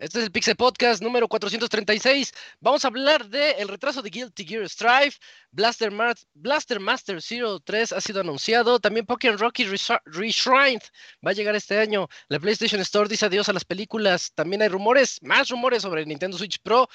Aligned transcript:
Este 0.00 0.18
es 0.18 0.24
el 0.24 0.32
Pixel 0.32 0.56
Podcast 0.56 1.02
número 1.02 1.28
436. 1.28 2.32
Vamos 2.60 2.84
a 2.86 2.88
hablar 2.88 3.28
del 3.28 3.54
el 3.58 3.68
retraso 3.68 4.00
de 4.00 4.08
Guilty 4.08 4.46
Gear 4.46 4.66
Strive. 4.66 5.12
Blaster, 5.52 5.92
Blaster 6.32 6.80
Master 6.80 7.20
Zero 7.20 7.60
3 7.60 7.92
ha 7.92 8.00
sido 8.00 8.22
anunciado. 8.22 8.80
También 8.80 9.04
Pokémon 9.04 9.38
Rocky 9.38 9.64
Reshrined 9.64 10.80
va 11.24 11.32
a 11.32 11.34
llegar 11.34 11.54
este 11.54 11.78
año. 11.78 12.08
La 12.28 12.40
PlayStation 12.40 12.80
Store 12.80 13.10
dice 13.10 13.26
adiós 13.26 13.50
a 13.50 13.52
las 13.52 13.66
películas. 13.66 14.32
También 14.34 14.62
hay 14.62 14.68
rumores, 14.68 15.18
más 15.20 15.50
rumores 15.50 15.82
sobre 15.82 16.06
Nintendo 16.06 16.38
Switch 16.38 16.58
Pro. 16.62 16.88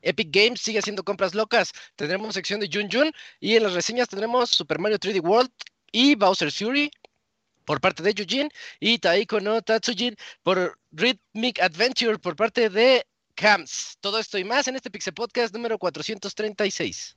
Epic 0.00 0.28
Games 0.30 0.62
sigue 0.62 0.78
haciendo 0.78 1.04
compras 1.04 1.34
locas. 1.34 1.72
Tendremos 1.94 2.32
sección 2.32 2.58
de 2.58 2.70
Jun 2.72 2.88
Jun. 2.90 3.12
Y 3.38 3.56
en 3.56 3.64
las 3.64 3.74
reseñas 3.74 4.08
tendremos 4.08 4.48
Super 4.48 4.78
Mario 4.78 4.98
3D 4.98 5.22
World 5.22 5.50
y 5.92 6.14
Bowser 6.14 6.52
Fury 6.52 6.90
por 7.64 7.80
parte 7.80 8.02
de 8.02 8.14
Yujin 8.14 8.48
y 8.80 8.98
Taiko 8.98 9.40
no 9.40 9.60
Tatsujin 9.60 10.16
por 10.42 10.78
Rhythmic 10.92 11.60
Adventure 11.60 12.18
por 12.18 12.34
parte 12.34 12.70
de 12.70 13.06
Camps. 13.34 13.98
Todo 14.00 14.18
esto 14.18 14.38
y 14.38 14.44
más 14.44 14.68
en 14.68 14.76
este 14.76 14.90
Pixel 14.90 15.14
Podcast 15.14 15.54
número 15.54 15.78
436. 15.78 17.16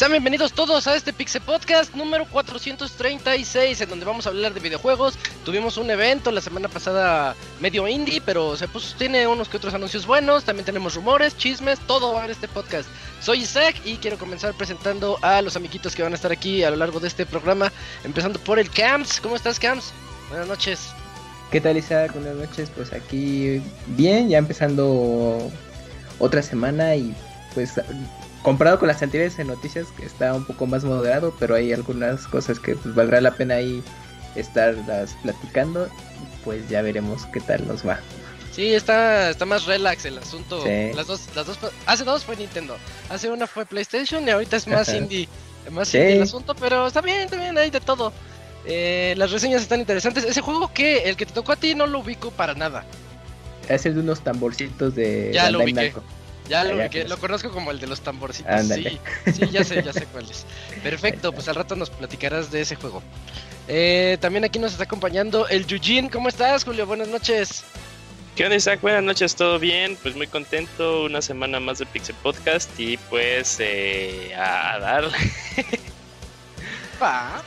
Sean 0.00 0.12
bienvenidos 0.12 0.54
todos 0.54 0.86
a 0.86 0.96
este 0.96 1.12
Pixel 1.12 1.42
Podcast 1.42 1.94
número 1.94 2.24
436, 2.30 3.82
en 3.82 3.90
donde 3.90 4.06
vamos 4.06 4.24
a 4.24 4.30
hablar 4.30 4.54
de 4.54 4.60
videojuegos. 4.60 5.18
Tuvimos 5.44 5.76
un 5.76 5.90
evento 5.90 6.30
la 6.32 6.40
semana 6.40 6.70
pasada 6.70 7.36
medio 7.60 7.86
indie, 7.86 8.22
pero 8.22 8.56
se 8.56 8.66
puso, 8.66 8.96
tiene 8.96 9.26
unos 9.26 9.50
que 9.50 9.58
otros 9.58 9.74
anuncios 9.74 10.06
buenos. 10.06 10.44
También 10.44 10.64
tenemos 10.64 10.94
rumores, 10.94 11.36
chismes, 11.36 11.78
todo 11.80 12.14
va 12.14 12.24
en 12.24 12.30
este 12.30 12.48
podcast. 12.48 12.88
Soy 13.20 13.40
Isaac 13.40 13.76
y 13.84 13.98
quiero 13.98 14.16
comenzar 14.16 14.54
presentando 14.54 15.18
a 15.20 15.42
los 15.42 15.54
amiguitos 15.54 15.94
que 15.94 16.02
van 16.02 16.12
a 16.12 16.16
estar 16.16 16.32
aquí 16.32 16.64
a 16.64 16.70
lo 16.70 16.76
largo 16.76 16.98
de 16.98 17.08
este 17.08 17.26
programa. 17.26 17.70
Empezando 18.02 18.38
por 18.38 18.58
el 18.58 18.70
Camps. 18.70 19.20
¿Cómo 19.20 19.36
estás, 19.36 19.60
Camps? 19.60 19.92
Buenas 20.30 20.48
noches. 20.48 20.80
¿Qué 21.50 21.60
tal, 21.60 21.76
Isaac? 21.76 22.14
Buenas 22.14 22.36
noches. 22.36 22.70
Pues 22.74 22.94
aquí 22.94 23.60
bien, 23.88 24.30
ya 24.30 24.38
empezando 24.38 25.50
otra 26.18 26.40
semana 26.40 26.96
y 26.96 27.14
pues 27.52 27.78
comparado 28.42 28.78
con 28.78 28.88
las 28.88 29.02
anteriores 29.02 29.38
noticias, 29.44 29.88
que 29.96 30.04
está 30.04 30.34
un 30.34 30.44
poco 30.44 30.66
más 30.66 30.84
moderado, 30.84 31.34
pero 31.38 31.54
hay 31.54 31.72
algunas 31.72 32.26
cosas 32.26 32.58
que 32.58 32.74
pues, 32.74 32.94
valdrá 32.94 33.20
la 33.20 33.32
pena 33.32 33.56
ahí 33.56 33.82
estarlas 34.34 35.16
platicando. 35.22 35.88
Pues 36.44 36.68
ya 36.68 36.80
veremos 36.82 37.26
qué 37.26 37.40
tal 37.40 37.66
nos 37.68 37.86
va. 37.86 38.00
Sí, 38.52 38.74
está, 38.74 39.30
está 39.30 39.46
más 39.46 39.66
relax 39.66 40.04
el 40.04 40.18
asunto. 40.18 40.64
Las 40.94 41.06
dos, 41.06 41.28
las 41.34 41.46
dos, 41.46 41.58
hace 41.86 42.04
dos 42.04 42.24
fue 42.24 42.36
Nintendo, 42.36 42.76
hace 43.08 43.30
una 43.30 43.46
fue 43.46 43.64
PlayStation 43.64 44.26
y 44.26 44.30
ahorita 44.30 44.56
es 44.56 44.66
más 44.66 44.92
indie, 44.92 45.28
más 45.70 45.94
indie 45.94 46.16
el 46.16 46.22
asunto, 46.22 46.54
pero 46.54 46.86
está 46.86 47.00
bien, 47.00 47.20
está 47.20 47.36
bien, 47.36 47.56
hay 47.56 47.70
de 47.70 47.80
todo. 47.80 48.12
Eh, 48.66 49.14
las 49.16 49.30
reseñas 49.30 49.62
están 49.62 49.80
interesantes. 49.80 50.24
Ese 50.24 50.40
juego 50.40 50.72
que 50.72 51.08
el 51.08 51.16
que 51.16 51.26
te 51.26 51.32
tocó 51.32 51.52
a 51.52 51.56
ti 51.56 51.74
no 51.74 51.86
lo 51.86 52.00
ubico 52.00 52.30
para 52.30 52.54
nada. 52.54 52.84
Es 53.68 53.86
el 53.86 53.94
de 53.94 54.00
unos 54.00 54.20
tamborcitos 54.22 54.94
de 54.94 55.30
ya 55.32 55.50
lo 55.50 55.62
ubiqué. 55.62 55.92
Ya 56.50 56.64
lo, 56.64 56.74
lo 56.74 57.18
conozco 57.18 57.52
como 57.52 57.70
el 57.70 57.78
de 57.78 57.86
los 57.86 58.00
tamborcitos. 58.00 58.66
Sí, 58.66 58.98
sí, 59.32 59.48
ya 59.52 59.62
sé, 59.62 59.84
ya 59.84 59.92
sé 59.92 60.04
cuál 60.06 60.28
es. 60.28 60.44
Perfecto, 60.82 61.32
pues 61.32 61.46
al 61.46 61.54
rato 61.54 61.76
nos 61.76 61.90
platicarás 61.90 62.50
de 62.50 62.62
ese 62.62 62.74
juego. 62.74 63.04
Eh, 63.68 64.18
también 64.20 64.44
aquí 64.44 64.58
nos 64.58 64.72
está 64.72 64.82
acompañando 64.82 65.46
el 65.46 65.64
Yujin. 65.64 66.08
¿Cómo 66.08 66.28
estás, 66.28 66.64
Julio? 66.64 66.86
Buenas 66.86 67.06
noches. 67.06 67.62
¿Qué 68.34 68.42
onda, 68.42 68.56
Isaac? 68.56 68.80
Buenas 68.80 69.04
noches, 69.04 69.36
¿todo 69.36 69.60
bien? 69.60 69.96
Pues 70.02 70.16
muy 70.16 70.26
contento, 70.26 71.04
una 71.04 71.22
semana 71.22 71.60
más 71.60 71.78
de 71.78 71.86
Pixel 71.86 72.16
Podcast 72.16 72.68
y 72.80 72.96
pues 72.96 73.58
eh, 73.60 74.34
a 74.34 74.76
dar. 74.80 75.04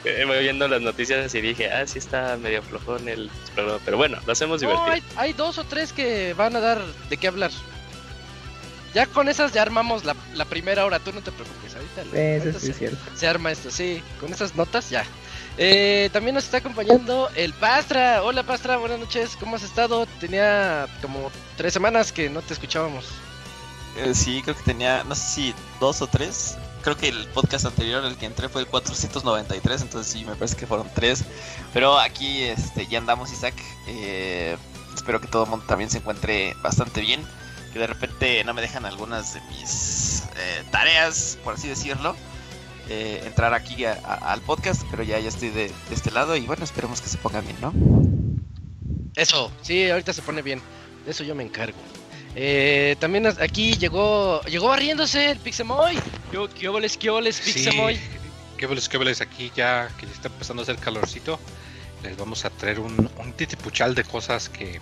Eh, 0.03 0.23
voy 0.25 0.39
viendo 0.39 0.67
las 0.67 0.81
noticias 0.81 1.35
y 1.35 1.39
dije, 1.41 1.71
ah, 1.71 1.85
sí 1.85 1.99
está 1.99 2.37
medio 2.37 2.63
flojón 2.63 3.07
el 3.07 3.29
programa, 3.53 3.79
pero 3.85 3.97
bueno, 3.97 4.17
lo 4.25 4.31
hacemos 4.31 4.61
divertido. 4.61 4.91
hay, 4.91 5.03
hay, 5.15 5.33
dos 5.33 5.59
o 5.59 5.63
tres 5.63 5.93
que 5.93 6.33
van 6.33 6.55
a 6.55 6.59
dar 6.59 6.83
de 7.07 7.17
qué 7.17 7.27
hablar. 7.27 7.51
Ya 8.93 9.07
con 9.07 9.27
esas 9.27 9.51
ya 9.53 9.63
armamos 9.63 10.03
la, 10.05 10.45
primera 10.45 10.85
hora, 10.85 10.99
tú 10.99 11.11
no 11.11 11.21
te 11.21 11.31
preocupes, 11.31 11.75
ahorita, 11.75 12.91
se, 13.15 13.27
arma 13.27 13.51
esto, 13.51 13.71
sí, 13.71 14.03
con 14.19 14.31
esas 14.31 14.55
notas 14.55 14.89
ya. 14.91 15.03
Eh, 15.57 16.09
también 16.13 16.35
nos 16.35 16.45
está 16.45 16.57
acompañando 16.57 17.29
el 17.35 17.53
Pastra. 17.53 18.21
Hola 18.21 18.43
Pastra, 18.43 18.77
buenas 18.77 18.99
noches, 18.99 19.35
¿cómo 19.39 19.55
has 19.55 19.63
estado? 19.63 20.05
Tenía 20.19 20.87
como 21.01 21.31
tres 21.57 21.73
semanas 21.73 22.11
que 22.11 22.29
no 22.29 22.41
te 22.43 22.53
escuchábamos. 22.53 23.05
Eh, 23.97 24.13
sí, 24.13 24.41
creo 24.43 24.55
que 24.55 24.63
tenía, 24.63 25.03
no 25.03 25.15
sé 25.15 25.23
si 25.23 25.55
dos 25.79 26.01
o 26.03 26.07
tres. 26.07 26.57
Creo 26.83 26.95
que 26.95 27.07
el 27.07 27.27
podcast 27.29 27.65
anterior, 27.65 28.05
el 28.05 28.15
que 28.17 28.27
entré, 28.27 28.47
fue 28.47 28.61
el 28.61 28.67
493, 28.67 29.81
entonces 29.81 30.11
sí, 30.11 30.23
me 30.25 30.35
parece 30.35 30.55
que 30.55 30.67
fueron 30.67 30.87
tres. 30.93 31.23
Pero 31.73 31.97
aquí 31.97 32.43
este, 32.43 32.85
ya 32.85 32.99
andamos, 32.99 33.31
Isaac. 33.31 33.55
Eh, 33.87 34.55
espero 34.93 35.19
que 35.19 35.27
todo 35.27 35.45
el 35.45 35.49
mundo 35.49 35.65
también 35.67 35.89
se 35.89 35.97
encuentre 35.97 36.55
bastante 36.61 37.01
bien 37.01 37.25
que 37.73 37.79
de 37.79 37.87
repente 37.87 38.43
no 38.43 38.53
me 38.53 38.61
dejan 38.61 38.85
algunas 38.85 39.33
de 39.33 39.41
mis 39.41 40.23
eh, 40.37 40.63
tareas, 40.69 41.39
por 41.43 41.55
así 41.55 41.67
decirlo, 41.67 42.15
eh, 42.87 43.23
entrar 43.25 43.53
aquí 43.55 43.83
al 43.83 44.41
podcast, 44.41 44.83
pero 44.91 45.01
ya, 45.01 45.19
ya 45.19 45.29
estoy 45.29 45.49
de, 45.49 45.71
este 45.91 46.11
lado 46.11 46.35
y 46.35 46.41
bueno, 46.41 46.63
esperemos 46.63 47.01
que 47.01 47.09
se 47.09 47.17
ponga 47.17 47.41
bien, 47.41 47.55
¿no? 47.59 47.73
Eso, 49.15 49.51
sí, 49.63 49.89
ahorita 49.89 50.13
se 50.13 50.21
pone 50.21 50.43
bien, 50.43 50.61
de 51.03 51.11
eso 51.11 51.23
yo 51.23 51.33
me 51.33 51.43
encargo. 51.43 51.77
Eh, 52.35 52.95
también 52.99 53.27
aquí 53.27 53.75
llegó 53.77 54.41
llegó 54.43 54.67
barriéndose 54.67 55.31
el 55.31 55.39
Pixemoy. 55.39 55.99
¿Qué 56.31 56.67
óboles, 56.67 56.97
qué 56.97 57.09
óboles, 57.09 57.39
Pixemoy? 57.39 57.99
qué 58.57 58.65
óboles, 58.65 58.89
qué 58.89 58.97
óboles 58.97 59.21
aquí 59.21 59.51
ya 59.55 59.89
que 59.99 60.05
ya 60.05 60.11
está 60.11 60.27
empezando 60.29 60.61
a 60.61 60.63
hacer 60.63 60.77
calorcito. 60.77 61.39
Les 62.03 62.17
vamos 62.17 62.43
a 62.45 62.49
traer 62.49 62.79
un, 62.79 63.09
un 63.17 63.33
titipuchal 63.33 63.95
de 63.95 64.03
cosas 64.03 64.49
que, 64.49 64.81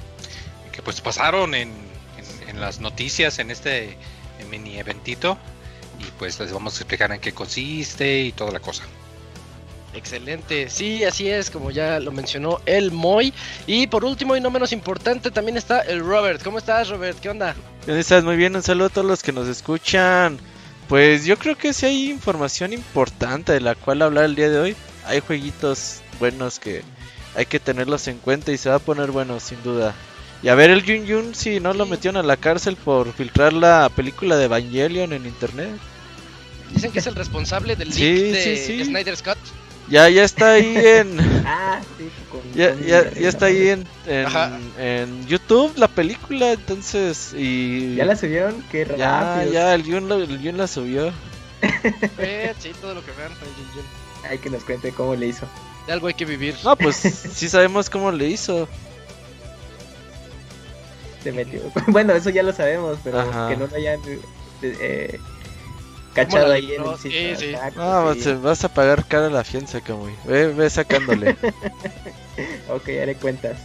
que 0.72 0.82
pues 0.82 1.02
pasaron 1.02 1.54
en, 1.54 1.91
en 2.48 2.60
las 2.60 2.80
noticias 2.80 3.40
en 3.40 3.52
este 3.52 3.98
mini 4.50 4.78
eventito 4.78 5.38
y 6.00 6.06
pues 6.18 6.40
les 6.40 6.52
vamos 6.52 6.74
a 6.74 6.78
explicar 6.78 7.12
en 7.12 7.20
qué 7.20 7.32
consiste 7.32 8.22
y 8.22 8.32
toda 8.32 8.52
la 8.52 8.60
cosa. 8.60 8.84
Excelente, 9.94 10.70
sí, 10.70 11.04
así 11.04 11.30
es, 11.30 11.52
como 11.52 11.70
ya 11.70 12.00
lo 12.00 12.12
mencionó 12.12 12.62
el 12.66 12.92
Moy. 12.92 13.34
Y 13.68 13.88
por 13.88 14.06
último 14.06 14.38
y 14.38 14.42
no 14.42 14.50
menos 14.50 14.72
importante, 14.72 15.32
también 15.32 15.58
está 15.58 15.82
el 15.82 16.00
Robert. 16.00 16.42
¿Cómo 16.44 16.60
estás, 16.60 16.88
Robert? 16.88 17.20
¿Qué 17.20 17.30
onda? 17.30 17.56
¿Dónde 17.86 18.00
estás? 18.00 18.24
Muy 18.24 18.38
bien, 18.38 18.56
un 18.56 18.64
saludo 18.64 18.88
a 18.88 18.90
todos 18.90 19.08
los 19.08 19.22
que 19.22 19.34
nos 19.34 19.50
escuchan. 19.50 20.40
Pues 20.88 21.26
yo 21.26 21.38
creo 21.38 21.58
que 21.58 21.74
sí 21.74 21.86
hay 21.86 22.10
información 22.10 22.74
importante 22.74 23.54
de 23.54 23.60
la 23.60 23.76
cual 23.76 24.02
hablar 24.02 24.26
el 24.26 24.36
día 24.36 24.50
de 24.50 24.60
hoy. 24.60 24.76
Hay 25.06 25.20
jueguitos 25.20 26.02
buenos 26.20 26.60
que 26.60 26.84
hay 27.36 27.46
que 27.46 27.60
tenerlos 27.60 28.08
en 28.08 28.18
cuenta 28.18 28.52
y 28.52 28.58
se 28.58 28.70
va 28.70 28.76
a 28.76 28.80
poner 28.80 29.12
bueno, 29.12 29.40
sin 29.40 29.62
duda. 29.64 29.94
Y 30.44 30.50
a 30.50 30.56
ver 30.56 30.72
el 30.72 30.84
Jun 30.84 31.08
Jun 31.08 31.36
si 31.36 31.60
no 31.60 31.74
lo 31.74 31.86
metieron 31.86 32.18
a 32.18 32.26
la 32.26 32.38
cárcel 32.38 32.76
por 32.76 33.14
filtrar 33.14 33.54
la 33.54 33.90
película 33.96 34.38
de 34.38 34.46
Evangelion 34.46 35.14
en 35.14 35.26
internet. 35.26 35.70
Dicen 36.74 36.92
que 36.92 37.00
es 37.00 37.08
el 37.08 37.16
responsable 37.16 37.76
del 37.76 37.90
leak 37.90 38.00
de, 38.00 38.86
Snyder 38.86 39.16
Scott. 39.18 39.38
Ya, 39.88 40.08
ya 40.10 40.24
está 40.24 40.54
ahí 40.54 40.74
en. 40.78 41.20
ah, 41.46 41.82
sí, 41.98 42.10
ya, 42.56 42.74
ya, 42.76 43.12
ya, 43.12 43.30
está 43.30 43.48
ahí 43.48 43.70
en, 43.70 43.86
en, 44.80 45.28
YouTube 45.28 45.74
la 45.76 45.90
película, 45.90 46.54
entonces. 46.54 47.34
y 47.38 47.96
¿Ya 47.96 48.06
la 48.06 48.16
subieron? 48.16 48.64
Qué 48.72 48.86
rápido. 48.86 49.00
Ya, 49.00 49.46
ya, 49.52 49.76
el 49.76 49.84
Jun, 49.84 50.12
el 50.12 50.58
la 50.58 50.68
subió. 50.68 51.12
sí, 52.60 52.72
todo 52.82 52.96
lo 52.96 53.06
que 53.06 53.12
vean 53.12 53.32
Hay 54.30 54.40
que 54.40 54.50
nos 54.50 54.64
cuente 54.64 54.92
cómo 54.92 55.16
le 55.16 55.28
hizo. 55.28 55.46
De 55.86 55.94
algo 55.94 56.08
hay 56.08 56.14
que 56.14 56.26
vivir. 56.26 56.56
No, 56.64 56.76
pues 56.76 56.96
sí 57.34 57.50
sabemos 57.50 57.90
cómo 57.90 58.12
le 58.12 58.28
hizo. 58.28 58.68
Se 61.24 61.32
metió. 61.32 61.62
Bueno, 61.88 62.14
eso 62.14 62.30
ya 62.30 62.44
lo 62.44 62.54
sabemos, 62.54 62.98
pero 63.04 63.20
Ajá. 63.20 63.50
que 63.50 63.58
no 63.58 63.68
lo 63.68 63.76
hayan 63.76 64.00
eh, 64.62 65.20
cachado 66.14 66.54
ahí 66.54 66.74
en 66.74 66.84
el 66.84 66.98
sitio. 66.98 67.38
Sí, 67.38 67.48
sí. 67.48 67.56
Ah, 67.78 68.14
sí. 68.20 68.34
vas 68.34 68.64
a 68.64 68.74
pagar 68.74 69.06
cara 69.08 69.30
la 69.30 69.44
fianza, 69.44 69.82
Camuy. 69.82 70.14
Ve, 70.26 70.48
ve 70.48 70.70
sacándole. 70.70 71.36
Ok, 72.70 72.90
haré 73.02 73.16
cuentas. 73.16 73.60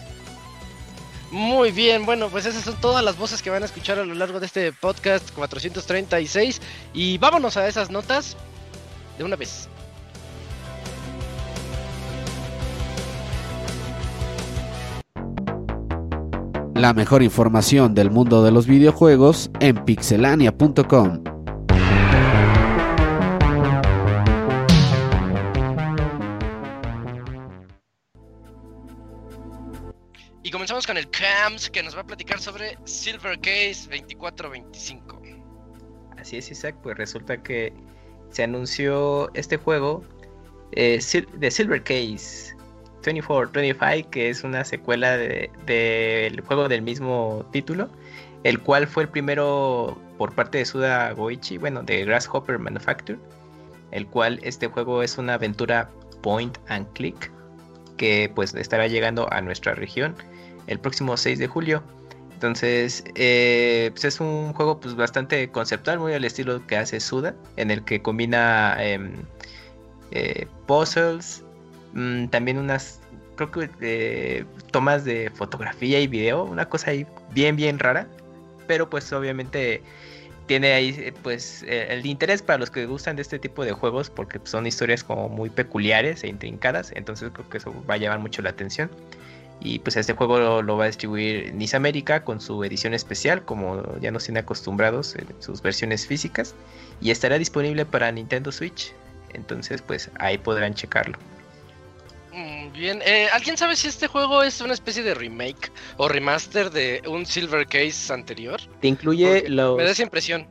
Muy 1.30 1.70
bien, 1.70 2.04
bueno, 2.04 2.28
pues 2.28 2.46
esas 2.46 2.64
son 2.64 2.76
todas 2.80 3.04
las 3.04 3.16
voces 3.16 3.42
que 3.42 3.50
van 3.50 3.62
a 3.62 3.66
escuchar 3.66 3.98
a 3.98 4.04
lo 4.04 4.14
largo 4.14 4.38
de 4.40 4.46
este 4.46 4.72
podcast 4.72 5.30
436 5.32 6.60
y 6.92 7.18
vámonos 7.18 7.56
a 7.56 7.66
esas 7.68 7.90
notas 7.90 8.36
de 9.18 9.24
una 9.24 9.36
vez. 9.36 9.68
La 16.76 16.92
mejor 16.92 17.22
información 17.22 17.94
del 17.94 18.10
mundo 18.10 18.44
de 18.44 18.50
los 18.50 18.66
videojuegos 18.66 19.50
en 19.60 19.82
pixelania.com. 19.82 21.24
Y 30.42 30.50
comenzamos 30.50 30.86
con 30.86 30.98
el 30.98 31.08
Camps 31.08 31.70
que 31.70 31.82
nos 31.82 31.96
va 31.96 32.02
a 32.02 32.06
platicar 32.06 32.38
sobre 32.40 32.76
Silver 32.84 33.40
Case 33.40 33.88
2425. 33.88 35.22
Así 36.18 36.36
es, 36.36 36.50
Isaac, 36.50 36.76
pues 36.82 36.98
resulta 36.98 37.42
que 37.42 37.72
se 38.28 38.42
anunció 38.42 39.32
este 39.32 39.56
juego 39.56 40.04
eh, 40.72 41.00
de 41.38 41.50
Silver 41.50 41.82
Case 41.82 42.55
2425, 43.06 44.10
que 44.10 44.28
es 44.30 44.42
una 44.44 44.64
secuela 44.64 45.16
de- 45.16 45.50
del 45.66 46.40
juego 46.40 46.68
del 46.68 46.82
mismo 46.82 47.46
título, 47.52 47.88
el 48.44 48.60
cual 48.60 48.86
fue 48.86 49.04
el 49.04 49.08
primero 49.08 49.96
por 50.18 50.34
parte 50.34 50.58
de 50.58 50.64
Suda 50.64 51.12
Goichi, 51.12 51.58
bueno, 51.58 51.82
de 51.82 52.04
Grasshopper 52.04 52.58
Manufacture, 52.58 53.18
el 53.92 54.06
cual 54.06 54.40
este 54.42 54.66
juego 54.66 55.02
es 55.02 55.18
una 55.18 55.34
aventura 55.34 55.88
point 56.22 56.58
and 56.68 56.86
click 56.94 57.30
que 57.96 58.30
pues 58.34 58.54
estará 58.54 58.88
llegando 58.88 59.32
a 59.32 59.40
nuestra 59.40 59.74
región 59.74 60.14
el 60.66 60.78
próximo 60.80 61.16
6 61.16 61.38
de 61.38 61.46
julio. 61.46 61.82
Entonces, 62.34 63.04
eh, 63.14 63.90
pues 63.92 64.04
es 64.04 64.20
un 64.20 64.52
juego 64.52 64.78
pues 64.78 64.94
bastante 64.94 65.48
conceptual, 65.50 65.98
muy 65.98 66.12
al 66.12 66.24
estilo 66.24 66.66
que 66.66 66.76
hace 66.76 67.00
Suda, 67.00 67.34
en 67.56 67.70
el 67.70 67.82
que 67.84 68.02
combina 68.02 68.76
em, 68.80 69.12
eh, 70.10 70.46
puzzles, 70.66 71.42
mm, 71.94 72.26
también 72.28 72.58
unas, 72.58 73.00
creo 73.36 73.50
que 73.50 73.70
eh, 73.80 74.44
tomas 74.70 75.04
de 75.04 75.30
fotografía 75.30 76.00
y 76.00 76.06
video, 76.06 76.44
una 76.44 76.68
cosa 76.68 76.90
ahí 76.90 77.06
bien, 77.32 77.56
bien 77.56 77.78
rara, 77.78 78.06
pero 78.66 78.88
pues 78.90 79.12
obviamente 79.12 79.82
tiene 80.46 80.72
ahí 80.72 80.94
eh, 80.98 81.12
pues 81.22 81.64
eh, 81.64 81.88
el 81.90 82.06
interés 82.06 82.42
para 82.42 82.58
los 82.58 82.70
que 82.70 82.86
gustan 82.86 83.16
de 83.16 83.22
este 83.22 83.38
tipo 83.38 83.64
de 83.64 83.72
juegos, 83.72 84.10
porque 84.10 84.40
son 84.44 84.66
historias 84.66 85.04
como 85.04 85.28
muy 85.28 85.50
peculiares 85.50 86.24
e 86.24 86.28
intrincadas, 86.28 86.92
entonces 86.94 87.30
creo 87.32 87.48
que 87.48 87.58
eso 87.58 87.74
va 87.88 87.94
a 87.94 87.98
llamar 87.98 88.20
mucho 88.20 88.42
la 88.42 88.50
atención. 88.50 88.90
Y 89.58 89.78
pues 89.78 89.96
este 89.96 90.12
juego 90.12 90.38
lo, 90.38 90.62
lo 90.62 90.76
va 90.76 90.84
a 90.84 90.86
distribuir 90.86 91.54
Nice 91.54 91.74
América 91.74 92.22
con 92.24 92.40
su 92.42 92.62
edición 92.62 92.92
especial, 92.92 93.42
como 93.42 93.98
ya 94.00 94.10
nos 94.10 94.24
tiene 94.24 94.40
acostumbrados 94.40 95.16
en 95.16 95.26
sus 95.40 95.62
versiones 95.62 96.06
físicas. 96.06 96.54
Y 97.00 97.10
estará 97.10 97.38
disponible 97.38 97.86
para 97.86 98.12
Nintendo 98.12 98.52
Switch. 98.52 98.92
Entonces 99.32 99.80
pues 99.80 100.10
ahí 100.18 100.36
podrán 100.36 100.74
checarlo. 100.74 101.18
Mm, 102.36 102.72
Bien, 102.72 103.00
eh, 103.06 103.28
¿alguien 103.32 103.56
sabe 103.56 103.74
si 103.76 103.88
este 103.88 104.06
juego 104.08 104.42
es 104.42 104.60
una 104.60 104.74
especie 104.74 105.02
de 105.02 105.14
remake 105.14 105.72
o 105.96 106.06
remaster 106.08 106.70
de 106.70 107.02
un 107.08 107.24
Silver 107.24 107.66
Case 107.66 108.12
anterior? 108.12 108.60
Te 108.80 108.88
incluye 108.88 109.26
Porque 109.26 109.48
los... 109.48 109.76
Me 109.78 109.84
da 109.84 109.90
esa 109.92 110.02
impresión. 110.02 110.46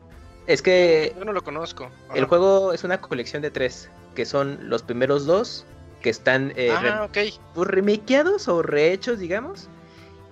Es 0.48 0.62
que 0.64 1.14
Yo 1.18 1.26
no 1.26 1.32
lo 1.34 1.44
conozco. 1.44 1.92
Ajá. 2.10 2.18
el 2.18 2.26
juego 2.26 2.74
es 2.74 2.84
una 2.84 3.00
colección 3.00 3.44
de 3.44 3.52
tres, 3.52 3.90
que 4.16 4.26
son 4.26 4.68
los 4.68 4.82
primeros 4.82 5.26
dos, 5.28 5.66
que 6.02 6.10
están 6.10 6.54
eh, 6.56 6.72
Ah, 6.72 7.06
ok. 7.08 7.18
pues, 7.54 7.68
remakeados 7.70 8.48
o 8.48 8.64
rehechos, 8.64 9.20
digamos, 9.20 9.70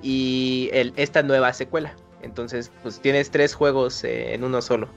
y 0.02 0.70
el, 0.74 0.94
esta 0.96 1.22
nueva 1.22 1.54
secuela. 1.54 1.96
Entonces, 2.24 2.72
pues 2.82 3.00
tienes 3.00 3.30
tres 3.32 3.54
juegos 3.54 4.04
eh, 4.04 4.34
en 4.34 4.44
uno 4.44 4.62
solo. 4.62 4.88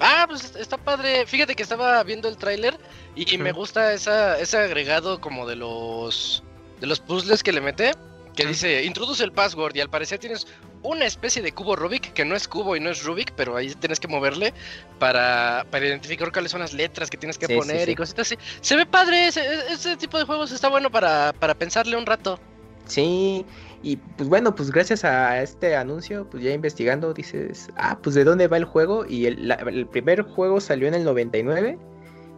Ah, 0.00 0.24
pues 0.28 0.44
est- 0.44 0.56
está 0.56 0.76
padre. 0.76 1.26
Fíjate 1.26 1.54
que 1.54 1.62
estaba 1.62 2.02
viendo 2.04 2.28
el 2.28 2.36
tráiler 2.36 2.78
y 3.14 3.38
me 3.38 3.52
gusta 3.52 3.92
esa, 3.92 4.38
ese 4.38 4.58
agregado 4.58 5.20
como 5.20 5.46
de 5.46 5.56
los 5.56 6.42
de 6.80 6.86
los 6.86 7.00
puzzles 7.00 7.42
que 7.42 7.52
le 7.52 7.60
mete. 7.60 7.92
Que 8.34 8.44
dice, 8.44 8.84
introduce 8.84 9.24
el 9.24 9.32
password 9.32 9.74
y 9.76 9.80
al 9.80 9.88
parecer 9.88 10.18
tienes 10.18 10.46
una 10.82 11.06
especie 11.06 11.40
de 11.40 11.52
cubo 11.52 11.74
Rubik, 11.74 12.12
que 12.12 12.26
no 12.26 12.36
es 12.36 12.46
cubo 12.46 12.76
y 12.76 12.80
no 12.80 12.90
es 12.90 13.02
Rubik, 13.02 13.32
pero 13.32 13.56
ahí 13.56 13.74
tienes 13.74 13.98
que 13.98 14.08
moverle 14.08 14.52
para, 14.98 15.64
para 15.70 15.86
identificar 15.86 16.30
cuáles 16.30 16.52
son 16.52 16.60
las 16.60 16.74
letras 16.74 17.08
que 17.08 17.16
tienes 17.16 17.38
que 17.38 17.46
sí, 17.46 17.56
poner 17.56 17.86
sí. 17.86 17.92
y 17.92 17.94
cositas 17.94 18.26
así. 18.26 18.36
Se 18.60 18.76
ve 18.76 18.84
padre, 18.84 19.28
ese, 19.28 19.40
ese 19.72 19.96
tipo 19.96 20.18
de 20.18 20.24
juegos 20.24 20.52
está 20.52 20.68
bueno 20.68 20.90
para, 20.90 21.32
para 21.32 21.54
pensarle 21.54 21.96
un 21.96 22.04
rato. 22.04 22.38
Sí, 22.86 23.46
y 23.86 23.96
pues 24.16 24.28
bueno, 24.28 24.54
pues 24.54 24.70
gracias 24.72 25.04
a 25.04 25.40
este 25.42 25.76
anuncio, 25.76 26.28
pues 26.28 26.42
ya 26.42 26.50
investigando, 26.52 27.14
dices, 27.14 27.68
ah, 27.76 27.98
pues 28.02 28.16
de 28.16 28.24
dónde 28.24 28.48
va 28.48 28.56
el 28.56 28.64
juego. 28.64 29.06
Y 29.06 29.26
el, 29.26 29.46
la- 29.48 29.54
el 29.54 29.86
primer 29.86 30.22
juego 30.22 30.60
salió 30.60 30.88
en 30.88 30.94
el 30.94 31.04
99, 31.04 31.78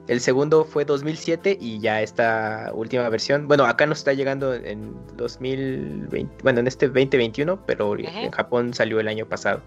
el 0.09 0.21
segundo 0.21 0.65
fue 0.65 0.85
2007 0.85 1.57
y 1.61 1.81
ya 1.81 2.03
esta 2.03 2.71
última 2.75 3.09
versión, 3.09 3.49
bueno, 3.49 3.65
acá 3.65 3.87
nos 3.87 3.99
está 3.99 4.13
llegando 4.13 4.53
en 4.55 4.95
2020, 5.17 6.43
bueno, 6.43 6.61
en 6.61 6.67
este 6.67 6.87
2021, 6.89 7.65
pero 7.67 7.97
en 7.99 8.31
Japón 8.31 8.75
salió 8.75 9.01
el 9.01 9.09
año 9.09 9.27
pasado. 9.27 9.61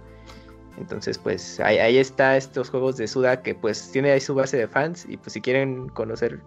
Entonces, 0.77 1.17
pues 1.17 1.59
ahí, 1.59 1.77
ahí 1.79 1.97
está 1.97 2.37
estos 2.37 2.69
juegos 2.69 2.97
de 2.97 3.07
Suda 3.07 3.41
que 3.41 3.53
pues 3.55 3.91
tiene 3.91 4.11
ahí 4.11 4.19
su 4.21 4.33
base 4.33 4.57
de 4.57 4.67
fans 4.67 5.05
y 5.07 5.17
pues 5.17 5.33
si 5.33 5.41
quieren 5.41 5.89
conocer 5.89 6.39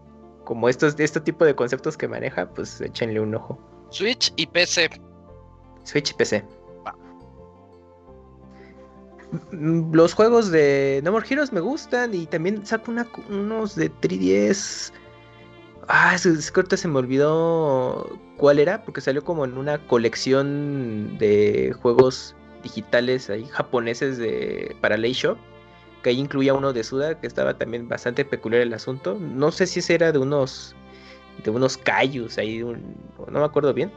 como 0.45 0.69
estos, 0.69 0.95
este 0.99 1.21
tipo 1.21 1.45
de 1.45 1.55
conceptos 1.55 1.97
que 1.97 2.09
maneja, 2.09 2.49
pues 2.51 2.81
échenle 2.81 3.21
un 3.21 3.35
ojo. 3.35 3.59
Switch 3.91 4.33
y 4.37 4.47
PC. 4.47 4.91
Switch 5.85 6.11
y 6.11 6.15
PC. 6.15 6.45
Los 9.53 10.15
juegos 10.15 10.51
de 10.51 11.01
No 11.03 11.13
More 11.13 11.27
Heroes 11.29 11.53
me 11.53 11.61
gustan 11.61 12.15
y 12.15 12.27
también 12.27 12.65
saco 12.65 12.93
unos 13.29 13.75
de 13.75 13.91
3DS. 13.91 14.93
Ah, 15.89 16.15
es, 16.15 16.25
es 16.25 16.51
que 16.51 16.61
ahorita 16.61 16.77
se 16.77 16.89
me 16.89 16.99
olvidó 16.99 18.19
cuál 18.37 18.59
era, 18.59 18.83
porque 18.85 19.01
salió 19.01 19.23
como 19.23 19.45
en 19.45 19.59
una 19.59 19.79
colección 19.87 21.19
de 21.19 21.75
juegos 21.81 22.35
digitales 22.63 23.29
ahí 23.29 23.45
japoneses 23.47 24.17
de 24.17 24.75
para 24.81 24.97
Lay 24.97 25.13
Shop, 25.13 25.37
que 26.03 26.11
ahí 26.11 26.19
incluía 26.19 26.55
uno 26.55 26.73
de 26.73 26.85
Suda, 26.85 27.21
que 27.21 27.27
estaba 27.27 27.59
también 27.59 27.89
bastante 27.89 28.25
peculiar 28.25 28.63
el 28.63 28.73
asunto. 28.73 29.19
No 29.21 29.51
sé 29.53 29.67
si 29.67 29.81
ese 29.81 29.95
era 29.95 30.13
de 30.13 30.19
unos 30.19 30.75
de 31.43 31.51
unos 31.51 31.77
Kaijus 31.77 32.39
ahí, 32.39 32.61
no 32.61 33.39
me 33.39 33.45
acuerdo 33.45 33.75
bien. 33.75 33.93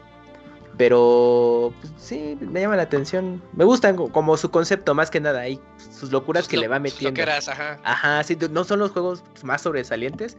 Pero 0.77 1.73
pues, 1.81 1.91
sí, 1.97 2.37
me 2.39 2.61
llama 2.61 2.75
la 2.75 2.83
atención. 2.83 3.41
Me 3.53 3.63
gustan 3.65 3.95
co- 3.95 4.11
como 4.11 4.37
su 4.37 4.51
concepto, 4.51 4.93
más 4.93 5.09
que 5.09 5.19
nada. 5.19 5.41
Hay 5.41 5.59
sus 5.91 6.11
locuras 6.11 6.43
Sus 6.45 6.51
que 6.51 6.57
lo- 6.57 6.61
le 6.61 6.67
va 6.67 6.75
sus 6.77 6.83
metiendo. 6.83 7.09
loqueras, 7.19 7.49
ajá. 7.49 7.79
Ajá, 7.83 8.23
sí, 8.23 8.37
no 8.51 8.63
son 8.63 8.79
los 8.79 8.91
juegos 8.91 9.23
más 9.43 9.61
sobresalientes. 9.61 10.37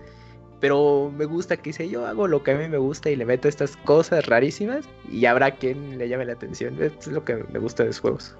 Pero 0.61 1.12
me 1.16 1.25
gusta 1.25 1.57
que 1.57 1.71
dice 1.71 1.88
yo 1.88 2.04
hago 2.07 2.26
lo 2.26 2.42
que 2.42 2.50
a 2.52 2.57
mí 2.57 2.68
me 2.68 2.78
gusta 2.78 3.11
y 3.11 3.16
le 3.16 3.25
meto 3.25 3.49
estas 3.49 3.76
cosas 3.78 4.26
rarísimas. 4.26 4.85
Y 5.11 5.25
habrá 5.26 5.52
quien 5.57 5.99
le 5.99 6.09
llame 6.09 6.25
la 6.25 6.33
atención. 6.35 6.80
Es 6.83 7.07
lo 7.09 7.25
que 7.25 7.37
me 7.50 7.59
gusta 7.59 7.83
de 7.83 7.88
los 7.88 8.00
juegos. 8.00 8.37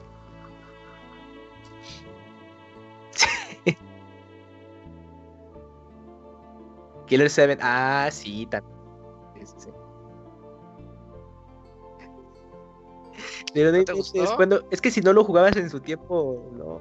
Killer 7.07 7.31
7. 7.31 7.59
Ah, 7.61 8.09
sí, 8.13 8.47
también. 8.47 8.78
Pero 13.55 13.73
no 13.73 13.79
¿No 13.79 13.85
te 13.85 13.93
inventes, 13.93 14.13
gustó? 14.23 14.37
cuando- 14.37 14.63
es 14.71 14.81
que 14.81 14.91
si 14.91 15.01
no 15.01 15.13
lo 15.13 15.25
jugabas 15.25 15.57
en 15.57 15.71
su 15.71 15.81
tiempo, 15.81 16.51
no. 16.57 16.81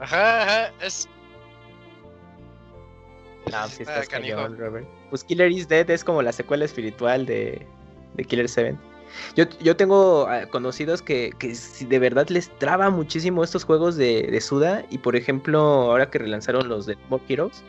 Ajá, 0.00 0.42
ajá. 0.42 0.72
Es, 0.82 1.08
No, 3.50 3.68
sí 3.68 3.82
Ah, 3.86 4.00
estás 4.00 4.08
cañón, 4.08 4.56
Robert. 4.58 4.86
Pues 5.10 5.24
Killer 5.24 5.50
is 5.50 5.68
Dead 5.68 5.88
es 5.90 6.04
como 6.04 6.22
la 6.22 6.32
secuela 6.32 6.64
espiritual 6.64 7.26
de, 7.26 7.66
de 8.14 8.24
Killer 8.24 8.48
7. 8.48 8.76
Yo, 9.36 9.44
yo 9.60 9.76
tengo 9.76 10.26
ah, 10.28 10.46
conocidos 10.46 11.02
que, 11.02 11.32
que 11.38 11.54
si 11.54 11.84
de 11.84 11.98
verdad 11.98 12.28
les 12.28 12.48
traba 12.58 12.88
muchísimo 12.88 13.44
estos 13.44 13.64
juegos 13.64 13.96
de, 13.96 14.22
de 14.30 14.40
Suda. 14.40 14.84
Y 14.90 14.98
por 14.98 15.16
ejemplo, 15.16 15.58
ahora 15.60 16.08
que 16.10 16.18
relanzaron 16.18 16.68
los 16.68 16.86
de 16.86 16.96
More 17.10 17.22
Heroes, 17.28 17.62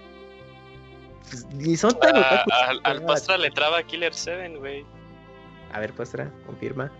pues, 1.29 1.45
ni 1.53 1.75
son 1.75 1.99
tan 1.99 2.15
Ah, 2.15 2.45
al 2.83 3.03
Pastra 3.03 3.37
le 3.37 3.51
traba 3.51 3.83
Killer 3.83 4.13
7, 4.13 4.55
güey. 4.57 4.85
A 5.73 5.79
ver, 5.79 5.93
Pastra, 5.93 6.31
confirma. 6.45 6.91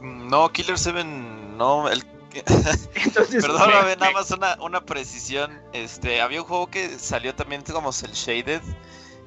No, 0.00 0.50
Killer 0.52 0.78
7, 0.78 1.04
no. 1.04 1.88
El... 1.88 2.04
Entonces, 2.94 3.42
Perdóname, 3.44 3.96
nada 3.96 4.12
más 4.12 4.30
una, 4.30 4.56
una 4.60 4.80
precisión. 4.84 5.60
Este, 5.72 6.20
había 6.20 6.40
un 6.42 6.46
juego 6.48 6.68
que 6.68 6.98
salió 6.98 7.34
también 7.34 7.62
como 7.62 7.90
el 7.90 8.12
Shaded, 8.12 8.62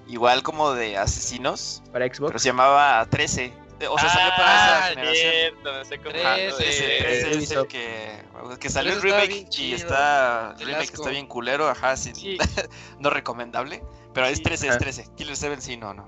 igual 0.08 0.42
como 0.42 0.72
de 0.74 0.98
asesinos, 0.98 1.82
para 1.92 2.06
pero 2.06 2.16
Xbox. 2.16 2.42
se 2.42 2.50
llamaba 2.50 3.06
13. 3.10 3.54
O 3.90 4.00
sea, 4.00 4.08
salió 4.10 4.30
para 4.38 4.48
Ah, 4.48 4.78
esa 4.80 4.88
generación. 4.90 5.86
sé 5.90 5.98
cómo- 5.98 6.16
ese, 6.16 6.72
sí, 6.72 6.84
ese 6.86 7.32
es 7.32 7.52
el 7.52 7.68
que, 7.68 8.24
que 8.60 8.70
salió 8.70 8.94
el 8.94 9.02
remake 9.02 9.32
y 9.36 9.50
chido. 9.50 9.76
está 9.76 10.56
el 10.58 10.66
remake 10.68 10.94
está 10.94 11.10
bien 11.10 11.28
culero, 11.28 11.68
ajá, 11.68 11.98
sí, 11.98 12.14
Sí. 12.16 12.38
no 13.00 13.10
recomendable, 13.10 13.84
pero 14.14 14.28
es 14.28 14.38
Sí. 14.38 14.44
13, 14.44 14.68
es 14.68 14.72
Ajá. 14.72 14.80
13. 14.80 15.08
Killer 15.18 15.36
7 15.36 15.58
sí, 15.60 15.76
no, 15.76 15.94
no. 15.94 16.06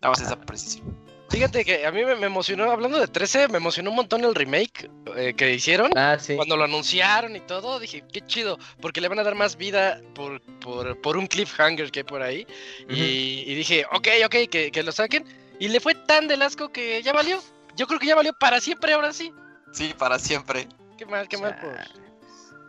Nada 0.00 0.10
más 0.10 0.20
esa 0.20 0.36
precisión. 0.40 0.98
Fíjate 1.28 1.64
que 1.64 1.84
a 1.84 1.90
mí 1.92 2.04
me, 2.04 2.14
me 2.14 2.26
emocionó, 2.26 2.70
hablando 2.70 3.00
de 3.00 3.08
13, 3.08 3.48
me 3.48 3.58
emocionó 3.58 3.90
un 3.90 3.96
montón 3.96 4.24
el 4.24 4.34
remake 4.34 4.88
eh, 5.16 5.34
que 5.36 5.52
hicieron. 5.54 5.90
Ah, 5.96 6.16
sí. 6.20 6.36
Cuando 6.36 6.56
lo 6.56 6.64
anunciaron 6.64 7.34
y 7.34 7.40
todo, 7.40 7.80
dije, 7.80 8.04
qué 8.12 8.20
chido, 8.24 8.58
porque 8.80 9.00
le 9.00 9.08
van 9.08 9.18
a 9.18 9.24
dar 9.24 9.34
más 9.34 9.56
vida 9.56 10.00
por, 10.14 10.40
por, 10.60 11.00
por 11.00 11.16
un 11.16 11.26
cliffhanger 11.26 11.90
que 11.90 12.00
hay 12.00 12.04
por 12.04 12.22
ahí. 12.22 12.46
y, 12.88 13.42
y 13.46 13.54
dije, 13.54 13.84
ok, 13.92 14.08
ok, 14.26 14.34
que, 14.50 14.70
que 14.70 14.82
lo 14.82 14.92
saquen. 14.92 15.24
Y 15.58 15.68
le 15.68 15.80
fue 15.80 15.94
tan 15.94 16.28
del 16.28 16.42
asco 16.42 16.70
que 16.70 17.02
ya 17.02 17.12
valió. 17.12 17.38
Yo 17.76 17.86
creo 17.86 17.98
que 17.98 18.06
ya 18.06 18.14
valió 18.14 18.32
para 18.32 18.60
siempre 18.60 18.92
ahora 18.92 19.12
sí. 19.12 19.32
Sí, 19.72 19.94
para 19.98 20.18
siempre. 20.18 20.68
Qué 20.96 21.06
mal, 21.06 21.28
qué 21.28 21.38
mal 21.38 21.58
por... 21.60 21.74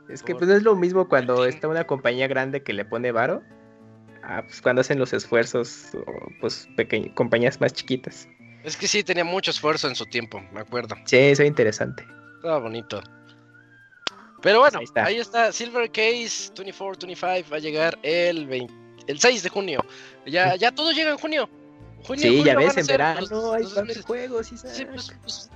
Es 0.09 0.23
que 0.23 0.33
por- 0.33 0.39
pues 0.39 0.57
es 0.57 0.63
lo 0.63 0.75
mismo 0.75 1.07
cuando 1.07 1.45
está 1.45 1.67
una 1.67 1.85
compañía 1.85 2.27
grande 2.27 2.63
que 2.63 2.73
le 2.73 2.85
pone 2.85 3.11
varo. 3.11 3.43
Ah, 4.23 4.41
pues 4.45 4.61
cuando 4.61 4.81
hacen 4.81 4.99
los 4.99 5.13
esfuerzos, 5.13 5.89
o, 5.93 6.03
pues 6.41 6.67
pequeñas 6.75 7.11
compañías 7.13 7.61
más 7.61 7.71
chiquitas. 7.73 8.27
Es 8.67 8.75
que 8.75 8.85
sí, 8.85 9.01
tenía 9.01 9.23
mucho 9.23 9.51
esfuerzo 9.51 9.87
en 9.87 9.95
su 9.95 10.05
tiempo, 10.05 10.41
me 10.51 10.59
acuerdo. 10.59 10.93
Sí, 11.05 11.15
eso 11.15 11.41
es 11.41 11.47
interesante. 11.47 12.05
Estaba 12.35 12.59
bonito. 12.59 13.01
Pero 14.41 14.59
bueno, 14.59 14.79
Ahí 14.79 14.83
está. 14.83 15.05
ahí 15.05 15.15
está. 15.19 15.51
Silver 15.53 15.89
Case 15.89 16.53
24-25 16.53 17.49
va 17.49 17.55
a 17.55 17.59
llegar 17.59 17.97
el, 18.03 18.45
20 18.45 18.73
el 19.07 19.19
6 19.21 19.43
de 19.43 19.47
junio. 19.49 19.85
Ya, 20.25 20.57
ya 20.57 20.73
todo 20.73 20.91
llega 20.91 21.11
en 21.11 21.17
junio. 21.17 21.49
Junio, 22.05 22.21
Sí, 22.21 22.43
ya 22.43 22.57
ves, 22.57 22.75
en 22.75 22.85
verano 22.87 23.21
los- 23.21 23.31
hay 23.53 23.63
los 23.85 24.05
juegos, 24.05 24.51
Isaac. 24.51 24.71
Sí, 24.73 24.83
pues, 24.85 25.11
pues- 25.21 25.49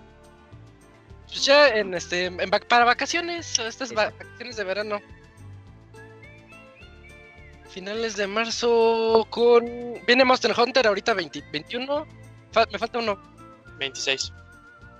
pues 1.27 1.45
ya 1.45 1.67
en 1.67 1.93
este 1.93 2.25
en 2.27 2.49
para 2.49 2.85
vacaciones, 2.85 3.59
estas 3.59 3.91
va- 3.91 4.09
vacaciones 4.11 4.55
de 4.55 4.63
verano. 4.63 5.01
Finales 7.69 8.15
de 8.15 8.27
marzo 8.27 9.27
con 9.29 9.65
viene 10.07 10.23
Monster 10.23 10.53
Hunter 10.57 10.87
ahorita 10.87 11.13
20 11.13 11.43
21. 11.51 12.07
Fa- 12.51 12.67
me 12.71 12.77
falta 12.79 12.99
uno. 12.99 13.17
26. 13.79 14.33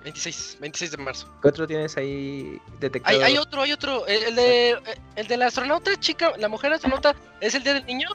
26, 0.04 0.56
26 0.60 0.90
de 0.90 0.96
marzo. 0.96 1.32
¿Qué 1.40 1.48
otro 1.48 1.66
tienes 1.66 1.96
ahí 1.96 2.58
detectado? 2.80 3.16
Hay, 3.16 3.22
hay 3.22 3.38
otro, 3.38 3.62
hay 3.62 3.72
otro. 3.72 4.04
El, 4.08 4.22
el 4.24 4.34
de 4.34 4.78
el 5.14 5.26
de 5.28 5.36
la 5.36 5.46
astronauta 5.46 5.94
chica, 6.00 6.32
la 6.38 6.48
mujer 6.48 6.72
astronauta, 6.72 7.14
¿es 7.40 7.54
el 7.54 7.62
día 7.62 7.74
del 7.74 7.86
niño? 7.86 8.08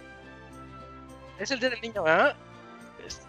Es 1.40 1.52
el 1.52 1.60
día 1.62 1.70
del 1.70 1.80
niño, 1.80 2.04
¿ah? 2.06 2.34
Es- 3.06 3.22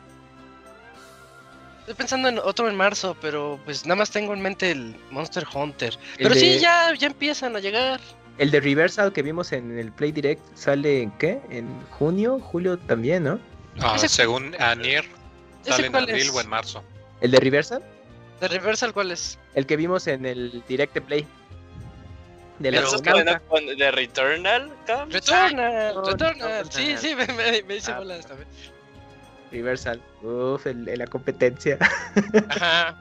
Estoy 1.80 1.94
pensando 1.94 2.28
en 2.28 2.38
otro 2.40 2.68
en 2.68 2.74
marzo, 2.76 3.16
pero 3.20 3.60
pues 3.64 3.86
nada 3.86 3.96
más 3.96 4.10
tengo 4.10 4.34
en 4.34 4.40
mente 4.40 4.72
el 4.72 4.96
Monster 5.10 5.46
Hunter. 5.54 5.96
El 6.16 6.24
Pero 6.24 6.34
sí, 6.34 6.48
de- 6.54 6.58
ya, 6.60 6.92
ya 6.94 7.06
empiezan 7.06 7.54
a 7.54 7.60
llegar. 7.60 8.00
El 8.38 8.50
de 8.50 8.60
Reversal 8.60 9.12
que 9.12 9.22
vimos 9.22 9.52
en 9.52 9.78
el 9.78 9.92
Play 9.92 10.10
Direct 10.12 10.42
sale 10.56 11.02
en 11.02 11.10
qué? 11.12 11.40
En 11.50 11.68
junio, 11.90 12.40
julio 12.40 12.76
también, 12.78 13.22
¿no? 13.24 13.38
Ah, 13.80 13.96
según 13.98 14.54
Anier, 14.60 15.04
¿Ese 15.04 15.12
sale 15.72 15.86
en 15.86 15.92
cuál 15.92 16.04
abril 16.04 16.28
es? 16.28 16.34
o 16.34 16.40
en 16.40 16.48
marzo. 16.48 16.84
¿El 17.20 17.30
de 17.30 17.40
Reversal? 17.40 17.82
¿De 18.40 18.48
Reversal 18.48 18.92
cuál 18.92 19.10
es? 19.10 19.38
El 19.54 19.66
que 19.66 19.76
vimos 19.76 20.06
en 20.06 20.26
el 20.26 20.62
Direct 20.68 20.98
Play. 21.00 21.26
De 22.58 22.72
la 22.72 22.80
¿Esos 22.80 22.94
astronauta. 22.94 23.38
que 23.40 23.44
van 23.52 23.68
a- 23.68 23.74
de 23.74 23.90
Returnal? 23.92 24.72
Returnal, 25.10 25.94
Returnal. 26.04 26.72
Sí, 26.72 26.96
sí, 26.96 27.14
me, 27.14 27.26
me, 27.28 27.62
me 27.62 27.76
hice 27.76 27.92
Ah. 27.92 27.98
bolas 27.98 28.26
también. 28.26 28.48
Reversal. 29.52 30.02
Uf, 30.22 30.66
el, 30.66 30.88
el- 30.88 30.98
la 30.98 31.06
competencia. 31.06 31.78
Ajá. 32.50 32.96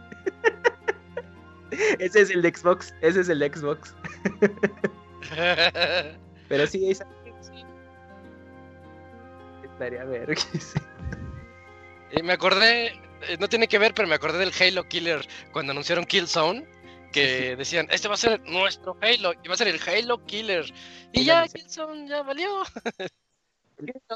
ese 1.99 2.21
es 2.21 2.29
el 2.29 2.41
de 2.41 2.53
Xbox. 2.55 2.93
Ese 3.01 3.21
es 3.21 3.29
el 3.29 3.39
de 3.39 3.51
Xbox. 3.53 3.93
Pero 6.49 6.67
sí, 6.67 6.89
esa. 6.91 7.05
Estaría 9.63 10.03
ver. 10.05 10.35
Y 12.11 12.23
me 12.23 12.33
acordé, 12.33 12.87
eh, 12.87 13.37
no 13.39 13.47
tiene 13.49 13.67
que 13.67 13.77
ver, 13.79 13.93
pero 13.93 14.07
me 14.07 14.15
acordé 14.15 14.37
del 14.39 14.53
Halo 14.59 14.87
Killer 14.87 15.27
cuando 15.51 15.71
anunciaron 15.71 16.05
Killzone, 16.05 16.65
que 17.11 17.55
decían, 17.55 17.87
este 17.91 18.07
va 18.07 18.13
a 18.13 18.17
ser 18.17 18.39
nuestro 18.41 18.97
Halo, 19.01 19.33
y 19.43 19.47
va 19.47 19.53
a 19.53 19.57
ser 19.57 19.67
el 19.67 19.79
Halo 19.87 20.25
Killer. 20.25 20.65
Y 21.13 21.25
ya, 21.25 21.41
lo 21.41 21.47
Killzone 21.51 22.07
ya 22.07 22.21
valió. 22.21 22.63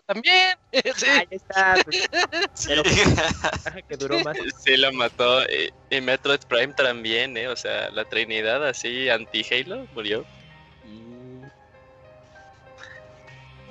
También. 0.08 0.58
Sí. 0.96 1.06
Ahí 1.08 1.28
está. 1.30 1.76
pues, 1.86 2.10
Sí. 2.54 2.70
Pero- 2.70 2.84
que 3.88 3.98
duró 3.98 4.20
más. 4.22 4.38
Sí, 4.64 4.76
lo 4.78 4.92
mató. 4.94 5.44
Y, 5.44 5.72
y 5.96 6.02
Metroid 6.02 6.40
Prime 6.48 6.74
también, 6.74 7.38
¿eh? 7.38 7.48
O 7.48 7.56
sea, 7.56 7.90
la 7.92 8.06
Trinidad 8.06 8.68
así 8.68 9.10
anti-Halo 9.10 9.88
murió. 9.94 10.26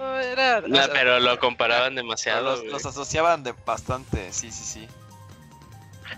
No, 0.00 0.18
era, 0.18 0.62
No, 0.62 0.80
pero 0.92 1.20
lo 1.20 1.38
comparaban 1.38 1.94
demasiado. 1.94 2.64
los, 2.64 2.86
asociaban 2.86 3.42
de 3.44 3.52
bastante, 3.66 4.32
sí, 4.32 4.50
sí, 4.50 4.64
sí. 4.64 4.88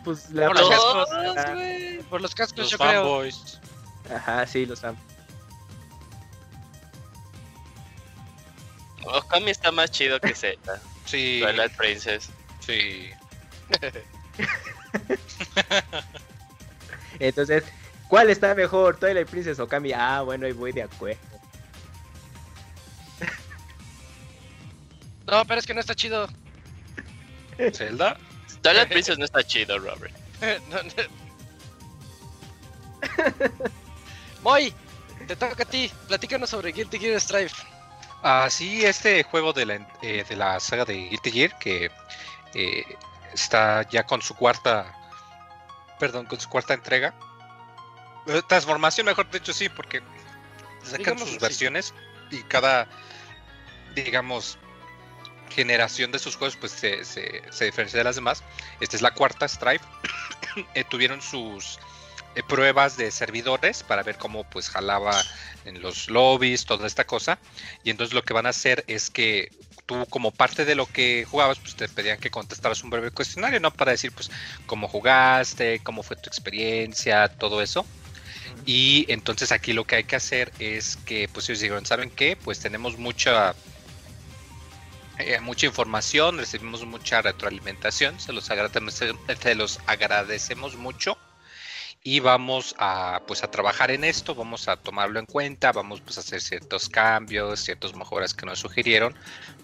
Pues 0.04 0.30
la 0.30 0.46
por 0.46 0.56
los 0.56 0.68
Todos, 0.68 1.08
cascos, 1.08 2.06
por 2.08 2.20
los 2.20 2.34
cascos, 2.34 2.58
Los 2.58 2.70
yo 2.70 2.78
creo. 2.78 3.02
fanboys. 3.02 3.58
Ajá, 4.14 4.46
sí, 4.46 4.66
los 4.66 4.84
amo. 4.84 4.96
Okami 9.04 9.50
está 9.50 9.72
más 9.72 9.90
chido 9.90 10.20
que 10.20 10.34
Z. 10.34 10.56
Sí, 11.04 11.40
Twilight 11.42 11.76
Princess. 11.76 12.30
sí. 12.60 13.10
Entonces, 17.18 17.64
¿cuál 18.08 18.30
está 18.30 18.54
mejor? 18.54 18.96
Twilight 18.98 19.28
Princess 19.28 19.58
o 19.58 19.66
Kami? 19.66 19.92
Ah, 19.92 20.22
bueno, 20.22 20.46
ahí 20.46 20.52
voy 20.52 20.70
de 20.72 20.84
acuerdo. 20.84 21.31
No, 25.26 25.44
pero 25.44 25.60
es 25.60 25.66
que 25.66 25.74
no 25.74 25.80
está 25.80 25.94
chido. 25.94 26.28
Zelda. 27.72 28.16
Twilight 28.62 28.88
Princess 28.88 29.18
no 29.18 29.24
está 29.24 29.42
chido, 29.42 29.78
Robert. 29.78 30.14
No, 30.68 30.82
no. 30.82 30.92
Moy, 34.42 34.74
te 35.26 35.36
toca 35.36 35.62
a 35.62 35.66
ti. 35.66 35.90
Platícanos 36.08 36.50
sobre 36.50 36.72
Guilty 36.72 36.98
Gear 36.98 37.20
Strive. 37.20 37.50
Ah, 38.22 38.48
sí, 38.50 38.84
este 38.84 39.22
juego 39.24 39.52
de 39.52 39.66
la, 39.66 39.88
eh, 40.02 40.24
de 40.28 40.36
la 40.36 40.60
saga 40.60 40.84
de 40.84 40.94
Guilty 40.94 41.30
Gear 41.32 41.58
que 41.58 41.90
eh, 42.54 42.84
está 43.32 43.88
ya 43.88 44.04
con 44.04 44.22
su 44.22 44.34
cuarta, 44.34 44.94
perdón, 45.98 46.26
con 46.26 46.38
su 46.38 46.48
cuarta 46.48 46.74
entrega. 46.74 47.14
Eh, 48.26 48.42
transformación, 48.46 49.06
mejor 49.06 49.28
dicho, 49.30 49.52
sí, 49.52 49.68
porque 49.68 50.02
sacan 50.84 51.18
sus 51.18 51.30
así. 51.30 51.38
versiones 51.38 51.94
y 52.30 52.42
cada, 52.44 52.86
digamos, 53.96 54.56
generación 55.52 56.12
de 56.12 56.18
sus 56.18 56.36
juegos 56.36 56.56
pues 56.56 56.72
se, 56.72 57.04
se, 57.04 57.42
se 57.50 57.64
diferencia 57.64 57.98
de 57.98 58.04
las 58.04 58.16
demás. 58.16 58.42
Esta 58.80 58.96
es 58.96 59.02
la 59.02 59.12
cuarta, 59.12 59.46
Strive. 59.46 59.80
Eh, 60.74 60.84
tuvieron 60.84 61.22
sus 61.22 61.78
eh, 62.34 62.42
pruebas 62.42 62.98
de 62.98 63.10
servidores 63.10 63.82
para 63.82 64.02
ver 64.02 64.18
cómo 64.18 64.44
pues 64.44 64.68
jalaba 64.68 65.18
en 65.64 65.80
los 65.80 66.08
lobbies, 66.08 66.66
toda 66.66 66.86
esta 66.86 67.04
cosa. 67.04 67.38
Y 67.84 67.90
entonces 67.90 68.14
lo 68.14 68.22
que 68.22 68.34
van 68.34 68.46
a 68.46 68.50
hacer 68.50 68.84
es 68.86 69.08
que 69.08 69.50
tú 69.86 70.06
como 70.10 70.30
parte 70.30 70.64
de 70.64 70.74
lo 70.74 70.86
que 70.86 71.26
jugabas, 71.28 71.58
pues 71.58 71.74
te 71.74 71.88
pedían 71.88 72.18
que 72.18 72.30
contestaras 72.30 72.82
un 72.82 72.90
breve 72.90 73.10
cuestionario, 73.10 73.60
¿no? 73.60 73.70
Para 73.70 73.92
decir 73.92 74.12
pues 74.12 74.30
cómo 74.66 74.88
jugaste, 74.88 75.80
cómo 75.82 76.02
fue 76.02 76.16
tu 76.16 76.28
experiencia, 76.28 77.28
todo 77.28 77.62
eso. 77.62 77.84
Y 78.64 79.06
entonces 79.08 79.52
aquí 79.52 79.72
lo 79.72 79.84
que 79.84 79.96
hay 79.96 80.04
que 80.04 80.16
hacer 80.16 80.52
es 80.58 80.96
que 81.04 81.28
pues 81.32 81.48
ellos 81.48 81.60
dijeron, 81.60 81.86
¿saben 81.86 82.10
qué? 82.10 82.36
Pues 82.36 82.60
tenemos 82.60 82.98
mucha 82.98 83.54
eh, 85.26 85.40
mucha 85.40 85.66
información, 85.66 86.38
recibimos 86.38 86.84
mucha 86.84 87.22
retroalimentación, 87.22 88.18
se 88.20 88.32
los 88.32 88.50
agradecemos, 89.86 90.76
mucho 90.76 91.16
y 92.04 92.20
vamos 92.20 92.74
a 92.78 93.22
pues 93.26 93.44
a 93.44 93.50
trabajar 93.50 93.90
en 93.90 94.04
esto, 94.04 94.34
vamos 94.34 94.68
a 94.68 94.76
tomarlo 94.76 95.20
en 95.20 95.26
cuenta, 95.26 95.70
vamos 95.72 96.00
pues 96.00 96.16
a 96.18 96.20
hacer 96.20 96.40
ciertos 96.40 96.88
cambios, 96.88 97.60
ciertas 97.60 97.94
mejoras 97.94 98.34
que 98.34 98.44
nos 98.44 98.58
sugirieron, 98.58 99.14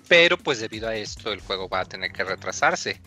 pero 0.06 0.38
pues 0.38 0.60
debido 0.60 0.88
a 0.88 0.94
esto 0.94 1.32
el 1.32 1.40
juego 1.40 1.68
va 1.68 1.80
a 1.80 1.84
tener 1.84 2.12
que 2.12 2.24
retrasarse. 2.24 3.00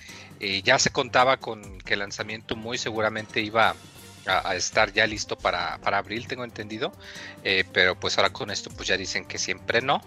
Ya 0.63 0.79
se 0.79 0.89
contaba 0.89 1.37
con 1.37 1.79
que 1.79 1.93
el 1.93 1.99
lanzamiento 1.99 2.55
muy 2.55 2.77
seguramente 2.77 3.41
iba 3.41 3.75
a, 4.25 4.55
estar 4.55 4.91
ya 4.93 5.07
listo 5.07 5.37
para, 5.37 5.77
para 5.79 5.97
abril, 5.97 6.27
tengo 6.27 6.43
entendido, 6.43 6.91
eh, 7.43 7.63
pero 7.73 7.99
pues 7.99 8.17
ahora 8.17 8.31
con 8.31 8.51
esto 8.51 8.69
pues 8.69 8.87
ya 8.87 8.97
dicen 8.97 9.25
que 9.25 9.37
siempre 9.37 9.81
no. 9.81 10.01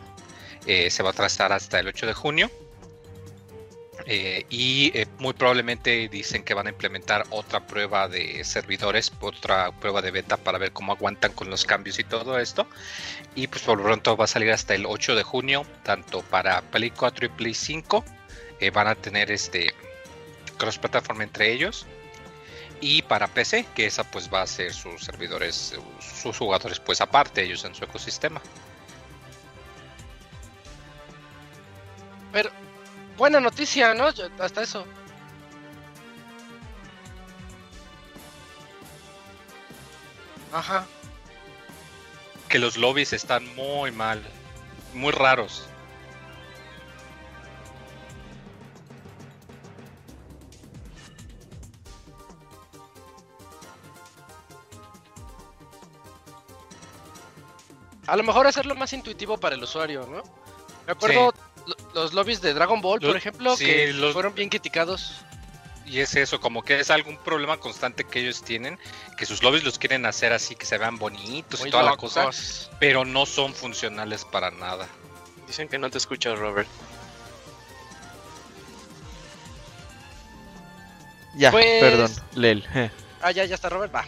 Eh, 0.66 0.90
se 0.90 1.02
va 1.02 1.10
a 1.10 1.12
atrasar 1.12 1.52
hasta 1.52 1.78
el 1.78 1.88
8 1.88 2.06
de 2.06 2.14
junio. 2.14 2.50
Eh, 4.06 4.44
y 4.50 4.92
eh, 4.94 5.06
muy 5.18 5.32
probablemente 5.32 6.08
dicen 6.08 6.44
que 6.44 6.52
van 6.52 6.66
a 6.66 6.70
implementar 6.70 7.24
otra 7.30 7.66
prueba 7.66 8.06
de 8.08 8.44
servidores, 8.44 9.10
otra 9.20 9.72
prueba 9.80 10.02
de 10.02 10.10
beta 10.10 10.36
para 10.36 10.58
ver 10.58 10.72
cómo 10.72 10.92
aguantan 10.92 11.32
con 11.32 11.48
los 11.48 11.64
cambios 11.64 11.98
y 11.98 12.04
todo 12.04 12.38
esto. 12.38 12.66
Y 13.34 13.46
pues 13.46 13.62
por 13.62 13.78
lo 13.78 13.84
pronto 13.84 14.16
va 14.16 14.24
a 14.24 14.28
salir 14.28 14.50
hasta 14.52 14.74
el 14.74 14.86
8 14.86 15.14
de 15.14 15.22
junio, 15.22 15.64
tanto 15.82 16.22
para 16.22 16.60
Play 16.62 16.90
4 16.90 17.26
y 17.26 17.28
Play 17.30 17.54
5. 17.54 18.04
Eh, 18.60 18.70
van 18.70 18.88
a 18.88 18.94
tener 18.94 19.30
este 19.30 19.72
cross 20.58 20.78
plataforma 20.78 21.24
entre 21.24 21.52
ellos. 21.52 21.86
y 22.80 23.02
para 23.02 23.28
PC, 23.28 23.66
que 23.74 23.86
esa 23.86 24.04
pues 24.10 24.28
va 24.32 24.42
a 24.42 24.46
ser 24.46 24.74
sus 24.74 25.02
servidores, 25.02 25.74
sus 26.22 26.36
jugadores 26.36 26.80
pues 26.80 27.00
aparte, 27.00 27.42
ellos 27.42 27.64
en 27.64 27.74
su 27.74 27.84
ecosistema. 27.84 28.42
Pero, 32.34 32.50
buena 33.16 33.38
noticia, 33.38 33.94
¿no? 33.94 34.10
Yo- 34.10 34.26
hasta 34.40 34.62
eso. 34.62 34.84
Ajá. 40.52 40.84
Que 42.48 42.58
los 42.58 42.76
lobbies 42.76 43.12
están 43.12 43.54
muy 43.54 43.92
mal, 43.92 44.20
muy 44.94 45.12
raros. 45.12 45.68
A 58.06 58.16
lo 58.16 58.22
mejor 58.22 58.46
hacerlo 58.46 58.74
más 58.74 58.92
intuitivo 58.92 59.38
para 59.38 59.54
el 59.56 59.62
usuario, 59.62 60.06
¿no? 60.06 60.22
Me 60.86 60.92
acuerdo 60.92 61.32
los 61.94 62.12
lobbies 62.12 62.40
de 62.40 62.52
Dragon 62.54 62.80
Ball, 62.80 63.00
por 63.00 63.10
Lo- 63.10 63.16
ejemplo, 63.16 63.56
sí, 63.56 63.64
que 63.66 63.92
los- 63.92 64.12
fueron 64.12 64.34
bien 64.34 64.48
criticados. 64.50 65.20
Y 65.86 66.00
es 66.00 66.16
eso, 66.16 66.40
como 66.40 66.62
que 66.62 66.80
es 66.80 66.90
algún 66.90 67.18
problema 67.18 67.58
constante 67.58 68.04
que 68.04 68.20
ellos 68.20 68.42
tienen, 68.42 68.78
que 69.18 69.26
sus 69.26 69.42
lobbies 69.42 69.64
los 69.64 69.78
quieren 69.78 70.06
hacer 70.06 70.32
así, 70.32 70.56
que 70.56 70.64
se 70.64 70.78
vean 70.78 70.96
bonitos 70.98 71.60
muy 71.60 71.68
y 71.68 71.72
toda 71.72 71.82
la 71.82 71.96
cosa, 71.96 72.30
pero 72.80 73.04
no 73.04 73.26
son 73.26 73.52
funcionales 73.54 74.24
para 74.24 74.50
nada. 74.50 74.88
Dicen 75.46 75.68
que 75.68 75.78
no 75.78 75.90
te 75.90 75.98
escuchas, 75.98 76.38
Robert. 76.38 76.66
Ya, 81.36 81.50
Pues- 81.50 81.80
perdón, 81.80 82.10
Lel. 82.34 82.64
Ah, 83.22 83.30
ya, 83.30 83.44
ya 83.46 83.54
está 83.54 83.70
Robert, 83.70 83.94
va. 83.94 84.04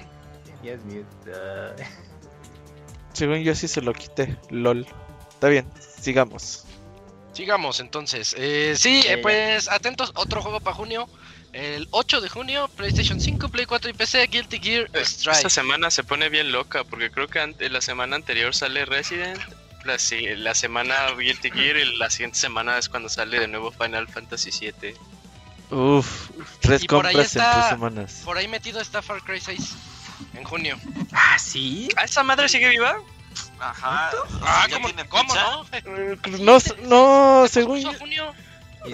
Yes, 0.62 0.78
mute. 0.84 1.84
Según 3.14 3.38
yo 3.42 3.54
sí 3.54 3.66
se 3.66 3.80
lo 3.80 3.94
quité, 3.94 4.36
lol. 4.50 4.86
Está 5.30 5.48
bien, 5.48 5.66
sigamos. 6.00 6.64
Sigamos 7.36 7.80
entonces. 7.80 8.34
Eh, 8.38 8.74
sí, 8.78 9.02
eh, 9.06 9.18
pues 9.18 9.68
atentos, 9.68 10.10
otro 10.14 10.40
juego 10.40 10.60
para 10.60 10.74
junio. 10.74 11.06
El 11.52 11.86
8 11.90 12.22
de 12.22 12.30
junio, 12.30 12.68
PlayStation 12.76 13.20
5, 13.20 13.50
Play 13.50 13.66
4 13.66 13.90
y 13.90 13.92
PC, 13.92 14.26
Guilty 14.26 14.58
Gear 14.58 14.90
Esta 14.94 15.34
Strive. 15.34 15.50
semana 15.50 15.90
se 15.90 16.02
pone 16.02 16.30
bien 16.30 16.50
loca 16.50 16.84
porque 16.84 17.10
creo 17.10 17.28
que 17.28 17.54
la 17.68 17.80
semana 17.82 18.16
anterior 18.16 18.54
sale 18.54 18.86
Resident, 18.86 19.38
la, 19.84 19.96
la 20.36 20.54
semana 20.54 21.10
Guilty 21.12 21.50
Gear 21.50 21.76
y 21.76 21.96
la 21.98 22.08
siguiente 22.08 22.38
semana 22.38 22.78
es 22.78 22.88
cuando 22.88 23.10
sale 23.10 23.38
de 23.38 23.48
nuevo 23.48 23.70
Final 23.70 24.08
Fantasy 24.08 24.50
VII. 24.50 24.94
Uf, 25.70 26.30
tres 26.60 26.84
Y 26.84 26.86
por 26.86 27.06
ahí 27.06 27.14
compras 27.14 27.36
en 27.36 27.42
tres 27.52 27.68
semanas. 27.68 28.22
Por 28.24 28.38
ahí 28.38 28.48
metido 28.48 28.80
está 28.80 29.02
Far 29.02 29.22
Cry 29.22 29.40
6 29.40 29.74
en 30.34 30.44
junio. 30.44 30.78
Ah, 31.12 31.38
sí. 31.38 31.88
¿Ah, 31.96 32.04
esa 32.04 32.22
madre 32.22 32.48
sigue 32.48 32.68
viva? 32.70 32.96
Ajá. 33.58 34.10
Ah, 34.42 34.66
¿ya 34.68 34.74
¿cómo, 34.76 34.88
tiene 34.88 35.08
¿cómo 35.08 35.32
fecha? 35.32 35.50
no? 35.50 36.38
No, 36.38 36.60
Sí, 36.60 36.72
no, 36.82 37.46
se 37.48 37.54
según, 37.54 37.82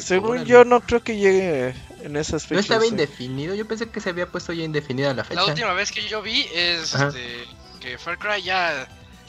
según 0.00 0.44
yo 0.44 0.64
no 0.64 0.80
creo 0.80 1.02
que 1.02 1.16
llegue 1.16 1.74
en 2.02 2.16
esas 2.16 2.44
No 2.44 2.48
fechas. 2.48 2.64
estaba 2.64 2.84
eh. 2.84 2.88
indefinido, 2.88 3.54
yo 3.54 3.66
pensé 3.66 3.88
que 3.90 4.00
se 4.00 4.10
había 4.10 4.26
puesto 4.26 4.52
ya 4.52 4.64
indefinida 4.64 5.12
la 5.14 5.24
fecha. 5.24 5.40
La 5.42 5.46
última 5.46 5.72
vez 5.72 5.90
que 5.92 6.06
yo 6.08 6.22
vi 6.22 6.46
es 6.54 6.94
este, 6.94 7.44
que 7.80 7.98
Far 7.98 8.18
Cry 8.18 8.42
ya 8.42 8.88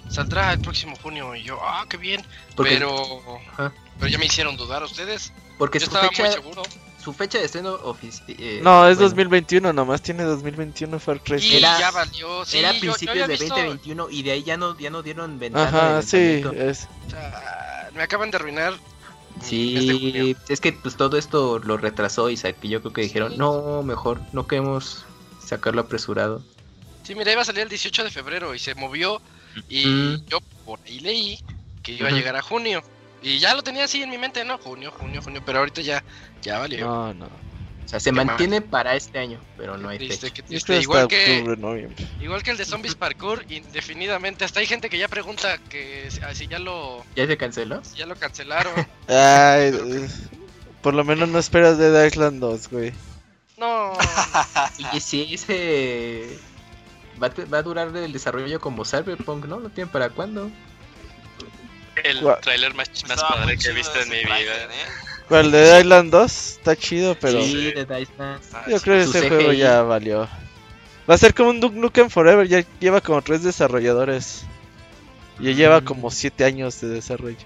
saldrá 0.10 0.54
el 0.54 0.60
próximo 0.60 0.96
junio. 1.02 1.36
Y 1.36 1.44
yo, 1.44 1.60
ah, 1.62 1.86
qué 1.90 1.98
bien. 1.98 2.24
Porque, 2.56 2.74
Pero, 2.76 3.40
Ajá. 3.54 3.74
pero 4.00 4.10
ya 4.12 4.18
me 4.18 4.26
hicieron 4.26 4.56
dudar 4.56 4.84
ustedes. 4.84 5.34
porque 5.58 5.80
Yo 5.80 5.86
su 5.88 5.92
estaba 5.92 6.10
fecha, 6.10 6.24
muy 6.24 6.32
seguro. 6.34 6.64
Su 7.04 7.12
fecha 7.14 7.38
de 7.38 7.46
estreno 7.46 7.74
oficial. 7.84 8.26
No, 8.64 8.88
es 8.88 8.98
2021, 8.98 9.74
nomás 9.74 10.02
tiene 10.02 10.24
2021 10.24 11.00
Far 11.00 11.22
Cry. 11.22 11.38
Y 11.44 11.58
Era- 11.58 11.78
ya 11.80 11.92
valió. 11.92 12.46
Sí, 12.46 12.60
Era 12.60 12.70
yo- 12.72 12.76
yo 12.76 12.80
principios 12.94 13.28
de 13.28 13.34
visto- 13.36 13.48
2021 13.56 14.08
y 14.10 14.24
de 14.24 14.32
ahí 14.32 14.44
ya 14.44 14.56
no, 14.58 14.78
ya 14.78 14.90
no 14.90 15.04
dieron 15.04 15.38
ventana. 15.40 15.68
Ajá, 15.68 16.02
sí, 16.02 16.42
es. 16.56 16.88
o 17.08 17.10
sea, 17.10 17.90
me 17.94 18.04
acaban 18.04 18.32
de 18.32 18.38
arruinar. 18.38 18.74
Sí, 19.42 19.90
junio. 20.14 20.36
es 20.48 20.62
que 20.62 20.74
pues 20.74 20.96
todo 20.96 21.18
esto 21.18 21.60
lo 21.60 21.76
retrasó 21.78 22.30
y 22.30 22.38
sa- 22.38 22.54
que 22.54 22.68
yo 22.70 22.82
creo 22.82 22.94
que 22.94 23.02
dijeron, 23.02 23.32
Sí. 23.32 23.38
no, 23.38 23.82
mejor, 23.84 24.22
no 24.32 24.48
queremos 24.48 25.06
sacarlo 25.44 25.82
apresurado. 25.82 26.42
Sí, 27.04 27.16
mira, 27.16 27.32
iba 27.34 27.42
a 27.42 27.46
salir 27.46 27.62
el 27.64 27.70
18 27.70 28.04
de 28.04 28.12
febrero 28.12 28.54
y 28.56 28.60
se 28.60 28.76
movió. 28.76 29.22
Y 29.70 29.86
Mm. 29.86 30.26
yo 30.28 30.40
por 30.66 30.80
ahí 30.86 31.00
leí 31.00 31.40
que 31.82 31.94
iba 31.94 32.08
a 32.08 32.12
llegar 32.12 32.36
a 32.36 32.42
junio. 32.42 32.82
Y 33.24 33.40
ya 33.40 33.56
lo 33.56 33.64
tenía 33.64 33.86
así 33.86 34.04
en 34.04 34.10
mi 34.10 34.18
mente, 34.18 34.44
¿no? 34.44 34.58
Junio, 34.58 34.92
junio, 34.92 35.22
junio. 35.22 35.42
Pero 35.46 35.60
ahorita 35.60 35.82
ya, 35.82 36.04
ya 36.42 36.60
valió. 36.60 36.86
No, 36.86 37.14
no. 37.14 37.26
O 37.26 37.88
sea, 37.88 38.00
se 38.00 38.10
Qué 38.12 38.16
mal. 38.16 38.26
mantiene 38.26 38.62
para 38.62 38.96
este 38.96 39.20
año, 39.20 39.40
pero 39.58 39.78
no 39.78 39.90
hay 39.90 39.98
triste, 39.98 40.30
fecha. 40.30 40.44
triste. 40.46 40.80
Igual 40.82 41.08
que, 41.08 41.44
octubre, 41.48 41.90
igual 42.22 42.42
que 42.44 42.52
el 42.52 42.58
de 42.58 42.66
Zombies 42.66 42.96
Parkour, 42.96 43.46
indefinidamente. 43.50 44.46
Hasta 44.46 44.60
hay 44.62 44.66
gente 44.68 44.90
que 44.90 44.98
ya 44.98 45.08
pregunta 45.08 45.58
que 45.70 46.10
si- 46.10 46.22
ah, 46.22 46.32
ya 46.34 46.60
lo, 46.60 47.04
¿Ya 47.16 47.28
se 47.28 47.38
canceló? 47.38 47.84
si 47.84 47.98
ya 47.98 48.06
lo 48.06 48.16
cancelaron. 48.16 48.74
Ay, 49.08 49.74
por 50.82 50.94
lo 50.94 51.04
menos 51.04 51.28
no 51.30 51.40
esperas 51.40 51.78
de 51.78 52.08
Island 52.08 52.40
2, 52.40 52.70
güey. 52.70 52.94
No, 53.58 53.94
Y 54.94 55.00
si 55.00 55.34
ese 55.34 56.38
va 57.22 57.28
a, 57.28 57.46
va 57.54 57.58
a 57.60 57.64
durar 57.64 57.96
el 57.96 58.12
desarrollo 58.12 58.60
como 58.60 58.86
Cyberpunk, 58.86 59.46
¿no? 59.46 59.60
¿Lo 59.60 59.70
tienen 59.70 59.92
para 59.92 60.10
cuándo? 60.10 60.50
El 62.04 62.22
tráiler 62.42 62.74
más, 62.74 62.90
más 63.08 63.22
padre 63.24 63.48
que 63.48 63.54
he 63.54 63.58
chido 63.58 63.76
visto 63.76 64.00
en 64.00 64.10
mi 64.10 64.20
vida. 64.20 64.36
¿eh? 64.38 64.68
¿Cuál 65.28 65.52
de 65.52 65.80
Island 65.80 66.12
2? 66.12 66.32
Está 66.58 66.76
chido, 66.76 67.16
pero 67.20 67.42
sí, 67.42 67.72
de 67.72 68.02
Island. 68.02 68.42
Está 68.42 68.70
yo 68.70 68.80
creo 68.82 68.98
que 68.98 69.18
ese 69.20 69.30
juego 69.30 69.54
ya 69.54 69.82
valió. 69.84 70.28
Va 71.10 71.16
a 71.16 71.18
ser 71.18 71.34
como 71.34 71.50
un 71.50 71.60
Duke 71.60 71.76
Nukem 71.78 72.10
Forever, 72.10 72.48
ya 72.48 72.64
lleva 72.80 73.02
como 73.02 73.22
tres 73.22 73.44
desarrolladores. 73.44 74.44
Ya 75.40 75.52
lleva 75.52 75.82
Mm. 75.82 75.86
como 75.86 76.12
siete 76.12 76.46
años 76.46 76.80
de 76.82 76.90
desarrollo. 76.90 77.38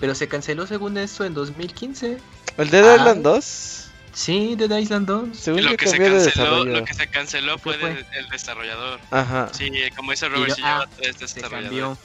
Pero 0.00 0.14
se 0.14 0.28
canceló 0.28 0.66
según 0.66 0.98
eso 0.98 1.24
en 1.24 1.34
2015. 1.34 2.18
¿El 2.58 2.70
Dead 2.70 2.86
Ah. 2.88 2.96
Island 2.96 3.22
2? 3.22 3.85
Sí, 4.16 4.56
Dead 4.56 4.74
Island 4.78 5.06
2. 5.06 5.36
Según 5.36 5.62
Lo 5.66 5.76
que, 5.76 5.86
se 5.86 5.98
de 5.98 6.08
canceló, 6.08 6.24
desarrollo. 6.24 6.72
lo 6.72 6.84
que 6.86 6.94
se 6.94 7.06
canceló 7.08 7.58
fue 7.58 7.74
¿Qué 7.74 7.80
fue? 7.80 7.94
del- 7.96 8.06
el 8.14 8.28
desarrollador. 8.30 8.98
Ajá. 9.10 9.50
Sí, 9.52 9.70
como 9.94 10.12
dice 10.12 10.26
Robert, 10.30 10.54
sí 10.54 10.62
lleva 10.62 10.78
ah, 10.84 10.88
tres 10.96 11.16
Se 11.16 11.26
desarrolladores. 11.34 11.98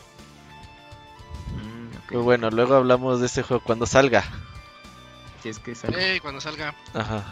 Mm, 1.54 1.96
ok. 1.98 2.04
Pues 2.10 2.24
bueno, 2.24 2.50
luego 2.50 2.76
hablamos 2.76 3.22
de 3.22 3.28
este 3.28 3.44
juego 3.44 3.64
cuando 3.64 3.86
salga. 3.86 4.26
Si 5.42 5.48
es 5.50 5.60
que 5.60 5.74
sale. 5.74 6.16
eh, 6.18 6.20
cuando 6.20 6.42
salga. 6.42 6.76
Ajá. 6.94 7.24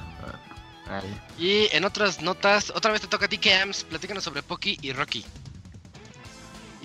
Vale. 0.88 1.08
Y 1.38 1.68
en 1.76 1.84
otras 1.84 2.22
notas, 2.22 2.72
otra 2.74 2.94
vez 2.94 3.02
te 3.02 3.08
toca 3.08 3.26
a 3.26 3.28
ti, 3.30 3.38
Cams. 3.38 3.84
Platícanos 3.84 4.24
sobre 4.24 4.44
Poki 4.44 4.78
y 4.82 4.94
Rocky. 4.94 5.26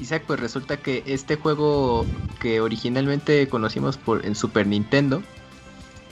Isaac, 0.00 0.24
pues 0.26 0.40
resulta 0.40 0.78
que 0.78 1.04
este 1.06 1.36
juego 1.36 2.04
que 2.40 2.60
originalmente 2.60 3.48
conocimos 3.48 3.96
por 3.98 4.26
en 4.26 4.34
Super 4.34 4.66
Nintendo, 4.66 5.22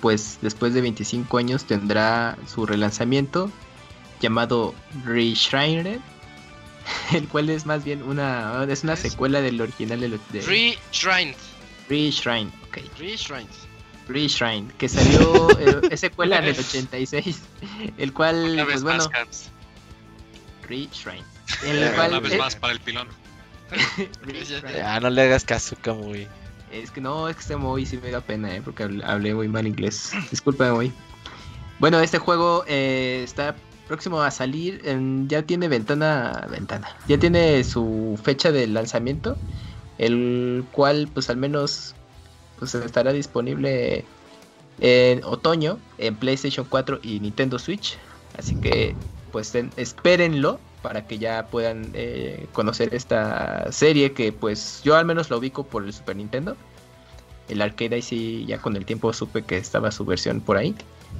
pues 0.02 0.38
después 0.42 0.74
de 0.74 0.82
25 0.82 1.38
años 1.38 1.64
tendrá 1.64 2.36
su 2.52 2.66
relanzamiento 2.66 3.50
llamado 4.20 4.74
Reshrine, 5.06 6.00
el 7.14 7.28
cual 7.28 7.48
es 7.48 7.64
más 7.64 7.84
bien 7.84 8.02
una 8.02 8.66
es 8.68 8.82
una 8.82 8.96
secuela 8.96 9.40
del 9.40 9.60
original 9.60 10.00
de, 10.00 10.08
de 10.08 10.40
Re-Shrine. 10.42 11.34
Reshrine, 11.88 12.50
ok, 12.68 12.78
Re-Shrine. 12.98 13.48
Reshrine, 14.08 14.68
que 14.76 14.88
salió 14.88 15.48
eh, 15.60 15.80
es 15.90 16.00
secuela 16.00 16.40
del 16.40 16.58
86, 16.58 17.40
el 17.96 18.12
cual 18.12 18.50
Una 18.50 18.64
vez 18.64 18.82
pues 18.82 18.82
bueno. 18.82 19.08
Reshrine, 20.68 21.24
el 21.64 21.94
cual 21.94 22.10
Una 22.10 22.20
vez 22.20 22.32
eh, 22.32 22.38
más 22.38 22.56
para 22.56 22.72
el 22.72 22.80
pilón. 22.80 23.08
Ya 24.74 25.00
no 25.00 25.08
le 25.08 25.22
hagas 25.22 25.44
caso, 25.44 25.76
Kamui. 25.80 26.26
Es 26.72 26.90
que 26.90 27.00
no, 27.00 27.28
es 27.28 27.36
que 27.36 27.42
este 27.42 27.56
Moy 27.56 27.84
sí 27.86 27.98
me 28.02 28.10
da 28.10 28.20
pena, 28.20 28.54
¿eh? 28.54 28.62
Porque 28.64 28.84
habl- 28.86 29.04
hablé 29.04 29.34
muy 29.34 29.46
mal 29.48 29.66
inglés. 29.66 30.12
Disculpa, 30.30 30.72
Moy. 30.72 30.92
Bueno, 31.78 32.00
este 32.00 32.18
juego 32.18 32.64
eh, 32.66 33.20
está 33.24 33.54
próximo 33.88 34.22
a 34.22 34.30
salir. 34.30 34.80
ya 35.28 35.42
tiene 35.42 35.68
ventana. 35.68 36.46
Ventana. 36.50 36.88
Ya 37.08 37.18
tiene 37.18 37.62
su 37.64 38.18
fecha 38.22 38.50
de 38.52 38.66
lanzamiento. 38.66 39.36
El 39.98 40.64
cual, 40.72 41.08
pues 41.12 41.28
al 41.30 41.36
menos. 41.36 41.94
Pues 42.58 42.74
estará 42.74 43.12
disponible 43.12 44.04
en 44.80 45.22
otoño. 45.24 45.78
En 45.98 46.14
PlayStation 46.16 46.66
4 46.68 47.00
y 47.02 47.20
Nintendo 47.20 47.58
Switch. 47.58 47.98
Así 48.38 48.54
que, 48.54 48.94
pues 49.30 49.52
ten- 49.52 49.72
espérenlo. 49.76 50.58
Para 50.82 51.06
que 51.06 51.18
ya 51.18 51.46
puedan 51.46 51.90
eh, 51.94 52.46
conocer 52.52 52.94
esta 52.94 53.70
serie. 53.70 54.12
Que 54.12 54.32
pues 54.32 54.80
yo 54.84 54.96
al 54.96 55.04
menos 55.04 55.30
lo 55.30 55.38
ubico 55.38 55.64
por 55.64 55.84
el 55.84 55.92
Super 55.92 56.16
Nintendo. 56.16 56.56
El 57.48 57.60
arcade 57.62 57.96
ahí 57.96 58.02
sí, 58.02 58.44
ya 58.46 58.58
con 58.58 58.76
el 58.76 58.84
tiempo 58.84 59.12
supe 59.12 59.42
que 59.42 59.56
estaba 59.56 59.90
su 59.90 60.04
versión 60.04 60.40
por 60.40 60.56
ahí. 60.56 60.74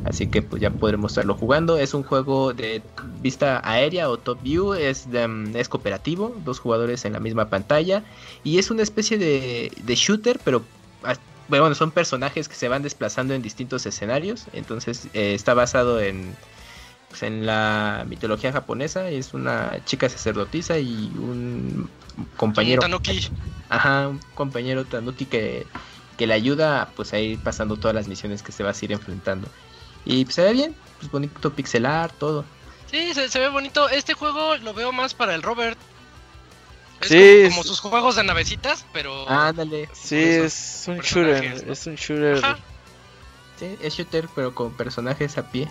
Así 0.05 0.27
que 0.27 0.43
pues 0.43 0.61
ya 0.61 0.71
podremos 0.71 1.13
estarlo 1.13 1.35
jugando. 1.35 1.79
Es 1.79 1.95
un 1.95 2.03
juego 2.03 2.53
de 2.53 2.83
vista 3.21 3.61
aérea 3.65 4.09
o 4.09 4.19
top 4.19 4.43
view. 4.43 4.75
Es, 4.75 5.07
mm, 5.07 5.55
es 5.57 5.69
cooperativo, 5.69 6.35
dos 6.45 6.59
jugadores 6.59 7.05
en 7.05 7.13
la 7.13 7.21
misma 7.21 7.49
pantalla. 7.49 8.03
Y 8.43 8.59
es 8.59 8.71
una 8.71 8.83
especie 8.83 9.19
de, 9.19 9.71
de 9.83 9.95
shooter, 9.95 10.41
pero 10.45 10.63
ah, 11.05 11.15
bueno, 11.49 11.75
son 11.75 11.91
personajes 11.91 12.49
que 12.49 12.55
se 12.55 12.69
van 12.69 12.83
desplazando 12.83 13.35
en 13.35 13.43
distintos 13.43 13.87
escenarios. 13.87 14.47
Entonces 14.53 15.07
eh, 15.15 15.35
está 15.35 15.55
basado 15.55 16.01
en, 16.01 16.35
pues, 17.13 17.25
en 17.25 17.45
la 17.45 18.07
mitología 18.09 18.53
japonesa 18.53 19.11
es 19.11 19.35
una 19.35 19.85
chica 19.85 20.09
sacerdotisa 20.09 20.79
y 20.79 21.13
un 21.15 21.91
compañero. 22.39 22.81
Un 22.81 22.89
Tanuki. 22.89 23.29
Ajá, 23.69 24.09
un 24.09 24.19
compañero 24.35 24.87
Tanuki 24.87 25.27
que, 25.27 25.67
que 26.17 26.27
le 26.27 26.33
ayuda 26.33 26.89
pues 26.97 27.13
a 27.13 27.19
ir 27.19 27.39
pasando 27.39 27.77
todas 27.77 27.95
las 27.95 28.09
misiones 28.09 28.43
que 28.43 28.51
se 28.51 28.65
va 28.65 28.71
a 28.71 28.75
ir 28.81 28.93
enfrentando. 28.93 29.47
Y 30.07 30.25
pues, 30.25 30.37
se 30.37 30.43
ve 30.43 30.55
bien, 30.55 30.75
pues 30.99 31.13
bonito 31.13 31.53
pixelar, 31.53 32.11
todo. 32.13 32.47
Sí, 32.91 33.13
se, 33.13 33.29
se 33.29 33.39
ve 33.39 33.51
bonito. 33.51 33.91
Este 33.91 34.15
juego 34.15 34.57
lo 34.57 34.73
veo 34.73 34.91
más 34.91 35.13
para 35.13 35.35
el 35.35 35.43
Robert. 35.43 35.79
Es 37.03 37.09
Sí, 37.09 37.51
como, 37.51 37.63
sus 37.63 37.81
juegos 37.81 38.17
de 38.17 38.25
navecitas, 38.25 38.87
pero. 38.95 39.29
Ándale. 39.29 39.91
Sí, 39.93 40.17
es 40.17 40.85
un 40.89 41.01
shooter. 41.01 41.69
Es 41.69 41.87
un 41.87 41.97
shooter. 41.97 42.39
Ajá. 42.39 42.57
Sí, 43.59 43.77
es 43.83 43.95
shooter, 43.97 44.31
pero 44.35 44.55
con 44.55 44.73
personajes 44.73 45.37
a 45.37 45.51
pie. 45.51 45.69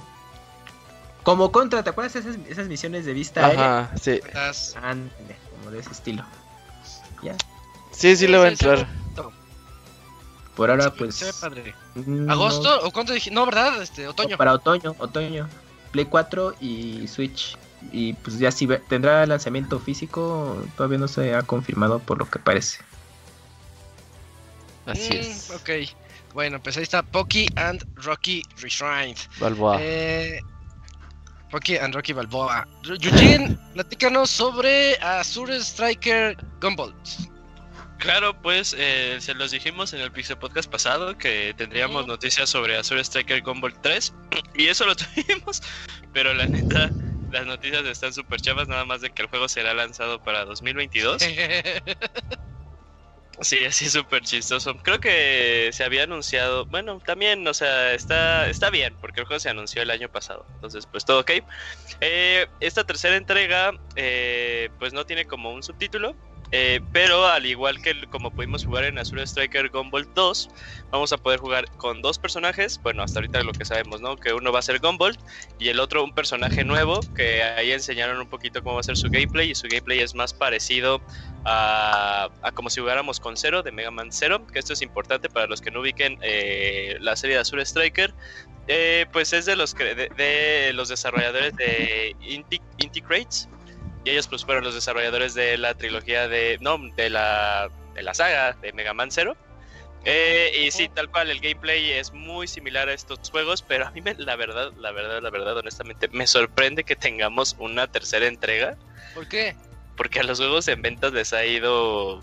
Como 1.23 1.51
contra, 1.51 1.83
¿te 1.83 1.89
acuerdas 1.91 2.15
esas, 2.15 2.37
esas 2.47 2.67
misiones 2.67 3.05
de 3.05 3.13
vista 3.13 3.45
aérea? 3.45 3.79
Ajá, 3.81 3.97
sí. 3.97 4.19
Ándale, 4.81 5.35
como 5.59 5.71
de 5.71 5.79
ese 5.79 5.91
estilo. 5.91 6.25
Ya. 7.21 7.35
Sí, 7.91 8.15
sí 8.15 8.27
le 8.27 8.37
va 8.37 8.45
a 8.45 8.49
entrar. 8.49 8.87
Por 10.55 10.69
ahora, 10.69 10.91
pues. 10.93 11.15
Se 11.15 11.25
ve 11.25 11.33
padre. 11.39 11.75
no- 11.95 12.31
¿Agosto? 12.31 12.81
¿O 12.83 12.91
cuánto 12.91 13.13
dije? 13.13 13.31
No, 13.31 13.45
¿verdad? 13.45 13.81
Este, 13.81 14.07
otoño. 14.07 14.37
Para 14.37 14.53
otoño, 14.53 14.95
otoño. 14.99 15.47
Play 15.91 16.05
4 16.05 16.55
y 16.59 17.07
Switch. 17.07 17.57
Y 17.91 18.13
pues 18.13 18.37
ya 18.37 18.51
si 18.51 18.67
tendrá 18.87 19.25
lanzamiento 19.25 19.79
físico, 19.79 20.61
todavía 20.77 20.97
no 20.99 21.07
se 21.07 21.33
ha 21.35 21.41
confirmado 21.43 21.99
por 21.99 22.17
lo 22.19 22.29
que 22.29 22.37
parece. 22.39 22.79
Así 24.85 25.09
Mm, 25.13 25.17
es. 25.17 25.49
Ok. 25.51 25.69
Bueno, 26.33 26.59
pues 26.61 26.77
ahí 26.77 26.83
está 26.83 27.01
Pocky 27.03 27.47
and 27.55 27.83
Rocky 27.95 28.43
Reshrined. 28.57 29.17
Balboa. 29.39 29.77
Eh, 29.81 30.39
Pocky 31.51 31.77
and 31.77 31.93
Rocky 31.93 32.13
Balboa. 32.13 32.67
Eugene, 32.83 33.57
platícanos 33.73 34.29
sobre 34.29 34.95
Azure 35.01 35.57
Striker 35.57 36.37
Gumball. 36.61 36.93
Claro, 37.97 38.33
pues 38.41 38.75
eh, 38.79 39.17
se 39.19 39.35
los 39.35 39.51
dijimos 39.51 39.93
en 39.93 40.01
el 40.01 40.11
Pixel 40.11 40.37
Podcast 40.37 40.71
pasado 40.71 41.15
que 41.17 41.53
tendríamos 41.55 42.07
noticias 42.07 42.49
sobre 42.49 42.75
Azure 42.75 43.01
Striker 43.01 43.43
Gumball 43.43 43.73
3 43.81 44.13
y 44.55 44.67
eso 44.67 44.85
lo 44.85 44.95
tuvimos, 44.95 45.61
pero 46.13 46.33
la 46.33 46.47
neta 46.47 46.89
las 47.31 47.45
noticias 47.45 47.85
están 47.85 48.13
súper 48.13 48.41
chavas, 48.41 48.67
nada 48.67 48.85
más 48.85 49.01
de 49.01 49.09
que 49.11 49.21
el 49.21 49.27
juego 49.29 49.47
será 49.47 49.73
lanzado 49.73 50.21
para 50.21 50.45
2022. 50.45 51.21
Sí, 53.41 53.57
así 53.65 53.85
es 53.85 53.91
súper 53.93 54.21
chistoso. 54.23 54.75
Creo 54.83 54.99
que 54.99 55.69
se 55.73 55.83
había 55.83 56.03
anunciado, 56.03 56.67
bueno, 56.69 56.99
también, 57.03 57.47
o 57.47 57.53
sea, 57.53 57.93
está, 57.93 58.47
está 58.49 58.69
bien, 58.69 58.97
porque 59.01 59.21
el 59.21 59.25
juego 59.25 59.39
se 59.39 59.49
anunció 59.49 59.81
el 59.81 59.89
año 59.89 60.09
pasado, 60.09 60.47
entonces 60.55 60.85
pues 60.87 61.05
todo 61.05 61.21
ok. 61.21 61.31
Eh, 62.01 62.47
esta 62.59 62.83
tercera 62.83 63.15
entrega, 63.15 63.71
eh, 63.95 64.69
pues 64.79 64.93
no 64.93 65.05
tiene 65.05 65.25
como 65.25 65.51
un 65.53 65.63
subtítulo, 65.63 66.17
eh, 66.51 66.81
pero 66.91 67.25
al 67.25 67.45
igual 67.45 67.81
que 67.81 67.95
como 68.09 68.31
pudimos 68.31 68.65
jugar 68.65 68.83
en 68.83 68.97
Azure 68.99 69.23
Striker 69.23 69.69
Gumball 69.69 70.07
2, 70.13 70.49
vamos 70.91 71.13
a 71.13 71.17
poder 71.17 71.39
jugar 71.39 71.65
con 71.77 72.01
dos 72.01 72.19
personajes, 72.19 72.79
bueno, 72.83 73.03
hasta 73.03 73.19
ahorita 73.19 73.43
lo 73.43 73.53
que 73.53 73.65
sabemos, 73.65 74.01
¿no? 74.01 74.17
Que 74.17 74.33
uno 74.33 74.51
va 74.51 74.59
a 74.59 74.61
ser 74.61 74.79
Gumball 74.79 75.17
y 75.59 75.69
el 75.69 75.79
otro 75.79 76.03
un 76.03 76.13
personaje 76.13 76.63
nuevo, 76.63 76.99
que 77.15 77.43
ahí 77.43 77.71
enseñaron 77.71 78.19
un 78.19 78.27
poquito 78.27 78.61
cómo 78.61 78.75
va 78.75 78.81
a 78.81 78.83
ser 78.83 78.97
su 78.97 79.09
gameplay 79.09 79.51
y 79.51 79.55
su 79.55 79.67
gameplay 79.67 79.99
es 79.99 80.13
más 80.13 80.33
parecido 80.33 81.01
a, 81.45 82.29
a 82.41 82.51
como 82.51 82.69
si 82.69 82.81
jugáramos 82.81 83.19
con 83.19 83.37
Zero 83.37 83.63
de 83.63 83.71
Mega 83.71 83.91
Man 83.91 84.11
Zero, 84.11 84.45
que 84.47 84.59
esto 84.59 84.73
es 84.73 84.81
importante 84.81 85.29
para 85.29 85.47
los 85.47 85.61
que 85.61 85.71
no 85.71 85.81
ubiquen 85.81 86.17
eh, 86.21 86.97
la 86.99 87.15
serie 87.15 87.35
de 87.35 87.41
Azure 87.41 87.63
Striker. 87.63 88.13
Eh, 88.67 89.07
pues 89.11 89.33
es 89.33 89.45
de 89.45 89.55
los 89.55 89.73
de, 89.73 90.71
los 90.73 90.89
desarrolladores 90.89 91.55
de 91.55 92.15
Inti, 92.21 92.61
Inti 92.77 93.01
y 94.03 94.09
ellos 94.11 94.27
pues 94.27 94.43
fueron 94.45 94.63
los 94.63 94.73
desarrolladores 94.73 95.33
de 95.33 95.57
la 95.57 95.73
trilogía 95.73 96.27
de 96.27 96.57
no 96.61 96.77
de 96.95 97.09
la 97.09 97.69
de 97.93 98.03
la 98.03 98.13
saga 98.13 98.53
de 98.61 98.73
Mega 98.73 98.93
Man 98.93 99.11
Zero. 99.11 99.35
Eh, 100.03 100.51
y 100.65 100.71
sí, 100.71 100.89
tal 100.89 101.11
cual, 101.11 101.29
el 101.29 101.39
gameplay 101.39 101.91
es 101.91 102.11
muy 102.11 102.47
similar 102.47 102.89
a 102.89 102.93
estos 102.93 103.19
juegos, 103.29 103.61
pero 103.61 103.85
a 103.85 103.91
mí 103.91 104.01
me- 104.01 104.15
la 104.15 104.35
verdad, 104.35 104.71
la 104.77 104.91
verdad, 104.91 105.21
la 105.21 105.29
verdad, 105.29 105.55
honestamente, 105.57 106.07
me 106.11 106.25
sorprende 106.25 106.83
que 106.83 106.95
tengamos 106.95 107.55
una 107.59 107.85
tercera 107.85 108.25
entrega, 108.25 108.75
¿Por 109.13 109.27
qué? 109.27 109.55
porque 109.95 110.21
a 110.21 110.23
los 110.23 110.39
juegos 110.39 110.67
en 110.69 110.81
ventas 110.81 111.13
les 111.13 111.33
ha 111.33 111.45
ido 111.45 112.19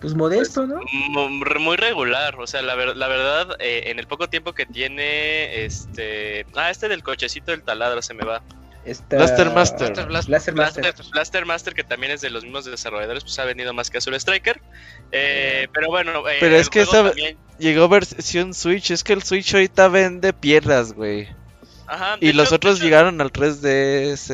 Pues 0.00 0.14
modesto, 0.14 0.66
¿no? 0.66 0.80
mu- 1.10 1.28
muy 1.28 1.76
regular, 1.76 2.36
o 2.40 2.46
sea, 2.46 2.62
la, 2.62 2.74
ver- 2.76 2.96
la 2.96 3.08
verdad, 3.08 3.56
eh, 3.58 3.82
en 3.86 3.98
el 3.98 4.06
poco 4.06 4.28
tiempo 4.28 4.54
que 4.54 4.64
tiene, 4.64 5.64
este, 5.66 6.46
ah, 6.54 6.70
este 6.70 6.88
del 6.88 7.02
cochecito 7.02 7.50
del 7.50 7.62
taladro 7.62 8.00
se 8.00 8.14
me 8.14 8.24
va. 8.24 8.42
Esta- 8.90 9.16
Blaster 9.16 9.50
Master. 9.50 9.88
Blaster, 9.92 10.06
Blaster, 10.06 10.54
Blaster 10.54 10.54
Master. 10.84 11.06
Blaster, 11.12 11.46
Master, 11.46 11.74
que 11.74 11.84
también 11.84 12.12
es 12.12 12.20
de 12.20 12.30
los 12.30 12.44
mismos 12.44 12.64
desarrolladores, 12.64 13.22
pues 13.24 13.38
ha 13.38 13.44
venido 13.44 13.72
más 13.74 13.90
que 13.90 13.98
Azul 13.98 14.14
Striker. 14.14 14.60
Eh, 15.12 15.68
pero 15.72 15.88
bueno, 15.88 16.28
eh, 16.28 16.36
Pero 16.40 16.56
es 16.56 16.68
que 16.68 16.84
juego 16.84 17.06
esa- 17.08 17.08
también- 17.10 17.38
Llegó 17.58 17.88
versión 17.88 18.54
Switch. 18.54 18.90
Es 18.92 19.02
que 19.02 19.12
el 19.12 19.22
Switch 19.24 19.52
ahorita 19.52 19.88
vende 19.88 20.32
piedras, 20.32 20.92
güey. 20.92 21.28
Ajá, 21.90 22.18
de 22.18 22.26
Y 22.26 22.32
los 22.34 22.52
otros 22.52 22.74
de 22.74 22.78
hecho- 22.80 22.84
llegaron 22.84 23.20
al 23.22 23.32
3DS 23.32 24.30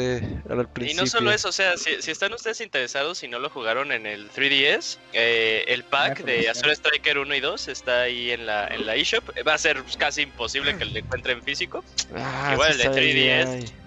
al 0.51 0.69
Y 0.87 0.95
no 0.95 1.07
solo 1.07 1.31
eso, 1.31 1.49
o 1.51 1.53
sea, 1.53 1.77
si, 1.77 2.03
si 2.03 2.11
están 2.11 2.33
ustedes 2.35 2.61
interesados 2.61 3.23
y 3.23 3.29
no 3.29 3.39
lo 3.39 3.49
jugaron 3.49 3.93
en 3.93 4.07
el 4.07 4.29
3DS, 4.31 4.99
eh, 5.13 5.65
el 5.69 5.85
pack 5.85 6.21
Ah, 6.21 6.25
de 6.25 6.37
pues, 6.39 6.49
Azure 6.49 6.73
Striker 6.73 7.19
1 7.19 7.35
y 7.35 7.41
2 7.41 7.69
está 7.69 8.03
ahí 8.03 8.33
en 8.33 8.45
la, 8.47 8.67
en 8.67 8.85
la 8.87 8.97
eShop. 8.97 9.25
Va 9.47 9.55
a 9.55 9.59
ser 9.59 9.83
casi 9.99 10.23
imposible 10.23 10.77
que 10.77 10.85
lo 10.85 10.99
encuentren 10.99 11.43
físico. 11.45 11.85
Ah, 12.15 12.51
Igual 12.55 12.73
sí 12.73 12.73
el 12.73 12.79
de 12.79 12.85
está 12.85 12.99
ahí, 13.01 13.13
3DS. 13.13 13.49
ay. 13.49 13.84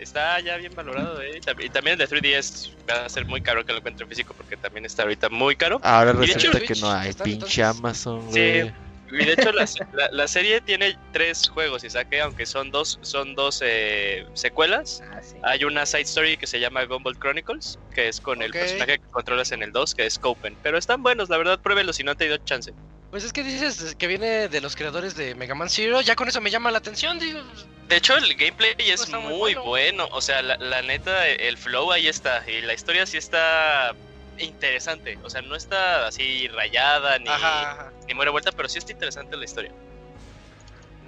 Está 0.00 0.40
ya 0.40 0.56
bien 0.56 0.72
valorado, 0.74 1.20
eh. 1.20 1.36
Y 1.36 1.40
tam- 1.40 1.62
Y 1.64 1.68
también 1.68 2.00
el 2.00 2.08
de 2.08 2.08
3DS 2.08 2.70
va 2.90 3.04
a 3.04 3.08
ser 3.08 3.26
muy 3.26 3.40
caro 3.40 3.64
que 3.64 3.72
lo 3.72 3.78
encuentren 3.78 4.08
físico 4.08 4.34
porque 4.34 4.56
también 4.56 4.84
está 4.86 5.02
ahorita 5.02 5.28
muy 5.28 5.54
caro. 5.56 5.78
Ahora 5.82 6.12
Y 6.12 6.16
de 6.16 6.24
hecho, 6.24 6.34
resulta 6.50 6.60
que 6.60 6.66
Switch 6.68 6.80
no 6.80 6.90
hay 6.92 7.12
pinche 7.12 7.32
entonces- 7.62 7.78
Amazon, 7.78 8.22
Sí. 8.32 8.38
güey. 8.40 8.72
Y 9.12 9.24
de 9.24 9.32
hecho 9.32 9.50
la, 9.52 9.64
la- 9.92 10.08
la 10.12 10.28
serie 10.28 10.60
tiene 10.60 10.96
tres 11.12 11.48
juegos, 11.48 11.82
y 11.84 11.90
saqué, 11.90 12.20
aunque 12.20 12.46
son 12.46 12.70
dos, 12.70 12.98
son 13.02 13.34
dos 13.34 13.60
eh, 13.62 14.24
secuelas. 14.34 15.02
Ah, 15.12 15.20
sí. 15.20 15.36
Hay 15.42 15.64
una 15.64 15.84
side 15.84 16.02
story 16.02 16.36
que 16.36 16.46
se 16.46 16.60
llama 16.60 16.84
Gumball 16.84 17.18
Chronicles, 17.18 17.76
que 17.94 18.08
es 18.08 18.20
con 18.20 18.40
el 18.40 18.52
personaje 18.52 18.98
que 19.00 19.04
controlas 19.10 19.50
en 19.52 19.62
el 19.64 19.72
2, 19.72 19.94
que 19.96 20.06
es 20.06 20.16
Copen. 20.18 20.56
Pero 20.62 20.78
están 20.78 21.02
buenos, 21.02 21.28
la 21.28 21.38
verdad, 21.38 21.58
pruébenlos 21.60 21.96
si 21.96 22.04
no 22.04 22.14
te 22.14 22.26
dio 22.26 22.36
chance. 22.38 22.72
Pues 23.10 23.24
es 23.24 23.32
que 23.32 23.42
dices 23.42 23.96
que 23.98 24.06
viene 24.06 24.48
de 24.48 24.60
los 24.60 24.76
creadores 24.76 25.16
de 25.16 25.34
Mega 25.34 25.54
Man 25.56 25.68
Zero, 25.68 26.00
ya 26.00 26.14
con 26.14 26.28
eso 26.28 26.40
me 26.40 26.50
llama 26.50 26.70
la 26.70 26.78
atención, 26.78 27.18
digo. 27.18 27.40
De 27.88 27.96
hecho, 27.96 28.16
el 28.16 28.34
gameplay 28.36 28.74
es 28.78 29.00
Está 29.02 29.18
muy 29.18 29.32
muy 29.32 29.54
bueno. 29.54 29.64
bueno. 29.64 30.08
O 30.12 30.20
sea, 30.20 30.42
la, 30.42 30.56
la 30.58 30.80
neta, 30.82 31.26
el 31.26 31.56
flow 31.58 31.90
ahí 31.90 32.06
está. 32.06 32.48
Y 32.48 32.60
la 32.60 32.72
historia 32.72 33.04
sí 33.06 33.16
está 33.16 33.94
interesante. 34.38 35.18
O 35.24 35.28
sea, 35.30 35.42
no 35.42 35.56
está 35.56 36.06
así 36.06 36.46
rayada 36.48 37.18
ni, 37.18 37.28
Ajá. 37.28 37.72
ajá. 37.72 37.92
ni 38.06 38.14
muere 38.14 38.30
vuelta, 38.30 38.52
pero 38.52 38.68
sí 38.68 38.78
está 38.78 38.92
interesante 38.92 39.36
la 39.36 39.44
historia. 39.44 39.72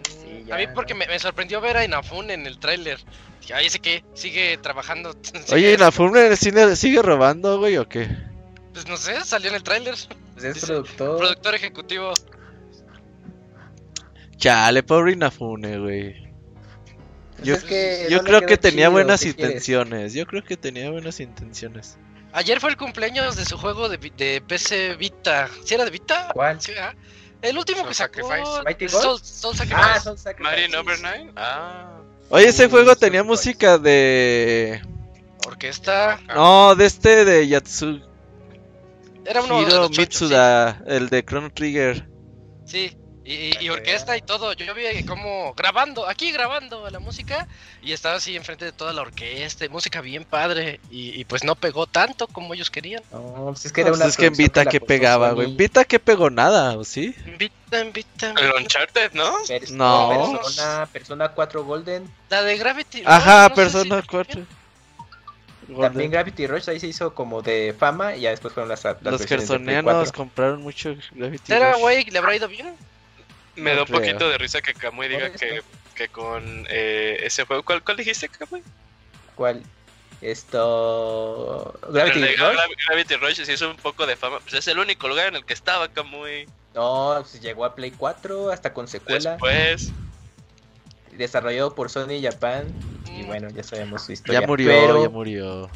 Sí, 0.08 0.50
a 0.50 0.56
mí 0.56 0.66
porque 0.74 0.94
me, 0.94 1.06
me 1.06 1.18
sorprendió 1.20 1.60
ver 1.60 1.76
a 1.76 1.84
Inafune 1.84 2.34
en 2.34 2.46
el 2.46 2.58
tráiler. 2.58 2.98
Dije, 3.40 3.54
ay, 3.54 3.66
ese 3.66 3.78
que 3.78 4.02
sigue 4.14 4.56
trabajando. 4.58 5.10
Oye, 5.34 5.44
Sigue- 5.46 5.72
¿y 5.74 5.76
la 5.76 5.92
Fumble 5.92 6.36
sigue, 6.36 6.74
sigue 6.74 7.00
robando, 7.00 7.58
güey, 7.60 7.76
o 7.76 7.88
qué? 7.88 8.08
Pues 8.72 8.88
no 8.88 8.96
sé, 8.96 9.24
salió 9.24 9.50
en 9.50 9.54
el 9.56 9.62
tráiler. 9.62 9.94
Pues 10.42 10.56
es 10.56 10.62
dice- 10.62 10.66
productor. 10.66 11.18
Productor 11.18 11.54
ejecutivo. 11.54 12.12
Chale, 14.36 14.82
pobre 14.82 15.12
Inafune, 15.12 15.78
güey. 15.78 16.32
Pues 17.36 17.44
Yo, 17.46 17.54
es 17.54 17.64
que 17.64 18.06
yo 18.10 18.18
no 18.18 18.24
creo 18.24 18.40
que 18.42 18.56
tenía 18.56 18.86
chido, 18.86 18.92
buenas 18.92 19.24
intenciones. 19.24 20.14
Yo 20.14 20.26
creo 20.26 20.44
que 20.44 20.56
tenía 20.56 20.90
buenas 20.90 21.20
intenciones. 21.20 21.96
Ayer 22.32 22.60
fue 22.60 22.70
el 22.70 22.76
cumpleaños 22.76 23.36
de 23.36 23.44
su 23.44 23.58
juego 23.58 23.88
de, 23.88 23.98
de 23.98 24.40
PC 24.46 24.96
Vita. 24.96 25.48
¿Sí 25.64 25.74
era 25.74 25.84
de 25.84 25.90
Vita? 25.90 26.30
¿Cuál? 26.32 26.60
Sí, 26.60 26.72
¿verdad? 26.72 26.94
El 27.42 27.58
último 27.58 27.78
Soul 27.80 27.88
que 27.88 27.94
sacó. 27.94 28.28
Sacrifice. 28.28 28.62
Mighty 28.64 28.88
Soul? 28.88 29.18
Soul 29.22 29.54
Ah, 29.54 29.58
Sacrifice. 29.58 30.00
son 30.00 30.18
Sacrifice. 30.18 30.56
Marine 30.56 30.76
Overnight. 30.76 31.32
Ah. 31.36 31.98
Oye, 32.30 32.48
ese 32.48 32.68
juego 32.68 32.96
tenía 32.96 33.22
música 33.22 33.78
de. 33.78 34.80
Orquesta. 35.46 36.20
No, 36.34 36.74
de 36.74 36.86
este 36.86 37.24
de 37.24 37.48
Yatsuhiro 37.48 38.11
Era 39.24 39.42
uno 39.42 39.64
de 39.64 39.70
los 39.74 39.96
Mitsuda, 39.96 40.82
el 40.86 41.08
de 41.08 41.24
Chrono 41.24 41.50
Trigger. 41.52 42.06
Sí. 42.66 42.88
sí. 42.90 42.98
Y, 43.24 43.64
y- 43.64 43.68
orquesta 43.70 44.16
y 44.16 44.20
todo. 44.20 44.52
Yo 44.54 44.74
vi 44.74 45.04
como 45.04 45.54
grabando, 45.54 46.08
aquí 46.08 46.32
grabando 46.32 46.90
la 46.90 46.98
música. 46.98 47.46
Y 47.80 47.92
estaba 47.92 48.16
así 48.16 48.34
enfrente 48.34 48.64
de 48.64 48.72
toda 48.72 48.92
la 48.92 49.02
orquesta. 49.02 49.64
Música 49.70 50.00
bien 50.00 50.24
padre. 50.24 50.80
Y, 50.90 51.10
y 51.20 51.24
pues 51.24 51.44
no 51.44 51.54
pegó 51.54 51.86
tanto 51.86 52.26
como 52.26 52.52
ellos 52.52 52.68
querían. 52.68 53.00
No, 53.12 53.44
pues 53.52 53.64
es 53.66 53.72
que 53.72 53.82
era 53.82 53.90
No, 53.90 53.92
pues 53.92 54.00
una 54.00 54.08
es 54.10 54.16
que 54.16 54.26
en 54.26 54.32
Vita 54.36 54.64
que 54.64 54.78
apostó 54.78 54.86
pegaba, 54.88 55.30
güey. 55.32 55.50
En 55.52 55.56
Vita 55.56 55.84
que 55.84 56.00
pegó 56.00 56.30
nada, 56.30 56.76
¿o 56.76 56.82
sí? 56.82 57.14
Vita, 57.38 57.84
Vita. 57.94 58.34
El 58.40 58.52
Uncharted, 58.60 59.12
¿no? 59.12 59.32
Pers- 59.44 59.70
No. 59.70 60.32
Persona, 60.42 60.88
Persona 60.92 61.28
4 61.28 61.64
Golden. 61.64 62.12
La 62.28 62.42
de 62.42 62.56
Gravity. 62.58 63.02
Ajá, 63.06 63.42
no, 63.44 63.48
sé 63.50 63.54
Persona 63.54 64.00
si- 64.00 64.06
4. 64.08 64.42
También 65.80 66.10
Gravity 66.10 66.46
Rush 66.46 66.68
ahí 66.70 66.78
se 66.80 66.86
hizo 66.88 67.14
como 67.14 67.42
de 67.42 67.74
fama 67.78 68.14
y 68.16 68.22
ya 68.22 68.30
después 68.30 68.52
fueron 68.54 68.68
las, 68.68 68.84
las 68.84 69.02
Los 69.02 69.24
gersonianos 69.26 69.84
4. 70.10 70.12
compraron 70.12 70.62
mucho 70.62 70.94
Gravity 71.12 71.46
¿Será, 71.46 71.72
Rush. 71.72 71.80
güey? 71.80 72.04
¿Le 72.04 72.18
habrá 72.18 72.36
ido 72.36 72.48
bien? 72.48 72.74
Me 73.56 73.70
No 73.70 73.76
da 73.76 73.82
un 73.82 73.86
creo. 73.88 74.00
poquito 74.00 74.28
de 74.28 74.38
risa 74.38 74.60
que 74.62 74.74
Kamui 74.74 75.08
diga 75.08 75.30
que, 75.32 75.62
que 75.94 76.08
con 76.08 76.66
eh, 76.70 77.20
ese 77.22 77.44
juego. 77.44 77.62
¿Cuál, 77.62 77.82
cuál 77.82 77.96
dijiste, 77.96 78.28
Kamui? 78.28 78.62
¿Cuál? 79.34 79.62
Esto. 80.20 81.74
Gravity 81.90 82.20
Rush. 82.20 82.38
Gra- 82.38 82.86
Gravity 82.88 83.16
Rush 83.16 83.44
se 83.44 83.52
hizo 83.52 83.70
un 83.70 83.76
poco 83.76 84.06
de 84.06 84.16
fama. 84.16 84.38
Pues 84.40 84.54
es 84.54 84.68
el 84.68 84.78
único 84.78 85.08
lugar 85.08 85.28
en 85.28 85.36
el 85.36 85.44
que 85.44 85.52
estaba 85.54 85.88
Kamui. 85.88 86.46
No, 86.74 87.16
pues 87.20 87.40
llegó 87.40 87.64
a 87.64 87.74
Play 87.74 87.90
4 87.90 88.50
hasta 88.50 88.72
con 88.72 88.88
secuela. 88.88 89.32
Después. 89.32 89.90
Desarrollado 91.12 91.74
por 91.74 91.90
Sony 91.90 92.20
Japan. 92.22 92.64
Y 93.16 93.22
bueno, 93.24 93.48
ya 93.50 93.62
sabemos 93.62 94.02
su 94.02 94.12
historia. 94.12 94.40
Ya 94.40 94.46
murió, 94.46 94.68
pero- 94.68 95.02
ya 95.02 95.08
murió. 95.08 95.70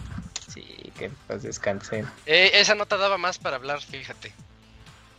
Sí, 0.49 0.93
que 0.99 1.11
pues 1.27 1.43
descansen. 1.43 2.07
Eh, 2.25 2.53
esa 2.55 2.75
nota 2.75 2.97
daba 2.97 3.19
más 3.19 3.39
para 3.39 3.57
hablar, 3.57 3.81
fíjate. 3.81 4.33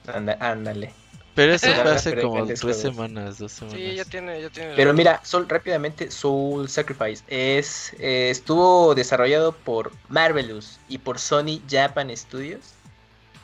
Anda- 0.08 0.38
ándale. 0.40 0.94
Pero 1.36 1.54
eso 1.54 1.68
fue 1.72 1.92
hace 1.92 2.20
como 2.20 2.48
tres 2.48 2.62
juegos. 2.62 2.82
semanas, 2.82 3.38
dos 3.38 3.52
semanas. 3.52 3.80
Sí, 3.80 3.96
ya 3.96 4.06
tiene, 4.06 4.42
ya 4.42 4.50
tiene. 4.50 4.74
Pero 4.76 4.92
mira, 4.96 5.22
Soul, 5.24 5.48
rápidamente, 5.48 6.10
Soul 6.10 6.68
Sacrifice 6.68 7.24
es 7.28 7.94
eh, 8.00 8.30
estuvo 8.32 8.96
desarrollado 8.96 9.52
por 9.52 9.92
Marvelous 10.10 10.80
y 10.90 10.98
por 10.98 11.20
Sony 11.20 11.62
Japan 11.70 12.10
Studios. 12.18 12.74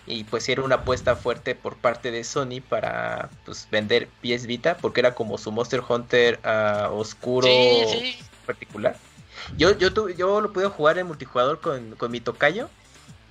Y 0.07 0.23
pues 0.23 0.49
era 0.49 0.63
una 0.63 0.75
apuesta 0.75 1.15
fuerte 1.15 1.53
por 1.53 1.77
parte 1.77 2.09
de 2.09 2.23
Sony 2.23 2.61
para 2.67 3.29
pues, 3.45 3.67
vender 3.69 4.09
PS 4.21 4.47
Vita, 4.47 4.75
porque 4.77 4.99
era 4.99 5.13
como 5.13 5.37
su 5.37 5.51
Monster 5.51 5.81
Hunter 5.87 6.39
ah, 6.43 6.89
oscuro 6.91 7.47
Sí, 7.47 7.83
sí. 7.91 8.17
Particular. 8.43 8.95
Yo, 9.57 9.77
yo, 9.77 9.91
tuve- 9.93 10.15
yo 10.15 10.39
lo 10.41 10.53
pude 10.53 10.67
jugar 10.67 10.97
en 10.99 11.07
multijugador 11.07 11.59
con, 11.59 11.95
con 11.95 12.11
mi 12.11 12.19
tocayo. 12.19 12.69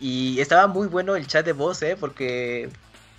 Y 0.00 0.40
estaba 0.40 0.66
muy 0.66 0.88
bueno 0.88 1.14
el 1.14 1.26
chat 1.28 1.44
de 1.46 1.52
voz, 1.52 1.80
¿eh? 1.82 1.96
Porque 1.98 2.68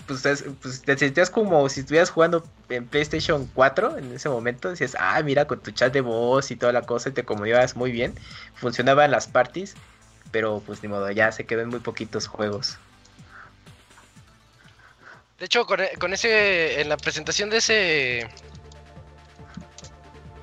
pues, 0.05 0.25
es- 0.25 0.43
pues, 0.61 0.81
te 0.81 0.97
sentías 0.97 1.29
como 1.29 1.69
si 1.69 1.79
estuvieras 1.79 2.09
jugando 2.09 2.43
en 2.67 2.85
PlayStation 2.87 3.49
4 3.53 3.97
en 3.97 4.11
ese 4.13 4.27
momento. 4.27 4.69
Decías, 4.69 4.97
ah, 4.99 5.21
mira, 5.23 5.45
con 5.47 5.59
tu 5.61 5.71
chat 5.71 5.93
de 5.93 6.01
voz 6.01 6.51
y 6.51 6.57
toda 6.57 6.73
la 6.73 6.81
cosa, 6.81 7.09
y 7.09 7.13
te 7.13 7.23
comunicabas 7.23 7.75
muy 7.77 7.91
bien. 7.93 8.13
Funcionaban 8.55 9.11
las 9.11 9.27
parties, 9.27 9.75
pero 10.31 10.61
pues 10.65 10.83
ni 10.83 10.89
modo, 10.89 11.09
ya 11.11 11.31
se 11.31 11.45
quedó 11.45 11.61
en 11.61 11.69
muy 11.69 11.79
poquitos 11.79 12.27
juegos. 12.27 12.77
De 15.39 15.45
hecho, 15.45 15.65
con, 15.65 15.79
con 15.99 16.13
ese. 16.13 16.81
En 16.81 16.89
la 16.89 16.97
presentación 16.97 17.49
de 17.49 17.57
ese. 17.57 18.29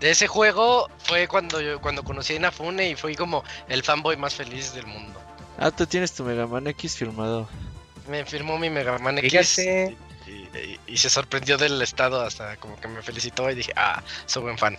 De 0.01 0.11
ese 0.11 0.27
juego 0.27 0.89
fue 0.99 1.29
cuando 1.29 1.61
yo 1.61 1.81
cuando 1.81 2.03
conocí 2.03 2.33
a 2.33 2.37
Inafune 2.37 2.89
y 2.91 2.97
fui 2.97 3.15
como 3.15 3.45
el 3.69 3.83
fanboy 3.83 4.17
más 4.17 4.35
feliz 4.35 4.73
del 4.73 4.87
mundo. 4.87 5.21
Ah, 5.59 5.71
tú 5.71 5.87
tienes 5.87 6.13
tu 6.13 6.25
Mega 6.25 6.47
Man 6.47 6.67
X 6.69 6.97
firmado. 6.97 7.47
Me 8.09 8.25
firmó 8.25 8.59
mi 8.59 8.71
Mega 8.71 8.99
Man 8.99 9.19
X 9.19 9.31
Fíjate. 9.57 9.97
y, 10.27 10.31
y- 10.31 10.81
y 10.87 10.97
se 10.97 11.11
sorprendió 11.11 11.59
del 11.59 11.81
estado 11.83 12.23
hasta 12.23 12.57
como 12.57 12.81
que 12.81 12.89
me 12.89 13.03
felicitó 13.03 13.51
y 13.51 13.55
dije, 13.55 13.73
ah, 13.77 14.03
soy 14.25 14.43
buen 14.45 14.57
fan. 14.57 14.79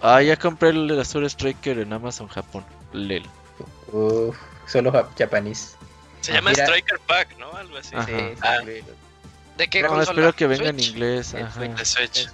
Ah, 0.00 0.22
ya 0.22 0.36
compré 0.36 0.68
el 0.70 1.00
Azure 1.00 1.26
Striker 1.28 1.78
en 1.80 1.92
Amazon 1.92 2.28
Japón. 2.28 2.64
Lel. 2.92 3.24
Uf, 3.90 4.36
solo 4.66 4.92
jap- 4.92 5.08
japonés. 5.18 5.76
Se 6.20 6.30
Ah, 6.32 6.34
llama 6.36 6.50
mira. 6.50 6.64
Striker 6.66 7.00
Pack, 7.06 7.36
¿no? 7.38 7.52
Algo 7.56 7.76
así. 7.78 7.94
Ajá. 7.96 8.06
Sí, 8.06 8.12
sí, 8.16 8.40
Ah. 8.42 8.60
¿De 9.56 9.68
qué 9.68 9.82
No, 9.82 9.88
consola? 9.88 10.10
espero 10.10 10.32
que 10.34 10.46
venga 10.46 10.68
en 10.70 10.78
inglés. 10.80 11.34
Ajá. 11.34 11.84
Switch. 11.84 12.28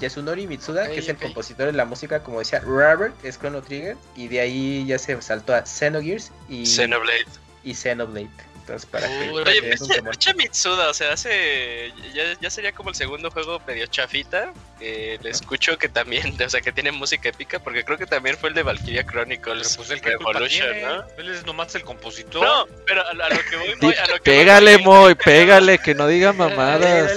Yasunori 0.00 0.46
Mitsuda, 0.46 0.88
que 0.88 0.98
es 0.98 1.08
el 1.08 1.16
compositor 1.16 1.66
de 1.66 1.72
la 1.72 1.84
música, 1.84 2.22
como 2.22 2.38
decía 2.40 2.60
Robert, 2.60 3.14
es 3.24 3.38
Chrono 3.38 3.62
Trigger. 3.62 3.96
Y 4.16 4.28
de 4.28 4.40
ahí 4.40 4.84
ya 4.86 4.98
se 4.98 5.20
saltó 5.22 5.54
a 5.54 5.64
Xenogears 5.64 6.32
y, 6.48 6.66
Xenoblade. 6.66 7.26
y 7.62 7.74
Xenoblade. 7.74 8.49
Entonces, 8.60 8.88
para 8.90 9.06
que 9.08 9.30
Uy, 9.32 9.42
Oye, 9.42 9.76
pinche, 10.02 10.34
Mitsuda, 10.34 10.90
o 10.90 10.94
sea, 10.94 11.12
hace. 11.12 11.92
Ya, 12.14 12.22
ya 12.40 12.50
sería 12.50 12.72
como 12.72 12.90
el 12.90 12.94
segundo 12.94 13.30
juego 13.30 13.60
medio 13.66 13.86
chafita. 13.86 14.52
Que 14.78 15.18
le 15.22 15.28
escucho 15.30 15.76
que 15.76 15.88
también, 15.90 16.34
o 16.46 16.48
sea, 16.48 16.60
que 16.62 16.72
tiene 16.72 16.90
música 16.92 17.28
épica, 17.28 17.58
porque 17.58 17.84
creo 17.84 17.98
que 17.98 18.06
también 18.06 18.36
fue 18.38 18.48
el 18.48 18.54
de 18.54 18.62
Valkyria 18.62 19.02
Pero 19.04 19.12
Chronicles 19.12 19.76
pues 19.76 19.90
el 19.90 20.00
que 20.00 20.10
Revolution, 20.10 20.48
tiene. 20.72 20.82
¿no? 20.82 21.04
Él 21.18 21.28
es 21.30 21.44
nomás 21.44 21.74
el 21.74 21.82
compositor. 21.84 22.42
No, 22.46 22.66
pero 22.86 23.02
a, 23.02 23.10
a 23.10 23.14
lo 23.28 23.40
que 23.50 23.56
voy, 23.56 23.74
voy- 23.80 23.94
a 23.94 24.06
lo 24.06 24.14
que 24.14 24.20
Pégale, 24.22 24.76
voy, 24.78 24.84
Moy, 24.84 25.14
pégale, 25.16 25.78
que 25.78 25.94
no 25.94 26.06
diga 26.06 26.30
Eh, 26.30 26.32
mamadas. 26.34 27.12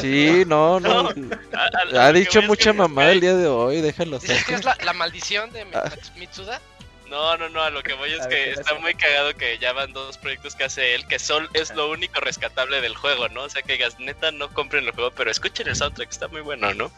Sí, 0.00 0.42
no, 0.46 0.80
no. 0.80 1.12
No, 1.12 1.36
a- 1.52 1.98
a- 1.98 2.02
a 2.04 2.08
Ha 2.08 2.12
que 2.12 2.18
dicho 2.20 2.42
mucha 2.42 2.72
que- 2.72 2.78
mamada 2.78 3.12
el 3.12 3.20
día 3.20 3.36
de 3.36 3.46
hoy, 3.46 3.80
déjalo 3.80 4.18
¿Dices 4.18 4.44
que 4.44 4.54
es 4.54 4.64
la, 4.64 4.76
la 4.84 4.92
maldición 4.92 5.50
de 5.52 5.66
Ah. 5.74 5.90
Mitsuda? 6.16 6.60
No, 7.10 7.36
no, 7.36 7.48
no, 7.48 7.60
a 7.62 7.70
lo 7.70 7.82
que 7.82 7.92
voy 7.94 8.12
es 8.12 8.20
que 8.28 8.28
¿qué 8.28 8.50
está 8.52 8.74
muy 8.76 8.94
cagado 8.94 9.34
que 9.34 9.58
ya 9.58 9.72
van 9.72 9.92
dos 9.92 10.16
proyectos 10.16 10.54
que 10.54 10.64
hace 10.64 10.94
él, 10.94 11.06
que 11.06 11.18
son, 11.18 11.48
es 11.52 11.74
lo 11.74 11.90
único 11.90 12.20
rescatable 12.20 12.80
del 12.80 12.96
juego, 12.96 13.28
¿no? 13.28 13.42
O 13.42 13.50
sea, 13.50 13.62
que 13.62 13.72
digas, 13.74 13.98
neta, 13.98 14.30
no 14.30 14.48
compren 14.54 14.84
el 14.86 14.92
juego, 14.92 15.10
pero 15.10 15.30
escuchen 15.30 15.68
el 15.68 15.76
soundtrack, 15.76 16.08
está 16.10 16.28
muy 16.28 16.40
bueno, 16.40 16.72
¿no? 16.72 16.90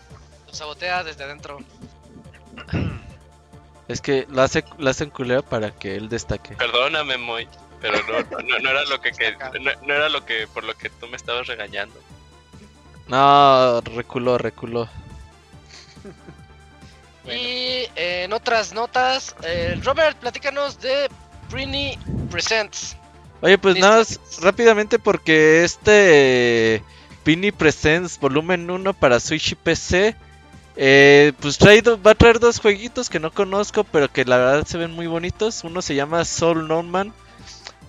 Lo 0.47 0.55
sabotea 0.55 1.03
desde 1.03 1.25
adentro. 1.25 1.59
Es 3.89 4.01
que 4.01 4.27
lo, 4.31 4.43
hace, 4.43 4.65
lo 4.79 4.89
hacen 4.89 5.11
culera 5.11 5.43
para 5.43 5.73
que 5.73 5.97
él 5.97 6.09
destaque. 6.09 6.55
Perdóname, 6.55 7.19
Moy, 7.19 7.49
pero 7.81 7.99
no, 8.05 8.21
no, 8.43 8.59
no 8.61 8.71
era 8.71 8.85
lo 8.85 9.01
que, 9.01 9.11
que- 9.13 9.33
no, 9.61 9.71
no 9.83 9.95
era 9.95 10.09
lo 10.09 10.25
que 10.25 10.47
por 10.47 10.63
lo 10.65 10.75
que 10.79 10.89
tú 10.89 11.09
me 11.09 11.17
estabas 11.17 11.49
regañando. 11.49 12.01
No, 13.09 13.81
reculó, 13.81 14.39
reculó. 14.39 14.89
Y 17.27 17.87
eh, 17.97 18.25
en 18.25 18.33
otras 18.33 18.73
notas, 18.75 19.35
eh, 19.45 19.79
Robert, 19.85 20.17
platícanos 20.19 20.81
de 20.81 21.09
Britney 21.51 21.99
Presents. 22.31 22.97
Oye, 23.41 23.59
pues 23.59 23.77
nada, 23.79 23.99
más 23.99 24.19
rápidamente 24.41 24.99
porque 24.99 25.65
este 25.65 26.83
Pini 27.25 27.51
Presents 27.53 28.19
volumen 28.19 28.71
1 28.71 28.95
para 28.95 29.19
Switch 29.21 29.53
y 29.53 29.55
PC, 29.57 30.15
eh, 30.77 31.33
pues 31.41 31.59
trae 31.59 31.83
do- 31.83 32.01
va 32.01 32.13
a 32.13 32.15
traer 32.15 32.39
dos 32.41 32.59
jueguitos 32.61 33.09
que 33.11 33.19
no 33.21 33.33
conozco, 33.33 33.85
pero 33.85 34.11
que 34.11 34.25
la 34.25 34.39
verdad 34.39 34.67
se 34.67 34.79
ven 34.79 34.93
muy 34.93 35.07
bonitos. 35.07 35.65
Uno 35.65 35.83
se 35.83 35.95
llama 35.95 36.25
Soul 36.25 36.67
Norman 36.69 37.13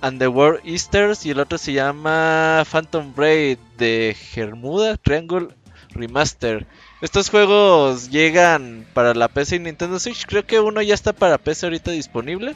and 0.02 0.20
the 0.20 0.28
World 0.28 0.62
Easters 0.66 1.26
y 1.26 1.32
el 1.32 1.40
otro 1.40 1.58
se 1.58 1.74
llama 1.74 2.64
Phantom 2.70 3.14
Braid 3.16 3.58
de 3.78 4.16
Germuda 4.20 4.98
Triangle 4.98 5.48
Remaster. 5.90 6.66
Estos 7.04 7.30
juegos 7.30 8.12
llegan 8.12 8.86
para 8.94 9.14
la 9.14 9.28
PC 9.28 9.58
y 9.58 9.60
Nintendo 9.60 10.00
Switch. 10.00 10.26
Creo 10.26 10.46
que 10.46 10.62
uno 10.62 10.82
ya 10.82 10.94
está 10.94 11.12
para 11.12 11.38
PC 11.38 11.66
ahorita 11.66 11.92
disponible. 11.92 12.56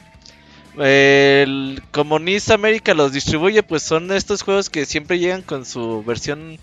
El- 0.78 1.82
como 1.90 2.18
NIS 2.18 2.48
América 2.48 2.94
los 2.94 3.12
distribuye, 3.12 3.62
pues 3.62 3.82
son 3.82 4.10
estos 4.10 4.40
juegos 4.42 4.70
que 4.70 4.86
siempre 4.86 5.18
llegan 5.18 5.42
con 5.42 5.66
su 5.66 6.02
versión 6.02 6.58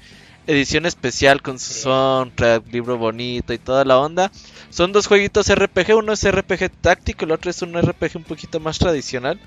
edición 0.47 0.87
especial, 0.87 1.43
con 1.43 1.59
su 1.59 1.73
soundtrack, 1.73 2.63
libro 2.73 2.97
bonito 2.97 3.53
y 3.53 3.59
toda 3.59 3.85
la 3.85 3.99
onda. 3.99 4.31
Son 4.71 4.91
dos 4.91 5.05
jueguitos 5.05 5.47
RPG, 5.53 5.95
uno 5.95 6.13
es 6.13 6.23
RPG 6.27 6.71
táctico, 6.81 7.25
el 7.25 7.33
otro 7.33 7.51
es 7.51 7.61
un 7.61 7.79
RPG 7.79 8.15
un 8.15 8.23
poquito 8.23 8.59
más 8.59 8.79
tradicional. 8.79 9.39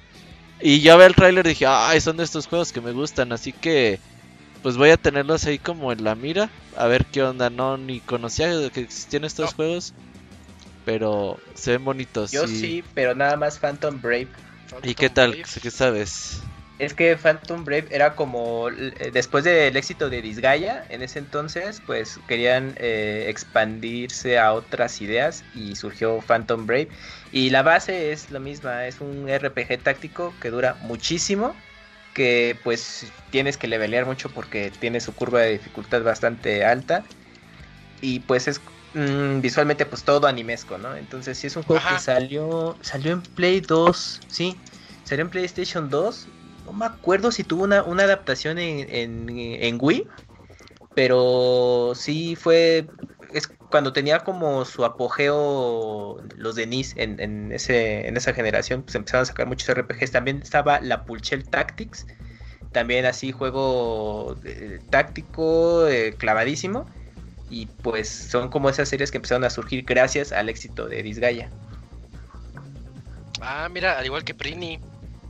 Y 0.60 0.80
ya 0.80 0.94
ve 0.94 1.06
el 1.06 1.16
tráiler 1.16 1.44
y 1.46 1.50
dije, 1.50 1.66
ay, 1.66 2.00
son 2.00 2.16
de 2.16 2.22
estos 2.24 2.46
juegos 2.46 2.72
que 2.72 2.80
me 2.80 2.92
gustan, 2.92 3.32
así 3.32 3.52
que 3.52 3.98
pues 4.62 4.76
voy 4.76 4.90
a 4.90 4.96
tenerlos 4.96 5.44
ahí 5.44 5.58
como 5.58 5.92
en 5.92 6.04
la 6.04 6.14
mira, 6.14 6.50
a 6.76 6.86
ver 6.86 7.06
qué 7.06 7.22
onda. 7.22 7.50
No, 7.50 7.76
ni 7.76 8.00
conocía 8.00 8.48
que 8.70 8.80
existían 8.80 9.24
estos 9.24 9.50
No. 9.50 9.56
juegos, 9.56 9.94
pero 10.84 11.38
se 11.54 11.72
ven 11.72 11.84
bonitos. 11.84 12.32
Yo 12.32 12.44
y- 12.44 12.46
sí, 12.46 12.84
pero 12.94 13.14
nada 13.14 13.36
más 13.36 13.58
Phantom 13.58 14.00
Brave. 14.00 14.28
¿Y 14.82 14.94
qué 14.94 15.08
tal? 15.08 15.36
¿Qué 15.62 15.70
sabes? 15.70 16.40
Es 16.78 16.94
que 16.94 17.16
Phantom 17.16 17.64
Brave 17.64 17.88
era 17.90 18.14
como 18.14 18.68
eh, 18.68 19.10
después 19.12 19.42
del 19.42 19.76
éxito 19.76 20.08
de 20.10 20.22
Disgaea, 20.22 20.84
en 20.90 21.02
ese 21.02 21.18
entonces, 21.18 21.82
pues 21.84 22.20
querían 22.28 22.74
eh, 22.78 23.24
expandirse 23.28 24.38
a 24.38 24.52
otras 24.52 25.00
ideas 25.00 25.42
y 25.54 25.74
surgió 25.74 26.20
Phantom 26.20 26.66
Brave. 26.66 26.88
Y 27.32 27.50
la 27.50 27.62
base 27.62 28.12
es 28.12 28.30
la 28.30 28.38
misma, 28.38 28.86
es 28.86 29.00
un 29.00 29.28
RPG 29.28 29.82
táctico 29.82 30.32
que 30.40 30.50
dura 30.50 30.76
muchísimo, 30.82 31.56
que 32.18 32.60
pues 32.64 33.12
tienes 33.30 33.56
que 33.56 33.68
levelear 33.68 34.04
mucho 34.06 34.28
porque 34.30 34.72
tiene 34.72 35.00
su 35.00 35.14
curva 35.14 35.40
de 35.42 35.52
dificultad 35.52 36.02
bastante 36.02 36.64
alta 36.64 37.04
y 38.00 38.20
pues 38.20 38.48
es 38.48 38.60
mm, 38.94 39.40
visualmente 39.40 39.86
pues 39.86 40.04
todo 40.04 40.26
animesco, 40.26 40.78
¿no? 40.78 40.96
Entonces 40.96 41.38
sí 41.38 41.46
es 41.46 41.56
un 41.56 41.62
juego 41.62 41.80
Ajá. 41.80 41.96
que 41.96 42.02
salió 42.02 42.76
salió 42.80 43.12
en 43.12 43.22
Play 43.22 43.60
2, 43.60 44.20
sí, 44.28 44.56
salió 45.04 45.24
en 45.24 45.30
PlayStation 45.30 45.88
2 45.88 46.28
no 46.66 46.72
me 46.72 46.86
acuerdo 46.86 47.30
si 47.30 47.44
tuvo 47.44 47.62
una, 47.64 47.84
una 47.84 48.02
adaptación 48.02 48.58
en, 48.58 48.88
en, 48.90 49.28
en 49.30 49.78
Wii, 49.80 50.06
pero 50.94 51.92
sí 51.94 52.36
fue. 52.36 52.88
Cuando 53.70 53.92
tenía 53.92 54.20
como 54.20 54.64
su 54.64 54.84
apogeo 54.84 56.22
los 56.36 56.54
de 56.54 56.66
NIS 56.66 56.94
en, 56.96 57.20
en, 57.20 57.52
ese, 57.52 58.08
en 58.08 58.16
esa 58.16 58.32
generación, 58.32 58.82
pues 58.82 58.94
empezaron 58.94 59.22
a 59.22 59.26
sacar 59.26 59.46
muchos 59.46 59.68
RPGs. 59.68 60.10
También 60.10 60.40
estaba 60.42 60.80
la 60.80 61.04
Pulchel 61.04 61.48
Tactics, 61.48 62.06
también 62.72 63.04
así 63.04 63.32
juego 63.32 64.36
eh, 64.44 64.80
táctico, 64.90 65.86
eh, 65.86 66.14
clavadísimo. 66.16 66.86
Y 67.50 67.66
pues 67.66 68.08
son 68.08 68.48
como 68.48 68.70
esas 68.70 68.88
series 68.88 69.10
que 69.10 69.18
empezaron 69.18 69.44
a 69.44 69.50
surgir 69.50 69.84
gracias 69.84 70.32
al 70.32 70.48
éxito 70.48 70.86
de 70.86 71.02
Disgaea. 71.02 71.50
Ah, 73.40 73.68
mira, 73.70 73.98
al 73.98 74.04
igual 74.04 74.24
que 74.24 74.32
Britney. 74.32 74.80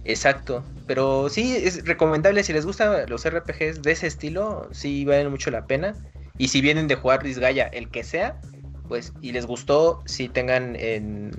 Exacto, 0.05 0.64
pero 0.87 1.29
sí 1.29 1.55
es 1.57 1.85
recomendable 1.85 2.42
si 2.42 2.53
les 2.53 2.64
gustan 2.64 3.09
los 3.09 3.27
RPGs 3.27 3.83
de 3.83 3.92
ese 3.92 4.07
estilo, 4.07 4.68
sí 4.72 5.05
valen 5.05 5.31
mucho 5.31 5.51
la 5.51 5.66
pena. 5.66 5.94
Y 6.38 6.48
si 6.48 6.61
vienen 6.61 6.88
de 6.88 6.94
jugar 6.94 7.22
Disgaea, 7.22 7.64
el 7.66 7.90
que 7.90 8.05
sea, 8.05 8.40
pues, 8.88 9.12
y 9.20 9.33
les 9.33 9.44
gustó, 9.46 10.03
si 10.07 10.29
tengan 10.29 10.77
en, 10.77 11.33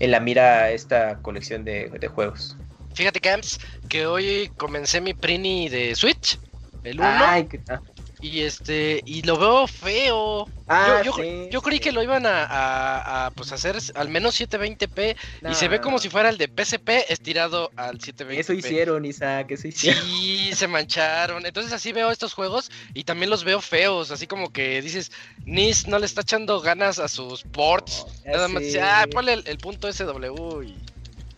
en 0.00 0.10
la 0.10 0.20
mira 0.20 0.70
esta 0.70 1.18
colección 1.22 1.64
de, 1.64 1.88
de 1.88 2.08
juegos. 2.08 2.56
Fíjate, 2.94 3.20
Camps, 3.20 3.58
que 3.88 4.06
hoy 4.06 4.50
comencé 4.56 5.00
mi 5.00 5.14
Prini 5.14 5.68
de 5.68 5.94
Switch, 5.94 6.38
el 6.82 7.00
1, 7.00 7.08
Ay, 7.08 7.44
que- 7.46 7.60
ah, 7.68 7.80
y 8.20 8.40
este, 8.40 9.02
y 9.04 9.22
lo 9.22 9.36
veo 9.36 9.66
feo. 9.66 10.48
Ah, 10.66 11.02
yo, 11.04 11.12
yo, 11.16 11.22
sí, 11.22 11.48
yo 11.50 11.60
creí 11.60 11.76
sí. 11.76 11.84
que 11.84 11.92
lo 11.92 12.02
iban 12.02 12.24
a, 12.24 12.42
a- 12.44 13.26
a, 13.26 13.30
pues 13.32 13.52
hacer 13.52 13.76
al 13.94 14.08
menos 14.08 14.34
720p 14.40 15.16
y 15.50 15.54
se 15.54 15.68
ve 15.68 15.80
como 15.80 15.98
si 15.98 16.08
fuera 16.08 16.30
el 16.30 16.38
de 16.38 16.48
PSP 16.48 17.12
estirado 17.12 17.70
al 17.76 17.98
720p. 17.98 18.38
Eso 18.40 18.52
hicieron, 18.54 19.04
Isaac, 19.04 19.50
eso 19.50 19.68
hicieron. 19.68 20.02
Sí, 20.02 20.50
se 20.54 20.66
mancharon. 20.66 21.44
Entonces 21.44 21.72
así 21.72 21.92
veo 21.92 22.10
estos 22.10 22.32
juegos 22.32 22.70
y 22.94 23.04
también 23.04 23.28
los 23.30 23.44
veo 23.44 23.60
feos, 23.60 24.10
así 24.10 24.26
como 24.26 24.50
que 24.50 24.80
dices, 24.80 25.12
Nis 25.44 25.86
no 25.86 25.98
le 25.98 26.06
está 26.06 26.22
echando 26.22 26.60
ganas 26.60 26.98
a 26.98 27.08
sus 27.08 27.42
ports. 27.42 28.06
Ya 28.24 28.32
Nada 28.32 28.48
más 28.48 28.62
dice, 28.62 28.80
ah, 28.80 29.06
ponle 29.12 29.34
el, 29.34 29.44
el 29.46 29.58
punto 29.58 29.86
SW 29.92 30.62
y 30.62 30.74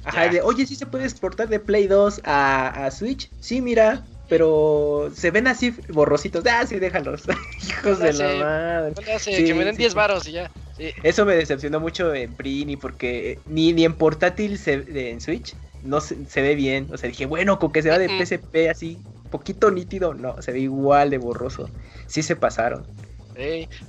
Ajá, 0.04 0.28
de, 0.28 0.40
oye, 0.40 0.64
sí 0.66 0.76
se 0.76 0.86
puede 0.86 1.04
exportar 1.04 1.48
de 1.48 1.58
Play 1.58 1.88
2 1.88 2.20
a, 2.24 2.86
a 2.86 2.90
Switch. 2.92 3.28
Sí, 3.40 3.60
mira, 3.60 4.06
pero 4.28 5.10
se 5.14 5.30
ven 5.30 5.46
así 5.46 5.74
borrositos. 5.88 6.44
Ah, 6.46 6.66
sí, 6.66 6.78
déjalos. 6.78 7.22
Hijos 7.68 7.98
de 7.98 8.12
la 8.12 8.34
madre. 8.44 8.94
Sí, 9.18 9.44
que 9.44 9.54
me 9.54 9.64
den 9.64 9.74
sí, 9.76 9.80
10 9.82 9.92
sí. 9.92 9.96
varos 9.96 10.26
y 10.28 10.32
ya. 10.32 10.50
Sí. 10.76 10.92
Eso 11.02 11.24
me 11.24 11.34
decepcionó 11.34 11.80
mucho 11.80 12.12
en 12.14 12.34
Prini 12.34 12.76
porque 12.76 13.38
ni, 13.46 13.72
ni 13.72 13.84
en 13.84 13.94
portátil 13.94 14.58
se, 14.58 14.84
en 15.10 15.20
Switch 15.20 15.54
no 15.82 16.00
se, 16.00 16.16
se 16.26 16.42
ve 16.42 16.54
bien. 16.54 16.88
O 16.92 16.98
sea, 16.98 17.08
dije, 17.08 17.26
bueno, 17.26 17.58
con 17.58 17.72
que 17.72 17.82
se 17.82 17.88
va 17.90 17.98
de 17.98 18.06
Ujú. 18.08 18.22
PSP 18.22 18.68
así, 18.70 18.98
poquito 19.30 19.70
nítido, 19.70 20.12
no, 20.14 20.40
se 20.42 20.52
ve 20.52 20.60
igual 20.60 21.10
de 21.10 21.18
borroso. 21.18 21.70
Sí 22.06 22.22
se 22.22 22.36
pasaron. 22.36 22.86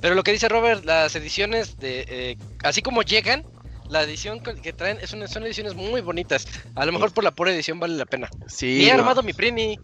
Pero 0.01 0.13
lo 0.15 0.23
que 0.23 0.31
dice 0.33 0.49
Robert, 0.49 0.83
las 0.83 1.15
ediciones 1.15 1.79
de 1.79 2.05
eh, 2.09 2.37
así 2.63 2.81
como 2.81 3.01
llegan, 3.01 3.43
la 3.89 4.03
edición 4.03 4.41
que 4.41 4.73
traen 4.73 4.97
es 5.01 5.13
una- 5.13 5.27
son 5.27 5.43
ediciones 5.45 5.73
muy 5.73 6.01
bonitas. 6.01 6.45
A 6.75 6.85
lo 6.85 6.91
mejor 6.91 7.13
por 7.13 7.23
la 7.23 7.31
pura 7.31 7.53
edición 7.53 7.79
vale 7.79 7.95
la 7.95 8.05
pena. 8.05 8.29
Sí, 8.47 8.79
Ni 8.79 8.89
he 8.89 8.93
no. 8.93 8.99
armado 8.99 9.23
mi 9.23 9.31
Prini. 9.33 9.79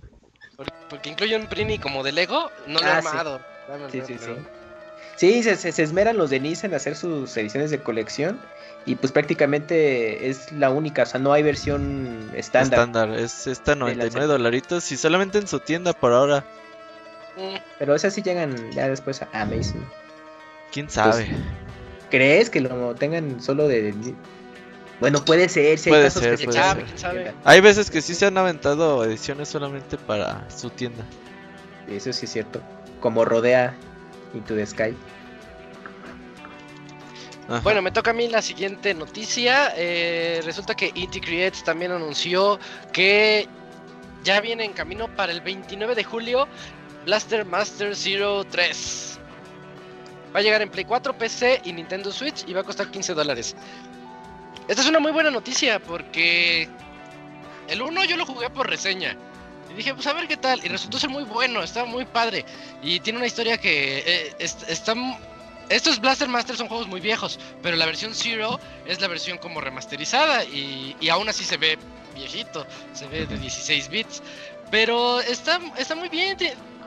Por- 0.64 0.74
Porque 0.90 1.10
incluye 1.10 1.36
un 1.36 1.48
Prini 1.48 1.80
como 1.80 2.04
de 2.04 2.12
Lego, 2.12 2.52
no 2.68 2.80
lo 2.80 2.86
he 2.86 2.90
Ah, 2.90 2.98
armado. 2.98 3.40
Sí, 3.92 4.02
sí, 4.06 4.18
sí. 4.20 4.36
Sí, 5.16 5.44
se, 5.44 5.56
se- 5.56 5.72
se 5.72 5.84
esmeran 5.84 6.18
los 6.18 6.30
de 6.30 6.40
Nice 6.40 6.66
en 6.66 6.74
hacer 6.74 6.96
sus 6.96 7.36
ediciones 7.38 7.72
de 7.72 7.80
colección. 7.82 8.40
Y 8.86 8.96
pues 8.96 9.12
prácticamente 9.14 10.28
es 10.30 10.52
la 10.52 10.70
única, 10.70 11.04
o 11.04 11.06
sea, 11.06 11.20
no 11.20 11.32
hay 11.32 11.42
versión 11.44 12.30
estándar. 12.36 12.80
estándar. 12.80 13.18
Es 13.18 13.48
esta 13.48 13.76
99 13.76 14.12
serie. 14.12 14.28
dolaritos 14.28 14.92
y 14.92 14.98
solamente 14.98 15.38
en 15.38 15.48
su 15.48 15.60
tienda 15.62 15.94
por 15.94 16.12
ahora. 16.12 16.44
Mm, 17.38 17.56
Pero 17.80 17.96
esas 17.96 18.14
sí 18.14 18.22
llegan 18.22 18.72
ya 18.74 18.90
después 18.90 19.22
a 19.22 19.30
Amazon. 19.32 19.86
¿Quién 20.74 20.90
sabe? 20.90 21.28
¿Crees 22.10 22.50
que 22.50 22.60
lo 22.62 22.94
tengan 22.96 23.42
solo 23.42 23.68
de... 23.68 23.94
Bueno, 25.00 25.24
puede 25.26 25.50
ser, 25.50 25.78
si 25.78 25.90
hay 25.90 25.94
Puede 25.94 26.04
casos 26.06 26.22
ser, 26.22 26.32
que 26.32 26.38
se 26.38 26.46
puede 26.46 26.60
ser. 26.62 26.80
en 26.80 26.86
¿Quién 26.86 26.98
sabe? 26.98 27.34
Hay 27.44 27.62
veces 27.62 27.92
que 27.92 28.02
sí 28.02 28.16
se 28.16 28.26
han 28.26 28.38
aventado 28.38 29.04
ediciones 29.04 29.50
solamente 29.50 29.98
para 29.98 30.50
su 30.50 30.70
tienda. 30.70 31.04
Eso 31.90 32.14
sí 32.14 32.26
es 32.26 32.32
cierto. 32.32 32.62
Como 33.02 33.26
rodea 33.26 33.76
Into 34.34 34.56
the 34.56 34.66
Sky. 34.66 34.96
Ajá. 37.50 37.60
Bueno, 37.60 37.82
me 37.82 37.92
toca 37.92 38.12
a 38.12 38.14
mí 38.14 38.30
la 38.30 38.42
siguiente 38.42 38.94
noticia. 38.94 39.74
Eh, 39.76 40.42
resulta 40.46 40.76
que 40.76 40.92
Inti 40.96 41.20
Creates 41.20 41.64
también 41.64 41.92
anunció 41.92 42.58
que 42.94 43.48
ya 44.24 44.40
viene 44.40 44.64
en 44.64 44.72
camino 44.72 45.14
para 45.16 45.34
el 45.34 45.42
29 45.42 45.96
de 45.96 46.04
julio 46.06 46.48
Blaster 47.06 47.46
Master 47.46 47.96
Zero 47.96 48.46
3. 48.46 49.20
Va 50.34 50.40
a 50.40 50.42
llegar 50.42 50.62
en 50.62 50.70
Play 50.70 50.86
4, 50.86 51.18
PC 51.18 51.62
y 51.66 51.74
Nintendo 51.74 52.12
Switch 52.12 52.46
y 52.48 52.54
va 52.54 52.62
a 52.62 52.64
costar 52.64 52.90
15 52.90 53.14
dólares. 53.14 53.56
Esta 54.68 54.82
es 54.82 54.88
una 54.88 55.00
muy 55.00 55.12
buena 55.12 55.32
noticia 55.32 55.80
porque 55.80 56.70
el 57.68 57.82
1 57.82 58.06
yo 58.06 58.18
lo 58.18 58.26
jugué 58.26 58.50
por 58.50 58.70
reseña. 58.70 59.18
Y 59.72 59.76
dije, 59.76 59.94
pues 59.94 60.08
a 60.08 60.14
ver 60.14 60.28
qué 60.28 60.38
tal. 60.38 60.64
Y 60.64 60.68
resultó 60.68 61.00
ser 61.00 61.10
muy 61.10 61.24
bueno, 61.24 61.64
está 61.64 61.86
muy 61.86 62.06
padre. 62.06 62.46
Y 62.82 63.00
tiene 63.00 63.18
una 63.18 63.28
historia 63.28 63.58
que 63.58 64.04
eh, 64.06 64.36
está 64.40 64.96
estos 65.70 66.00
Blaster 66.00 66.28
Master 66.28 66.56
son 66.56 66.68
juegos 66.68 66.88
muy 66.88 67.00
viejos, 67.00 67.40
pero 67.62 67.78
la 67.78 67.86
versión 67.86 68.14
Zero 68.14 68.60
es 68.86 69.00
la 69.00 69.08
versión 69.08 69.38
como 69.38 69.62
remasterizada 69.62 70.44
y, 70.44 70.96
y 71.00 71.10
aún 71.10 71.30
así 71.30 71.46
se 71.46 71.58
ve 71.58 71.78
viejito, 72.14 72.68
se 72.94 73.08
ve 73.08 73.26
de 73.26 73.38
16 73.38 73.90
bits. 73.90 74.22
Pero 74.70 75.22
está, 75.22 75.60
está 75.78 75.96
muy 75.96 76.10
bien, 76.10 76.38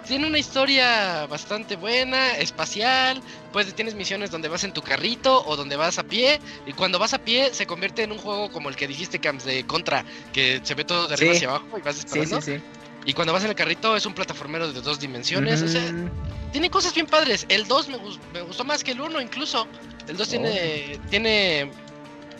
tiene 0.06 0.26
una 0.26 0.38
historia 0.38 1.26
bastante 1.26 1.76
buena, 1.76 2.36
espacial, 2.38 3.20
pues 3.52 3.72
tienes 3.74 3.94
misiones 3.94 4.30
donde 4.30 4.48
vas 4.48 4.64
en 4.64 4.72
tu 4.72 4.82
carrito 4.82 5.44
o 5.46 5.56
donde 5.56 5.76
vas 5.76 5.98
a 5.98 6.04
pie, 6.04 6.40
y 6.66 6.72
cuando 6.72 6.98
vas 6.98 7.14
a 7.14 7.18
pie 7.18 7.52
se 7.52 7.66
convierte 7.66 8.02
en 8.02 8.12
un 8.12 8.18
juego 8.18 8.50
como 8.50 8.68
el 8.68 8.76
que 8.76 8.86
dijiste, 8.86 9.18
Camps, 9.18 9.44
de 9.44 9.64
Contra, 9.66 10.04
que 10.32 10.60
se 10.62 10.74
ve 10.74 10.84
todo 10.84 11.06
de 11.08 11.14
arriba 11.14 11.32
Sí. 11.32 11.36
hacia 11.38 11.48
abajo 11.48 11.78
y 11.78 11.82
vas 11.82 11.96
disparando. 11.96 12.40
sí, 12.40 12.56
sí. 12.56 12.60
Y 13.04 13.12
cuando 13.12 13.32
vas 13.32 13.44
en 13.44 13.50
el 13.50 13.56
carrito 13.56 13.94
es 13.96 14.04
un 14.04 14.14
plataformero 14.14 14.72
de 14.72 14.80
dos 14.80 14.98
dimensiones, 14.98 15.62
o 15.62 15.68
sea, 15.68 15.80
Mm, 15.92 16.10
tiene 16.50 16.70
cosas 16.70 16.92
bien 16.92 17.06
padres. 17.06 17.46
El 17.48 17.68
2 17.68 17.88
me, 17.88 17.98
gus- 17.98 18.18
me 18.32 18.42
gustó 18.42 18.64
más 18.64 18.82
que 18.82 18.90
el 18.92 19.00
1 19.00 19.20
incluso. 19.20 19.68
El 20.08 20.16
2 20.16 20.28
tiene, 20.28 20.98
tiene 21.08 21.70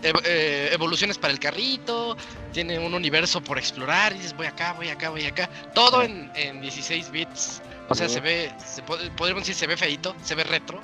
ev- 0.02 0.22
eh, 0.24 0.70
evoluciones 0.72 1.18
para 1.18 1.32
el 1.32 1.38
carrito, 1.38 2.16
tiene 2.56 2.78
un 2.78 2.94
universo 2.94 3.42
por 3.42 3.58
explorar, 3.58 4.12
y 4.14 4.16
dices 4.16 4.34
voy 4.34 4.46
acá, 4.46 4.72
voy 4.72 4.88
acá, 4.88 5.10
voy 5.10 5.26
acá. 5.26 5.48
Todo 5.74 6.02
en, 6.02 6.30
en 6.34 6.62
16 6.62 7.10
bits. 7.10 7.60
O 7.90 7.94
sea, 7.94 8.08
se 8.08 8.20
ve, 8.20 8.50
se 8.64 8.82
pod- 8.82 9.14
podríamos 9.14 9.42
decir, 9.42 9.54
se 9.54 9.66
ve 9.66 9.76
feito, 9.76 10.16
se 10.24 10.34
ve 10.34 10.42
retro. 10.42 10.80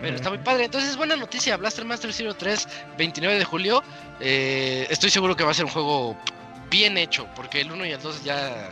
Pero 0.00 0.14
está 0.14 0.28
muy 0.28 0.38
padre. 0.38 0.66
Entonces 0.66 0.90
es 0.90 0.96
buena 0.96 1.16
noticia. 1.16 1.56
Blaster 1.56 1.84
Master 1.84 2.12
Zero 2.12 2.34
3, 2.34 2.68
29 2.96 3.38
de 3.38 3.44
julio. 3.44 3.82
Eh, 4.20 4.86
estoy 4.88 5.10
seguro 5.10 5.34
que 5.34 5.42
va 5.42 5.50
a 5.50 5.54
ser 5.54 5.64
un 5.64 5.70
juego 5.72 6.16
bien 6.70 6.96
hecho. 6.96 7.26
Porque 7.34 7.60
el 7.60 7.72
1 7.72 7.86
y 7.86 7.90
el 7.90 8.00
2 8.00 8.22
ya, 8.22 8.70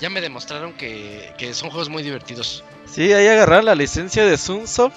ya 0.00 0.08
me 0.08 0.20
demostraron 0.22 0.72
que, 0.72 1.34
que 1.36 1.52
son 1.52 1.68
juegos 1.70 1.90
muy 1.90 2.02
divertidos. 2.02 2.64
Sí, 2.86 3.12
ahí 3.12 3.26
agarraron 3.26 3.66
la 3.66 3.74
licencia 3.74 4.24
de 4.24 4.38
Sunsoft. 4.38 4.94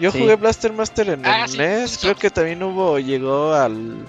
Yo 0.00 0.10
Sí. 0.10 0.18
jugué 0.18 0.34
Blaster 0.34 0.72
Master 0.72 1.10
en 1.10 1.24
Ah, 1.24 1.44
el 1.44 1.50
sí, 1.50 1.58
NES. 1.58 1.98
Creo 1.98 2.16
que 2.16 2.30
también 2.30 2.60
hubo, 2.64 2.98
llegó 2.98 3.54
al, 3.54 4.04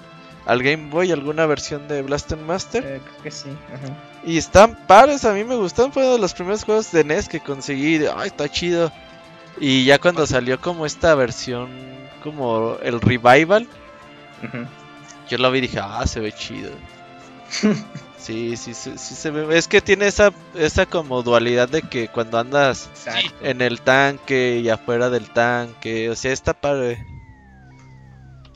al 0.46 0.62
Game 0.62 0.88
Boy 0.90 1.12
alguna 1.12 1.44
versión 1.46 1.86
de 1.88 2.02
Blaster 2.02 2.38
Master. 2.38 2.84
eh, 2.86 3.00
creo 3.04 3.22
que 3.22 3.30
sí. 3.30 3.50
ajá. 3.74 3.94
Y 4.24 4.38
están 4.38 4.76
pares, 4.86 5.24
a 5.24 5.32
mí 5.32 5.44
me 5.44 5.54
gustan. 5.56 5.92
Fue 5.92 6.02
uno 6.04 6.14
de 6.14 6.18
los 6.18 6.34
primeros 6.34 6.64
juegos 6.64 6.90
de 6.92 7.04
NES 7.04 7.28
que 7.28 7.40
conseguí. 7.40 7.98
de, 7.98 8.10
Ay, 8.10 8.28
está 8.28 8.48
chido. 8.48 8.90
Y 9.60 9.84
ya 9.84 9.98
cuando 9.98 10.26
salió 10.26 10.60
como 10.60 10.84
esta 10.86 11.14
versión, 11.14 11.68
como 12.22 12.76
el 12.82 13.00
revival, 13.00 13.68
yo 15.28 15.38
lo 15.38 15.50
vi 15.50 15.58
y 15.58 15.62
dije, 15.62 15.78
ah, 15.82 16.06
se 16.06 16.20
ve 16.20 16.32
chido. 16.32 16.70
Sí, 18.18 18.56
sí, 18.56 18.74
sí, 18.74 18.94
sí 18.96 19.14
se 19.14 19.30
ve. 19.30 19.56
Es 19.56 19.68
que 19.68 19.80
tiene 19.80 20.08
esa, 20.08 20.32
esa 20.56 20.84
como 20.86 21.22
dualidad 21.22 21.68
de 21.68 21.82
que 21.82 22.08
cuando 22.08 22.38
andas 22.40 22.88
Exacto. 22.92 23.30
en 23.40 23.60
el 23.60 23.80
tanque 23.82 24.58
y 24.64 24.68
afuera 24.68 25.10
del 25.10 25.30
tanque, 25.30 26.10
o 26.10 26.16
sea, 26.16 26.32
está 26.32 26.52
padre. 26.52 27.06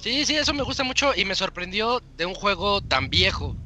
Sí, 0.01 0.25
sí, 0.25 0.37
eso 0.37 0.55
me 0.55 0.63
gusta 0.63 0.83
mucho 0.83 1.13
y 1.15 1.25
me 1.25 1.35
sorprendió 1.35 2.01
de 2.17 2.27
un 2.27 2.35
juego 2.35 2.81
tan 2.81 3.11
viejo. 3.11 3.57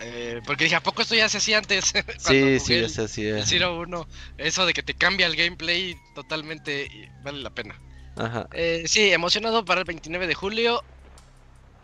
Eh, 0.00 0.40
porque 0.44 0.64
dije, 0.64 0.76
¿a 0.76 0.82
poco 0.82 1.02
esto 1.02 1.14
ya 1.14 1.28
se 1.28 1.38
hacía 1.38 1.58
antes? 1.58 1.92
Sí, 2.18 2.58
sí, 2.60 2.78
así. 2.84 3.26
el 3.26 3.38
eh. 3.38 3.42
Zero 3.46 3.78
1. 3.78 4.08
Eso 4.38 4.66
de 4.66 4.74
que 4.74 4.82
te 4.82 4.94
cambia 4.94 5.26
el 5.26 5.36
gameplay 5.36 5.96
totalmente 6.14 6.88
vale 7.22 7.40
la 7.40 7.50
pena. 7.50 7.80
Ajá. 8.16 8.48
Eh, 8.52 8.84
sí, 8.86 9.12
emocionado 9.12 9.64
para 9.64 9.80
el 9.80 9.86
29 9.86 10.26
de 10.26 10.34
julio. 10.34 10.82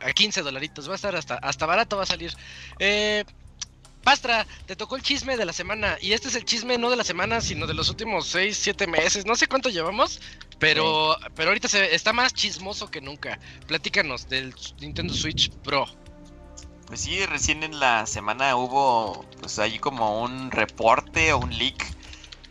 A 0.00 0.12
15 0.12 0.42
dolaritos. 0.42 0.88
Va 0.88 0.92
a 0.92 0.96
estar 0.96 1.14
hasta, 1.14 1.36
hasta 1.36 1.66
barato, 1.66 1.96
va 1.96 2.02
a 2.02 2.06
salir. 2.06 2.32
Eh, 2.78 3.24
Pastra, 4.02 4.46
te 4.66 4.76
tocó 4.76 4.96
el 4.96 5.02
chisme 5.02 5.36
de 5.36 5.44
la 5.44 5.52
semana. 5.52 5.96
Y 6.00 6.12
este 6.12 6.28
es 6.28 6.34
el 6.34 6.44
chisme 6.44 6.78
no 6.78 6.90
de 6.90 6.96
la 6.96 7.04
semana, 7.04 7.40
sino 7.40 7.66
de 7.66 7.74
los 7.74 7.90
últimos 7.90 8.26
6, 8.28 8.58
7 8.60 8.86
meses. 8.86 9.26
No 9.26 9.36
sé 9.36 9.46
cuánto 9.46 9.68
llevamos. 9.68 10.20
Pero, 10.60 11.16
pero 11.34 11.48
ahorita 11.50 11.68
se, 11.68 11.94
está 11.94 12.12
más 12.12 12.32
chismoso 12.34 12.90
que 12.90 13.00
nunca. 13.00 13.40
Platícanos 13.66 14.28
del 14.28 14.54
Nintendo 14.78 15.12
Switch 15.14 15.50
Pro. 15.50 15.86
Pues 16.86 17.00
sí, 17.00 17.24
recién 17.26 17.62
en 17.62 17.80
la 17.80 18.04
semana 18.06 18.54
hubo 18.56 19.24
pues 19.40 19.58
ahí 19.58 19.78
como 19.78 20.22
un 20.22 20.50
reporte 20.50 21.32
o 21.32 21.38
un 21.38 21.56
leak 21.56 21.84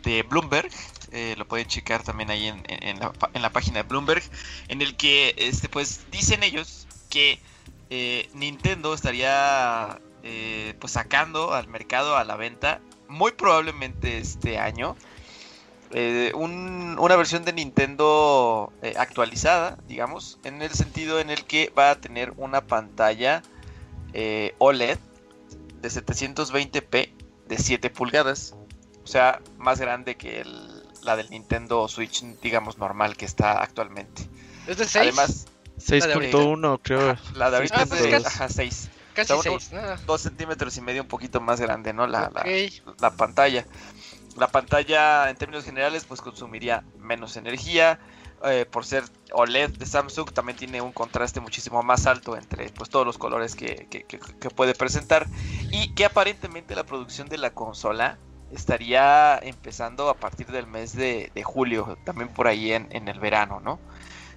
de 0.02 0.22
Bloomberg. 0.24 0.70
eh, 1.12 1.34
lo 1.36 1.46
pueden 1.46 1.66
checar 1.66 2.02
también 2.02 2.30
ahí 2.30 2.46
en, 2.48 2.62
en- 2.68 2.82
en 2.82 2.98
la, 3.00 3.12
pa- 3.12 3.30
en 3.34 3.42
la 3.42 3.50
página 3.50 3.82
de 3.82 3.88
Bloomberg. 3.88 4.22
En 4.68 4.80
el 4.82 4.96
que 4.96 5.34
este 5.38 5.68
pues 5.68 6.00
dicen 6.10 6.42
ellos 6.42 6.86
que 7.10 7.38
eh, 7.90 8.28
Nintendo 8.34 8.94
estaría 8.94 10.00
eh, 10.22 10.74
pues 10.80 10.92
sacando 10.94 11.52
al 11.54 11.68
mercado 11.68 12.16
a 12.16 12.24
la 12.24 12.36
venta 12.36 12.80
muy 13.08 13.32
probablemente 13.32 14.18
este 14.18 14.58
año 14.58 14.96
eh, 15.92 16.32
un- 16.34 16.96
una 16.98 17.16
versión 17.16 17.44
de 17.44 17.52
Nintendo 17.52 18.72
eh, 18.82 18.94
actualizada, 18.98 19.78
digamos, 19.88 20.38
en 20.44 20.62
el 20.62 20.70
sentido 20.70 21.20
en 21.20 21.30
el 21.30 21.44
que 21.44 21.72
va 21.76 21.90
a 21.90 21.94
tener 22.00 22.32
una 22.36 22.60
pantalla 22.62 23.42
eh, 24.12 24.54
OLED 24.58 24.98
de 25.80 25.88
720p 25.88 27.12
de 27.48 27.58
7 27.58 27.90
pulgadas, 27.90 28.54
o 29.02 29.06
sea, 29.06 29.40
más 29.58 29.80
grande 29.80 30.16
que 30.16 30.40
el, 30.40 30.82
la 31.02 31.16
del 31.16 31.30
Nintendo 31.30 31.88
Switch, 31.88 32.22
digamos, 32.42 32.78
normal 32.78 33.16
que 33.16 33.24
está 33.24 33.62
actualmente. 33.62 34.22
¿Es 34.66 34.78
de 34.78 34.84
6? 34.86 34.96
Además, 35.02 35.46
6.1 35.78 36.80
creo. 36.82 37.16
la 37.34 37.50
de 37.50 37.56
ahorita 37.56 37.76
Ah, 37.78 37.82
es 37.82 37.88
pues 37.88 38.02
de 38.02 38.10
casi- 38.10 38.26
ajá, 38.26 38.48
6. 38.48 38.88
Casi 39.14 39.32
está 39.32 39.50
uno- 39.50 39.60
6. 39.60 40.06
Dos 40.06 40.20
centímetros 40.20 40.76
y 40.76 40.80
medio 40.82 41.02
un 41.02 41.08
poquito 41.08 41.40
más 41.40 41.60
grande, 41.60 41.92
¿no? 41.92 42.06
La, 42.06 42.30
la- 42.32 42.42
ok. 42.42 43.00
la 43.00 43.10
pantalla. 43.10 43.66
La 44.40 44.48
pantalla 44.48 45.30
en 45.30 45.36
términos 45.36 45.64
generales 45.64 46.04
pues 46.06 46.20
consumiría 46.22 46.84
menos 46.98 47.36
energía. 47.36 48.00
eh, 48.44 48.64
por 48.70 48.86
ser 48.86 49.04
OLED 49.32 49.72
de 49.78 49.84
Samsung 49.86 50.32
también 50.32 50.56
tiene 50.56 50.80
un 50.80 50.92
contraste 50.92 51.40
muchísimo 51.40 51.82
más 51.82 52.06
alto 52.06 52.36
entre 52.38 52.70
pues 52.70 52.88
todos 52.88 53.04
los 53.06 53.18
colores 53.18 53.54
que, 53.54 53.86
que- 53.90 54.04
puede 54.50 54.74
presentar. 54.74 55.28
Y 55.70 55.94
que 55.94 56.06
aparentemente 56.06 56.74
la 56.74 56.84
producción 56.84 57.28
de 57.28 57.36
la 57.38 57.50
consola 57.52 58.18
estaría 58.50 59.38
empezando 59.42 60.08
a 60.08 60.18
partir 60.18 60.46
del 60.48 60.66
mes 60.66 60.94
de, 60.96 61.30
julio, 61.44 61.98
también 62.04 62.32
por 62.32 62.46
ahí 62.48 62.72
en, 62.72 62.88
en 62.90 63.08
el 63.08 63.20
verano, 63.20 63.60
¿no? 63.60 63.78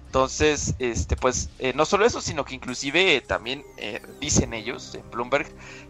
Entonces, 0.06 0.76
este, 0.78 1.16
pues, 1.16 1.50
eh, 1.58 1.72
no 1.74 1.84
solo 1.86 2.06
eso, 2.06 2.20
sino 2.20 2.44
que 2.44 2.54
inclusive 2.54 3.20
también 3.22 3.66
eh, 3.76 4.00
dicen 4.20 4.54
ellos 4.54 4.94
en 4.94 5.10
Bloomberg 5.10 5.48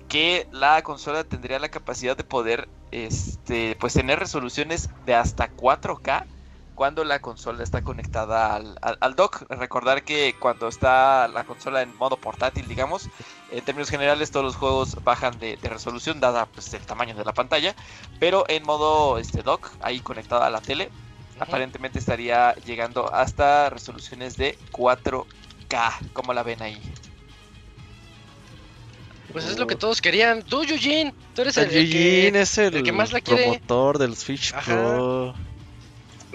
que 0.09 0.46
la 0.50 0.82
consola 0.82 1.24
tendría 1.24 1.59
la 1.59 1.68
capacidad 1.68 2.16
de 2.16 2.24
poder, 2.24 2.68
este, 2.90 3.76
pues, 3.80 3.94
tener 3.94 4.18
resoluciones 4.18 4.88
de 5.05 5.14
hasta 5.14 5.48
4K 5.48 6.26
cuando 6.74 7.05
la 7.05 7.20
consola 7.20 7.62
está 7.62 7.82
conectada 7.82 8.55
al, 8.57 8.76
al- 8.82 8.98
al 9.00 9.14
dock. 9.16 9.42
Recordar 9.48 10.02
que 10.05 10.36
cuando 10.40 10.68
está 10.68 11.28
la 11.28 11.44
consola 11.44 11.82
en 11.82 11.94
modo 11.96 12.16
portátil, 12.20 12.66
digamos, 12.68 13.11
en 13.48 13.64
términos 13.64 13.90
generales 13.90 14.30
todos 14.30 14.44
los 14.44 14.57
juegos 14.57 14.96
bajan 15.05 15.38
de, 15.38 15.57
de 15.57 15.68
resolución 15.68 16.20
dada 16.20 16.46
pues, 16.46 16.72
el 16.74 16.84
tamaño 16.86 17.14
de 17.14 17.24
la 17.24 17.32
pantalla, 17.32 17.74
pero 18.18 18.44
en 18.48 18.64
modo 18.64 19.18
este 19.18 19.42
dock, 19.42 19.70
ahí 19.80 20.00
conectada 20.02 20.46
a 20.46 20.50
la 20.50 20.61
tele, 20.61 20.90
aparentemente 21.38 21.98
estaría 21.98 22.55
llegando 22.57 23.12
hasta 23.12 23.70
resoluciones 23.70 24.36
de 24.36 24.59
4K. 24.70 25.98
¿Cómo 26.12 26.32
la 26.34 26.42
ven 26.42 26.62
ahí? 26.62 26.82
Pues 29.32 29.46
es 29.46 29.58
lo 29.58 29.66
que 29.66 29.74
todos 29.76 30.00
querían. 30.00 30.42
Tú, 30.42 30.62
Eugene, 30.62 31.12
tú 31.34 31.42
eres 31.42 31.56
el, 31.56 31.68
que- 31.68 31.80
Eugene 31.80 32.40
es 32.42 32.58
el, 32.58 32.76
el 32.76 32.82
que 32.82 32.92
más 32.92 33.12
la 33.12 33.20
quiere. 33.20 33.42
promotor 33.42 33.98
del 33.98 34.16
Switch 34.16 34.52
Ajá. 34.54 34.64
Pro. 34.72 35.34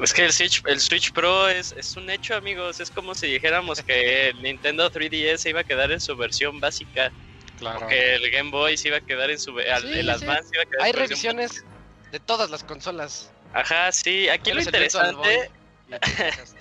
Es 0.04 0.14
que 0.14 0.26
el 0.26 0.32
Switch, 0.34 0.62
el 0.66 0.80
Switch 0.80 1.12
Pro 1.12 1.48
es, 1.50 1.74
es 1.78 1.96
un 1.98 2.10
hecho, 2.10 2.36
amigos. 2.36 2.80
Es 2.80 2.90
como 2.90 3.14
si 3.16 3.28
dijéramos 3.28 3.82
que 3.84 4.30
el 4.30 4.42
Nintendo 4.42 4.90
3DS 4.92 5.38
se 5.38 5.50
iba 5.50 5.62
a 5.62 5.64
quedar 5.64 5.92
en 5.92 6.00
su 6.00 6.16
versión 6.16 6.60
básica. 6.60 7.12
Claro. 7.60 7.86
Que 7.88 8.16
el 8.16 8.32
Game 8.32 8.50
Boy 8.52 8.78
se 8.78 8.88
iba 8.88 8.98
a 8.98 9.02
quedar 9.02 9.30
en 9.30 9.40
su. 9.40 9.58
al- 9.60 9.82
Sí, 9.84 10.00
el 10.00 10.06
sí. 10.06 10.10
Advance 10.10 10.50
iba 10.54 10.64
a 10.64 10.66
quedar 10.66 10.82
Hay 10.84 10.90
en 10.92 10.96
su 10.96 11.00
versión 11.00 11.38
revisiones 11.38 11.66
de 12.12 12.20
todas 12.22 12.50
las 12.50 12.64
consolas. 12.64 13.30
Ajá, 13.54 13.92
sí. 13.92 14.30
Aquí 14.30 14.52
lo 14.54 14.62
interesante. 14.62 15.52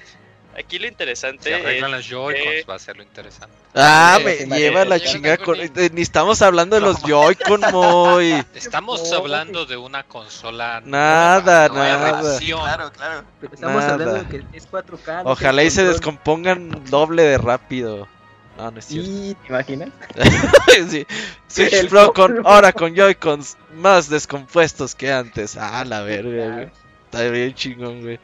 Aquí 0.57 0.78
lo 0.78 0.84
Si 0.84 0.88
interesante. 0.88 1.55
arreglan 1.55 1.90
es 1.94 1.96
los 1.99 2.07
Joy-Cons 2.09 2.44
que- 2.44 2.64
va 2.68 2.74
a 2.74 2.78
ser 2.80 2.96
lo 2.96 3.03
interesante. 3.05 3.55
Ah, 3.74 4.18
Sí, 4.18 4.46
me 4.46 4.59
lleva 4.59 4.84
la 4.84 4.99
chingada 4.99 5.36
con... 5.36 5.57
eh, 5.61 5.70
Ni 5.92 6.03
estamos 6.03 6.42
hablando 6.42 6.74
de 6.74 6.82
los 6.82 7.01
Joy-Con, 7.03 7.61
Moy. 7.72 8.44
Estamos 8.55 9.12
hablando 9.12 9.66
de 9.66 9.76
una 9.76 10.03
consola. 10.03 10.82
Nada, 10.84 11.68
nueva, 11.68 11.84
nueva 11.96 12.11
nada. 12.12 12.22
versión. 12.32 12.61
claro, 12.61 12.90
claro. 12.92 13.24
Estamos 13.40 13.76
Nada. 13.82 13.92
hablando 13.92 14.14
de 14.14 14.26
que 14.26 14.57
es 14.57 14.68
4K. 14.68 15.22
no 15.24 15.30
Ojalá 15.30 15.62
y 15.62 15.70
se 15.70 15.84
descompongan 15.84 16.84
doble 16.86 17.22
de 17.22 17.38
rápido. 17.38 18.09
No, 18.57 18.72
no 18.72 18.78
es 18.80 18.86
cierto. 18.86 19.09
Sí, 19.09 19.36
¿te 19.42 19.49
imaginas? 19.51 19.90
Sí. 20.90 21.07
Switch 21.46 21.72
El 21.72 21.88
Pro 21.88 22.12
con, 22.12 22.44
ahora 22.44 22.72
con 22.72 22.96
Joy-Cons 22.96 23.57
más 23.76 24.09
descompuestos 24.11 24.96
que 24.96 25.12
antes. 25.12 25.57
Ah, 25.57 25.84
la 25.84 26.01
verga, 26.03 26.53
güey. 26.55 26.68
Está 27.11 27.22
bien 27.30 27.55
chingón, 27.55 28.01
güey. 28.03 28.18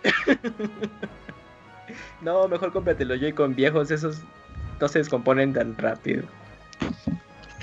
No, 2.24 2.48
mejor 2.48 2.72
cómprate 2.72 3.04
los 3.04 3.20
Joy-Con 3.20 3.54
viejos, 3.54 3.90
esos 3.90 4.16
no 4.80 4.88
se 4.88 4.98
descomponen 4.98 5.52
tan 5.52 5.76
rápido. 5.76 6.24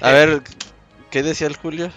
A 0.01 0.12
ver, 0.12 0.41
¿qué 1.09 1.24
decía 1.24 1.47
el 1.47 1.55
Julio? 1.57 1.91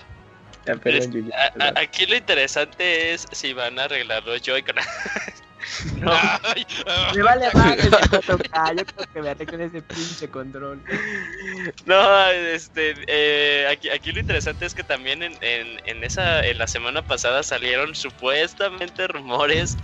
Ya, 0.66 0.74
perdón, 0.76 1.02
Es- 1.02 1.10
Yuya, 1.10 1.36
a- 1.36 1.46
a- 1.46 1.52
perdón. 1.52 1.78
aquí 1.78 2.06
lo 2.06 2.16
interesante 2.16 3.12
es 3.12 3.26
si 3.32 3.52
van 3.52 3.78
a 3.78 3.84
arreglar 3.84 4.24
los 4.24 4.40
Joy-Con. 4.42 4.76
no, 6.00 6.12
Ay, 6.42 6.66
ah. 6.86 7.12
Me 7.14 7.22
vale 7.22 7.48
más 7.52 7.76
el 7.78 7.90
4K, 7.90 8.76
yo 8.78 8.84
creo 8.86 9.06
que 9.12 9.20
me 9.22 9.28
arreglen 9.30 9.60
ese 9.62 9.82
pinche 9.82 10.28
control. 10.30 10.82
no, 11.84 12.26
este, 12.30 12.94
eh, 13.06 13.66
aquí, 13.70 13.90
aquí 13.90 14.10
lo 14.12 14.20
interesante 14.20 14.64
es 14.64 14.74
que 14.74 14.84
también 14.84 15.22
en, 15.22 15.34
en, 15.42 15.80
en 15.86 16.02
esa, 16.02 16.40
en 16.46 16.56
la 16.58 16.66
semana 16.66 17.02
pasada 17.02 17.42
salieron 17.42 17.94
supuestamente 17.94 19.06
rumores 19.06 19.76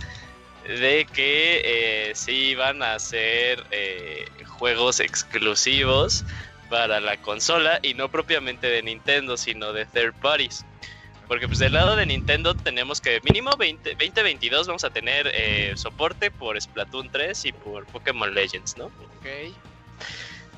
de 0.67 1.07
que 1.11 1.61
eh, 1.63 2.11
sí 2.15 2.49
iban 2.49 2.83
a 2.83 2.95
hacer 2.95 3.63
eh, 3.71 4.25
juegos 4.45 4.99
exclusivos 4.99 6.23
para 6.69 6.99
la 6.99 7.17
consola 7.17 7.79
y 7.81 7.93
no 7.93 8.09
propiamente 8.09 8.67
de 8.67 8.81
Nintendo, 8.83 9.37
sino 9.37 9.73
de 9.73 9.85
third 9.85 10.13
parties. 10.21 10.65
Porque 11.27 11.47
pues 11.47 11.59
del 11.59 11.73
lado 11.73 11.95
de 11.95 12.05
Nintendo 12.05 12.55
tenemos 12.55 12.99
que 12.99 13.21
mínimo 13.23 13.51
20, 13.57 13.91
2022 13.91 14.67
vamos 14.67 14.83
a 14.83 14.89
tener 14.89 15.31
eh, 15.33 15.73
soporte 15.75 16.29
por 16.29 16.61
Splatoon 16.61 17.09
3 17.09 17.45
y 17.45 17.51
por 17.53 17.85
Pokémon 17.85 18.33
Legends, 18.33 18.77
¿no? 18.77 18.85
Ok. 18.85 19.53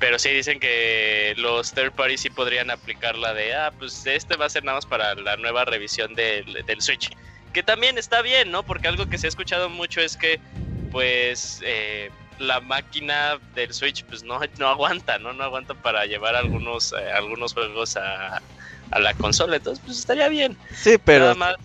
Pero 0.00 0.18
sí 0.18 0.30
dicen 0.30 0.58
que 0.58 1.34
los 1.36 1.72
third 1.72 1.92
parties 1.92 2.22
sí 2.22 2.30
podrían 2.30 2.70
aplicar 2.70 3.16
la 3.16 3.32
de, 3.32 3.54
ah, 3.54 3.72
pues 3.78 4.04
este 4.06 4.36
va 4.36 4.46
a 4.46 4.50
ser 4.50 4.64
nada 4.64 4.78
más 4.78 4.86
para 4.86 5.14
la 5.14 5.36
nueva 5.36 5.64
revisión 5.64 6.14
del, 6.14 6.64
del 6.66 6.82
Switch. 6.82 7.10
Que 7.54 7.62
también 7.62 7.96
está 7.96 8.20
bien, 8.20 8.50
¿no? 8.50 8.64
Porque 8.64 8.88
algo 8.88 9.06
que 9.06 9.16
se 9.16 9.26
ha 9.26 9.28
escuchado 9.28 9.70
mucho 9.70 10.00
es 10.00 10.16
que, 10.16 10.40
pues, 10.90 11.60
eh, 11.64 12.10
la 12.38 12.60
máquina 12.60 13.38
del 13.54 13.72
Switch, 13.72 14.04
pues 14.04 14.24
no, 14.24 14.40
no 14.58 14.68
aguanta, 14.68 15.18
¿no? 15.18 15.32
No 15.32 15.44
aguanta 15.44 15.74
para 15.74 16.04
llevar 16.04 16.34
algunos, 16.34 16.92
eh, 16.92 17.12
algunos 17.12 17.54
juegos 17.54 17.96
a, 17.96 18.42
a 18.90 18.98
la 18.98 19.14
consola. 19.14 19.56
Entonces, 19.56 19.82
pues 19.86 19.98
estaría 19.98 20.28
bien. 20.28 20.58
Sí, 20.74 20.98
pero 20.98 21.20
Nada 21.20 21.34
más, 21.36 21.56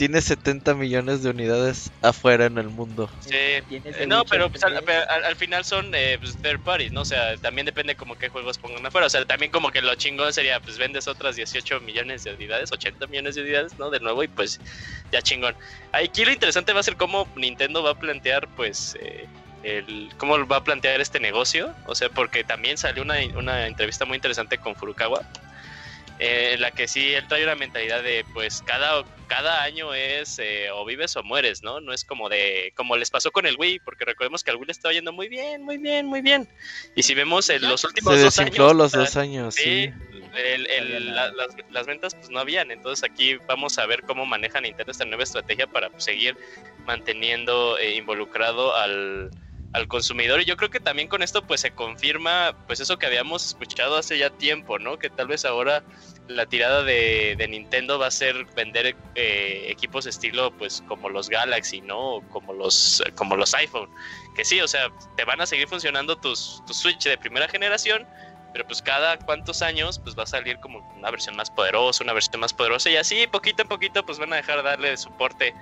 tiene 0.00 0.22
70 0.22 0.76
millones 0.76 1.22
de 1.22 1.28
unidades 1.28 1.90
afuera 2.00 2.46
en 2.46 2.56
el 2.56 2.68
mundo. 2.70 3.10
sí. 3.20 3.28
Eh, 3.34 4.06
no, 4.08 4.24
pero 4.24 4.48
pues, 4.48 4.64
al, 4.64 4.72
3. 4.72 4.84
pero 4.86 5.10
al- 5.10 5.24
al 5.24 5.36
final 5.36 5.62
son 5.62 5.94
eh, 5.94 6.16
pues, 6.18 6.38
third 6.40 6.60
parties, 6.60 6.90
¿no? 6.90 7.02
O 7.02 7.04
sea, 7.04 7.36
también 7.36 7.66
depende 7.66 7.94
como 7.94 8.16
qué 8.16 8.30
juegos 8.30 8.56
pongan 8.56 8.86
afuera. 8.86 9.08
O 9.08 9.10
sea, 9.10 9.22
también 9.26 9.52
como 9.52 9.70
que 9.70 9.82
lo 9.82 9.94
chingón 9.96 10.32
sería, 10.32 10.58
pues 10.58 10.78
vendes 10.78 11.06
otras 11.06 11.36
18 11.36 11.80
millones 11.80 12.24
de 12.24 12.32
unidades, 12.32 12.72
80 12.72 13.08
millones 13.08 13.34
de 13.34 13.42
unidades, 13.42 13.78
¿no? 13.78 13.90
De 13.90 14.00
nuevo 14.00 14.22
y 14.24 14.28
pues 14.28 14.58
ya 15.12 15.20
chingón. 15.20 15.54
Aquí 15.92 16.24
lo 16.24 16.32
interesante 16.32 16.72
va 16.72 16.80
a 16.80 16.82
ser 16.82 16.96
cómo 16.96 17.28
Nintendo 17.36 17.82
va 17.82 17.90
a 17.90 17.98
plantear, 17.98 18.48
pues, 18.56 18.96
eh, 19.02 19.26
el, 19.64 20.08
cómo 20.16 20.46
va 20.46 20.56
a 20.56 20.64
plantear 20.64 21.02
este 21.02 21.20
negocio. 21.20 21.74
O 21.84 21.94
sea, 21.94 22.08
porque 22.08 22.42
también 22.42 22.78
salió 22.78 23.02
una, 23.02 23.16
una 23.36 23.66
entrevista 23.66 24.06
muy 24.06 24.14
interesante 24.16 24.56
con 24.56 24.74
Furukawa. 24.74 25.20
Eh, 26.20 26.52
en 26.54 26.60
la 26.60 26.70
que 26.70 26.86
sí 26.86 27.12
él 27.14 27.26
trae 27.26 27.42
una 27.44 27.54
mentalidad 27.54 28.02
de 28.02 28.24
pues 28.34 28.62
cada, 28.62 29.02
cada 29.26 29.62
año 29.62 29.94
es 29.94 30.38
eh, 30.38 30.68
o 30.70 30.84
vives 30.84 31.16
o 31.16 31.22
mueres, 31.22 31.62
¿no? 31.62 31.80
No 31.80 31.92
es 31.92 32.04
como 32.04 32.28
de 32.28 32.72
como 32.76 32.96
les 32.96 33.10
pasó 33.10 33.30
con 33.32 33.46
el 33.46 33.56
Wii, 33.58 33.80
porque 33.80 34.04
recordemos 34.04 34.44
que 34.44 34.50
al 34.50 34.56
Wii 34.58 34.66
le 34.66 34.72
estaba 34.72 34.92
yendo 34.92 35.12
muy 35.12 35.28
bien, 35.28 35.62
muy 35.62 35.78
bien, 35.78 36.06
muy 36.06 36.20
bien. 36.20 36.46
Y 36.94 37.02
si 37.02 37.14
vemos 37.14 37.48
en 37.48 37.62
los 37.62 37.82
últimos 37.84 38.14
Se 38.14 38.20
dos 38.22 38.36
desinfló 38.36 38.64
años, 38.66 38.76
los 38.76 38.92
dos 38.92 39.16
años, 39.16 39.54
sí, 39.54 39.62
sí. 39.62 40.20
el- 40.36 40.66
el- 40.70 41.14
la- 41.14 41.32
las, 41.32 41.48
las 41.70 41.86
ventas 41.86 42.14
pues 42.14 42.28
no 42.30 42.38
habían, 42.38 42.70
entonces 42.70 43.02
aquí 43.08 43.36
vamos 43.48 43.78
a 43.78 43.86
ver 43.86 44.02
cómo 44.02 44.26
maneja 44.26 44.60
Nintendo 44.60 44.92
esta 44.92 45.04
nueva 45.06 45.22
estrategia 45.24 45.66
para 45.66 45.88
pues, 45.90 46.04
seguir 46.04 46.36
manteniendo 46.86 47.78
eh, 47.78 47.94
involucrado 47.96 48.76
al, 48.76 49.30
al 49.72 49.86
consumidor 49.86 50.40
y 50.40 50.44
yo 50.44 50.56
creo 50.56 50.70
que 50.70 50.80
también 50.80 51.06
con 51.06 51.22
esto 51.22 51.46
pues 51.46 51.60
se 51.60 51.70
confirma 51.70 52.56
pues 52.66 52.80
eso 52.80 52.98
que 52.98 53.06
habíamos 53.06 53.46
escuchado 53.46 53.96
hace 53.96 54.18
ya 54.18 54.30
tiempo, 54.30 54.78
¿no? 54.78 54.98
Que 54.98 55.10
tal 55.10 55.28
vez 55.28 55.44
ahora 55.44 55.84
la 56.26 56.46
tirada 56.46 56.82
de, 56.82 57.36
de 57.38 57.48
Nintendo 57.48 57.98
va 57.98 58.08
a 58.08 58.10
ser 58.10 58.46
vender 58.56 58.96
eh, 59.14 59.66
equipos 59.68 60.06
estilo 60.06 60.50
pues 60.56 60.82
como 60.88 61.08
los 61.08 61.28
Galaxy, 61.28 61.80
¿no? 61.82 62.16
O 62.16 62.22
como 62.30 62.52
los 62.52 63.02
como 63.14 63.36
los 63.36 63.54
iPhone, 63.54 63.88
que 64.34 64.44
sí, 64.44 64.60
o 64.60 64.66
sea, 64.66 64.90
te 65.16 65.24
van 65.24 65.40
a 65.40 65.46
seguir 65.46 65.68
funcionando 65.68 66.16
tus, 66.16 66.62
tus 66.66 66.76
Switch 66.76 67.04
de 67.04 67.16
primera 67.16 67.48
generación, 67.48 68.06
pero 68.52 68.66
pues 68.66 68.82
cada 68.82 69.18
cuantos 69.18 69.62
años 69.62 70.00
pues 70.00 70.18
va 70.18 70.24
a 70.24 70.26
salir 70.26 70.58
como 70.58 70.80
una 70.96 71.12
versión 71.12 71.36
más 71.36 71.48
poderosa, 71.48 72.02
una 72.02 72.12
versión 72.12 72.40
más 72.40 72.52
poderosa 72.52 72.90
y 72.90 72.96
así 72.96 73.28
poquito 73.28 73.62
a 73.62 73.66
poquito 73.66 74.04
pues 74.04 74.18
van 74.18 74.32
a 74.32 74.36
dejar 74.36 74.64
darle 74.64 74.96
soporte 74.96 75.54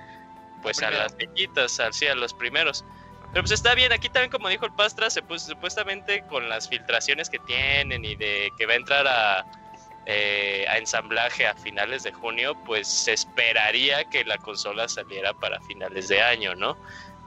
pues 0.63 0.81
a 0.81 0.89
las 0.91 1.15
viejitas, 1.15 1.79
así 1.79 2.07
a 2.07 2.15
los 2.15 2.33
primeros. 2.33 2.83
Pero 3.31 3.43
pues 3.43 3.51
está 3.51 3.75
bien, 3.75 3.91
aquí 3.91 4.09
también 4.09 4.31
como 4.31 4.49
dijo 4.49 4.65
el 4.65 4.73
Pastra, 4.73 5.09
se 5.09 5.21
pues, 5.21 5.43
supuestamente 5.43 6.23
con 6.29 6.49
las 6.49 6.67
filtraciones 6.67 7.29
que 7.29 7.37
tienen 7.39 8.03
y 8.03 8.15
de 8.15 8.49
que 8.57 8.65
va 8.65 8.73
a 8.73 8.75
entrar 8.77 9.07
a, 9.07 9.45
eh, 10.07 10.65
a 10.67 10.77
ensamblaje 10.79 11.45
a 11.45 11.53
finales 11.55 12.01
de 12.03 12.11
junio, 12.11 12.55
pues 12.65 12.87
se 12.87 13.13
esperaría 13.13 14.03
que 14.05 14.23
la 14.25 14.37
consola 14.39 14.87
saliera 14.87 15.33
para 15.33 15.59
finales 15.61 16.07
de 16.07 16.21
año, 16.23 16.55
¿no? 16.55 16.75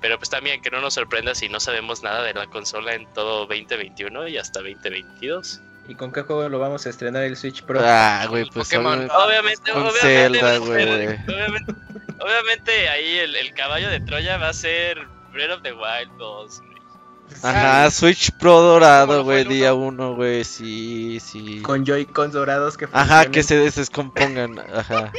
Pero 0.00 0.18
pues 0.18 0.28
también 0.30 0.60
que 0.60 0.70
no 0.72 0.80
nos 0.80 0.94
sorprenda 0.94 1.32
si 1.36 1.48
no 1.48 1.60
sabemos 1.60 2.02
nada 2.02 2.24
de 2.24 2.34
la 2.34 2.48
consola 2.48 2.94
en 2.94 3.06
todo 3.14 3.46
2021 3.46 4.26
y 4.26 4.38
hasta 4.38 4.58
2022. 4.60 5.60
¿Y 5.88 5.94
con 5.94 6.12
qué 6.12 6.22
juego 6.22 6.48
lo 6.48 6.58
vamos 6.58 6.84
a 6.86 6.90
estrenar 6.90 7.22
el 7.22 7.36
Switch 7.36 7.62
Pro? 7.62 7.80
Ah, 7.84 8.26
güey, 8.28 8.44
pues 8.52 8.66
Pokémon. 8.68 9.08
obviamente- 9.08 9.14
Obviamente, 9.14 9.72
Con 9.72 9.82
obviamente, 9.82 10.00
Zelda, 10.00 10.60
obviamente, 10.60 11.72
obviamente 12.20 12.88
ahí 12.88 13.18
el, 13.18 13.36
el 13.36 13.54
caballo 13.54 13.88
de 13.90 14.00
Troya 14.00 14.36
va 14.38 14.48
a 14.48 14.52
ser 14.52 14.98
Breath 15.32 15.50
of 15.52 15.62
the 15.62 15.72
Wild 15.72 16.10
2. 16.18 16.60
güey. 16.60 16.72
Ajá, 17.42 17.90
Switch 17.90 18.30
Pro 18.32 18.50
¿Cómo 18.56 18.62
dorado, 18.62 19.24
güey, 19.24 19.44
día 19.44 19.72
uno? 19.72 20.10
uno, 20.10 20.14
güey, 20.16 20.44
sí, 20.44 21.18
sí. 21.20 21.62
Con 21.62 21.84
Joy-Cons 21.86 22.32
dorados 22.34 22.76
que 22.76 22.84
Ajá, 22.86 23.24
funcionen. 23.24 23.32
que 23.32 23.42
se 23.42 23.56
descompongan, 23.56 24.58
ajá. 24.58 25.10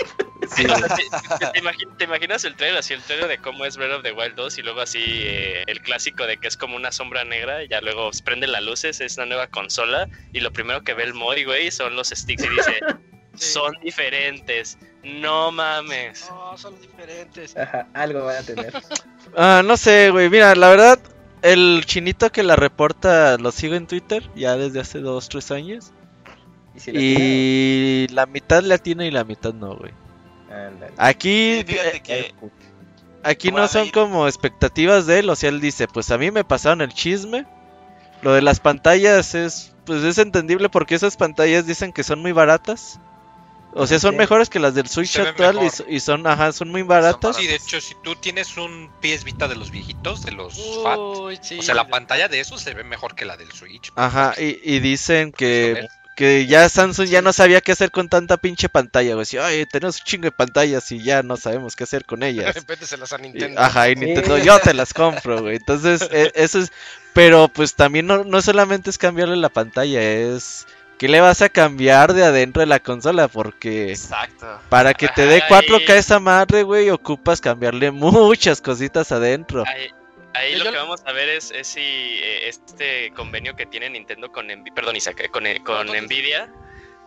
Sí, 0.47 0.65
O 0.65 0.75
sea, 0.77 0.87
te, 0.89 1.03
te- 1.39 1.51
te 1.53 1.61
imagi- 1.61 1.97
te 1.97 2.03
imaginas 2.03 2.43
el 2.43 2.55
trailer 2.55 2.77
así, 2.79 2.93
el 2.93 3.01
trailer 3.01 3.29
de 3.29 3.37
cómo 3.39 3.65
es 3.65 3.77
Breath 3.77 3.93
of 3.93 4.03
the 4.03 4.11
Wild 4.11 4.35
2 4.35 4.57
y 4.57 4.61
luego 4.61 4.81
así 4.81 4.99
eh, 5.03 5.63
el 5.67 5.81
clásico 5.81 6.27
de 6.27 6.37
que 6.37 6.49
es 6.49 6.57
como 6.57 6.75
una 6.75 6.91
sombra 6.91 7.23
negra 7.23 7.63
y 7.63 7.69
ya 7.69 7.79
luego 7.81 8.11
se 8.13 8.21
prenden 8.23 8.51
las 8.51 8.61
luces, 8.61 8.99
es 9.01 9.15
una 9.17 9.25
nueva 9.25 9.47
consola 9.47 10.07
y 10.33 10.41
lo 10.41 10.51
primero 10.51 10.83
que 10.83 10.93
ve 10.93 11.03
el 11.03 11.13
Moy, 11.13 11.45
güey, 11.45 11.71
son 11.71 11.95
los 11.95 12.09
sticks 12.09 12.43
y 12.43 12.49
dice, 12.49 12.79
Sí. 13.35 13.53
son 13.53 13.73
diferentes, 13.81 14.77
no 15.03 15.51
mames. 15.51 16.29
No, 16.29 16.57
son 16.57 16.79
diferentes. 16.79 17.55
Ajá, 17.57 17.87
algo 17.93 18.25
van 18.25 18.37
a 18.37 18.43
tener. 18.43 18.73
Ah, 19.35 19.63
no 19.65 19.77
sé, 19.77 20.11
güey. 20.11 20.29
Mira, 20.29 20.53
la 20.53 20.69
verdad, 20.69 20.99
el 21.41 21.83
chinito 21.85 22.31
que 22.31 22.43
la 22.43 22.55
reporta 22.55 23.37
lo 23.37 23.51
sigo 23.51 23.73
en 23.73 23.87
Twitter 23.87 24.29
ya 24.35 24.57
desde 24.57 24.81
hace 24.81 24.99
dos, 24.99 25.27
tres 25.29 25.49
años. 25.49 25.91
Y, 26.75 26.79
si 26.79 26.91
la 26.91 26.99
Y 27.01 28.07
la 28.09 28.25
mitad 28.27 28.61
le 28.61 28.75
atina 28.75 29.05
y 29.05 29.11
la 29.11 29.23
mitad 29.23 29.53
no, 29.53 29.75
güey. 29.75 29.91
Aquí, 30.97 31.63
eh, 31.67 32.01
que 32.03 32.35
aquí 33.23 33.51
no 33.51 33.67
son 33.67 33.89
como 33.89 34.27
expectativas 34.27 35.07
de 35.07 35.19
él. 35.19 35.29
O 35.29 35.35
sea, 35.35 35.49
él 35.49 35.59
dice, 35.59 35.87
pues 35.87 36.11
a 36.11 36.17
mí 36.17 36.29
me 36.29 36.43
pasaron 36.43 36.81
el 36.81 36.93
chisme. 36.93 37.45
Lo 38.21 38.33
de 38.33 38.41
las 38.41 38.59
pantallas 38.59 39.35
es, 39.35 39.75
pues 39.85 40.03
es 40.03 40.17
entendible 40.17 40.69
porque 40.69 40.95
esas 40.95 41.17
pantallas 41.17 41.65
dicen 41.65 41.91
que 41.91 42.03
son 42.03 42.21
muy 42.21 42.31
baratas. 42.31 42.99
O 43.75 43.87
sea, 43.87 43.99
son 43.99 44.11
Sí. 44.11 44.17
mejores 44.17 44.49
que 44.49 44.59
las 44.59 44.75
del 44.75 44.87
Switch 44.87 45.17
actual 45.17 45.59
y, 45.87 45.99
son, 45.99 46.27
ajá, 46.27 46.51
son 46.51 46.69
muy 46.69 46.83
baratas. 46.83 47.35
Sí, 47.37 47.47
de 47.47 47.55
hecho, 47.55 47.81
si 47.81 47.95
tú 48.03 48.15
tienes 48.15 48.55
un 48.57 48.91
PS 49.01 49.23
Vita 49.23 49.47
de 49.47 49.55
los 49.55 49.71
viejitos, 49.71 50.23
de 50.23 50.31
los 50.31 50.53
Fat, 50.83 50.99
sí. 51.43 51.57
o 51.59 51.61
sea, 51.63 51.73
la 51.73 51.87
pantalla 51.87 52.27
de 52.27 52.39
esos 52.39 52.61
se 52.61 52.73
ve 52.75 52.83
mejor 52.83 53.15
que 53.15 53.25
la 53.25 53.35
del 53.35 53.51
Switch. 53.51 53.91
Ajá, 53.95 54.35
y, 54.39 54.59
y 54.63 54.79
dicen 54.79 55.31
que, 55.31 55.87
que 56.15 56.45
ya 56.45 56.69
Samsung 56.69 57.07
ya 57.07 57.23
no 57.23 57.33
sabía 57.33 57.61
qué 57.61 57.71
hacer 57.71 57.89
con 57.89 58.09
tanta 58.09 58.37
pinche 58.37 58.69
pantalla, 58.69 59.15
güey. 59.15 59.25
Ay, 59.41 59.65
tenemos 59.65 59.97
un 59.99 60.05
chingo 60.05 60.25
de 60.25 60.31
pantallas 60.31 60.91
y 60.91 61.03
ya 61.03 61.23
no 61.23 61.35
sabemos 61.37 61.75
qué 61.75 61.85
hacer 61.85 62.05
con 62.05 62.19
De 62.19 62.29
ellas. 62.29 62.53
repente 62.55 62.85
se 62.85 62.97
las 62.97 63.11
a 63.13 63.17
Y- 63.17 63.23
Nintendo. 63.23 63.59
ajá, 63.59 63.89
y. 63.89 63.95
Nintendo, 63.95 64.37
yo 64.37 64.59
te 64.59 64.75
las 64.75 64.93
compro, 64.93 65.41
güey. 65.41 65.55
Entonces, 65.55 66.07
e- 66.11 66.31
eso 66.35 66.59
es. 66.59 66.71
Pero 67.13 67.47
pues 67.47 67.73
también 67.73 68.05
no, 68.05 68.23
no 68.23 68.41
solamente 68.43 68.91
es 68.91 68.99
cambiarle 68.99 69.35
la 69.37 69.49
pantalla, 69.49 69.99
es. 70.01 70.67
¿Qué 71.03 71.09
le 71.09 71.19
vas 71.19 71.41
a 71.41 71.49
cambiar 71.49 72.13
de 72.13 72.23
adentro 72.23 72.61
de 72.61 72.65
la 72.65 72.79
consola? 72.79 73.27
Porque 73.27 73.89
Exacto. 73.91 74.47
para 74.69 74.93
que 74.93 75.09
te 75.09 75.25
dé 75.25 75.39
Ajá, 75.39 75.47
4K 75.49 75.95
y- 75.95 75.97
esa 75.99 76.21
madre, 76.21 76.63
güey, 76.63 76.89
ocupas 76.91 77.41
cambiarle 77.41 77.91
muchas 77.91 78.61
cositas 78.61 79.11
adentro. 79.11 79.65
Ahí, 79.67 79.89
ahí 80.33 80.55
lo 80.55 80.63
yo- 80.63 80.71
que 80.71 80.77
vamos 80.77 81.01
a 81.05 81.11
ver 81.11 81.27
es, 81.27 81.51
es 81.51 81.67
si 81.67 81.81
eh, 81.81 82.47
este 82.47 83.11
convenio 83.17 83.53
que 83.53 83.65
tiene 83.65 83.89
Nintendo 83.89 84.31
con, 84.31 84.47
perdón, 84.73 84.95
Isaac, 84.95 85.29
con, 85.29 85.45
eh, 85.45 85.61
con 85.61 85.81
entonces- 85.89 86.03
Nvidia, 86.03 86.49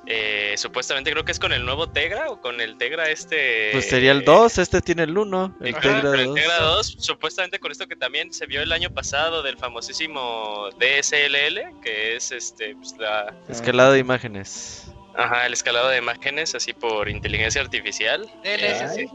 eh, 0.06 0.54
supuestamente 0.56 1.10
creo 1.10 1.24
que 1.24 1.32
es 1.32 1.38
con 1.40 1.52
el 1.52 1.64
nuevo 1.64 1.88
Tegra 1.88 2.30
o 2.30 2.40
con 2.40 2.60
el 2.60 2.76
Tegra 2.78 3.10
este... 3.10 3.70
Pues 3.72 3.88
sería 3.88 4.12
el 4.12 4.24
2, 4.24 4.58
este 4.58 4.80
tiene 4.80 5.02
el 5.02 5.16
1, 5.18 5.56
el 5.60 5.74
Tegra 5.74 6.00
pero 6.00 6.14
el 6.14 6.24
2. 6.26 6.34
Tegra 6.34 6.58
2, 6.60 6.96
supuestamente 6.98 7.58
con 7.58 7.72
esto 7.72 7.86
que 7.88 7.96
también 7.96 8.32
se 8.32 8.46
vio 8.46 8.62
el 8.62 8.72
año 8.72 8.90
pasado 8.90 9.42
del 9.42 9.56
famosísimo 9.58 10.68
DSLL, 10.78 11.80
que 11.82 12.16
es 12.16 12.30
este 12.32 12.74
pues, 12.76 12.94
la, 12.98 13.34
Escalado 13.48 13.92
de 13.92 13.98
imágenes. 13.98 14.90
ajá, 15.16 15.46
el 15.46 15.52
escalado 15.52 15.88
de 15.88 15.98
imágenes 15.98 16.54
así 16.54 16.72
por 16.72 17.08
inteligencia 17.08 17.60
artificial. 17.60 18.22
DLSS. 18.44 18.98
Eh, 18.98 19.08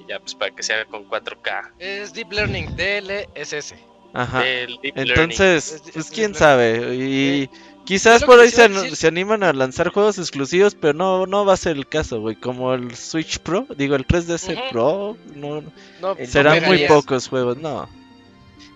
y 0.00 0.08
ya 0.08 0.18
pues 0.20 0.34
para 0.34 0.50
que 0.54 0.62
sea 0.62 0.84
con 0.86 1.08
4K. 1.08 1.72
Es 1.78 2.12
Deep 2.12 2.32
Learning, 2.32 2.74
DLSS. 2.76 3.74
Ajá. 4.12 4.42
Deep. 4.42 4.92
Entonces, 4.96 5.72
Es- 5.72 5.82
pues 5.82 5.96
es 5.96 6.10
quién 6.10 6.34
sabe. 6.34 6.94
Y 6.94 7.50
quizás 7.84 8.24
por 8.24 8.38
ahí 8.40 8.50
se, 8.50 8.64
an- 8.64 8.94
se 8.96 9.06
animan 9.06 9.42
a 9.42 9.52
lanzar 9.52 9.90
juegos 9.90 10.18
exclusivos, 10.18 10.74
pero 10.74 10.94
no, 10.94 11.26
no 11.26 11.44
va 11.44 11.54
a 11.54 11.56
ser 11.56 11.76
el 11.76 11.86
caso, 11.88 12.20
güey. 12.20 12.36
Como 12.36 12.72
el 12.74 12.94
Switch 12.96 13.38
Pro, 13.38 13.66
digo, 13.76 13.94
el 13.96 14.06
3DS 14.06 14.52
Ujú. 14.54 14.62
Pro, 14.70 15.16
no, 15.34 15.62
No, 16.00 16.12
El- 16.16 16.26
serán 16.28 16.62
no 16.62 16.68
muy 16.68 16.86
pocos 16.86 17.28
juegos, 17.28 17.56
no. 17.58 17.88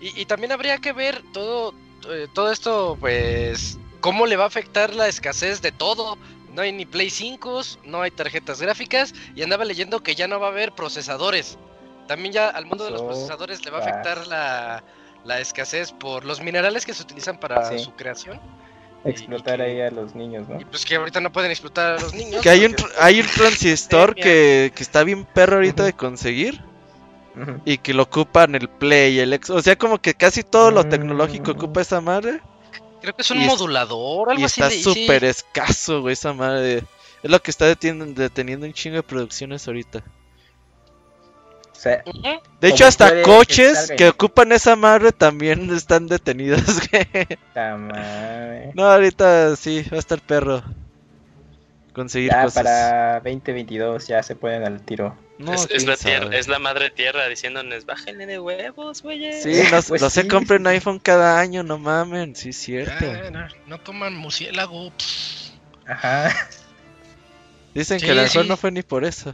Y, 0.01 0.21
y 0.21 0.25
también 0.25 0.51
habría 0.51 0.77
que 0.77 0.93
ver 0.93 1.21
todo, 1.33 1.73
eh, 2.09 2.27
todo 2.33 2.51
esto, 2.51 2.97
pues, 2.99 3.77
cómo 3.99 4.25
le 4.25 4.37
va 4.37 4.45
a 4.45 4.47
afectar 4.47 4.93
la 4.95 5.07
escasez 5.07 5.61
de 5.61 5.71
todo. 5.71 6.17
No 6.53 6.61
hay 6.63 6.71
ni 6.71 6.85
Play 6.85 7.09
5, 7.09 7.61
no 7.85 8.01
hay 8.01 8.09
tarjetas 8.11 8.59
gráficas 8.61 9.13
y 9.35 9.43
andaba 9.43 9.65
leyendo 9.65 10.01
que 10.01 10.15
ya 10.15 10.27
no 10.27 10.39
va 10.39 10.47
a 10.47 10.51
haber 10.51 10.71
procesadores. 10.71 11.57
También 12.07 12.33
ya 12.33 12.49
al 12.49 12.65
mundo 12.65 12.85
de 12.85 12.91
los 12.91 13.03
procesadores 13.03 13.63
le 13.63 13.69
va 13.71 13.77
a 13.77 13.81
afectar 13.81 14.25
la, 14.25 14.83
la 15.25 15.39
escasez 15.39 15.91
por 15.91 16.25
los 16.25 16.41
minerales 16.41 16.85
que 16.87 16.93
se 16.95 17.03
utilizan 17.03 17.39
para 17.39 17.69
Sí. 17.69 17.77
su 17.77 17.91
creación. 17.93 18.39
Explotar 19.05 19.55
y 19.59 19.63
que- 19.63 19.63
ahí 19.63 19.81
a 19.81 19.91
los 19.91 20.13
niños, 20.15 20.47
¿no? 20.49 20.59
Y 20.59 20.65
pues 20.65 20.85
que 20.85 20.95
ahorita 20.95 21.21
no 21.21 21.31
pueden 21.31 21.51
explotar 21.51 21.97
a 21.97 22.01
los 22.01 22.13
niños. 22.13 22.41
Que 22.41 22.49
hay 22.49 22.65
un, 22.65 22.75
hay 22.99 23.21
un 23.21 23.27
transistor 23.27 24.13
que, 24.15 24.71
que 24.75 24.83
está 24.83 25.03
bien 25.03 25.25
perro 25.25 25.55
ahorita 25.57 25.83
de 25.83 25.93
conseguir 25.93 26.61
y 27.63 27.77
que 27.77 27.93
lo 27.93 28.03
ocupan 28.03 28.55
el 28.55 28.67
Play, 28.67 29.19
el 29.19 29.31
X. 29.33 29.49
O 29.51 29.61
sea, 29.61 29.77
como 29.77 30.01
que 30.01 30.13
casi 30.13 30.43
todo 30.43 30.71
lo 30.71 30.85
tecnológico 30.87 31.51
Mm. 31.53 31.55
ocupa 31.57 31.81
esa 31.81 32.01
madre. 32.01 32.41
Creo 33.01 33.15
que 33.15 33.21
es 33.21 33.31
un 33.31 33.37
y 33.39 33.43
es- 33.43 33.47
modulador, 33.47 34.29
algo 34.31 34.41
Y 34.41 34.43
así. 34.43 34.59
está 34.61 34.69
sí. 34.73 34.83
súper 34.83 35.23
escaso, 35.23 36.01
güey, 36.01 36.13
esa 36.13 36.33
madre. 36.33 36.83
Es 37.23 37.31
lo 37.31 37.41
que 37.41 37.51
está 37.51 37.65
deteniendo, 37.65 38.05
deteniendo 38.21 38.65
un 38.65 38.73
chingo 38.73 38.97
de 38.97 39.03
producciones 39.03 39.65
ahorita. 39.67 40.03
O 41.79 41.81
sea, 41.81 42.03
Ujú. 42.05 42.41
De 42.59 42.67
hecho, 42.67 42.85
hasta 42.85 43.09
que 43.09 43.21
coches 43.21 43.93
que 43.97 44.09
ocupan 44.09 44.51
esa 44.51 44.75
madre 44.75 45.13
también 45.13 45.69
están 45.73 46.07
detenidos. 46.07 46.61
No, 48.75 48.83
ahorita 48.91 49.55
sí, 49.55 49.85
va 49.89 49.95
a 49.95 49.99
estar 49.99 50.19
perro. 50.19 50.61
Conseguir 51.93 52.31
Ya 52.31 52.43
cosas. 52.43 52.63
para 52.63 53.13
2022 53.21 54.07
ya 54.07 54.21
se 54.23 54.35
pueden 54.35 54.63
al 54.65 54.81
tiro. 54.81 55.17
No, 55.37 55.53
es, 55.53 55.85
la 55.85 55.95
tierra, 55.95 56.35
es 56.35 56.49
la 56.49 56.59
madre 56.59 56.89
tierra 56.89 57.27
diciéndonos, 57.29 57.85
bájenle 57.85 58.25
de 58.25 58.39
huevos, 58.39 59.01
güey. 59.01 59.31
Sí, 59.41 59.61
no, 59.71 59.81
Pues 59.87 60.01
no 60.01 60.09
se 60.09 60.23
sí. 60.23 60.27
compren 60.27 60.67
iPhone 60.67 60.99
cada 60.99 61.39
año, 61.39 61.63
no 61.63 61.77
mamen, 61.77 62.35
sí 62.35 62.49
es 62.49 62.57
cierto. 62.57 63.05
No, 63.31 63.47
no 63.67 63.83
coman 63.85 64.15
murciélago. 64.17 64.91
Ajá. 65.87 66.29
Dicen 67.73 67.99
Sí, 68.01 68.05
que 68.05 68.11
a 68.11 68.15
lo 68.15 68.23
mejor 68.23 68.43
sí. 68.43 68.49
no 68.49 68.57
fue 68.57 68.71
ni 68.71 68.83
por 68.83 69.05
eso. 69.05 69.33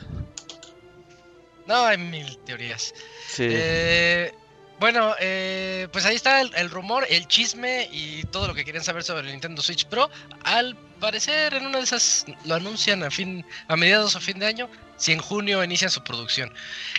No, 1.68 1.86
hay 1.86 1.97
mil 1.97 2.38
teorías. 2.39 2.93
Sí. 3.28 3.47
Eh, 3.49 4.34
bueno, 4.80 5.16
eh, 5.20 5.88
pues 5.91 6.05
ahí 6.05 6.16
está 6.16 6.41
el, 6.41 6.53
el 6.55 6.70
rumor, 6.70 7.05
el 7.09 7.28
chisme 7.28 7.88
y 7.91 8.24
todo 8.26 8.47
lo 8.47 8.53
que 8.53 8.66
querían 8.66 8.84
saber 8.84 9.03
sobre 9.03 9.26
el 9.26 9.32
Nintendo 9.32 9.61
Switch 9.61 9.86
Pro. 9.86 10.09
Al 10.43 10.76
parecer, 10.99 11.53
en 11.53 11.66
una 11.66 11.78
de 11.78 11.86
esas 11.86 12.26
lo 12.45 12.55
anuncian 12.55 13.03
a 13.03 13.09
fin, 13.09 13.45
a 13.68 13.76
mediados 13.78 14.16
o 14.16 14.20
fin 14.20 14.38
de 14.39 14.47
año, 14.47 14.70
si 14.97 15.13
en 15.13 15.20
junio 15.20 15.63
inician 15.63 15.89
su 15.89 16.03
producción. 16.03 16.53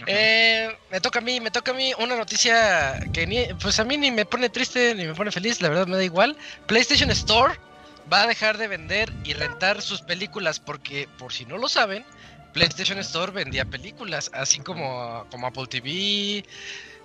Eh, 0.07 0.75
me 0.91 1.01
toca 1.01 1.19
a 1.19 1.23
mí, 1.23 1.41
me 1.41 1.51
toca 1.51 1.73
a 1.73 1.75
mí 1.75 1.93
una 1.99 2.17
noticia 2.17 2.99
que 3.13 3.27
ni, 3.27 3.45
pues 3.61 3.79
a 3.79 3.85
mí 3.85 3.99
ni 3.99 4.11
me 4.11 4.25
pone 4.25 4.49
triste 4.49 4.95
ni 4.95 5.07
me 5.07 5.15
pone 5.15 5.31
feliz, 5.31 5.61
la 5.61 5.69
verdad 5.69 5.87
me 5.87 5.97
da 5.97 6.05
igual. 6.05 6.37
PlayStation 6.67 7.11
Store 7.11 7.59
va 8.11 8.23
a 8.23 8.27
dejar 8.27 8.57
de 8.57 8.69
vender 8.69 9.13
y 9.25 9.35
rentar 9.35 9.83
sus 9.83 10.01
películas 10.01 10.61
porque, 10.61 11.09
por 11.19 11.33
si 11.33 11.45
no 11.45 11.59
lo 11.59 11.69
saben, 11.69 12.05
PlayStation 12.61 12.99
Store 13.01 13.31
vendía 13.33 13.67
películas, 13.67 14.31
así 14.33 14.61
como, 14.61 15.27
como 15.31 15.47
Apple 15.47 15.67
TV 15.69 16.43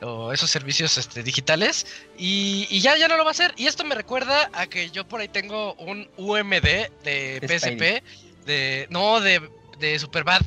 o 0.01 0.31
esos 0.31 0.49
servicios 0.49 0.97
este, 0.97 1.21
digitales 1.23 1.85
y, 2.17 2.67
y 2.69 2.79
ya, 2.79 2.95
ya 2.97 3.09
no 3.09 3.17
lo 3.17 3.23
va 3.25 3.31
a 3.31 3.37
hacer. 3.37 3.53
Y 3.57 3.67
esto 3.67 3.83
me 3.83 3.93
recuerda 3.93 4.49
a 4.53 4.65
que 4.67 4.89
yo 4.91 5.05
por 5.05 5.19
ahí 5.19 5.27
tengo 5.27 5.73
un 5.75 6.09
UMD 6.15 6.61
de 7.03 7.39
Spidey. 7.43 7.49
PSP, 7.59 8.03
de 8.45 8.87
no 8.89 9.19
de, 9.19 9.41
de 9.79 9.99
Superbad. 9.99 10.41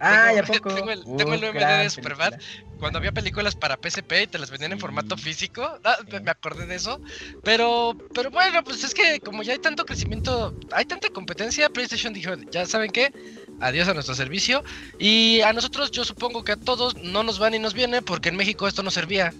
Ah, 0.00 0.32
Tengo- 0.32 0.36
¿ya 0.36 0.42
poco? 0.58 0.74
tengo 0.74 0.90
el- 0.90 1.04
tengo 1.16 1.34
el 1.34 1.44
Uh, 1.44 1.48
UMD 1.50 1.54
gran 1.54 1.82
de 1.84 1.90
Superbad. 1.90 2.30
película. 2.32 2.73
Cuando 2.84 2.98
había 2.98 3.12
películas 3.12 3.54
para 3.54 3.78
PSP 3.82 4.12
y 4.24 4.26
te 4.26 4.38
las 4.38 4.50
vendían 4.50 4.72
en 4.72 4.78
formato 4.78 5.16
físico, 5.16 5.66
ah, 5.84 5.96
me 6.22 6.30
acordé 6.30 6.66
de 6.66 6.74
eso. 6.74 7.00
Pero, 7.42 7.96
pero 8.12 8.30
bueno, 8.30 8.62
pues 8.62 8.84
es 8.84 8.92
que 8.92 9.20
como 9.20 9.42
ya 9.42 9.54
hay 9.54 9.58
tanto 9.58 9.86
crecimiento, 9.86 10.54
hay 10.70 10.84
tanta 10.84 11.08
competencia, 11.08 11.70
PlayStation 11.70 12.12
dijo, 12.12 12.34
ya 12.50 12.66
saben 12.66 12.90
qué, 12.90 13.10
adiós 13.58 13.88
a 13.88 13.94
nuestro 13.94 14.14
servicio. 14.14 14.62
Y 14.98 15.40
a 15.40 15.54
nosotros, 15.54 15.92
yo 15.92 16.04
supongo 16.04 16.44
que 16.44 16.52
a 16.52 16.56
todos 16.56 16.94
no 16.96 17.22
nos 17.22 17.40
va 17.40 17.48
ni 17.48 17.58
nos 17.58 17.72
viene, 17.72 18.02
porque 18.02 18.28
en 18.28 18.36
México 18.36 18.68
esto 18.68 18.82
no 18.82 18.90
servía. 18.90 19.32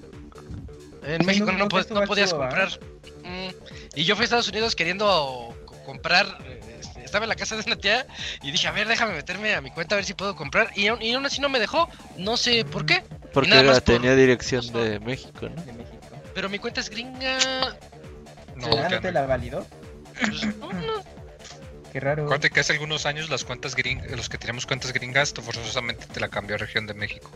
En 1.02 1.20
Sí, 1.20 1.26
México 1.26 1.52
no- 1.52 1.58
no, 1.58 1.68
podías 1.68 2.32
comprar. 2.32 2.80
Mm, 3.24 3.48
y 3.94 4.04
yo 4.04 4.16
fui 4.16 4.22
a 4.22 4.24
Estados 4.24 4.48
Unidos 4.48 4.74
queriendo 4.74 5.54
co- 5.66 5.82
comprar. 5.84 6.38
este, 6.48 7.04
Estaba 7.04 7.26
en 7.26 7.28
la 7.28 7.36
casa 7.36 7.56
de 7.56 7.62
una 7.66 7.76
tía 7.76 8.06
y 8.42 8.50
dije, 8.52 8.66
a 8.68 8.72
ver, 8.72 8.88
déjame 8.88 9.12
meterme 9.12 9.54
a 9.54 9.60
mi 9.60 9.70
cuenta 9.70 9.94
a 9.94 9.96
ver 9.96 10.06
si 10.06 10.14
puedo 10.14 10.34
comprar. 10.34 10.70
Y 10.74 10.88
aún 10.88 11.26
así 11.26 11.42
no 11.42 11.50
me 11.50 11.60
dejó. 11.60 11.90
No 12.16 12.38
sé 12.38 12.64
por 12.64 12.86
qué. 12.86 13.04
Porque 13.34 13.50
por- 13.62 13.80
tenía 13.82 14.14
dirección 14.16 14.66
de 14.72 15.00
México, 15.00 15.48
¿no? 15.48 15.62
De 15.62 15.72
México. 15.72 15.98
Pero 16.34 16.48
mi 16.48 16.58
cuenta 16.58 16.80
es 16.80 16.88
gringa. 16.88 17.38
No, 18.56 18.68
¿no 18.88 19.00
te 19.00 19.12
la 19.12 19.26
validó? 19.26 19.66
Pues, 20.18 20.56
no, 20.56 20.72
no. 20.72 21.02
Qué 21.92 22.00
raro. 22.00 22.24
Acuérdate 22.24 22.50
que 22.50 22.60
hace 22.60 22.72
algunos 22.72 23.06
años 23.06 23.28
las 23.30 23.44
cuentas 23.44 23.74
gringas, 23.76 24.10
los 24.12 24.28
que 24.28 24.38
teníamos 24.38 24.66
cuentas 24.66 24.92
gringas, 24.92 25.32
tú 25.32 25.42
forzosamente 25.42 26.06
te 26.06 26.18
la 26.20 26.28
cambió 26.28 26.56
a 26.56 26.58
región 26.58 26.86
de 26.86 26.94
México. 26.94 27.30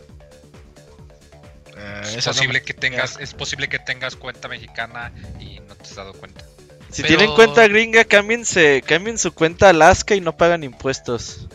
Ah, 1.77 2.01
Es 2.03 2.25
no 2.25 2.33
posible 2.33 2.59
me- 2.59 2.65
que 2.65 2.73
tengas, 2.73 3.17
es 3.19 3.33
posible 3.33 3.69
que 3.69 3.79
tengas 3.79 4.15
cuenta 4.15 4.47
mexicana 4.49 5.13
y 5.39 5.59
no 5.61 5.75
te 5.75 5.83
has 5.83 5.95
dado 5.95 6.13
cuenta. 6.13 6.43
Si 6.91 7.03
Pero- 7.03 7.17
tienen 7.17 7.35
cuenta 7.35 7.67
gringa, 7.67 8.03
cámbiense, 8.03 8.81
cambien 8.85 9.17
su 9.17 9.31
cuenta 9.33 9.67
a 9.67 9.69
Alaska 9.69 10.15
y 10.15 10.21
no 10.21 10.35
pagan 10.35 10.63
impuestos. 10.63 11.47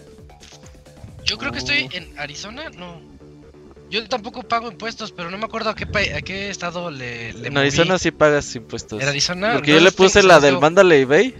Yo 1.25 1.37
creo 1.39 1.53
que 1.53 1.59
estoy 1.59 1.89
en 1.93 2.19
Arizona, 2.19 2.71
no. 2.71 3.01
Yo 3.91 4.07
tampoco 4.09 4.43
pago 4.43 4.71
impuestos, 4.71 5.13
pero 5.13 5.31
no 5.31 5.39
me 5.39 5.45
acuerdo 5.45 5.71
a 5.71 5.75
qué, 5.75 5.87
pa- 5.87 6.01
a 6.17 6.23
qué 6.23 6.51
estado 6.51 6.91
le, 6.91 7.33
le 7.35 7.49
En 7.49 7.55
moví. 7.55 7.67
Arizona 7.69 7.99
sí 7.99 8.11
pagas 8.11 8.55
impuestos. 8.57 9.01
¿En 9.03 9.09
Arizona? 9.09 9.53
Porque 9.55 9.73
yo 9.73 9.81
le 9.81 9.93
puse 9.93 10.23
la 10.23 10.41
del 10.41 10.59
Mándale 10.59 11.01
eBay, 11.03 11.35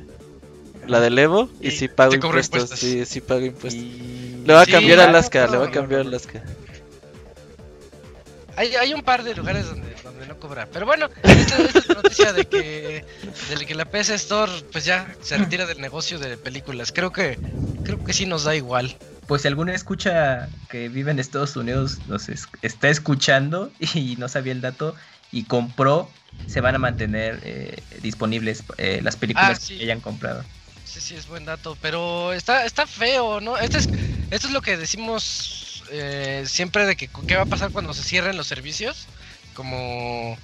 la 0.87 1.01
del 1.01 1.19
Evo, 1.19 1.49
y 1.61 1.71
Sí, 1.71 1.79
sí 1.79 1.89
pago 1.89 2.15
impuestos. 2.15 2.63
impuestos. 2.63 2.79
Sí, 2.79 3.05
sí 3.07 3.21
pago 3.21 3.41
impuestos. 3.47 3.83
Y- 3.83 4.43
Le 4.47 4.53
va 4.53 4.61
a 4.61 4.65
Sí, 4.67 4.73
cambiar 4.73 5.01
a 5.01 5.05
Alaska, 5.05 5.47
le 5.47 5.57
va 5.57 5.67
a 5.67 5.71
cambiar 5.71 6.03
a 6.03 6.05
no, 6.05 6.11
no. 6.11 6.17
Alaska. 6.17 6.43
Hay, 8.57 8.77
hay 8.77 8.95
un 8.95 9.03
par 9.03 9.25
de 9.25 9.35
lugares 9.35 9.67
donde, 9.67 9.93
donde 10.05 10.27
no 10.29 10.39
cobra. 10.39 10.69
Pero 10.73 10.87
bueno, 10.87 11.09
esta, 11.25 11.61
esta 11.61 11.79
es 11.81 11.89
la 11.89 11.95
noticia 11.97 12.33
de 12.33 12.45
que, 12.45 13.05
de 13.59 13.67
que 13.67 13.75
la 13.75 13.85
PS 13.87 14.11
Store 14.11 14.53
pues 14.71 14.85
ya 14.85 15.13
se 15.23 15.37
retira 15.39 15.67
del 15.67 15.81
negocio 15.81 16.21
de 16.21 16.37
películas. 16.37 16.93
Creo 16.93 17.11
que 17.11 17.37
creo 17.83 18.05
que 18.05 18.13
sí 18.13 18.27
nos 18.27 18.45
da 18.45 18.55
igual. 18.55 18.95
Pues 19.27 19.43
si 19.43 19.49
alguno 19.49 19.73
escucha 19.73 20.51
que 20.69 20.89
vive 20.89 21.11
en 21.11 21.19
Estados 21.19 21.57
Unidos, 21.57 22.01
nos 22.07 22.29
es- 22.29 22.47
está 22.63 22.89
escuchando 22.89 23.73
y 23.95 24.17
no 24.17 24.29
sabía 24.29 24.53
el 24.53 24.61
dato 24.61 24.95
y 25.31 25.45
compró, 25.45 26.13
se 26.47 26.61
van 26.61 26.75
a 26.75 26.79
mantener 26.79 27.41
eh, 27.43 27.77
disponibles 28.01 28.65
eh, 28.79 29.01
las 29.03 29.17
películas 29.17 29.59
Ah, 29.59 29.61
sí. 29.61 29.77
que 29.79 29.85
hayan 29.85 30.01
comprado. 30.01 30.45
Sí, 30.85 31.01
sí, 31.01 31.15
es 31.17 31.27
buen 31.27 31.45
dato, 31.45 31.77
pero 31.81 32.33
está, 32.33 32.67
está 32.67 32.87
feo, 32.87 33.41
¿no? 33.41 33.57
Este 33.57 33.79
es, 33.79 33.89
esto 34.31 34.47
es 34.49 34.53
lo 34.53 34.61
que 34.61 34.77
decimos 34.77 35.83
eh, 35.91 36.45
siempre 36.47 36.87
de 36.87 36.95
que 36.95 37.09
qué 37.27 37.37
va 37.37 37.43
a 37.43 37.47
pasar 37.47 37.71
cuando 37.71 37.95
se 37.95 38.03
cierren 38.03 38.37
los 38.37 38.47
servicios. 38.47 39.09
Como, 39.55 40.37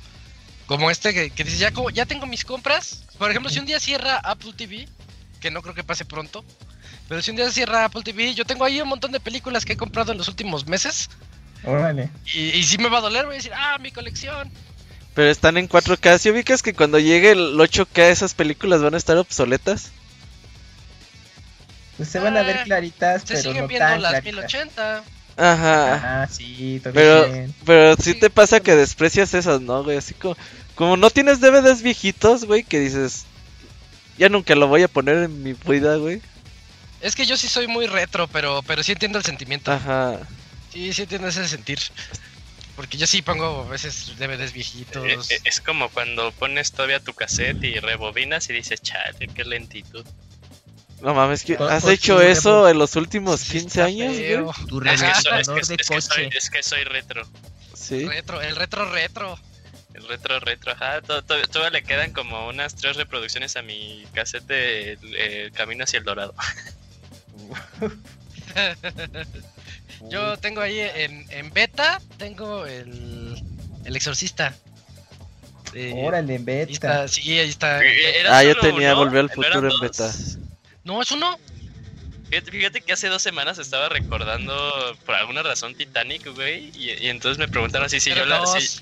como 0.66 0.90
este 0.90 1.12
que, 1.12 1.30
que 1.30 1.44
dice, 1.44 1.58
ya, 1.58 1.72
ya 1.92 2.06
tengo 2.06 2.26
mis 2.26 2.44
compras. 2.44 3.04
Por 3.18 3.30
ejemplo, 3.30 3.50
si 3.50 3.58
un 3.58 3.66
día 3.66 3.78
cierra 3.80 4.16
Apple 4.16 4.52
TV, 4.56 4.88
que 5.40 5.50
no 5.50 5.62
creo 5.62 5.74
que 5.74 5.84
pase 5.84 6.04
pronto, 6.04 6.44
pero 7.10 7.20
si 7.20 7.30
un 7.32 7.36
día 7.36 7.50
cierra 7.50 7.84
Apple 7.84 8.02
TV, 8.04 8.34
yo 8.34 8.44
tengo 8.46 8.64
ahí 8.64 8.80
un 8.80 8.88
montón 8.88 9.10
de 9.12 9.18
películas 9.20 9.64
que 9.66 9.72
he 9.72 9.76
comprado 9.76 10.12
en 10.12 10.18
los 10.18 10.28
últimos 10.28 10.66
meses. 10.66 11.10
Órale. 11.64 12.08
Y, 12.32 12.50
y 12.50 12.62
sí 12.64 12.78
me 12.78 12.88
va 12.88 12.98
a 12.98 13.02
doler, 13.02 13.26
voy 13.26 13.34
a 13.34 13.38
decir, 13.38 13.52
ah, 13.54 13.76
mi 13.80 13.90
colección. 13.90 14.50
Pero 15.12 15.28
están 15.28 15.56
en 15.56 15.68
4K. 15.68 16.18
¿Sí 16.18 16.30
ubicas 16.30 16.62
que 16.62 16.72
cuando 16.72 17.00
llegue 17.00 17.32
el 17.32 17.56
8K 17.58 18.04
esas 18.10 18.34
películas 18.34 18.80
van 18.80 18.94
a 18.94 18.96
estar 18.96 19.16
obsoletas? 19.18 19.90
Pues 21.96 22.08
se 22.08 22.20
van 22.20 22.36
a 22.36 22.42
ver 22.42 22.58
Ah, 22.58 22.64
claritas, 22.64 23.22
Se 23.22 23.26
pero 23.28 23.42
siguen 23.42 23.62
no 23.62 23.68
viendo 23.68 23.86
tan 23.88 24.02
las 24.02 24.12
claritas. 24.12 24.54
1080. 24.54 25.04
Ajá. 25.36 26.22
Ah, 26.22 26.28
sí, 26.28 26.80
todo 26.82 26.92
Pero, 26.92 27.28
bien. 27.28 27.54
pero 27.64 27.96
sí 27.96 28.12
Sí, 28.12 28.14
te 28.14 28.30
pasa 28.30 28.60
que 28.60 28.76
desprecias 28.76 29.34
esas, 29.34 29.60
¿no, 29.60 29.82
güey? 29.84 29.96
Así 29.98 30.14
como, 30.14 30.36
como 30.74 30.96
no 30.96 31.10
tienes 31.10 31.40
DVDs 31.40 31.82
viejitos, 31.82 32.44
güey, 32.44 32.62
que 32.62 32.78
dices, 32.78 33.26
ya 34.18 34.28
nunca 34.28 34.54
lo 34.54 34.68
voy 34.68 34.82
a 34.82 34.88
poner 34.88 35.16
en 35.24 35.42
mi 35.42 35.54
vida, 35.54 35.96
güey. 35.96 36.22
Es 37.00 37.14
que 37.14 37.24
yo 37.26 37.36
sí 37.36 37.48
soy 37.48 37.66
muy 37.66 37.86
retro, 37.86 38.28
pero, 38.28 38.62
pero 38.66 38.82
sí 38.82 38.92
entiendo 38.92 39.18
el 39.18 39.24
sentimiento. 39.24 39.72
Ajá. 39.72 40.18
Sí, 40.72 40.92
sí 40.92 41.02
entiendo 41.02 41.28
ese 41.28 41.48
sentir. 41.48 41.78
Porque 42.76 42.96
yo 42.96 43.06
sí 43.06 43.20
pongo 43.22 43.64
a 43.66 43.68
veces 43.68 44.16
DVDs 44.18 44.52
viejitos. 44.52 45.04
Eh, 45.04 45.18
eh, 45.34 45.40
Es 45.44 45.60
como 45.60 45.88
cuando 45.90 46.32
pones 46.32 46.72
todavía 46.72 47.00
tu 47.00 47.12
cassette 47.14 47.62
y 47.64 47.78
rebobinas 47.78 48.48
y 48.50 48.52
dices, 48.54 48.80
chale, 48.82 49.28
qué 49.34 49.44
lentitud. 49.44 50.04
No 51.00 51.14
mames, 51.14 51.44
que 51.44 51.56
Con- 51.56 51.70
¿has 51.70 51.82
con 51.84 51.92
hecho 51.92 52.20
eso 52.20 52.64
revo- 52.66 52.70
en 52.70 52.78
los 52.78 52.94
últimos 52.96 53.40
Sí 53.40 53.52
15 53.52 53.66
está 53.66 53.84
años, 53.86 54.12
güey? 54.16 54.68
Tu 54.68 54.80
Es 54.82 55.02
que, 55.02 55.14
soy, 55.14 55.40
es, 55.40 55.46
rebobisador 55.46 55.46
que- 55.46 55.52
de 55.54 55.60
es 55.60 55.68
que 55.68 55.84
soy, 55.84 56.24
coche. 56.24 56.38
es 56.38 56.50
que 56.50 56.62
soy 56.62 56.84
retro. 56.84 57.28
Sí. 57.74 58.06
Retro, 58.06 58.40
el 58.42 58.56
retro 58.56 58.90
retro. 58.92 59.38
El 59.94 60.06
retro, 60.06 60.38
retro, 60.40 60.72
ajá. 60.72 61.00
to- 61.02 61.22
to- 61.24 61.42
Todavía 61.48 61.80
le 61.80 61.82
quedan 61.84 62.12
como 62.12 62.46
unas 62.48 62.76
tres 62.76 62.96
reproducciones 62.96 63.56
a 63.56 63.62
mi 63.62 64.04
cassette 64.14 64.46
de 64.46 64.98
eh, 65.16 65.50
Camino 65.54 65.84
hacia 65.84 65.98
el 65.98 66.04
Dorado. 66.04 66.34
Yo 70.08 70.36
tengo 70.38 70.60
ahí 70.60 70.80
en, 70.80 71.26
en 71.30 71.52
beta, 71.52 72.00
tengo 72.16 72.66
el, 72.66 73.40
el 73.84 73.96
exorcista. 73.96 74.54
Eh, 75.74 75.92
Órale, 75.96 76.34
ahí 76.36 76.42
beta. 76.42 76.72
está, 76.72 77.08
sí, 77.08 77.38
ahí 77.38 77.48
está. 77.48 77.82
Era 77.84 78.38
Ah, 78.38 78.42
yo 78.44 78.56
tenía 78.58 78.92
uno, 78.94 79.04
Volver 79.04 79.20
al 79.20 79.26
¿no 79.26 79.32
Futuro 79.34 79.70
en 79.70 79.80
beta. 79.80 80.12
No, 80.84 81.02
es 81.02 81.10
uno. 81.12 81.38
Fíjate, 82.28 82.50
fíjate 82.50 82.80
que 82.80 82.92
hace 82.92 83.08
dos 83.08 83.22
semanas 83.22 83.58
estaba 83.58 83.88
recordando 83.88 84.96
por 85.04 85.14
alguna 85.16 85.42
razón 85.42 85.74
Titanic, 85.74 86.26
güey. 86.34 86.70
Y, 86.76 86.90
y 86.92 87.08
entonces 87.08 87.38
me 87.38 87.48
preguntaron 87.48 87.86
así 87.86 88.00
si 88.00 88.10
yo 88.10 88.24
la. 88.24 88.44
Si, 88.46 88.80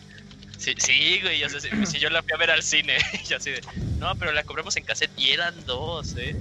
si- 0.58 0.74
sí, 0.78 1.20
güey. 1.22 1.38
Sea, 1.48 1.60
si, 1.60 1.68
si 1.86 1.98
yo 1.98 2.10
la 2.10 2.22
fui 2.22 2.32
a 2.32 2.36
ver 2.36 2.50
al 2.50 2.62
cine. 2.62 2.96
y 3.22 3.26
yo 3.26 3.36
así 3.38 3.50
de. 3.50 3.60
No, 3.98 4.14
pero 4.16 4.32
la 4.32 4.44
compramos 4.44 4.76
en 4.76 4.84
cassette 4.84 5.10
y 5.18 5.30
eran 5.30 5.54
dos, 5.66 6.14
eh. 6.16 6.36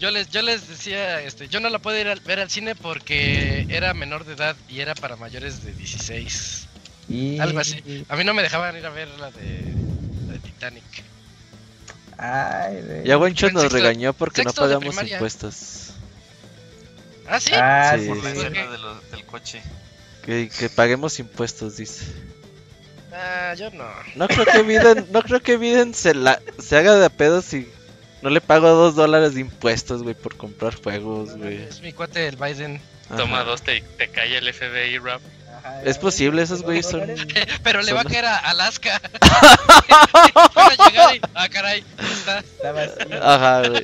Yo 0.00 0.10
les, 0.10 0.28
yo 0.30 0.40
les 0.42 0.66
decía, 0.66 1.20
este, 1.20 1.46
yo 1.48 1.60
no 1.60 1.68
la 1.68 1.78
puedo 1.78 1.96
ir 1.98 2.08
a 2.08 2.14
ver 2.14 2.40
al 2.40 2.50
cine 2.50 2.74
porque 2.74 3.66
era 3.68 3.92
menor 3.94 4.24
de 4.24 4.32
edad 4.32 4.56
y 4.68 4.80
era 4.80 4.94
para 4.94 5.14
mayores 5.16 5.62
de 5.62 5.72
16. 5.74 6.66
Y... 7.08 7.38
Algo 7.38 7.58
así. 7.60 8.04
A 8.08 8.16
mí 8.16 8.24
no 8.24 8.32
me 8.34 8.42
dejaban 8.42 8.76
ir 8.76 8.86
a 8.86 8.90
ver 8.90 9.08
la 9.18 9.30
de, 9.30 9.62
la 10.26 10.32
de 10.32 10.38
Titanic. 10.38 10.82
Ay, 12.16 12.80
güey. 12.86 13.04
Ya 13.04 13.18
Wencho 13.18 13.48
En 13.48 13.54
nos 13.54 13.64
sexto- 13.64 13.76
regañó 13.76 14.12
porque 14.14 14.42
no 14.42 14.52
de 14.52 14.56
pagamos 14.56 15.02
impuestos. 15.02 15.90
¿Ah, 17.28 17.38
sí? 17.40 17.52
Ah, 17.54 17.96
Sí. 17.98 18.06
Por 18.08 18.24
la 18.24 18.30
de 18.32 18.78
lo- 18.78 19.00
del 19.12 19.24
coche. 19.26 19.62
Que, 20.24 20.48
que 20.48 20.68
paguemos 20.70 21.18
impuestos, 21.18 21.76
dice. 21.76 22.04
Ah, 23.12 23.54
yo 23.54 23.70
no. 23.70 23.84
No 24.16 24.28
creo 24.28 24.44
que 24.46 24.62
Biden, 24.62 25.06
no 25.12 25.22
creo 25.22 25.40
que 25.40 25.56
Biden 25.56 25.94
se, 25.94 26.14
la, 26.14 26.40
se 26.58 26.76
haga 26.76 26.96
de 26.96 27.06
a 27.06 27.10
pedo 27.10 27.42
si 27.42 27.68
no 28.22 28.30
le 28.30 28.40
pago 28.40 28.68
dos 28.70 28.94
dólares 28.94 29.34
de 29.34 29.40
impuestos, 29.40 30.02
güey, 30.02 30.14
por 30.14 30.36
comprar 30.36 30.74
juegos, 30.74 31.36
güey. 31.36 31.62
Es 31.62 31.80
mi 31.80 31.92
cuate 31.92 32.26
el 32.26 32.36
Biden. 32.36 32.80
Ajá. 33.06 33.16
Toma 33.16 33.42
dos, 33.42 33.62
te, 33.62 33.80
te 33.80 34.08
cae 34.08 34.36
el 34.36 34.52
FBI 34.52 34.98
rap. 34.98 35.20
Ajá, 35.58 35.82
Es 35.82 35.98
posible, 35.98 36.42
esos 36.42 36.62
güeyes 36.62 36.86
son... 36.86 37.02
Pero 37.62 37.82
le 37.82 37.92
va 37.92 38.02
a 38.02 38.04
caer 38.04 38.24
a 38.24 38.36
Alaska. 38.38 39.00
Van 40.54 40.70
a 40.78 40.88
llegar 40.88 41.16
y. 41.16 41.20
Ah, 41.34 41.48
caray. 41.48 41.84
Está. 41.98 42.38
Está 42.38 42.72
vacío. 42.72 43.24
Ajá, 43.24 43.68
güey. 43.68 43.82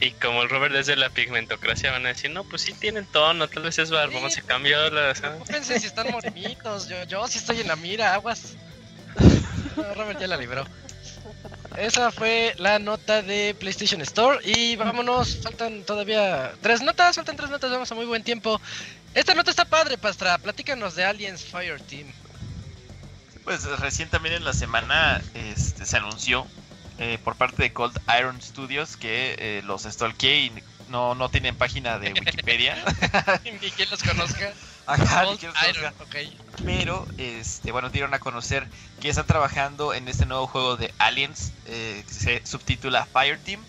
Y 0.00 0.12
como 0.12 0.42
el 0.42 0.48
Robert 0.48 0.74
es 0.76 0.86
de 0.86 0.94
la 0.94 1.10
pigmentocracia, 1.10 1.90
van 1.90 2.06
a 2.06 2.10
decir, 2.10 2.30
no, 2.30 2.44
pues 2.44 2.62
sí 2.62 2.72
tienen 2.72 3.04
tono, 3.06 3.48
tal 3.48 3.64
vez 3.64 3.78
es 3.80 3.90
barbón, 3.90 4.30
Sí, 4.30 4.36
se 4.36 4.42
cambió 4.42 4.88
la... 4.90 5.12
Preocúpense 5.12 5.80
si 5.80 5.86
están 5.86 6.08
morenitos. 6.12 6.88
Yo, 6.88 7.02
yo 7.04 7.26
sí 7.26 7.38
estoy 7.38 7.60
en 7.60 7.68
la 7.68 7.74
mira, 7.74 8.14
aguas. 8.14 8.54
No, 9.76 9.94
Robert 9.94 10.20
ya 10.20 10.28
la 10.28 10.36
libró. 10.36 10.64
Esa 11.76 12.10
fue 12.10 12.54
la 12.58 12.78
nota 12.78 13.22
de 13.22 13.54
PlayStation 13.58 14.00
Store. 14.00 14.38
Y 14.44 14.76
vámonos, 14.76 15.38
faltan 15.42 15.84
todavía 15.84 16.52
tres 16.60 16.82
notas, 16.82 17.16
faltan 17.16 17.36
tres 17.36 17.50
notas, 17.50 17.70
vamos 17.70 17.90
a 17.90 17.94
muy 17.94 18.06
buen 18.06 18.24
tiempo. 18.24 18.60
Esta 19.14 19.34
nota 19.34 19.50
está 19.50 19.64
padre, 19.64 19.96
Pastra. 19.96 20.38
Platícanos 20.38 20.94
de 20.96 21.04
Aliens 21.04 21.44
Fire 21.44 21.80
Team. 21.80 22.06
Pues 23.44 23.64
recién 23.78 24.08
también 24.08 24.34
en 24.34 24.44
la 24.44 24.52
semana 24.52 25.22
este, 25.34 25.86
se 25.86 25.96
anunció 25.96 26.46
eh, 26.98 27.18
por 27.22 27.36
parte 27.36 27.62
de 27.62 27.72
Cold 27.72 27.96
Iron 28.18 28.42
Studios 28.42 28.96
que 28.96 29.36
eh, 29.38 29.62
los 29.64 29.84
stalkeé 29.84 30.40
y 30.40 30.52
no, 30.88 31.14
no 31.14 31.28
tienen 31.28 31.56
página 31.56 31.98
de 31.98 32.12
Wikipedia. 32.12 32.76
Ni 33.44 33.70
quien 33.70 33.88
los 33.88 34.02
conozca. 34.02 34.52
Ajá, 34.88 35.24
quiero 35.38 35.54
que 35.54 35.70
Iron, 35.70 35.92
conozca. 35.94 36.04
ok. 36.04 36.64
Pero, 36.64 37.06
este, 37.18 37.72
bueno, 37.72 37.90
dieron 37.90 38.14
a 38.14 38.18
conocer 38.18 38.66
que 39.00 39.08
están 39.10 39.26
trabajando 39.26 39.92
en 39.94 40.08
este 40.08 40.26
nuevo 40.26 40.46
juego 40.46 40.76
de 40.76 40.92
Aliens, 40.98 41.52
eh, 41.66 42.02
que 42.06 42.14
se 42.14 42.46
subtitula 42.46 43.06
Fireteam. 43.06 43.62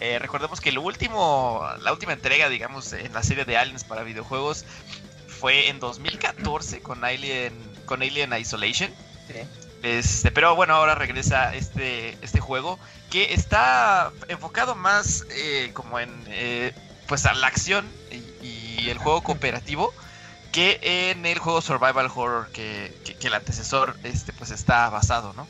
Eh, 0.00 0.18
recordemos 0.18 0.60
que 0.60 0.72
lo 0.72 0.82
último, 0.82 1.66
la 1.80 1.92
última 1.92 2.12
entrega, 2.12 2.48
digamos, 2.48 2.92
en 2.92 3.12
la 3.12 3.22
serie 3.22 3.44
de 3.44 3.56
Aliens 3.56 3.84
para 3.84 4.02
videojuegos 4.02 4.64
fue 5.28 5.68
en 5.68 5.78
2014 5.80 6.80
con 6.80 7.04
Alien, 7.04 7.54
con 7.86 8.02
Alien 8.02 8.32
Isolation. 8.32 8.90
Sí. 9.28 9.40
Este, 9.82 10.32
pero 10.32 10.56
bueno, 10.56 10.74
ahora 10.74 10.96
regresa 10.96 11.54
este, 11.54 12.18
este 12.20 12.40
juego 12.40 12.80
que 13.10 13.32
está 13.32 14.10
enfocado 14.26 14.74
más 14.74 15.24
eh, 15.30 15.70
como 15.72 16.00
en 16.00 16.10
eh, 16.26 16.72
pues 17.06 17.26
a 17.26 17.34
la 17.34 17.46
acción 17.46 17.86
y, 18.10 18.46
y 18.46 18.90
el 18.90 18.98
juego 18.98 19.22
cooperativo 19.22 19.94
que 20.50 20.78
en 20.82 21.26
el 21.26 21.38
juego 21.38 21.60
survival 21.60 22.10
horror 22.14 22.50
que, 22.52 22.98
que- 23.04 23.14
que 23.16 23.26
el 23.28 23.34
antecesor 23.34 23.98
este 24.02 24.32
pues 24.32 24.50
está 24.50 24.88
basado, 24.90 25.32
¿no? 25.34 25.48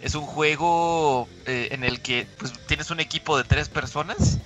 Es 0.00 0.14
un 0.14 0.26
juego 0.26 1.28
eh, 1.44 1.68
en 1.72 1.84
el 1.84 2.00
que 2.02 2.28
pues 2.38 2.52
tienes 2.66 2.90
un 2.90 3.00
equipo 3.00 3.36
de 3.36 3.44
tres 3.44 3.68
personas. 3.68 4.40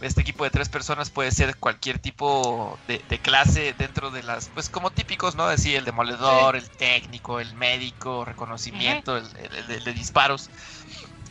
Este 0.00 0.20
equipo 0.22 0.44
de 0.44 0.50
tres 0.50 0.68
personas 0.68 1.10
puede 1.10 1.30
ser 1.30 1.56
cualquier 1.58 1.98
tipo 1.98 2.78
de, 2.86 3.04
de 3.08 3.20
clase 3.20 3.74
dentro 3.78 4.10
de 4.10 4.22
las, 4.22 4.48
pues 4.50 4.68
como 4.68 4.90
típicos, 4.90 5.34
¿no? 5.36 5.44
Así 5.44 5.74
el 5.76 5.84
demoledor, 5.84 6.56
el 6.56 6.70
técnico, 6.70 7.40
el 7.40 7.54
médico, 7.54 8.24
reconocimiento, 8.24 9.16
el, 9.16 9.26
el- 9.36 9.54
el 9.54 9.66
de- 9.68 9.74
el 9.76 9.84
de 9.84 9.92
disparos. 9.94 10.50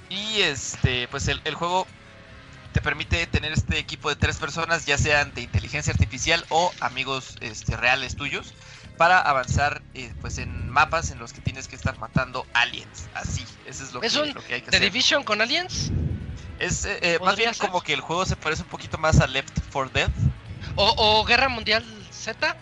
Y 0.10 0.42
este, 0.42 1.08
pues 1.08 1.28
el, 1.28 1.42
el 1.44 1.56
juego 1.56 1.88
te 2.74 2.82
permite 2.82 3.26
tener 3.28 3.54
este 3.54 3.78
equipo 3.78 4.10
de 4.10 4.16
tres 4.16 4.38
personas, 4.38 4.86
ya 4.86 4.98
sean 4.98 5.34
de 5.34 5.42
inteligencia 5.42 5.92
artificial 5.94 6.44
o 6.50 6.74
amigos 6.82 7.36
este, 7.40 7.78
reales 7.78 8.16
tuyos, 8.16 8.54
para 8.98 9.20
avanzar 9.20 9.82
eh, 9.94 10.12
pues 10.22 10.38
en 10.40 10.70
mapas 10.70 11.12
en 11.12 11.20
los 11.20 11.34
que 11.34 11.42
tienes 11.42 11.68
que 11.68 11.76
estar 11.76 11.98
matando 12.00 12.46
aliens. 12.54 13.10
Así, 13.14 13.46
eso 13.66 13.84
es 13.84 13.94
lo, 13.94 14.02
¿Es 14.02 14.14
que, 14.14 14.20
un 14.22 14.34
lo 14.34 14.42
que 14.44 14.56
hay 14.56 14.62
que 14.62 14.72
¿The 14.72 14.78
hacer. 14.78 14.92
Division 14.92 15.24
con 15.24 15.42
aliens? 15.42 15.92
Es 16.60 16.86
eh, 16.86 17.00
eh, 17.02 17.20
más 17.20 17.30
¿Podría 17.32 17.46
bien 17.48 17.54
ser? 17.54 17.68
como 17.68 17.82
que 17.82 17.94
el 17.94 18.02
juego 18.02 18.26
se 18.26 18.36
parece 18.36 18.64
un 18.64 18.70
poquito 18.70 18.98
más 18.98 19.20
a 19.20 19.28
Left 19.28 19.60
4 19.72 19.90
Dead. 19.94 20.10
¿O, 20.76 20.94
o 20.98 21.26
Guerra 21.26 21.50
Mundial 21.50 21.84
Z? 22.12 22.56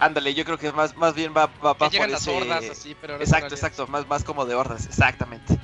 Ándale, 0.00 0.32
yo 0.34 0.44
creo 0.44 0.58
que 0.58 0.70
más, 0.72 0.94
más 0.96 1.14
bien 1.14 1.32
va, 1.36 1.46
va, 1.46 1.72
va 1.72 1.90
Que 1.90 1.98
por 1.98 2.08
ese- 2.10 2.30
hordas 2.30 2.64
así, 2.70 2.94
pero 3.00 3.14
son 3.14 3.22
Exacto, 3.22 3.54
exacto, 3.54 3.86
más, 3.88 4.06
más 4.06 4.22
como 4.22 4.46
de 4.46 4.54
hordas, 4.54 4.86
exactamente. 4.86 5.58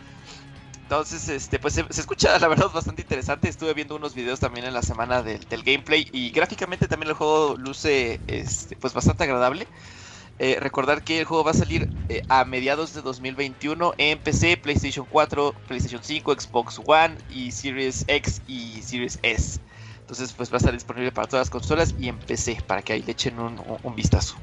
Entonces, 0.85 1.28
este, 1.28 1.59
pues 1.59 1.74
se, 1.74 1.85
se 1.91 2.01
escucha 2.03 2.39
la 2.39 2.49
verdad 2.49 2.70
bastante 2.72 3.03
interesante. 3.03 3.49
Estuve 3.49 3.74
viendo 3.74 3.97
unos 3.97 4.14
videos 4.14 4.41
también 4.41 4.66
en 4.66 4.74
la 4.74 4.82
semana 4.82 5.22
del, 5.22 5.49
del 5.49 5.62
gameplay 5.62 6.07
y 6.12 6.30
gráficamente 6.30 6.89
también 6.89 7.09
el 7.11 7.14
juego 7.16 7.57
luce 7.57 8.22
este, 8.26 8.76
pues 8.76 8.93
bastante 8.93 9.24
agradable. 9.24 9.70
Eh, 10.39 10.59
recordar 10.61 11.05
que 11.05 11.20
el 11.20 11.26
juego 11.26 11.45
va 11.45 11.53
a 11.53 11.55
salir 11.55 11.91
eh, 12.09 12.22
a 12.28 12.45
mediados 12.45 12.93
de 12.93 13.03
2021 13.03 13.93
en 13.99 14.20
PC, 14.20 14.57
PlayStation 14.59 15.07
4, 15.07 15.55
PlayStation 15.66 16.03
5, 16.03 16.35
Xbox 16.35 16.80
One 16.85 17.18
y 17.28 17.53
Series 17.53 18.05
X 18.09 18.43
y 18.47 18.82
Series 18.82 19.18
S. 19.22 19.61
Entonces, 20.01 20.35
pues 20.35 20.51
va 20.53 20.57
a 20.57 20.59
estar 20.59 20.74
disponible 20.74 21.12
para 21.12 21.28
todas 21.28 21.43
las 21.43 21.51
consolas 21.51 21.95
y 21.97 22.09
en 22.09 22.20
PC 22.20 22.59
para 22.66 22.82
que 22.82 22.93
ahí 22.95 23.03
le 23.03 23.12
echen 23.12 23.39
un, 23.41 23.61
un- 23.82 23.95
vistazo. 23.97 24.43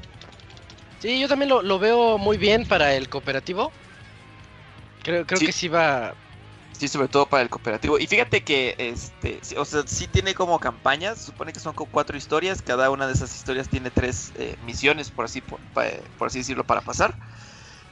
Sí, 0.98 1.20
yo 1.20 1.28
también 1.28 1.48
lo, 1.50 1.62
lo 1.62 1.78
veo 1.78 2.16
muy 2.18 2.38
bien 2.38 2.64
para 2.66 2.94
el 2.94 3.08
cooperativo. 3.10 3.74
Creo, 5.02 5.26
creo 5.26 5.40
Sí. 5.40 5.46
que 5.46 5.52
sí 5.52 5.68
va. 5.68 6.16
Sí, 6.72 6.88
sobre 6.88 7.08
todo 7.08 7.28
para 7.28 7.42
el 7.42 7.50
cooperativo. 7.50 7.98
Y 7.98 8.06
fíjate 8.06 8.42
que, 8.42 8.74
este, 8.78 9.40
o 9.56 9.64
sea, 9.64 9.82
sí 9.86 10.08
tiene 10.08 10.34
como 10.34 10.58
campañas, 10.58 11.18
supone 11.20 11.52
que 11.52 11.60
son 11.60 11.74
como 11.74 11.90
cuatro 11.90 12.16
historias, 12.16 12.60
cada 12.62 12.90
una 12.90 13.06
de 13.06 13.12
esas 13.12 13.34
historias 13.36 13.68
tiene 13.68 13.90
tres 13.90 14.32
eh, 14.36 14.56
misiones, 14.60 15.10
por 15.10 15.24
así, 15.26 15.40
por, 15.40 15.60
pa- 15.72 15.86
por 16.18 16.26
así 16.28 16.38
decirlo, 16.38 16.64
para 16.64 16.80
pasar. 16.80 17.16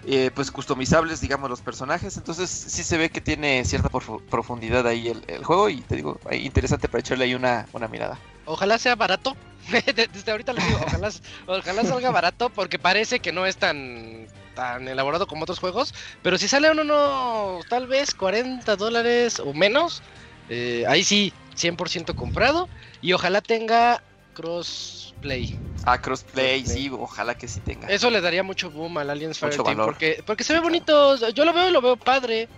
Eh, 0.03 0.31
pues 0.35 0.51
customizables, 0.51 1.21
digamos, 1.21 1.51
los 1.51 1.61
personajes. 1.61 2.17
Entonces 2.17 2.49
sí 2.51 2.83
se 2.83 2.97
ve 2.97 3.11
que 3.11 3.21
tiene 3.21 3.65
cierta 3.67 3.91
profu- 3.91 4.23
profundidad 4.31 4.87
ahí 4.87 5.09
el, 5.09 5.45
juego 5.45 5.69
y 5.69 5.83
te 5.83 5.97
digo, 5.97 6.19
interesante 6.33 6.89
para 6.89 7.01
echarle 7.01 7.25
ahí 7.27 7.35
una, 7.35 7.67
una 7.73 7.87
mirada. 7.87 8.19
Ojalá 8.47 8.79
sea 8.79 8.97
barato. 8.97 9.37
De- 9.71 10.09
Desde 10.13 10.33
ahorita 10.33 10.55
les 10.55 10.65
digo, 10.65 10.79
ojalá, 10.83 11.11
ojalá 11.47 11.85
salga 11.85 12.11
barato 12.11 12.49
porque 12.51 12.79
parece 12.79 13.21
que 13.21 13.31
no 13.31 13.45
es 13.45 13.59
tan, 13.59 14.27
tan 14.55 14.89
elaborado 14.89 15.27
como 15.27 15.43
otros 15.43 15.59
juegos. 15.59 15.95
Pero 16.23 16.39
si 16.39 16.49
sale 16.49 16.71
uno, 16.71 16.85
no, 16.85 17.61
tal 17.69 17.87
vez 17.87 18.15
40 18.15 18.77
dólares 18.77 19.41
o 19.41 19.53
menos, 19.53 20.03
eh, 20.49 20.85
ahí 20.89 21.05
sí, 21.05 21.33
100% 21.57 22.15
comprado. 22.15 22.69
Y 23.01 23.13
ojalá 23.13 23.41
tenga 23.41 24.03
crossplay. 24.35 25.59
Ah, 25.85 26.01
crossplay, 26.01 26.63
Crossplay. 26.63 26.83
sí, 26.83 26.91
ojalá 26.93 27.37
que 27.37 27.49
sí 27.49 27.61
tenga. 27.61 27.89
Eso 27.89 28.11
le 28.11 28.21
daría 28.21 28.43
mucho 28.43 28.71
boom 28.71 28.99
al 28.99 29.11
Aliens 29.11 29.39
Fireteam 29.39 29.77
porque, 29.79 30.23
porque 30.27 30.45
se 30.45 30.53
ve 30.53 30.61
bonito. 30.61 31.17
Yo 31.31 31.45
lo 31.45 31.53
veo 31.53 31.69
y 31.69 31.73
lo 31.73 31.81
veo 31.81 31.97
padre. 31.97 32.49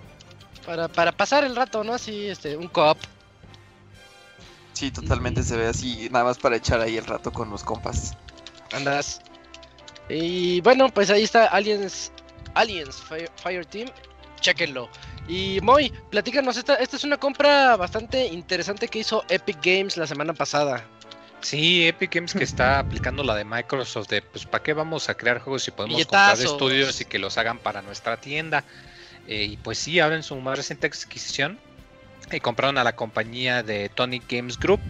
Para, 0.67 0.87
para 0.87 1.11
pasar 1.11 1.43
el 1.43 1.57
rato, 1.57 1.83
¿no? 1.83 1.93
Así, 1.93 2.27
este, 2.27 2.57
un 2.57 2.69
co-op. 2.69 2.99
Sí, 4.75 4.91
totalmente 4.91 5.43
se 5.43 5.57
ve 5.57 5.67
así, 5.67 6.09
nada 6.11 6.25
más 6.25 6.39
para 6.39 6.57
echar 6.57 6.81
ahí 6.81 6.97
el 6.97 7.05
rato 7.05 7.33
con 7.33 7.51
los 7.51 7.65
compas. 7.65 8.17
Andas. 8.73 9.21
Y 10.09 10.61
bueno, 10.61 10.89
pues 10.89 11.11
ahí 11.11 11.23
está 11.23 11.47
Aliens 11.47 12.13
Aliens 12.55 12.97
Fire, 12.97 13.31
Fireteam. 13.43 13.89
Chequenlo. 14.41 14.89
Y 15.29 15.61
Moy, 15.63 15.93
platícanos, 16.11 16.57
esta, 16.57 16.75
esta 16.75 16.97
es 16.97 17.05
una 17.05 17.17
compra 17.17 17.77
bastante 17.77 18.27
interesante 18.27 18.89
que 18.89 18.99
hizo 18.99 19.25
Epic 19.29 19.59
Games 19.63 19.97
la 19.97 20.07
semana 20.07 20.35
pasada. 20.35 20.85
Sí, 21.41 21.87
Epic 21.87 22.15
Games 22.15 22.35
que 22.35 22.45
está 22.45 22.79
aplicando 22.79 23.23
la 23.23 23.35
de 23.35 23.45
Microsoft 23.45 24.09
de, 24.09 24.23
pues, 24.23 24.47
¿para 24.47 24.63
qué 24.63 24.73
vamos 24.73 25.09
a 25.09 25.15
crear 25.15 25.41
juegos 25.41 25.65
si 25.65 25.71
podemos 25.71 26.01
comprar 26.07 26.39
estudios 26.39 27.01
y 27.01 27.05
que 27.05 27.19
los 27.19 27.39
hagan 27.39 27.59
para 27.59 27.83
nuestra 27.83 28.17
tienda? 28.17 28.65
Eh, 29.29 29.45
y 29.45 29.57
pues 29.57 29.79
sí, 29.79 30.01
ahora 30.01 30.17
en 30.17 30.23
su 30.23 30.37
más 30.37 30.57
reciente 30.57 30.89
adquisición, 30.89 31.59
eh, 32.31 32.41
compraron 32.41 32.79
a 32.79 32.85
la 32.85 32.95
compañía 32.95 33.63
de 33.63 33.89
Tonic 33.89 34.25
Games 34.29 34.59
Group. 34.59 34.81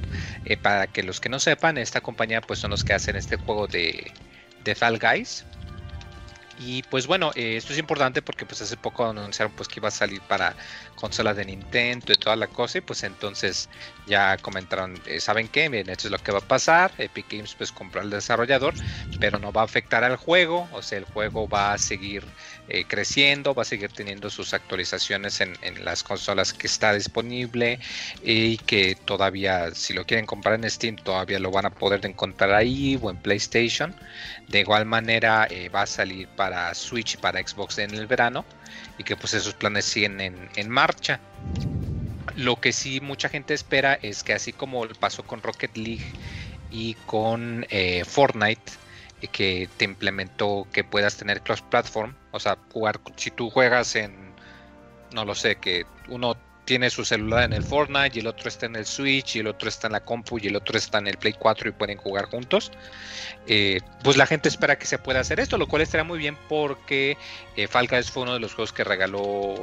Eh, 0.45 0.57
para 0.57 0.87
que 0.87 1.03
los 1.03 1.21
que 1.21 1.29
no 1.29 1.39
sepan, 1.39 1.79
esta 1.79 2.01
compañía 2.01 2.41
pues 2.41 2.59
son 2.59 2.71
los 2.71 2.85
que 2.85 2.95
hacen 2.95 3.17
este 3.17 3.37
juego 3.37 3.67
de, 3.67 4.13
de 4.65 4.75
Fall 4.75 4.99
Guys. 4.99 5.45
Y 6.65 6.83
pues 6.85 7.07
bueno, 7.07 7.33
eh, 7.35 7.57
esto 7.57 7.73
es 7.73 7.79
importante 7.79 8.23
porque 8.23 8.47
pues 8.47 8.63
hace 8.63 8.77
poco 8.77 9.05
anunciaron 9.05 9.53
pues 9.57 9.69
que 9.69 9.81
iba 9.81 9.89
a 9.89 9.91
salir 9.91 10.21
para 10.23 10.55
consolas 10.95 11.37
de 11.37 11.45
Nintendo 11.45 12.13
y 12.13 12.17
toda 12.17 12.37
la 12.37 12.47
cosa 12.47 12.79
y 12.79 12.81
pues 12.83 13.03
entonces 13.03 13.69
ya 14.07 14.37
comentaron, 14.37 15.01
eh, 15.07 15.19
¿saben 15.19 15.49
qué? 15.49 15.69
Miren, 15.69 15.91
esto 15.91 16.07
es 16.07 16.13
lo 16.13 16.19
que 16.19 16.31
va 16.31 16.39
a 16.39 16.43
pasar, 16.43 16.93
Epic 16.99 17.27
Games 17.31 17.55
pues 17.57 17.73
compró 17.73 18.01
al 18.01 18.11
desarrollador, 18.11 18.75
pero 19.19 19.39
no 19.41 19.51
va 19.51 19.63
a 19.63 19.65
afectar 19.65 20.05
al 20.05 20.17
juego, 20.17 20.69
o 20.73 20.83
sea, 20.83 20.99
el 20.99 21.05
juego 21.05 21.49
va 21.49 21.73
a 21.73 21.79
seguir 21.79 22.23
eh, 22.75 22.87
creciendo, 22.89 23.55
va 23.55 23.63
a 23.63 23.65
seguir 23.67 23.93
teniendo 23.93 24.31
sus 24.31 24.55
actualizaciones 24.55 25.43
en, 25.43 25.53
las 25.85 26.03
consolas 26.03 26.55
que 26.55 26.67
está 26.67 26.95
disponible 26.95 27.79
y 28.23 28.57
que 28.57 28.95
todavía 28.95 29.75
si 29.75 29.93
lo 29.93 30.07
quieren 30.07 30.25
comprar 30.25 30.55
en 30.55 30.71
Steam 30.71 30.97
todavía 30.97 31.39
lo 31.39 31.51
van 31.51 31.67
a 31.67 31.71
poder 31.71 32.07
encontrar 32.07 32.55
ahí 32.55 32.99
o 33.03 33.11
en 33.11 33.19
PlayStation. 33.19 33.95
De 34.49 34.61
igual 34.61 34.87
manera 34.87 35.47
eh, 35.51 35.69
va 35.69 35.83
a 35.83 35.87
salir 35.87 36.29
para 36.29 36.75
Switch 36.75 37.13
y 37.15 37.17
para 37.19 37.47
Xbox 37.47 37.77
en 37.77 37.93
el 37.93 38.07
verano 38.07 38.43
y 38.97 39.05
que 39.05 39.17
pues 39.17 39.35
esos 39.35 39.53
planes 39.53 39.85
siguen 39.85 40.19
en, 40.23 40.49
en 40.57 40.71
marcha. 40.71 41.21
Lo 42.37 42.59
que 42.59 42.73
sí 42.73 43.03
mucha 43.03 43.29
gente 43.29 43.53
espera 43.53 43.99
es 44.01 44.23
que 44.23 44.33
así 44.33 44.55
como 44.55 44.89
pasó 44.99 45.25
con 45.25 45.43
Rocket 45.43 45.77
League 45.77 46.07
y 46.71 46.95
con 47.05 47.67
eh, 47.69 48.03
Fortnite, 48.07 48.73
que 49.29 49.69
te 49.77 49.85
implementó 49.85 50.67
que 50.73 50.85
puedas 50.85 51.17
tener 51.17 51.43
cross 51.43 51.63
platform, 51.63 52.15
o 52.33 52.41
sea, 52.41 52.59
jugar 52.73 53.01
si 53.17 53.31
tú 53.31 53.51
juegas 53.51 53.95
en 53.97 54.33
no 55.13 55.25
lo 55.25 55.35
sé, 55.35 55.57
que 55.57 55.85
uno 56.09 56.37
tiene 56.65 56.91
su 56.91 57.05
celular 57.05 57.45
en 57.45 57.53
el 57.53 57.63
Fortnite 57.63 58.17
y 58.17 58.21
el 58.21 58.27
otro 58.27 58.49
está 58.49 58.67
en 58.67 58.77
el 58.77 58.87
Switch 58.87 59.37
y 59.37 59.41
el 59.41 59.49
otro 59.49 59.69
está 59.69 59.89
en 59.89 59.95
la 59.95 60.01
compu 60.01 60.39
y 60.39 60.47
el 60.47 60.57
otro 60.57 60.79
está 60.79 60.99
en 60.99 61.09
el 61.09 61.19
Play 61.19 61.35
4 61.39 61.69
y 61.69 61.73
pueden 61.73 61.99
jugar 61.99 62.27
juntos. 62.27 62.71
Eh, 63.47 63.81
pues 64.05 64.17
la 64.17 64.27
gente 64.27 64.49
espera 64.49 64.79
que 64.79 64.87
se 64.87 64.99
pueda 64.99 65.21
hacer 65.21 65.41
esto, 65.41 65.59
lo 65.59 65.67
cual 65.67 65.83
estaría 65.83 66.05
muy 66.05 66.19
bien 66.19 66.37
porque 66.49 67.17
eh, 67.57 67.67
Fall 67.67 67.89
Guys 67.89 68.11
fue 68.11 68.23
uno 68.23 68.35
de 68.35 68.41
los 68.41 68.55
juegos 68.55 68.73
que 68.73 68.85
regaló. 68.85 69.63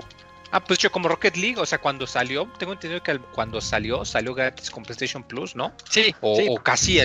Ah, 0.52 0.64
pues 0.64 0.80
yo 0.80 0.92
como 0.92 1.08
Rocket 1.10 1.36
League, 1.38 1.60
o 1.60 1.66
sea, 1.66 1.78
cuando 1.80 2.08
salió, 2.08 2.52
tengo 2.58 2.74
entendido 2.74 3.02
que 3.02 3.20
cuando 3.32 3.62
salió, 3.62 4.04
salió 4.06 4.34
gratis 4.34 4.70
con 4.72 4.84
PlayStation 4.84 5.24
Plus, 5.24 5.56
¿no? 5.56 5.74
Sí, 5.90 6.16
O, 6.22 6.36
sí. 6.36 6.46
o 6.50 6.58
casi, 6.64 7.00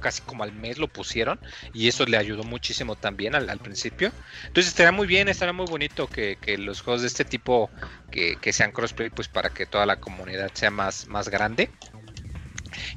casi 0.00 0.22
como 0.22 0.42
al 0.42 0.52
mes 0.52 0.78
lo 0.78 0.88
pusieron 0.88 1.40
y 1.72 1.88
eso 1.88 2.06
le 2.06 2.16
ayudó 2.16 2.44
muchísimo 2.44 2.96
también 2.96 3.34
al, 3.34 3.50
al 3.50 3.60
principio. 3.60 4.12
Entonces 4.46 4.68
estaría 4.70 4.92
muy 4.92 5.06
bien, 5.06 5.28
estaría 5.28 5.52
muy 5.52 5.66
bonito 5.66 6.10
que, 6.10 6.38
que 6.40 6.56
los 6.58 6.80
juegos 6.80 7.02
de 7.02 7.08
este 7.08 7.24
tipo 7.24 7.72
que, 8.10 8.38
que 8.40 8.52
sean 8.52 8.72
crossplay 8.72 9.10
pues 9.10 9.28
para 9.28 9.50
que 9.50 9.66
toda 9.66 9.86
la 9.86 9.96
comunidad 9.96 10.50
sea 10.54 10.70
más, 10.70 11.06
más 11.08 11.28
grande 11.28 11.70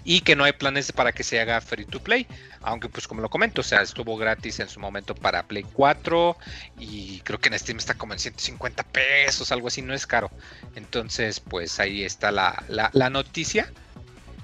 y 0.03 0.21
que 0.21 0.35
no 0.35 0.43
hay 0.43 0.53
planes 0.53 0.91
para 0.91 1.11
que 1.11 1.23
se 1.23 1.39
haga 1.39 1.61
free 1.61 1.85
to 1.85 2.01
play, 2.01 2.27
aunque 2.61 2.89
pues 2.89 3.07
como 3.07 3.21
lo 3.21 3.29
comento, 3.29 3.61
o 3.61 3.63
sea, 3.63 3.81
estuvo 3.81 4.17
gratis 4.17 4.59
en 4.59 4.69
su 4.69 4.79
momento 4.79 5.15
para 5.15 5.43
Play 5.43 5.65
4 5.73 6.37
y 6.79 7.19
creo 7.21 7.39
que 7.39 7.49
en 7.49 7.59
Steam 7.59 7.77
está 7.77 7.95
como 7.95 8.13
en 8.13 8.19
150 8.19 8.83
pesos, 8.83 9.51
algo 9.51 9.67
así, 9.67 9.81
no 9.81 9.93
es 9.93 10.05
caro. 10.05 10.31
Entonces 10.75 11.39
pues 11.39 11.79
ahí 11.79 12.03
está 12.03 12.31
la, 12.31 12.63
la, 12.67 12.89
la 12.93 13.09
noticia. 13.09 13.71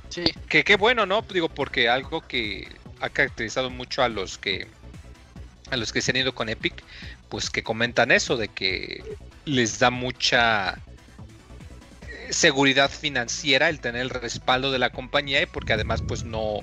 sí. 0.09 0.23
Que 0.49 0.63
qué 0.63 0.75
bueno, 0.75 1.05
¿no? 1.05 1.21
Digo, 1.21 1.49
porque 1.49 1.89
algo 1.89 2.21
que 2.21 2.67
ha 2.99 3.09
caracterizado 3.09 3.69
mucho 3.69 4.03
a 4.03 4.09
los 4.09 4.37
que 4.37 4.67
a 5.69 5.77
los 5.77 5.91
que 5.91 6.01
se 6.01 6.11
han 6.11 6.17
ido 6.17 6.33
con 6.33 6.49
Epic, 6.49 6.81
pues 7.29 7.49
que 7.49 7.61
comentan 7.61 8.11
eso 8.11 8.37
de 8.37 8.47
que 8.47 9.03
les 9.45 9.79
da 9.79 9.89
mucha 9.89 10.79
seguridad 12.31 12.89
financiera 12.89 13.69
el 13.69 13.79
tener 13.79 14.01
el 14.01 14.09
respaldo 14.09 14.71
de 14.71 14.79
la 14.79 14.89
compañía 14.89 15.41
y 15.41 15.45
porque 15.45 15.73
además 15.73 16.01
pues 16.01 16.25
no 16.25 16.61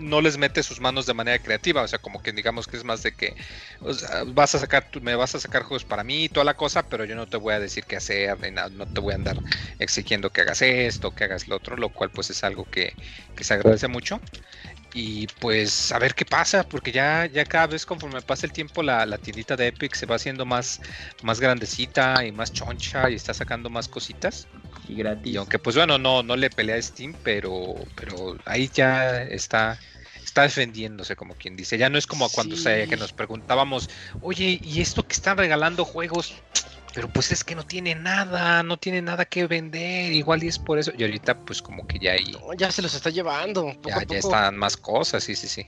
no 0.00 0.20
les 0.20 0.38
mete 0.38 0.62
sus 0.62 0.80
manos 0.80 1.06
de 1.06 1.14
manera 1.14 1.38
creativa, 1.38 1.82
o 1.82 1.88
sea, 1.88 1.98
como 1.98 2.22
que 2.22 2.32
digamos 2.32 2.66
que 2.66 2.76
es 2.76 2.84
más 2.84 3.02
de 3.02 3.12
que 3.12 3.36
vas 4.28 4.54
a 4.54 4.58
sacar 4.58 4.88
me 5.02 5.14
vas 5.14 5.34
a 5.34 5.40
sacar 5.40 5.62
juegos 5.62 5.84
para 5.84 6.04
mí 6.04 6.24
y 6.24 6.28
toda 6.28 6.44
la 6.44 6.54
cosa, 6.54 6.82
pero 6.82 7.04
yo 7.04 7.14
no 7.14 7.26
te 7.26 7.36
voy 7.36 7.54
a 7.54 7.60
decir 7.60 7.84
qué 7.84 7.96
hacer, 7.96 8.40
ni 8.40 8.50
nada, 8.50 8.70
no 8.70 8.86
te 8.86 9.00
voy 9.00 9.12
a 9.12 9.16
andar 9.16 9.36
exigiendo 9.78 10.30
que 10.30 10.40
hagas 10.40 10.62
esto, 10.62 11.14
que 11.14 11.24
hagas 11.24 11.48
lo 11.48 11.56
otro, 11.56 11.76
lo 11.76 11.90
cual 11.90 12.10
pues 12.10 12.30
es 12.30 12.42
algo 12.44 12.64
que, 12.64 12.94
que 13.36 13.44
se 13.44 13.54
agradece 13.54 13.88
mucho. 13.88 14.20
Y 14.92 15.28
pues 15.38 15.92
a 15.92 15.98
ver 16.00 16.14
qué 16.14 16.24
pasa, 16.24 16.64
porque 16.64 16.90
ya, 16.90 17.26
ya 17.26 17.44
cada 17.44 17.68
vez 17.68 17.86
conforme 17.86 18.22
pasa 18.22 18.46
el 18.46 18.52
tiempo 18.52 18.82
la, 18.82 19.06
la 19.06 19.18
tiendita 19.18 19.54
de 19.56 19.68
Epic 19.68 19.94
se 19.94 20.06
va 20.06 20.16
haciendo 20.16 20.44
más, 20.44 20.80
más 21.22 21.38
grandecita 21.40 22.24
y 22.24 22.32
más 22.32 22.52
choncha 22.52 23.08
y 23.08 23.14
está 23.14 23.32
sacando 23.32 23.70
más 23.70 23.86
cositas. 23.88 24.48
Y 24.88 24.96
gratis. 24.96 25.32
Y 25.32 25.36
aunque 25.36 25.58
pues 25.60 25.76
bueno, 25.76 25.98
no, 25.98 26.22
no 26.24 26.36
le 26.36 26.50
pelea 26.50 26.76
a 26.76 26.82
Steam, 26.82 27.14
pero, 27.22 27.74
pero 27.94 28.36
ahí 28.46 28.68
ya 28.68 29.22
está, 29.22 29.78
está 30.24 30.42
defendiéndose 30.42 31.14
como 31.14 31.36
quien 31.36 31.54
dice. 31.56 31.78
Ya 31.78 31.88
no 31.88 31.96
es 31.98 32.06
como 32.06 32.28
cuando 32.30 32.56
Sí. 32.56 32.62
se, 32.64 32.88
que 32.88 32.96
nos 32.96 33.12
preguntábamos, 33.12 33.88
oye, 34.20 34.58
¿y 34.60 34.80
esto 34.80 35.06
que 35.06 35.14
están 35.14 35.36
regalando 35.38 35.84
juegos? 35.84 36.34
Pero 36.94 37.08
pues 37.08 37.30
es 37.32 37.44
que 37.44 37.54
no 37.54 37.64
tiene 37.64 37.94
nada, 37.94 38.62
no 38.62 38.76
tiene 38.76 39.02
nada 39.02 39.24
que 39.24 39.46
vender, 39.46 40.12
igual 40.12 40.42
y 40.42 40.48
es 40.48 40.58
por 40.58 40.78
eso. 40.78 40.92
Y 40.96 41.02
ahorita 41.02 41.38
pues 41.40 41.62
como 41.62 41.86
que 41.86 41.98
ya 41.98 42.12
ahí, 42.12 42.32
No, 42.32 42.52
ya 42.54 42.70
se 42.70 42.82
los 42.82 42.94
está 42.94 43.10
llevando. 43.10 43.66
poco 43.74 43.88
ya, 43.88 43.98
a 43.98 44.04
ya 44.04 44.18
están 44.18 44.56
más 44.56 44.76
cosas, 44.76 45.22
sí, 45.24 45.34
sí, 45.34 45.48
sí. 45.48 45.66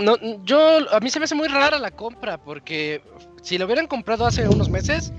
No, 0.00 0.16
yo, 0.44 0.88
a 0.92 1.00
mí 1.00 1.10
se 1.10 1.18
me 1.18 1.24
hace 1.24 1.34
muy 1.34 1.48
rara 1.48 1.78
la 1.78 1.90
compra, 1.90 2.38
porque 2.38 3.02
si 3.42 3.58
lo 3.58 3.64
hubieran 3.64 3.86
comprado 3.86 4.24
hace 4.26 4.48
unos 4.48 4.70
meses, 4.70 5.12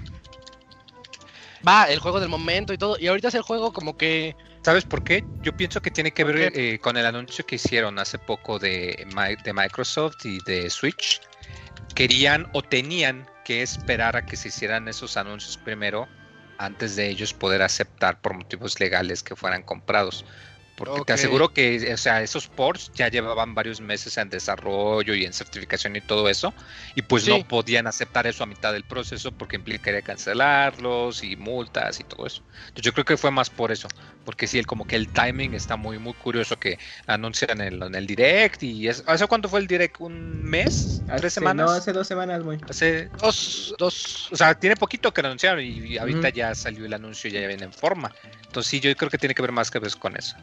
va, 1.68 1.86
el 1.86 2.00
juego 2.00 2.20
del 2.22 2.30
momento 2.30 2.72
y 2.72 2.78
todo, 2.78 2.98
y 2.98 3.08
ahorita 3.08 3.28
es 3.28 3.36
el 3.36 3.42
juego 3.42 3.74
como 3.74 3.98
que, 3.98 4.36
¿Sabes 4.62 4.84
por 4.84 5.04
qué? 5.04 5.24
Yo 5.42 5.56
pienso 5.56 5.82
que 5.82 5.90
tiene 5.90 6.12
que 6.12 6.26
¿Por 6.26 6.34
ver 6.34 6.52
eh, 6.56 6.80
con 6.80 6.98
el 6.98 7.06
anuncio 7.06 7.46
que 7.46 7.56
hicieron 7.56 7.98
hace 7.98 8.18
poco 8.18 8.60
de, 8.60 9.08
de 9.44 9.54
Microsoft 9.54 10.26
y 10.26 10.40
de 10.46 10.70
Switch. 10.70 11.22
Querían 11.96 12.48
o 12.54 12.62
tenían 12.62 13.26
que 13.50 13.64
esperar 13.64 14.16
a 14.16 14.22
que 14.26 14.38
se 14.38 14.50
hicieran 14.50 14.88
esos 14.88 15.18
anuncios 15.18 15.58
primero 15.58 16.08
antes 16.60 16.96
de 16.96 17.10
ellos 17.10 17.34
poder 17.34 17.64
aceptar 17.64 18.22
por 18.22 18.36
motivos 18.36 18.80
legales 18.80 19.24
que 19.24 19.36
fueran 19.36 19.64
comprados. 19.64 20.24
Porque 20.76 21.02
Ok. 21.02 21.08
te 21.08 21.14
aseguro 21.14 21.52
que 21.52 21.92
o 21.94 21.98
sea, 21.98 22.22
esos 22.22 22.48
ports 22.48 22.92
ya 22.94 23.10
llevaban 23.10 23.56
varios 23.56 23.82
meses 23.82 24.18
en 24.18 24.30
desarrollo 24.30 25.16
y 25.16 25.26
en 25.26 25.34
certificación 25.34 25.96
y 25.96 26.02
todo 26.02 26.30
eso. 26.30 26.56
Y 26.94 27.02
pues 27.02 27.24
Sí. 27.24 27.32
no 27.32 27.48
podían 27.48 27.88
aceptar 27.88 28.28
eso 28.28 28.44
a 28.44 28.48
mitad 28.48 28.72
del 28.72 28.86
proceso 28.86 29.32
porque 29.36 29.56
implicaría 29.58 30.04
cancelarlos 30.04 31.24
y 31.24 31.36
multas 31.36 32.00
y 32.00 32.04
todo 32.06 32.28
eso. 32.28 32.44
Entonces 32.68 32.84
yo 32.86 32.94
creo 32.94 33.06
que 33.06 33.18
fue 33.18 33.32
más 33.32 33.50
por 33.50 33.72
eso. 33.72 33.88
Porque 34.30 34.46
sí, 34.46 34.60
el, 34.60 34.68
como 34.68 34.86
que 34.86 34.96
el 34.96 35.08
timing 35.10 35.56
está 35.56 35.76
muy, 35.76 35.98
muy 35.98 36.14
curioso 36.14 36.56
que 36.56 36.78
anuncian 37.08 37.60
en 37.62 37.74
el, 37.74 37.82
en 37.82 37.96
el 37.96 38.06
direct. 38.06 38.62
y 38.62 38.88
es, 38.88 39.04
¿Hace 39.08 39.26
cuánto 39.26 39.50
fue 39.50 39.60
el 39.60 39.66
direct? 39.66 40.00
¿Un 40.00 40.44
mes? 40.44 41.02
¿Tres 41.08 41.16
Hace- 41.18 41.30
semanas? 41.32 41.66
No, 41.66 41.72
hace 41.72 41.92
dos 41.94 42.08
semanas, 42.08 42.44
muy. 42.44 42.60
Hace- 42.70 43.10
dos, 43.20 43.74
dos, 43.80 44.32
o 44.32 44.36
sea, 44.36 44.54
tiene 44.54 44.76
poquito 44.76 45.12
que 45.12 45.24
lo 45.24 45.30
anunciaron 45.30 45.62
y, 45.62 45.80
y 45.80 45.98
ahorita 45.98 46.30
ya 46.30 46.54
salió 46.54 46.86
el 46.86 46.94
anuncio 46.94 47.28
y 47.28 47.34
ya 47.34 47.48
viene 47.48 47.64
en 47.64 47.74
forma. 47.74 48.14
Entonces 48.46 48.70
sí, 48.70 48.80
yo 48.80 48.96
creo 48.96 49.10
que 49.10 49.18
tiene 49.18 49.34
que 49.34 49.42
ver 49.42 49.52
más 49.52 49.72
que 49.72 49.80
ver 49.80 49.92
con 49.98 50.16
eso. 50.16 50.36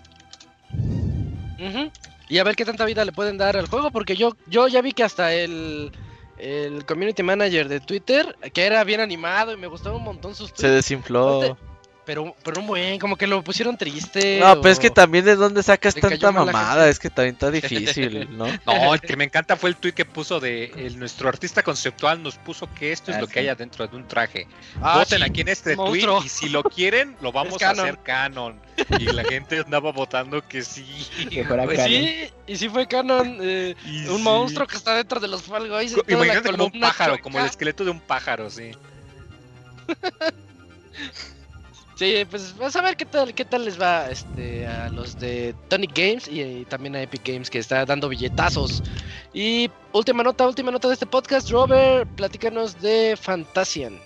y 2.28 2.38
a 2.38 2.42
ver 2.44 2.56
qué 2.56 2.64
tanta 2.64 2.84
vida 2.86 3.04
le 3.04 3.12
pueden 3.12 3.38
dar 3.38 3.56
al 3.56 3.68
juego, 3.68 3.92
porque 3.92 4.16
yo, 4.16 4.36
yo 4.48 4.66
ya 4.66 4.82
vi 4.82 4.90
que 4.90 5.04
hasta 5.04 5.32
el, 5.32 5.92
el 6.38 6.84
community 6.86 7.22
manager 7.22 7.68
de 7.68 7.78
Twitter, 7.78 8.36
que 8.52 8.64
era 8.66 8.82
bien 8.82 8.98
animado 9.00 9.52
y 9.52 9.56
me 9.56 9.68
gustaba 9.68 9.94
un 9.96 10.02
montón 10.02 10.34
sus 10.34 10.48
Se 10.50 10.54
tweets, 10.56 10.74
desinfló. 10.74 11.56
Pero, 12.06 12.36
pero 12.44 12.60
un 12.60 12.68
buen, 12.68 13.00
como 13.00 13.16
que 13.16 13.26
lo 13.26 13.42
pusieron 13.42 13.76
triste. 13.76 14.38
No, 14.38 14.60
pero 14.60 14.72
es 14.72 14.78
que 14.78 14.90
también 14.90 15.24
de 15.24 15.34
dónde 15.34 15.60
sacas 15.64 15.92
tanta 15.94 16.30
mamada, 16.30 16.88
es 16.88 17.00
que 17.00 17.10
también 17.10 17.34
está 17.34 17.50
difícil, 17.50 18.28
¿no? 18.38 18.46
No, 18.64 18.94
el 18.94 19.00
que 19.00 19.16
me 19.16 19.24
encanta 19.24 19.56
fue 19.56 19.70
el 19.70 19.76
tweet 19.76 19.92
que 19.92 20.04
puso 20.04 20.38
de 20.38 20.66
el, 20.76 20.98
nuestro 21.00 21.28
artista 21.28 21.64
conceptual 21.64 22.22
nos 22.22 22.36
puso 22.36 22.72
que 22.72 22.92
esto 22.92 23.10
es 23.10 23.16
Ah, 23.16 23.20
lo 23.22 23.26
sí. 23.26 23.32
que 23.32 23.40
hay 23.40 23.48
adentro 23.48 23.88
de 23.88 23.96
un 23.96 24.06
traje. 24.06 24.46
Ah, 24.80 24.98
Voten 24.98 25.18
sí, 25.18 25.24
aquí 25.24 25.40
en 25.40 25.48
este 25.48 25.74
tweet 25.74 26.06
monstruo. 26.06 26.22
y 26.24 26.28
si 26.28 26.48
lo 26.48 26.62
quieren 26.62 27.16
lo 27.20 27.32
vamos 27.32 27.60
a 27.60 27.70
hacer 27.70 27.98
canon. 28.04 28.60
Y 29.00 29.06
la 29.06 29.24
gente 29.24 29.58
andaba 29.58 29.90
votando 29.90 30.46
que 30.46 30.62
sí. 30.62 30.86
Que 31.28 31.44
fuera 31.44 31.64
Pues 31.64 31.76
canon. 31.78 31.90
sí, 31.92 32.30
y 32.46 32.56
sí 32.56 32.68
fue 32.68 32.86
canon. 32.86 33.38
eh, 33.42 33.74
Y 33.84 34.06
un 34.06 34.18
sí. 34.18 34.22
monstruo 34.22 34.66
que 34.68 34.76
está 34.76 34.94
dentro 34.94 35.18
de 35.18 35.26
los 35.26 35.42
Fall 35.42 35.68
Guys. 35.68 35.96
Imagínate 36.06 36.52
como 36.52 36.66
un 36.66 36.80
pájaro, 36.80 37.18
como 37.20 37.40
el 37.40 37.46
esqueleto 37.46 37.84
de 37.84 37.90
un 37.90 37.98
pájaro, 38.00 38.48
sí. 38.48 38.70
Sí, 41.96 42.26
pues 42.30 42.54
vas 42.58 42.76
a 42.76 42.82
ver 42.82 42.94
qué 42.94 43.06
tal, 43.06 43.34
qué 43.34 43.46
tal 43.46 43.64
les 43.64 43.80
va 43.80 44.10
este, 44.10 44.66
a 44.66 44.90
los 44.90 45.18
de 45.18 45.54
Tonic 45.68 45.96
Games 45.96 46.28
y, 46.28 46.66
también 46.66 46.94
a 46.94 47.00
Epic 47.00 47.22
Games 47.26 47.48
que 47.48 47.58
está 47.58 47.86
dando 47.86 48.10
billetazos. 48.10 48.82
Y 49.32 49.70
última 49.94 50.22
nota, 50.22 50.46
última 50.46 50.70
nota 50.70 50.88
de 50.88 50.94
este 50.94 51.06
podcast, 51.06 51.50
Robert, 51.50 52.06
platícanos 52.14 52.82
de 52.82 53.16
Fantasian. 53.18 53.98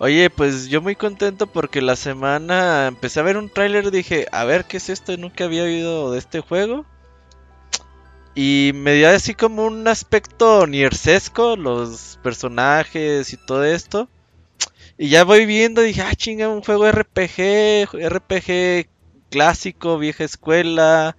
Oye, 0.00 0.28
pues 0.28 0.66
yo 0.66 0.82
muy 0.82 0.96
contento 0.96 1.46
porque 1.46 1.80
la 1.80 1.94
semana 1.94 2.88
empecé 2.88 3.20
a 3.20 3.22
ver 3.22 3.36
un 3.36 3.48
tráiler, 3.48 3.92
dije, 3.92 4.26
a 4.32 4.44
ver 4.44 4.64
qué 4.64 4.78
es 4.78 4.90
esto, 4.90 5.16
nunca 5.16 5.44
había 5.44 5.62
oído 5.62 6.10
de 6.10 6.18
este 6.18 6.40
juego. 6.40 6.84
Y 8.34 8.72
me 8.74 8.94
dio 8.94 9.08
así 9.08 9.34
como 9.34 9.64
un 9.64 9.86
aspecto 9.86 10.66
niersesco, 10.66 11.54
los 11.54 12.18
personajes 12.24 13.32
y 13.32 13.36
todo 13.36 13.64
esto. 13.64 14.08
Y 14.98 15.08
ya 15.08 15.24
voy 15.24 15.46
viendo, 15.46 15.82
dije, 15.82 16.02
ah, 16.02 16.14
chinga, 16.14 16.48
un 16.48 16.62
juego 16.62 16.90
RPG, 16.90 17.88
RPG 17.92 18.88
clásico, 19.30 19.98
vieja 19.98 20.24
escuela. 20.24 21.16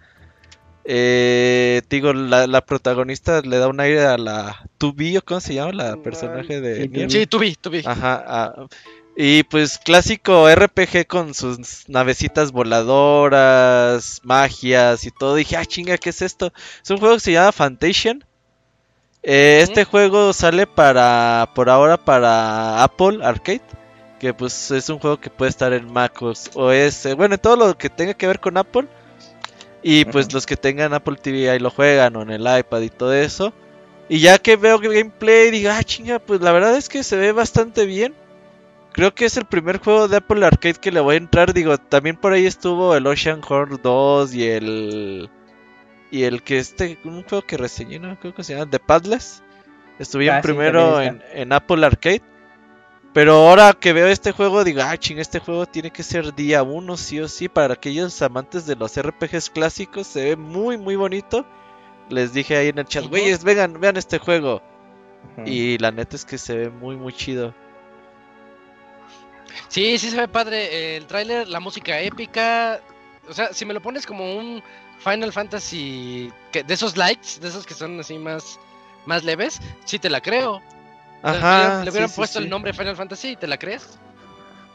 Eh, 0.83 1.81
digo, 1.89 2.13
la, 2.13 2.47
la 2.47 2.65
protagonista 2.65 3.41
le 3.41 3.57
da 3.57 3.67
un 3.67 3.79
aire 3.79 4.05
a 4.05 4.17
la 4.17 4.69
Tubi, 4.77 5.17
¿o 5.17 5.21
cómo 5.21 5.41
se 5.41 5.53
llama 5.53 5.73
la 5.73 5.97
personaje 5.97 6.61
de 6.61 7.09
Sí, 7.09 7.27
tuvi, 7.27 7.55
tuvi. 7.55 7.83
Ajá, 7.85 8.23
ah, 8.25 8.67
y 9.19 9.43
pues 9.43 9.79
clásico 9.79 10.47
RPG 10.47 11.07
con 11.07 11.33
sus 11.33 11.89
navecitas 11.89 12.51
voladoras, 12.51 14.21
magias 14.23 15.05
y 15.05 15.11
todo. 15.11 15.35
Dije, 15.35 15.57
ah, 15.57 15.65
chinga, 15.65 15.97
¿qué 15.97 16.11
es 16.11 16.21
esto? 16.21 16.53
Es 16.83 16.89
un 16.91 16.97
juego 16.99 17.15
que 17.15 17.21
se 17.21 17.31
llama 17.31 17.51
Fantasian. 17.51 18.23
Eh, 19.27 19.59
Este 19.61 19.83
juego 19.83 20.31
sale 20.33 20.65
para, 20.67 21.51
por 21.53 21.69
ahora, 21.69 21.97
para 21.97 22.81
Apple 22.83 23.19
Arcade. 23.23 23.61
Que 24.19 24.33
pues 24.33 24.71
es 24.71 24.89
un 24.89 24.99
juego 24.99 25.19
que 25.19 25.29
puede 25.29 25.49
estar 25.49 25.73
en 25.73 25.91
Mac 25.93 26.19
OS, 26.23 26.49
OS, 26.55 27.15
bueno, 27.15 27.35
en 27.35 27.41
todo 27.41 27.55
lo 27.57 27.77
que 27.77 27.89
tenga 27.89 28.15
que 28.15 28.25
ver 28.27 28.39
con 28.39 28.57
Apple. 28.57 28.87
Y 29.83 30.05
pues 30.05 30.33
los 30.33 30.45
que 30.45 30.57
tengan 30.57 30.93
Apple 30.93 31.17
TV 31.21 31.49
ahí 31.49 31.59
lo 31.59 31.71
juegan, 31.71 32.15
o 32.15 32.23
en 32.23 32.31
el 32.31 32.41
iPad 32.59 32.81
y 32.81 32.89
todo 32.89 33.13
eso. 33.13 33.53
Y 34.09 34.19
ya 34.21 34.39
que 34.39 34.57
veo 34.57 34.77
el 34.81 34.93
gameplay, 34.93 35.51
digo, 35.51 35.71
ah, 35.73 35.83
chinga, 35.83 36.19
pues 36.19 36.41
la 36.41 36.51
verdad 36.53 36.77
es 36.77 36.89
que 36.89 37.03
se 37.03 37.17
ve 37.17 37.31
bastante 37.33 37.85
bien. 37.85 38.15
Creo 38.93 39.13
que 39.15 39.25
es 39.25 39.37
el 39.37 39.45
primer 39.45 39.79
juego 39.79 40.07
de 40.09 40.17
Apple 40.17 40.45
Arcade 40.45 40.75
que 40.75 40.91
le 40.91 41.01
voy 41.01 41.15
a 41.15 41.19
entrar. 41.19 41.53
Digo, 41.53 41.77
también 41.79 42.17
por 42.17 42.33
ahí 42.33 42.45
estuvo 42.47 42.95
el 42.95 43.07
Ocean 43.07 43.41
Horror 43.47 43.81
2 43.81 44.33
y 44.35 44.45
el. 44.47 45.31
Y 46.11 46.23
el 46.23 46.43
que 46.43 46.57
este. 46.59 46.97
Un 47.03 47.23
juego 47.23 47.45
que 47.45 47.57
reseñé, 47.57 47.99
¿no? 47.99 48.19
Creo 48.19 48.33
que 48.33 48.43
se 48.43 48.53
llama 48.53 48.69
The 48.69 48.79
Padless. 48.79 49.43
Estuvieron 49.99 50.37
Ah, 50.37 50.41
primero 50.41 51.01
en, 51.01 51.23
en 51.33 51.51
Apple 51.51 51.85
Arcade. 51.85 52.21
Pero 53.13 53.33
ahora 53.33 53.73
que 53.73 53.93
veo 53.93 54.07
este 54.07 54.31
juego, 54.31 54.63
digo, 54.63 54.81
ah, 54.83 54.95
ching, 54.95 55.17
este 55.17 55.39
juego 55.39 55.65
tiene 55.65 55.89
que 55.91 56.03
ser 56.03 56.35
día 56.35 56.61
uno, 56.61 56.97
sí 56.97 57.19
o 57.19 57.27
sí. 57.27 57.49
Para 57.49 57.73
aquellos 57.73 58.21
amantes 58.21 58.67
de 58.67 58.75
los 58.75 58.95
RPGs 59.01 59.49
clásicos, 59.49 60.07
se 60.07 60.23
ve 60.23 60.35
muy, 60.35 60.77
muy 60.77 60.95
bonito. 60.95 61.45
Les 62.09 62.31
dije 62.31 62.55
ahí 62.55 62.67
en 62.69 62.79
el 62.79 62.85
chat, 62.85 63.05
güeyes, 63.05 63.43
vengan, 63.43 63.79
vean 63.79 63.97
este 63.97 64.19
juego. 64.19 64.61
Y 65.45 65.77
la 65.79 65.91
neta 65.91 66.15
es 66.15 66.25
que 66.25 66.37
se 66.37 66.55
ve 66.55 66.69
muy, 66.69 66.95
muy 66.95 67.11
chido. 67.11 67.53
Sí, 69.67 69.97
sí 69.97 70.09
se 70.09 70.17
ve 70.17 70.27
padre 70.27 70.95
el 70.95 71.07
tráiler, 71.07 71.47
la 71.47 71.59
música 71.59 71.99
épica. 71.99 72.79
O 73.27 73.33
sea, 73.33 73.51
si 73.51 73.65
me 73.65 73.73
lo 73.73 73.81
pones 73.81 74.05
como 74.05 74.37
un 74.37 74.61
Final 74.99 75.31
Fantasy 75.33 76.31
que, 76.51 76.63
de 76.63 76.73
esos 76.73 76.97
likes, 76.97 77.39
de 77.39 77.47
esos 77.47 77.65
que 77.65 77.73
son 77.73 77.99
así 77.99 78.17
más, 78.17 78.59
más 79.05 79.23
leves, 79.23 79.59
sí 79.85 79.99
te 79.99 80.09
la 80.09 80.21
creo. 80.21 80.61
Ajá. 81.23 81.83
le 81.83 81.89
hubieran 81.89 82.09
sí, 82.09 82.15
puesto 82.15 82.39
sí. 82.39 82.43
el 82.45 82.49
nombre 82.49 82.73
Final 82.73 82.95
Fantasy, 82.95 83.35
¿te 83.35 83.47
la 83.47 83.57
crees? 83.57 83.99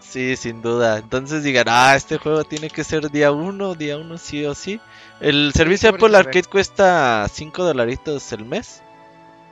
Sí, 0.01 0.37
sin 0.37 0.61
duda. 0.61 0.99
Entonces 0.99 1.43
digan, 1.45 1.66
ah, 1.68 1.95
este 1.97 2.18
juego 2.18 2.45
tiene 2.45 2.68
que 2.70 2.85
ser 2.85 3.11
día 3.11 3.31
uno, 3.33 3.75
día 3.75 3.97
uno 3.99 4.18
sí 4.18 4.45
o 4.45 4.55
sí. 4.55 4.81
El 5.20 5.53
servicio 5.55 5.89
qué 5.91 5.95
Apple. 5.97 6.16
Arcade 6.16 6.45
cuesta 6.45 7.27
5 7.33 7.62
dolaritos 7.64 8.33
el 8.33 8.45
mes. 8.45 8.83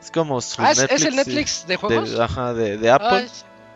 Es 0.02 0.10
como 0.10 0.40
su 0.40 0.60
Ah, 0.62 0.72
¿es, 0.72 0.78
Netflix. 0.78 1.00
es 1.00 1.06
el 1.06 1.16
Netflix 1.16 1.66
de 1.66 1.76
de- 1.76 1.76
juegos? 1.76 2.18
ajá, 2.18 2.52
de, 2.54 2.76
de 2.78 2.90
Apple. 2.90 3.08
Ay, 3.08 3.30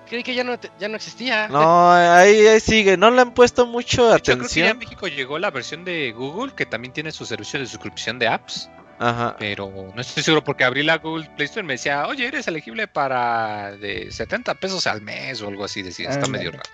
creí 0.09 0.22
que 0.22 0.34
ya 0.34 0.44
no, 0.44 0.57
ya 0.78 0.88
no 0.88 0.96
existía. 0.96 1.48
No, 1.48 1.92
ahí, 1.92 2.46
ahí 2.46 2.61
sigue. 2.61 2.96
No 2.96 3.11
le 3.11 3.20
han 3.20 3.34
puesto 3.34 3.66
mucho 3.66 4.11
De 4.11 4.18
hecho, 4.18 4.32
creo 4.36 4.48
que 4.48 4.55
ya 4.55 4.61
en 4.61 4.66
atención. 4.66 4.78
México 4.78 5.09
llegó 5.09 5.38
la 5.38 5.50
versión 5.50 5.84
de 5.84 6.12
Google 6.12 6.52
que 6.55 6.66
también 6.66 6.92
tiene 6.92 7.12
su 7.12 7.24
servicio 7.26 7.59
de 7.61 7.66
suscripción 7.66 8.18
de 8.18 8.28
apps. 8.28 8.70
Ajá. 8.98 9.36
Pero 9.38 9.70
no 9.94 10.00
estoy 10.00 10.22
seguro 10.22 10.44
porque 10.44 10.64
abrí 10.64 10.82
la 10.82 10.98
Google 10.98 11.28
Play 11.36 11.46
Store 11.46 11.64
y 11.64 11.66
me 11.66 11.74
decía, 11.74 12.07
oye, 12.07 12.26
eres 12.26 12.46
elegible 12.46 12.86
para 12.86 13.72
de 13.76 14.11
70 14.11 14.55
pesos 14.55 14.86
al 14.86 15.02
mes 15.02 15.42
o 15.42 15.48
algo 15.48 15.64
así. 15.64 15.82
Decía, 15.82 16.11
está 16.11 16.28
medio 16.28 16.52
raro. 16.52 16.70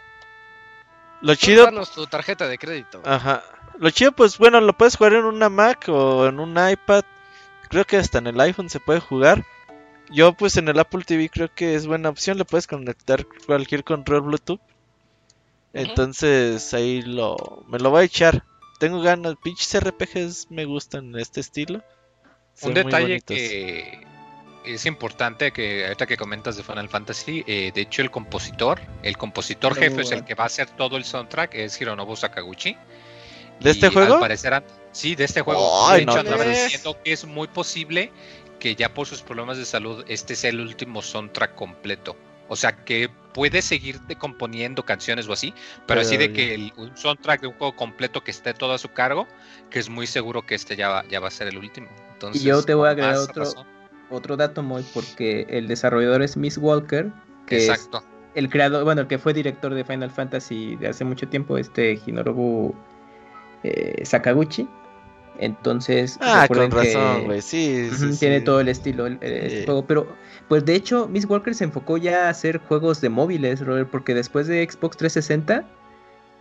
Lo 1.22 1.34
Tú 1.34 1.46
chido. 1.46 1.64
Danos 1.64 1.92
tu 1.92 2.06
tarjeta 2.06 2.48
de 2.48 2.58
crédito. 2.58 3.02
Ajá. 3.04 3.42
Lo 3.78 3.90
chido, 3.90 4.12
pues 4.12 4.38
bueno, 4.38 4.60
lo 4.60 4.74
puedes 4.74 4.96
jugar 4.96 5.14
en 5.14 5.24
una 5.24 5.48
Mac 5.48 5.88
o 5.88 6.26
en 6.26 6.40
un 6.40 6.50
iPad. 6.50 7.04
Creo 7.68 7.84
que 7.84 7.96
hasta 7.96 8.18
en 8.18 8.26
el 8.26 8.40
iPhone 8.40 8.68
se 8.68 8.80
puede 8.80 9.00
jugar. 9.00 9.44
Yo, 10.10 10.32
pues 10.32 10.56
en 10.56 10.68
el 10.68 10.78
Apple 10.78 11.04
TV 11.04 11.28
creo 11.28 11.48
que 11.54 11.74
es 11.74 11.86
buena 11.86 12.08
opción. 12.08 12.38
Le 12.38 12.44
puedes 12.44 12.66
conectar 12.66 13.26
cualquier 13.46 13.84
control 13.84 14.22
Bluetooth. 14.22 14.60
Entonces 15.72 16.74
ahí 16.74 17.02
lo 17.02 17.64
me 17.68 17.78
lo 17.78 17.90
voy 17.90 18.02
a 18.02 18.04
echar. 18.04 18.44
Tengo 18.80 19.00
ganas. 19.00 19.36
Pinches 19.42 19.78
RPGs 19.80 20.50
me 20.50 20.64
gustan 20.64 21.12
de 21.12 21.22
este 21.22 21.40
estilo. 21.40 21.82
Un 22.62 22.74
detalle 22.74 23.20
que 23.20 24.04
es 24.64 24.86
importante 24.86 25.52
que 25.52 25.84
ahorita 25.84 26.06
que 26.06 26.16
comentas 26.16 26.56
de 26.56 26.62
Final 26.62 26.88
Fantasy, 26.88 27.44
eh, 27.46 27.70
de 27.74 27.80
hecho 27.80 28.02
el 28.02 28.10
compositor, 28.10 28.80
el 29.02 29.16
compositor 29.16 29.74
No, 29.74 29.80
jefe 29.80 30.02
es 30.02 30.10
el 30.10 30.24
que 30.24 30.34
va 30.34 30.44
a 30.44 30.46
hacer 30.46 30.68
todo 30.70 30.96
el 30.96 31.04
soundtrack, 31.04 31.54
es 31.54 31.80
Hironobu 31.80 32.16
Sakaguchi. 32.16 32.76
¿De 33.60 33.70
este 33.70 33.90
juego? 33.90 34.14
Al 34.14 34.20
parecer, 34.20 34.62
sí, 34.92 35.14
de 35.14 35.24
este 35.24 35.42
juego. 35.42 35.86
Ay, 35.86 36.00
de 36.00 36.06
no 36.06 36.18
hecho, 36.18 36.30
mames. 36.30 36.64
diciendo 36.64 36.96
que 37.02 37.12
es 37.12 37.24
muy 37.26 37.46
posible 37.48 38.10
que 38.60 38.76
ya 38.76 38.94
por 38.94 39.06
sus 39.08 39.22
problemas 39.22 39.58
de 39.58 39.64
salud 39.64 40.04
este 40.06 40.36
sea 40.36 40.50
el 40.50 40.60
último 40.60 41.02
soundtrack 41.02 41.54
completo. 41.56 42.16
O 42.48 42.56
sea, 42.56 42.84
que 42.84 43.08
puede 43.32 43.62
seguirte 43.62 44.16
componiendo 44.16 44.84
canciones 44.84 45.28
o 45.28 45.32
así, 45.32 45.52
pero, 45.52 45.84
Pero 45.86 46.00
así 46.02 46.16
de 46.16 46.28
ya- 46.28 46.32
que 46.34 46.54
el, 46.54 46.72
un 46.76 46.96
soundtrack 46.96 47.40
de 47.42 47.46
un 47.48 47.54
juego 47.54 47.74
completo 47.76 48.22
que 48.22 48.30
esté 48.32 48.54
todo 48.54 48.72
a 48.72 48.78
su 48.78 48.88
cargo, 48.92 49.26
que 49.70 49.78
es 49.78 49.88
muy 49.88 50.06
seguro 50.06 50.44
que 50.44 50.54
este 50.56 50.74
ya 50.76 50.88
va, 50.88 51.04
ya 51.08 51.20
va 51.20 51.28
a 51.28 51.30
ser 51.30 51.48
el 51.48 51.58
último. 51.58 51.88
Entonces, 52.12 52.42
yo 52.42 52.62
te 52.62 52.74
voy 52.74 52.88
a 52.88 52.90
agregar 52.90 53.16
otro- 53.18 53.44
razón. 53.44 53.66
Otro 54.10 54.36
dato 54.36 54.62
muy 54.64 54.82
porque 54.92 55.46
el 55.48 55.68
desarrollador 55.68 56.22
es 56.22 56.36
Miss 56.36 56.58
Walker, 56.58 57.12
que 57.46 57.68
es 57.68 57.88
el 58.34 58.50
creador, 58.50 58.82
bueno, 58.82 59.02
el 59.02 59.06
que 59.06 59.18
fue 59.18 59.32
director 59.32 59.72
de 59.72 59.84
Final 59.84 60.10
Fantasy 60.10 60.74
de 60.76 60.88
hace 60.88 61.04
mucho 61.04 61.28
tiempo, 61.28 61.56
este 61.56 62.00
Hinorobu 62.04 62.74
eh, 63.62 64.04
Sakaguchi. 64.04 64.68
Entonces, 65.40 66.18
Ah, 66.20 66.46
con 66.46 66.70
razón, 66.70 67.24
güey. 67.24 67.40
Sí, 67.42 67.88
sí. 67.96 68.10
Tiene 68.18 68.40
todo 68.42 68.60
el 68.60 68.68
estilo 68.68 69.06
el, 69.06 69.18
el- 69.22 69.32
este 69.32 69.58
Sí. 69.60 69.64
juego, 69.64 69.86
pero 69.86 70.16
pues 70.48 70.64
de 70.64 70.74
hecho 70.74 71.08
Miss 71.08 71.24
Walker 71.24 71.54
se 71.54 71.64
enfocó 71.64 71.96
ya 71.96 72.26
a 72.26 72.28
hacer 72.30 72.58
juegos 72.58 73.00
de 73.00 73.08
móviles, 73.08 73.60
Robert, 73.60 73.88
porque 73.90 74.14
después 74.14 74.46
de 74.46 74.62
Xbox 74.68 74.96
360 74.98 75.66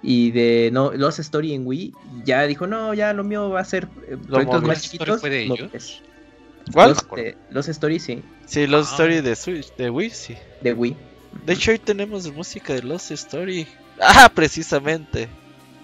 y 0.02 0.32
de 0.32 0.70
no 0.74 0.91
Lost 0.91 1.20
Story 1.20 1.54
en 1.54 1.66
Wii, 1.66 1.93
ya 2.26 2.43
dijo, 2.47 2.68
no, 2.68 2.93
ya 2.93 3.14
lo 3.14 3.24
mío 3.24 3.50
va 3.50 3.62
a 3.62 3.66
ser 3.66 3.88
eh, 4.08 4.18
proyectos 4.18 4.62
más 4.64 4.68
¿Lost 4.70 4.86
Story 4.86 4.91
chiquitos. 4.91 5.22
fue 5.22 5.30
de 5.30 5.43
ellos? 5.43 5.60
móviles. 5.60 6.02
¿Cuál? 6.74 6.89
Lost, 6.89 7.08
eh, 7.18 7.72
Story, 7.72 8.00
sí, 8.00 8.22
Sí, 8.45 8.68
Lost 8.68 8.89
Ah. 8.91 8.95
Story 8.95 9.22
de 9.22 9.36
Switch, 9.36 9.76
de 9.76 9.89
Wii, 9.89 10.10
sí. 10.10 10.36
de 10.62 10.74
Wii. 10.74 10.95
De 11.45 11.54
hecho, 11.54 11.72
hoy 11.72 11.80
tenemos 11.80 12.32
música 12.34 12.74
de 12.74 12.82
Lost 12.84 13.12
Story. 13.12 13.68
Ah, 14.02 14.30
precisamente. 14.34 15.28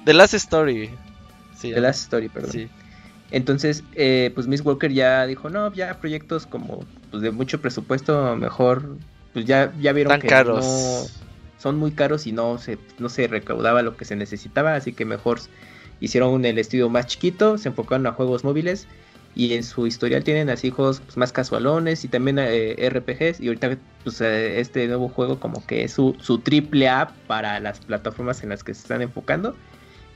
The 0.06 0.14
Last 0.14 0.34
Story. 0.34 0.90
Sí, 1.58 1.72
The 1.74 1.80
Last 1.82 2.02
Story, 2.04 2.30
perdón. 2.30 2.52
sí. 2.52 2.70
Entonces, 3.32 3.84
eh, 3.96 4.32
pues 4.36 4.48
Miss 4.48 4.62
Walker 4.62 4.92
ya 4.92 5.26
dijo, 5.26 5.50
no, 5.50 5.72
ya 5.74 6.00
proyectos 6.00 6.46
como 6.46 6.86
pues, 7.12 7.24
de 7.24 7.32
mucho 7.32 7.60
presupuesto, 7.60 8.36
mejor, 8.36 8.98
pues 9.34 9.46
ya, 9.46 9.74
ya 9.80 9.94
vieron 9.94 10.12
Tan 10.12 10.22
que 10.22 10.28
caros. 10.28 10.66
no 10.66 11.26
son 11.58 11.78
muy 11.78 11.92
caros 11.92 12.28
y 12.28 12.32
no 12.32 12.60
se, 12.60 12.78
no 13.00 13.10
se 13.10 13.28
recaudaba 13.28 13.82
lo 13.82 13.98
que 13.98 14.06
se 14.06 14.16
necesitaba, 14.16 14.76
así 14.76 14.94
que 14.94 15.04
mejor 15.04 15.40
hicieron 16.00 16.46
el 16.46 16.60
estudio 16.60 16.90
más 16.90 17.08
chiquito, 17.08 17.58
se 17.58 17.70
enfocaron 17.70 18.06
a 18.06 18.12
juegos 18.12 18.44
móviles 18.44 18.88
y 19.36 19.54
en 19.54 19.64
su 19.64 19.88
historial 19.88 20.24
tienen 20.24 20.50
así 20.50 20.70
juegos 20.70 21.02
pues, 21.02 21.18
más 21.18 21.32
casualones 21.32 22.06
y 22.06 22.08
también 22.08 22.38
eh, 22.40 22.90
RPGs 22.90 23.42
y 23.42 23.48
ahorita 23.48 23.78
pues 24.04 24.22
eh, 24.22 24.60
este 24.60 24.88
nuevo 24.88 25.10
juego 25.10 25.40
como 25.40 25.66
que 25.66 25.84
es 25.84 25.94
su, 25.94 26.16
su 26.20 26.40
triple 26.40 26.88
A 26.88 27.08
para 27.28 27.60
las 27.60 27.80
plataformas 27.80 28.44
en 28.44 28.50
las 28.50 28.64
que 28.64 28.74
se 28.74 28.82
están 28.82 29.02
enfocando 29.02 29.56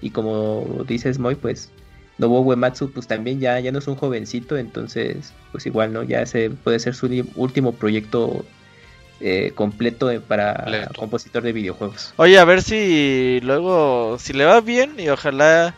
y 0.01 0.11
como 0.11 0.85
dices 0.87 1.19
Moy 1.19 1.35
pues 1.35 1.71
Nobuo 2.19 2.41
Uematsu 2.41 2.91
pues 2.91 3.07
también 3.07 3.39
ya, 3.39 3.59
ya 3.59 3.71
no 3.71 3.79
es 3.79 3.87
un 3.87 3.95
jovencito 3.95 4.57
entonces 4.57 5.33
pues 5.51 5.65
igual 5.65 5.91
no 5.91 6.03
ya 6.03 6.25
se 6.25 6.51
puede 6.51 6.79
ser 6.79 6.93
su 6.93 7.07
último 7.35 7.73
proyecto 7.73 8.45
eh, 9.21 9.51
completo 9.55 10.11
eh, 10.11 10.19
para 10.19 10.53
Completo. 10.53 10.93
compositor 10.95 11.43
de 11.43 11.53
videojuegos 11.53 12.13
Oye, 12.17 12.37
a 12.37 12.45
ver 12.45 12.61
si 12.61 13.39
luego, 13.41 14.17
si 14.19 14.33
le 14.33 14.45
va 14.45 14.61
bien 14.61 14.93
y 14.99 15.09
ojalá 15.09 15.73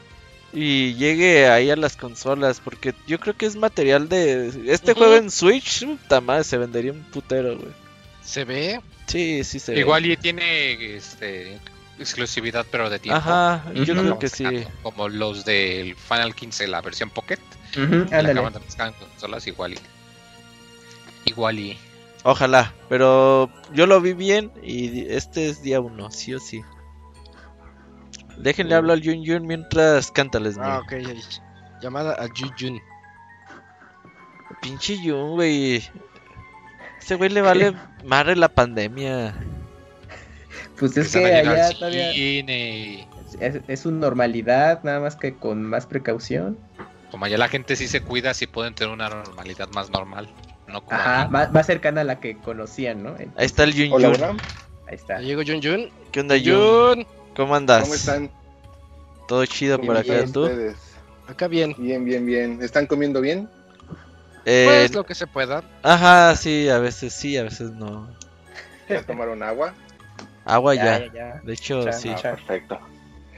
y 0.54 0.96
llegue 0.96 1.48
ahí 1.48 1.70
a 1.70 1.76
las 1.76 1.96
consolas, 1.96 2.60
porque 2.60 2.94
yo 3.08 3.20
creo 3.20 3.36
que 3.36 3.46
es 3.46 3.56
material 3.56 4.10
de... 4.10 4.52
Este 4.68 4.94
juego 4.94 5.16
en 5.16 5.32
Switch, 5.32 5.86
puta 5.86 6.20
madre, 6.20 6.44
se 6.44 6.58
vendería 6.58 6.92
un 6.92 7.04
putero, 7.04 7.58
güey. 7.58 7.72
Se 8.22 8.44
ve. 8.44 8.82
Sí, 9.08 9.44
sí 9.44 9.60
se 9.60 9.74
ve. 9.74 9.80
Igual 9.80 10.06
y 10.06 10.18
tiene 10.18 10.96
este, 10.96 11.58
exclusividad, 12.02 12.66
pero 12.70 12.90
de 12.90 13.00
tiempo. 13.00 13.18
Ajá, 13.20 13.64
yo 13.74 13.94
Ujú. 13.94 14.02
creo 14.02 14.20
que 14.20 14.30
sí. 14.30 14.66
Como 14.84 15.10
los 15.10 15.46
del 15.46 15.96
Final 15.96 16.36
15, 16.36 16.68
la 16.68 16.82
versión 16.82 17.10
Pocket. 17.10 17.40
La 17.76 18.20
acaban 18.20 18.54
de 18.54 18.60
en 18.60 18.94
consolas, 18.94 19.48
igual 19.48 19.74
y. 19.74 19.80
Igual 21.26 21.60
y. 21.60 21.78
Ojalá, 22.24 22.74
pero 22.90 23.50
yo 23.74 23.88
lo 23.88 24.00
vi 24.00 24.14
bien 24.14 24.52
y 24.62 25.08
este 25.10 25.50
es 25.50 25.64
día 25.64 25.80
uno, 25.80 26.12
sí 26.12 26.34
o 26.34 26.40
sí. 26.40 26.62
Déjenle 28.38 28.76
hablar 28.76 28.96
al 28.98 29.02
Yun 29.02 29.24
Yun 29.24 29.48
mientras 29.48 30.12
cántales, 30.12 30.58
Ah, 30.60 30.82
ok. 30.84 30.94
Llamada 31.82 32.14
a 32.14 32.28
Jujun. 32.28 32.80
Pinche 34.62 35.02
Yun, 35.02 35.32
güey. 35.32 35.84
Ese 37.00 37.16
güey 37.16 37.30
le 37.30 37.42
vale 37.42 37.74
madre 38.06 38.36
la 38.36 38.50
pandemia. 38.50 39.34
Pues 40.82 40.98
es 40.98 41.14
que 41.14 41.26
allá 41.26 41.68
al 41.68 41.76
todavía 41.76 42.12
cine. 42.12 43.08
es, 43.40 43.60
es 43.68 43.80
su 43.80 43.92
normalidad 43.92 44.84
nada 44.84 45.00
más 45.00 45.16
que 45.16 45.36
con 45.36 45.64
más 45.64 45.86
precaución 45.86 46.58
Como 47.10 47.26
allá 47.26 47.38
la 47.38 47.48
gente 47.48 47.76
sí 47.76 47.88
se 47.88 48.02
cuida, 48.02 48.34
sí 48.34 48.48
pueden 48.48 48.74
tener 48.76 48.94
una 48.94 49.08
normalidad 49.10 49.70
más 49.70 49.90
normal. 49.90 50.28
No 50.68 50.84
como 50.84 51.00
Ajá, 51.00 51.28
más, 51.30 51.52
más 51.54 51.66
cercana 51.66 52.02
a 52.02 52.04
la 52.04 52.20
que 52.20 52.38
conocían, 52.38 53.04
¿no? 53.04 53.16
Ahí 53.18 53.46
está 53.46 53.64
el 53.64 53.74
Yun. 53.74 53.94
hola. 53.94 54.36
Ahí 54.88 54.96
está. 54.96 55.20
Llegó 55.20 55.44
Jun 55.46 55.62
Jun. 55.62 55.90
¿Qué 56.12 56.20
onda? 56.20 56.36
Jun. 56.44 57.06
¿Cómo 57.36 57.56
andas? 57.56 57.84
¿Cómo 57.84 57.94
están? 57.96 58.32
Todo 59.28 59.46
chido 59.46 59.78
¿Cómo 59.78 59.88
por 59.94 59.98
acá, 59.98 60.26
¿tú? 60.26 60.44
ustedes? 60.44 60.76
Acá 61.28 61.48
bien. 61.48 61.76
Bien, 61.78 62.04
bien, 62.04 62.26
bien. 62.26 62.60
¿Están 62.62 62.88
comiendo 62.88 63.22
bien? 63.22 63.48
Eh, 64.46 64.66
Pues 64.66 64.94
lo 64.96 65.06
que 65.06 65.16
se 65.16 65.28
pueda. 65.28 65.64
Ajá, 65.84 66.36
sí, 66.36 66.68
a 66.70 66.80
veces 66.80 67.14
sí, 67.14 67.38
a 67.38 67.44
veces 67.44 67.72
no. 67.72 68.10
¿Ya 68.90 69.04
tomaron 69.04 69.42
agua? 69.44 69.74
Agua 70.46 70.76
ya. 70.76 71.00
ya, 71.00 71.14
ya. 71.14 71.42
De 71.44 71.54
hecho, 71.54 71.86
Ya, 71.86 71.94
sí. 71.94 72.10
Ah, 72.16 72.22
perfecto. 72.22 72.80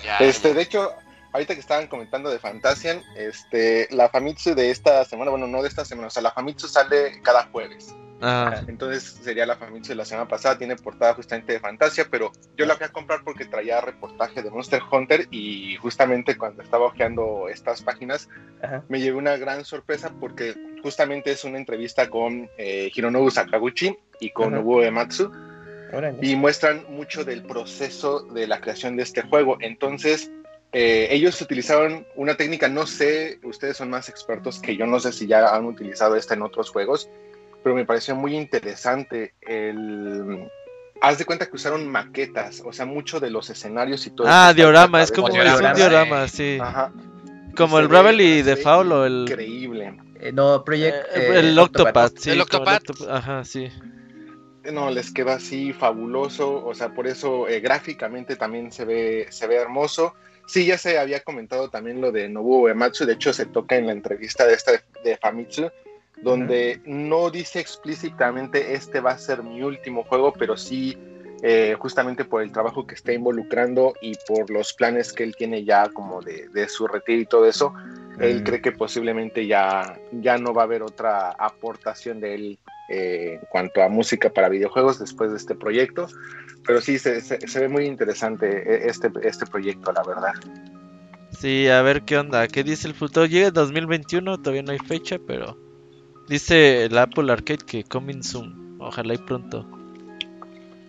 Ya, 0.03 0.17
Este, 0.19 0.53
de 0.53 0.61
hecho, 0.61 0.91
ahorita 1.31 1.53
que 1.53 1.59
estaban 1.59 1.87
comentando 1.87 2.29
de 2.29 2.39
Fantasian, 2.39 3.01
este, 3.15 3.87
la 3.91 4.09
Famitsu 4.09 4.55
de 4.55 4.71
esta 4.71 5.03
semana, 5.05 5.31
bueno, 5.31 5.47
no 5.47 5.61
de 5.61 5.67
esta 5.67 5.85
semana, 5.85 6.07
o 6.07 6.11
sea, 6.11 6.21
la 6.21 6.31
Famitsu 6.31 6.67
sale 6.67 7.21
cada 7.21 7.43
jueves. 7.47 7.95
Ah, 8.25 8.61
Entonces 8.67 9.19
sería 9.21 9.45
la 9.45 9.57
Famitsu 9.57 9.89
de 9.89 9.95
la 9.95 10.05
semana 10.05 10.29
pasada, 10.29 10.57
tiene 10.57 10.77
portada 10.77 11.13
justamente 11.13 11.51
de 11.51 11.59
Fantasia, 11.59 12.07
pero 12.09 12.31
yo 12.55 12.65
la 12.65 12.75
fui 12.77 12.85
a 12.85 12.89
comprar 12.89 13.21
porque 13.25 13.43
traía 13.43 13.81
reportaje 13.81 14.41
de 14.41 14.49
Monster 14.49 14.81
Hunter 14.89 15.27
y 15.29 15.75
justamente 15.77 16.37
cuando 16.37 16.63
estaba 16.63 16.85
hojeando 16.85 17.49
estas 17.49 17.81
páginas 17.81 18.29
Ajá. 18.61 18.81
me 18.87 19.01
llevé 19.01 19.17
una 19.17 19.35
gran 19.35 19.65
sorpresa 19.65 20.09
porque 20.21 20.55
justamente 20.81 21.31
es 21.31 21.43
una 21.43 21.57
entrevista 21.57 22.09
con 22.09 22.49
eh, 22.57 22.89
Hironobu 22.95 23.29
Sakaguchi 23.29 23.97
y 24.21 24.29
con 24.29 24.53
Ajá. 24.53 24.55
Nobuo 24.55 24.83
Ematsu. 24.83 25.29
Y 26.21 26.35
muestran 26.35 26.85
mucho 26.89 27.23
del 27.23 27.43
proceso 27.43 28.21
de 28.21 28.47
la 28.47 28.59
creación 28.61 28.95
de 28.97 29.03
este 29.03 29.21
juego. 29.21 29.57
Entonces, 29.59 30.31
eh, 30.71 31.07
ellos 31.11 31.39
utilizaron 31.41 32.05
una 32.15 32.35
técnica, 32.35 32.67
no 32.67 32.87
sé, 32.87 33.39
ustedes 33.43 33.77
son 33.77 33.89
más 33.89 34.09
expertos 34.09 34.59
que 34.59 34.75
yo, 34.75 34.85
no 34.87 34.99
sé 34.99 35.11
si 35.11 35.27
ya 35.27 35.55
han 35.55 35.65
utilizado 35.65 36.15
esta 36.15 36.33
en 36.33 36.41
otros 36.41 36.69
juegos, 36.71 37.09
pero 37.63 37.75
me 37.75 37.85
pareció 37.85 38.15
muy 38.15 38.35
interesante 38.35 39.33
el... 39.41 40.49
Haz 41.01 41.17
de 41.17 41.25
cuenta 41.25 41.47
que 41.47 41.55
usaron 41.55 41.87
maquetas, 41.87 42.61
o 42.65 42.71
sea, 42.71 42.85
mucho 42.85 43.19
de 43.19 43.29
los 43.29 43.49
escenarios 43.49 44.07
y 44.07 44.11
todo. 44.11 44.27
ah 44.29 44.53
diorama, 44.55 45.03
es 45.03 45.11
como 45.11 45.27
es 45.27 45.59
un 45.59 45.73
diorama. 45.73 46.27
sí. 46.29 46.57
Ajá. 46.61 46.91
Como 47.57 47.77
el 47.79 47.85
se 47.85 47.89
Bravel 47.89 48.17
ve- 48.17 48.23
y 48.23 48.37
se 48.37 48.43
de 48.43 48.55
ve 48.55 48.61
Foul 48.61 48.91
o 48.93 49.05
el, 49.05 49.21
Increíble. 49.29 49.97
Eh, 50.21 50.31
no, 50.31 50.63
Project. 50.63 50.95
eh, 51.13 51.33
eh, 51.35 51.39
el 51.39 51.59
Octopath, 51.59 52.17
sí. 52.17 52.29
El 52.31 52.41
Octopath. 52.41 52.83
Octop- 52.83 53.09
Ajá, 53.09 53.43
sí. 53.43 53.69
No, 54.71 54.89
les 54.89 55.11
queda 55.11 55.35
así 55.35 55.73
fabuloso, 55.73 56.65
o 56.65 56.73
sea, 56.73 56.93
por 56.93 57.07
eso 57.07 57.47
eh, 57.47 57.59
gráficamente 57.59 58.35
también 58.35 58.71
se 58.71 58.85
ve, 58.85 59.27
se 59.29 59.47
ve 59.47 59.55
hermoso. 59.55 60.13
Sí, 60.45 60.65
ya 60.65 60.77
se 60.77 60.97
había 60.97 61.21
comentado 61.21 61.69
también 61.69 62.01
lo 62.01 62.11
de 62.11 62.29
Nobuo 62.29 62.63
Uematsu, 62.63 63.05
de 63.05 63.13
hecho 63.13 63.33
se 63.33 63.45
toca 63.45 63.75
en 63.75 63.87
la 63.87 63.93
entrevista 63.93 64.45
de 64.45 64.53
esta 64.53 64.71
de, 64.71 64.81
de 65.03 65.17
Famitsu, 65.17 65.69
donde 66.21 66.81
no 66.85 67.29
dice 67.29 67.59
explícitamente 67.59 68.73
este 68.73 68.99
va 68.99 69.11
a 69.11 69.17
ser 69.17 69.43
mi 69.43 69.61
último 69.61 70.03
juego, 70.03 70.33
pero 70.33 70.57
sí 70.57 70.97
eh, 71.45 71.75
justamente 71.77 72.23
por 72.23 72.41
el 72.41 72.53
trabajo 72.53 72.87
que 72.87 72.95
está 72.95 73.11
involucrando 73.11 73.93
y 74.01 74.13
por 74.27 74.49
los 74.49 74.73
planes 74.73 75.11
que 75.11 75.23
él 75.23 75.35
tiene 75.35 75.65
ya 75.65 75.89
como 75.89 76.21
de, 76.21 76.47
de 76.49 76.69
su 76.69 76.87
retiro 76.87 77.21
y 77.21 77.25
todo 77.25 77.45
eso, 77.45 77.73
él 78.17 78.43
cree 78.43 78.61
que 78.61 78.71
posiblemente 78.71 79.45
ya, 79.45 79.99
ya 80.11 80.37
no 80.37 80.53
va 80.53 80.61
a 80.61 80.65
haber 80.65 80.83
otra 80.83 81.31
aportación 81.31 82.21
de 82.21 82.35
él 82.35 82.59
eh, 82.93 83.33
en 83.35 83.45
cuanto 83.49 83.81
a 83.81 83.89
música 83.89 84.29
para 84.29 84.49
videojuegos 84.49 84.99
después 84.99 85.31
de 85.31 85.37
este 85.37 85.55
proyecto. 85.55 86.07
Pero 86.65 86.79
sí, 86.81 86.97
se, 86.99 87.21
se- 87.21 87.45
se 87.47 87.59
ve 87.59 87.67
muy 87.67 87.85
interesante 87.85 88.47
eh, 88.47 88.87
este, 88.87 89.11
este 89.23 89.45
proyecto, 89.45 89.91
la 89.91 90.03
verdad. 90.03 90.33
Sí, 91.31 91.67
a 91.67 91.81
ver 91.81 92.03
qué 92.03 92.17
onda. 92.17 92.47
¿Qué 92.47 92.63
dice 92.63 92.87
el 92.87 92.93
futuro? 92.93 93.25
Llega 93.25 93.47
en 93.47 93.53
2021, 93.53 94.37
todavía 94.37 94.63
no 94.63 94.71
hay 94.71 94.79
fecha, 94.79 95.17
pero 95.27 95.57
dice 96.29 96.85
el 96.85 96.97
Apple 96.97 97.31
Arcade 97.31 97.65
que 97.65 97.83
coming 97.83 98.21
soon. 98.21 98.77
Ojalá 98.79 99.13
y 99.15 99.17
pronto. 99.17 99.67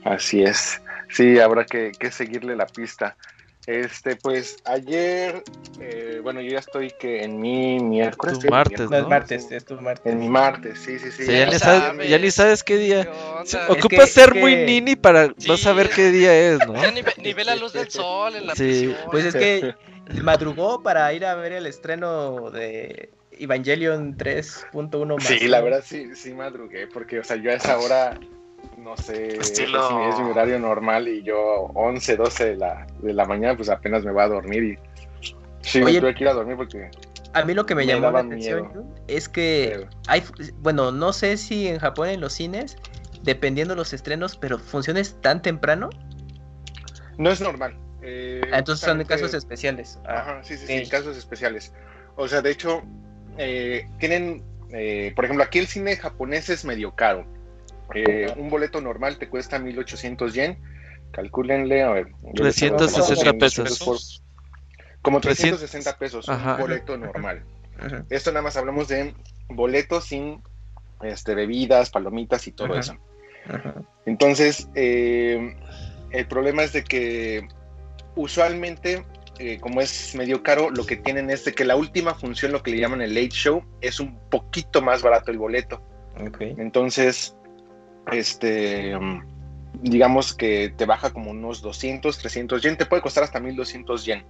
Así 0.05 0.43
es. 0.43 0.81
Sí, 1.09 1.39
habrá 1.39 1.65
que, 1.65 1.93
que 1.99 2.11
seguirle 2.11 2.57
la 2.57 2.67
pista. 2.67 3.17
Este, 3.67 4.17
pues 4.17 4.59
ayer, 4.65 5.43
eh, 5.81 6.21
bueno, 6.23 6.43
yo 6.43 6.51
ya 6.53 6.59
estoy 6.59 6.91
que 6.91 7.23
en 7.25 7.41
mi 7.41 7.81
miércoles. 7.81 8.39
Tu 8.39 8.49
martes, 8.51 8.91
martes, 8.91 9.51
es 9.51 9.65
tu 9.65 9.81
martes. 9.81 10.13
En 10.13 10.19
mi 10.19 10.29
martes, 10.29 10.79
sí, 10.81 10.99
sí, 10.99 11.11
sí. 11.11 11.25
Ya, 11.27 11.47
ni 11.47 11.59
sabes, 11.59 11.83
sabes. 11.83 12.11
ya 12.11 12.19
ni 12.19 12.31
sabes 12.31 12.63
qué 12.63 12.77
día. 12.77 13.05
¿Qué 13.05 13.09
onda? 13.09 13.47
Sí, 13.47 13.57
Es 13.57 13.71
Ocupa 13.71 13.89
que- 14.05 14.07
ser 14.07 14.37
es 14.37 14.41
muy 14.43 14.57
nini 14.57 14.97
para 14.97 15.33
no 15.47 15.57
saber 15.57 15.89
qué 15.91 16.11
día 16.11 16.35
es, 16.53 16.67
¿no? 16.67 16.75
Ya 16.75 16.91
ni, 16.91 17.01
ve- 17.01 17.15
ni 17.17 17.33
ve 17.33 17.45
la 17.45 17.57
luz 17.57 17.73
del 17.73 17.91
sol 17.91 18.37
en 18.37 18.47
la 18.47 18.55
Sí. 18.55 18.63
prisión. 18.65 18.97
Pues 19.11 19.25
es 19.25 19.35
que 19.35 19.75
madrugó 20.23 20.83
para 20.83 21.11
ir 21.15 21.25
a 21.25 21.35
ver 21.35 21.53
el 21.53 21.67
estreno 21.67 22.51
de 22.51 23.09
Evangelion 23.33 24.17
3.1 24.19 25.17
más. 25.17 25.25
Sí, 25.27 25.49
la 25.49 25.63
verdad 25.63 25.83
sí, 25.85 26.15
sí 26.15 26.35
madrugué, 26.35 26.87
porque, 26.87 27.19
o 27.21 27.25
sea, 27.25 27.37
yo 27.37 27.51
a 27.51 27.55
esa 27.55 27.79
hora 27.79 28.19
no 28.79 28.97
sé, 28.97 29.39
Estilo- 29.39 29.79
es, 29.79 29.91
mi, 29.93 30.05
es 30.05 30.19
mi 30.21 30.31
horario 30.31 30.59
normal 30.59 31.09
y 31.09 31.23
yo 31.23 31.39
11, 31.75 32.17
12 32.17 32.45
de 32.51 32.57
la, 32.57 32.87
de 33.01 33.13
la 33.13 33.25
mañana 33.27 33.57
pues 33.57 33.69
apenas 33.69 34.05
me 34.05 34.13
voy 34.13 34.23
a 34.23 34.29
dormir 34.29 34.63
y 34.65 34.79
sí, 35.63 35.79
me 35.81 35.87
Oye- 35.87 36.01
tuve 36.01 36.15
que 36.15 36.25
ir 36.25 36.29
a 36.29 36.35
dormir 36.35 36.57
porque 36.57 36.91
A 37.33 37.45
mí 37.45 37.55
lo 37.55 37.67
que 37.67 37.75
me, 37.75 37.83
Me 37.85 37.93
llamó 37.93 38.11
la 38.11 38.21
atención 38.21 38.69
miedo. 38.69 38.85
Es 39.09 39.29
que 39.29 39.87
hay, 40.07 40.23
bueno, 40.59 40.93
no 40.93 41.13
sé 41.13 41.37
si 41.37 41.67
en 41.69 41.79
Japón 41.79 42.09
en 42.09 42.21
los 42.21 42.33
cines, 42.33 42.77
dependiendo 43.23 43.75
los 43.75 43.93
estrenos, 43.93 44.37
pero 44.37 44.59
funciones 44.59 45.21
tan 45.21 45.43
temprano, 45.43 45.91
no 47.19 47.31
es 47.31 47.41
normal. 47.41 47.77
Eh, 48.03 48.41
Ah, 48.53 48.59
entonces 48.59 48.85
son 48.85 49.03
casos 49.05 49.33
especiales. 49.35 49.99
Ah, 50.07 50.19
Ajá, 50.19 50.45
sí, 50.45 50.57
sí, 50.57 50.67
sí, 50.67 50.89
casos 50.91 51.17
especiales. 51.17 51.73
O 52.17 52.29
sea, 52.29 52.43
de 52.43 52.51
hecho, 52.51 52.83
eh, 53.39 53.89
tienen, 53.99 54.45
eh, 54.71 55.13
por 55.17 55.25
ejemplo, 55.25 55.43
aquí 55.45 55.59
el 55.59 55.67
cine 55.67 55.97
japonés 55.97 56.49
es 56.51 56.65
medio 56.65 56.95
caro. 56.95 57.27
Eh, 57.95 58.33
un 58.37 58.51
boleto 58.51 58.81
normal 58.81 59.19
te 59.19 59.29
cuesta 59.29 59.59
1800 59.59 60.35
yen. 60.35 60.59
Calcúlenle, 61.13 61.83
a 61.83 61.91
ver. 61.91 62.09
yo 62.33 62.45
les 62.45 62.61
hago 62.63 62.77
360 62.77 63.25
como 63.31 63.39
pesos. 63.39 63.79
por- 63.85 63.99
como 65.01 65.21
300 65.21 65.59
360 65.61 65.99
pesos, 65.99 66.29
Ajá. 66.29 66.55
un 66.55 66.61
boleto 66.61 66.97
normal. 66.97 67.45
Esto 68.09 68.31
nada 68.33 68.43
más 68.43 68.57
hablamos 68.57 68.89
de 68.89 69.15
boletos 69.49 70.07
sin 70.07 70.43
este, 71.03 71.35
bebidas, 71.35 71.91
palomitas 71.91 72.47
y 72.49 72.53
todo 72.53 72.73
Ajá. 72.73 72.81
eso. 72.81 72.97
Entonces, 74.07 74.69
eh, 74.75 75.55
el 76.11 76.27
problema 76.27 76.63
es 76.63 76.73
de 76.73 76.83
que 76.85 77.47
usualmente, 78.17 79.05
eh, 79.39 79.59
como 79.61 79.81
es 79.81 80.15
medio 80.15 80.43
caro, 80.43 80.71
lo 80.71 80.87
que 80.87 80.97
tienen 80.97 81.31
es 81.31 81.45
de 81.45 81.53
que 81.53 81.65
la 81.65 81.77
última 81.77 82.15
función, 82.15 82.53
lo 82.53 82.63
que 82.63 82.71
le 82.71 82.79
llaman 82.79 83.03
el 83.03 83.15
late 83.15 83.31
show, 83.31 83.63
es 83.81 84.01
un 84.01 84.19
poquito 84.31 84.81
más 84.83 85.03
barato 85.03 85.31
el 85.31 85.39
boleto. 85.39 85.83
Entonces, 86.41 87.37
este, 88.13 88.97
digamos 89.81 90.35
que 90.35 90.73
te 90.77 90.87
baja 90.87 91.13
como 91.13 91.31
unos 91.31 91.63
200, 91.63 92.19
300 92.19 92.63
yen, 92.63 92.77
te 92.77 92.87
puede 92.87 93.03
costar 93.03 93.25
hasta 93.25 93.41
1200 93.41 94.05
yen. 94.05 94.25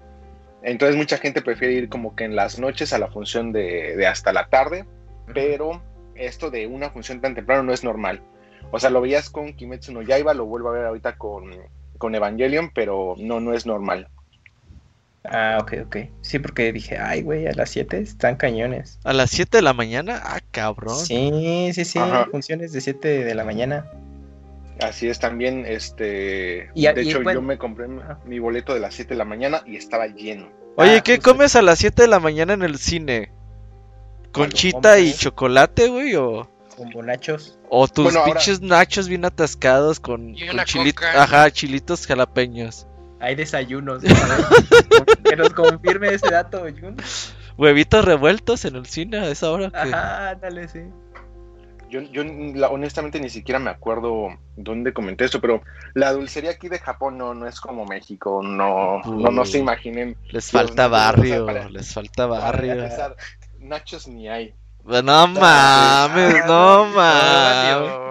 Entonces, 0.62 0.96
mucha 0.96 1.18
gente 1.18 1.42
prefiere 1.42 1.74
ir 1.74 1.88
como 1.88 2.16
que 2.16 2.24
en 2.24 2.36
las 2.36 2.58
noches 2.58 2.92
a 2.92 2.98
la 2.98 3.08
función 3.08 3.52
de, 3.52 3.96
de 3.96 4.06
hasta 4.06 4.32
la 4.32 4.48
tarde, 4.48 4.86
pero 5.32 5.82
esto 6.14 6.50
de 6.50 6.66
una 6.66 6.90
función 6.90 7.20
tan 7.20 7.34
temprano 7.34 7.62
no 7.62 7.72
es 7.72 7.84
normal. 7.84 8.22
O 8.70 8.78
sea, 8.78 8.90
lo 8.90 9.00
veías 9.00 9.30
con 9.30 9.52
Kimetsu 9.52 9.92
no 9.92 10.02
Yaiba, 10.02 10.34
lo 10.34 10.46
vuelvo 10.46 10.70
a 10.70 10.72
ver 10.72 10.86
ahorita 10.86 11.16
con, 11.16 11.50
con 11.98 12.14
Evangelion, 12.14 12.70
pero 12.74 13.14
no, 13.18 13.40
no 13.40 13.52
es 13.52 13.66
normal. 13.66 14.08
Ah, 15.24 15.58
ok, 15.60 15.72
ok. 15.86 15.96
Sí, 16.20 16.38
porque 16.38 16.70
dije, 16.72 16.98
ay, 16.98 17.22
güey, 17.22 17.46
a 17.46 17.52
las 17.54 17.70
7 17.70 17.98
están 17.98 18.36
cañones. 18.36 18.98
A 19.04 19.12
las 19.14 19.30
7 19.30 19.58
de 19.58 19.62
la 19.62 19.72
mañana, 19.72 20.20
ah, 20.22 20.40
cabrón. 20.50 20.96
Sí, 20.98 21.70
sí, 21.74 21.84
sí, 21.84 21.98
Ajá. 21.98 22.26
funciones 22.30 22.72
de 22.72 22.80
7 22.82 23.24
de 23.24 23.34
la 23.34 23.44
mañana. 23.44 23.86
Así 24.80 25.08
es 25.08 25.18
también, 25.20 25.64
este, 25.66 26.68
Y 26.74 26.86
de 26.86 27.02
y 27.02 27.08
hecho 27.08 27.22
bueno- 27.22 27.40
yo 27.40 27.46
me 27.46 27.56
compré 27.58 27.86
mi- 28.26 28.38
boleto 28.38 28.74
de 28.74 28.80
las 28.80 28.94
7 28.94 29.14
de 29.14 29.18
la 29.18 29.24
mañana 29.24 29.62
y 29.66 29.76
estaba 29.76 30.06
lleno. 30.08 30.48
Oye, 30.76 30.96
Ah, 30.98 31.00
¿qué 31.02 31.16
justo. 31.16 31.30
comes 31.32 31.56
a 31.56 31.62
las 31.62 31.78
7 31.78 32.02
de 32.02 32.08
la 32.08 32.20
mañana 32.20 32.52
en 32.52 32.62
el 32.62 32.76
cine? 32.78 33.30
¿Conchita 34.32 34.98
y 34.98 35.12
chocolate, 35.14 35.88
güey? 35.88 36.16
¿O, 36.16 36.48
Con 36.76 36.90
bonachos. 36.90 37.56
o 37.70 37.86
tus 37.86 38.04
Bueno, 38.04 38.18
ahora- 38.20 38.32
pinches 38.34 38.60
nachos 38.60 39.08
bien 39.08 39.24
atascados 39.24 40.00
con. 40.00 40.34
Ajá, 41.14 41.50
chilitos 41.52 42.06
jalapeños? 42.06 42.86
Hay 43.24 43.34
desayunos. 43.34 44.02
¿no? 44.02 44.10
que 45.24 45.36
nos 45.36 45.50
confirme 45.50 46.08
ese 46.08 46.30
dato, 46.30 46.60
Jun. 46.80 46.96
Huevitos 47.56 48.04
revueltos 48.04 48.64
en 48.64 48.76
el 48.76 48.86
cine 48.86 49.18
a 49.18 49.26
esa 49.28 49.50
hora. 49.50 49.70
que- 49.70 49.76
Ajá, 49.78 50.34
dale, 50.36 50.68
sí. 50.68 50.80
Yo, 51.90 52.00
yo 52.00 52.24
la- 52.24 52.70
honestamente 52.70 53.20
ni 53.20 53.30
siquiera 53.30 53.60
me 53.60 53.70
acuerdo 53.70 54.28
dónde 54.56 54.92
comenté 54.92 55.24
esto, 55.26 55.40
pero 55.40 55.62
la 55.94 56.12
dulcería 56.12 56.50
aquí 56.50 56.68
de 56.68 56.80
Japón 56.80 57.16
no, 57.16 57.34
no 57.34 57.46
es 57.46 57.60
como 57.60 57.84
México, 57.86 58.40
no, 58.42 59.00
no, 59.04 59.30
no 59.30 59.44
se 59.44 59.58
Uh. 59.58 59.60
imaginen. 59.60 60.16
Les 60.30 60.50
falta 60.50 60.88
barrio, 60.88 61.46
para- 61.46 61.68
les 61.68 61.92
falta 61.94 62.28
Para 62.28 62.40
barrio. 62.40 62.74
nachos 63.60 64.08
ni 64.08 64.28
hay. 64.28 64.54
No 64.84 65.02
mames, 65.28 66.46
no 66.46 66.84
mames. 66.86 68.03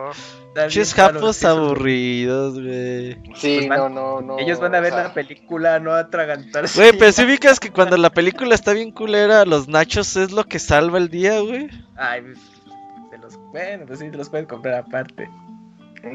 Claro, 0.53 0.69
japos 0.95 1.43
aburridos, 1.43 2.61
güey. 2.61 3.13
Sí, 3.35 3.55
Pues 3.57 3.69
van- 3.69 3.79
no, 3.79 3.89
no, 3.89 4.21
no. 4.21 4.39
Ellos 4.39 4.59
van 4.59 4.75
a 4.75 4.79
ver 4.79 4.93
o 4.93 4.95
sea, 4.95 5.03
la 5.05 5.13
película, 5.13 5.79
no 5.79 5.91
a 5.93 5.99
atragantarse. 5.99 6.79
Güey, 6.79 6.97
pero 6.97 7.11
si 7.11 7.23
ubicas 7.25 7.59
que 7.59 7.71
cuando 7.71 7.97
la 7.97 8.09
película 8.11 8.53
está 8.55 8.73
bien 8.73 8.91
culera, 8.91 9.45
los 9.45 9.67
nachos 9.67 10.15
es 10.15 10.31
lo 10.31 10.43
que 10.45 10.59
salva 10.59 10.97
el 10.99 11.09
día, 11.09 11.39
güey. 11.39 11.69
Ay, 11.95 12.21
pues, 12.21 12.37
se 13.09 13.17
los, 13.17 13.37
bueno, 13.51 13.85
pues 13.87 13.99
sí, 13.99 14.09
te 14.11 14.17
los 14.17 14.29
pueden 14.29 14.45
comprar 14.45 14.75
aparte. 14.75 15.29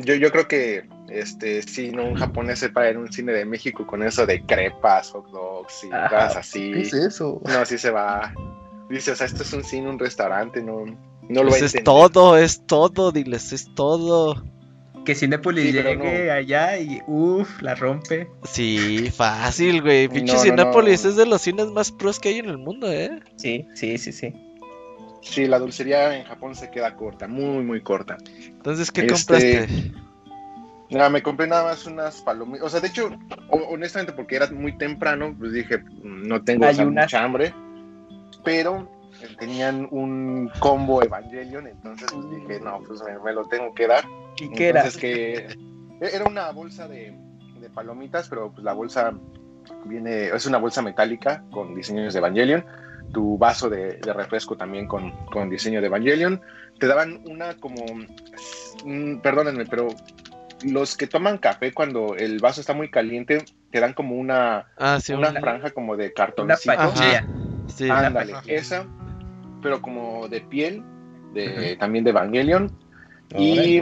Yo, 0.04 0.14
yo 0.14 0.30
creo 0.30 0.46
que 0.46 0.86
este 1.08 1.62
sí, 1.62 1.90
no, 1.90 2.04
un 2.04 2.14
japonés 2.14 2.58
se 2.58 2.68
para 2.68 2.90
en 2.90 2.98
un 2.98 3.10
cine 3.10 3.32
de 3.32 3.46
México 3.46 3.86
con 3.86 4.02
eso 4.02 4.26
de 4.26 4.44
crepas, 4.44 5.10
hot 5.12 5.30
dogs 5.30 5.82
y 5.84 5.90
Ajá. 5.90 6.08
cosas 6.08 6.36
así. 6.36 6.72
¿Qué 6.72 6.80
es 6.82 6.92
eso? 6.92 7.40
No, 7.46 7.64
sí 7.64 7.78
se 7.78 7.90
va. 7.90 8.32
Dice, 8.90 9.12
o 9.12 9.16
sea, 9.16 9.26
esto 9.26 9.42
es 9.42 9.52
un 9.54 9.64
cine, 9.64 9.88
un 9.88 9.98
restaurante, 9.98 10.62
no, 10.62 10.84
no 11.28 11.42
lo 11.42 11.50
Pues 11.50 11.62
es 11.62 11.84
todo, 11.84 12.36
es 12.36 12.66
todo, 12.66 13.12
diles, 13.12 13.52
es 13.52 13.72
todo. 13.74 14.42
Que 15.04 15.14
Sí, 15.62 15.72
pero 15.72 15.90
llegue 15.94 16.26
no. 16.26 16.32
allá 16.32 16.78
y 16.78 17.00
uff, 17.06 17.62
la 17.62 17.74
rompe. 17.74 18.28
Sí, 18.44 19.10
fácil, 19.10 19.80
güey. 19.80 20.06
Pinche 20.08 20.34
No, 20.34 20.38
no. 20.38 21.08
es 21.08 21.16
de 21.16 21.24
los 21.26 21.40
cines 21.40 21.68
más 21.68 21.90
pros 21.92 22.18
que 22.18 22.28
hay 22.28 22.38
en 22.40 22.46
el 22.50 22.58
mundo, 22.58 22.92
¿eh? 22.92 23.20
Sí, 23.36 23.66
sí, 23.74 23.96
sí, 23.96 24.12
sí. 24.12 24.34
Sí, 25.22 25.46
la 25.46 25.58
dulcería 25.58 26.14
en 26.16 26.24
Japón 26.24 26.54
se 26.54 26.70
queda 26.70 26.94
corta, 26.94 27.26
muy, 27.26 27.64
muy 27.64 27.80
corta. 27.82 28.16
Entonces, 28.46 28.90
¿qué 28.90 29.02
Este, 29.02 29.14
compraste? 29.14 29.92
Nada, 30.90 31.10
me 31.10 31.22
compré 31.22 31.46
nada 31.46 31.64
más 31.64 31.84
unas 31.86 32.20
palomitas. 32.22 32.66
O 32.66 32.70
sea, 32.70 32.80
de 32.80 32.88
hecho, 32.88 33.10
ho- 33.50 33.66
honestamente, 33.68 34.12
porque 34.12 34.36
era 34.36 34.48
muy 34.50 34.76
temprano, 34.78 35.34
pues 35.38 35.52
dije, 35.52 35.78
"Mm, 35.78 36.28
no 36.28 36.42
tengo 36.42 36.66
o 36.66 36.72
sea, 36.72 36.82
Ayunas. 36.82 37.04
mucha 37.06 37.24
hambre. 37.24 37.54
Pero 38.44 38.88
tenían 39.36 39.88
un 39.90 40.50
combo 40.60 41.02
Evangelion, 41.02 41.66
entonces 41.66 42.08
pues, 42.12 42.30
dije, 42.30 42.60
no, 42.60 42.80
pues 42.86 43.02
me, 43.02 43.18
me 43.18 43.32
lo 43.32 43.44
tengo 43.46 43.74
que 43.74 43.86
dar. 43.86 44.04
¿Y 44.38 44.50
qué 44.50 44.68
era? 44.68 44.80
Entonces 44.80 45.00
que 45.00 45.34
e-, 46.00 46.14
era 46.16 46.24
una 46.26 46.50
bolsa 46.52 46.86
de, 46.88 47.14
de 47.60 47.70
palomitas, 47.70 48.28
pero 48.28 48.50
pues 48.52 48.64
la 48.64 48.72
bolsa 48.72 49.12
viene, 49.84 50.28
es 50.28 50.46
una 50.46 50.58
bolsa 50.58 50.82
metálica 50.82 51.42
con 51.50 51.74
diseños 51.74 52.12
de 52.14 52.18
Evangelion. 52.18 52.64
Tu 53.12 53.38
vaso 53.38 53.70
de, 53.70 53.96
de 53.96 54.12
refresco 54.12 54.56
también 54.56 54.86
con, 54.86 55.12
con 55.26 55.48
diseño 55.48 55.80
de 55.80 55.86
Evangelion. 55.86 56.40
Te 56.78 56.86
daban 56.86 57.22
una 57.26 57.54
como, 57.56 57.82
mm, 58.84 59.16
perdónenme, 59.20 59.64
pero 59.66 59.88
los 60.62 60.96
que 60.96 61.06
toman 61.06 61.38
café 61.38 61.72
cuando 61.72 62.14
el 62.16 62.38
vaso 62.40 62.60
está 62.60 62.74
muy 62.74 62.90
caliente, 62.90 63.44
te 63.70 63.80
dan 63.80 63.94
como 63.94 64.14
una, 64.16 64.66
Ah, 64.76 64.98
sí, 65.00 65.12
una 65.14 65.30
una. 65.30 65.40
franja 65.40 65.70
como 65.70 65.96
de 65.96 66.06
Una 66.06 66.14
cartoncito. 66.14 66.74
pachilla. 66.74 67.26
Sí. 67.68 67.88
Ándale, 67.90 68.34
esa, 68.46 68.86
pero 69.62 69.80
como 69.82 70.28
de 70.28 70.40
piel, 70.40 70.82
de, 71.34 71.76
también 71.78 72.04
de 72.04 72.10
Evangelion. 72.10 72.70
Y 73.36 73.80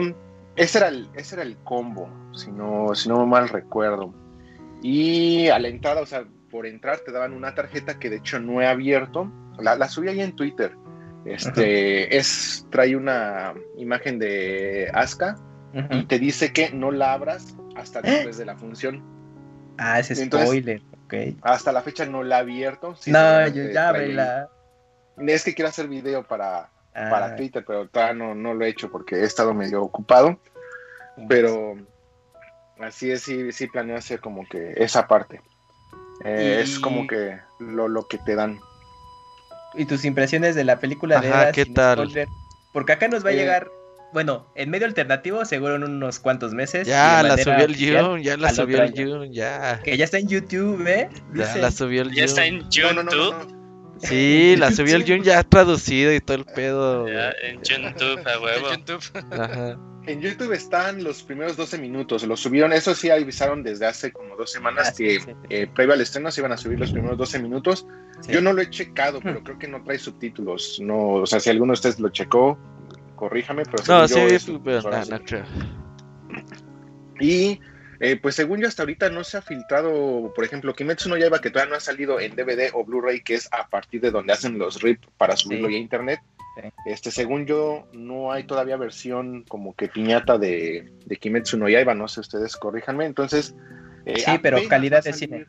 ese 0.55 0.77
era 0.79 0.87
el, 0.89 1.09
ese 1.15 1.35
era 1.35 1.43
el 1.43 1.57
combo, 1.57 2.09
si 2.33 2.51
no, 2.51 2.93
si 2.95 3.07
no 3.09 3.25
mal 3.25 3.47
recuerdo. 3.49 4.13
Y 4.81 5.47
a 5.49 5.59
la 5.59 5.67
entrada, 5.69 6.01
o 6.01 6.05
sea, 6.05 6.25
por 6.51 6.65
entrar 6.65 6.99
te 6.99 7.11
daban 7.11 7.33
una 7.33 7.55
tarjeta 7.55 7.99
que 7.99 8.09
de 8.09 8.17
hecho 8.17 8.39
no 8.39 8.61
he 8.61 8.67
abierto. 8.67 9.31
La, 9.59 9.75
la 9.75 9.87
subí 9.87 10.09
ahí 10.09 10.21
en 10.21 10.35
Twitter. 10.35 10.75
Este 11.25 12.15
es, 12.17 12.65
trae 12.69 12.95
una 12.95 13.53
imagen 13.77 14.17
de 14.19 14.89
Asuka 14.93 15.35
y 15.91 16.05
te 16.05 16.17
dice 16.19 16.53
que 16.53 16.71
no 16.71 16.91
la 16.91 17.13
abras 17.13 17.55
hasta 17.75 18.01
después 18.01 18.37
de 18.37 18.45
la 18.45 18.55
función. 18.55 19.03
Ah, 19.77 19.99
ese 19.99 20.21
Entonces- 20.21 20.47
spoiler. 20.49 20.81
Ok. 21.05 21.37
Hasta 21.41 21.71
la 21.71 21.81
fecha 21.81 22.05
no 22.05 22.23
la 22.23 22.37
he 22.37 22.41
abierto. 22.41 22.95
Sí, 22.95 23.11
no, 23.11 23.47
yo 23.47 23.69
ya 23.71 23.89
ahí- 23.89 24.09
vela. 24.09 24.49
Es 25.17 25.43
que 25.43 25.53
quiero 25.55 25.69
hacer 25.69 25.87
video 25.87 26.23
para, 26.23 26.69
Ah, 26.93 27.09
para 27.11 27.35
Twitter, 27.35 27.63
pero 27.65 27.87
todavía 27.87 28.15
no, 28.15 28.33
no 28.35 28.53
lo 28.55 28.65
he 28.65 28.69
hecho 28.69 28.89
porque 28.89 29.17
he 29.17 29.23
estado 29.23 29.53
medio 29.53 29.83
ocupado. 29.83 30.39
Pero 31.29 31.75
así 32.79 33.11
es, 33.11 33.21
sí, 33.21 33.51
sí 33.51 33.67
planeo 33.67 33.97
hacer 33.97 34.19
como 34.19 34.47
que 34.49 34.73
esa 34.77 35.07
parte. 35.07 35.41
Eh, 36.23 36.55
Y- 36.59 36.61
Es 36.63 36.79
como 36.79 37.05
que 37.07 37.39
lo, 37.59 37.87
lo 37.87 38.07
que 38.07 38.17
te 38.17 38.35
dan. 38.35 38.59
¿Y 39.75 39.85
tus 39.85 40.05
impresiones 40.05 40.55
de 40.55 40.63
la 40.63 40.79
película 40.79 41.19
de 41.19 41.29
Ajá, 41.29 41.51
¿qué 41.51 41.65
tal? 41.65 41.97
spoiler? 41.99 42.27
Porque 42.73 42.93
acá 42.93 43.07
nos 43.07 43.23
va 43.23 43.29
a 43.29 43.33
Eh, 43.33 43.35
llegar, 43.37 43.69
bueno, 44.13 44.47
en 44.55 44.69
medio 44.71 44.87
alternativo, 44.87 45.45
seguro 45.45 45.75
en 45.75 45.83
unos 45.83 46.19
cuantos 46.19 46.53
meses. 46.55 46.87
Ya 46.87 47.21
la 47.21 47.37
subió 47.37 47.65
el 47.65 47.71
oficial, 47.71 48.05
Jun, 48.05 48.21
ya 48.23 48.37
la 48.37 48.49
subió 48.53 48.77
el 48.77 48.93
año. 48.93 49.17
Jun, 49.19 49.31
ya. 49.33 49.81
Que 49.83 49.97
ya 49.97 50.05
está 50.05 50.17
en 50.17 50.27
YouTube, 50.29 50.83
¿eh? 50.87 51.09
Ya 51.35 51.45
Dice. 51.45 51.59
la 51.61 51.69
subió 51.71 52.01
el 52.03 52.11
Ya 52.11 52.23
está 52.25 52.45
en 52.45 52.61
YouTube. 52.71 52.93
no, 52.95 53.03
no, 53.03 53.11
no, 53.11 53.43
no. 53.43 53.56
Sí, 53.99 54.55
la 54.57 54.71
subió 54.71 54.95
el 54.95 55.05
Jun 55.07 55.23
ya 55.23 55.43
traducido 55.43 56.13
y 56.13 56.19
todo 56.19 56.37
el 56.37 56.45
pedo. 56.45 57.07
Ya, 57.07 57.31
en 57.43 57.61
YouTube, 57.63 58.27
a 58.27 58.39
huevo. 58.39 58.69
YouTube. 58.71 59.03
Ajá. 59.31 59.77
En 60.05 60.21
YouTube 60.21 60.53
están 60.53 61.03
los 61.03 61.21
primeros 61.23 61.57
12 61.57 61.77
minutos. 61.79 62.23
Lo 62.25 62.37
subieron, 62.37 62.71
eso 62.71 62.95
sí 62.95 63.09
avisaron 63.09 63.61
desde 63.63 63.87
hace 63.87 64.13
como 64.13 64.37
dos 64.37 64.51
semanas 64.51 64.87
Ah, 64.89 64.93
sí, 64.93 65.03
que 65.03 65.19
sí, 65.19 65.25
sí. 65.25 65.31
eh, 65.49 65.67
previo 65.67 65.93
al 65.93 66.01
estreno 66.01 66.31
se 66.31 66.39
iban 66.39 66.53
a 66.53 66.57
subir 66.57 66.79
los 66.79 66.91
primeros 66.93 67.17
12 67.17 67.39
minutos. 67.39 67.85
Sí. 68.21 68.31
Yo 68.31 68.41
no 68.41 68.53
lo 68.53 68.61
he 68.61 68.69
checado, 68.69 69.19
pero 69.21 69.43
creo 69.43 69.59
que 69.59 69.67
no 69.67 69.83
trae 69.83 69.99
subtítulos. 69.99 70.79
No, 70.81 70.97
o 71.15 71.25
sea, 71.25 71.39
si 71.41 71.49
alguno 71.49 71.71
de 71.71 71.75
ustedes 71.75 71.99
lo 71.99 72.07
checó, 72.09 72.57
corríjame, 73.17 73.63
pero 73.65 73.83
No, 73.87 74.07
según 74.07 74.23
yo 74.31 74.39
sí, 74.39 74.51
es- 74.53 74.59
pero 74.63 74.81
no, 74.91 75.03
sí. 75.03 75.11
no 75.11 75.19
creo. 75.25 75.43
Y 77.19 77.59
eh, 77.99 78.17
pues 78.17 78.35
según 78.35 78.61
yo 78.61 78.67
hasta 78.67 78.83
ahorita 78.83 79.09
no 79.09 79.23
se 79.23 79.37
ha 79.37 79.41
filtrado, 79.41 80.31
por 80.33 80.43
ejemplo, 80.45 80.73
Kimetsu 80.73 81.09
no 81.09 81.17
Yaiba 81.17 81.41
que 81.41 81.49
todavía 81.49 81.71
no 81.71 81.77
ha 81.77 81.81
salido 81.81 82.19
en 82.19 82.35
DVD 82.35 82.69
o 82.73 82.83
Blu-ray, 82.85 83.21
que 83.23 83.35
es 83.35 83.49
a 83.51 83.67
partir 83.67 84.01
de 84.01 84.11
donde 84.11 84.33
hacen 84.33 84.57
los 84.57 84.81
RIP 84.81 85.03
para 85.17 85.35
subirlo 85.35 85.67
Sí. 85.67 85.73
ya 85.73 85.79
a 85.79 85.81
internet. 85.81 86.19
Sí. 86.61 86.69
Este, 86.87 87.11
según 87.11 87.45
yo, 87.45 87.87
no 87.93 88.31
hay 88.31 88.45
todavía 88.45 88.77
versión 88.77 89.43
como 89.47 89.75
que 89.75 89.87
piñata 89.87 90.37
de, 90.37 90.91
de 91.05 91.15
Kimetsu 91.17 91.57
no 91.57 91.69
Yaiba, 91.69 91.93
no 91.93 92.07
sé, 92.07 92.19
ustedes 92.21 92.55
corríjanme. 92.55 93.05
Entonces, 93.05 93.53
eh, 94.05 94.19
Sí, 94.19 94.39
pero 94.41 94.59
calidad 94.67 95.03
de 95.03 95.13
cine. 95.13 95.45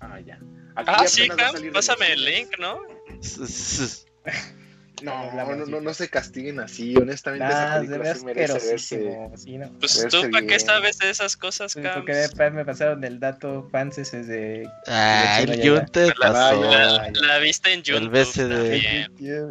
Ah, 0.00 0.20
ya. 0.20 0.38
Aquí 0.76 0.90
Ah, 0.92 1.06
sí, 1.06 1.28
Cam, 1.28 1.54
pásame 1.72 2.12
el 2.12 2.24
link, 2.24 2.58
¿no? 2.58 2.80
No, 5.02 5.32
no, 5.56 5.66
no, 5.66 5.80
no 5.80 5.94
se 5.94 6.08
castiguen 6.08 6.60
así, 6.60 6.96
honestamente 6.96 7.46
esa 7.52 7.74
Ah, 7.74 7.80
se 7.80 7.80
ve 7.80 7.86
película 7.98 8.14
sí 8.14 8.24
merece 8.24 8.52
verse. 8.52 8.74
asquerosísimo. 8.74 9.32
Sí, 9.36 9.58
no. 9.58 9.72
Pues 9.78 10.06
tú, 10.10 10.30
¿para 10.30 10.46
qué 10.46 10.58
sabes 10.58 10.98
de 10.98 11.10
esas 11.10 11.36
cosas, 11.36 11.74
Cam? 11.74 11.94
Porque 11.94 12.12
después 12.14 12.52
me 12.52 12.64
pasaron 12.64 13.02
el 13.04 13.18
dato 13.20 13.68
fans 13.70 13.98
ese 13.98 14.22
de... 14.24 14.68
Ay, 14.86 15.44
Sí, 15.46 15.50
el 15.52 15.58
ya, 15.58 15.64
ya. 15.64 15.70
Jun 15.80 15.86
te 15.92 16.06
La, 16.06 16.14
pasó. 16.20 16.62
la- 16.62 17.10
la 17.12 17.38
viste 17.38 17.72
en 17.72 17.82
YouTube 17.82 18.10
BCD. 18.10 18.48
también. 18.48 19.14
Tío, 19.16 19.50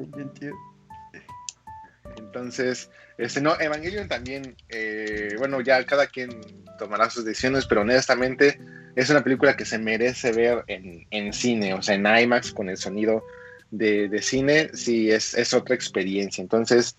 Entonces, 2.18 2.90
este, 3.18 3.42
no, 3.42 3.60
Evangelion 3.60 4.08
también, 4.08 4.56
eh, 4.70 5.36
bueno, 5.38 5.62
ya 5.62 5.84
cada 5.86 6.08
quien 6.08 6.30
tomará 6.78 7.10
sus 7.10 7.26
decisiones, 7.26 7.66
pero 7.66 7.82
honestamente 7.82 8.60
es 8.96 9.10
una 9.10 9.24
película 9.24 9.56
que 9.56 9.66
se 9.66 9.78
merece 9.78 10.32
ver 10.32 10.64
en, 10.68 11.06
en 11.12 11.34
cine, 11.34 11.74
o 11.74 11.82
sea, 11.82 11.96
en 11.96 12.06
IMAX 12.06 12.52
con 12.54 12.70
el 12.70 12.78
sonido 12.78 13.24
de, 13.72 14.08
de 14.10 14.22
cine, 14.22 14.70
sí, 14.74 15.12
es, 15.12 15.34
es 15.34 15.54
otra 15.54 15.76
experiencia. 15.76 16.42
Entonces, 16.42 16.96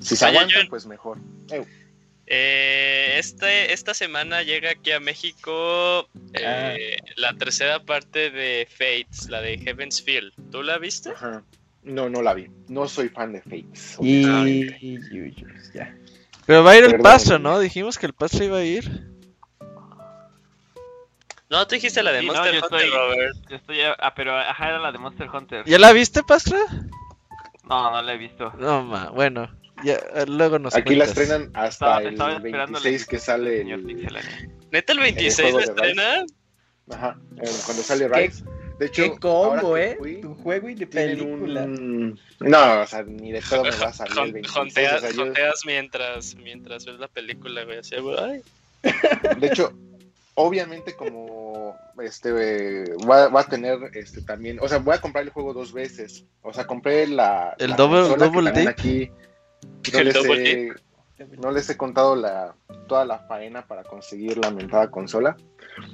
si 0.00 0.16
se 0.16 0.24
Oye, 0.26 0.36
aguantan, 0.38 0.62
Jun. 0.62 0.70
pues 0.70 0.86
mejor. 0.86 1.18
Eh, 2.26 3.16
este, 3.18 3.72
esta 3.72 3.92
semana 3.92 4.42
llega 4.42 4.70
aquí 4.70 4.92
a 4.92 5.00
México 5.00 6.08
eh, 6.32 6.96
la 7.16 7.34
tercera 7.34 7.80
parte 7.84 8.30
de 8.30 8.66
Fates, 8.70 9.28
la 9.28 9.42
de 9.42 9.58
Heaven's 9.58 10.02
Feel. 10.02 10.32
¿Tú 10.50 10.62
la 10.62 10.78
viste? 10.78 11.10
ajá. 11.10 11.42
No, 11.82 12.08
no 12.08 12.22
la 12.22 12.32
vi. 12.32 12.46
No 12.68 12.88
soy 12.88 13.10
fan 13.10 13.34
de 13.34 13.42
Fates. 13.42 13.98
Y... 14.00 14.24
honestamente. 14.24 14.78
y- 14.80 14.94
y- 14.96 15.36
ya. 15.74 15.94
Pero 16.46 16.64
va 16.64 16.70
a 16.72 16.78
ir 16.78 16.84
el 16.84 16.98
paso, 16.98 17.38
¿no? 17.38 17.58
Dijimos 17.60 17.98
que 17.98 18.06
el 18.06 18.14
paso 18.14 18.42
iba 18.42 18.58
a 18.58 18.64
ir. 18.64 18.84
No, 21.54 21.66
tú 21.66 21.74
dijiste 21.76 22.02
la 22.02 22.10
de 22.12 22.20
Sí, 22.20 22.26
no, 22.26 22.32
Monster 22.34 22.54
yo 22.54 22.60
Hunter, 22.64 22.80
estoy- 22.80 22.90
Robert. 22.98 23.36
Yo 23.48 23.56
estoy, 23.56 23.80
ah, 23.82 24.12
pero 24.16 24.36
ajá, 24.36 24.68
era 24.68 24.78
la 24.80 24.90
de 24.92 24.98
Monster 24.98 25.28
Hunter. 25.32 25.64
¿Ya 25.66 25.78
la 25.78 25.92
viste, 25.92 26.22
Pastra? 26.24 26.58
No, 27.68 27.90
no 27.92 28.02
la 28.02 28.12
he 28.14 28.18
visto. 28.18 28.52
No, 28.58 28.82
ma, 28.82 29.10
bueno, 29.10 29.48
ya, 29.84 29.98
luego 30.26 30.58
nos 30.58 30.74
Aquí 30.74 30.94
la 30.96 31.04
estrenan 31.04 31.50
hasta 31.54 31.68
Estaba, 31.68 32.02
el 32.02 32.08
estaba 32.08 32.32
esperando 32.32 32.78
la 32.78 32.84
26 32.84 33.06
que 33.06 33.18
sale 33.18 33.60
el. 33.60 34.50
¿Neta 34.72 34.92
el 34.92 34.98
26 34.98 35.40
juego 35.52 35.60
la 35.60 35.64
de 35.66 35.72
estrena? 35.72 36.24
ajá, 36.90 37.16
eh, 37.40 37.50
cuando 37.64 37.82
sale 37.82 38.08
¿Qué- 38.10 38.26
Rise. 38.26 38.44
De 38.78 38.86
hecho, 38.86 39.02
Qué 39.04 39.18
combo, 39.20 39.76
¿eh? 39.76 39.94
fui, 39.96 40.20
Tu 40.20 40.34
juego 40.34 40.68
y 40.68 40.74
de 40.74 40.86
película. 40.88 41.62
un... 41.62 42.18
No, 42.40 42.80
o 42.80 42.86
sea, 42.88 43.04
ni 43.04 43.30
de 43.30 43.40
todo 43.40 43.62
me 43.62 43.70
va 43.70 43.86
a 43.86 43.92
salir 43.92 44.12
el 44.12 44.18
Jon- 44.18 44.32
26. 44.32 44.52
Jonteas, 44.52 44.94
o 44.94 44.98
sea, 45.00 45.10
yo- 45.12 45.16
jonteas 45.24 45.60
mientras, 45.64 46.34
mientras 46.34 46.84
ves 46.84 46.98
la 46.98 47.06
película, 47.06 47.62
güey. 47.62 47.78
Así, 47.78 47.94
güey, 48.00 48.16
ay. 48.18 48.42
de 49.38 49.46
hecho, 49.46 49.72
obviamente 50.34 50.94
como 50.94 51.76
este 52.02 52.30
eh, 52.82 52.84
va, 53.08 53.28
va 53.28 53.40
a 53.40 53.46
tener 53.48 53.78
este 53.94 54.20
también, 54.22 54.58
o 54.60 54.68
sea, 54.68 54.78
voy 54.78 54.94
a 54.94 55.00
comprar 55.00 55.24
el 55.24 55.30
juego 55.30 55.52
dos 55.52 55.72
veces. 55.72 56.26
O 56.42 56.52
sea, 56.52 56.66
compré 56.66 57.06
la 57.06 57.54
El 57.58 57.70
la 57.70 57.76
double- 57.76 58.52
que 58.52 58.68
aquí 58.68 59.10
no 59.92 59.98
El 59.98 60.04
les, 60.06 60.14
double 60.14 60.50
he, 60.62 60.72
no 61.40 61.50
les 61.52 61.70
he 61.70 61.76
contado 61.76 62.16
la 62.16 62.54
toda 62.88 63.04
la 63.04 63.20
faena 63.20 63.66
para 63.66 63.82
conseguir 63.84 64.36
la 64.38 64.50
mentada 64.50 64.90
consola. 64.90 65.36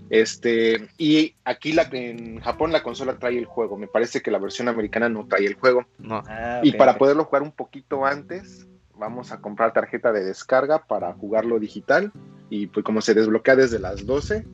Este, 0.08 0.88
y 0.98 1.34
aquí 1.44 1.72
la, 1.72 1.88
en 1.92 2.40
Japón 2.40 2.72
la 2.72 2.82
consola 2.82 3.18
trae 3.18 3.38
el 3.38 3.44
juego. 3.46 3.76
Me 3.76 3.86
parece 3.86 4.22
que 4.22 4.30
la 4.30 4.38
versión 4.38 4.68
americana 4.68 5.08
no 5.08 5.26
trae 5.26 5.46
el 5.46 5.54
juego. 5.54 5.86
No. 5.98 6.22
Ah, 6.26 6.60
Y 6.62 6.72
para 6.72 6.98
poderlo 6.98 7.24
jugar 7.24 7.42
un 7.42 7.52
poquito 7.52 8.04
antes, 8.04 8.66
vamos 8.94 9.32
a 9.32 9.40
comprar 9.40 9.72
tarjeta 9.72 10.12
de 10.12 10.24
descarga 10.24 10.84
para 10.86 11.12
jugarlo 11.14 11.58
digital. 11.58 12.12
Y 12.50 12.66
pues 12.66 12.84
como 12.84 13.00
se 13.00 13.14
desbloquea 13.14 13.56
desde 13.56 13.78
las 13.78 14.04
12, 14.04 14.44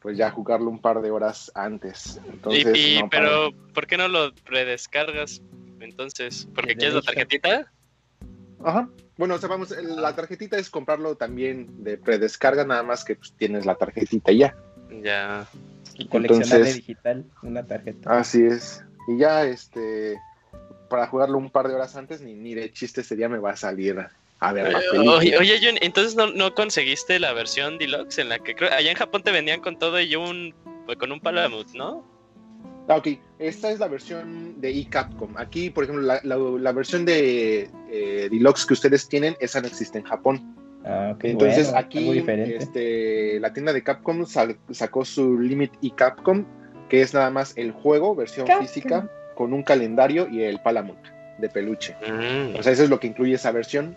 pues 0.00 0.16
ya 0.16 0.30
jugarlo 0.30 0.70
un 0.70 0.80
par 0.80 1.02
de 1.02 1.10
horas 1.10 1.52
antes. 1.54 2.20
Entonces, 2.32 2.66
y, 2.74 2.96
y- 2.96 3.00
no, 3.02 3.10
pero, 3.10 3.50
¿por 3.74 3.86
qué 3.86 3.96
no 3.96 4.08
lo 4.08 4.32
predescargas? 4.34 5.42
Entonces, 5.80 6.48
¿porque 6.54 6.76
quieres 6.76 6.94
la 6.94 7.02
tarjetita? 7.02 7.72
Ajá. 8.64 8.88
Bueno, 9.18 9.34
o 9.34 9.38
sea, 9.38 9.48
vamos, 9.48 9.72
el- 9.72 9.96
la 10.00 10.14
tarjetita 10.14 10.56
es 10.56 10.70
comprarlo 10.70 11.16
también 11.16 11.82
de 11.84 11.98
predescarga, 11.98 12.64
nada 12.64 12.82
más 12.84 13.04
que 13.04 13.16
pues, 13.16 13.32
tienes 13.32 13.66
la 13.66 13.74
tarjetita 13.74 14.30
y 14.32 14.38
ya. 14.38 14.56
Ya. 15.02 15.46
Y 15.94 16.06
coleccionable 16.06 16.54
entonces- 16.56 16.76
digital, 16.76 17.24
una 17.42 17.66
tarjeta. 17.66 18.18
Así 18.18 18.44
es. 18.44 18.84
Y 19.08 19.18
ya, 19.18 19.44
este, 19.44 20.16
para 20.88 21.08
jugarlo 21.08 21.38
un 21.38 21.50
par 21.50 21.66
de 21.68 21.74
horas 21.74 21.96
antes, 21.96 22.20
ni, 22.20 22.34
ni 22.34 22.54
de 22.54 22.72
chiste 22.72 23.00
ese 23.00 23.16
día 23.16 23.28
me 23.28 23.38
va 23.38 23.50
a 23.52 23.56
salir 23.56 23.98
a 24.48 24.52
ver 24.52 24.72
la 24.72 24.80
película. 24.80 25.18
Oye, 25.18 25.36
oye, 25.38 25.58
Jun, 25.62 25.78
entonces 25.80 26.14
no, 26.16 26.26
no 26.32 26.54
conseguiste 26.54 27.18
la 27.18 27.32
versión 27.32 27.78
deluxe 27.78 28.18
en 28.18 28.28
la 28.28 28.38
que 28.38 28.54
creo 28.54 28.72
allá 28.72 28.90
en 28.90 28.96
Japón 28.96 29.22
te 29.22 29.30
vendían 29.30 29.60
con 29.60 29.78
todo 29.78 30.00
y 30.00 30.14
un 30.16 30.54
pues, 30.86 30.98
con 30.98 31.12
un 31.12 31.20
palamut, 31.20 31.68
¿no? 31.74 32.04
Ah, 32.88 32.96
ok, 32.96 33.08
esta 33.38 33.70
es 33.70 33.78
la 33.78 33.86
versión 33.86 34.60
de 34.60 34.70
eCapcom. 34.80 35.36
Aquí, 35.36 35.70
por 35.70 35.84
ejemplo, 35.84 36.04
la, 36.04 36.20
la- 36.24 36.36
la 36.36 36.72
versión 36.72 37.04
de 37.04 37.70
eh, 37.90 38.28
Deluxe 38.30 38.66
que 38.66 38.74
ustedes 38.74 39.08
tienen, 39.08 39.36
esa 39.38 39.60
no 39.60 39.68
existe 39.68 39.98
en 39.98 40.04
Japón. 40.04 40.56
Ah, 40.84 41.12
ok, 41.14 41.24
Entonces, 41.26 41.66
bueno, 41.70 41.78
aquí 41.78 42.24
este, 42.52 43.38
la 43.38 43.52
tienda 43.52 43.72
de 43.72 43.84
Capcom 43.84 44.26
sal- 44.26 44.58
sacó 44.72 45.04
su 45.04 45.38
Limit 45.38 45.72
eCapcom, 45.80 46.44
que 46.88 47.02
es 47.02 47.14
nada 47.14 47.30
más 47.30 47.52
el 47.56 47.70
juego, 47.70 48.16
versión 48.16 48.46
Capcom. 48.48 48.66
física, 48.66 49.08
con 49.36 49.52
un 49.52 49.62
calendario 49.62 50.28
y 50.28 50.42
el 50.42 50.60
Palamut 50.60 50.98
de 51.38 51.48
peluche. 51.48 51.94
Mm. 52.02 52.56
O 52.58 52.62
sea, 52.64 52.72
eso 52.72 52.82
es 52.82 52.90
lo 52.90 52.98
que 52.98 53.06
incluye 53.06 53.34
esa 53.34 53.52
versión. 53.52 53.96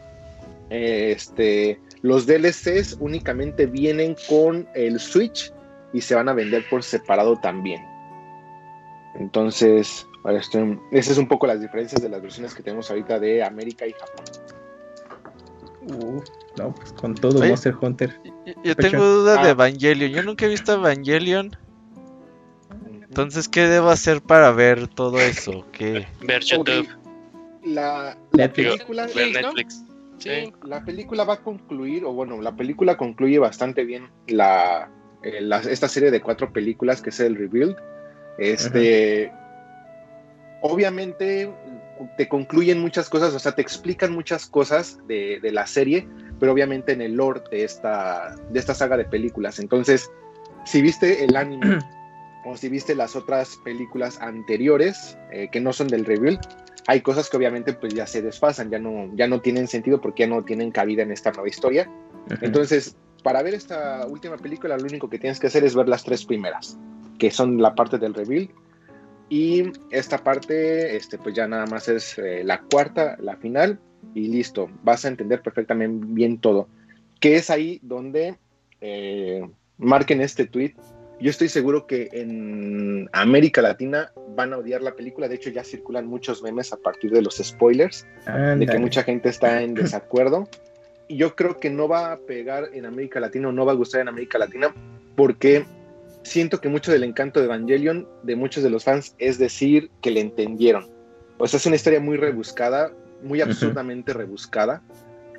Eh, 0.70 1.12
Este, 1.16 1.80
los 2.02 2.26
DLCs 2.26 2.98
únicamente 3.00 3.66
vienen 3.66 4.16
con 4.28 4.68
el 4.76 5.00
Switch 5.00 5.52
y 5.94 6.02
se 6.02 6.16
van 6.16 6.28
a 6.30 6.34
vender 6.34 6.66
por 6.70 6.84
separado 6.84 7.38
también. 7.38 7.82
Entonces, 9.16 10.06
esas 10.92 11.12
es 11.12 11.18
un 11.18 11.28
poco 11.28 11.48
las 11.48 11.62
diferencias 11.62 12.02
de 12.02 12.10
las 12.10 12.22
versiones 12.22 12.54
que 12.54 12.64
tenemos 12.64 12.90
ahorita 12.90 13.20
de 13.20 13.44
América 13.44 13.86
y 13.88 13.94
Japón. 13.94 14.26
Uf, 15.88 16.26
no, 16.58 16.74
pues 16.74 16.92
con 16.94 17.14
todo 17.16 17.40
Oye. 17.40 17.50
Monster 17.50 17.76
Hunter. 17.80 18.20
Yo, 18.64 18.76
tengo 18.76 19.06
duda 19.06 19.36
de 19.42 19.50
Ah. 19.50 19.52
Evangelion. 19.52 20.12
Yo 20.12 20.24
nunca 20.24 20.46
he 20.46 20.50
visto 20.50 20.74
Evangelion. 20.74 21.56
Entonces, 23.04 23.48
¿qué 23.48 23.62
debo 23.68 23.90
hacer 23.90 24.22
para 24.22 24.52
ver 24.52 24.88
todo 24.88 25.20
eso? 25.20 25.66
¿Qué? 25.72 26.06
Ver 26.22 26.44
YouTube, 26.44 26.88
La, 27.64 28.18
la 28.34 28.48
Netflix. 28.48 28.70
película, 28.74 29.08
ver 29.16 29.32
Netflix, 29.32 29.84
¿no? 29.88 29.95
Sí. 30.18 30.54
la 30.64 30.84
película 30.84 31.24
va 31.24 31.36
a 31.36 31.42
concluir, 31.44 32.06
o 32.06 32.14
bueno, 32.14 32.42
la 32.42 32.56
película 32.56 32.98
concluye 32.98 33.38
bastante 33.40 33.84
bien 33.84 34.10
la, 34.28 34.90
eh, 35.24 35.42
la- 35.42 35.60
esta 35.60 35.88
serie 35.88 36.12
de 36.12 36.22
cuatro 36.22 36.52
películas 36.54 37.02
que 37.02 37.10
es 37.10 37.20
el 37.20 37.36
Rebuild. 37.36 37.76
Este, 38.38 39.32
obviamente 40.62 41.52
te 42.18 42.28
concluyen 42.28 42.80
muchas 42.82 43.10
cosas, 43.10 43.34
o 43.34 43.40
sea, 43.40 43.54
te 43.54 43.62
explican 43.62 44.14
muchas 44.14 44.48
cosas 44.48 44.98
de, 45.08 45.40
de 45.42 45.52
la 45.52 45.68
serie, 45.68 46.08
pero 46.40 46.52
obviamente 46.52 46.92
en 46.92 47.02
el 47.02 47.14
lore 47.14 47.42
de 47.52 47.64
esta, 47.64 48.36
de 48.50 48.60
esta 48.60 48.74
saga 48.74 48.98
de 48.98 49.06
películas. 49.06 49.60
Entonces, 49.60 50.12
si 50.66 50.82
viste 50.82 51.24
el 51.24 51.36
anime 51.36 51.80
o 52.46 52.58
si 52.58 52.70
viste 52.70 52.96
las 52.96 53.16
otras 53.16 53.58
películas 53.64 54.20
anteriores 54.22 55.18
eh, 55.32 55.48
que 55.52 55.62
no 55.62 55.72
son 55.74 55.88
del 55.88 56.06
Rebuild, 56.06 56.40
hay 56.88 57.02
cosas 57.02 57.30
que 57.30 57.38
obviamente 57.38 57.74
pues 57.74 57.94
ya 57.94 58.06
se 58.06 58.22
desfasan, 58.22 58.70
ya 58.70 58.80
no, 58.80 59.10
ya 59.16 59.28
no 59.28 59.42
tienen 59.42 59.68
sentido 59.68 60.02
porque 60.02 60.24
ya 60.24 60.30
no 60.30 60.44
tienen 60.44 60.72
cabida 60.72 61.04
en 61.04 61.12
esta 61.12 61.32
nueva 61.32 61.50
historia. 61.50 61.90
Entonces, 62.42 62.96
para 63.24 63.42
ver 63.42 63.54
esta 63.54 64.06
última 64.08 64.38
película, 64.38 64.78
lo 64.78 64.84
único 64.84 65.10
que 65.10 65.20
tienes 65.20 65.40
que 65.40 65.48
hacer 65.48 65.64
es 65.64 65.76
ver 65.76 65.88
las 65.88 66.04
tres 66.04 66.26
primeras, 66.26 66.78
que 67.18 67.32
son 67.32 67.62
la 67.62 67.74
parte 67.74 67.98
del 67.98 68.14
reveal. 68.14 68.50
Y 69.30 69.72
esta 69.90 70.20
parte, 70.24 70.96
este, 70.96 71.18
pues 71.18 71.34
ya 71.34 71.48
nada 71.48 71.66
más 71.66 71.88
es 71.88 72.20
eh, 72.20 72.44
la 72.44 72.62
cuarta, 72.62 73.18
la 73.20 73.36
final, 73.38 73.80
y 74.14 74.28
listo. 74.28 74.70
Vas 74.84 75.06
a 75.06 75.08
entender 75.08 75.42
perfectamente 75.42 76.06
bien 76.10 76.38
todo. 76.38 76.68
Que 77.20 77.38
es 77.38 77.50
ahí 77.50 77.80
donde 77.82 78.38
eh, 78.82 79.50
marquen 79.78 80.22
este 80.22 80.46
tweet. 80.46 80.76
Yo 81.20 81.30
estoy 81.30 81.48
seguro 81.48 81.88
que 81.88 82.10
en 82.12 83.10
América 83.14 83.62
Latina 83.62 84.12
van 84.36 84.54
a 84.54 84.58
odiar 84.58 84.82
la 84.82 84.96
película. 84.96 85.28
De 85.28 85.36
hecho, 85.36 85.50
ya 85.50 85.64
circulan 85.64 86.08
muchos 86.08 86.44
memes 86.44 86.74
a 86.74 86.78
partir 86.78 87.12
de 87.12 87.22
los 87.22 87.38
spoilers 87.38 88.06
de 88.58 88.66
que 88.66 88.80
mucha 88.80 89.04
gente 89.04 89.30
está 89.30 89.62
en 89.62 89.74
desacuerdo. 89.76 90.50
Y 91.08 91.18
yo 91.18 91.36
creo 91.36 91.60
que 91.60 91.70
no 91.70 91.88
va 91.88 92.12
a 92.12 92.18
pegar 92.18 92.70
en 92.74 92.86
América 92.86 93.20
Latina 93.20 93.50
o 93.50 93.52
no 93.52 93.66
va 93.66 93.72
a 93.72 93.76
gustar 93.76 94.02
en 94.02 94.10
América 94.10 94.38
Latina 94.38 94.74
porque 95.16 95.66
siento 96.24 96.60
que 96.60 96.68
mucho 96.68 96.92
del 96.92 97.04
encanto 97.04 97.40
de 97.40 97.46
Evangelion 97.46 98.08
de 98.24 98.36
muchos 98.36 98.64
de 98.64 98.70
los 98.70 98.84
fans 98.84 99.16
es 99.20 99.38
decir 99.38 99.92
que 100.02 100.12
le 100.12 100.20
entendieron. 100.20 100.90
O 101.38 101.48
sea, 101.48 101.58
es 101.58 101.66
una 101.66 101.76
historia 101.76 102.00
muy 102.00 102.18
rebuscada, 102.18 102.92
muy 103.24 103.42
absurdamente 103.42 104.14
rebuscada. 104.14 104.82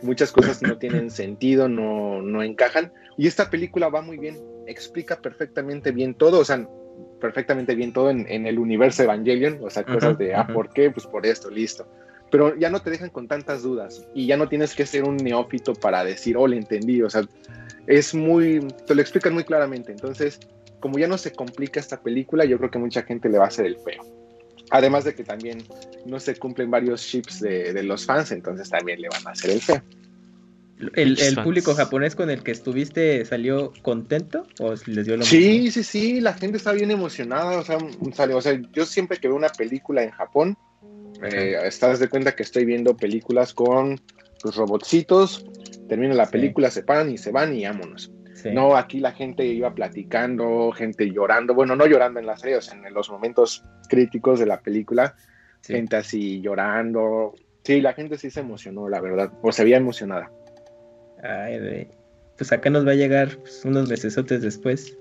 Muchas 0.03 0.33
cosas 0.33 0.63
no 0.63 0.79
tienen 0.79 1.11
sentido, 1.11 1.69
no, 1.69 2.23
no 2.23 2.43
encajan. 2.43 2.93
Y 3.19 3.27
esta 3.27 3.49
película 3.51 3.89
va 3.89 4.03
muy 4.03 4.19
bien, 4.19 4.39
explica 4.67 5.21
perfectamente 5.21 5.91
bien 5.91 6.15
todo, 6.15 6.41
o 6.41 6.45
sea, 6.45 6.69
perfectamente 7.21 7.75
bien 7.75 7.93
todo 7.93 8.11
en, 8.11 8.27
en 8.29 8.47
el 8.47 8.59
universo 8.59 9.03
Evangelion, 9.03 9.59
o 9.63 9.71
sea, 9.71 9.85
cosas 9.85 10.19
de, 10.19 10.35
ah. 10.35 10.47
¿por 10.47 10.71
qué? 10.71 10.91
Pues 10.91 11.07
por 11.07 11.27
esto, 11.27 11.51
listo. 11.51 11.87
Pero 12.31 12.57
ya 12.57 12.71
no 12.71 12.83
te 12.83 12.91
dejan 12.91 13.11
con 13.11 13.29
tantas 13.29 13.63
dudas 13.63 14.07
y 14.15 14.27
ya 14.27 14.37
no 14.37 14.49
tienes 14.49 14.75
que 14.75 14.85
ser 14.85 15.05
un 15.05 15.17
neófito 15.17 15.75
para 15.75 16.05
decir, 16.05 16.37
oh, 16.37 16.47
le 16.47 16.57
entendí, 16.57 17.01
o 17.03 17.09
sea, 17.09 17.23
es 17.87 18.15
muy, 18.15 18.61
te 18.87 18.95
lo 18.95 19.01
explican 19.01 19.33
muy 19.33 19.45
claramente. 19.45 19.93
Entonces, 19.93 20.41
como 20.81 20.99
ya 20.99 21.07
no 21.07 21.19
se 21.19 21.33
complica 21.33 21.81
esta 21.81 22.01
película, 22.01 22.45
yo 22.45 22.59
creo 22.59 22.71
que 22.71 22.79
mucha 22.79 23.03
gente 23.03 23.29
le 23.29 23.39
va 23.39 23.45
a 23.45 23.49
hacer 23.49 23.67
el 23.67 23.77
feo. 23.77 24.03
Además 24.71 25.05
de 25.05 25.15
que 25.15 25.23
también 25.23 25.63
no 26.05 26.19
se 26.19 26.35
cumplen 26.37 26.71
varios 26.71 27.07
chips 27.07 27.41
de, 27.41 27.73
de 27.73 27.83
los 27.85 28.05
fans, 28.05 28.33
entonces 28.33 28.69
también 28.69 29.01
le 29.01 29.09
van 29.09 29.27
a 29.27 29.31
hacer 29.31 29.53
el 29.53 29.61
feo. 29.61 29.81
¿El, 30.95 31.17
público 31.43 31.75
japonés 31.75 32.15
con 32.15 32.29
el 32.29 32.43
que 32.43 32.51
estuviste 32.51 33.25
salió 33.25 33.73
contento 33.83 34.47
o 34.61 34.75
les 34.87 35.07
dio 35.07 35.17
lo 35.17 35.25
Sí, 35.25 35.61
mismo? 35.61 35.71
sí, 35.73 35.83
sí, 35.83 36.21
la 36.21 36.35
gente 36.35 36.59
está 36.59 36.73
bien 36.73 36.91
emocionada. 36.91 37.59
O 37.59 37.65
sea, 37.65 37.79
sale- 38.15 38.35
o 38.35 38.41
sea, 38.43 38.61
yo 38.73 38.85
siempre 38.85 39.17
que 39.19 39.29
veo 39.29 39.37
una 39.37 39.49
película 39.49 40.03
en 40.03 40.11
Japón, 40.11 40.57
eh, 41.23 41.57
estás 41.65 41.99
de 41.99 42.09
cuenta 42.09 42.35
que 42.37 42.43
estoy 42.43 42.67
viendo 42.67 42.95
películas 42.97 43.55
con 43.55 43.99
los 44.45 44.55
robotcitos, 44.55 45.47
termina 45.89 46.15
la 46.15 46.27
Sí. 46.27 46.33
película, 46.33 46.71
se 46.71 46.83
paran 46.83 47.11
y 47.11 47.17
se 47.17 47.33
van 47.33 47.57
y 47.57 47.65
vámonos. 47.65 48.13
Sí. 48.35 48.51
No, 48.53 48.77
aquí 48.77 49.01
la 49.01 49.13
gente 49.13 49.47
iba 49.47 49.75
platicando, 49.75 50.71
gente 50.73 51.11
llorando, 51.11 51.55
bueno, 51.55 51.75
no 51.75 51.87
llorando 51.87 52.21
en 52.21 52.27
las 52.27 52.43
series, 52.43 52.71
en 52.71 52.93
los 52.93 53.09
momentos 53.09 53.63
críticos 53.89 54.39
de 54.39 54.45
la 54.47 54.61
película, 54.61 55.15
Sí. 55.63 55.73
gente 55.73 55.97
así 55.97 56.43
llorando. 56.43 57.35
Sí, 57.65 57.81
la 57.81 57.95
gente 57.95 58.19
sí 58.19 58.31
se 58.31 58.41
emocionó, 58.41 58.91
la 58.91 59.01
verdad, 59.01 59.33
o 59.43 59.51
se 59.53 59.65
veía 59.65 59.79
emocionada. 59.79 60.31
Ay, 61.23 61.59
güey. 61.59 61.89
Pues 62.37 62.53
acá 62.53 62.69
nos 62.71 62.87
va 62.87 62.93
a 62.93 62.95
llegar 62.95 63.37
pues, 63.39 63.65
unos 63.65 63.89
mesesotes 63.89 64.43
después. 64.43 64.95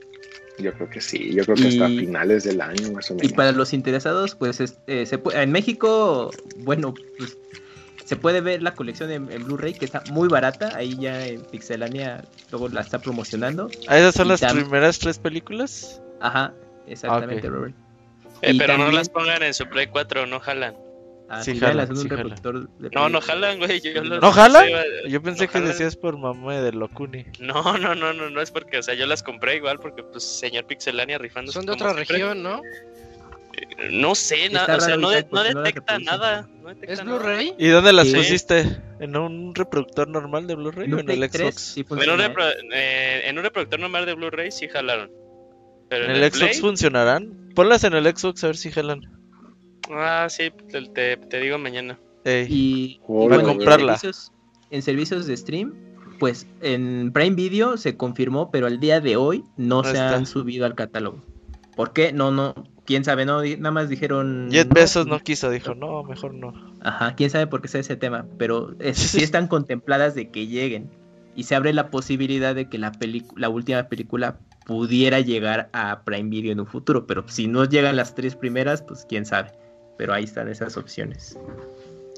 Yo 0.57 0.71
creo 0.73 0.89
que 0.89 1.01
sí, 1.01 1.33
yo 1.33 1.43
creo 1.43 1.57
que 1.57 1.67
hasta 1.67 1.89
Y- 1.89 1.99
finales 1.99 2.45
del 2.45 2.61
año 2.61 2.91
más 2.93 3.11
o 3.11 3.15
Y 3.15 3.17
menos. 3.17 3.33
para 3.33 3.51
los 3.51 3.73
interesados, 3.73 4.35
pues 4.35 4.61
es- 4.61 4.79
eh, 4.87 5.05
se 5.05 5.21
pu- 5.21 5.33
en 5.35 5.51
México, 5.51 6.31
bueno, 6.59 6.93
pues 7.17 7.37
se 8.05 8.15
puede 8.15 8.39
ver 8.39 8.61
la 8.61 8.73
colección 8.73 9.11
en, 9.11 9.29
en 9.31 9.43
Blu-ray 9.43 9.73
que 9.73 9.83
está 9.83 10.01
muy 10.11 10.29
barata. 10.29 10.71
Ahí 10.75 10.95
ya 10.97 11.27
en 11.27 11.41
Pixelania 11.41 12.23
luego 12.51 12.69
la 12.69 12.81
está 12.81 12.99
promocionando. 12.99 13.69
Ah, 13.87 13.97
¿Esas 13.99 14.15
son 14.15 14.27
Y 14.27 14.29
las 14.29 14.41
tam- 14.43 14.53
primeras 14.61 14.99
tres 14.99 15.19
películas? 15.19 16.01
Ajá, 16.21 16.53
exactamente, 16.87 17.47
Ah. 17.47 17.49
Robert. 17.49 17.75
Eh, 18.41 18.53
Y 18.53 18.57
pero 18.57 18.77
no 18.77 18.91
las 18.91 19.09
pongan 19.09 19.43
en 19.43 19.53
su 19.53 19.65
Play 19.67 19.87
4, 19.87 20.25
no 20.25 20.39
jalan. 20.39 20.75
Ah, 21.35 21.43
Sí 21.43 21.53
sí, 21.53 21.59
jalan, 21.59 21.73
jalan, 21.73 21.87
son 21.87 21.97
un 21.97 22.01
sí 22.03 22.09
jalan. 22.09 22.23
reproductor 22.29 22.69
de 22.79 22.89
No, 22.91 23.09
no 23.09 23.21
jalan, 23.21 23.57
güey. 23.59 23.81
Yo 23.81 24.03
¿No 24.03 24.31
jalan? 24.31 24.65
sí, 24.67 25.09
Yo 25.11 25.21
pensé 25.21 25.45
no 25.45 25.51
que 25.51 25.53
jalan. 25.53 25.67
decías 25.69 25.95
por 25.95 26.17
mamá 26.17 26.59
de 26.61 26.71
Locuni. 26.71 27.25
No, 27.39 27.77
no, 27.77 27.95
no, 27.95 28.13
no, 28.13 28.29
no 28.29 28.41
es 28.41 28.51
porque, 28.51 28.77
o 28.79 28.83
sea, 28.83 28.93
yo 28.93 29.05
las 29.07 29.23
compré 29.23 29.55
igual 29.57 29.79
porque, 29.79 30.03
pues, 30.03 30.23
señor 30.23 30.65
Pixelania 30.65 31.17
rifando. 31.17 31.51
Son 31.51 31.65
de 31.65 31.71
otra 31.73 31.93
región, 31.93 32.41
¿no? 32.43 32.61
No 33.89 34.15
sé, 34.15 34.49
nada, 34.49 34.75
o 34.75 34.81
sea, 34.81 34.97
no, 34.97 35.09
de- 35.11 35.21
no 35.23 35.29
porque 35.29 35.53
no 35.53 35.61
las 35.61 35.63
detecta 35.73 35.99
nada. 35.99 36.47
No 36.61 36.69
detecta 36.69 36.93
¿Es 36.93 37.03
nada. 37.05 37.17
Blu-ray? 37.17 37.53
¿Y 37.57 37.67
dónde 37.69 37.93
las 37.93 38.07
Sí. 38.07 38.15
pusiste? 38.15 38.65
¿En 38.99 39.15
un 39.15 39.55
reproductor 39.55 40.07
normal 40.09 40.45
de 40.45 40.55
Blu-ray 40.55 40.91
o 40.91 40.99
en 40.99 41.09
el 41.09 41.29
3 41.29 41.41
Xbox? 41.55 41.61
sí 41.61 41.85
En 41.89 42.09
un, 42.09 42.21
¿eh? 42.21 42.33
eh, 42.73 43.21
en 43.25 43.37
un 43.37 43.43
reproductor 43.45 43.79
normal 43.79 44.05
de 44.05 44.13
Blu-ray 44.13 44.51
sí 44.51 44.67
jalaron. 44.67 45.09
Pero 45.89 46.05
¿En 46.05 46.11
en, 46.11 46.15
el 46.17 46.23
el 46.23 46.31
Xbox 46.31 46.49
Play, 46.49 46.59
funcionarán? 46.61 47.51
Ponlas 47.55 47.83
en 47.85 47.93
el 47.93 48.05
Xbox 48.05 48.43
a 48.43 48.47
ver 48.47 48.57
si 48.57 48.71
jalan. 48.71 49.01
Ah, 49.91 50.27
sí, 50.29 50.51
te, 50.71 50.81
te- 50.89 51.17
te 51.17 51.39
digo 51.41 51.57
mañana. 51.57 51.99
Ey. 52.23 52.47
Y, 52.49 52.55
y 52.55 52.99
Voy 53.07 53.25
a 53.25 53.29
bueno, 53.35 53.49
comprarla. 53.49 53.93
En 53.93 53.99
servicios, 53.99 54.31
en 54.71 54.81
servicios 54.81 55.27
de 55.27 55.37
stream, 55.37 55.73
pues 56.19 56.47
en 56.61 57.11
Prime 57.13 57.35
Video 57.35 57.77
se 57.77 57.95
confirmó, 57.97 58.49
pero 58.51 58.67
al 58.67 58.79
día 58.79 58.99
de 59.01 59.15
hoy 59.15 59.43
no, 59.57 59.77
No 59.77 59.83
se 59.83 59.91
está. 59.91 60.15
han 60.15 60.25
subido 60.25 60.65
al 60.65 60.75
catálogo. 60.75 61.23
¿Por 61.75 61.93
qué? 61.93 62.13
No, 62.13 62.31
no, 62.31 62.55
quién 62.85 63.03
sabe, 63.03 63.25
no, 63.25 63.43
nada 63.43 63.71
más 63.71 63.89
dijeron... 63.89 64.49
Jet 64.49 64.69
no, 64.95 65.05
no 65.05 65.19
quiso, 65.19 65.49
dijo, 65.51 65.75
no, 65.75 66.03
mejor 66.03 66.33
no. 66.33 66.53
Ajá, 66.81 67.15
quién 67.15 67.29
sabe 67.29 67.47
por 67.47 67.61
qué 67.61 67.67
está 67.67 67.79
ese 67.79 67.95
tema, 67.97 68.25
pero 68.37 68.73
es- 68.79 68.97
sí 68.97 69.21
están 69.23 69.47
contempladas 69.47 70.15
de 70.15 70.29
que 70.31 70.47
lleguen. 70.47 70.89
Y 71.35 71.43
se 71.43 71.53
abre 71.55 71.73
la 71.73 71.89
posibilidad 71.91 72.55
de 72.55 72.69
que 72.69 72.77
la, 72.77 72.93
la 73.35 73.49
última 73.49 73.83
película 73.89 74.39
pudiera 74.65 75.19
llegar 75.19 75.69
a 75.73 76.03
Prime 76.05 76.29
Video 76.29 76.53
en 76.53 76.61
un 76.61 76.65
futuro, 76.65 77.05
pero 77.05 77.27
si 77.27 77.47
no 77.47 77.65
llegan 77.65 77.97
las 77.97 78.15
tres 78.15 78.35
primeras, 78.37 78.81
pues 78.81 79.05
quién 79.07 79.25
sabe. 79.25 79.51
Pero 79.97 80.13
ahí 80.13 80.25
están 80.25 80.49
esas 80.49 80.77
opciones. 80.77 81.37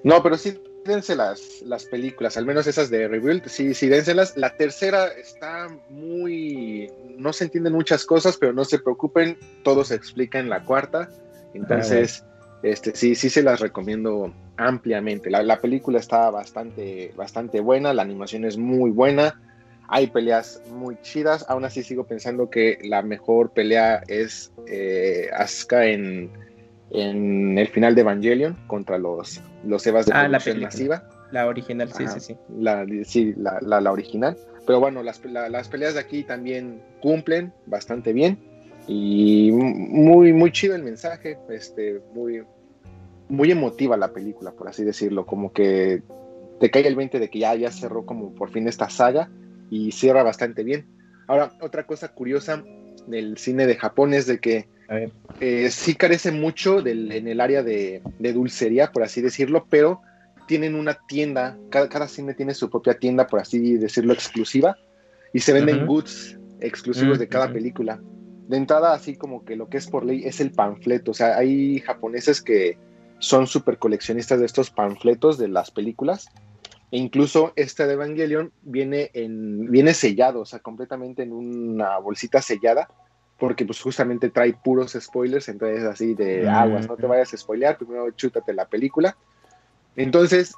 No, 0.04 0.22
pero 0.24 0.38
sí 0.38 0.60
dense 0.88 1.16
las, 1.16 1.62
las 1.64 1.86
películas, 1.86 2.38
al 2.38 2.46
menos 2.46 2.66
esas 2.66 2.90
de 2.90 3.08
Rebuild, 3.08 3.48
sí, 3.48 3.74
sí 3.74 3.88
dénselas. 3.88 4.36
La 4.38 4.56
tercera 4.56 5.08
está 5.08 5.68
muy... 5.90 6.90
No 7.18 7.34
se 7.34 7.44
entienden 7.44 7.74
muchas 7.74 8.06
cosas, 8.06 8.38
pero 8.38 8.54
no 8.54 8.66
se 8.66 8.80
preocupen, 8.80 9.38
todo 9.64 9.84
se 9.84 9.96
explica 9.96 10.40
en 10.40 10.50
la 10.50 10.64
cuarta. 10.64 11.10
Entonces, 11.54 12.24
este, 12.64 12.96
sí, 12.96 13.16
sí 13.16 13.30
se 13.30 13.44
las 13.44 13.60
recomiendo 13.60 14.34
ampliamente. 14.56 15.30
La, 15.30 15.44
la 15.44 15.60
película 15.60 16.00
está 16.00 16.30
bastante, 16.32 17.14
bastante 17.16 17.60
buena, 17.60 17.94
la 17.94 18.02
animación 18.02 18.46
es 18.46 18.58
muy 18.58 18.92
buena, 18.92 19.40
hay 19.88 20.08
peleas 20.08 20.62
muy 20.72 21.00
chidas, 21.02 21.46
aún 21.48 21.66
así 21.66 21.84
sigo 21.84 22.06
pensando 22.06 22.50
que 22.50 22.80
la 22.84 23.02
mejor 23.02 23.52
pelea 23.52 24.04
es 24.08 24.52
eh, 24.68 25.30
Asuka 25.34 25.86
en, 25.86 26.32
en 26.92 27.58
el 27.58 27.68
final 27.68 27.96
de 27.96 28.02
Evangelion 28.02 28.56
contra 28.68 28.98
los, 28.98 29.42
los 29.66 29.86
Evas 29.88 30.06
de 30.06 30.14
Ah, 30.14 30.28
la 30.28 30.40
película. 30.40 30.68
masiva. 30.68 31.04
La 31.32 31.48
original, 31.48 31.92
sí, 31.92 32.04
Ajá. 32.06 32.20
sí, 32.20 32.34
sí. 32.34 32.38
La, 32.58 32.86
sí, 33.04 33.34
la, 33.36 33.60
la- 33.62 33.82
la 33.82 33.92
original. 33.92 34.38
Pero 34.66 34.80
bueno, 34.80 35.04
las, 35.04 35.24
la- 35.26 35.50
las 35.50 35.68
peleas 35.68 35.94
de 35.96 36.00
aquí 36.00 36.24
también 36.24 36.82
cumplen 37.02 37.54
bastante 37.66 38.14
bien. 38.14 38.40
Y 38.88 39.52
muy, 39.52 40.32
muy 40.32 40.52
chido 40.52 40.76
el 40.76 40.84
mensaje. 40.84 41.38
Este, 41.50 42.00
muy, 42.14 42.44
muy 43.28 43.52
emotiva 43.52 43.98
la 43.98 44.14
película, 44.14 44.52
por 44.52 44.70
así 44.70 44.86
decirlo. 44.86 45.26
Como 45.26 45.52
que 45.52 46.02
te 46.62 46.72
cae 46.72 46.88
el 46.88 46.96
20 46.96 47.20
de 47.20 47.30
que 47.30 47.40
ya, 47.40 47.54
ya 47.56 47.72
cerró 47.72 48.06
como 48.06 48.34
por 48.34 48.50
fin 48.50 48.68
esta 48.70 48.90
saga. 48.90 49.30
Y 49.70 49.92
cierra 49.92 50.24
bastante 50.24 50.64
bien. 50.64 50.86
Ahora, 51.28 51.52
otra 51.60 51.86
cosa 51.86 52.08
curiosa 52.14 52.64
del 53.06 53.38
cine 53.38 53.68
de 53.68 53.76
Japón 53.76 54.14
es 54.14 54.26
de 54.28 54.40
que 54.40 54.68
eh, 55.40 55.70
sí 55.70 55.96
carece 55.96 56.32
mucho 56.32 56.82
del- 56.82 57.12
en 57.12 57.28
el 57.28 57.40
área 57.42 57.62
de, 57.62 58.02
de 58.20 58.34
dulcería, 58.34 58.92
por 58.92 59.04
así 59.04 59.22
decirlo, 59.22 59.68
pero 59.70 60.02
tienen 60.48 60.76
una 60.76 60.98
tienda, 61.08 61.58
cada, 61.70 61.90
cada 61.90 62.08
cine 62.08 62.34
tiene 62.34 62.54
su 62.54 62.70
propia 62.70 62.98
tienda, 62.98 63.28
por 63.28 63.40
así 63.42 63.78
decirlo, 63.78 64.14
exclusiva, 64.14 64.78
y 65.34 65.40
se 65.42 65.54
venden 65.54 65.80
goods 65.88 66.40
exclusivos 66.62 67.20
de 67.20 67.28
cada 67.28 67.48
película. 67.54 68.02
De 68.48 68.56
entrada, 68.58 68.94
así 68.94 69.16
como 69.18 69.44
que 69.44 69.58
lo 69.58 69.68
que 69.68 69.78
es 69.78 69.88
por 69.88 70.06
ley 70.06 70.24
es 70.24 70.40
el 70.40 70.52
panfleto, 70.52 71.12
o 71.12 71.14
sea, 71.14 71.38
hay 71.38 71.80
japoneses 71.82 72.42
que 72.42 72.78
son 73.20 73.46
súper 73.46 73.78
coleccionistas 73.78 74.40
de 74.40 74.46
estos 74.46 74.70
panfletos 74.70 75.38
de 75.38 75.50
las 75.50 75.70
películas, 75.70 76.30
e 76.92 76.98
incluso 76.98 77.54
este 77.56 77.86
de 77.86 77.94
Evangelion 77.94 78.52
viene, 78.62 79.12
en, 79.14 79.70
viene 79.70 79.94
sellado, 79.94 80.42
o 80.42 80.46
sea, 80.46 80.60
completamente 80.60 81.24
en 81.24 81.34
una 81.34 81.98
bolsita 81.98 82.42
sellada, 82.42 82.88
porque 83.38 83.66
pues 83.66 83.82
justamente 83.82 84.30
trae 84.30 84.54
puros 84.54 84.98
spoilers, 85.00 85.50
entonces 85.50 85.84
así 85.84 86.16
de 86.16 86.44
Mm. 86.44 86.56
aguas, 86.56 86.88
no 86.88 86.96
te 86.96 87.06
vayas 87.06 87.34
a 87.34 87.38
spoilear, 87.38 87.78
primero 87.78 88.10
chútate 88.12 88.54
la 88.54 88.68
película. 88.68 89.18
Entonces, 89.96 90.56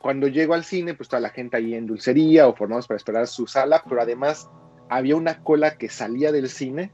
cuando 0.00 0.28
llego 0.28 0.54
al 0.54 0.64
cine, 0.64 0.94
pues 0.94 1.08
toda 1.08 1.20
la 1.20 1.30
gente 1.30 1.56
ahí 1.56 1.74
en 1.74 1.86
dulcería 1.86 2.46
o 2.46 2.54
formados 2.54 2.86
para 2.86 2.96
esperar 2.96 3.26
su 3.26 3.46
sala, 3.46 3.82
pero 3.88 4.00
además 4.00 4.48
había 4.88 5.16
una 5.16 5.42
cola 5.42 5.76
que 5.76 5.88
salía 5.88 6.32
del 6.32 6.48
cine 6.48 6.92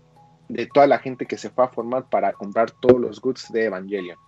de 0.49 0.67
toda 0.67 0.87
la 0.87 0.99
gente 0.99 1.27
que 1.27 1.39
se 1.39 1.51
fue 1.51 1.65
a 1.65 1.69
formar 1.69 2.09
para 2.09 2.33
comprar 2.33 2.71
todos 2.71 3.01
los 3.01 3.21
goods 3.21 3.51
de 3.53 3.65
Evangelion. 3.65 4.19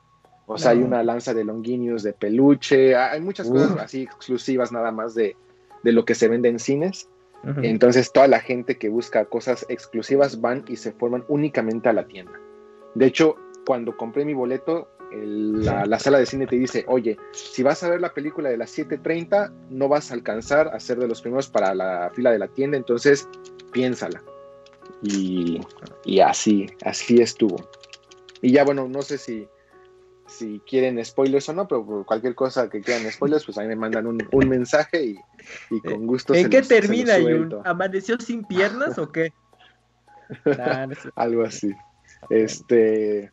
O 0.50 0.56
sea, 0.58 0.70
hay 0.72 0.82
una 0.82 1.02
lanza 1.02 1.34
de 1.34 1.44
Longinus 1.44 2.02
de 2.02 2.12
peluche, 2.14 2.96
hay 2.96 3.20
muchas 3.20 3.48
cosas 3.48 3.84
así 3.84 4.02
exclusivas 4.02 4.72
nada 4.72 4.90
más 4.90 5.14
de, 5.14 5.36
de 5.84 5.92
lo 5.92 6.04
que 6.04 6.14
se 6.14 6.26
vende 6.28 6.48
en 6.48 6.58
cines. 6.58 7.08
Entonces 7.64 8.10
toda 8.12 8.26
la 8.28 8.40
gente 8.40 8.78
que 8.78 8.88
busca 8.88 9.26
cosas 9.26 9.64
exclusivas 9.68 10.40
van 10.40 10.64
y 10.66 10.76
se 10.76 10.92
forman 10.92 11.24
únicamente 11.28 11.88
a 11.88 11.92
la 11.92 12.06
tienda. 12.06 12.32
De 12.94 13.06
hecho, 13.06 13.36
cuando 13.66 13.96
compré 13.96 14.24
mi 14.24 14.34
boleto, 14.34 14.88
el- 15.12 15.64
la, 15.64 15.84
la 15.86 15.98
sala 15.98 16.18
de 16.18 16.26
cine 16.26 16.46
te 16.46 16.56
dice, 16.56 16.84
oye, 16.88 17.16
si 17.32 17.62
vas 17.62 17.82
a 17.82 17.90
ver 17.90 18.00
la 18.00 18.12
película 18.14 18.48
de 18.48 18.56
las 18.56 18.76
7.30, 18.76 19.52
no 19.70 19.88
vas 19.88 20.10
a 20.10 20.14
alcanzar 20.14 20.68
a 20.68 20.80
ser 20.80 20.98
de 20.98 21.06
los 21.08 21.20
primeros 21.22 21.48
para 21.48 21.74
la 21.74 22.10
fila 22.14 22.30
de 22.30 22.38
la 22.38 22.48
tienda, 22.48 22.76
entonces 22.76 23.28
piénsala. 23.72 24.22
Y, 25.02 25.60
y 26.04 26.20
así, 26.20 26.66
así 26.84 27.20
estuvo. 27.20 27.56
Y 28.42 28.52
ya 28.52 28.64
bueno, 28.64 28.88
no 28.88 29.02
sé 29.02 29.18
si, 29.18 29.46
si 30.28 30.60
quieren 30.68 31.04
spoilers 31.04 31.48
o 31.48 31.52
no, 31.54 31.66
pero 31.66 32.04
cualquier 32.06 32.34
cosa 32.34 32.68
que 32.70 32.80
quieran 32.82 33.10
spoilers, 33.10 33.44
pues 33.44 33.58
ahí 33.58 33.66
me 33.66 33.76
mandan 33.76 34.06
un, 34.06 34.18
un 34.30 34.48
mensaje 34.48 35.02
y, 35.04 35.20
y 35.70 35.80
con 35.80 36.06
gusto 36.06 36.34
¿En 36.34 36.44
se 36.44 36.50
qué 36.50 36.58
los- 36.58 36.68
se 36.68 36.80
termina, 36.80 37.14
Jun? 37.14 37.22
suelto. 37.22 37.62
¿Amaneció 37.64 38.16
sin 38.20 38.44
piernas 38.44 38.96
o 38.98 39.10
qué? 39.10 39.32
Nah, 40.44 40.86
no 40.86 40.94
sé. 40.94 41.08
algo 41.16 41.42
así. 41.44 41.74
Este, 42.28 43.30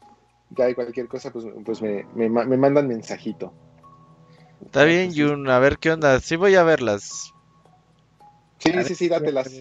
ya 0.51 0.65
hay 0.65 0.75
cualquier 0.75 1.07
cosa, 1.09 1.31
pues, 1.31 1.45
pues 1.65 1.81
me, 1.81 2.05
me, 2.15 2.29
me 2.29 2.55
mandan 2.57 2.87
mensajito. 2.87 3.53
Está 4.65 4.85
bien, 4.85 5.11
Jun, 5.13 5.49
a 5.49 5.59
ver 5.59 5.77
qué 5.77 5.91
onda. 5.91 6.19
Sí 6.21 6.37
voy 6.37 6.55
a 6.55 6.63
verlas. 6.63 7.31
Sí, 8.59 8.71
A 8.71 8.77
ver, 8.77 8.85
sí, 8.85 8.95
sí, 8.95 9.09
dátelas. 9.09 9.51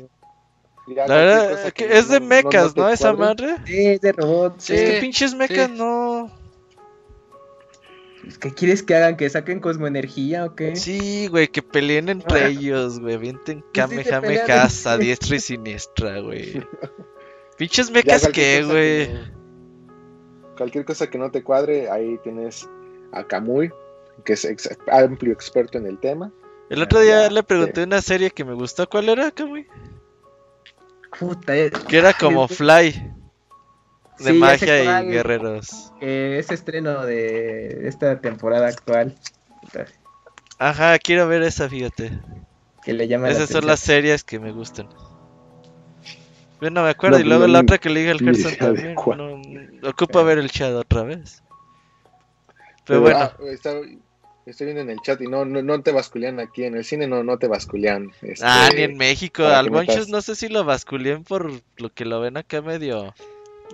Ya 0.87 1.09
La 1.09 1.17
verdad 1.17 1.73
que 1.73 1.87
que 1.87 1.99
es 1.99 2.09
de 2.09 2.21
no- 2.21 2.27
no- 2.27 2.29
mechas, 2.29 2.75
te 2.75 2.81
¿no? 2.81 2.89
Esa 2.89 3.13
madre. 3.15 3.57
Sí, 3.67 3.87
es 3.87 4.01
de 4.01 4.13
robots. 4.13 4.65
Sí. 4.65 4.75
Es 4.75 4.91
que 4.95 5.01
pinches 5.01 5.35
mechas 5.35 5.69
sí. 5.71 5.77
no. 5.77 6.31
¿Qué 8.41 8.53
quieres 8.53 8.83
que 8.83 8.95
hagan? 8.95 9.17
¿Que 9.17 9.29
saquen 9.29 9.61
cosmoenergía 9.61 10.45
o 10.47 10.55
qué? 10.55 10.77
Sí, 10.77 11.27
güey, 11.29 11.49
que 11.49 11.63
peleen 11.63 12.09
entre 12.09 12.41
Ah. 12.45 12.49
ellos, 12.49 13.01
güey. 13.01 13.15
Avienten 13.15 13.59
Sí, 13.59 13.63
sí, 13.63 13.67
se 13.67 13.81
Kamehameha 13.81 14.21
pelean. 14.47 14.69
a 14.87 14.97
diestra 14.99 15.37
y 15.37 15.41
siniestra, 15.41 16.21
güey. 16.21 16.53
Pinches 17.59 17.91
cualquier 17.91 18.33
que, 18.33 18.63
güey. 18.65 19.35
Cualquier 20.57 20.85
cosa 20.85 21.09
que 21.09 21.19
no 21.19 21.31
te 21.31 21.43
cuadre, 21.43 21.91
ahí 21.91 22.19
tienes 22.23 22.69
a 23.13 23.25
Kamui, 23.25 23.71
que 24.25 24.35
es 24.35 24.45
ex- 24.45 24.77
amplio 24.91 25.33
experto 25.33 25.79
en 25.79 25.87
el 25.87 25.99
tema. 25.99 26.33
El 26.71 26.83
otro 26.83 27.01
día 27.01 27.25
Ya, 27.25 27.31
le 27.31 27.43
pregunté 27.43 27.83
sí. 27.83 27.87
una 27.87 28.01
serie 28.03 28.31
que 28.31 28.45
me 28.45 28.55
gustó. 28.55 28.89
¿Cuál 28.89 29.09
era, 29.09 29.33
güey? 29.39 29.67
Puta, 31.19 31.57
eh, 31.57 31.71
Que 31.89 31.99
era 31.99 32.13
como 32.13 32.49
Fly. 32.49 33.13
De 34.19 34.33
Sí, 34.33 34.39
magia 34.39 35.03
y 35.03 35.07
guerreros. 35.09 35.93
es 36.01 36.51
estreno 36.51 37.05
de 37.05 37.89
esta 37.89 38.21
temporada 38.21 38.69
actual. 38.69 39.15
Ajá, 40.59 40.99
quiero 40.99 41.27
ver 41.27 41.43
esa, 41.43 41.69
fíjate. 41.69 42.13
Que 42.85 42.93
le 42.93 43.09
llama 43.09 43.27
la 43.27 43.33
Esas 43.33 43.49
son 43.49 43.65
atención. 43.65 43.67
las 43.71 43.81
series 43.81 44.25
que 44.25 44.39
me 44.39 44.53
gustan. 44.53 44.89
Bueno, 46.61 46.83
me 46.85 46.91
acuerdo. 46.91 47.19
No, 47.19 47.25
y 47.25 47.29
luego 47.29 47.43
no, 47.47 47.53
la 47.55 47.59
no, 47.59 47.63
otra 47.65 47.79
que 47.79 47.91
le 47.91 48.01
dije 48.01 48.13
al 48.13 48.21
Gerson 48.21 48.55
también. 48.59 48.95
No, 48.95 49.89
ocupa 49.89 50.23
ver 50.23 50.39
el 50.39 50.51
chat 50.51 50.73
otra 50.73 51.03
vez. 51.03 51.43
Pero 52.47 52.85
Pero, 52.87 53.01
bueno, 53.01 53.19
ah, 53.19 53.37
está- 53.51 53.81
estoy 54.47 54.67
viendo 54.67 54.83
en 54.83 54.91
el 54.91 55.01
chat 55.01 55.21
y 55.21 55.27
no, 55.27 55.45
no, 55.45 55.63
no 55.63 55.83
te 55.83 55.91
basculean 55.91 56.39
aquí 56.39 56.65
en 56.65 56.77
el 56.77 56.85
cine, 56.85 57.07
no, 57.09 57.25
no 57.25 57.39
te 57.39 57.49
basculean. 57.49 58.13
este, 58.23 58.45
ah, 58.47 58.69
ni 58.75 58.83
en 58.83 58.97
México. 58.97 59.45
Al 59.45 59.71
no 60.09 60.21
sé 60.23 60.37
si 60.37 60.49
lo 60.49 60.65
basculen 60.65 61.25
por 61.25 61.51
lo 61.79 61.91
que 61.93 62.05
lo 62.05 62.21
ven 62.21 62.37
acá 62.37 62.63
medio 62.63 63.15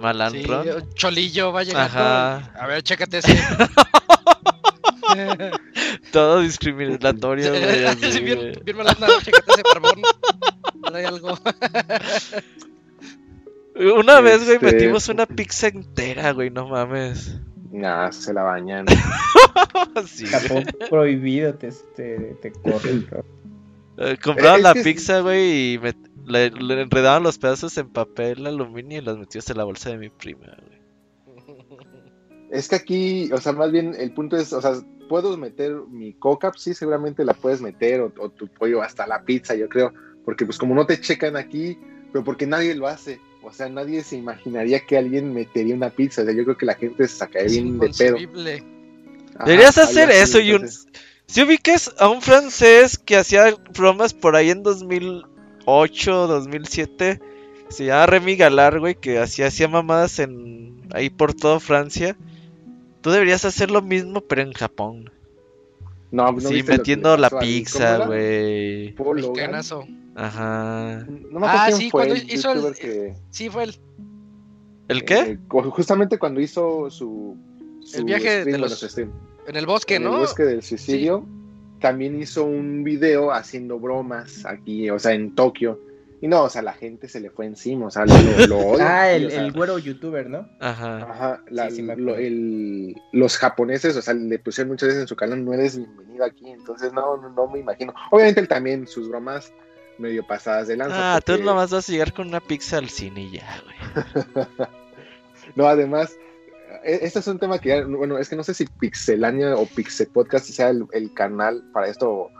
Sí, 0.00 0.02
malandrón. 0.02 0.68
un 0.82 0.94
Cholillo 0.94 1.52
va 1.52 1.62
llegando. 1.62 1.98
Ajá. 1.98 2.52
A 2.60 2.66
ver, 2.66 2.82
chécate 2.82 3.18
ese. 3.18 3.36
Todo 6.12 6.40
discriminatorio, 6.40 7.50
güey. 7.50 7.84
así, 7.84 8.12
Sí, 8.12 8.20
bien, 8.20 8.52
bien 8.64 8.76
malandro, 8.76 9.08
chécate 9.22 9.52
ese 9.52 9.62
barbón. 9.74 10.02
Trae 10.84 11.06
algo. 11.06 11.38
Una 13.96 14.20
vez, 14.20 14.44
güey, 14.44 14.56
Este- 14.56 14.66
metimos 14.72 15.08
una 15.08 15.26
pizza 15.26 15.68
entera, 15.68 16.32
güey, 16.32 16.50
no 16.50 16.68
mames. 16.68 17.36
Nah, 17.72 18.10
se 18.10 18.32
la 18.32 18.42
bañan. 18.42 18.86
Sí, 20.06 20.26
Japón 20.26 20.64
prohibido, 20.88 21.54
te, 21.54 21.70
te, 21.96 22.34
te 22.42 22.52
corren. 22.52 23.06
bro. 23.08 23.24
Eh, 23.98 24.16
la 24.60 24.74
pizza, 24.74 25.20
güey, 25.20 25.74
y 25.74 25.78
me- 25.78 25.94
le, 26.30 26.50
le 26.50 26.82
enredaban 26.82 27.22
los 27.22 27.38
pedazos 27.38 27.76
en 27.78 27.88
papel 27.88 28.46
aluminio 28.46 28.98
y 28.98 29.00
los 29.02 29.18
metías 29.18 29.48
en 29.50 29.58
la 29.58 29.64
bolsa 29.64 29.90
de 29.90 29.98
mi 29.98 30.08
prima, 30.08 30.46
güey. 30.46 30.80
Es 32.50 32.68
que 32.68 32.76
aquí, 32.76 33.30
o 33.32 33.38
sea, 33.38 33.52
más 33.52 33.70
bien 33.70 33.94
el 33.96 34.12
punto 34.12 34.36
es, 34.36 34.52
o 34.52 34.60
sea, 34.60 34.72
puedo 35.08 35.36
meter 35.36 35.72
mi 35.88 36.14
coca, 36.14 36.52
sí, 36.56 36.74
seguramente 36.74 37.24
la 37.24 37.34
puedes 37.34 37.60
meter, 37.60 38.00
o, 38.00 38.12
o 38.18 38.30
tu 38.30 38.48
pollo 38.48 38.82
hasta 38.82 39.06
la 39.06 39.22
pizza, 39.22 39.54
yo 39.54 39.68
creo, 39.68 39.92
porque 40.24 40.44
pues 40.44 40.58
como 40.58 40.74
no 40.74 40.84
te 40.86 41.00
checan 41.00 41.36
aquí, 41.36 41.78
pero 42.12 42.24
porque 42.24 42.46
nadie 42.46 42.74
lo 42.74 42.88
hace, 42.88 43.20
o 43.42 43.52
sea, 43.52 43.68
nadie 43.68 44.02
se 44.02 44.16
imaginaría 44.16 44.80
que 44.80 44.98
alguien 44.98 45.32
metería 45.32 45.74
una 45.74 45.90
pizza, 45.90 46.22
o 46.22 46.24
sea, 46.24 46.34
yo 46.34 46.44
creo 46.44 46.56
que 46.56 46.66
la 46.66 46.74
gente 46.74 47.06
se 47.06 47.16
sacaría 47.16 47.48
bien 47.48 47.78
de 47.78 47.90
pedo. 47.96 48.16
Ajá, 48.16 49.44
Deberías 49.44 49.78
hacer 49.78 50.10
así, 50.10 50.18
eso 50.18 50.40
y 50.40 50.52
un... 50.52 50.68
Si 51.26 51.44
ubiques 51.44 51.92
a 51.98 52.08
un 52.08 52.22
francés 52.22 52.98
que 52.98 53.16
hacía 53.16 53.54
bromas 53.78 54.12
por 54.12 54.34
ahí 54.34 54.50
en 54.50 54.64
2008, 55.66 56.26
2007, 56.26 57.20
se 57.68 57.84
llama 57.84 58.06
Remy 58.06 58.36
Galar, 58.36 58.80
güey, 58.80 58.94
que 58.94 59.18
hacía, 59.18 59.46
hacía 59.46 59.68
mamadas 59.68 60.18
en 60.18 60.82
ahí 60.92 61.10
por 61.10 61.34
toda 61.34 61.60
Francia. 61.60 62.16
Tú 63.00 63.10
deberías 63.10 63.44
hacer 63.44 63.70
lo 63.70 63.80
mismo, 63.82 64.20
pero 64.20 64.42
en 64.42 64.52
Japón. 64.52 65.10
No, 66.10 66.32
¿no 66.32 66.40
sí, 66.40 66.62
metiendo 66.66 67.16
la 67.16 67.30
pasó 67.30 67.36
al- 67.36 67.40
¿cómo 67.40 67.40
pizza, 67.40 68.06
güey. 68.06 68.94
Mexicanazo. 69.14 69.84
Ajá. 70.16 71.06
No 71.08 71.38
me 71.40 71.46
acuerdo 71.46 71.66
Ah, 71.66 71.70
sí, 71.72 71.88
fue 71.90 72.00
cuando 72.00 72.14
el 72.16 72.32
hizo 72.32 72.52
el- 72.52 72.74
que- 72.74 73.14
Sí, 73.30 73.48
fue 73.48 73.62
el, 73.64 73.76
¿El 74.88 75.04
qué? 75.04 75.18
eh, 75.20 75.38
justamente 75.48 76.18
cuando 76.18 76.40
hizo 76.40 76.90
su, 76.90 77.36
su 77.80 77.98
El 77.98 78.04
viaje 78.04 78.44
de 78.44 78.58
los- 78.58 78.96
en 78.98 79.56
el 79.56 79.66
bosque, 79.66 79.94
en 79.96 80.02
¿no? 80.04 80.14
el 80.14 80.20
bosque 80.22 80.42
del 80.42 80.62
suicidio, 80.62 81.24
también 81.80 82.20
hizo 82.20 82.44
un 82.44 82.84
video 82.84 83.32
haciendo 83.32 83.78
bromas 83.78 84.44
aquí, 84.46 84.90
o 84.90 84.98
sea, 84.98 85.12
en 85.12 85.34
Tokio. 85.34 85.80
Y 86.22 86.28
no, 86.28 86.42
o 86.42 86.50
sea, 86.50 86.60
la 86.60 86.74
gente 86.74 87.08
se 87.08 87.18
le 87.18 87.30
fue 87.30 87.46
encima, 87.46 87.86
o 87.86 87.90
sea, 87.90 88.04
lo, 88.04 88.46
lo 88.46 88.76
Ah, 88.80 89.10
el, 89.10 89.26
o 89.26 89.30
sea, 89.30 89.40
el 89.42 89.52
güero 89.52 89.78
youtuber, 89.78 90.28
¿no? 90.28 90.46
Ajá. 90.60 90.98
Ajá, 91.10 91.42
la- 91.48 91.70
Sí, 91.70 91.76
sí 91.76 91.82
me 91.82 91.96
lo- 91.96 92.12
acuerdo. 92.12 92.20
el- 92.20 92.96
los 93.12 93.38
japoneses, 93.38 93.96
o 93.96 94.02
sea, 94.02 94.12
le 94.12 94.38
pusieron 94.38 94.70
muchas 94.70 94.88
veces 94.88 95.00
en 95.02 95.08
su 95.08 95.16
canal, 95.16 95.42
no 95.42 95.54
eres 95.54 95.78
bienvenido 95.78 96.24
aquí, 96.26 96.50
entonces 96.50 96.92
no, 96.92 97.16
no, 97.16 97.30
no 97.30 97.48
me 97.48 97.60
imagino. 97.60 97.94
Obviamente 98.10 98.40
él 98.40 98.48
también, 98.48 98.86
sus 98.86 99.08
bromas 99.08 99.50
medio 99.96 100.26
pasadas 100.26 100.68
de 100.68 100.76
lanza. 100.76 101.14
Ah, 101.16 101.20
tú 101.22 101.32
porque- 101.32 101.44
nomás 101.44 101.70
vas 101.70 101.88
a 101.88 101.92
llegar 101.92 102.12
con 102.12 102.28
una 102.28 102.40
pizza 102.40 102.76
al 102.76 102.90
cine 102.90 103.22
y 103.22 103.30
ya, 103.32 103.46
güey. 103.64 104.46
No, 105.56 105.66
además, 105.66 106.16
este 106.84 107.18
es 107.18 107.26
un 107.26 107.38
tema 107.38 107.58
que 107.58 107.68
ya, 107.70 107.84
bueno, 107.84 108.18
es 108.18 108.28
que 108.28 108.36
no 108.36 108.42
sé 108.42 108.54
si 108.54 108.66
Pixelania 108.66 109.54
o 109.56 109.66
Pixel 109.66 110.08
Podcast 110.08 110.46
sea 110.46 110.70
el, 110.70 110.86
el 110.92 111.12
canal 111.14 111.62
para 111.72 111.88
esto 111.88 112.10
o, 112.10 112.30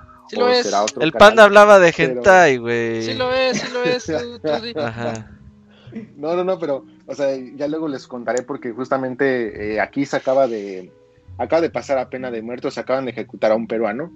es. 0.48 0.64
será 0.66 0.82
otro 0.82 1.02
El 1.02 1.12
canal. 1.12 1.28
panda 1.28 1.44
hablaba 1.44 1.78
de 1.78 1.92
hentai, 1.96 2.56
güey. 2.58 3.02
Sí 3.02 3.14
lo 3.14 3.32
es, 3.32 3.60
sí 3.60 3.72
lo 3.72 3.82
es. 3.84 4.04
tú- 4.06 4.38
tú 4.40 4.48
di. 4.62 4.72
Ajá. 4.76 5.30
No, 6.16 6.36
no, 6.36 6.44
no, 6.44 6.58
pero, 6.58 6.84
o 7.06 7.14
sea, 7.14 7.28
ya 7.56 7.66
luego 7.66 7.88
les 7.88 8.06
contaré 8.06 8.42
porque 8.42 8.70
justamente 8.72 9.74
eh, 9.74 9.80
aquí 9.80 10.06
se 10.06 10.16
acaba 10.16 10.46
de, 10.46 10.92
acaba 11.36 11.60
de 11.62 11.70
pasar 11.70 11.98
a 11.98 12.08
pena 12.08 12.30
de 12.30 12.42
muertos, 12.42 12.74
se 12.74 12.80
acaban 12.80 13.06
de 13.06 13.10
ejecutar 13.10 13.50
a 13.52 13.56
un 13.56 13.66
peruano. 13.66 14.12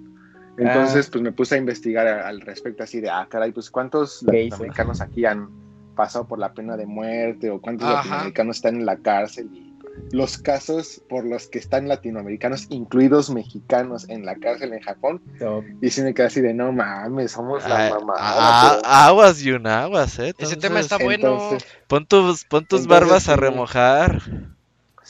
Entonces, 0.57 1.09
pues 1.09 1.21
me 1.21 1.33
puse 1.33 1.55
a 1.55 1.57
investigar 1.57 2.07
al 2.07 2.39
respecto 2.39 2.81
así 2.83 3.01
de, 3.01 3.09
ah, 3.09 3.27
caray, 3.29 3.51
pues 3.51 3.69
cuántos 3.69 4.23
latinoamericanos 4.23 5.01
aquí 5.01 5.25
han 5.25 5.49
pasado 5.97 6.25
por 6.29 6.39
la 6.39 6.53
pena 6.53 6.77
de 6.77 6.85
muerte 6.85 7.49
o 7.49 7.59
cuántos 7.59 7.87
Ajá. 7.89 7.95
latinoamericanos 7.97 8.55
están 8.55 8.75
en 8.75 8.85
la 8.85 8.95
cárcel 8.95 9.49
y 9.53 9.64
los 10.11 10.37
casos 10.37 11.01
por 11.09 11.25
los 11.25 11.47
que 11.47 11.59
están 11.59 11.87
latinoamericanos, 11.87 12.67
incluidos 12.69 13.29
mexicanos 13.29 14.07
en 14.09 14.25
la 14.25 14.35
cárcel 14.35 14.73
en 14.73 14.81
Japón, 14.81 15.21
Top. 15.39 15.63
y 15.81 15.89
sí 15.89 16.01
me 16.01 16.13
quedé 16.13 16.27
así 16.27 16.41
de, 16.41 16.53
no 16.53 16.71
mames, 16.71 17.31
somos 17.31 17.67
la 17.67 17.89
mamada. 17.89 18.77
pero- 18.81 18.85
aguas 18.85 19.41
y 19.41 19.51
un 19.51 19.67
aguas, 19.67 20.19
eh. 20.19 20.33
Ese 20.37 20.57
tema 20.57 20.79
está 20.79 20.97
bueno. 20.97 21.33
entonces, 21.33 21.65
Pon 21.87 22.05
tus, 22.05 22.45
pon 22.45 22.65
tus 22.65 22.81
Entonces, 22.81 22.87
barbas 22.87 23.29
a 23.29 23.33
sí. 23.35 23.39
remojar. 23.39 24.21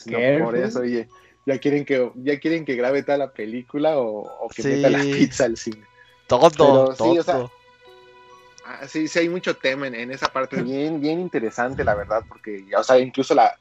No, 0.08 0.46
por 0.46 0.56
eso, 0.58 0.80
oye, 0.80 1.08
ya 1.46 1.58
quieren 1.60 1.86
que, 1.86 2.12
ya 2.16 2.40
quieren 2.40 2.66
que 2.66 2.76
grabe 2.76 3.04
toda 3.04 3.18
la 3.18 3.32
película 3.32 3.98
o, 3.98 4.22
o 4.46 4.50
que 4.50 4.62
Sí. 4.64 4.70
meta 4.70 4.90
la 4.90 5.00
pizza 5.00 5.46
al 5.46 5.58
cine. 5.58 5.84
Todo, 6.28 6.50
Pero 6.52 6.92
sí, 6.92 6.98
todo. 6.98 7.20
o 7.20 7.24
sea, 7.24 7.46
Ah, 8.68 8.88
sí, 8.88 9.08
sí 9.08 9.20
hay 9.20 9.30
mucho 9.30 9.56
tema 9.56 9.86
en, 9.86 9.94
en 9.94 10.12
esa 10.12 10.28
parte, 10.28 10.62
bien, 10.64 11.00
bien 11.00 11.20
interesante, 11.20 11.84
la 11.84 11.94
verdad, 11.94 12.24
porque, 12.28 12.66
o 12.76 12.84
sea, 12.84 12.98
incluso 12.98 13.36
la, 13.36 13.56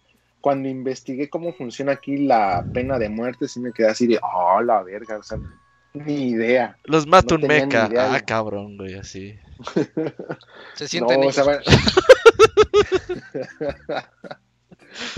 cuando 0.45 0.69
investigué 0.69 1.31
cómo 1.31 1.55
funciona 1.55 1.93
aquí 1.93 2.19
la 2.19 2.67
pena 2.75 2.99
de 2.99 3.09
muerte, 3.09 3.49
sí 3.49 3.61
me 3.61 3.73
quedé 3.73 3.89
así 3.89 4.07
de, 4.07 4.21
oh, 4.23 4.61
la 4.61 4.83
verga, 4.83 5.17
o 5.17 5.23
sea, 5.23 5.39
ni 5.95 6.29
idea. 6.33 6.77
Los 6.85 7.07
mata 7.07 7.35
No 7.35 7.41
un 7.41 7.47
meca. 7.49 7.87
idea, 7.87 8.13
Ah, 8.13 8.21
cabrón, 8.21 8.77
güey, 8.77 8.93
así. 8.93 9.39
Se 10.75 10.87
sienten 10.87 11.23
No, 11.23 11.29
o 11.29 11.33
sea. 11.33 11.45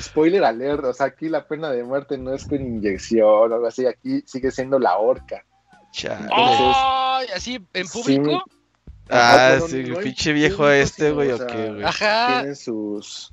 Spoiler 0.01 0.45
alert, 0.45 0.85
o 0.85 0.93
sea, 0.93 1.07
aquí 1.07 1.29
la 1.29 1.49
pena 1.49 1.73
de 1.73 1.83
muerte 1.83 2.17
no 2.19 2.33
es 2.33 2.45
con 2.45 2.61
inyección 2.61 3.51
o 3.51 3.55
algo 3.57 3.67
así, 3.67 3.85
aquí 3.85 4.23
sigue 4.27 4.53
siendo 4.53 4.79
la 4.79 4.97
horca. 4.97 5.45
Chale. 5.91 6.29
¡Ay! 6.33 7.27
¿Así 7.35 7.61
en 7.75 7.89
Sí, 7.89 7.99
público? 8.01 8.45
Ah, 9.11 9.59
sí, 9.67 9.81
en 9.81 9.97
pinche 9.97 10.33
viejo 10.33 10.71
este, 10.71 11.11
güey, 11.11 11.33
o 11.33 11.45
qué, 11.45 11.71
güey. 11.73 11.83
Ajá. 11.83 12.29
tienen 12.29 12.55
sus, 12.55 13.29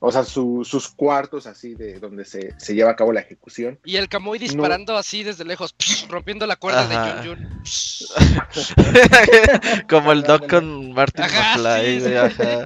o 0.00 0.12
sea, 0.12 0.22
su- 0.24 0.64
sus 0.64 0.88
cuartos 0.88 1.46
así 1.46 1.74
de 1.74 1.98
donde 1.98 2.24
se, 2.24 2.54
se 2.58 2.74
lleva 2.74 2.90
a 2.92 2.96
cabo 2.96 3.12
la 3.12 3.20
ejecución. 3.20 3.78
Y 3.84 3.96
el 3.96 4.08
Camuy 4.08 4.38
disparando 4.38 4.96
así 4.96 5.22
desde 5.24 5.44
lejos, 5.44 5.74
rompiendo 6.08 6.46
la 6.46 6.56
cuerda 6.56 6.82
Ajá. 6.82 7.22
de 7.22 7.28
Jun 7.28 7.38
Jun. 7.38 7.62
Como 9.88 10.12
el 10.12 10.22
Doc 10.22 10.48
con 10.48 10.92
Martin 10.92 11.24
Ajá, 11.24 11.56
McFly, 11.58 12.00
sí, 12.00 12.00
güey, 12.00 12.10
sí. 12.10 12.16
ajá. 12.42 12.64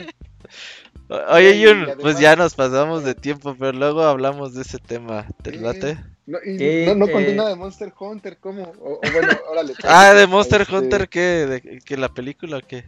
Oye, 1.35 1.63
Jun, 1.67 1.83
además- 1.83 1.97
pues 2.01 2.19
ya 2.21 2.37
nos 2.37 2.55
pasamos 2.55 3.05
de 3.05 3.15
tiempo, 3.15 3.55
pero 3.59 3.73
luego 3.73 4.03
hablamos 4.05 4.55
de 4.55 4.63
ese 4.63 4.79
tema. 4.79 5.27
¿Te 5.43 5.51
Eh, 5.51 5.61
late? 5.61 5.99
No, 6.27 6.39
y 6.45 6.57
¿Qué? 6.57 6.85
no, 6.87 6.95
no 7.07 7.13
conté 7.13 7.33
Eh. 7.33 7.35
nada 7.35 7.49
de 7.51 7.57
Monster 7.57 7.93
Hunter, 7.99 8.39
¿cómo? 8.39 8.63
O, 8.81 8.95
o 8.95 9.01
bueno, 9.13 9.29
órale. 9.51 9.75
Ah, 9.85 10.15
de 10.15 10.27
Monster 10.27 10.63
Este, 10.63 10.75
Hunter, 10.77 11.09
¿qué? 11.09 11.21
¿De 11.21 11.81
que 11.85 11.97
la 11.97 12.09
película 12.09 12.59
o 12.59 12.61
qué? 12.67 12.85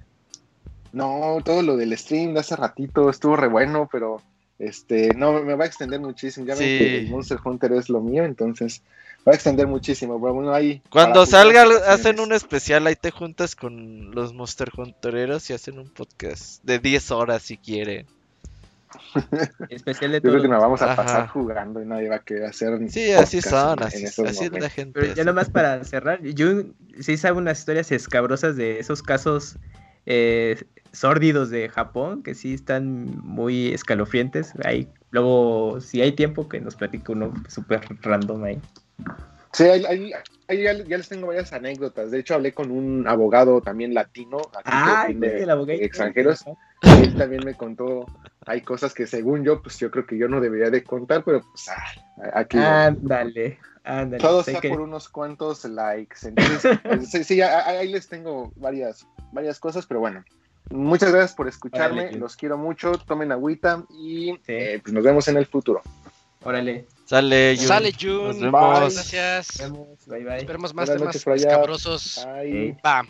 No, 0.92 1.38
todo 1.44 1.62
lo 1.62 1.76
del 1.76 1.96
stream 1.98 2.34
de 2.34 2.40
hace 2.40 2.54
ratito 2.56 3.10
estuvo 3.10 3.34
re 3.36 3.48
bueno, 3.48 3.88
pero 3.90 4.22
este, 4.58 5.14
no, 5.14 5.42
me 5.42 5.54
va 5.54 5.64
a 5.64 5.66
extender 5.66 6.00
muchísimo. 6.00 6.46
Ya 6.46 6.54
ven 6.54 6.62
Sí. 6.68 6.78
que 6.78 6.98
el 6.98 7.08
Monster 7.10 7.38
Hunter 7.44 7.72
es 7.72 7.88
lo 7.88 8.00
mío, 8.00 8.24
entonces, 8.24 8.82
va 9.26 9.32
a 9.32 9.34
extender 9.34 9.66
muchísimo, 9.66 10.20
pero 10.20 10.34
bueno, 10.34 10.52
ahí. 10.54 10.82
Cuando 10.90 11.26
salga 11.26 11.64
hacen 11.88 12.20
un 12.20 12.32
especial, 12.32 12.86
ahí 12.86 12.96
te 12.96 13.10
juntas 13.10 13.56
con 13.56 14.10
los 14.12 14.32
Monster 14.32 14.70
Huntereros 14.76 15.48
y 15.50 15.54
hacen 15.54 15.78
un 15.78 15.88
podcast 15.88 16.62
de 16.64 16.78
10 16.78 17.10
horas 17.10 17.42
si 17.42 17.56
quieren. 17.56 18.06
Especial 19.70 20.12
de 20.12 20.18
Yo 20.18 20.30
creo 20.30 20.42
que 20.42 20.48
nos 20.48 20.58
todo. 20.58 20.62
vamos 20.66 20.82
a 20.82 20.92
Ajá. 20.92 21.02
pasar 21.02 21.28
jugando 21.28 21.82
y 21.82 21.84
nadie 21.86 22.08
va 22.08 22.16
a 22.16 22.18
querer 22.20 22.44
hacer. 22.44 22.78
Sí, 22.90 23.10
así 23.12 23.42
son, 23.42 23.82
así, 23.82 23.98
en 23.98 24.04
estos 24.06 24.28
así 24.28 24.36
es 24.44 24.50
la 24.52 24.56
momentos. 24.58 24.72
gente. 24.72 25.00
Pero 25.00 25.14
ya 25.14 25.24
nomás 25.24 25.50
para 25.50 25.82
cerrar, 25.84 26.22
yo 26.22 26.62
sí 27.00 27.16
sabe 27.16 27.38
unas 27.38 27.58
historias 27.58 27.90
escabrosas 27.90 28.54
de 28.56 28.78
esos 28.78 29.02
casos 29.02 29.56
eh, 30.06 30.62
sórdidos 30.92 31.50
de 31.50 31.68
Japón 31.68 32.22
que 32.22 32.34
sí 32.34 32.54
están 32.54 33.06
muy 33.22 33.72
escalofriantes. 33.72 34.52
Ahí, 34.64 34.88
luego, 35.10 35.80
si 35.80 36.00
hay 36.02 36.12
tiempo, 36.12 36.48
que 36.48 36.60
nos 36.60 36.76
platique 36.76 37.12
uno 37.12 37.32
súper 37.48 37.80
random 38.02 38.44
ahí. 38.44 38.60
Sí, 39.52 39.64
ahí, 39.64 39.84
ahí- 39.84 40.12
ahí 40.48 40.62
ya, 40.62 40.72
ya 40.72 40.96
les 40.98 41.08
tengo 41.08 41.28
varias 41.28 41.52
anécdotas. 41.52 42.10
De 42.10 42.18
hecho, 42.18 42.34
hablé 42.34 42.52
con 42.52 42.70
un 42.70 43.06
abogado 43.06 43.60
también 43.60 43.94
latino, 43.94 44.38
Ah, 44.64 45.06
el 45.08 45.50
abogado. 45.50 45.78
extranjeros. 45.80 46.44
él 46.82 47.14
también 47.16 47.44
me 47.44 47.54
contó, 47.54 48.06
hay 48.46 48.60
cosas 48.60 48.92
que 48.94 49.06
según 49.06 49.44
yo, 49.44 49.62
pues 49.62 49.78
yo 49.78 49.90
creo 49.90 50.06
que 50.06 50.18
yo 50.18 50.28
no 50.28 50.40
debería 50.40 50.70
de 50.70 50.84
contar, 50.84 51.24
pero 51.24 51.40
pues 51.40 51.68
ah, 51.68 52.30
aquí 52.34 52.58
Ándale, 52.58 53.58
ándale. 53.84 54.20
todo 54.20 54.42
sea 54.42 54.60
que- 54.60 54.68
por 54.68 54.80
unos 54.80 55.08
cuantos 55.08 55.64
likes. 55.64 56.28
Entonces, 56.28 56.62
pues, 56.82 57.10
sí, 57.10 57.24
sí, 57.24 57.40
ahí 57.40 57.76
ahí 57.76 57.88
les 57.88 58.08
tengo 58.08 58.52
varias, 58.56 59.06
varias 59.34 59.58
cosas, 59.60 59.84
pero 59.86 60.00
bueno. 60.00 60.24
Muchas 60.70 61.12
gracias 61.12 61.34
por 61.34 61.46
escucharme, 61.46 62.02
Órale, 62.04 62.18
los 62.18 62.36
quiero 62.36 62.56
mucho, 62.56 62.92
tomen 62.92 63.30
agüita 63.32 63.84
y 63.90 64.32
Sí. 64.36 64.40
eh, 64.48 64.80
pues 64.82 64.94
nos 64.94 65.04
vemos 65.04 65.28
en 65.28 65.36
el 65.36 65.46
futuro. 65.46 65.82
Órale. 66.42 66.86
Sale, 67.04 67.54
Jun. 67.56 67.66
Sale 67.66 67.92
Nos 67.92 68.02
Jun. 68.02 68.40
vemos. 68.40 68.94
Gracias. 68.94 69.60
Nos 69.60 69.70
vemos. 69.72 70.06
Bye 70.06 70.24
bye. 70.24 70.36
Esperemos 70.38 70.74
más 70.74 70.88
Buenas 70.88 71.22
temas 71.22 71.40
escabrosos. 71.40 72.26
Bye. 72.26 72.76
Va. 72.84 73.04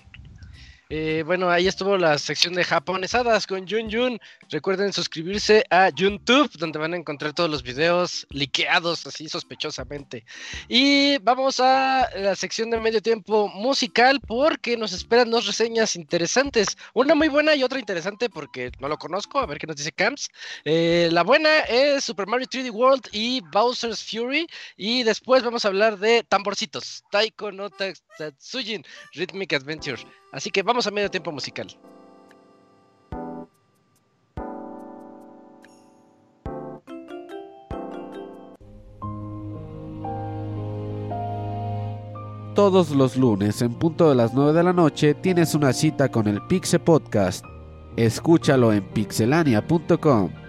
Eh, 0.90 1.22
bueno, 1.24 1.50
ahí 1.50 1.66
estuvo 1.66 1.96
la 1.96 2.18
sección 2.18 2.54
de 2.54 2.62
japonesadas 2.62 3.46
con 3.46 3.66
Jun 3.66 3.90
Jun. 3.90 4.20
Recuerden 4.50 4.92
suscribirse 4.92 5.64
a 5.70 5.88
YouTube, 5.88 6.50
donde 6.58 6.78
van 6.78 6.92
a 6.92 6.96
encontrar 6.96 7.32
todos 7.32 7.48
los 7.50 7.62
videos 7.62 8.26
liqueados 8.30 9.06
así 9.06 9.28
sospechosamente. 9.28 10.24
Y 10.68 11.18
vamos 11.18 11.58
a 11.60 12.08
la 12.16 12.36
sección 12.36 12.70
de 12.70 12.80
medio 12.80 13.00
tiempo 13.00 13.48
musical 13.48 14.20
porque 14.20 14.76
nos 14.76 14.92
esperan 14.92 15.30
dos 15.30 15.46
reseñas 15.46 15.96
interesantes. 15.96 16.76
Una 16.92 17.14
muy 17.14 17.28
buena 17.28 17.54
y 17.54 17.62
otra 17.62 17.78
interesante 17.78 18.28
porque 18.28 18.70
no 18.78 18.88
lo 18.88 18.98
conozco. 18.98 19.38
A 19.38 19.46
ver 19.46 19.58
qué 19.58 19.66
nos 19.66 19.76
dice 19.76 19.92
Camps. 19.92 20.28
Eh, 20.64 21.08
la 21.12 21.22
buena 21.22 21.60
es 21.60 22.04
Super 22.04 22.26
Mario 22.26 22.46
3D 22.46 22.70
World 22.70 23.08
y 23.12 23.40
Bowser's 23.52 24.04
Fury. 24.04 24.46
Y 24.76 25.02
después 25.02 25.42
vamos 25.42 25.64
a 25.64 25.68
hablar 25.68 25.98
de 25.98 26.22
tamborcitos. 26.24 27.02
Taiko 27.10 27.50
no 27.50 27.70
Tats- 27.70 28.02
Tatsujin 28.18 28.84
Rhythmic 29.14 29.52
Adventure. 29.54 30.02
Así 30.34 30.50
que 30.50 30.64
vamos 30.64 30.84
a 30.88 30.90
medio 30.90 31.08
tiempo 31.08 31.30
musical. 31.30 31.68
Todos 42.56 42.90
los 42.90 43.16
lunes 43.16 43.62
en 43.62 43.74
punto 43.74 44.08
de 44.08 44.16
las 44.16 44.34
9 44.34 44.52
de 44.52 44.62
la 44.64 44.72
noche 44.72 45.14
tienes 45.14 45.54
una 45.54 45.72
cita 45.72 46.08
con 46.08 46.26
el 46.26 46.44
Pixe 46.48 46.80
Podcast. 46.80 47.44
Escúchalo 47.96 48.72
en 48.72 48.82
pixelania.com. 48.88 50.43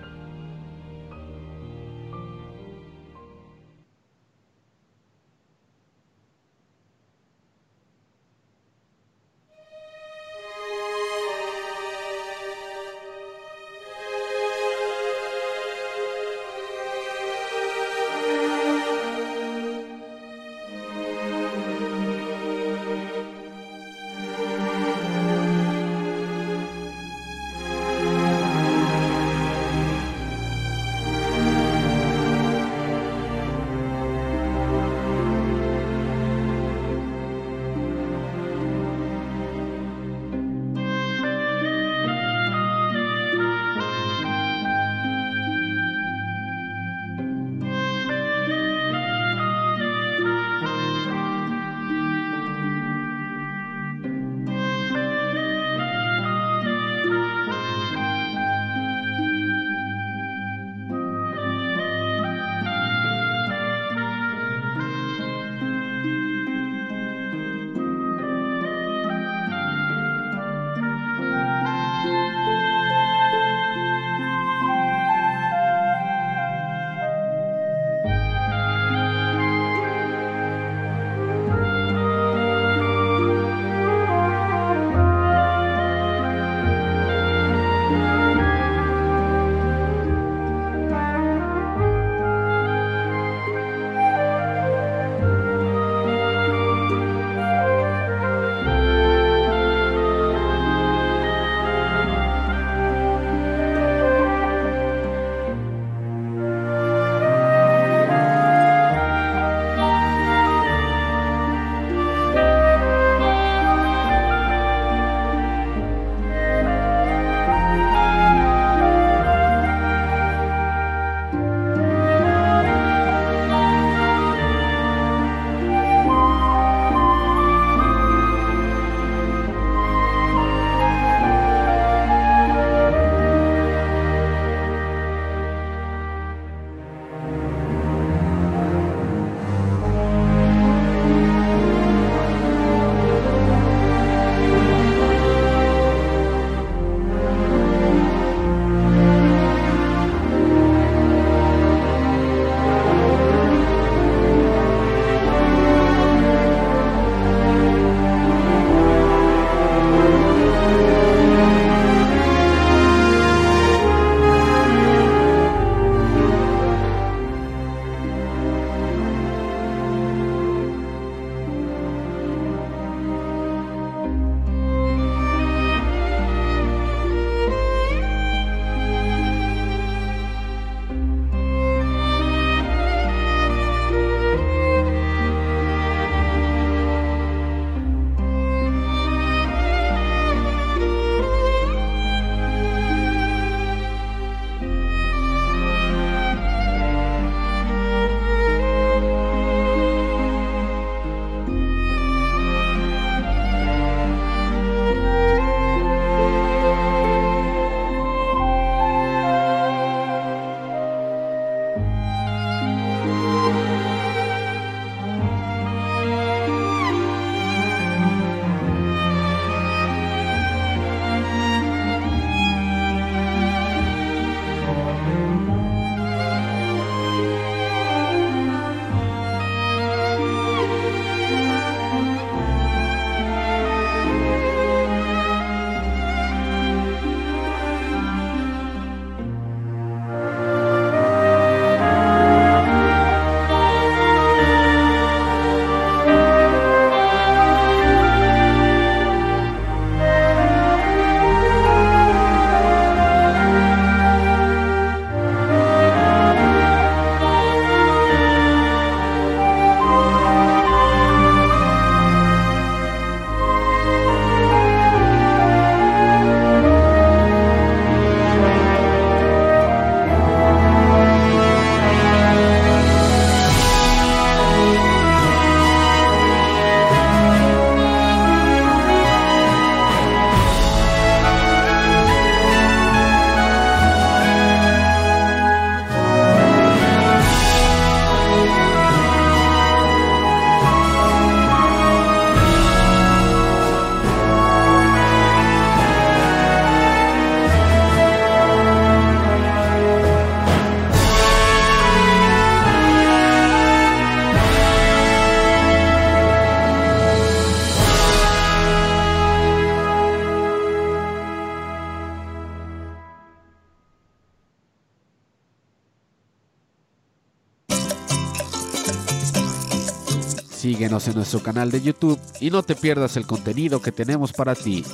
Síguenos 320.95 321.07
en 321.07 321.15
nuestro 321.15 321.43
canal 321.43 321.71
de 321.71 321.81
YouTube 321.81 322.19
y 322.39 322.49
no 322.49 322.63
te 322.63 322.73
pierdas 322.73 323.17
el 323.17 323.27
contenido 323.27 323.81
que 323.81 323.91
tenemos 323.91 324.31
para 324.31 324.55
ti. 324.55 324.85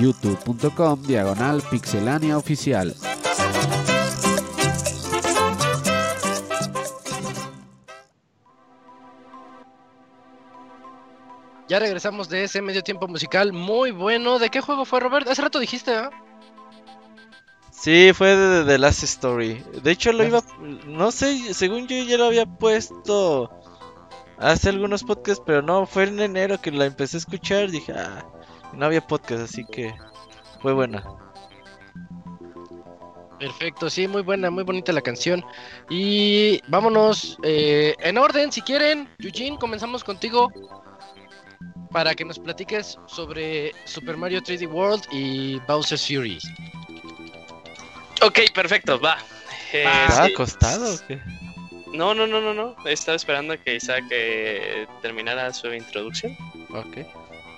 youtube.com 0.00 1.02
diagonal 1.02 1.62
pixelania 1.70 2.36
oficial. 2.36 2.96
Ya 11.68 11.78
regresamos 11.78 12.28
de 12.28 12.44
ese 12.44 12.60
medio 12.60 12.82
tiempo 12.82 13.06
musical 13.06 13.52
muy 13.52 13.92
bueno. 13.92 14.40
¿De 14.40 14.50
qué 14.50 14.60
juego 14.60 14.84
fue, 14.84 14.98
Robert? 14.98 15.28
Hace 15.28 15.42
rato 15.42 15.60
dijiste, 15.60 15.94
¿ah? 15.94 16.10
Sí, 17.70 18.10
fue 18.14 18.34
de 18.34 18.64
The 18.64 18.78
Last 18.78 19.04
Story. 19.04 19.62
De 19.84 19.92
hecho, 19.92 20.12
lo 20.12 20.24
iba. 20.24 20.42
No 20.86 21.12
sé, 21.12 21.54
según 21.54 21.86
yo 21.86 22.02
ya 22.02 22.18
lo 22.18 22.24
había 22.24 22.46
puesto 22.46 23.50
hace 24.38 24.68
algunos 24.68 25.02
podcasts, 25.04 25.42
pero 25.44 25.62
no, 25.62 25.86
fue 25.86 26.04
en 26.04 26.20
enero 26.20 26.60
que 26.60 26.70
la 26.70 26.86
empecé 26.86 27.16
a 27.16 27.20
escuchar. 27.20 27.70
Dije, 27.70 27.92
ah, 27.92 28.24
no 28.72 28.86
había 28.86 29.06
podcast, 29.06 29.42
así 29.42 29.64
que 29.64 29.94
fue 30.60 30.72
buena. 30.72 31.04
Perfecto, 33.38 33.90
sí, 33.90 34.08
muy 34.08 34.22
buena, 34.22 34.50
muy 34.50 34.64
bonita 34.64 34.92
la 34.92 35.02
canción. 35.02 35.44
Y 35.90 36.60
vámonos 36.68 37.38
eh, 37.42 37.94
en 38.00 38.18
orden, 38.18 38.50
si 38.50 38.62
quieren. 38.62 39.08
Eugene, 39.18 39.58
comenzamos 39.58 40.02
contigo 40.02 40.50
para 41.90 42.14
que 42.14 42.24
nos 42.24 42.38
platiques 42.38 42.98
sobre 43.06 43.72
Super 43.84 44.16
Mario 44.16 44.40
3D 44.40 44.70
World 44.70 45.04
y 45.12 45.58
Bowser's 45.60 46.06
Fury. 46.06 46.38
Ok, 48.22 48.40
perfecto, 48.54 48.98
va. 48.98 49.18
Eh, 49.72 49.84
¿Está 50.08 50.26
sí. 50.26 50.32
acostado 50.32 50.94
o 50.94 50.98
qué? 51.06 51.20
No, 51.96 52.14
no, 52.14 52.26
no, 52.26 52.40
no, 52.40 52.52
no. 52.52 52.76
Estaba 52.84 53.16
esperando 53.16 53.58
que 53.60 53.76
Isaac 53.76 54.04
eh, 54.10 54.86
terminara 55.02 55.52
su 55.52 55.72
introducción. 55.72 56.36
Ok, 56.70 56.98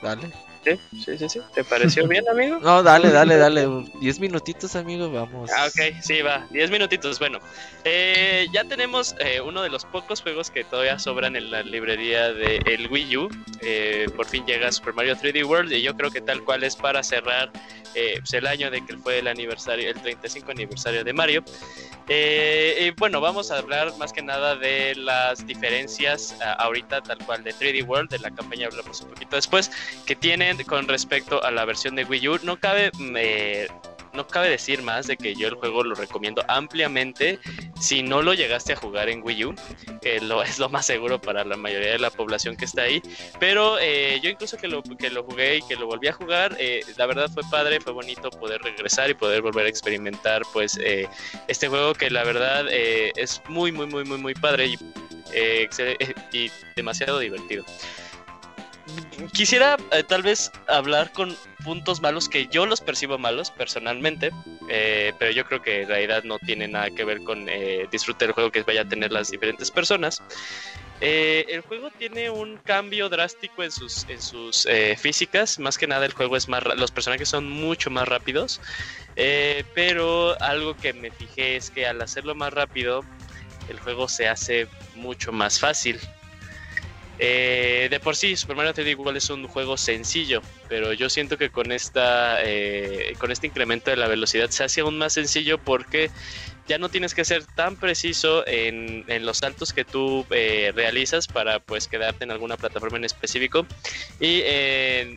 dale. 0.03 0.31
Sí, 0.77 0.99
sí, 1.05 1.19
sí, 1.19 1.29
sí. 1.29 1.41
¿Te 1.55 1.65
pareció 1.65 2.07
bien, 2.07 2.29
amigo? 2.31 2.59
No, 2.61 2.83
dale, 2.83 3.11
dale, 3.11 3.37
dale. 3.37 3.67
Diez 4.01 4.19
minutitos, 4.21 4.77
amigo, 4.77 5.11
vamos. 5.11 5.51
Ah, 5.57 5.67
ok, 5.67 6.01
sí, 6.03 6.23
va. 6.23 6.47
Diez 6.51 6.71
minutitos. 6.71 7.19
Bueno, 7.19 7.39
eh, 7.85 8.47
ya 8.53 8.65
tenemos 8.65 9.15
eh, 9.21 9.41
uno 9.41 9.63
de 9.63 9.71
los 9.71 9.85
pocos 9.85 10.23
juegos 10.23 10.51
que 10.51 10.65
todavía 10.65 10.99
sobran 10.99 11.37
en 11.37 11.51
la 11.51 11.63
librería 11.63 12.33
del 12.33 12.67
el 12.67 12.89
Wii 12.89 13.17
U. 13.17 13.29
Eh, 13.61 14.07
por 14.17 14.27
fin 14.27 14.45
llega 14.47 14.71
Super 14.73 14.95
Mario 14.95 15.17
3D 15.17 15.45
World 15.45 15.73
y 15.73 15.83
yo 15.83 15.97
creo 15.97 16.11
que 16.11 16.21
tal 16.21 16.45
cual 16.45 16.65
es 16.65 16.77
para 16.77 17.03
cerrar 17.03 17.51
eh, 17.95 18.17
pues, 18.19 18.33
el 18.35 18.47
año 18.47 18.71
de 18.71 18.85
que 18.85 18.97
fue 18.97 19.19
el 19.19 19.29
aniversario, 19.29 19.89
el 19.89 20.01
35 20.01 20.51
aniversario 20.51 21.05
de 21.05 21.13
Mario. 21.13 21.45
Eh, 22.09 22.87
y 22.87 22.91
bueno, 22.93 23.21
vamos 23.21 23.51
a 23.51 23.59
hablar 23.59 23.97
más 23.99 24.13
que 24.13 24.23
nada 24.23 24.57
de 24.57 24.95
las 24.95 25.47
diferencias 25.47 26.37
ah, 26.41 26.53
ahorita 26.53 27.03
tal 27.03 27.19
cual 27.19 27.45
de 27.45 27.53
3D 27.53 27.87
World, 27.87 28.11
de 28.11 28.19
la 28.19 28.31
campaña 28.31 28.67
hablamos 28.67 29.01
un 29.03 29.11
poquito 29.11 29.37
después, 29.37 29.71
que 30.07 30.17
tienen 30.17 30.58
con 30.65 30.89
respecto 30.89 31.43
a 31.43 31.51
la 31.51 31.65
versión 31.65 31.95
de 31.97 32.05
Wii 32.05 32.29
U. 32.29 32.39
No 32.43 32.59
cabe... 32.59 32.91
eh, 33.17 33.69
no 34.19 34.27
cabe 34.27 34.49
decir 34.51 34.83
más 34.83 35.07
de 35.07 35.17
que 35.17 35.35
yo 35.35 35.49
el 35.49 35.55
juego 35.55 35.85
lo 35.85 35.95
recomiendo 35.95 36.45
ampliamente. 36.49 37.39
Si 37.81 38.03
no 38.03 38.21
lo 38.23 38.35
llegaste 38.35 38.73
a 38.73 38.77
jugar 38.77 39.09
en 39.09 39.23
Wii 39.23 39.45
U, 39.45 39.55
que 40.03 40.21
lo, 40.21 40.43
es 40.49 40.59
lo 40.59 40.69
más 40.69 40.87
seguro 40.87 41.21
para 41.21 41.45
la 41.45 41.57
mayoría 41.57 41.93
de 41.93 41.99
la 41.99 42.11
población 42.11 42.57
que 42.57 42.65
está 42.65 42.83
ahí. 42.83 43.01
Pero 43.39 43.79
eh, 43.79 44.19
yo 44.23 44.31
incluso 44.31 44.57
que 44.57 44.69
lo, 44.69 44.83
que 44.83 45.11
lo 45.11 45.23
jugué 45.25 45.59
y 45.59 45.63
que 45.63 45.77
lo 45.77 45.87
volví 45.87 46.09
a 46.09 46.13
jugar, 46.13 46.57
eh, 46.59 46.81
la 46.97 47.07
verdad 47.07 47.31
fue 47.33 47.43
padre, 47.51 47.81
fue 47.81 47.93
bonito 47.93 48.31
poder 48.31 48.61
regresar 48.63 49.09
y 49.11 49.15
poder 49.15 49.43
volver 49.43 49.67
a 49.67 49.69
experimentar 49.69 50.43
pues 50.53 50.79
eh, 50.83 51.07
este 51.47 51.69
juego 51.69 51.95
que 51.95 52.11
la 52.11 52.25
verdad 52.25 52.67
eh, 52.71 53.13
es 53.17 53.41
muy, 53.49 53.73
muy, 53.73 53.87
muy, 53.87 54.05
muy, 54.05 54.19
muy 54.19 54.35
padre 54.35 54.67
y, 54.67 54.79
eh, 55.33 55.69
y 56.33 56.51
demasiado 56.77 57.19
divertido. 57.19 57.65
Quisiera 59.33 59.77
eh, 59.93 60.03
tal 60.03 60.23
vez 60.23 60.51
hablar 60.69 61.13
con 61.13 61.37
puntos 61.65 62.01
malos 62.01 62.29
que 62.29 62.47
yo 62.47 62.67
los 62.67 62.81
percibo 62.81 63.19
malos 63.19 63.51
personalmente, 63.51 64.31
eh, 64.69 65.13
pero 65.19 65.31
yo 65.33 65.45
creo 65.45 65.61
que 65.61 65.83
en 65.83 65.89
realidad 65.89 66.25
no 66.25 66.39
tiene 66.39 66.69
nada 66.69 66.91
que 66.91 67.05
ver 67.05 67.23
con 67.23 67.49
eh, 67.49 67.87
disfrute 67.91 68.27
del 68.27 68.35
juego 68.35 68.51
que 68.51 68.63
vaya 68.63 68.83
a 68.83 68.89
tener 68.89 69.13
las 69.13 69.31
diferentes 69.31 69.71
personas. 69.71 70.23
Eh, 71.01 71.47
el 71.49 71.61
juego 71.61 71.91
tiene 71.91 72.31
un 72.31 72.59
cambio 72.59 73.09
drástico 73.09 73.63
en 73.63 73.71
sus, 73.71 74.07
en 74.09 74.21
sus 74.21 74.67
físicas. 74.97 75.59
Más 75.59 75.79
que 75.79 75.87
nada, 75.87 76.07
el 76.07 76.13
juego 76.13 76.37
es 76.37 76.49
más. 76.49 76.65
Los 76.77 76.91
personajes 76.91 77.29
son 77.29 77.49
mucho 77.49 77.91
más 77.91 78.09
rápidos. 78.09 78.61
Pero 79.75 80.41
algo 80.41 80.77
que 80.77 80.93
me 80.93 81.11
fijé 81.11 81.57
es 81.57 81.71
que 81.71 81.87
al 81.87 82.03
hacerlo 82.03 82.35
más 82.35 82.53
rápido, 82.53 83.05
el 83.69 83.79
juego 83.79 84.09
se 84.09 84.29
hace 84.29 84.67
mucho 84.97 85.31
más 85.31 85.61
fácil. 85.61 86.01
Eh, 87.21 87.89
de 87.91 87.99
por 87.99 88.15
sí, 88.15 88.37
Super 88.37 88.55
Mario 88.55 88.73
3D 88.73 88.97
World 88.97 89.17
es 89.17 89.29
un 89.31 89.49
juego 89.49 89.77
sencillo, 89.77 90.41
pero 90.69 90.93
yo 90.93 91.11
siento 91.11 91.37
que 91.37 91.51
con 91.51 91.73
esta 91.73 92.39
eh, 92.45 93.15
con 93.19 93.33
este 93.33 93.49
incremento 93.49 93.91
de 93.91 93.97
la 93.97 94.07
velocidad 94.07 94.51
se 94.51 94.63
hace 94.63 94.83
aún 94.83 94.99
más 94.99 95.15
sencillo 95.15 95.59
porque 95.59 96.11
ya 96.69 96.79
no 96.79 96.91
tienes 96.91 97.15
que 97.15 97.25
ser 97.25 97.45
tan 97.45 97.77
preciso 97.77 98.47
en, 98.47 99.05
en 99.09 99.27
los 99.27 99.39
saltos 99.39 99.73
que 99.73 99.85
tú 99.85 100.27
eh, 100.31 100.71
realizas 100.77 101.27
para 101.27 101.59
pues 101.61 101.89
quedarte 101.89 102.25
en 102.25 102.31
alguna 102.31 102.57
plataforma 102.59 102.99
en 102.99 103.05
específico. 103.07 103.67
Y 104.21 104.43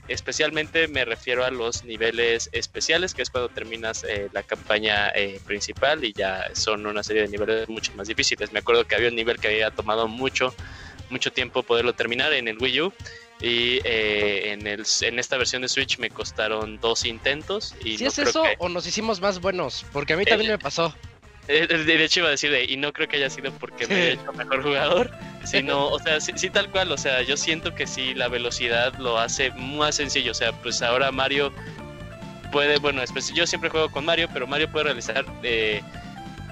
especialmente 0.08 0.88
me 0.88 1.04
refiero 1.04 1.44
a 1.44 1.52
los 1.52 1.84
niveles 1.84 2.50
especiales 2.54 3.14
que 3.14 3.22
es 3.22 3.30
cuando 3.30 3.50
terminas 3.50 4.06
la 4.32 4.44
campaña 4.44 5.12
principal 5.46 6.06
y 6.06 6.14
ya 6.14 6.50
son 6.54 6.86
una 6.86 7.04
serie 7.04 7.24
de 7.24 7.28
niveles 7.28 7.68
mucho 7.68 7.92
más 7.96 8.08
difíciles. 8.08 8.54
Me 8.54 8.60
acuerdo 8.60 8.86
que 8.86 8.96
había 8.96 9.10
un 9.10 9.16
nivel 9.16 9.38
que 9.38 9.50
había 9.50 9.72
tomado 9.72 10.08
mucho 10.08 10.56
mucho 11.12 11.32
tiempo 11.32 11.64
poderlo 11.64 11.94
terminar 11.94 12.34
en 12.34 12.48
el 12.48 12.58
Wii 12.58 12.82
U 12.82 12.94
y 13.42 13.80
eh, 13.84 14.52
en, 14.52 14.68
el, 14.68 14.84
en 15.02 15.20
esta 15.20 15.38
versión 15.38 15.62
de 15.64 15.68
Switch 15.70 15.98
me 15.98 16.10
costaron 16.10 16.80
dos 16.80 17.06
intentos 17.06 17.76
y 17.84 17.98
¿Si 17.98 18.04
no 18.04 18.10
es 18.10 18.16
creo 18.16 18.30
eso 18.30 18.44
que- 18.44 18.56
o 18.60 18.70
nos 18.70 18.86
hicimos 18.88 19.20
más 19.22 19.40
buenos? 19.42 19.86
Porque 19.92 20.14
a 20.14 20.18
mí 20.18 20.26
también 20.26 20.52
Eh, 20.52 20.54
me 20.54 20.60
pasó. 20.60 20.96
eh, 21.48 21.66
De 21.68 21.84
de 21.84 22.04
hecho 22.06 22.20
iba 22.20 22.28
a 22.30 22.32
decir 22.32 22.52
de, 22.52 22.66
y 22.66 22.78
no 22.78 22.94
creo 22.94 23.08
que 23.08 23.18
haya 23.18 23.30
sido 23.30 23.52
porque 23.54 23.88
me 23.88 23.96
haya 23.96 24.10
hecho 24.14 24.32
mejor 24.34 24.62
jugador, 24.64 25.12
sino, 25.44 25.88
o 25.90 26.00
sea, 26.00 26.22
sí, 26.22 26.34
sí 26.36 26.50
tal 26.52 26.70
cual, 26.70 26.92
o 26.92 26.98
sea, 26.98 27.24
yo 27.24 27.36
siento 27.36 27.74
que 27.74 27.88
sí 27.88 28.14
la 28.14 28.28
velocidad 28.28 28.94
lo 29.00 29.18
hace 29.18 29.50
más 29.52 29.96
sencillo, 29.96 30.32
o 30.32 30.36
sea, 30.36 30.52
pues 30.62 30.82
ahora 30.84 31.12
Mario 31.12 31.52
puede, 32.52 32.78
bueno, 32.78 33.02
espe- 33.02 33.34
yo 33.34 33.48
siempre 33.48 33.70
juego 33.72 33.90
con 33.90 34.06
Mario, 34.06 34.30
pero 34.32 34.46
Mario 34.46 34.70
puede 34.72 34.86
realizar 34.86 35.26
eh, 35.42 35.82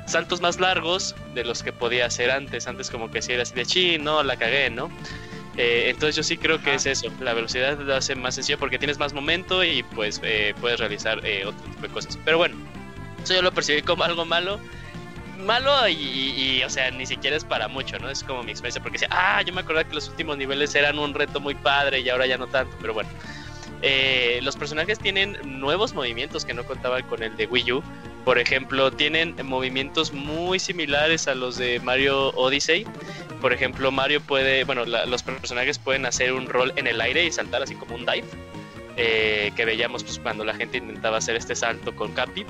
saltos 0.10 0.42
más 0.42 0.60
largos 0.60 1.16
de 1.34 1.44
los 1.46 1.64
que 1.64 1.72
podía 1.74 2.06
hacer 2.08 2.32
antes, 2.32 2.68
antes 2.68 2.90
como 2.90 3.10
que 3.12 3.22
si 3.22 3.34
era 3.34 3.44
así 3.44 3.54
de 3.56 3.66
chi, 3.66 3.98
no, 3.98 4.24
la 4.24 4.36
cagué, 4.38 4.70
¿no? 4.70 4.90
Eh, 5.58 5.88
entonces 5.90 6.16
yo 6.16 6.24
sí 6.24 6.38
creo 6.38 6.62
que 6.62 6.76
es 6.76 6.86
eso, 6.86 7.08
la 7.20 7.34
velocidad 7.34 7.78
lo 7.80 7.96
hace 7.96 8.16
más 8.16 8.36
sencillo 8.36 8.58
porque 8.58 8.78
tienes 8.80 8.98
más 8.98 9.14
momento 9.14 9.64
y 9.64 9.84
pues 9.84 10.22
eh, 10.24 10.54
puedes 10.62 10.80
realizar 10.80 11.20
eh, 11.26 11.46
otro 11.46 11.62
tipo 11.70 11.82
de 11.82 11.90
cosas. 11.90 12.18
Pero 12.24 12.38
bueno, 12.38 12.56
eso 13.24 13.34
yo 13.34 13.42
lo 13.42 13.52
percibí 13.52 13.82
como 13.82 14.04
algo 14.04 14.26
malo. 14.26 14.60
Malo 15.38 15.88
y, 15.88 15.94
y- 15.94 16.58
y, 16.60 16.64
o 16.64 16.70
sea, 16.70 16.92
ni 16.92 17.06
siquiera 17.06 17.36
es 17.38 17.46
para 17.46 17.68
mucho, 17.70 17.98
¿no? 18.00 18.10
Es 18.10 18.24
como 18.24 18.44
mi 18.44 18.52
experiencia 18.52 18.82
porque 18.82 18.98
decía, 19.00 19.08
ah, 19.12 19.42
yo 19.42 19.54
me 19.54 19.62
acordaba 19.62 19.88
que 19.88 19.96
los 19.96 20.10
últimos 20.10 20.38
niveles 20.38 20.76
eran 20.76 21.00
un 21.00 21.14
reto 21.14 21.40
muy 21.40 21.56
padre 21.56 22.02
y 22.02 22.10
ahora 22.10 22.26
ya 22.26 22.38
no 22.38 22.48
tanto, 22.48 22.76
pero 22.82 22.94
bueno. 22.94 23.10
Eh, 23.82 24.40
los 24.44 24.58
personajes 24.58 25.00
tienen 25.00 25.38
nuevos 25.46 25.94
movimientos 25.94 26.44
que 26.44 26.54
no 26.54 26.66
contaban 26.66 27.04
con 27.04 27.24
el 27.24 27.36
de 27.38 27.48
Wii 27.48 27.72
U. 27.72 27.84
Por 28.26 28.38
ejemplo, 28.38 28.92
tienen 28.92 29.36
movimientos 29.44 30.14
muy 30.14 30.60
similares 30.60 31.28
a 31.28 31.36
los 31.36 31.58
de 31.58 31.80
Mario 31.80 32.30
Odyssey. 32.36 32.86
Por 33.42 33.54
ejemplo, 33.54 33.92
Mario 33.92 34.22
puede, 34.22 34.66
bueno, 34.66 34.86
los 34.86 35.24
personajes 35.24 35.80
pueden 35.80 36.06
hacer 36.06 36.34
un 36.34 36.48
rol 36.48 36.74
en 36.76 36.88
el 36.88 37.00
aire 37.02 37.24
y 37.26 37.32
saltar 37.32 37.64
así 37.64 37.76
como 37.76 37.96
un 37.96 38.06
dive. 38.06 38.26
eh, 39.00 39.52
que 39.56 39.64
veíamos 39.64 40.04
pues, 40.04 40.20
cuando 40.20 40.44
la 40.44 40.54
gente 40.54 40.78
intentaba 40.78 41.18
hacer 41.18 41.38
este 41.38 41.56
salto 41.56 41.96
con 41.96 42.12
Capi. 42.12 42.46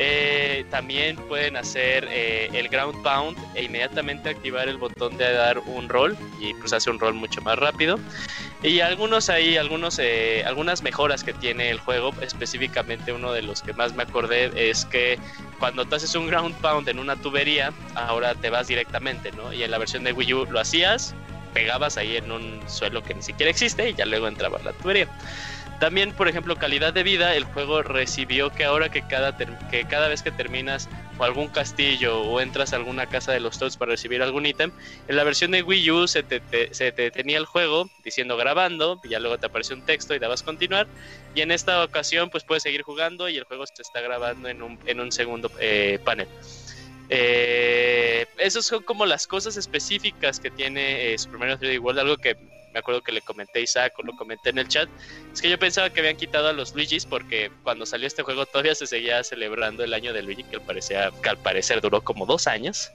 Eh, 0.00 0.64
también 0.68 1.16
pueden 1.16 1.56
hacer 1.56 2.08
eh, 2.10 2.48
el 2.52 2.68
ground 2.68 3.00
pound 3.04 3.38
e 3.54 3.62
inmediatamente 3.62 4.28
activar 4.28 4.68
el 4.68 4.76
botón 4.76 5.16
de 5.16 5.32
dar 5.32 5.60
un 5.60 5.88
roll 5.88 6.16
y 6.40 6.52
pues 6.54 6.72
hace 6.72 6.90
un 6.90 6.98
roll 6.98 7.14
mucho 7.14 7.40
más 7.42 7.56
rápido. 7.58 8.00
Y 8.64 8.80
algunos 8.80 9.28
ahí, 9.28 9.58
algunos, 9.58 9.98
eh, 9.98 10.42
algunas 10.46 10.82
mejoras 10.82 11.22
que 11.22 11.34
tiene 11.34 11.68
el 11.68 11.78
juego, 11.78 12.14
específicamente 12.22 13.12
uno 13.12 13.30
de 13.30 13.42
los 13.42 13.60
que 13.60 13.74
más 13.74 13.94
me 13.94 14.04
acordé 14.04 14.50
es 14.70 14.86
que 14.86 15.18
cuando 15.58 15.84
tú 15.84 15.96
haces 15.96 16.14
un 16.14 16.28
ground 16.28 16.54
pound 16.62 16.88
en 16.88 16.98
una 16.98 17.14
tubería, 17.14 17.74
ahora 17.94 18.34
te 18.34 18.48
vas 18.48 18.66
directamente, 18.66 19.32
¿no? 19.32 19.52
Y 19.52 19.64
en 19.64 19.70
la 19.70 19.76
versión 19.76 20.02
de 20.02 20.12
Wii 20.12 20.32
U 20.32 20.46
lo 20.46 20.60
hacías, 20.60 21.14
pegabas 21.52 21.98
ahí 21.98 22.16
en 22.16 22.32
un 22.32 22.62
suelo 22.66 23.02
que 23.02 23.12
ni 23.12 23.20
siquiera 23.20 23.50
existe 23.50 23.90
y 23.90 23.94
ya 23.94 24.06
luego 24.06 24.28
entraba 24.28 24.58
la 24.64 24.72
tubería. 24.72 25.08
También, 25.78 26.12
por 26.12 26.28
ejemplo, 26.28 26.56
calidad 26.56 26.94
de 26.94 27.02
vida, 27.02 27.34
el 27.34 27.44
juego 27.44 27.82
recibió 27.82 28.48
que 28.48 28.64
ahora 28.64 28.88
que 28.88 29.02
cada, 29.02 29.36
que 29.36 29.84
cada 29.84 30.08
vez 30.08 30.22
que 30.22 30.30
terminas 30.30 30.88
o 31.18 31.24
algún 31.24 31.48
castillo 31.48 32.20
o 32.22 32.40
entras 32.40 32.72
a 32.72 32.76
alguna 32.76 33.06
casa 33.06 33.32
de 33.32 33.40
los 33.40 33.58
Toads 33.58 33.76
para 33.76 33.92
recibir 33.92 34.22
algún 34.22 34.46
ítem, 34.46 34.70
en 35.08 35.16
la 35.16 35.24
versión 35.24 35.50
de 35.50 35.62
Wii 35.62 35.90
U 35.90 36.08
se 36.08 36.22
te, 36.22 36.40
te- 36.40 36.74
se 36.74 36.92
te 36.92 37.10
tenía 37.10 37.38
el 37.38 37.46
juego 37.46 37.88
diciendo 38.02 38.36
grabando, 38.36 39.00
y 39.04 39.08
ya 39.10 39.20
luego 39.20 39.38
te 39.38 39.46
aparece 39.46 39.74
un 39.74 39.84
texto 39.84 40.14
y 40.14 40.18
dabas 40.18 40.42
continuar, 40.42 40.88
y 41.34 41.40
en 41.40 41.50
esta 41.50 41.82
ocasión 41.84 42.30
pues 42.30 42.44
puedes 42.44 42.62
seguir 42.62 42.82
jugando 42.82 43.28
y 43.28 43.36
el 43.36 43.44
juego 43.44 43.64
se 43.66 43.82
está 43.82 44.00
grabando 44.00 44.48
en 44.48 44.62
un, 44.62 44.78
en 44.86 45.00
un 45.00 45.12
segundo 45.12 45.50
eh, 45.60 45.98
panel. 46.04 46.28
Eh, 47.10 48.24
esas 48.38 48.64
son 48.66 48.82
como 48.82 49.04
las 49.06 49.26
cosas 49.26 49.56
específicas 49.56 50.40
que 50.40 50.50
tiene 50.50 51.12
eh, 51.12 51.18
Super 51.18 51.38
Mario 51.38 51.58
3D 51.58 51.78
World, 51.78 51.98
algo 52.00 52.16
que 52.16 52.36
me 52.74 52.80
acuerdo 52.80 53.02
que 53.02 53.12
le 53.12 53.22
comenté 53.22 53.60
a 53.60 53.62
Isaac 53.62 53.94
o 53.98 54.02
lo 54.02 54.16
comenté 54.16 54.50
en 54.50 54.58
el 54.58 54.68
chat, 54.68 54.88
es 55.32 55.40
que 55.40 55.48
yo 55.48 55.58
pensaba 55.58 55.90
que 55.90 56.00
habían 56.00 56.16
quitado 56.16 56.48
a 56.48 56.52
los 56.52 56.74
Luigis 56.74 57.06
porque 57.06 57.50
cuando 57.62 57.86
salió 57.86 58.06
este 58.06 58.24
juego 58.24 58.44
todavía 58.44 58.74
se 58.74 58.88
seguía 58.88 59.22
celebrando 59.22 59.84
el 59.84 59.94
año 59.94 60.12
de 60.12 60.22
Luigi, 60.22 60.42
que 60.42 60.56
al, 60.56 60.62
parecía, 60.62 61.12
que 61.22 61.28
al 61.28 61.38
parecer 61.38 61.80
duró 61.80 62.02
como 62.02 62.26
dos 62.26 62.48
años. 62.48 62.90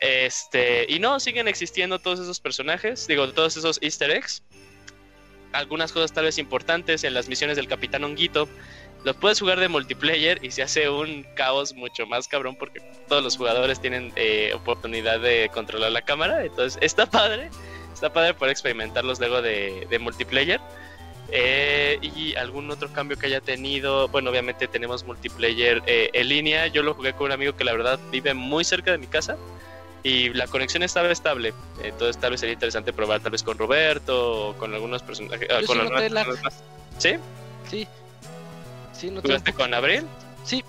Este, 0.00 0.84
y 0.88 0.98
no, 0.98 1.18
siguen 1.18 1.48
existiendo 1.48 1.98
todos 1.98 2.20
esos 2.20 2.38
personajes, 2.38 3.06
digo, 3.06 3.32
todos 3.32 3.56
esos 3.56 3.78
easter 3.82 4.10
eggs. 4.10 4.42
Algunas 5.52 5.92
cosas 5.92 6.12
tal 6.12 6.24
vez 6.24 6.36
importantes 6.36 7.04
en 7.04 7.14
las 7.14 7.28
misiones 7.28 7.56
del 7.56 7.66
Capitán 7.66 8.04
Honguito. 8.04 8.46
Lo 9.04 9.14
puedes 9.14 9.40
jugar 9.40 9.60
de 9.60 9.68
multiplayer 9.68 10.44
y 10.44 10.50
se 10.50 10.62
hace 10.62 10.90
un 10.90 11.24
caos 11.34 11.72
mucho 11.72 12.06
más 12.06 12.28
cabrón 12.28 12.56
porque 12.56 12.80
todos 13.08 13.22
los 13.22 13.36
jugadores 13.36 13.80
tienen 13.80 14.12
eh, 14.16 14.52
oportunidad 14.54 15.20
de 15.20 15.50
controlar 15.54 15.92
la 15.92 16.02
cámara. 16.02 16.44
Entonces 16.44 16.78
está 16.82 17.06
padre, 17.06 17.48
está 17.98 18.12
padre 18.12 18.34
poder 18.34 18.52
experimentarlos 18.52 19.18
luego 19.18 19.42
de, 19.42 19.86
de 19.90 19.98
multiplayer. 19.98 20.60
Eh, 21.30 21.98
y 22.00 22.34
algún 22.36 22.70
otro 22.70 22.90
cambio 22.90 23.18
que 23.18 23.26
haya 23.26 23.40
tenido. 23.40 24.08
Bueno, 24.08 24.30
obviamente 24.30 24.66
tenemos 24.66 25.04
multiplayer 25.04 25.82
eh, 25.86 26.10
en 26.14 26.28
línea. 26.28 26.66
Yo 26.68 26.82
lo 26.82 26.94
jugué 26.94 27.12
con 27.12 27.26
un 27.26 27.32
amigo 27.32 27.54
que 27.54 27.64
la 27.64 27.72
verdad 27.72 27.98
vive 28.10 28.32
muy 28.32 28.64
cerca 28.64 28.92
de 28.92 28.98
mi 28.98 29.06
casa 29.06 29.36
y 30.02 30.30
la 30.30 30.46
conexión 30.46 30.82
estaba 30.82 31.10
estable. 31.10 31.52
Entonces, 31.82 32.16
tal 32.18 32.30
vez 32.30 32.40
sería 32.40 32.54
interesante 32.54 32.92
probar, 32.92 33.20
tal 33.20 33.32
vez 33.32 33.42
con 33.42 33.58
Roberto 33.58 34.48
o 34.48 34.54
con 34.54 34.72
algunos 34.72 35.02
personajes. 35.02 35.48
ah, 35.50 35.60
Yo 35.60 35.66
con 35.66 35.76
sí 35.76 36.10
más. 36.10 36.62
¿Sí? 36.96 37.16
Sí. 37.68 37.88
Sí, 38.94 39.10
no 39.10 39.20
¿Jugaste 39.20 39.52
con 39.52 39.74
Abril? 39.74 40.06
Sí. 40.44 40.64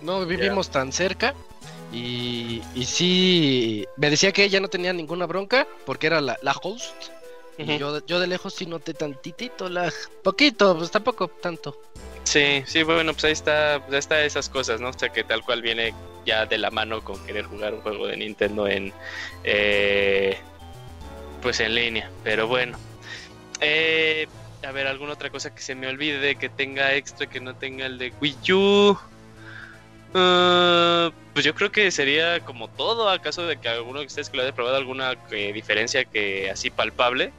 No 0.00 0.24
vivimos 0.24 0.70
tan 0.70 0.92
cerca. 0.92 1.34
Y, 1.92 2.62
y 2.74 2.84
sí, 2.84 3.86
me 3.96 4.08
decía 4.10 4.32
que 4.32 4.44
ella 4.44 4.60
no 4.60 4.68
tenía 4.68 4.92
ninguna 4.92 5.26
bronca 5.26 5.66
porque 5.84 6.06
era 6.06 6.20
la, 6.20 6.38
la 6.42 6.52
host. 6.52 6.94
Y 7.58 7.78
yo, 7.78 8.04
yo 8.06 8.18
de 8.18 8.26
lejos 8.26 8.54
sí 8.54 8.66
noté 8.66 8.94
tantitito 8.94 9.68
la... 9.68 9.92
Poquito, 10.24 10.76
pues 10.76 10.90
tampoco 10.90 11.28
tanto. 11.28 11.78
Sí, 12.24 12.62
sí, 12.66 12.82
bueno, 12.82 13.12
pues 13.12 13.24
ahí 13.24 13.32
está, 13.32 13.80
pues 13.80 13.92
ahí 13.92 13.98
está 13.98 14.24
esas 14.24 14.48
cosas, 14.48 14.80
¿no? 14.80 14.88
O 14.88 14.92
sea, 14.92 15.10
que 15.10 15.22
tal 15.22 15.44
cual 15.44 15.60
viene 15.60 15.92
ya 16.24 16.46
de 16.46 16.56
la 16.56 16.70
mano 16.70 17.04
con 17.04 17.22
querer 17.26 17.44
jugar 17.44 17.74
un 17.74 17.82
juego 17.82 18.06
de 18.06 18.16
Nintendo 18.16 18.66
en, 18.66 18.92
eh, 19.44 20.38
pues 21.42 21.60
en 21.60 21.74
línea. 21.74 22.10
Pero 22.24 22.48
bueno, 22.48 22.78
Eh, 23.60 24.26
a 24.66 24.72
ver, 24.72 24.86
alguna 24.88 25.12
otra 25.12 25.30
cosa 25.30 25.54
que 25.54 25.62
se 25.62 25.74
me 25.74 25.86
olvide 25.86 26.36
que 26.36 26.48
tenga 26.48 26.94
extra 26.94 27.28
que 27.28 27.40
no 27.40 27.54
tenga 27.54 27.86
el 27.86 27.98
de 27.98 28.12
Wii 28.20 28.52
U. 28.52 28.98
Ah, 30.14 31.10
pues 31.32 31.44
yo 31.44 31.54
creo 31.54 31.70
que 31.72 31.90
sería 31.90 32.40
como 32.40 32.68
todo, 32.68 33.08
acaso 33.08 33.46
de 33.46 33.56
que 33.58 33.68
alguno 33.68 34.00
de 34.00 34.06
ustedes 34.06 34.28
que 34.28 34.36
lo 34.36 34.42
haya 34.42 34.52
probado 34.52 34.76
alguna 34.76 35.14
eh, 35.30 35.52
diferencia 35.52 36.04
que 36.04 36.50
así 36.50 36.70
palpable, 36.70 37.32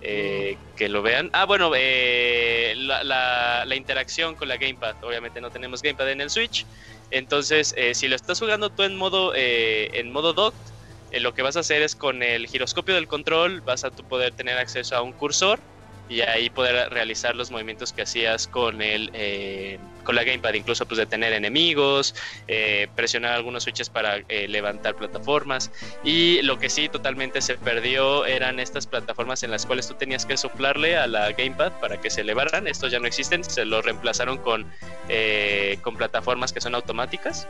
eh, 0.00 0.56
que 0.76 0.88
lo 0.88 1.02
vean. 1.02 1.30
Ah, 1.32 1.44
bueno, 1.44 1.72
eh, 1.76 2.74
la, 2.76 3.02
la- 3.04 3.64
la 3.66 3.76
interacción 3.76 4.34
con 4.36 4.48
la 4.48 4.56
Gamepad. 4.56 4.96
Obviamente 5.02 5.40
no 5.40 5.50
tenemos 5.50 5.82
Gamepad 5.82 6.10
en 6.10 6.20
el 6.20 6.30
Switch. 6.30 6.66
Entonces, 7.10 7.74
eh, 7.76 7.94
si 7.94 8.08
lo 8.08 8.16
estás 8.16 8.38
jugando 8.38 8.70
tú 8.70 8.82
en 8.82 8.96
modo, 8.96 9.32
eh, 9.34 9.90
en 9.94 10.10
modo 10.12 10.32
docked, 10.34 10.72
eh, 11.10 11.20
lo 11.20 11.34
que 11.34 11.42
vas 11.42 11.56
a 11.56 11.60
hacer 11.60 11.82
es 11.82 11.94
con 11.96 12.22
el 12.22 12.46
giroscopio 12.46 12.94
del 12.94 13.08
control, 13.08 13.60
vas 13.62 13.84
a 13.84 13.90
tú 13.90 14.04
poder 14.04 14.32
tener 14.34 14.58
acceso 14.58 14.94
a 14.96 15.02
un 15.02 15.12
cursor 15.12 15.60
y 16.08 16.20
ahí 16.22 16.48
poder 16.50 16.90
realizar 16.90 17.34
los 17.36 17.50
movimientos 17.50 17.92
que 17.92 18.02
hacías 18.02 18.46
con 18.46 18.80
el 18.82 19.10
eh, 19.14 19.78
con 20.08 20.16
la 20.16 20.24
gamepad 20.24 20.54
incluso 20.54 20.86
pues 20.86 20.96
detener 20.96 21.34
enemigos 21.34 22.14
eh, 22.46 22.88
presionar 22.96 23.34
algunos 23.34 23.64
switches 23.64 23.90
para 23.90 24.22
eh, 24.28 24.48
levantar 24.48 24.96
plataformas. 24.96 25.70
Y 26.02 26.40
lo 26.40 26.58
que 26.58 26.70
sí 26.70 26.88
totalmente 26.88 27.42
se 27.42 27.56
perdió 27.56 28.24
eran 28.24 28.58
estas 28.58 28.86
plataformas 28.86 29.42
en 29.42 29.50
las 29.50 29.66
cuales 29.66 29.86
tú 29.86 29.94
tenías 29.94 30.24
que 30.24 30.38
soplarle 30.38 30.96
a 30.96 31.06
la 31.06 31.32
gamepad 31.32 31.72
para 31.80 32.00
que 32.00 32.08
se 32.08 32.22
elevaran. 32.22 32.66
Estos 32.66 32.90
ya 32.90 32.98
no 32.98 33.06
existen 33.06 33.44
se 33.44 33.66
lo 33.66 33.82
reemplazaron 33.82 34.38
con 34.38 34.66
eh, 35.10 35.78
con 35.82 35.96
plataformas 35.96 36.54
que 36.54 36.62
son 36.62 36.74
automáticas 36.74 37.46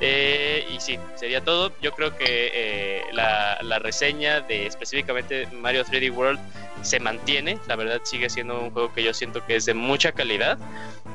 eh, 0.00 0.66
y 0.74 0.80
sí, 0.80 0.98
sería 1.14 1.44
todo. 1.44 1.72
Yo 1.82 1.92
creo 1.92 2.16
que 2.16 2.50
eh, 2.54 3.02
la, 3.12 3.78
reseña 3.80 4.40
de 4.40 4.66
específicamente 4.66 5.46
Mario 5.52 5.84
3D 5.84 6.14
World 6.14 6.40
se 6.82 7.00
mantiene. 7.00 7.58
La 7.68 7.76
verdad 7.76 8.00
sigue 8.04 8.30
siendo 8.30 8.60
un 8.60 8.70
juego 8.70 8.92
que 8.92 9.02
yo 9.02 9.12
siento 9.12 9.44
que 9.44 9.56
es 9.56 9.66
de 9.66 9.74
mucha 9.74 10.12
calidad. 10.12 10.58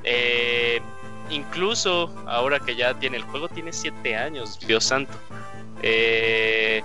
Eh, 0.04 0.82
incluso 1.30 2.14
ahora 2.28 2.60
que 2.60 2.76
ya 2.76 2.94
tiene 2.94 3.18
el 3.18 3.24
juego, 3.24 3.50
tiene 3.50 3.74
7 3.74 4.16
años, 4.16 4.60
Dios 4.60 4.84
santo. 4.84 5.14
Eh, 5.82 6.84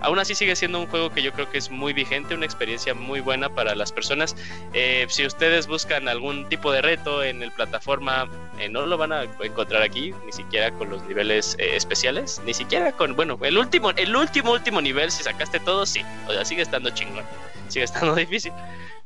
aún 0.00 0.18
así 0.18 0.34
sigue 0.34 0.56
siendo 0.56 0.80
un 0.80 0.86
juego 0.86 1.10
que 1.10 1.22
yo 1.22 1.32
creo 1.32 1.50
que 1.50 1.58
es 1.58 1.70
muy 1.70 1.92
vigente, 1.92 2.34
una 2.34 2.46
experiencia 2.46 2.94
muy 2.94 3.20
buena 3.20 3.48
para 3.48 3.74
las 3.74 3.92
personas. 3.92 4.36
Eh, 4.72 5.06
si 5.08 5.26
ustedes 5.26 5.66
buscan 5.66 6.08
algún 6.08 6.48
tipo 6.48 6.72
de 6.72 6.82
reto 6.82 7.22
en 7.22 7.42
el 7.42 7.52
plataforma, 7.52 8.28
eh, 8.58 8.68
no 8.68 8.86
lo 8.86 8.96
van 8.96 9.12
a 9.12 9.24
encontrar 9.40 9.82
aquí, 9.82 10.14
ni 10.26 10.32
siquiera 10.32 10.70
con 10.72 10.90
los 10.90 11.02
niveles 11.04 11.56
eh, 11.58 11.76
especiales, 11.76 12.40
ni 12.44 12.54
siquiera 12.54 12.92
con, 12.92 13.14
bueno, 13.16 13.38
el 13.42 13.58
último, 13.58 13.90
el 13.90 14.14
último, 14.14 14.52
último 14.52 14.80
nivel, 14.80 15.10
si 15.10 15.22
sacaste 15.22 15.60
todo, 15.60 15.86
sí, 15.86 16.04
o 16.26 16.32
sea, 16.32 16.44
sigue 16.44 16.62
estando 16.62 16.90
chingón, 16.90 17.24
sigue 17.68 17.84
estando 17.86 18.14
difícil. 18.14 18.52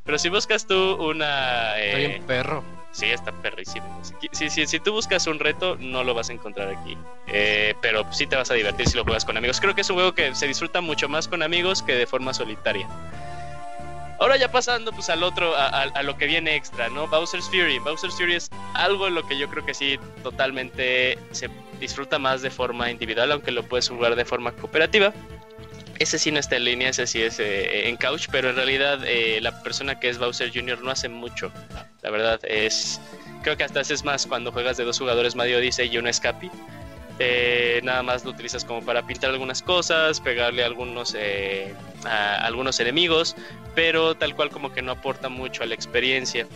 Pero 0.05 0.19
si 0.19 0.28
buscas 0.28 0.66
tú 0.66 0.97
una... 1.02 1.78
Está 1.78 1.98
eh, 1.98 2.23
perro. 2.27 2.62
Sí, 2.95 3.07
está 3.07 3.33
perrísimo. 3.33 4.01
Si, 4.31 4.49
si, 4.49 4.66
si, 4.69 4.79
tú 4.79 4.93
buscas 4.93 5.27
un 5.27 5.41
reto, 5.41 5.77
no 5.81 6.05
lo 6.05 6.15
vas 6.15 6.31
a 6.31 6.33
encontrar 6.33 6.69
aquí. 6.69 6.97
Eh, 7.27 7.75
pero 7.83 8.07
sí 8.12 8.27
te 8.29 8.37
vas 8.37 8.53
a 8.53 8.55
divertir 8.55 8.89
si 8.89 8.97
lo 8.97 9.03
juegas 9.03 9.25
con 9.25 9.37
amigos. 9.37 9.61
Creo 9.61 9.75
que 9.75 9.81
es 9.81 9.91
un 9.91 9.97
juego 9.97 10.15
que 10.15 10.33
se 10.37 10.47
disfruta 10.47 10.81
mucho 10.81 11.09
más 11.09 11.27
con 11.27 11.43
amigos 11.43 11.83
que 11.83 11.97
de 11.97 12.07
forma 12.07 12.33
solitaria. 12.33 12.87
Ahora 14.21 14.37
ya 14.37 14.49
pasando 14.53 14.93
pues 14.93 15.11
al 15.11 15.25
otro, 15.25 15.57
a- 15.57 15.66
a 15.83 16.03
lo 16.05 16.16
que 16.16 16.27
viene 16.27 16.55
extra, 16.55 16.89
¿no? 16.89 17.09
Bowser's 17.09 17.47
Fury. 17.51 17.81
Bowser's 17.81 18.15
Fury 18.15 18.37
es 18.37 18.49
algo 18.75 19.09
en 19.09 19.16
lo 19.16 19.27
que 19.27 19.37
yo 19.37 19.49
creo 19.51 19.66
que 19.66 19.75
sí 19.75 19.99
totalmente 20.23 21.19
se 21.33 21.51
disfruta 21.81 22.21
más 22.21 22.41
de 22.43 22.51
forma 22.51 22.93
individual, 22.93 23.33
aunque 23.33 23.51
lo 23.51 23.65
puedes 23.65 23.89
jugar 23.89 24.15
de 24.15 24.25
forma 24.25 24.53
cooperativa. 24.53 25.12
Ese 25.99 26.19
sí 26.19 26.31
no 26.33 26.41
está 26.41 26.57
en 26.57 26.65
línea, 26.65 26.89
ese 26.89 27.07
sí 27.07 27.23
es 27.23 27.39
eh, 27.39 27.89
en 27.89 27.97
couch, 27.97 28.27
pero 28.31 28.51
en 28.51 28.57
realidad 28.57 29.01
eh, 29.05 29.41
la 29.41 29.62
persona 29.62 29.99
que 30.01 30.09
es 30.09 30.19
Bowser 30.19 30.53
Jr. 30.53 30.83
no 30.83 30.91
hace 30.91 31.09
mucho. 31.09 31.53
La 32.03 32.11
verdad 32.11 32.41
es. 32.45 33.01
Creo 33.43 33.57
que 33.57 33.65
hasta 33.65 33.81
haces 33.81 34.05
más 34.05 34.27
cuando 34.27 34.53
juegas 34.53 34.77
de 34.77 34.85
dos 34.85 34.99
jugadores 34.99 35.35
Mario 35.35 35.59
Odyssey 35.59 35.89
y 35.93 35.99
uno 35.99 36.09
Escapi. 36.09 36.51
Eh, 37.21 37.81
nada 37.85 38.03
más 38.03 38.25
lo 38.25 38.33
utilizas 38.33 38.65
como 38.65 38.85
para 38.85 39.07
pintar 39.07 39.31
algunas 39.31 39.62
cosas, 39.62 40.21
pegarle 40.21 40.65
a 40.65 40.66
algunos, 40.66 41.15
eh, 41.16 41.73
a 42.05 42.45
algunos 42.45 42.81
enemigos, 42.81 43.37
pero 43.77 44.16
tal 44.16 44.35
cual 44.35 44.51
como 44.51 44.73
que 44.73 44.83
no 44.83 44.93
aporta 44.93 45.29
mucho 45.29 45.62
a 45.62 45.66
la 45.66 45.75
experiencia. 45.75 46.47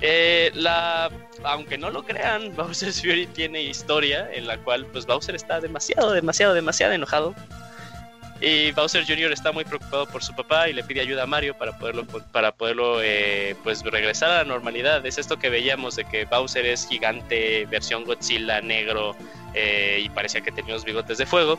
Eh, 0.00 0.50
la, 0.54 1.10
aunque 1.44 1.78
no 1.78 1.90
lo 1.90 2.04
crean, 2.04 2.52
Bowser's 2.56 3.00
Fury 3.00 3.28
tiene 3.28 3.62
historia 3.62 4.28
en 4.32 4.48
la 4.48 4.58
cual 4.58 4.86
pues 4.86 5.06
Bowser 5.06 5.36
está 5.36 5.60
demasiado, 5.60 6.12
demasiado, 6.12 6.52
demasiado 6.52 6.92
enojado. 6.92 7.34
Y 8.40 8.70
Bowser 8.72 9.04
Jr. 9.04 9.32
está 9.32 9.50
muy 9.50 9.64
preocupado 9.64 10.06
por 10.06 10.22
su 10.22 10.34
papá 10.34 10.68
y 10.68 10.72
le 10.72 10.84
pide 10.84 11.00
ayuda 11.00 11.24
a 11.24 11.26
Mario 11.26 11.58
para 11.58 11.76
poderlo, 11.76 12.06
para 12.06 12.52
poderlo 12.52 13.02
eh, 13.02 13.56
pues 13.64 13.82
regresar 13.82 14.30
a 14.30 14.36
la 14.38 14.44
normalidad. 14.44 15.04
Es 15.04 15.18
esto 15.18 15.38
que 15.38 15.50
veíamos 15.50 15.96
de 15.96 16.04
que 16.04 16.24
Bowser 16.24 16.64
es 16.66 16.86
gigante, 16.88 17.66
versión 17.66 18.04
Godzilla, 18.04 18.60
negro, 18.60 19.16
eh, 19.54 20.00
y 20.04 20.08
parecía 20.10 20.40
que 20.40 20.52
tenía 20.52 20.74
unos 20.74 20.84
bigotes 20.84 21.18
de 21.18 21.26
fuego. 21.26 21.58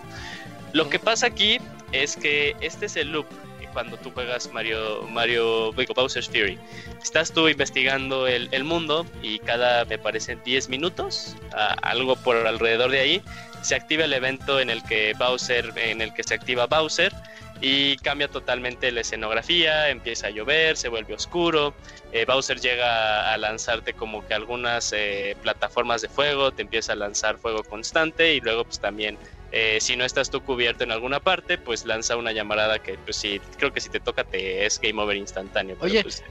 Lo 0.72 0.88
que 0.90 1.00
pasa 1.00 1.28
aquí 1.28 1.58
es 1.92 2.16
que 2.16 2.56
este 2.62 2.86
es 2.86 2.96
el 2.96 3.12
loop 3.12 3.28
cuando 3.74 3.98
tú 3.98 4.12
juegas 4.12 4.52
Mario, 4.52 5.04
Mario 5.04 5.72
digo, 5.74 5.94
Bowser's 5.94 6.28
Fury. 6.28 6.58
Estás 7.02 7.32
tú 7.32 7.48
investigando 7.48 8.28
el, 8.28 8.64
mundo 8.64 9.06
y 9.22 9.40
cada, 9.40 9.86
me 9.86 9.98
parece, 9.98 10.36
10 10.36 10.70
minutos, 10.70 11.36
algo 11.82 12.16
por 12.16 12.36
alrededor 12.36 12.92
de 12.92 13.00
ahí, 13.00 13.22
se 13.62 13.76
activa 13.76 14.06
el 14.06 14.14
evento 14.14 14.60
en 14.60 14.70
el 14.70 14.84
que 14.84 15.14
Bowser, 15.18 15.74
en 15.76 16.02
el 16.02 16.14
que 16.14 16.24
se 16.24 16.36
activa 16.36 16.68
Bowser 16.68 17.14
y 17.62 17.98
cambia 17.98 18.30
totalmente 18.30 18.92
la 18.92 19.02
escenografía, 19.02 19.90
empieza 19.90 20.28
a 20.28 20.30
llover, 20.30 20.78
se 20.78 20.88
vuelve 20.88 21.14
oscuro, 21.14 21.74
eh, 22.12 22.26
Bowser 22.26 22.60
llega 22.60 23.34
a 23.34 23.38
lanzarte 23.38 23.94
como 23.94 24.26
que 24.26 24.34
algunas 24.34 24.94
eh, 24.94 25.36
plataformas 25.42 26.02
de 26.02 26.10
fuego, 26.10 26.52
te 26.52 26.62
empieza 26.62 26.94
a 26.94 26.96
lanzar 26.96 27.38
fuego 27.38 27.64
constante 27.64 28.34
y 28.34 28.40
luego 28.40 28.64
pues 28.64 28.80
también 28.80 29.18
eh, 29.52 29.80
si 29.82 29.96
no 29.96 30.06
estás 30.06 30.30
tú 30.30 30.42
cubierto 30.42 30.84
en 30.84 30.92
alguna 30.92 31.20
parte, 31.20 31.58
pues 31.58 31.86
lanza 31.86 32.16
una 32.16 32.32
llamarada 32.32 32.80
que 32.80 32.98
pues 32.98 33.18
sí, 33.18 33.42
creo 33.58 33.74
que 33.74 33.82
si 33.82 33.90
te 33.90 34.00
toca 34.00 34.24
te 34.24 34.66
es 34.66 34.80
game 34.80 35.02
over 35.02 35.18
instantáneo. 35.18 35.76
Oye, 35.82 36.02
pues, 36.04 36.24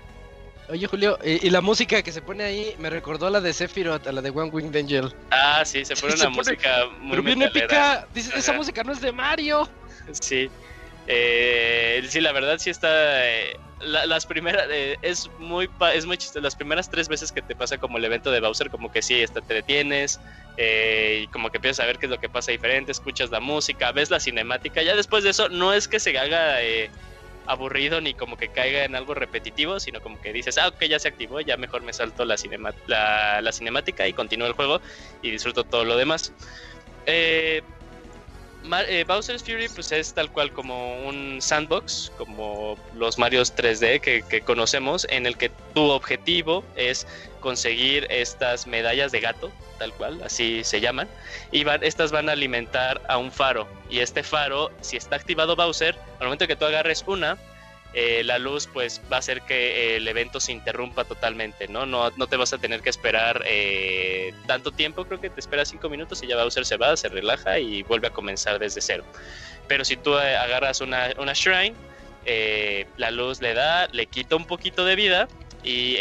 Oye, 0.70 0.86
Julio, 0.86 1.18
y, 1.24 1.46
y 1.46 1.50
la 1.50 1.60
música 1.62 2.02
que 2.02 2.12
se 2.12 2.20
pone 2.20 2.44
ahí 2.44 2.74
me 2.78 2.90
recordó 2.90 3.26
a 3.26 3.30
la 3.30 3.40
de 3.40 3.52
Sephiroth, 3.54 4.06
a 4.06 4.12
la 4.12 4.20
de 4.20 4.30
One 4.30 4.50
Winged 4.50 4.76
Angel. 4.76 5.14
ah, 5.30 5.64
sí, 5.64 5.84
se 5.84 5.96
pone 5.96 6.12
Se 6.16 6.26
una 6.26 6.34
pone- 6.36 6.50
música 6.50 6.84
muy 7.00 7.10
Pero 7.12 7.22
bien 7.22 7.42
épica. 7.42 8.06
Dices, 8.12 8.34
esa 8.34 8.52
música 8.52 8.82
no 8.84 8.92
es 8.92 9.00
de 9.00 9.12
Mario. 9.12 9.68
Sí. 10.22 10.48
Eh, 11.06 12.02
sí, 12.08 12.20
la 12.20 12.32
verdad 12.32 12.58
sí 12.58 12.70
está. 12.70 12.88
eh, 13.28 13.58
la- 13.80 14.06
las 14.06 14.24
primeras. 14.26 14.66
eh, 14.70 14.96
es 15.02 15.28
muy 15.38 15.68
pa- 15.68 15.92
es 15.94 16.04
muy 16.06 16.16
chistoso. 16.18 16.40
Las 16.42 16.54
primeras 16.56 16.90
tres 16.90 17.08
veces 17.08 17.30
que 17.32 17.42
te 17.42 17.54
pasa 17.54 17.76
como 17.78 17.98
el 17.98 18.04
evento 18.04 18.30
de 18.30 18.40
Bowser, 18.40 18.70
como 18.70 18.90
que 18.90 19.02
sí, 19.02 19.22
hasta 19.22 19.40
te 19.40 19.54
detienes. 19.54 20.20
eh, 20.56 21.20
y 21.24 21.28
como 21.28 21.50
que 21.50 21.58
empiezas 21.58 21.80
a 21.80 21.86
ver 21.86 21.98
qué 21.98 22.06
es 22.06 22.10
lo 22.10 22.18
que 22.18 22.28
pasa 22.28 22.52
diferente. 22.52 22.90
Escuchas 22.92 23.30
la 23.30 23.38
música, 23.40 23.92
ves 23.92 24.10
la 24.10 24.18
cinemática. 24.20 24.82
Ya 24.82 24.96
después 24.96 25.24
de 25.24 25.30
eso, 25.30 25.48
no 25.48 25.72
es 25.72 25.88
que 25.88 26.00
se 26.00 26.18
haga. 26.18 26.62
Aburrido 27.48 28.00
ni 28.00 28.14
como 28.14 28.36
que 28.36 28.48
caiga 28.48 28.84
en 28.84 28.94
algo 28.94 29.14
repetitivo, 29.14 29.80
sino 29.80 30.00
como 30.00 30.20
que 30.20 30.32
dices, 30.32 30.58
ah, 30.58 30.68
ok, 30.68 30.84
ya 30.84 30.98
se 30.98 31.08
activó, 31.08 31.40
ya 31.40 31.56
mejor 31.56 31.82
me 31.82 31.92
salto 31.92 32.24
la, 32.24 32.36
cinema 32.36 32.72
la, 32.86 33.40
la 33.40 33.52
cinemática 33.52 34.06
y 34.06 34.12
continúo 34.12 34.46
el 34.46 34.52
juego 34.52 34.80
y 35.22 35.30
disfruto 35.30 35.64
todo 35.64 35.84
lo 35.84 35.96
demás. 35.96 36.32
Eh, 37.06 37.62
eh, 38.88 39.04
Bowser's 39.06 39.42
Fury 39.42 39.68
pues 39.68 39.92
es 39.92 40.12
tal 40.12 40.30
cual 40.30 40.52
como 40.52 41.00
un 41.06 41.40
sandbox, 41.40 42.12
como 42.18 42.76
los 42.94 43.18
Marios 43.18 43.54
3D 43.56 44.00
que, 44.00 44.22
que, 44.28 44.40
conocemos, 44.42 45.06
en 45.10 45.26
el 45.26 45.36
que 45.36 45.50
tu 45.74 45.82
objetivo 45.84 46.64
es 46.76 47.06
conseguir 47.40 48.06
estas 48.10 48.66
medallas 48.66 49.12
de 49.12 49.20
gato, 49.20 49.52
tal 49.78 49.92
cual, 49.92 50.20
así 50.24 50.64
se 50.64 50.80
llaman, 50.80 51.08
y 51.52 51.64
van, 51.64 51.82
estas 51.82 52.10
van 52.10 52.28
a 52.28 52.32
alimentar 52.32 53.00
a 53.08 53.18
un 53.18 53.30
faro, 53.32 53.68
y 53.90 54.00
este 54.00 54.22
faro, 54.22 54.70
si 54.80 54.96
está 54.96 55.16
activado 55.16 55.56
Bowser, 55.56 55.96
al 56.18 56.26
momento 56.26 56.46
que 56.46 56.56
tú 56.56 56.64
agarres 56.64 57.04
una, 57.06 57.38
eh, 57.94 58.22
la 58.22 58.38
luz 58.38 58.68
pues 58.70 59.00
va 59.10 59.16
a 59.16 59.18
hacer 59.20 59.40
que 59.42 59.96
el 59.96 60.06
evento 60.06 60.40
se 60.40 60.52
interrumpa 60.52 61.04
totalmente, 61.04 61.68
¿no? 61.68 61.86
No, 61.86 62.10
no 62.10 62.26
te 62.26 62.36
vas 62.36 62.52
a 62.52 62.58
tener 62.58 62.82
que 62.82 62.90
esperar 62.90 63.42
eh, 63.46 64.34
tanto 64.46 64.72
tiempo, 64.72 65.06
creo 65.06 65.20
que 65.20 65.30
te 65.30 65.40
esperas 65.40 65.70
cinco 65.70 65.88
minutos 65.88 66.22
y 66.22 66.26
ya 66.26 66.36
Bowser 66.36 66.66
se 66.66 66.76
va, 66.76 66.94
se 66.98 67.08
relaja 67.08 67.58
y 67.58 67.82
vuelve 67.84 68.08
a 68.08 68.10
comenzar 68.10 68.58
desde 68.58 68.82
cero. 68.82 69.04
Pero 69.68 69.86
si 69.86 69.96
tú 69.96 70.18
eh, 70.18 70.36
agarras 70.36 70.82
una, 70.82 71.14
una 71.18 71.32
shrine, 71.32 71.74
la 72.98 73.10
luz 73.10 73.40
le 73.40 73.54
da, 73.54 73.88
le 73.88 74.04
quita 74.04 74.36
un 74.36 74.46
poquito 74.46 74.84
de 74.84 74.94
vida 74.94 75.28
y 75.64 75.96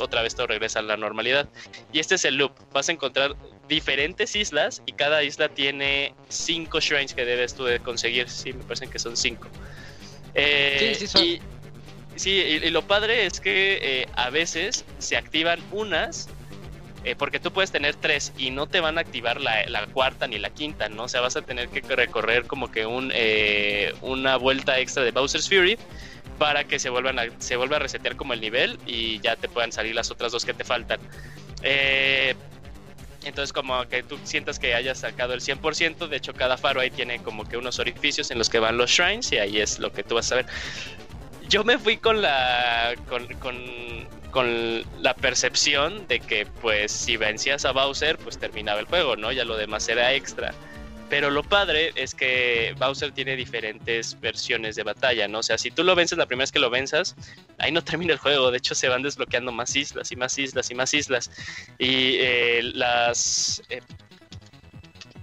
otra 0.00 0.22
vez 0.22 0.34
todo 0.34 0.46
regresa 0.46 0.80
a 0.80 0.82
la 0.82 0.96
normalidad. 0.96 1.48
Y 1.92 1.98
este 1.98 2.16
es 2.16 2.24
el 2.24 2.36
loop, 2.36 2.52
vas 2.72 2.88
a 2.88 2.92
encontrar 2.92 3.36
diferentes 3.68 4.34
islas 4.34 4.82
y 4.86 4.92
cada 4.92 5.22
isla 5.22 5.48
tiene 5.48 6.14
cinco 6.28 6.80
shrines 6.80 7.14
que 7.14 7.24
debes 7.24 7.54
tú 7.54 7.64
de 7.64 7.80
conseguir, 7.80 8.28
sí, 8.28 8.52
me 8.52 8.64
parecen 8.64 8.90
que 8.90 8.98
son 8.98 9.16
cinco. 9.16 9.48
Eh, 10.34 10.96
sí, 10.98 11.06
sí, 11.06 11.18
Y, 11.18 12.18
sí, 12.18 12.30
y, 12.30 12.70
lo 12.70 12.82
padre 12.82 13.26
es 13.26 13.40
que 13.40 13.78
eh, 13.80 14.06
a 14.14 14.30
veces 14.30 14.84
se 14.98 15.16
activan 15.16 15.60
unas, 15.70 16.28
eh, 17.04 17.14
porque 17.16 17.40
tú 17.40 17.52
puedes 17.52 17.70
tener 17.70 17.94
tres 17.94 18.32
y 18.36 18.50
no 18.50 18.66
te 18.66 18.80
van 18.80 18.98
a 18.98 19.02
activar 19.02 19.40
la, 19.40 19.66
la, 19.66 19.86
cuarta 19.86 20.26
ni 20.26 20.38
la 20.38 20.50
quinta, 20.50 20.88
¿no? 20.88 21.04
O 21.04 21.08
sea, 21.08 21.20
vas 21.20 21.36
a 21.36 21.42
tener 21.42 21.68
que 21.68 21.80
recorrer 21.94 22.44
como 22.46 22.70
que 22.70 22.86
un, 22.86 23.12
una 24.02 24.36
vuelta 24.36 24.78
extra 24.78 25.02
de 25.04 25.10
Bowser's 25.10 25.48
Fury 25.48 25.78
para 26.38 26.64
que 26.64 26.78
se 26.78 26.88
vuelvan 26.90 27.18
a, 27.18 27.24
se 27.38 27.56
vuelva 27.56 27.76
a 27.76 27.78
resetear 27.80 28.16
como 28.16 28.32
el 28.32 28.40
nivel 28.40 28.78
y 28.86 29.20
ya 29.20 29.36
te 29.36 29.48
puedan 29.48 29.72
salir 29.72 29.94
las 29.94 30.10
otras 30.10 30.32
dos 30.32 30.44
que 30.44 30.54
te 30.54 30.64
faltan. 30.64 31.00
Eh, 31.62 32.34
entonces 33.24 33.52
como 33.52 33.86
que 33.88 34.02
tú 34.02 34.18
sientas 34.24 34.58
que 34.58 34.74
hayas 34.74 34.98
sacado 34.98 35.34
el 35.34 35.40
100%, 35.40 36.08
de 36.08 36.16
hecho 36.16 36.32
cada 36.32 36.56
faro 36.56 36.80
ahí 36.80 36.90
tiene 36.90 37.18
como 37.20 37.44
que 37.44 37.56
unos 37.56 37.78
orificios 37.78 38.30
en 38.30 38.38
los 38.38 38.48
que 38.48 38.58
van 38.58 38.78
los 38.78 38.90
shrines 38.90 39.32
y 39.32 39.38
ahí 39.38 39.60
es 39.60 39.78
lo 39.78 39.92
que 39.92 40.02
tú 40.02 40.14
vas 40.14 40.30
a 40.32 40.36
ver. 40.36 40.46
Yo 41.48 41.64
me 41.64 41.78
fui 41.78 41.96
con 41.96 42.22
la 42.22 42.94
con, 43.08 43.26
con, 43.34 43.56
con 44.30 44.84
la 45.02 45.14
percepción 45.14 46.06
de 46.06 46.20
que 46.20 46.46
pues 46.46 46.92
si 46.92 47.16
vencías 47.16 47.64
a 47.64 47.72
Bowser 47.72 48.18
pues 48.18 48.38
terminaba 48.38 48.80
el 48.80 48.86
juego, 48.86 49.16
¿no? 49.16 49.32
Ya 49.32 49.44
lo 49.44 49.56
demás 49.56 49.88
era 49.88 50.14
extra. 50.14 50.54
Pero 51.08 51.30
lo 51.30 51.42
padre 51.42 51.92
es 51.94 52.14
que 52.14 52.74
Bowser 52.78 53.12
tiene 53.12 53.34
diferentes 53.34 54.20
versiones 54.20 54.76
de 54.76 54.82
batalla, 54.82 55.26
¿no? 55.26 55.38
O 55.38 55.42
sea, 55.42 55.56
si 55.56 55.70
tú 55.70 55.82
lo 55.82 55.94
vences 55.94 56.18
la 56.18 56.26
primera 56.26 56.42
vez 56.42 56.52
que 56.52 56.58
lo 56.58 56.68
venzas, 56.68 57.16
ahí 57.58 57.72
no 57.72 57.82
termina 57.82 58.12
el 58.12 58.18
juego. 58.18 58.50
De 58.50 58.58
hecho, 58.58 58.74
se 58.74 58.88
van 58.88 59.02
desbloqueando 59.02 59.50
más 59.50 59.74
islas 59.74 60.12
y 60.12 60.16
más 60.16 60.38
islas 60.38 60.70
y 60.70 60.74
más 60.74 60.92
islas. 60.94 61.30
Y 61.78 62.16
eh, 62.18 62.60
las... 62.74 63.62
Eh, 63.70 63.80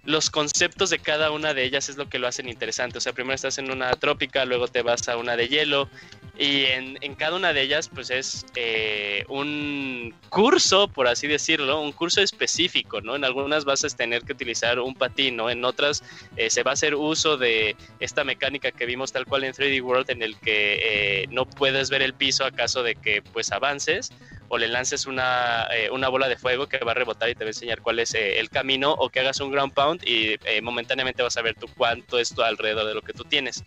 los 0.06 0.30
conceptos 0.30 0.92
de 0.92 1.00
cada 1.00 1.32
una 1.32 1.56
de 1.56 1.64
ellas 1.64 1.90
es 1.90 1.98
lo 1.98 2.08
que 2.10 2.20
lo 2.20 2.28
hacen 2.28 2.48
interesante. 2.48 3.00
O 3.00 3.02
sea, 3.02 3.14
primero 3.14 3.34
estás 3.34 3.58
en 3.58 3.72
una 3.72 3.92
trópica, 3.94 4.46
luego 4.46 4.68
te 4.68 4.84
vas 4.84 5.10
a 5.10 5.18
una 5.18 5.36
de 5.36 5.48
hielo, 5.48 5.90
y 6.38 6.66
en, 6.66 7.16
cada 7.16 7.38
una 7.38 7.54
de 7.54 7.62
ellas, 7.62 7.88
pues 7.88 8.10
es 8.10 8.46
eh, 8.56 9.24
un 9.30 10.14
curso, 10.30 10.90
por 10.90 11.08
así 11.08 11.28
decirlo, 11.28 11.80
un 11.80 11.94
curso 11.94 12.22
específico, 12.22 13.00
¿no? 13.00 13.16
En 13.16 13.24
algunas 13.24 13.64
vas 13.64 13.86
a 13.86 13.88
tener 13.90 14.24
que 14.24 14.34
utilizar 14.34 14.80
un 14.80 14.96
patín, 14.96 15.38
¿no? 15.38 15.50
En 15.50 15.64
otras 15.64 16.04
eh, 16.36 16.50
se 16.50 16.64
va 16.64 16.72
a 16.72 16.74
hacer 16.74 16.96
uso 16.96 17.38
de 17.38 17.78
esta 18.00 18.24
mecánica 18.26 18.72
que 18.72 18.86
vimos 18.86 19.14
tal 19.14 19.26
cual 19.26 19.46
en 19.46 19.54
3D 19.54 19.82
World, 19.82 20.10
en 20.10 20.22
el 20.24 20.38
que 20.38 20.80
eh, 20.82 21.28
no 21.30 21.46
puedes 21.46 21.90
ver 21.90 22.02
el 22.02 22.14
piso 22.14 22.44
a 22.44 22.52
caso 22.52 22.84
de 22.84 22.96
que 22.96 23.22
pues 23.22 23.52
avances 23.52 24.12
o 24.50 24.58
le 24.58 24.68
lances 24.68 25.06
una, 25.06 25.68
eh, 25.72 25.90
una, 25.90 26.10
bola 26.10 26.28
de 26.28 26.38
fuego 26.38 26.68
que 26.68 26.78
va 26.80 26.92
a 26.92 26.96
rebotar 26.96 27.30
y 27.30 27.36
te 27.36 27.44
va 27.44 27.48
a 27.48 27.50
enseñar 27.50 27.82
cuál 27.82 28.00
es 28.00 28.14
eh, 28.14 28.40
el 28.40 28.50
camino, 28.50 28.92
o 28.94 29.10
que 29.10 29.20
hagas 29.20 29.40
un 29.40 29.52
ground 29.52 29.74
pound 29.74 30.08
y 30.08 30.38
eh, 30.46 30.62
momentáneamente 30.62 31.24
vas 31.24 31.38
a 31.38 31.42
ver 31.42 31.56
tú 31.56 31.68
cuánto 31.76 32.20
es 32.20 32.34
tu 32.34 32.42
alrededor 32.42 32.86
de 32.88 32.94
lo 32.94 33.02
que 33.02 33.14
tú 33.14 33.24
tienes. 33.24 33.64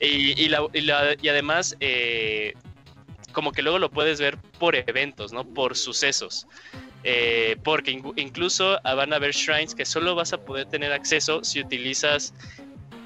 y, 0.00 0.40
y, 0.40 0.48
la, 0.48 0.66
y, 0.72 0.80
la, 0.82 1.16
y, 1.20 1.28
además, 1.28 1.76
como 3.32 3.52
que 3.52 3.62
luego 3.62 3.78
lo 3.78 3.90
puedes 3.90 4.20
ver 4.20 4.38
por 4.58 4.74
eventos, 4.74 5.32
¿no? 5.32 5.44
Por 5.44 5.76
sucesos. 5.76 6.46
porque 7.62 8.02
incluso 8.16 8.78
van 8.82 9.12
a 9.12 9.16
haber 9.16 9.32
shrines 9.32 9.74
que 9.74 9.84
solo 9.84 10.14
vas 10.14 10.32
a 10.32 10.38
poder 10.38 10.66
tener 10.66 10.92
acceso 10.92 11.44
si 11.44 11.60
utilizas 11.60 12.34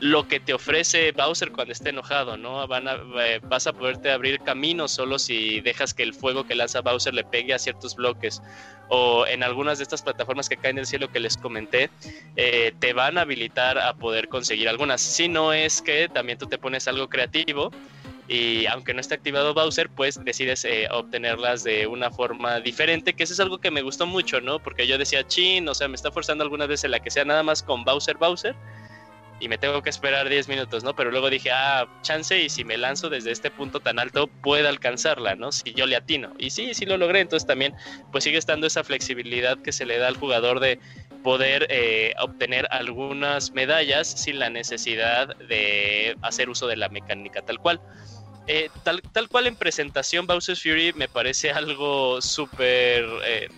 lo 0.03 0.27
que 0.27 0.41
te 0.41 0.53
ofrece 0.53 1.13
Bowser 1.13 1.53
cuando 1.53 1.73
esté 1.73 1.91
enojado, 1.91 2.37
¿no? 2.37 2.67
Van 2.67 2.89
a, 2.89 2.97
eh, 3.25 3.39
vas 3.45 3.69
a 3.69 3.73
poderte 3.73 4.11
abrir 4.11 4.41
camino 4.41 4.89
solo 4.89 5.17
si 5.17 5.61
dejas 5.61 5.95
que 5.95 6.03
el 6.03 6.13
fuego 6.13 6.45
que 6.45 6.57
lanza 6.57 6.81
Bowser 6.81 7.15
le 7.15 7.23
pegue 7.23 7.55
a 7.55 7.59
ciertos 7.61 7.95
bloques. 7.95 8.43
O 8.89 9.25
en 9.29 9.45
algunas 9.45 9.79
de 9.79 9.85
estas 9.85 10.03
plataformas 10.03 10.49
que 10.49 10.57
caen 10.57 10.75
del 10.75 10.87
cielo 10.87 11.13
que 11.13 11.21
les 11.21 11.37
comenté, 11.37 11.89
eh, 12.35 12.75
te 12.81 12.93
van 12.95 13.17
a 13.17 13.21
habilitar 13.21 13.79
a 13.79 13.95
poder 13.95 14.27
conseguir 14.27 14.69
algunas. 14.69 15.01
Si 15.01 15.29
no 15.29 15.53
es 15.53 15.81
que 15.81 16.09
también 16.09 16.37
tú 16.37 16.49
te 16.49 16.59
pones 16.59 16.89
algo 16.89 17.09
creativo 17.09 17.71
y 18.27 18.67
aunque 18.67 18.95
no 18.95 19.01
esté 19.01 19.15
activado 19.15 19.55
Bowser, 19.55 19.89
pues 19.89 20.19
decides 20.25 20.65
eh, 20.65 20.89
obtenerlas 20.91 21.63
de 21.63 21.87
una 21.87 22.11
forma 22.11 22.59
diferente, 22.59 23.13
que 23.13 23.23
eso 23.23 23.35
es 23.35 23.41
algo 23.41 23.59
que 23.59 23.71
me 23.71 23.83
gustó 23.83 24.07
mucho, 24.07 24.41
¿no? 24.41 24.59
Porque 24.59 24.89
yo 24.89 24.99
decía, 24.99 25.25
chin, 25.29 25.69
o 25.69 25.75
sea, 25.75 25.87
me 25.87 25.95
está 25.95 26.11
forzando 26.11 26.43
algunas 26.43 26.67
veces 26.67 26.91
la 26.91 26.99
que 26.99 27.11
sea 27.13 27.25
nada 27.25 27.45
más 27.45 27.63
con 27.63 27.85
Bowser 27.85 28.17
Bowser 28.17 28.57
y 29.43 29.49
me 29.49 29.59
tengo 29.59 29.83
que 29.83 29.91
esperar 29.91 30.29
10 30.29 30.47
minutos, 30.47 30.85
¿no? 30.85 30.95
Pero 30.95 31.11
luego 31.11 31.29
dije, 31.29 31.51
ah, 31.51 31.89
chance 32.03 32.41
y 32.41 32.49
si 32.49 32.65
me 32.65 32.77
lanzo 32.79 33.11
desde 33.11 33.33
este 33.33 33.51
punto 33.51 33.81
tan 33.81 33.99
alto, 33.99 34.29
puedo 34.29 34.69
alcanzarla, 34.69 35.35
¿no? 35.35 35.51
Si 35.51 35.75
yo 35.75 35.85
le 35.87 35.97
atino. 35.97 36.33
Y 36.39 36.51
sí, 36.51 36.75
sí 36.75 36.87
lo 36.87 36.97
logré, 36.97 37.19
entonces 37.19 37.45
también 37.45 37.75
pues 38.13 38.23
sigue 38.23 38.39
estando 38.39 38.69
esa 38.69 38.85
flexibilidad 38.85 39.59
que 39.59 39.73
se 39.73 39.85
le 39.85 39.99
da 39.99 40.07
al 40.07 40.17
jugador 40.17 40.61
de 40.61 40.79
poder 41.25 41.67
eh, 41.71 42.15
obtener 42.21 42.69
algunas 42.71 43.51
medallas 43.51 44.07
sin 44.07 44.39
la 44.39 44.49
necesidad 44.49 45.37
de 45.37 46.17
hacer 46.23 46.49
uso 46.49 46.69
de 46.69 46.77
la 46.77 46.89
mecánica 46.89 47.43
tal 47.43 47.59
cual. 47.59 47.81
Eh, 48.47 48.71
tal, 48.85 49.03
tal 49.03 49.29
cual 49.29 49.49
en 49.49 49.57
presentación 49.57 50.29
Bowser's 50.29 50.63
Fury 50.63 50.93
me 50.93 51.09
parece 51.09 51.51
algo 51.51 52.23
súper... 52.23 53.05
Eh, 53.25 53.49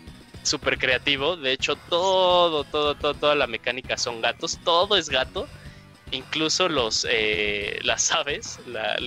creativo. 0.78 1.36
De 1.36 1.52
hecho, 1.52 1.76
todo, 1.88 2.64
todo, 2.64 2.94
todo, 2.94 3.14
toda 3.14 3.34
la 3.34 3.46
mecánica 3.46 3.96
son 3.96 4.20
gatos. 4.20 4.58
Todo 4.62 4.94
es 4.96 5.08
gato 5.08 5.48
incluso 6.14 6.68
los 6.68 7.06
eh, 7.10 7.78
las 7.82 8.10
aves 8.12 8.58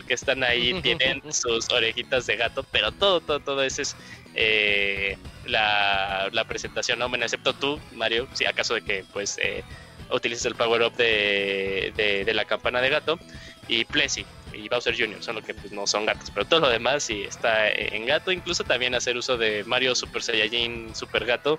que 0.08 0.14
están 0.14 0.44
ahí 0.44 0.80
tienen 0.82 1.22
sus 1.32 1.70
orejitas 1.72 2.28
de 2.28 2.38
gato, 2.38 2.64
pero 2.72 2.92
todo, 2.92 3.22
todo, 3.22 3.40
todo 3.40 3.64
eso 3.64 3.82
es 3.82 3.96
eh, 4.36 5.18
la, 5.46 6.46
presentación, 6.48 7.00
¿no? 7.00 7.14
excepto 7.16 7.54
tú, 7.54 7.80
Mario, 7.94 8.28
si 8.34 8.46
acaso 8.46 8.76
de 8.76 8.82
que 8.82 9.06
pues 9.12 9.40
eh, 9.42 9.64
utilices 10.12 10.46
el 10.46 10.56
power 10.56 10.84
up 10.84 10.96
de, 10.96 11.94
de, 11.96 12.34
la 12.34 12.46
campana 12.46 12.82
de 12.82 12.90
gato, 12.90 13.20
y 13.68 13.84
Plessy 13.86 14.26
y 14.54 14.70
Bowser 14.70 14.98
Jr. 14.98 15.22
son 15.22 15.36
los 15.36 15.44
que 15.44 15.54
pues, 15.54 15.72
no 15.72 15.88
son 15.88 16.06
gatos, 16.06 16.32
pero 16.32 16.46
todo 16.46 16.62
lo 16.62 16.70
demás 16.70 17.04
sí 17.04 17.24
está 17.24 17.70
en 17.70 18.06
gato, 18.06 18.32
incluso 18.32 18.64
también 18.64 18.96
hacer 18.96 19.18
uso 19.18 19.38
de 19.38 19.64
Mario 19.66 19.96
Super 19.96 20.22
Saiyajin 20.22 20.96
Super 20.96 21.26
Gato 21.26 21.58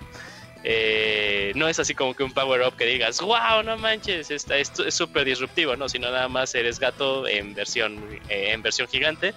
eh, 0.63 1.53
no 1.55 1.69
es 1.69 1.79
así 1.79 1.93
como 1.93 2.13
que 2.13 2.23
un 2.23 2.33
power 2.33 2.61
up 2.61 2.75
que 2.75 2.85
digas, 2.85 3.21
wow, 3.21 3.63
no 3.63 3.77
manches, 3.77 4.29
es 4.29 4.71
súper 4.89 5.25
disruptivo, 5.25 5.75
no, 5.75 5.87
sino 5.87 6.11
nada 6.11 6.27
más 6.27 6.53
eres 6.55 6.79
gato 6.79 7.27
en 7.27 7.53
versión, 7.53 8.03
eh, 8.27 8.51
en 8.51 8.61
versión 8.61 8.87
gigante. 8.87 9.33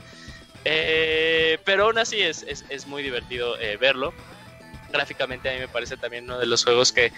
Eh, 0.65 1.59
pero 1.65 1.87
aún 1.87 1.99
así 1.99 2.21
es, 2.21 2.45
es, 2.47 2.87
muy 2.87 3.03
divertido 3.03 3.57
verlo. 3.81 4.13
Gráficamente 4.93 5.49
a 5.49 5.55
mí 5.55 5.61
me 5.61 5.69
parece 5.69 5.97
también 5.97 6.25
uno 6.25 6.39
de 6.39 6.47
los 6.47 6.65
juegos 6.65 6.93
que 6.93 7.13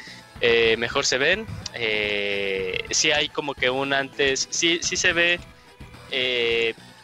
mejor 0.76 1.04
se 1.04 1.18
ven. 1.18 1.46
sí 2.90 3.10
hay 3.10 3.28
como 3.28 3.54
que 3.54 3.70
un 3.70 3.92
antes, 3.92 4.48
sí, 4.50 4.78
sí 4.82 4.96
se 4.96 5.12
ve 5.12 5.40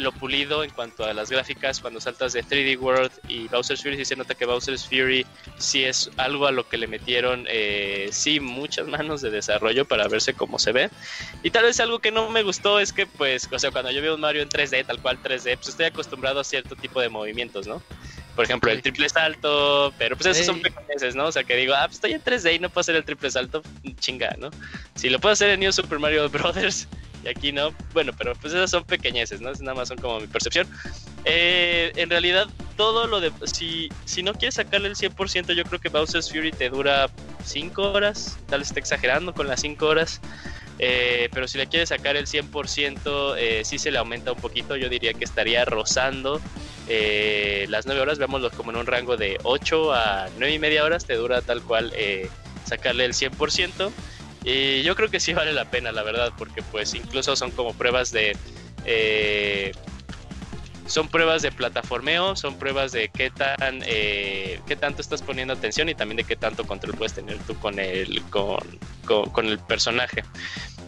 lo 0.00 0.12
pulido 0.12 0.64
en 0.64 0.70
cuanto 0.70 1.04
a 1.04 1.12
las 1.12 1.30
gráficas 1.30 1.80
cuando 1.80 2.00
saltas 2.00 2.32
de 2.32 2.42
3D 2.42 2.78
World 2.78 3.12
y 3.28 3.48
Bowser's 3.48 3.82
Fury, 3.82 3.96
sí 3.96 4.04
se 4.06 4.16
nota 4.16 4.34
que 4.34 4.46
Bowser's 4.46 4.86
Fury 4.86 5.26
sí 5.58 5.84
es 5.84 6.10
algo 6.16 6.46
a 6.46 6.52
lo 6.52 6.68
que 6.68 6.78
le 6.78 6.86
metieron, 6.86 7.44
eh, 7.48 8.08
sí, 8.10 8.40
muchas 8.40 8.86
manos 8.86 9.20
de 9.20 9.30
desarrollo 9.30 9.84
para 9.84 10.08
verse 10.08 10.34
cómo 10.34 10.58
se 10.58 10.72
ve. 10.72 10.90
Y 11.42 11.50
tal 11.50 11.64
vez 11.64 11.78
algo 11.80 11.98
que 11.98 12.10
no 12.10 12.30
me 12.30 12.42
gustó 12.42 12.80
es 12.80 12.92
que, 12.92 13.06
pues, 13.06 13.48
o 13.52 13.58
sea, 13.58 13.70
cuando 13.70 13.90
yo 13.90 14.00
veo 14.00 14.14
un 14.14 14.20
Mario 14.20 14.42
en 14.42 14.48
3D, 14.48 14.86
tal 14.86 15.00
cual 15.00 15.22
3D, 15.22 15.56
pues 15.56 15.68
estoy 15.68 15.86
acostumbrado 15.86 16.40
a 16.40 16.44
cierto 16.44 16.76
tipo 16.76 17.00
de 17.00 17.08
movimientos, 17.08 17.66
¿no? 17.66 17.82
Por 18.34 18.44
ejemplo, 18.44 18.70
el 18.70 18.80
triple 18.80 19.08
salto, 19.08 19.92
pero 19.98 20.16
pues 20.16 20.26
esos 20.26 20.46
son 20.46 20.62
pequeños, 20.62 21.14
¿no? 21.14 21.26
O 21.26 21.32
sea, 21.32 21.44
que 21.44 21.56
digo, 21.56 21.74
ah, 21.74 21.82
pues 21.84 21.96
estoy 21.96 22.12
en 22.12 22.22
3D 22.22 22.56
y 22.56 22.58
no 22.58 22.70
puedo 22.70 22.80
hacer 22.80 22.96
el 22.96 23.04
triple 23.04 23.30
salto, 23.30 23.62
chinga, 23.98 24.34
¿no? 24.38 24.50
Si 24.94 25.10
lo 25.10 25.18
puedo 25.18 25.32
hacer 25.32 25.50
en 25.50 25.60
New 25.60 25.72
Super 25.72 25.98
Mario 25.98 26.28
Brothers, 26.30 26.88
y 27.24 27.28
aquí 27.28 27.52
no. 27.52 27.72
Bueno, 27.92 28.12
pero 28.16 28.34
pues 28.34 28.52
esas 28.52 28.70
son 28.70 28.84
pequeñeces, 28.84 29.40
¿no? 29.40 29.52
Nada 29.52 29.74
más 29.74 29.88
son 29.88 29.98
como 29.98 30.20
mi 30.20 30.26
percepción. 30.26 30.66
Eh, 31.24 31.92
en 31.96 32.10
realidad, 32.10 32.48
todo 32.76 33.06
lo 33.06 33.20
de. 33.20 33.32
Si, 33.44 33.88
si 34.04 34.22
no 34.22 34.32
quieres 34.32 34.54
sacarle 34.54 34.88
el 34.88 34.96
100%, 34.96 35.52
yo 35.52 35.64
creo 35.64 35.80
que 35.80 35.88
Bowser's 35.88 36.30
Fury 36.30 36.52
te 36.52 36.70
dura 36.70 37.10
5 37.44 37.92
horas. 37.92 38.38
Tal 38.48 38.60
vez 38.60 38.68
esté 38.68 38.80
exagerando 38.80 39.34
con 39.34 39.46
las 39.46 39.60
5 39.60 39.86
horas. 39.86 40.20
Eh, 40.82 41.28
pero 41.34 41.46
si 41.46 41.58
le 41.58 41.66
quieres 41.66 41.90
sacar 41.90 42.16
el 42.16 42.26
100%, 42.26 43.34
eh, 43.36 43.62
sí 43.66 43.78
se 43.78 43.90
le 43.90 43.98
aumenta 43.98 44.32
un 44.32 44.38
poquito. 44.38 44.76
Yo 44.76 44.88
diría 44.88 45.12
que 45.12 45.24
estaría 45.24 45.66
rozando 45.66 46.40
eh, 46.88 47.66
las 47.68 47.84
9 47.84 48.00
horas. 48.00 48.18
Veámoslo 48.18 48.50
como 48.50 48.70
en 48.70 48.78
un 48.78 48.86
rango 48.86 49.18
de 49.18 49.38
8 49.42 49.92
a 49.92 50.28
9 50.38 50.54
y 50.54 50.58
media 50.58 50.84
horas. 50.84 51.04
Te 51.04 51.14
dura 51.16 51.42
tal 51.42 51.62
cual 51.62 51.92
eh, 51.94 52.30
sacarle 52.64 53.04
el 53.04 53.12
100%. 53.12 53.90
Y 54.44 54.82
yo 54.82 54.96
creo 54.96 55.10
que 55.10 55.20
sí 55.20 55.34
vale 55.34 55.52
la 55.52 55.70
pena, 55.70 55.92
la 55.92 56.02
verdad, 56.02 56.32
porque 56.38 56.62
pues 56.62 56.94
incluso 56.94 57.36
son 57.36 57.50
como 57.50 57.74
pruebas 57.74 58.10
de... 58.10 58.36
eh, 58.86 59.72
son 60.86 61.06
pruebas 61.08 61.42
de 61.42 61.52
plataformeo, 61.52 62.34
son 62.34 62.58
pruebas 62.58 62.90
de 62.90 63.10
qué 63.10 63.30
tan 63.30 63.80
eh, 63.86 64.58
qué 64.66 64.74
tanto 64.74 65.00
estás 65.02 65.22
poniendo 65.22 65.54
atención 65.54 65.88
y 65.88 65.94
también 65.94 66.16
de 66.16 66.24
qué 66.24 66.34
tanto 66.34 66.66
control 66.66 66.96
puedes 66.96 67.12
tener 67.12 67.38
tú 67.46 67.54
con 67.60 67.78
el 67.78 68.20
con, 68.30 68.58
con- 69.32 69.46
el 69.46 69.58
personaje. 69.60 70.24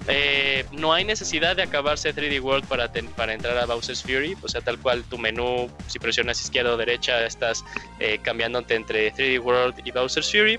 Eh, 0.09 0.65
no 0.73 0.93
hay 0.93 1.05
necesidad 1.05 1.55
de 1.55 1.63
acabarse 1.63 2.13
3D 2.13 2.41
World 2.43 2.67
para, 2.67 2.91
para 3.15 3.33
entrar 3.35 3.57
a 3.59 3.67
Bowser's 3.67 4.03
Fury, 4.03 4.37
o 4.43 4.49
sea, 4.49 4.61
tal 4.61 4.77
cual 4.81 5.05
tu 5.05 5.19
menú, 5.19 5.71
si 5.87 6.01
presionas 6.01 6.41
izquierda 6.41 6.73
o 6.73 6.77
derecha, 6.77 7.25
estás 7.25 7.65
eh, 8.01 8.19
cambiándote 8.21 8.75
entre 8.75 9.15
3D 9.15 9.39
World 9.41 9.83
y 9.85 9.93
Bowser's 9.93 10.29
Fury. 10.33 10.59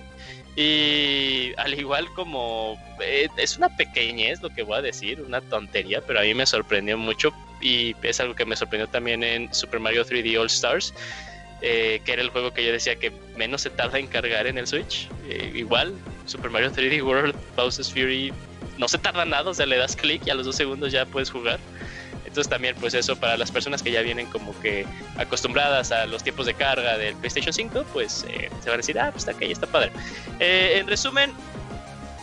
Y 0.55 1.53
al 1.57 1.73
igual 1.73 2.07
como 2.13 2.77
eh, 3.01 3.27
es 3.37 3.57
una 3.57 3.75
pequeñez 3.75 4.41
lo 4.41 4.49
que 4.49 4.61
voy 4.61 4.77
a 4.77 4.81
decir, 4.81 5.21
una 5.21 5.41
tontería, 5.41 6.01
pero 6.01 6.19
a 6.19 6.23
mí 6.23 6.33
me 6.33 6.45
sorprendió 6.45 6.97
mucho 6.97 7.33
y 7.59 7.95
es 8.03 8.19
algo 8.19 8.35
que 8.35 8.45
me 8.45 8.55
sorprendió 8.55 8.87
también 8.87 9.23
en 9.23 9.53
Super 9.53 9.79
Mario 9.79 10.05
3D 10.05 10.39
All 10.39 10.47
Stars, 10.47 10.93
eh, 11.61 12.01
que 12.05 12.13
era 12.13 12.21
el 12.21 12.29
juego 12.29 12.53
que 12.53 12.63
yo 12.63 12.71
decía 12.71 12.95
que 12.97 13.11
menos 13.35 13.61
se 13.61 13.71
tarda 13.71 13.97
en 13.97 14.07
cargar 14.07 14.45
en 14.45 14.57
el 14.57 14.67
Switch. 14.67 15.07
Eh, 15.27 15.51
igual, 15.55 15.93
Super 16.25 16.51
Mario 16.51 16.71
3D 16.71 17.03
World, 17.03 17.35
Bowser's 17.55 17.91
Fury, 17.91 18.31
no 18.77 18.87
se 18.87 18.97
tarda 18.97 19.25
nada, 19.25 19.49
o 19.49 19.53
sea, 19.53 19.65
le 19.65 19.77
das 19.77 19.95
clic 19.95 20.21
y 20.25 20.29
a 20.29 20.35
los 20.35 20.45
dos 20.45 20.55
segundos 20.55 20.91
ya 20.91 21.05
puedes 21.05 21.31
jugar. 21.31 21.59
Entonces 22.25 22.49
también 22.49 22.75
pues 22.79 22.93
eso 22.93 23.15
para 23.15 23.37
las 23.37 23.51
personas 23.51 23.83
que 23.83 23.91
ya 23.91 24.01
vienen 24.01 24.27
como 24.27 24.57
que 24.59 24.85
acostumbradas 25.17 25.91
a 25.91 26.05
los 26.05 26.23
tiempos 26.23 26.45
de 26.45 26.53
carga 26.53 26.97
del 26.97 27.15
PlayStation 27.15 27.53
5, 27.53 27.85
pues 27.93 28.25
eh, 28.29 28.49
se 28.61 28.69
van 28.69 28.75
a 28.75 28.77
decir, 28.77 28.99
ah, 28.99 29.11
pues 29.11 29.27
está 29.27 29.31
aquí, 29.31 29.51
está 29.51 29.67
padre. 29.67 29.91
Eh, 30.39 30.77
en 30.79 30.87
resumen, 30.87 31.33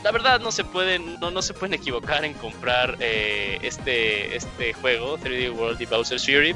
la 0.02 0.12
verdad 0.12 0.40
no 0.40 0.51
se 0.51 0.64
pueden, 0.64 1.20
no, 1.20 1.31
no 1.31 1.43
se 1.43 1.55
pueden 1.55 1.74
equivocar 1.74 2.24
en 2.24 2.35
comprar 2.35 2.97
eh, 3.01 3.59
este, 3.62 4.36
este 4.36 4.72
juego, 4.72 5.18
3D 5.18 5.55
World 5.55 5.81
y 5.81 5.86
Bowser's 5.86 6.24
Fury. 6.24 6.55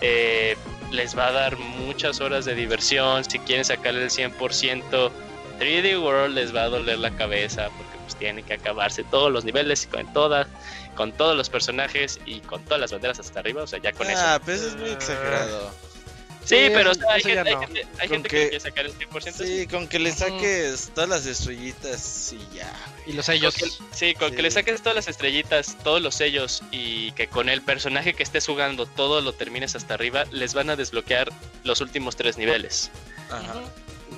Eh, 0.00 0.56
les 0.90 1.16
va 1.16 1.26
a 1.26 1.32
dar 1.32 1.58
muchas 1.58 2.20
horas 2.20 2.44
de 2.44 2.54
diversión. 2.54 3.24
Si 3.24 3.38
quieren 3.40 3.64
sacarle 3.64 4.04
el 4.04 4.10
100%, 4.10 5.10
3D 5.58 6.02
World 6.02 6.34
les 6.34 6.54
va 6.54 6.62
a 6.62 6.68
doler 6.68 6.98
la 6.98 7.10
cabeza 7.10 7.68
porque 7.76 7.98
pues 8.02 8.16
tienen 8.16 8.44
que 8.44 8.54
acabarse 8.54 9.04
todos 9.04 9.30
los 9.30 9.44
niveles 9.44 9.84
y 9.84 9.88
con 9.88 10.10
todas, 10.12 10.46
con 10.98 11.12
todos 11.12 11.36
los 11.36 11.48
personajes 11.48 12.18
y 12.26 12.40
con 12.40 12.64
todas 12.64 12.80
las 12.80 12.90
banderas 12.90 13.20
hasta 13.20 13.38
arriba. 13.38 13.62
O 13.62 13.68
sea, 13.68 13.78
ya 13.78 13.92
con 13.92 14.10
eso. 14.10 14.18
Ah, 14.20 14.40
pero 14.44 14.58
eso 14.58 14.66
es 14.66 14.74
muy 14.76 14.90
exagerado. 14.90 15.70
Sí, 16.44 16.56
Sí, 16.56 16.70
pero 16.72 16.90
o 16.90 16.94
sea, 16.94 17.12
hay 17.12 17.20
gente, 17.20 17.38
hay 17.50 17.56
gente- 17.56 17.80
hay 18.00 18.08
Con 18.08 18.16
gente 18.16 18.28
que 18.30 18.36
que- 18.36 18.48
quiere 18.48 18.60
sacar 18.60 18.86
el 18.86 18.92
100%. 18.94 19.44
Sí, 19.44 19.66
con 19.68 19.86
que 19.86 19.98
le 20.00 20.10
saques 20.12 20.90
todas 20.94 21.08
las 21.10 21.26
estrellitas 21.26 22.32
y 22.32 22.56
ya. 22.56 22.72
Y 23.06 23.12
los 23.12 23.26
Con 23.26 23.34
sellos. 23.34 23.54
que- 23.54 23.70
sí, 23.92 24.14
con 24.14 24.34
que 24.34 24.42
le 24.42 24.50
saques 24.50 24.80
todas 24.82 24.96
las 24.96 25.06
estrellitas, 25.08 25.76
todos 25.84 26.00
los 26.02 26.14
sellos 26.16 26.62
y 26.72 27.12
que 27.12 27.28
con 27.28 27.48
el 27.48 27.62
personaje 27.62 28.14
que 28.14 28.22
estés 28.24 28.46
jugando 28.46 28.86
todo 28.86 29.20
lo 29.20 29.34
termines 29.34 29.76
hasta 29.76 29.94
arriba, 29.94 30.24
les 30.32 30.54
van 30.54 30.68
a 30.70 30.74
desbloquear 30.76 31.28
los 31.64 31.80
últimos 31.80 32.16
tres 32.16 32.38
niveles. 32.38 32.90
Ajá. 33.30 33.60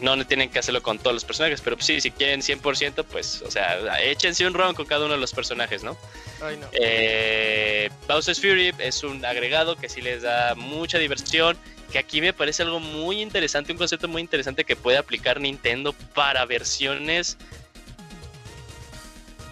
No 0.01 0.17
no 0.17 0.27
tienen 0.27 0.51
que 0.51 0.59
hacerlo 0.59 0.83
con 0.83 0.99
todos 0.99 1.13
los 1.15 1.25
personajes, 1.25 1.61
pero 1.61 1.77
sí, 1.81 2.01
si 2.01 2.11
quieren 2.11 2.41
100%, 2.43 3.05
pues, 3.05 3.43
o 3.43 3.51
sea, 3.51 4.01
échense 4.03 4.47
un 4.47 4.55
round 4.55 4.75
con 4.77 4.87
cada 4.87 5.05
uno 5.05 5.15
de 5.15 5.21
los 5.21 5.33
personajes, 5.33 5.83
¿no? 5.83 5.97
Ay, 6.43 6.57
no. 6.57 6.69
Eh, 6.73 7.91
Bowser's 8.09 8.41
Fury 8.41 8.73
es 8.79 9.03
un 9.05 9.25
agregado 9.25 9.77
que 9.77 9.89
sí 9.89 10.01
les 10.01 10.23
da 10.23 10.55
mucha 10.55 10.99
diversión. 10.99 11.59
Que 11.93 11.99
aquí 11.99 12.21
me 12.21 12.33
parece 12.33 12.63
algo 12.63 12.79
muy 12.79 13.21
interesante, 13.21 13.73
un 13.73 13.79
concepto 13.79 14.07
muy 14.07 14.23
interesante 14.23 14.65
que 14.65 14.77
puede 14.77 14.97
aplicar 14.97 15.41
Nintendo 15.41 15.93
para 16.15 16.45
versiones 16.45 17.37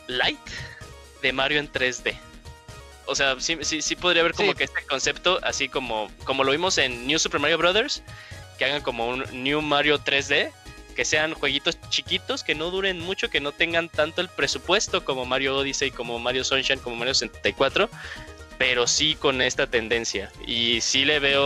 light 0.06 0.38
de 1.22 1.32
Mario 1.32 1.58
en 1.58 1.70
3D. 1.70 2.14
O 3.06 3.14
sea, 3.14 3.36
sí, 3.40 3.56
sí, 3.62 3.82
sí 3.82 3.96
podría 3.96 4.20
haber 4.22 4.34
como 4.34 4.52
Sí. 4.52 4.58
que 4.58 4.64
este 4.64 4.84
concepto, 4.86 5.40
así 5.42 5.68
como, 5.68 6.10
como 6.24 6.44
lo 6.44 6.52
vimos 6.52 6.78
en 6.78 7.06
New 7.06 7.18
Super 7.18 7.40
Mario 7.40 7.58
Brothers, 7.58 8.02
que 8.58 8.64
hagan 8.64 8.82
como 8.82 9.08
un 9.08 9.24
New 9.32 9.62
Mario 9.62 9.98
3D, 10.00 10.50
que 10.96 11.04
sean 11.04 11.32
jueguitos 11.34 11.78
chiquitos, 11.90 12.42
que 12.42 12.54
no 12.56 12.70
duren 12.70 12.98
mucho, 13.00 13.30
que 13.30 13.40
no 13.40 13.52
tengan 13.52 13.88
tanto 13.88 14.20
el 14.20 14.28
presupuesto 14.28 15.04
como 15.04 15.24
Mario 15.26 15.56
Odyssey, 15.56 15.90
como 15.92 16.18
Mario 16.18 16.42
Sunshine, 16.44 16.80
como 16.80 16.96
Mario 16.96 17.14
64, 17.14 17.88
pero 18.58 18.88
sí 18.88 19.14
con 19.14 19.40
esta 19.40 19.68
tendencia. 19.68 20.32
Y 20.44 20.80
sí 20.80 21.04
le 21.04 21.20
veo, 21.20 21.44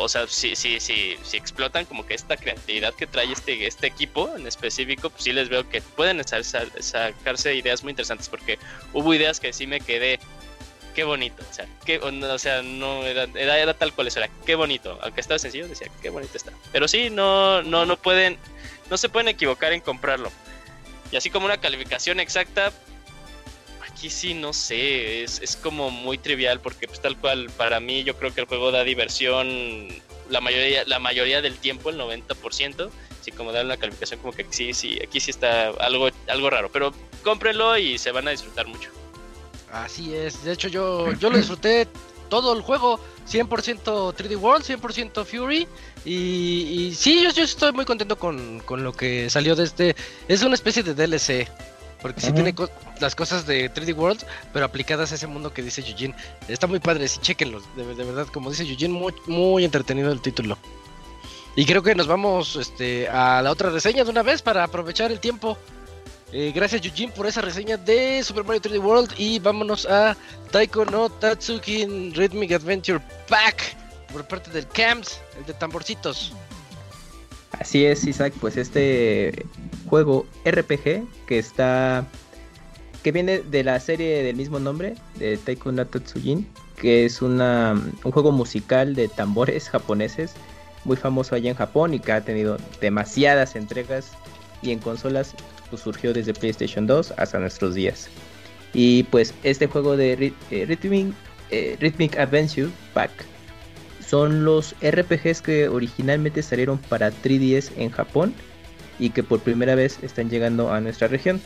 o 0.00 0.08
sea, 0.08 0.26
sí, 0.26 0.56
sí, 0.56 0.80
sí, 0.80 1.16
sí 1.22 1.36
explotan 1.36 1.84
como 1.84 2.06
que 2.06 2.14
esta 2.14 2.38
creatividad 2.38 2.94
que 2.94 3.06
trae 3.06 3.30
este, 3.30 3.66
este 3.66 3.86
equipo 3.88 4.34
en 4.34 4.46
específico, 4.46 5.10
pues 5.10 5.24
sí 5.24 5.34
les 5.34 5.50
veo 5.50 5.68
que 5.68 5.82
pueden 5.82 6.26
sa- 6.26 6.42
sa- 6.42 6.64
sacarse 6.80 7.54
ideas 7.54 7.82
muy 7.82 7.90
interesantes, 7.90 8.30
porque 8.30 8.58
hubo 8.94 9.12
ideas 9.12 9.38
que 9.40 9.52
sí 9.52 9.66
me 9.66 9.80
quedé. 9.80 10.18
Qué 10.94 11.04
bonito, 11.04 11.42
o 11.42 12.38
sea, 12.38 12.62
no 12.62 13.04
era, 13.04 13.26
era, 13.34 13.58
era 13.58 13.74
tal 13.74 13.92
cual 13.92 14.08
eso 14.08 14.18
era, 14.18 14.28
qué 14.44 14.54
bonito, 14.54 14.98
aunque 15.02 15.20
estaba 15.20 15.38
sencillo, 15.38 15.68
decía, 15.68 15.88
qué 16.02 16.10
bonito 16.10 16.36
está. 16.36 16.52
Pero 16.72 16.88
sí, 16.88 17.10
no, 17.10 17.62
no, 17.62 17.86
no 17.86 17.96
pueden, 17.96 18.38
no 18.90 18.96
se 18.96 19.08
pueden 19.08 19.28
equivocar 19.28 19.72
en 19.72 19.80
comprarlo. 19.80 20.30
Y 21.12 21.16
así 21.16 21.30
como 21.30 21.46
una 21.46 21.60
calificación 21.60 22.20
exacta, 22.20 22.72
aquí 23.88 24.10
sí 24.10 24.34
no 24.34 24.52
sé, 24.52 25.22
es, 25.22 25.40
es 25.40 25.56
como 25.56 25.90
muy 25.90 26.18
trivial 26.18 26.60
porque 26.60 26.86
pues 26.86 27.00
tal 27.00 27.16
cual 27.16 27.50
para 27.56 27.80
mí 27.80 28.02
yo 28.04 28.16
creo 28.16 28.34
que 28.34 28.40
el 28.40 28.46
juego 28.46 28.70
da 28.70 28.84
diversión 28.84 29.88
la 30.30 30.40
mayoría 30.40 30.84
la 30.86 30.98
mayoría 30.98 31.42
del 31.42 31.58
tiempo, 31.58 31.90
el 31.90 31.98
90%, 31.98 32.90
así 33.20 33.32
como 33.32 33.52
dar 33.52 33.64
una 33.64 33.76
calificación 33.76 34.20
como 34.20 34.32
que 34.32 34.46
sí, 34.50 34.72
sí, 34.74 34.98
aquí 35.06 35.20
sí 35.20 35.30
está 35.30 35.68
algo 35.68 36.08
algo 36.28 36.50
raro, 36.50 36.70
pero 36.72 36.94
cómprenlo 37.22 37.76
y 37.76 37.98
se 37.98 38.12
van 38.12 38.28
a 38.28 38.30
disfrutar 38.30 38.66
mucho. 38.66 38.90
Así 39.72 40.14
es. 40.14 40.42
De 40.44 40.52
hecho, 40.52 40.68
yo, 40.68 41.12
yo 41.14 41.30
lo 41.30 41.36
disfruté 41.38 41.86
todo 42.28 42.52
el 42.52 42.62
juego. 42.62 42.98
100% 43.28 43.46
3D 44.14 44.36
World, 44.40 44.64
100% 44.64 45.24
Fury. 45.24 45.68
Y, 46.04 46.12
y 46.88 46.94
sí, 46.94 47.22
yo, 47.22 47.30
yo 47.30 47.44
estoy 47.44 47.72
muy 47.72 47.84
contento 47.84 48.18
con, 48.18 48.60
con 48.60 48.82
lo 48.82 48.92
que 48.92 49.30
salió 49.30 49.54
de 49.54 49.64
este. 49.64 49.96
Es 50.28 50.42
una 50.42 50.54
especie 50.54 50.82
de 50.82 50.94
DLC. 50.94 51.48
Porque 52.02 52.20
sí 52.22 52.28
Ujú. 52.28 52.36
tiene 52.36 52.54
co- 52.54 52.70
las 52.98 53.14
cosas 53.14 53.46
de 53.46 53.70
3D 53.70 53.94
World, 53.94 54.24
pero 54.54 54.64
aplicadas 54.64 55.12
a 55.12 55.16
ese 55.16 55.26
mundo 55.26 55.52
que 55.52 55.62
dice 55.62 55.82
Eugene. 55.82 56.14
Está 56.48 56.66
muy 56.66 56.80
padre, 56.80 57.06
sí, 57.08 57.18
chequenlos. 57.20 57.62
De, 57.76 57.84
de 57.94 58.04
verdad, 58.04 58.26
como 58.32 58.48
dice 58.50 58.62
Eugene, 58.64 58.94
muy, 58.94 59.12
muy 59.26 59.64
entretenido 59.66 60.10
el 60.10 60.22
título. 60.22 60.56
Y 61.56 61.66
creo 61.66 61.82
que 61.82 61.94
nos 61.94 62.06
vamos 62.06 62.56
este, 62.56 63.06
a 63.08 63.42
la 63.42 63.50
otra 63.50 63.68
reseña 63.70 64.04
de 64.04 64.10
una 64.10 64.22
vez 64.22 64.40
para 64.40 64.64
aprovechar 64.64 65.12
el 65.12 65.20
tiempo. 65.20 65.58
Eh, 66.32 66.52
gracias 66.54 66.84
Eugene 66.84 67.12
por 67.12 67.26
esa 67.26 67.40
reseña 67.40 67.76
de 67.76 68.22
Super 68.22 68.44
Mario 68.44 68.62
3D 68.62 68.80
World 68.80 69.12
y 69.18 69.40
vámonos 69.40 69.84
a 69.86 70.16
Taiko 70.52 70.84
no 70.84 71.10
Tatsukin 71.10 72.14
Rhythmic 72.14 72.52
Adventure 72.52 73.00
Pack 73.28 73.76
por 74.12 74.26
parte 74.26 74.50
del 74.50 74.66
CAMS, 74.68 75.20
el 75.38 75.46
de 75.46 75.54
tamborcitos. 75.54 76.32
Así 77.58 77.84
es, 77.84 78.04
Isaac, 78.04 78.32
pues 78.40 78.56
este 78.56 79.44
juego 79.88 80.24
RPG 80.44 81.04
que 81.26 81.38
está 81.38 82.06
que 83.02 83.12
viene 83.12 83.40
de 83.40 83.64
la 83.64 83.80
serie 83.80 84.22
del 84.22 84.36
mismo 84.36 84.60
nombre 84.60 84.94
de 85.16 85.36
Taiko 85.36 85.72
no 85.72 85.84
Tatsujin, 85.86 86.46
que 86.76 87.06
es 87.06 87.22
una, 87.22 87.72
un 88.04 88.12
juego 88.12 88.30
musical 88.30 88.94
de 88.94 89.08
tambores 89.08 89.68
japoneses 89.68 90.34
muy 90.84 90.96
famoso 90.96 91.34
allá 91.34 91.50
en 91.50 91.56
Japón 91.56 91.94
y 91.94 91.98
que 91.98 92.12
ha 92.12 92.20
tenido 92.20 92.56
demasiadas 92.80 93.56
entregas 93.56 94.12
y 94.62 94.70
en 94.70 94.78
consolas 94.78 95.34
pues, 95.70 95.82
surgió 95.82 96.12
desde 96.12 96.34
PlayStation 96.34 96.86
2 96.86 97.14
hasta 97.16 97.38
nuestros 97.38 97.74
días. 97.74 98.08
Y 98.72 99.04
pues 99.04 99.34
este 99.42 99.66
juego 99.66 99.96
de 99.96 100.32
eh, 100.50 100.64
Rhythmic, 100.66 101.14
eh, 101.50 101.76
Rhythmic 101.80 102.18
Adventure 102.18 102.68
Pack 102.94 103.10
son 104.06 104.44
los 104.44 104.74
RPGs 104.80 105.42
que 105.42 105.68
originalmente 105.68 106.42
salieron 106.42 106.78
para 106.78 107.10
3DS 107.10 107.72
en 107.76 107.90
Japón 107.90 108.34
y 108.98 109.10
que 109.10 109.22
por 109.22 109.40
primera 109.40 109.74
vez 109.74 109.98
están 110.02 110.30
llegando 110.30 110.72
a 110.72 110.80
nuestra 110.80 111.08
región. 111.08 111.40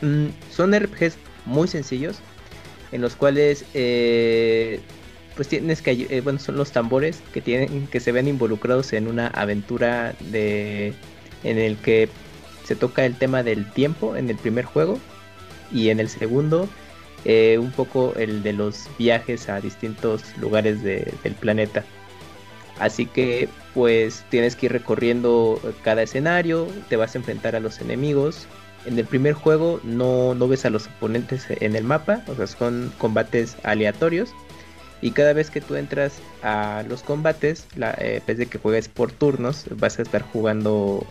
Mm, 0.00 0.28
son 0.50 0.74
RPGs 0.74 1.16
muy 1.44 1.68
sencillos 1.68 2.18
en 2.92 3.02
los 3.02 3.16
cuales 3.16 3.64
eh, 3.74 4.80
pues 5.36 5.48
tienes 5.48 5.80
que 5.80 6.20
bueno 6.22 6.38
son 6.38 6.56
los 6.56 6.72
tambores 6.72 7.22
que 7.32 7.40
tienen 7.40 7.86
que 7.86 8.00
se 8.00 8.12
ven 8.12 8.28
involucrados 8.28 8.92
en 8.92 9.08
una 9.08 9.28
aventura 9.28 10.14
de 10.30 10.92
en 11.42 11.58
el 11.58 11.76
que 11.78 12.08
se 12.64 12.76
toca 12.76 13.04
el 13.04 13.16
tema 13.16 13.42
del 13.42 13.70
tiempo 13.72 14.16
en 14.16 14.30
el 14.30 14.36
primer 14.36 14.64
juego 14.64 14.98
y 15.72 15.88
en 15.90 16.00
el 16.00 16.08
segundo 16.08 16.68
eh, 17.24 17.58
un 17.58 17.70
poco 17.70 18.14
el 18.16 18.42
de 18.42 18.52
los 18.52 18.88
viajes 18.98 19.48
a 19.48 19.60
distintos 19.60 20.22
lugares 20.38 20.82
de- 20.82 21.12
del 21.22 21.34
planeta. 21.34 21.84
Así 22.80 23.06
que 23.06 23.48
pues 23.74 24.24
tienes 24.28 24.56
que 24.56 24.66
ir 24.66 24.72
recorriendo 24.72 25.60
cada 25.82 26.02
escenario, 26.02 26.66
te 26.88 26.96
vas 26.96 27.14
a 27.14 27.18
enfrentar 27.18 27.54
a 27.54 27.60
los 27.60 27.80
enemigos. 27.80 28.46
En 28.86 28.98
el 28.98 29.04
primer 29.04 29.34
juego 29.34 29.80
no, 29.84 30.34
no 30.34 30.48
ves 30.48 30.64
a 30.64 30.70
los 30.70 30.88
oponentes 30.88 31.46
en 31.48 31.76
el 31.76 31.84
mapa, 31.84 32.22
o 32.26 32.34
sea, 32.34 32.46
son 32.48 32.92
combates 32.98 33.56
aleatorios. 33.62 34.30
Y 35.00 35.12
cada 35.12 35.32
vez 35.32 35.50
que 35.50 35.60
tú 35.60 35.74
entras 35.76 36.14
a 36.42 36.84
los 36.88 37.02
combates, 37.02 37.66
la, 37.76 37.94
eh, 37.98 38.20
de 38.26 38.46
que 38.46 38.58
juegues 38.58 38.88
por 38.88 39.10
turnos, 39.12 39.66
vas 39.76 39.98
a 39.98 40.02
estar 40.02 40.22
jugando 40.22 41.04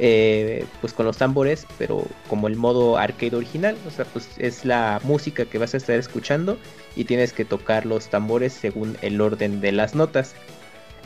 eh, 0.00 0.64
pues 0.80 0.92
con 0.92 1.06
los 1.06 1.16
tambores, 1.16 1.66
pero 1.76 2.06
como 2.28 2.46
el 2.46 2.56
modo 2.56 2.98
arcade 2.98 3.34
original, 3.34 3.76
o 3.86 3.90
sea, 3.90 4.04
pues 4.04 4.28
es 4.38 4.64
la 4.64 5.00
música 5.02 5.44
que 5.44 5.58
vas 5.58 5.74
a 5.74 5.76
estar 5.76 5.96
escuchando 5.98 6.56
y 6.94 7.04
tienes 7.04 7.32
que 7.32 7.44
tocar 7.44 7.84
los 7.84 8.08
tambores 8.08 8.52
según 8.52 8.96
el 9.02 9.20
orden 9.20 9.60
de 9.60 9.72
las 9.72 9.94
notas. 9.94 10.34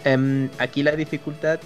Em, 0.04 0.50
aquí 0.58 0.82
la 0.82 0.92
dificultad, 0.92 1.60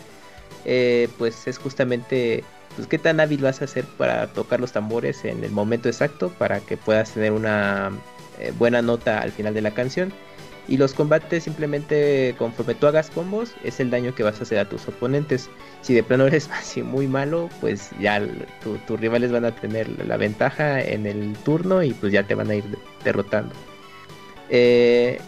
eh, 0.65 1.09
pues 1.19 1.47
es 1.49 1.59
justamente, 1.59 2.45
pues 2.77 2.87
qué 2.87 2.99
tan 2.99 3.19
hábil 3.19 3.43
vas 3.43 3.61
a 3.61 3.67
ser 3.67 3.85
para 3.85 4.29
tocar 4.29 4.61
los 4.61 4.73
tambores 4.73 5.25
en 5.25 5.43
el 5.43 5.51
momento 5.51 5.89
exacto 5.89 6.29
para 6.39 6.61
que 6.61 6.77
puedas 6.77 7.13
tener 7.13 7.33
una 7.33 7.91
eh, 8.39 8.53
buena 8.57 8.83
nota 8.83 9.21
al 9.21 9.33
final 9.33 9.55
de 9.55 9.63
la 9.63 9.73
canción. 9.73 10.13
Y 10.69 10.79
los 10.79 10.95
combates 10.95 11.45
simplemente 11.45 12.35
conforme 12.39 12.75
tú 12.75 12.87
hagas 12.89 13.11
combos 13.11 13.55
es 13.63 13.79
el 13.79 13.91
daño 13.91 14.15
que 14.15 14.25
vas 14.25 14.41
a 14.41 14.43
hacer 14.43 14.59
a 14.59 14.69
tus 14.69 14.89
oponentes. 14.89 15.49
Si 15.81 15.95
de 15.95 16.03
plano 16.03 16.27
eres 16.27 16.51
así 16.59 16.83
muy 16.83 17.07
malo, 17.07 17.49
pues 17.61 17.91
ya 18.01 18.21
tus 18.87 19.01
rivales 19.01 19.31
van 19.31 19.45
a 19.45 19.55
tener 19.55 19.89
la 20.07 20.17
ventaja 20.17 20.81
en 20.81 21.07
el 21.07 21.35
turno 21.45 21.83
y 21.83 21.93
pues 21.93 22.13
ya 22.13 22.27
te 22.27 22.35
van 22.35 22.51
a 22.51 22.55
ir 22.57 22.65
de- 22.65 22.79
derrotando. 23.05 23.55
Eh, 24.49 25.19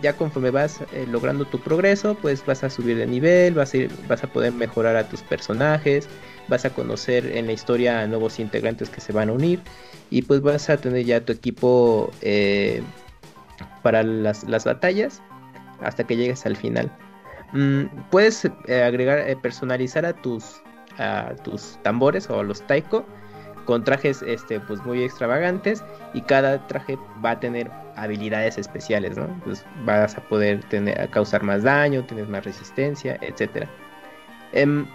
ya 0.00 0.12
conforme 0.12 0.50
vas 0.50 0.80
eh, 0.92 1.06
logrando 1.08 1.44
tu 1.44 1.60
progreso, 1.60 2.14
pues 2.14 2.44
vas 2.46 2.62
a 2.62 2.70
subir 2.70 2.96
de 2.96 3.06
nivel, 3.06 3.54
vas 3.54 3.74
a, 3.74 3.78
vas 4.08 4.22
a 4.22 4.28
poder 4.28 4.52
mejorar 4.52 4.96
a 4.96 5.08
tus 5.08 5.22
personajes, 5.22 6.08
vas 6.48 6.64
a 6.64 6.70
conocer 6.70 7.36
en 7.36 7.46
la 7.46 7.52
historia 7.52 8.00
a 8.00 8.06
nuevos 8.06 8.38
integrantes 8.38 8.90
que 8.90 9.00
se 9.00 9.12
van 9.12 9.28
a 9.28 9.32
unir 9.32 9.60
y 10.10 10.22
pues 10.22 10.40
vas 10.40 10.70
a 10.70 10.76
tener 10.76 11.04
ya 11.04 11.20
tu 11.20 11.32
equipo 11.32 12.12
eh, 12.20 12.82
para 13.82 14.02
las, 14.02 14.44
las 14.44 14.64
batallas 14.64 15.22
hasta 15.80 16.04
que 16.04 16.16
llegues 16.16 16.44
al 16.46 16.56
final. 16.56 16.90
Mm, 17.52 17.84
puedes 18.10 18.44
eh, 18.44 18.82
agregar, 18.82 19.18
eh, 19.20 19.36
personalizar 19.36 20.04
a 20.04 20.12
tus, 20.12 20.62
a 20.98 21.34
tus 21.44 21.78
tambores 21.82 22.28
o 22.30 22.40
a 22.40 22.42
los 22.42 22.66
taiko 22.66 23.06
con 23.68 23.84
trajes 23.84 24.22
este, 24.22 24.60
pues 24.60 24.82
muy 24.86 25.02
extravagantes 25.02 25.84
y 26.14 26.22
cada 26.22 26.66
traje 26.68 26.96
va 27.22 27.32
a 27.32 27.40
tener 27.40 27.70
habilidades 27.96 28.56
especiales, 28.56 29.18
¿no? 29.18 29.28
Pues 29.44 29.62
vas 29.84 30.16
a 30.16 30.22
poder 30.22 30.64
tener, 30.70 31.10
causar 31.10 31.42
más 31.42 31.64
daño, 31.64 32.02
tienes 32.04 32.28
más 32.30 32.46
resistencia, 32.46 33.18
etcétera. 33.20 33.68
Em, 34.52 34.86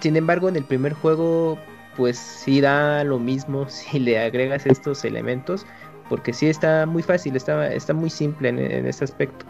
sin 0.00 0.16
embargo, 0.16 0.48
en 0.48 0.56
el 0.56 0.64
primer 0.64 0.94
juego, 0.94 1.58
pues 1.94 2.16
sí 2.16 2.62
da 2.62 3.04
lo 3.04 3.18
mismo 3.18 3.68
si 3.68 3.98
le 3.98 4.18
agregas 4.18 4.64
estos 4.64 5.04
elementos, 5.04 5.66
porque 6.08 6.32
sí 6.32 6.48
está 6.48 6.86
muy 6.86 7.02
fácil, 7.02 7.36
está, 7.36 7.72
está 7.72 7.92
muy 7.92 8.10
simple 8.10 8.48
en, 8.48 8.58
en 8.58 8.86
este 8.86 9.04
aspecto. 9.04 9.44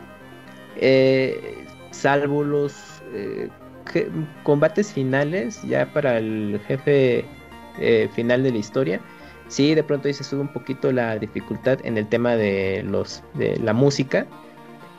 Eh, 0.77 1.65
salvo 1.91 2.45
los 2.45 3.03
eh, 3.13 3.49
combates 4.43 4.93
finales, 4.93 5.63
ya 5.63 5.87
para 5.93 6.19
el 6.19 6.61
jefe 6.67 7.25
eh, 7.79 8.09
final 8.15 8.43
de 8.43 8.53
la 8.53 8.59
historia, 8.59 9.01
sí 9.49 9.75
de 9.75 9.83
pronto 9.83 10.09
ahí 10.09 10.15
se 10.15 10.25
sube 10.25 10.41
un 10.41 10.53
poquito 10.53 10.93
la 10.93 11.19
dificultad 11.19 11.79
en 11.85 11.97
el 11.97 12.07
tema 12.09 12.37
de 12.37 12.83
los 12.85 13.23
de 13.35 13.57
la 13.59 13.73
música 13.73 14.27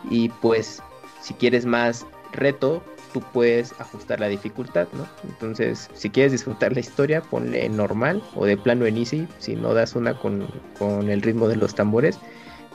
y 0.10 0.30
pues 0.42 0.82
si 1.22 1.34
quieres 1.34 1.66
más 1.66 2.06
reto 2.32 2.84
tú 3.14 3.22
puedes 3.34 3.74
ajustar 3.80 4.20
la 4.20 4.28
dificultad 4.28 4.88
no 4.94 5.08
entonces 5.24 5.90
si 5.94 6.10
quieres 6.10 6.32
disfrutar 6.32 6.74
la 6.74 6.80
historia 6.80 7.22
ponle 7.22 7.66
en 7.66 7.78
normal 7.78 8.22
o 8.36 8.46
de 8.46 8.58
plano 8.58 8.86
en 8.86 8.98
easy 8.98 9.28
si 9.40 9.56
no 9.56 9.74
das 9.74 9.96
una 9.96 10.14
con, 10.14 10.48
con 10.78 11.10
el 11.10 11.22
ritmo 11.22 11.48
de 11.48 11.56
los 11.56 11.76
tambores 11.76 12.20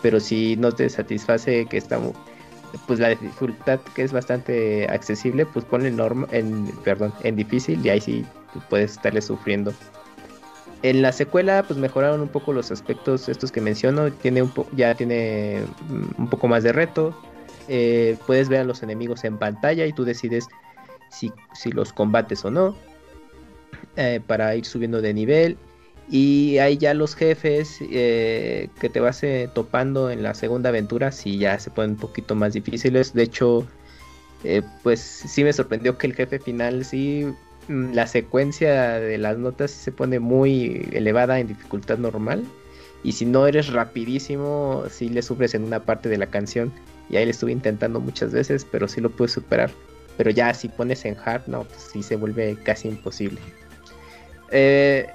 pero 0.03 0.21
si 0.21 0.57
no 0.57 0.73
te 0.73 0.89
satisface 0.89 1.67
que 1.67 1.77
está 1.77 1.99
pues 2.87 2.99
la 2.99 3.11
dificultad 3.11 3.81
que 3.95 4.03
es 4.03 4.13
bastante 4.13 4.87
accesible 4.89 5.47
pues 5.47 5.65
ponle 5.65 5.89
en 5.89 6.01
en 6.31 6.67
perdón 6.85 7.13
en 7.23 7.37
difícil 7.37 7.85
y 7.85 7.91
ahí 7.91 8.01
sí 8.01 8.25
puedes 8.69 8.93
estarle 8.93 9.23
sufriendo 9.23 9.73
en 10.83 11.01
la 11.01 11.13
secuela, 11.13 11.63
pues 11.63 11.79
mejoraron 11.79 12.21
un 12.21 12.29
poco 12.29 12.53
los 12.53 12.71
aspectos 12.71 13.29
estos 13.29 13.53
que 13.53 13.61
menciono. 13.61 14.13
Tiene 14.13 14.49
ya 14.73 14.95
tiene 14.95 15.63
mm, 15.89 16.23
un 16.23 16.31
poco 16.31 16.49
más 16.49 16.65
de 16.65 16.73
reto. 16.73 17.17
Eh, 17.69 18.17
puedes 18.27 18.49
ver 18.49 18.61
a 18.61 18.65
los 18.65 18.83
enemigos 18.83 19.25
en 19.25 19.39
pantalla 19.39 19.87
y 19.87 19.93
tú 19.93 20.05
decides 20.05 20.49
si, 21.11 21.33
si 21.55 21.71
los 21.73 21.93
combates 21.93 22.45
o 22.45 22.51
no. 22.51 22.77
eh, 23.97 24.21
para 24.27 24.55
ir 24.57 24.65
subiendo 24.65 25.01
de 25.03 25.15
nivel. 25.15 25.57
Y 26.09 26.59
hay 26.59 26.77
ya 26.79 26.95
los 26.95 27.15
jefes 27.15 27.79
eh, 27.81 28.69
que 28.81 28.89
te 28.89 29.01
vas 29.01 29.23
topando 29.55 30.11
en 30.11 30.23
la 30.23 30.35
segunda 30.35 30.71
aventura. 30.71 31.13
Si 31.13 31.39
ya 31.39 31.59
se 31.59 31.71
ponen 31.71 31.93
un 31.93 31.97
poquito 31.99 32.35
más 32.35 32.53
difíciles. 32.55 33.15
De 33.15 33.23
hecho, 33.25 33.67
pues 34.83 35.01
sí 35.01 35.45
me 35.45 35.53
sorprendió 35.53 35.97
que 35.99 36.07
el 36.09 36.15
jefe 36.15 36.39
final 36.39 36.85
sí 36.85 37.27
mm, 37.69 37.93
la 37.95 38.07
secuencia 38.07 38.99
de 38.99 39.19
las 39.19 39.39
notas 39.39 39.71
se 39.71 39.93
pone 39.93 40.19
muy 40.21 40.89
elevada 40.93 41.39
en 41.39 41.49
dificultad 41.49 41.99
normal. 41.99 42.45
Y 43.05 43.13
si 43.13 43.25
no 43.27 43.47
eres 43.47 43.73
rapidísimo, 43.73 44.85
sí 44.91 45.09
le 45.09 45.23
sufres 45.23 45.55
en 45.55 45.65
una 45.65 45.81
parte 45.85 46.09
de 46.09 46.19
la 46.19 46.27
canción. 46.27 46.73
Y 47.11 47.17
ahí 47.17 47.25
le 47.25 47.31
estuve 47.33 47.53
intentando 47.53 48.01
muchas 48.01 48.33
veces, 48.33 48.67
pero 48.71 48.89
sí 48.89 49.01
lo 49.01 49.11
pude 49.11 49.29
superar. 49.29 49.71
Pero 50.17 50.31
ya 50.31 50.53
si 50.55 50.69
pones 50.69 51.05
en 51.05 51.17
hard, 51.25 51.43
no, 51.47 51.65
pues 51.65 51.89
sí 51.93 52.03
se 52.03 52.17
vuelve 52.17 52.57
casi 52.65 52.89
imposible. 52.89 53.41
Eh, 54.51 55.07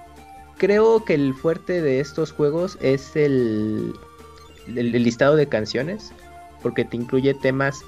creo 0.58 1.04
que 1.06 1.14
el 1.14 1.34
fuerte 1.34 1.82
de 1.82 2.00
estos 2.00 2.32
juegos 2.32 2.78
es 2.82 3.16
el, 3.16 3.94
el- 4.68 4.92
listado 4.92 5.36
de 5.36 5.48
canciones. 5.48 6.12
Porque 6.64 6.84
te 6.84 6.98
incluye 6.98 7.36
temas 7.36 7.82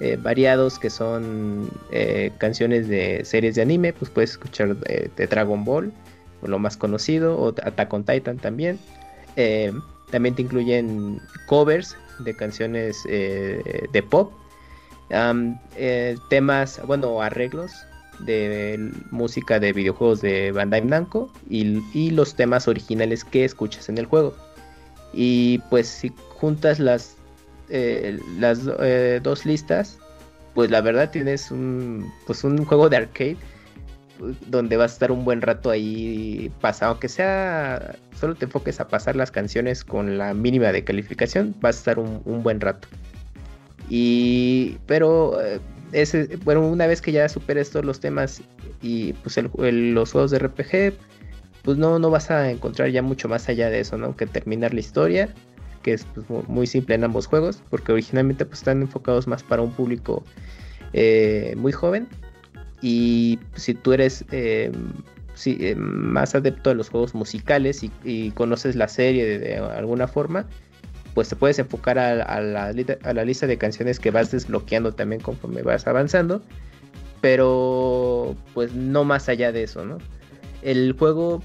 eh, 0.00 0.16
variados 0.22 0.78
que 0.78 0.88
son 0.90 1.68
eh, 1.90 2.30
canciones 2.38 2.86
de 2.88 3.24
series 3.24 3.56
de 3.56 3.62
anime, 3.62 3.92
pues 3.92 4.10
puedes 4.10 4.30
escuchar 4.30 4.76
de 4.76 5.26
Dragon 5.26 5.64
Ball, 5.64 5.92
por 6.40 6.48
lo 6.48 6.60
más 6.60 6.76
conocido, 6.76 7.36
o 7.36 7.48
Attack 7.48 7.92
on 7.92 8.04
Titan 8.04 8.38
también. 8.38 8.78
También 10.10 10.34
te 10.36 10.42
incluyen 10.42 11.20
covers 11.46 11.96
de 12.18 12.34
canciones 12.34 13.04
eh, 13.08 13.86
de 13.92 14.02
pop, 14.02 14.32
eh, 15.10 16.16
temas, 16.28 16.80
bueno, 16.86 17.22
arreglos 17.22 17.72
de 18.20 18.90
música 19.10 19.60
de 19.60 19.72
videojuegos 19.72 20.20
de 20.20 20.50
Bandai 20.52 20.84
Namco 20.84 21.30
y, 21.48 21.80
y 21.94 22.10
los 22.10 22.34
temas 22.34 22.66
originales 22.68 23.24
que 23.24 23.44
escuchas 23.44 23.88
en 23.88 23.98
el 23.98 24.06
juego. 24.06 24.34
Y 25.12 25.58
pues 25.70 25.86
si 25.88 26.12
juntas 26.30 26.78
las 26.78 27.16
eh, 27.70 28.18
las 28.38 28.64
dos 29.22 29.46
listas, 29.46 29.98
pues 30.54 30.70
la 30.70 30.80
verdad 30.80 31.10
tienes 31.10 31.50
un, 31.50 32.12
pues 32.26 32.42
un 32.44 32.64
juego 32.64 32.88
de 32.88 32.96
arcade 32.96 33.36
donde 34.48 34.76
vas 34.76 34.92
a 34.92 34.94
estar 34.94 35.12
un 35.12 35.24
buen 35.24 35.40
rato 35.42 35.70
ahí 35.70 36.50
pasado, 36.60 36.92
aunque 36.92 37.08
sea 37.08 37.94
solo 38.18 38.34
te 38.34 38.46
enfoques 38.46 38.80
a 38.80 38.88
pasar 38.88 39.14
las 39.16 39.30
canciones 39.30 39.84
con 39.84 40.18
la 40.18 40.34
mínima 40.34 40.72
de 40.72 40.82
calificación, 40.84 41.54
vas 41.60 41.76
a 41.76 41.78
estar 41.78 41.98
un, 41.98 42.20
un 42.24 42.42
buen 42.42 42.60
rato. 42.60 42.88
Y 43.88 44.76
pero 44.86 45.40
eh, 45.42 45.60
ese, 45.92 46.36
bueno, 46.44 46.66
una 46.66 46.86
vez 46.86 47.00
que 47.00 47.12
ya 47.12 47.28
superes 47.28 47.70
todos 47.70 47.84
los 47.86 48.00
temas 48.00 48.42
y 48.82 49.12
pues 49.14 49.38
el- 49.38 49.94
los 49.94 50.12
juegos 50.12 50.30
de 50.30 50.38
RPG, 50.38 50.94
pues 51.62 51.76
no, 51.78 51.98
no 51.98 52.10
vas 52.10 52.30
a 52.30 52.50
encontrar 52.50 52.90
ya 52.90 53.02
mucho 53.02 53.28
más 53.28 53.48
allá 53.48 53.70
de 53.70 53.80
eso, 53.80 53.96
¿no? 53.96 54.16
Que 54.16 54.26
terminar 54.26 54.74
la 54.74 54.80
historia 54.80 55.28
que 55.82 55.92
es 55.94 56.04
pues, 56.14 56.28
mu- 56.28 56.42
muy 56.48 56.66
simple 56.66 56.96
en 56.96 57.04
ambos 57.04 57.26
juegos, 57.26 57.62
porque 57.70 57.92
originalmente 57.92 58.44
pues, 58.44 58.60
están 58.60 58.82
enfocados 58.82 59.26
más 59.28 59.42
para 59.42 59.62
un 59.62 59.70
público 59.72 60.24
eh, 60.92 61.54
muy 61.56 61.72
joven. 61.72 62.08
Y 62.80 63.38
si 63.56 63.74
tú 63.74 63.92
eres 63.92 64.24
si, 65.38 65.56
eh, 65.60 65.76
más 65.76 66.34
adepto 66.34 66.70
a 66.70 66.74
los 66.74 66.90
juegos 66.90 67.14
musicales 67.14 67.84
y, 68.04 68.30
conoces 68.32 68.74
la 68.74 68.88
serie 68.88 69.38
de, 69.38 69.56
alguna 69.56 70.08
forma, 70.08 70.46
pues 71.14 71.28
te 71.28 71.36
puedes 71.36 71.58
enfocar 71.58 71.98
a, 71.98 72.40
la, 72.40 72.72
lista 73.24 73.46
de 73.46 73.56
canciones 73.56 74.00
que 74.00 74.10
vas 74.10 74.32
desbloqueando 74.32 74.92
también 74.92 75.22
conforme 75.22 75.62
vas 75.62 75.86
avanzando. 75.86 76.42
Pero 77.20 78.36
pues 78.54 78.74
no 78.74 79.04
más 79.04 79.28
allá 79.28 79.50
de 79.50 79.64
eso, 79.64 79.84
¿no? 79.84 79.98
El 80.62 80.92
juego 80.92 81.42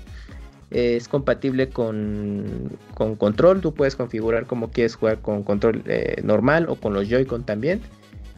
es 0.70 1.08
compatible 1.08 1.70
con, 1.70 2.72
con 2.96 3.16
control. 3.16 3.62
Tú 3.62 3.74
puedes 3.74 3.96
configurar 3.96 4.46
como 4.46 4.72
quieres 4.72 4.96
jugar 4.96 5.20
con 5.20 5.44
control 5.44 5.84
eh, 5.86 6.22
normal 6.24 6.68
o 6.68 6.76
con 6.76 6.94
los 6.94 7.08
Joy-Con 7.08 7.44
también. 7.44 7.82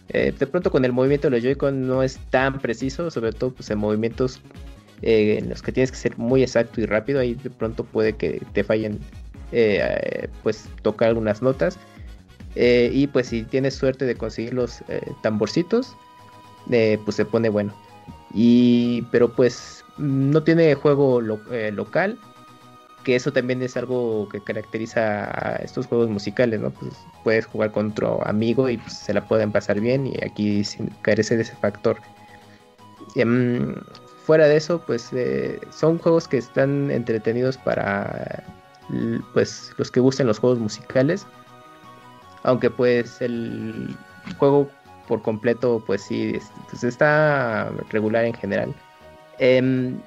Eh, 0.10 0.34
de 0.38 0.48
pronto 0.48 0.70
con 0.72 0.86
el 0.86 0.92
movimiento 0.94 1.28
de 1.30 1.32
los 1.32 1.44
Joy-Con 1.44 1.88
no 1.88 2.04
es 2.04 2.18
tan 2.30 2.60
preciso, 2.60 3.10
sobre 3.10 3.32
todo 3.34 3.52
pues, 3.52 3.70
en 3.72 3.80
movimientos 3.80 4.40
eh, 5.02 5.40
en 5.40 5.50
los 5.50 5.62
que 5.62 5.72
tienes 5.72 5.92
que 5.92 5.98
ser 5.98 6.18
muy 6.18 6.44
exacto 6.44 6.82
y 6.82 6.86
rápido. 6.86 7.20
Ahí 7.20 7.34
de 7.36 7.50
pronto 7.50 7.84
puede 7.84 8.14
que 8.14 8.42
te 8.54 8.64
fallen 8.64 9.00
eh, 9.52 10.28
pues 10.44 10.66
tocar 10.82 11.10
algunas 11.10 11.42
notas. 11.42 11.78
Y 12.58 13.08
pues 13.08 13.28
si 13.28 13.44
tienes 13.44 13.76
suerte 13.76 14.06
de 14.06 14.16
conseguir 14.16 14.54
los 14.54 14.82
tamborcitos, 15.22 15.94
pues 16.68 17.16
se 17.16 17.26
pone 17.26 17.50
bueno. 17.50 17.74
Y 18.34 19.02
pero 19.12 19.30
pues 19.34 19.84
no 19.98 20.42
tiene 20.42 20.74
juego 20.76 21.20
lo- 21.20 21.42
local, 21.74 22.18
que 23.06 23.16
eso 23.16 23.32
también 23.32 23.62
es 23.62 23.78
algo 23.78 24.28
que 24.30 24.42
caracteriza 24.42 25.26
a 25.30 25.58
estos 25.58 25.86
juegos 25.88 26.10
musicales, 26.10 26.60
¿no? 26.60 26.72
Pues 26.72 26.94
puedes 27.24 27.46
jugar 27.46 27.72
con 27.72 27.92
otro 27.92 28.20
amigo 28.28 28.68
y 28.68 28.78
pues, 28.78 28.94
se 28.94 29.14
la 29.14 29.26
pueden 29.26 29.52
pasar 29.52 29.80
bien 29.80 30.08
y 30.08 30.16
aquí 30.26 30.64
carece 31.04 31.38
de 31.38 31.44
ese 31.44 31.56
factor. 31.56 31.98
Em, 33.16 33.76
fuera 34.26 34.48
de 34.48 34.58
eso, 34.58 34.82
pues 34.86 35.14
eh, 35.14 35.60
son 35.72 36.00
juegos 36.00 36.28
que 36.28 36.38
están 36.40 36.90
entretenidos 36.92 37.58
para 37.58 38.44
pues 39.34 39.72
los 39.78 39.90
que 39.92 40.00
gusten 40.00 40.28
los 40.28 40.40
juegos 40.40 40.60
musicales. 40.60 41.26
Aunque 42.44 42.70
pues 42.70 43.22
el 43.22 43.96
juego 44.40 44.68
por 45.08 45.22
completo 45.22 45.84
pues 45.86 46.02
sí 46.02 46.34
es- 46.36 46.52
pues, 46.72 46.84
está 46.84 47.70
regular 47.92 48.26
en 48.26 48.34
general. 48.34 48.74
Em, 49.38 50.00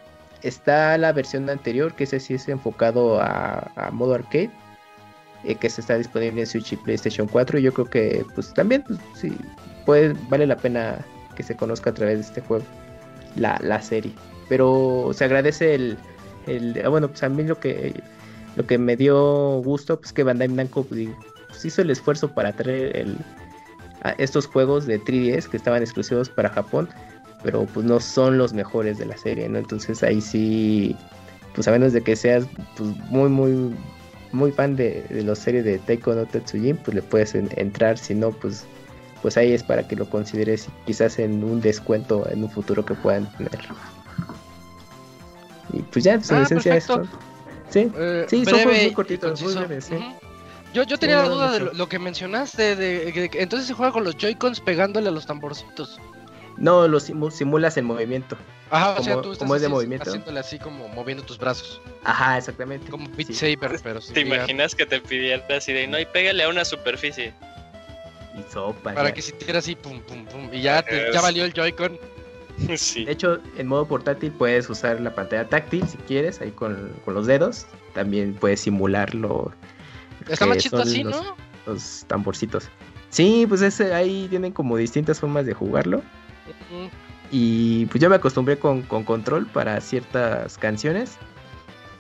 está 0.43 0.97
la 0.99 1.13
versión 1.13 1.49
anterior 1.51 1.95
que 1.95 2.05
ese 2.05 2.21
sí 2.21 2.35
es 2.35 2.49
enfocado 2.49 3.21
a, 3.21 3.71
modo 3.93 4.15
arcade. 4.15 4.51
eh, 5.45 5.55
que 5.57 5.71
se 5.71 5.81
está 5.81 5.97
disponible 5.97 6.41
en 6.41 6.47
Switch 6.47 6.73
y 6.73 6.77
PlayStation 6.77 7.29
4 7.29 7.59
y 7.59 7.63
yo 7.63 7.73
creo 7.73 7.87
que 7.89 8.25
pues 8.35 8.53
también 8.55 8.83
pues, 8.83 8.99
sí 9.15 9.37
vale 10.29 10.47
la 10.47 10.57
pena 10.57 10.99
que 11.37 11.43
se 11.43 11.57
conozca 11.57 11.91
a 11.91 11.95
través 11.95 12.17
de 12.19 12.23
este 12.25 12.41
juego 12.43 12.65
la, 13.37 13.59
la 13.63 13.81
serie. 13.81 14.13
Pero 14.49 15.11
se 15.15 15.25
agradece 15.25 15.75
el, 15.75 15.99
el- 16.47 16.81
ah, 16.85 16.89
bueno, 16.89 17.09
pues 17.09 17.23
a 17.23 17.29
mí 17.29 17.43
lo 17.45 17.59
que 17.61 18.03
lo 18.57 18.67
que 18.67 18.79
me 18.79 18.97
dio 18.97 19.61
gusto 19.63 20.01
pues 20.01 20.13
que 20.13 20.25
Bandai 20.25 20.49
Namco 20.49 20.85
pues, 20.85 21.09
pues, 21.49 21.65
hizo 21.65 21.83
el 21.83 21.91
esfuerzo 21.91 22.35
para 22.35 22.53
traer 22.53 22.97
el, 22.97 23.17
estos 24.19 24.47
juegos 24.47 24.87
de 24.87 24.99
3DS 25.01 25.49
que 25.49 25.57
estaban 25.57 25.83
exclusivos 25.83 26.29
para 26.31 26.49
Japón, 26.51 26.89
pero 27.43 27.67
pues 27.67 27.87
no 27.87 28.01
son 28.01 28.39
los 28.39 28.53
mejores 28.53 28.99
de 28.99 29.07
la 29.07 29.17
serie, 29.17 29.49
¿no? 29.49 29.59
Entonces 29.59 30.03
ahí 30.03 30.21
sí, 30.21 30.97
pues 31.55 31.69
a 31.69 31.73
menos 31.73 31.93
de 31.93 32.03
que 32.03 32.17
seas 32.17 32.47
pues 32.77 32.91
muy 33.11 33.29
muy 33.29 33.75
muy 34.33 34.53
fan 34.53 34.77
de, 34.77 35.05
de 35.09 35.23
la 35.23 35.35
serie 35.35 35.63
de 35.63 35.79
Taiko 35.79 36.15
no 36.15 36.27
Tetsujin, 36.27 36.77
pues 36.77 36.95
le 36.95 37.03
puedes 37.03 37.35
en- 37.35 37.49
entrar, 37.57 37.97
si 37.99 38.15
no 38.15 38.31
pues 38.33 38.65
pues 39.23 39.37
ahí 39.37 39.53
es 39.53 39.63
para 39.65 39.87
que 39.87 39.97
lo 39.97 40.09
consideres 40.09 40.69
quizás 40.87 41.19
en 41.19 41.43
un 41.43 41.61
descuento 41.61 42.29
en 42.31 42.45
un 42.45 42.51
futuro 42.51 42.85
que 42.85 42.95
puedan 42.95 43.31
tener. 43.37 43.59
Y 45.73 45.83
pues 45.83 46.05
ya, 46.05 46.15
pues 46.17 46.31
en 46.31 46.39
Ah, 46.39 46.43
esencia 46.43 46.73
perfecto. 46.73 47.03
esto. 47.03 47.19
Sí, 47.71 47.91
Eh, 47.97 48.27
Sí, 48.29 48.37
son 48.37 48.45
breve 48.45 48.63
juegos 48.65 48.83
muy 48.85 48.93
cortitos, 48.95 49.31
muy 49.43 49.55
conciso. 49.55 49.67
breves, 49.67 49.85
sí. 49.85 49.95
Ujú. 49.95 50.05
Yo, 50.73 50.83
yo 50.85 50.99
tenía 50.99 51.17
Sí, 51.17 51.23
la 51.23 51.29
no, 51.29 51.35
duda 51.35 51.53
de 51.53 51.61
lo, 51.61 51.73
lo 51.73 51.89
que 51.89 51.99
mencionaste, 51.99 52.77
de, 52.77 53.13
que- 53.13 53.29
que 53.29 53.43
entonces 53.43 53.67
se 53.69 53.75
juega 53.75 53.93
con 53.93 54.05
los 54.05 54.17
Joy-Cons 54.17 54.61
pegándole 54.61 55.09
a 55.09 55.13
los 55.13 55.27
tamborcitos. 55.27 56.01
No 56.59 56.87
lo 56.89 56.99
simu- 57.01 57.31
simulas 57.31 57.77
el 57.77 57.85
movimiento. 57.85 58.37
Ajá, 58.71 58.97
o 58.99 59.03
sea, 59.03 59.15
Como- 59.15 59.23
tú 59.23 59.33
estás 59.33 59.45
como 59.47 59.55
es 59.55 59.61
de 59.63 59.67
así, 59.67 59.75
movimiento. 59.75 60.11
haciéndole 60.11 60.41
así 60.41 60.59
como 60.59 60.89
moviendo 60.89 61.25
tus 61.25 61.39
brazos, 61.39 61.81
Ajá, 62.05 62.37
exactamente. 62.37 62.91
como 62.91 63.09
Beat 63.17 63.29
Sí, 63.29 63.35
Saber, 63.57 63.81
pero 63.83 64.01
sí. 64.01 64.13
¿Te 64.13 64.21
imaginas 64.21 64.75
que 64.75 64.85
te 64.85 65.01
pidiera 65.01 65.43
así 65.57 65.73
de 65.73 65.87
no 65.87 65.99
y 65.99 66.05
pégale 66.05 66.43
a 66.45 66.49
una 66.49 66.65
superficie? 66.65 67.33
Y 68.39 68.53
sopa. 68.53 68.93
Para 68.95 69.09
ya. 69.09 69.15
que 69.15 69.23
sintiera 69.23 69.59
así, 69.61 69.75
pum, 69.75 70.01
pum, 70.03 70.25
pum, 70.27 70.51
y 70.53 70.61
ya, 70.61 70.83
te- 70.83 71.13
ya 71.13 71.21
valió 71.21 71.45
el 71.45 71.53
Joy-Con. 71.55 71.99
sí. 72.77 73.05
De 73.07 73.13
hecho, 73.13 73.39
en 73.57 73.67
modo 73.67 73.87
portátil 73.87 74.33
puedes 74.33 74.69
usar 74.69 75.01
la 75.01 75.15
pantalla 75.15 75.49
táctil 75.49 75.89
si 75.89 75.97
quieres, 75.99 76.41
ahí 76.41 76.51
con, 76.51 76.93
con 77.05 77.15
los 77.15 77.27
dedos. 77.27 77.67
También 77.95 78.35
puedes 78.35 78.61
simularlo. 78.61 79.53
Está 80.29 80.45
más 80.47 80.59
chido 80.59 80.83
así, 80.83 81.03
los- 81.05 81.17
¿no? 81.17 81.37
Los 81.67 82.05
tamborcitos. 82.07 82.69
Sí, 83.11 83.47
pues 83.49 83.63
ese, 83.63 83.95
ahí 83.95 84.27
tienen 84.29 84.53
como 84.53 84.77
distintas 84.77 85.19
formas 85.21 85.47
de 85.47 85.55
jugarlo. 85.55 86.03
Y 87.31 87.87
pues 87.87 88.01
yo 88.03 88.09
me 88.09 88.17
acostumbré 88.17 88.59
con, 88.59 88.83
con 88.83 89.05
control 89.05 89.47
para 89.47 89.81
ciertas 89.81 90.57
canciones. 90.59 91.19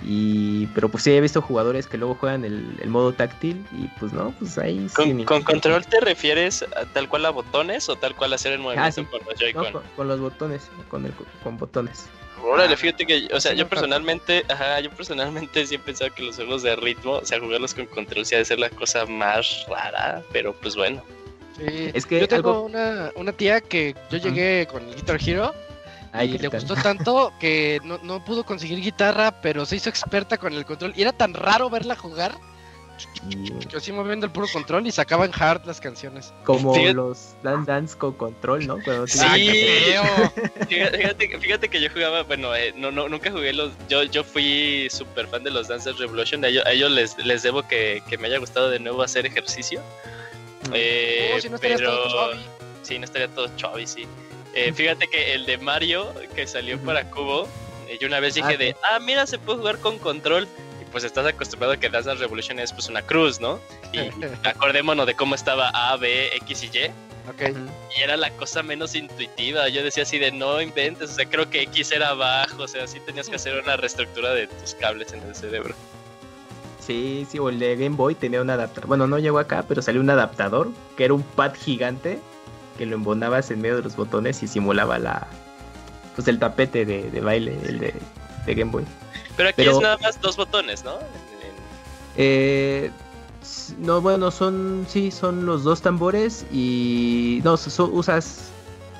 Y, 0.06 0.66
pero 0.68 0.88
pues 0.88 1.02
sí 1.02 1.10
he 1.10 1.20
visto 1.20 1.42
jugadores 1.42 1.88
que 1.88 1.98
luego 1.98 2.14
juegan 2.14 2.44
el, 2.44 2.76
el 2.80 2.88
modo 2.88 3.12
táctil 3.12 3.66
y 3.72 3.88
pues 3.98 4.12
no, 4.12 4.30
pues 4.38 4.56
ahí 4.56 4.86
¿Con, 4.94 5.06
sin- 5.06 5.24
con 5.24 5.42
control 5.42 5.84
te 5.86 5.98
refieres 6.00 6.62
a 6.76 6.84
tal 6.86 7.08
cual 7.08 7.26
a 7.26 7.30
botones 7.30 7.88
o 7.88 7.96
tal 7.96 8.14
cual 8.14 8.32
a 8.32 8.36
hacer 8.36 8.52
el 8.52 8.60
movimiento 8.60 8.86
Ah, 8.86 8.92
sí. 8.92 9.04
con 9.04 9.20
los 9.26 9.54
no, 9.54 9.72
con, 9.72 9.82
con 9.96 10.08
los 10.08 10.20
botones, 10.20 10.70
con, 10.88 11.04
el, 11.04 11.12
con 11.42 11.56
botones. 11.58 12.06
Órale, 12.40 12.76
fíjate 12.76 13.04
que, 13.04 13.28
o 13.34 13.40
sea, 13.40 13.50
Sí, 13.50 13.58
yo 13.58 13.68
personalmente, 13.68 14.44
ajá, 14.48 14.78
yo 14.78 14.90
personalmente 14.92 15.66
sí 15.66 15.74
he 15.74 15.78
pensado 15.80 16.14
que 16.14 16.22
los 16.22 16.36
juegos 16.36 16.62
de 16.62 16.76
ritmo, 16.76 17.14
o 17.14 17.24
sea, 17.26 17.40
jugarlos 17.40 17.74
con 17.74 17.86
control 17.86 18.24
sí 18.24 18.36
ha 18.36 18.38
de 18.38 18.44
ser 18.44 18.60
la 18.60 18.70
cosa 18.70 19.04
más 19.06 19.66
rara, 19.68 20.22
pero 20.32 20.54
pues 20.54 20.76
bueno. 20.76 21.02
Sí. 21.58 21.90
Es 21.92 22.06
que 22.06 22.20
yo 22.20 22.28
tengo 22.28 22.50
algo- 22.50 22.62
una, 22.66 23.10
una 23.16 23.32
tía 23.32 23.60
que 23.60 23.94
yo 24.10 24.18
llegué 24.18 24.66
con 24.70 24.88
el 24.88 24.94
Guitar 24.94 25.18
Hero 25.24 25.54
Ay, 26.12 26.34
y 26.34 26.38
le 26.38 26.48
gustó 26.48 26.74
tanto 26.82 27.32
que 27.40 27.80
no, 27.84 27.98
no 28.02 28.24
pudo 28.24 28.44
conseguir 28.44 28.80
guitarra, 28.80 29.40
pero 29.42 29.66
se 29.66 29.76
hizo 29.76 29.90
experta 29.90 30.38
con 30.38 30.52
el 30.54 30.64
control. 30.64 30.92
Y 30.96 31.02
era 31.02 31.12
tan 31.12 31.34
raro 31.34 31.68
verla 31.68 31.96
jugar 31.96 32.32
que 33.70 33.76
así 33.76 33.92
moviendo 33.92 34.26
el 34.26 34.32
puro 34.32 34.46
control 34.52 34.84
y 34.86 34.90
sacaban 34.90 35.30
hard 35.38 35.64
las 35.66 35.80
canciones. 35.80 36.32
como 36.44 36.76
los 36.76 37.36
Dance 37.44 37.70
Dance 37.70 37.96
con 37.96 38.12
control, 38.14 38.66
¿no? 38.66 38.78
Cuando 38.82 39.06
Sí. 39.06 39.18
Fíjate, 40.68 40.98
fíjate, 40.98 41.38
fíjate 41.38 41.68
que 41.68 41.80
yo 41.80 41.88
jugaba, 41.92 42.22
bueno, 42.24 42.54
eh, 42.56 42.72
no, 42.76 42.90
no, 42.90 43.08
nunca 43.08 43.30
jugué 43.30 43.52
los, 43.52 43.70
yo, 43.88 44.02
yo 44.02 44.24
fui 44.24 44.88
súper 44.90 45.28
fan 45.28 45.44
de 45.44 45.50
los 45.50 45.68
Dancers 45.68 45.98
Revolution, 45.98 46.44
a 46.44 46.48
ellos, 46.48 46.64
a 46.66 46.72
ellos 46.72 46.90
les, 46.90 47.16
les 47.24 47.42
debo 47.42 47.62
que, 47.68 48.02
que 48.08 48.18
me 48.18 48.26
haya 48.28 48.38
gustado 48.38 48.68
de 48.68 48.80
nuevo 48.80 49.02
hacer 49.02 49.26
ejercicio. 49.26 49.80
Eh, 50.74 51.32
Oh, 51.36 51.40
si 51.40 51.48
no 51.48 51.58
pero... 51.58 51.78
todo 51.90 52.32
chubby. 52.32 52.42
Sí, 52.82 52.98
no 52.98 53.04
estaría 53.04 53.28
todo 53.28 53.48
chubby, 53.56 53.86
sí. 53.86 54.06
Eh, 54.54 54.72
fíjate 54.72 55.08
que 55.08 55.34
el 55.34 55.46
de 55.46 55.58
Mario 55.58 56.12
que 56.34 56.46
salió 56.46 56.78
para 56.80 57.08
Cubo, 57.10 57.46
eh, 57.88 57.98
yo 58.00 58.06
una 58.08 58.18
vez 58.20 58.34
dije 58.34 58.54
Ah, 58.54 58.56
de, 58.56 58.76
ah, 58.82 58.98
mira, 58.98 59.26
se 59.26 59.38
puede 59.38 59.58
jugar 59.58 59.78
con 59.78 59.98
control. 59.98 60.48
Y 60.80 60.84
pues 60.90 61.04
estás 61.04 61.26
acostumbrado 61.26 61.74
a 61.74 61.76
que 61.76 61.88
Dance 61.88 62.14
Revolution 62.14 62.58
es 62.58 62.72
pues 62.72 62.88
una 62.88 63.02
cruz, 63.02 63.40
¿no? 63.40 63.60
Y 63.92 63.98
acordémonos 64.48 65.06
de 65.06 65.14
cómo 65.14 65.34
estaba 65.34 65.68
A, 65.68 65.96
B, 65.96 66.30
X 66.36 66.62
y 66.64 66.66
Y. 66.78 66.86
Ok. 67.28 67.54
Y 67.98 68.00
era 68.02 68.16
la 68.16 68.30
cosa 68.30 68.62
menos 68.62 68.94
intuitiva. 68.94 69.68
Yo 69.68 69.82
decía 69.84 70.04
así 70.04 70.18
de 70.18 70.32
no 70.32 70.62
inventes. 70.62 71.10
O 71.10 71.14
sea, 71.14 71.26
creo 71.28 71.50
que 71.50 71.60
X 71.62 71.92
era 71.92 72.08
abajo. 72.08 72.62
O 72.62 72.68
sea, 72.68 72.86
sí 72.86 73.00
tenías 73.00 73.28
que 73.28 73.36
hacer 73.36 73.60
una 73.62 73.76
reestructura 73.76 74.32
de 74.32 74.46
tus 74.46 74.74
cables 74.74 75.12
en 75.12 75.22
el 75.24 75.34
cerebro. 75.34 75.74
Sí, 76.88 77.26
sí, 77.30 77.38
o 77.38 77.50
el 77.50 77.58
de 77.58 77.76
Game 77.76 77.96
Boy 77.96 78.14
tenía 78.14 78.40
un 78.40 78.48
adaptador. 78.48 78.86
Bueno, 78.88 79.06
no 79.06 79.18
llegó 79.18 79.38
acá, 79.38 79.62
pero 79.68 79.82
salió 79.82 80.00
un 80.00 80.08
adaptador 80.08 80.70
que 80.96 81.04
era 81.04 81.12
un 81.12 81.22
pad 81.22 81.52
gigante 81.54 82.18
que 82.78 82.86
lo 82.86 82.94
embonabas 82.96 83.50
en 83.50 83.60
medio 83.60 83.76
de 83.76 83.82
los 83.82 83.94
botones 83.94 84.42
y 84.42 84.48
simulaba 84.48 84.98
la. 84.98 85.26
Pues 86.16 86.26
el 86.28 86.38
tapete 86.38 86.86
de, 86.86 87.10
de 87.10 87.20
baile, 87.20 87.58
el 87.66 87.78
de, 87.78 87.94
de 88.46 88.54
Game 88.54 88.70
Boy. 88.72 88.84
Pero 89.36 89.50
aquí 89.50 89.56
Pero- 89.58 89.72
es 89.72 89.80
nada 89.80 89.98
más 89.98 90.18
dos 90.22 90.38
botones, 90.38 90.82
¿no? 90.82 90.94
Eh, 92.16 92.90
no, 93.78 94.00
bueno, 94.00 94.30
son. 94.30 94.86
Sí, 94.88 95.10
son 95.10 95.44
los 95.44 95.64
dos 95.64 95.82
tambores 95.82 96.46
y. 96.50 97.40
No, 97.44 97.56
so- 97.58 97.90
usas 97.92 98.48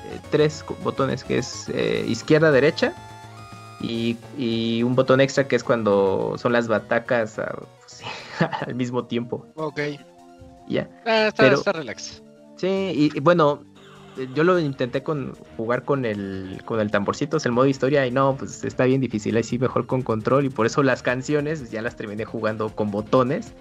eh, 0.05 0.19
tres 0.29 0.63
botones, 0.83 1.23
que 1.23 1.39
es 1.39 1.69
eh, 1.69 2.05
izquierda, 2.07 2.51
derecha. 2.51 2.93
Y, 3.81 4.17
y 4.37 4.83
un 4.83 4.93
botón 4.93 5.21
extra 5.21 5.47
que 5.47 5.55
es 5.55 5.63
cuando 5.63 6.35
son 6.37 6.51
las 6.53 6.67
batacas 6.67 7.39
al 8.67 8.75
mismo 8.75 9.05
tiempo. 9.05 9.47
Ok. 9.55 9.79
Ya. 10.67 10.89
Ah, 11.05 11.27
está, 11.27 11.43
Pero- 11.43 11.57
está 11.57 11.71
relax. 11.73 12.23
Sí, 12.57 12.67
y, 12.67 13.17
y 13.17 13.19
bueno, 13.21 13.63
eh, 14.17 14.27
yo 14.35 14.43
lo 14.43 14.59
intenté 14.59 15.01
con 15.01 15.33
jugar 15.55 15.83
con 15.83 16.03
el 16.05 16.61
con 16.65 16.79
el 16.81 16.91
tamborcito, 16.91 17.37
es 17.37 17.45
el 17.45 17.53
modo 17.53 17.67
historia 17.67 18.05
y 18.05 18.11
no, 18.11 18.35
pues 18.37 18.63
está 18.65 18.83
bien 18.83 18.99
difícil, 19.01 19.37
así 19.37 19.57
mejor 19.57 19.85
con 19.87 20.01
control 20.01 20.45
y 20.45 20.49
por 20.49 20.65
eso 20.65 20.83
las 20.83 21.01
canciones 21.01 21.71
ya 21.71 21.81
las 21.81 21.95
terminé 21.95 22.25
jugando 22.25 22.69
con 22.75 22.91
botones 22.91 23.53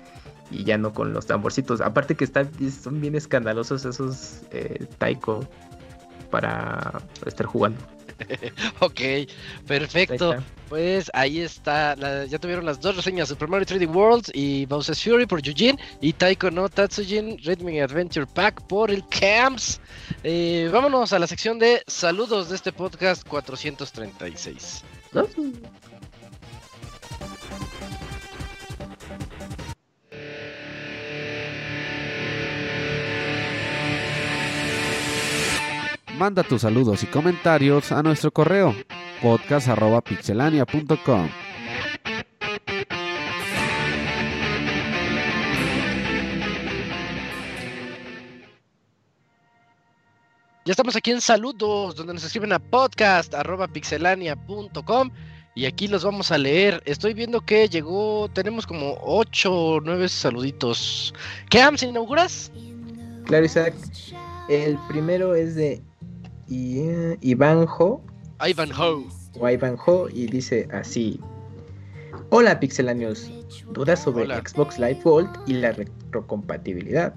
y 0.50 0.64
ya 0.64 0.78
no 0.78 0.92
con 0.92 1.12
los 1.12 1.26
tamborcitos. 1.26 1.80
Aparte 1.80 2.16
que 2.16 2.24
están 2.24 2.50
son 2.70 3.00
bien 3.00 3.14
escandalosos 3.14 3.84
esos 3.84 4.40
eh, 4.50 4.86
taiko 4.98 5.44
para 6.30 7.00
estar 7.24 7.46
jugando. 7.46 7.78
Ok, 8.80 9.00
perfecto. 9.66 10.42
Pues 10.68 11.10
ahí 11.14 11.40
está. 11.40 11.96
la- 11.96 12.26
ya 12.26 12.38
tuvieron 12.38 12.66
las 12.66 12.80
dos 12.80 12.96
reseñas: 12.96 13.28
Super 13.28 13.48
Mario 13.48 13.66
3D 13.66 13.86
World 13.94 14.30
y 14.34 14.66
Bowser's 14.66 15.02
Fury 15.02 15.26
por 15.26 15.40
Yujin 15.40 15.78
y 16.00 16.12
Taiko 16.12 16.50
no 16.50 16.68
Tatsujin 16.68 17.38
Rhythmic 17.38 17.82
Adventure 17.82 18.26
Pack 18.26 18.62
por 18.66 18.90
el 18.90 19.02
Camps. 19.08 19.80
Eh, 20.24 20.68
vámonos 20.72 21.12
a 21.12 21.18
la 21.18 21.26
sección 21.26 21.58
de 21.58 21.82
saludos 21.86 22.48
de 22.50 22.56
este 22.56 22.72
podcast 22.72 23.26
436. 23.26 24.84
¿no? 25.12 25.26
Manda 36.18 36.42
tus 36.42 36.62
saludos 36.62 37.04
y 37.04 37.06
comentarios 37.06 37.92
a 37.92 38.02
nuestro 38.02 38.32
correo 38.32 38.74
podcast.pixelania.com. 39.22 41.28
Ya 50.64 50.72
estamos 50.72 50.96
aquí 50.96 51.12
en 51.12 51.20
saludos, 51.20 51.94
donde 51.94 52.14
nos 52.14 52.24
escriben 52.24 52.52
a 52.52 52.58
podcast.pixelania.com 52.58 55.10
y 55.54 55.66
aquí 55.66 55.86
los 55.86 56.02
vamos 56.02 56.32
a 56.32 56.38
leer. 56.38 56.82
Estoy 56.84 57.14
viendo 57.14 57.42
que 57.42 57.68
llegó, 57.68 58.28
tenemos 58.34 58.66
como 58.66 58.98
8 59.02 59.54
o 59.54 59.80
9 59.80 60.08
saluditos. 60.08 61.14
¿Qué, 61.48 61.62
Am, 61.62 61.76
inauguras? 61.80 62.50
Claro, 63.24 63.46
El 64.48 64.76
primero 64.88 65.36
es 65.36 65.54
de 65.54 65.80
I- 66.48 67.16
Ivanjo. 67.20 68.02
Ivanhoe. 68.46 69.04
o 69.40 69.48
Ivanjo 69.48 70.08
y 70.08 70.26
dice 70.26 70.68
así. 70.72 71.20
Hola 72.30 72.60
pixelanios, 72.60 73.30
dudas 73.72 74.02
sobre 74.02 74.24
Hola. 74.24 74.42
Xbox 74.46 74.78
Live 74.78 75.00
Gold 75.02 75.28
y 75.46 75.54
la 75.54 75.72
retrocompatibilidad. 75.72 77.14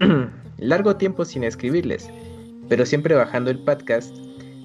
Largo 0.58 0.96
tiempo 0.96 1.24
sin 1.24 1.44
escribirles, 1.44 2.08
pero 2.68 2.86
siempre 2.86 3.14
bajando 3.14 3.50
el 3.50 3.58
podcast, 3.58 4.14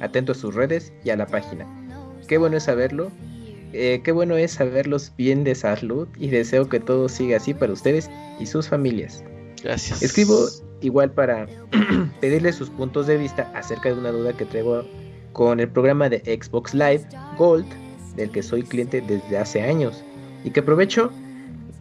atento 0.02 0.32
a 0.34 0.36
sus 0.36 0.54
redes 0.56 0.94
y 1.04 1.10
a 1.10 1.16
la 1.18 1.26
página. 1.26 1.66
Qué 2.28 2.38
bueno 2.38 2.58
es 2.58 2.64
saberlo, 2.64 3.12
eh, 3.74 4.02
qué 4.04 4.12
bueno 4.12 4.38
es 4.38 4.52
saberlos 4.52 5.12
bien 5.18 5.44
de 5.44 5.56
salud 5.56 6.08
y 6.18 6.28
deseo 6.30 6.70
que 6.70 6.80
todo 6.80 7.10
siga 7.10 7.38
así 7.38 7.54
para 7.56 7.74
ustedes 7.74 8.10
y 8.40 8.46
sus 8.46 8.68
familias. 8.70 9.24
Gracias. 9.64 10.02
Escribo 10.04 10.46
igual 10.82 11.12
para 11.12 11.48
pedirles 12.22 12.56
sus 12.56 12.70
puntos 12.70 13.08
de 13.08 13.18
vista 13.18 13.52
acerca 13.56 13.90
de 13.90 14.00
una 14.00 14.12
duda 14.12 14.34
que 14.34 14.46
traigo 14.46 14.84
con 15.34 15.60
el 15.60 15.70
programa 15.70 16.10
de 16.10 16.20
Xbox 16.20 16.74
Live 16.74 17.06
Gold, 17.38 17.66
del 18.16 18.32
que 18.32 18.44
soy 18.44 18.64
cliente 18.64 19.02
desde 19.02 19.38
hace 19.38 19.62
años 19.62 20.04
y 20.44 20.52
que 20.52 20.62
aprovecho 20.62 21.12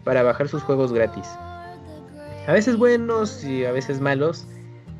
para 0.04 0.22
bajar 0.22 0.48
sus 0.48 0.62
juegos 0.62 0.92
gratis. 0.92 1.26
A 2.46 2.52
veces 2.52 2.76
buenos 2.76 3.44
y 3.44 3.64
a 3.64 3.72
veces 3.72 4.00
malos, 4.00 4.46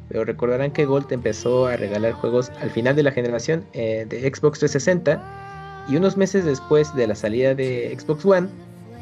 pero 0.08 0.24
recordarán 0.24 0.70
que 0.70 0.84
Gold 0.84 1.12
empezó 1.12 1.66
a 1.66 1.76
regalar 1.76 2.12
juegos 2.12 2.50
al 2.60 2.70
final 2.70 2.96
de 2.96 3.02
la 3.02 3.12
generación 3.12 3.64
eh, 3.72 4.06
de 4.08 4.20
Xbox 4.20 4.58
360 4.58 5.86
y 5.88 5.96
unos 5.96 6.16
meses 6.16 6.44
después 6.44 6.94
de 6.94 7.06
la 7.06 7.14
salida 7.14 7.54
de 7.54 7.96
Xbox 7.98 8.24
One 8.24 8.48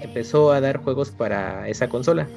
empezó 0.00 0.52
a 0.52 0.60
dar 0.60 0.76
juegos 0.78 1.10
para 1.10 1.68
esa 1.68 1.88
consola 1.88 2.28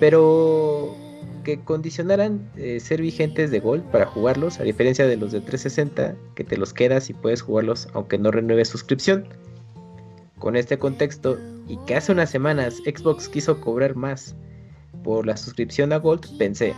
pero 0.00 0.96
que 1.44 1.60
condicionaran 1.60 2.50
eh, 2.56 2.80
ser 2.80 3.00
vigentes 3.00 3.50
de 3.50 3.60
Gold 3.60 3.84
para 3.90 4.06
jugarlos, 4.06 4.58
a 4.58 4.64
diferencia 4.64 5.06
de 5.06 5.16
los 5.16 5.32
de 5.32 5.40
360, 5.40 6.16
que 6.34 6.44
te 6.44 6.56
los 6.56 6.72
quedas 6.72 7.10
y 7.10 7.14
puedes 7.14 7.42
jugarlos 7.42 7.88
aunque 7.92 8.18
no 8.18 8.30
renueves 8.30 8.68
suscripción. 8.68 9.26
Con 10.38 10.56
este 10.56 10.78
contexto, 10.78 11.38
y 11.68 11.76
que 11.86 11.94
hace 11.94 12.12
unas 12.12 12.30
semanas 12.30 12.76
Xbox 12.78 13.28
quiso 13.28 13.60
cobrar 13.60 13.94
más 13.94 14.34
por 15.04 15.26
la 15.26 15.36
suscripción 15.36 15.92
a 15.92 15.98
Gold, 15.98 16.38
pensé, 16.38 16.74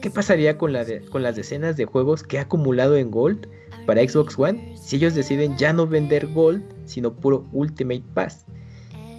¿qué 0.00 0.10
pasaría 0.10 0.56
con, 0.58 0.74
con 1.10 1.22
las 1.22 1.36
decenas 1.36 1.76
de 1.76 1.84
juegos 1.84 2.22
que 2.22 2.38
ha 2.38 2.42
acumulado 2.42 2.96
en 2.96 3.10
Gold 3.10 3.46
para 3.86 4.06
Xbox 4.06 4.38
One 4.38 4.74
si 4.76 4.96
ellos 4.96 5.14
deciden 5.14 5.56
ya 5.56 5.72
no 5.72 5.86
vender 5.86 6.26
Gold, 6.28 6.62
sino 6.86 7.12
puro 7.14 7.46
Ultimate 7.52 8.04
Pass? 8.14 8.46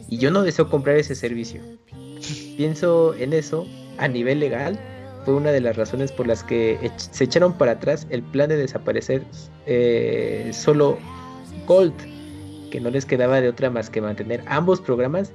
Y 0.08 0.18
yo 0.18 0.32
no 0.32 0.42
deseo 0.42 0.70
comprar 0.70 0.98
ese 0.98 1.14
servicio. 1.14 1.62
Pienso 2.60 3.16
en 3.16 3.32
eso 3.32 3.66
a 4.00 4.10
nivel 4.10 4.42
legal. 4.42 4.78
Fue 5.24 5.34
una 5.34 5.54
de 5.54 5.62
las 5.62 5.78
razones 5.78 6.12
por 6.12 6.28
las 6.28 6.44
que 6.44 6.92
se 6.98 7.24
echaron 7.24 7.54
para 7.54 7.72
atrás 7.72 8.06
el 8.10 8.22
plan 8.22 8.50
de 8.50 8.58
desaparecer 8.58 9.24
eh, 9.66 10.50
solo 10.52 10.98
Gold, 11.66 11.94
que 12.70 12.82
no 12.82 12.90
les 12.90 13.06
quedaba 13.06 13.40
de 13.40 13.48
otra 13.48 13.70
más 13.70 13.90
que 13.90 14.02
mantener 14.02 14.44
ambos 14.46 14.82
programas, 14.82 15.32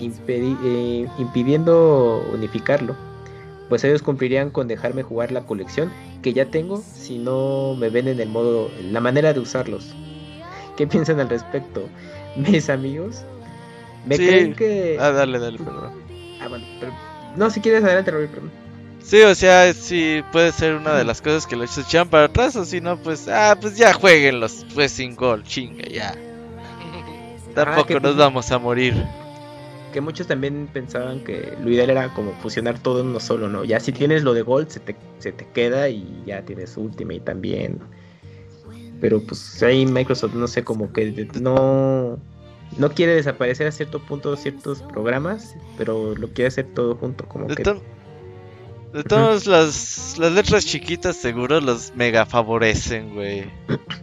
eh, 0.00 1.06
impidiendo 1.18 2.24
unificarlo. 2.32 2.96
Pues 3.68 3.84
ellos 3.84 4.00
cumplirían 4.00 4.48
con 4.48 4.66
dejarme 4.66 5.02
jugar 5.02 5.30
la 5.30 5.42
colección 5.42 5.92
que 6.22 6.32
ya 6.32 6.46
tengo 6.46 6.82
si 6.94 7.18
no 7.18 7.74
me 7.78 7.90
ven 7.90 8.08
en 8.08 8.18
el 8.18 8.30
modo, 8.30 8.70
la 8.90 9.00
manera 9.02 9.34
de 9.34 9.40
usarlos. 9.40 9.92
¿Qué 10.78 10.86
piensan 10.86 11.20
al 11.20 11.28
respecto, 11.28 11.82
mis 12.36 12.70
amigos? 12.70 13.24
¿Me 14.06 14.16
Sí. 14.16 14.26
creen 14.26 14.54
que.? 14.54 14.96
Ah, 14.98 15.10
dale, 15.10 15.38
dale, 15.38 15.58
perdón. 15.58 16.01
Ah, 16.42 16.48
bueno, 16.48 16.64
pero... 16.80 16.92
No, 17.36 17.50
si 17.50 17.60
quieres, 17.60 17.82
adelante, 17.84 18.10
Robert, 18.10 18.30
perdón. 18.32 18.50
Sí, 19.02 19.20
o 19.22 19.34
sea, 19.34 19.72
sí 19.74 20.22
puede 20.30 20.52
ser 20.52 20.74
una 20.74 20.94
de 20.94 21.04
las 21.04 21.20
cosas 21.20 21.46
que 21.46 21.56
los 21.56 21.76
echan 21.76 22.08
para 22.08 22.26
atrás, 22.26 22.54
o 22.56 22.64
si 22.64 22.80
no, 22.80 22.96
pues, 22.98 23.26
ah, 23.28 23.56
pues 23.60 23.76
ya 23.76 23.92
jueguenlos, 23.92 24.64
pues 24.74 24.92
sin 24.92 25.16
gol, 25.16 25.42
chinga, 25.44 25.84
ya. 25.88 26.14
Tampoco 27.54 27.86
que 27.86 28.00
nos 28.00 28.16
vamos 28.16 28.50
a 28.50 28.58
morir. 28.58 28.94
Que 29.92 30.00
muchos 30.00 30.26
también 30.26 30.68
pensaban 30.72 31.22
que 31.22 31.52
lo 31.62 31.70
ideal 31.70 31.90
era 31.90 32.14
como 32.14 32.32
fusionar 32.40 32.78
todo 32.78 33.00
en 33.00 33.08
uno 33.08 33.20
solo, 33.20 33.48
¿no? 33.48 33.64
Ya 33.64 33.78
si 33.78 33.92
tienes 33.92 34.22
lo 34.22 34.32
de 34.32 34.40
Gold, 34.42 34.68
se 34.68 34.80
te, 34.80 34.96
se 35.18 35.32
te 35.32 35.46
queda 35.52 35.88
y 35.90 36.22
ya 36.24 36.42
tienes 36.42 36.76
Ultimate 36.78 37.20
también. 37.20 37.78
Pero 39.00 39.20
pues 39.22 39.62
ahí 39.62 39.84
Microsoft, 39.84 40.34
no 40.34 40.46
sé, 40.46 40.64
como 40.64 40.92
que 40.92 41.10
de- 41.10 41.40
no, 41.40 42.18
no 42.78 42.90
quiere 42.90 43.14
desaparecer 43.14 43.66
a 43.66 43.72
cierto 43.72 44.00
punto 44.00 44.36
ciertos 44.36 44.82
programas, 44.82 45.56
pero 45.76 46.14
lo 46.14 46.28
quiere 46.28 46.48
hacer 46.48 46.66
todo 46.74 46.94
junto, 46.96 47.26
como 47.28 47.46
De, 47.46 47.54
que... 47.56 47.62
to- 47.62 47.82
de 48.92 49.02
todas 49.04 49.46
las, 49.46 50.16
las 50.18 50.32
letras 50.32 50.66
chiquitas 50.66 51.16
seguro 51.16 51.60
los 51.60 51.94
mega 51.96 52.26
favorecen, 52.26 53.14
güey. 53.14 53.44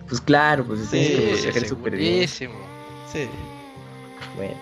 Pues 0.07 0.19
claro, 0.21 0.65
pues 0.65 0.79
Sí, 0.89 0.97
que 0.97 1.05
sí, 1.35 1.41
proteger 1.43 1.67
súper 1.67 1.95
bien. 1.95 2.27
Sí. 2.27 2.47
Bueno. 4.35 4.55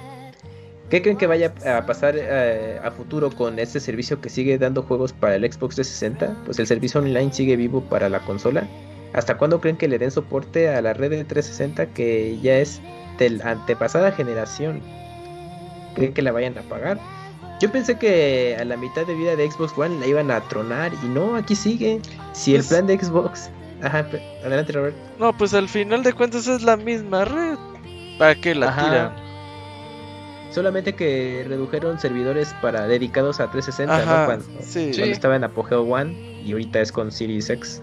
¿Qué 0.89 1.01
creen 1.01 1.17
que 1.17 1.27
vaya 1.27 1.53
a 1.65 1.85
pasar 1.85 2.15
eh, 2.17 2.79
a 2.81 2.91
futuro 2.91 3.29
con 3.31 3.59
este 3.59 3.79
servicio 3.81 4.21
que 4.21 4.29
sigue 4.29 4.57
dando 4.57 4.83
juegos 4.83 5.11
para 5.11 5.35
el 5.35 5.43
Xbox 5.43 5.75
360? 5.75 6.43
Pues 6.45 6.59
el 6.59 6.67
servicio 6.67 7.01
online 7.01 7.33
sigue 7.33 7.57
vivo 7.57 7.81
para 7.81 8.07
la 8.07 8.19
consola. 8.21 8.65
¿Hasta 9.13 9.37
cuándo 9.37 9.59
creen 9.59 9.75
que 9.77 9.87
le 9.89 9.97
den 9.99 10.11
soporte 10.11 10.69
a 10.69 10.81
la 10.81 10.93
red 10.93 11.09
de 11.09 11.23
360 11.25 11.87
que 11.93 12.37
ya 12.41 12.57
es 12.57 12.81
de 13.17 13.29
la 13.31 13.51
antepasada 13.51 14.11
generación? 14.11 14.81
¿Creen 15.95 16.13
que 16.13 16.21
la 16.21 16.31
vayan 16.31 16.57
a 16.57 16.61
pagar? 16.61 16.99
Yo 17.59 17.71
pensé 17.71 17.97
que 17.97 18.55
a 18.59 18.63
la 18.65 18.77
mitad 18.77 19.05
de 19.07 19.15
vida 19.15 19.35
de 19.35 19.49
Xbox 19.49 19.75
One 19.77 19.99
la 19.99 20.05
iban 20.07 20.29
a 20.29 20.41
tronar 20.41 20.91
y 21.03 21.07
no, 21.07 21.35
aquí 21.35 21.55
sigue. 21.55 21.99
Si 22.33 22.51
el 22.53 22.57
Pues- 22.59 22.67
plan 22.69 22.87
de 22.87 22.99
Xbox... 22.99 23.49
Ajá, 23.83 24.07
adelante 24.43 24.73
Robert. 24.73 24.95
No, 25.19 25.37
pues 25.37 25.53
al 25.53 25.69
final 25.69 26.01
de 26.03 26.13
cuentas 26.13 26.47
es 26.47 26.63
la 26.63 26.77
misma 26.77 27.25
red. 27.25 27.57
¿Para 28.17 28.33
qué 28.35 28.55
la 28.55 28.69
Ajá. 28.69 28.83
tiran? 28.85 29.11
Solamente 30.51 30.93
que 30.95 31.45
redujeron 31.47 31.99
servidores 31.99 32.55
para 32.61 32.87
dedicados 32.87 33.39
a 33.39 33.51
360, 33.51 33.95
Ajá, 33.97 34.19
¿no? 34.21 34.25
Cuando, 34.25 34.45
sí. 34.63 34.91
cuando 34.95 35.13
estaba 35.13 35.35
en 35.35 35.43
Apogeo 35.43 35.83
One 35.83 36.41
y 36.43 36.51
ahorita 36.53 36.79
es 36.81 36.91
con 36.91 37.11
Series 37.11 37.49
X. 37.49 37.81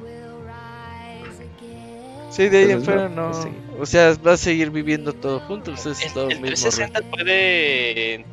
Sí, 2.35 2.48
de 2.48 2.59
ahí 2.59 2.70
en 2.73 2.82
fuera 2.82 3.09
no. 3.09 3.31
O 3.78 3.86
sea, 3.86 4.15
va 4.27 4.32
a 4.32 4.36
seguir 4.36 4.70
viviendo 4.70 5.12
todo 5.12 5.39
junto, 5.40 5.73
pues 5.73 5.86
es 5.86 6.02
¿El, 6.05 6.12
todo 6.12 6.24
el 6.31 6.40
mismo. 6.40 6.47
red. 6.47 6.52
360 6.55 7.01
puede, 7.11 8.15
eh, 8.15 8.24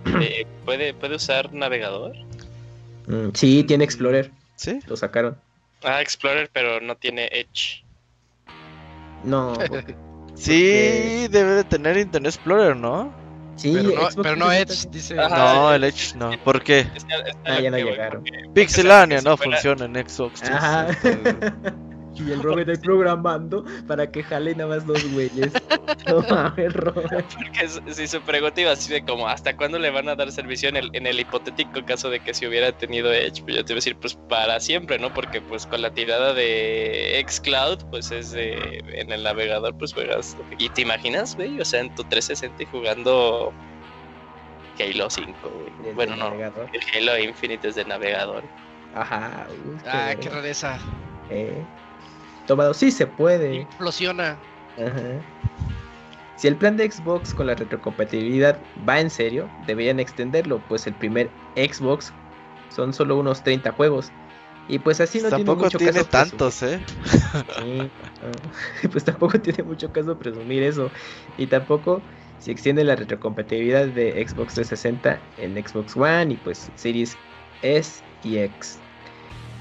puede, 0.66 0.94
puede 0.96 1.16
usar 1.16 1.54
navegador? 1.54 2.16
Mm, 3.08 3.30
sí, 3.34 3.64
tiene 3.64 3.84
Explorer, 3.84 4.32
Sí. 4.56 4.80
lo 4.88 4.98
sacaron. 4.98 5.38
Ah, 5.84 6.02
Explorer, 6.02 6.50
pero 6.52 6.80
no 6.82 6.96
tiene 6.96 7.28
Edge. 7.32 7.84
No, 9.24 9.54
porque- 9.70 9.96
Sí, 10.34 11.28
debe 11.30 11.52
de 11.56 11.64
tener 11.64 11.98
Internet 11.98 12.34
Explorer, 12.34 12.76
¿no? 12.76 13.14
sí, 13.58 13.74
pero 13.74 13.84
no, 13.90 14.02
Xbox 14.02 14.16
pero 14.24 14.36
no 14.38 14.46
360 14.48 14.74
Edge, 14.74 14.90
dice. 14.92 15.20
Ajá. 15.20 15.54
no, 15.54 15.74
el 15.74 15.84
Edge 15.84 16.16
no. 16.16 16.32
¿Por 16.44 16.64
qué? 16.64 16.80
Es 16.80 16.88
es 17.04 17.36
Ah, 17.46 17.60
ya 17.60 17.70
no 17.70 17.78
llegaron. 17.78 18.24
Pixelania 18.56 19.20
o 19.20 19.22
sea, 19.22 19.30
no 19.32 19.38
funciona 19.38 19.86
en 19.86 20.10
Xbox. 20.10 20.42
Ajá. 20.44 20.88
360. 22.16 22.24
Y 22.24 22.32
el 22.34 22.42
Robert 22.44 22.70
ahí 22.70 22.78
programando 22.78 23.66
para 23.88 24.10
que 24.12 24.24
jale 24.24 24.56
nada 24.56 24.76
más 24.76 24.88
los 24.88 25.04
güeyes. 25.14 25.52
No 26.08 26.22
mames, 26.30 26.74
Robert. 26.74 27.26
Porque 27.36 27.94
si 27.94 28.08
su 28.08 28.22
pregunta 28.22 28.60
iba 28.62 28.72
así 28.72 28.92
de 28.92 29.04
como, 29.04 29.28
¿hasta 29.28 29.56
cuándo 29.56 29.78
le 29.80 29.90
van 29.92 30.10
a 30.10 30.16
dar 30.16 30.32
servicio 30.32 30.70
en 30.70 30.78
el, 30.78 30.90
en 30.94 31.06
el 31.06 31.20
hipotético 31.20 31.84
caso 31.86 32.10
de 32.10 32.20
que 32.20 32.34
si 32.34 32.48
hubiera 32.48 32.72
tenido 32.72 33.12
Edge? 33.14 33.44
Pues 33.44 33.56
yo 33.58 33.66
te 33.66 33.74
iba 33.74 33.78
a 33.78 33.82
decir, 33.82 33.96
pues 33.98 34.16
para 34.30 34.60
siempre, 34.60 34.98
¿no? 35.00 35.14
Porque 35.14 35.42
pues 35.42 35.66
con 35.68 35.82
la 35.82 35.92
tirada 35.94 36.34
de 36.34 37.24
Xcloud, 37.28 37.80
pues 37.90 38.12
es 38.12 38.32
de, 38.32 38.84
en 38.94 39.12
el 39.12 39.24
navegador, 39.24 39.78
pues 39.78 39.94
juegas. 39.94 40.36
¿Y 40.58 40.70
te 40.70 40.82
imaginas, 40.82 41.36
güey? 41.36 41.60
O 41.62 41.66
sea, 41.66 41.82
en 41.82 41.94
tu 41.96 42.04
360 42.04 42.64
y 42.64 42.66
jugando 42.68 43.54
Halo 44.80 45.10
5, 45.10 45.34
güey. 45.44 45.94
Bueno, 45.94 46.14
el 46.14 46.20
no, 46.20 46.30
navegador. 46.30 46.70
el 46.74 47.10
Halo 47.10 47.24
Infinite 47.24 47.68
es 47.68 47.76
de 47.76 47.86
navegador. 47.86 48.44
Ajá. 48.96 49.48
uy, 49.50 49.78
Ah, 49.86 50.14
qué 50.20 50.30
rareza. 50.30 50.80
Eh, 51.30 51.64
Tomado, 52.52 52.74
sí 52.74 52.92
se 52.92 53.08
puede. 53.08 53.62
Implosiona. 53.62 54.38
Ajá. 54.78 55.22
Si 56.36 56.50
el 56.50 56.58
plan 56.58 56.76
de 56.76 56.92
Xbox 56.92 57.34
con 57.34 57.48
la 57.48 57.56
retrocompatibilidad 57.56 58.60
va 58.86 59.00
en 59.00 59.10
serio, 59.10 59.50
deberían 59.68 60.02
extenderlo, 60.02 60.60
pues 60.68 60.86
el 60.86 60.94
primer 60.94 61.30
Xbox 61.56 62.12
son 62.68 62.92
solo 62.92 63.18
unos 63.18 63.42
30 63.42 63.72
juegos. 63.72 64.12
Y 64.68 64.80
pues 64.80 65.00
así 65.00 65.20
no 65.20 65.30
tiene 65.30 65.46
Tampoco 65.46 65.64
mucho 65.64 65.78
tiene 65.78 65.94
caso 65.94 66.06
tantos, 66.10 66.62
¿eh? 66.64 66.82
presumir. 67.46 67.84
Sí, 67.86 67.92
ah, 68.22 68.88
pues 68.92 69.06
tampoco 69.06 69.40
tiene 69.40 69.64
mucho 69.64 69.90
caso 69.94 70.18
presumir 70.18 70.64
eso. 70.64 70.92
Y 71.38 71.48
tampoco 71.48 72.02
si 72.40 72.52
extiende 72.52 72.84
la 72.84 72.98
retrocompatibilidad 72.98 73.88
de 73.88 74.12
Xbox 74.28 74.56
360 74.56 75.22
en 75.38 75.56
Xbox 75.66 75.96
One 75.96 76.34
y 76.34 76.36
pues 76.36 76.70
Series 76.76 77.18
S 77.62 78.04
y 78.26 78.40
X. 78.40 78.81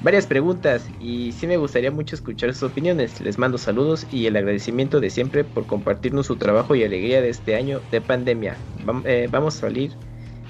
varias 0.00 0.26
preguntas 0.26 0.88
y 0.98 1.32
sí 1.32 1.46
me 1.46 1.56
gustaría 1.56 1.90
mucho 1.90 2.16
escuchar 2.16 2.52
sus 2.54 2.70
opiniones. 2.70 3.20
Les 3.20 3.38
mando 3.38 3.58
saludos 3.58 4.06
y 4.10 4.26
el 4.26 4.36
agradecimiento 4.36 5.00
de 5.00 5.10
siempre 5.10 5.44
por 5.44 5.66
compartirnos 5.66 6.26
su 6.26 6.36
trabajo 6.38 6.74
y 6.74 6.84
alegría 6.84 7.20
de 7.22 7.28
este 7.30 7.54
año 7.56 7.80
de 7.90 8.00
pandemia. 8.00 8.58
Vam- 8.74 9.02
eh, 9.06 9.28
vamos 9.30 9.56
a 9.56 9.60
salir 9.60 9.96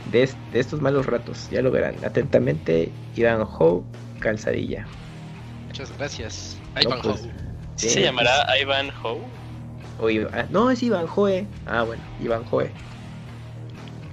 de, 0.04 0.22
est- 0.24 0.40
de 0.50 0.60
estos 0.60 0.80
malos 0.80 1.06
ratos, 1.06 1.48
ya 1.50 1.62
lo 1.62 1.70
verán. 1.70 2.04
Atentamente, 2.04 2.94
Iván 3.14 3.42
Ho, 3.42 3.84
Calzadilla. 4.18 4.88
Muchas 5.66 5.96
gracias. 5.96 6.60
No, 6.76 6.80
Ivan 6.82 7.00
pues, 7.02 7.16
Ho. 7.16 7.16
¿Sí 7.76 7.88
Sí, 7.88 7.90
se 7.90 8.02
llamará 8.02 8.46
Ivan 8.60 8.90
Ho? 9.02 9.30
O 9.98 10.08
Iva- 10.10 10.30
ah, 10.32 10.46
no, 10.50 10.70
es 10.70 10.82
Iván 10.82 11.06
Joe. 11.06 11.48
Ah, 11.64 11.82
bueno, 11.84 12.04
Iván 12.18 12.44
Joe. 12.44 12.74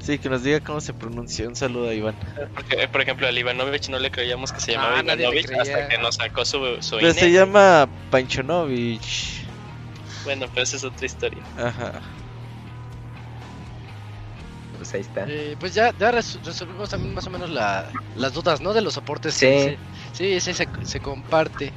Sí, 0.08 0.18
que 0.20 0.30
nos 0.30 0.42
diga 0.42 0.62
cómo 0.62 0.80
se 0.80 0.94
pronuncia. 0.94 1.46
Un 1.50 1.56
saludo 1.58 1.90
a 1.90 1.94
Iván. 1.94 2.16
Porque, 2.56 2.88
por 2.88 3.02
ejemplo, 3.02 3.28
al 3.28 3.38
Ivanovich 3.38 3.90
no 3.90 4.00
le 4.00 4.10
creíamos 4.10 4.54
que 4.54 4.62
se 4.62 4.72
llamaba 4.72 5.00
Ah, 5.00 5.04
nadie 5.04 5.30
le 5.30 5.42
Ivanovich 5.42 5.60
hasta 5.60 5.90
que 5.90 5.98
nos 5.98 6.16
sacó 6.16 6.46
su, 6.46 6.60
su 6.80 6.96
Pero 6.96 7.10
INE. 7.10 7.14
se 7.20 7.30
llama 7.30 7.90
Panchonovich. 8.10 9.46
Bueno, 10.24 10.46
pero 10.54 10.64
esa 10.64 10.78
es 10.78 10.86
otra 10.86 11.06
historia. 11.06 11.44
Ajá. 11.58 12.02
Pues 14.78 14.94
ahí 14.94 15.02
está. 15.02 15.26
Eh, 15.28 15.58
pues 15.60 15.74
ya, 15.74 15.94
ya 16.00 16.10
res- 16.10 16.40
resolvimos 16.42 16.90
también 16.90 17.14
más 17.14 17.28
o 17.28 17.30
menos 17.30 17.50
la- 17.50 17.92
las 18.16 18.32
dudas, 18.32 18.62
¿no? 18.62 18.74
De 18.74 18.80
los 18.80 18.94
soportes. 18.94 19.34
Sí. 19.34 19.78
Sí, 20.14 20.40
sí, 20.40 20.54
se, 20.54 20.70
se 20.84 21.00
comparte. 21.02 21.74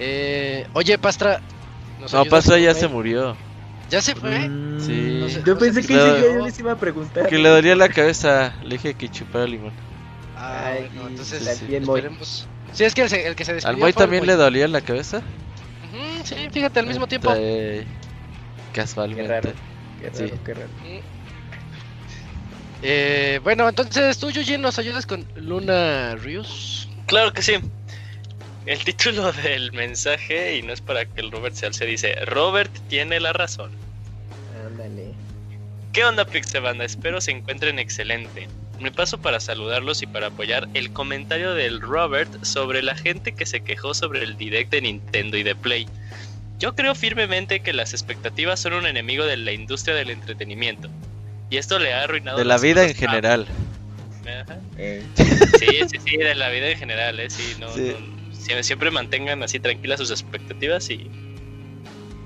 Eh, 0.00 0.66
oye, 0.72 0.98
Pastra. 0.98 1.40
¿nos 2.00 2.12
No, 2.12 2.24
con 2.26 2.40
ya 2.60 2.74
se 2.74 2.88
murió. 2.88 3.38
¿Ya 3.90 4.00
se 4.00 4.14
fue? 4.14 4.48
Mm, 4.48 4.80
Sí. 4.80 5.18
No 5.20 5.28
sé- 5.28 5.42
Yo 5.44 5.54
no 5.54 5.60
sé 5.60 5.66
pensé 5.66 5.86
que 5.86 5.94
ese 5.94 6.04
día 6.20 6.32
yo 6.34 6.44
les 6.46 6.58
iba 6.58 6.72
a 6.72 6.76
preguntar. 6.76 7.26
Que 7.28 7.38
le 7.38 7.48
dolía 7.48 7.76
la 7.76 7.88
cabeza. 7.88 8.56
Le 8.62 8.70
dije 8.76 8.94
que 8.94 9.08
chupara 9.10 9.46
limón. 9.46 9.74
Ah, 10.36 10.68
Ay, 10.72 10.88
bueno, 10.94 11.08
entonces 11.08 11.42
sí, 11.58 11.66
sí. 11.66 11.74
Esperemos. 11.76 12.48
Sí, 12.72 12.84
es 12.84 12.94
que 12.94 13.02
el, 13.02 13.08
se- 13.10 13.26
el 13.26 13.34
que 13.36 13.44
se 13.44 13.52
despidió 13.54 13.74
¿Al 13.74 13.80
Moy 13.80 13.92
también 13.92 14.24
le 14.26 14.36
dolía 14.36 14.68
la 14.68 14.80
cabeza? 14.80 15.20
Sí, 16.24 16.34
fíjate, 16.52 16.78
al 16.80 16.86
mismo 16.86 17.06
tiempo. 17.06 17.32
Eh, 17.36 17.84
Qué 18.72 18.80
Casualmente. 18.80 19.26
raro. 19.28 19.52
Qué 20.00 20.10
raro, 20.10 20.28
Sí. 20.28 20.32
qué 20.44 20.54
raro. 20.54 20.68
Eh, 22.82 23.40
bueno, 23.42 23.68
entonces 23.68 24.16
tú, 24.18 24.30
Yuji, 24.30 24.56
nos 24.58 24.78
ayudas 24.78 25.04
con 25.06 25.26
Luna 25.36 26.14
Rius. 26.16 26.88
Claro 27.06 27.32
que 27.32 27.42
sí. 27.42 27.54
El 28.66 28.84
título 28.84 29.32
del 29.44 29.72
mensaje, 29.72 30.56
y 30.56 30.62
no 30.62 30.72
es 30.72 30.80
para 30.80 31.04
que 31.04 31.20
el 31.20 31.30
Robert 31.30 31.54
se 31.54 31.66
alce, 31.66 31.86
dice: 31.86 32.14
Robert 32.26 32.70
tiene 32.88 33.20
la 33.20 33.32
razón. 33.32 33.70
Ándale. 34.66 35.12
¿Qué 35.92 36.04
onda, 36.04 36.24
Pixebanda? 36.24 36.84
Espero 36.84 37.20
se 37.20 37.32
encuentren 37.32 37.78
excelente. 37.78 38.48
Me 38.78 38.92
paso 38.92 39.18
para 39.18 39.40
saludarlos 39.40 40.02
y 40.02 40.06
para 40.06 40.28
apoyar 40.28 40.68
el 40.74 40.90
comentario 40.92 41.52
del 41.54 41.80
Robert 41.80 42.44
sobre 42.44 42.82
la 42.82 42.94
gente 42.94 43.32
que 43.32 43.44
se 43.44 43.60
quejó 43.60 43.92
sobre 43.92 44.22
el 44.22 44.36
direct 44.36 44.70
de 44.70 44.82
Nintendo 44.82 45.36
y 45.36 45.42
de 45.42 45.54
Play. 45.54 45.86
Yo 46.58 46.74
creo 46.74 46.94
firmemente 46.94 47.60
que 47.60 47.72
las 47.72 47.92
expectativas 47.92 48.60
son 48.60 48.74
un 48.74 48.86
enemigo 48.86 49.24
de 49.24 49.36
la 49.36 49.52
industria 49.52 49.94
del 49.94 50.10
entretenimiento. 50.10 50.88
Y 51.50 51.56
esto 51.56 51.78
le 51.78 51.92
ha 51.92 52.04
arruinado 52.04 52.38
De 52.38 52.44
la 52.44 52.58
vida 52.58 52.84
en 52.86 52.94
general. 52.94 53.46
Ajá. 54.24 54.58
Eh, 54.78 55.02
Sí, 55.58 55.66
sí, 55.90 55.98
sí, 56.04 56.16
de 56.16 56.34
la 56.34 56.48
vida 56.50 56.68
en 56.70 56.78
general, 56.78 57.18
¿eh? 57.20 57.28
Sí, 57.28 57.56
no, 57.58 57.68
Sí. 57.74 57.80
no- 57.80 57.98
sie- 57.98 58.19
siempre 58.62 58.90
mantengan 58.90 59.42
así 59.42 59.60
tranquilas 59.60 60.00
sus 60.00 60.10
expectativas 60.10 60.90
y 60.90 61.10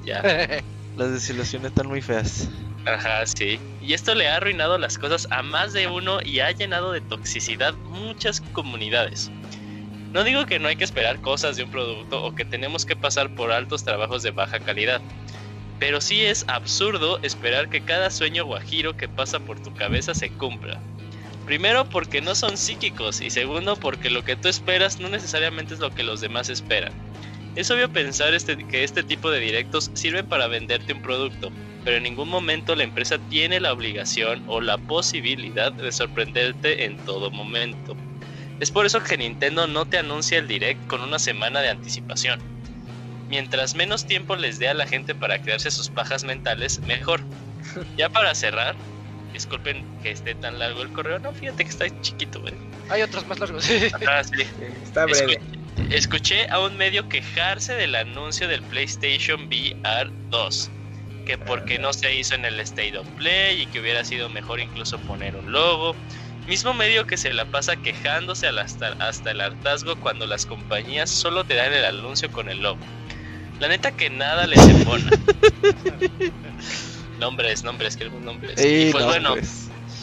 ya. 0.04 0.22
Las 0.96 1.12
desilusiones 1.12 1.68
están 1.68 1.88
muy 1.88 2.00
feas. 2.00 2.48
Ajá, 2.86 3.26
sí. 3.26 3.58
Y 3.80 3.94
esto 3.94 4.14
le 4.14 4.28
ha 4.28 4.36
arruinado 4.36 4.78
las 4.78 4.98
cosas 4.98 5.26
a 5.30 5.42
más 5.42 5.72
de 5.72 5.88
uno 5.88 6.18
y 6.22 6.40
ha 6.40 6.50
llenado 6.52 6.92
de 6.92 7.00
toxicidad 7.00 7.74
muchas 7.74 8.40
comunidades. 8.52 9.30
No 10.12 10.22
digo 10.22 10.46
que 10.46 10.60
no 10.60 10.68
hay 10.68 10.76
que 10.76 10.84
esperar 10.84 11.20
cosas 11.20 11.56
de 11.56 11.64
un 11.64 11.70
producto 11.70 12.22
o 12.22 12.34
que 12.34 12.44
tenemos 12.44 12.86
que 12.86 12.94
pasar 12.94 13.34
por 13.34 13.50
altos 13.50 13.82
trabajos 13.82 14.22
de 14.22 14.30
baja 14.30 14.60
calidad, 14.60 15.00
pero 15.80 16.00
sí 16.00 16.22
es 16.22 16.44
absurdo 16.46 17.18
esperar 17.22 17.68
que 17.68 17.80
cada 17.80 18.10
sueño 18.10 18.44
guajiro 18.44 18.96
que 18.96 19.08
pasa 19.08 19.40
por 19.40 19.60
tu 19.60 19.74
cabeza 19.74 20.14
se 20.14 20.30
cumpla. 20.30 20.80
Primero 21.44 21.84
porque 21.84 22.22
no 22.22 22.34
son 22.34 22.56
psíquicos 22.56 23.20
y 23.20 23.30
segundo 23.30 23.76
porque 23.76 24.08
lo 24.08 24.24
que 24.24 24.36
tú 24.36 24.48
esperas 24.48 24.98
no 24.98 25.08
necesariamente 25.08 25.74
es 25.74 25.80
lo 25.80 25.90
que 25.90 26.02
los 26.02 26.20
demás 26.20 26.48
esperan. 26.48 26.92
Es 27.54 27.70
obvio 27.70 27.92
pensar 27.92 28.34
este, 28.34 28.56
que 28.56 28.82
este 28.82 29.02
tipo 29.02 29.30
de 29.30 29.40
directos 29.40 29.90
sirven 29.94 30.26
para 30.26 30.48
venderte 30.48 30.94
un 30.94 31.02
producto, 31.02 31.52
pero 31.84 31.98
en 31.98 32.02
ningún 32.02 32.28
momento 32.28 32.74
la 32.74 32.84
empresa 32.84 33.18
tiene 33.28 33.60
la 33.60 33.72
obligación 33.72 34.42
o 34.48 34.60
la 34.60 34.78
posibilidad 34.78 35.70
de 35.70 35.92
sorprenderte 35.92 36.84
en 36.84 36.96
todo 37.04 37.30
momento. 37.30 37.94
Es 38.58 38.70
por 38.70 38.86
eso 38.86 39.02
que 39.02 39.18
Nintendo 39.18 39.66
no 39.66 39.84
te 39.84 39.98
anuncia 39.98 40.38
el 40.38 40.48
direct 40.48 40.86
con 40.86 41.02
una 41.02 41.18
semana 41.18 41.60
de 41.60 41.68
anticipación. 41.68 42.40
Mientras 43.28 43.74
menos 43.74 44.06
tiempo 44.06 44.36
les 44.36 44.58
dé 44.58 44.68
a 44.68 44.74
la 44.74 44.86
gente 44.86 45.14
para 45.14 45.40
crearse 45.42 45.70
sus 45.70 45.90
pajas 45.90 46.24
mentales, 46.24 46.80
mejor. 46.80 47.20
Ya 47.96 48.08
para 48.08 48.34
cerrar, 48.34 48.76
disculpen 49.34 49.84
que 50.02 50.10
esté 50.12 50.34
tan 50.34 50.58
largo 50.58 50.80
el 50.82 50.88
correo, 50.90 51.18
no, 51.18 51.32
fíjate 51.32 51.64
que 51.64 51.70
está 51.70 52.00
chiquito, 52.00 52.40
güey. 52.40 52.54
Hay 52.88 53.02
otros 53.02 53.26
más 53.26 53.38
largos. 53.38 53.68
Ajá, 53.92 54.24
sí. 54.24 54.42
está 54.82 55.04
breve. 55.04 55.38
Escu- 55.38 55.92
escuché 55.92 56.48
a 56.48 56.60
un 56.60 56.76
medio 56.78 57.08
quejarse 57.08 57.74
del 57.74 57.94
anuncio 57.96 58.48
del 58.48 58.62
PlayStation 58.62 59.46
VR 59.48 60.10
2. 60.30 60.70
Que 61.26 61.36
porque 61.38 61.78
no 61.78 61.92
se 61.92 62.14
hizo 62.14 62.34
en 62.34 62.44
el 62.44 62.60
State 62.60 62.96
of 62.96 63.06
Play 63.16 63.62
y 63.62 63.66
que 63.66 63.80
hubiera 63.80 64.04
sido 64.04 64.28
mejor 64.28 64.60
incluso 64.60 64.98
poner 65.00 65.34
un 65.36 65.52
logo. 65.52 65.94
Mismo 66.46 66.74
medio 66.74 67.06
que 67.06 67.16
se 67.16 67.32
la 67.32 67.46
pasa 67.46 67.76
quejándose 67.76 68.46
hasta, 68.46 68.88
hasta 69.00 69.30
el 69.30 69.40
hartazgo 69.40 69.96
cuando 69.96 70.26
las 70.26 70.44
compañías 70.46 71.08
solo 71.10 71.44
te 71.44 71.54
dan 71.54 71.72
el 71.72 71.84
anuncio 71.86 72.30
con 72.30 72.50
el 72.50 72.60
logo. 72.62 72.78
La 73.58 73.68
neta 73.68 73.92
que 73.92 74.10
nada 74.10 74.46
les 74.46 74.60
embona. 74.60 75.10
nombres, 77.18 77.64
nombres, 77.64 77.96
queremos 77.96 78.22
nombres. 78.22 78.64
Y 78.64 78.92
pues 78.92 79.04
no, 79.04 79.10
bueno. 79.10 79.34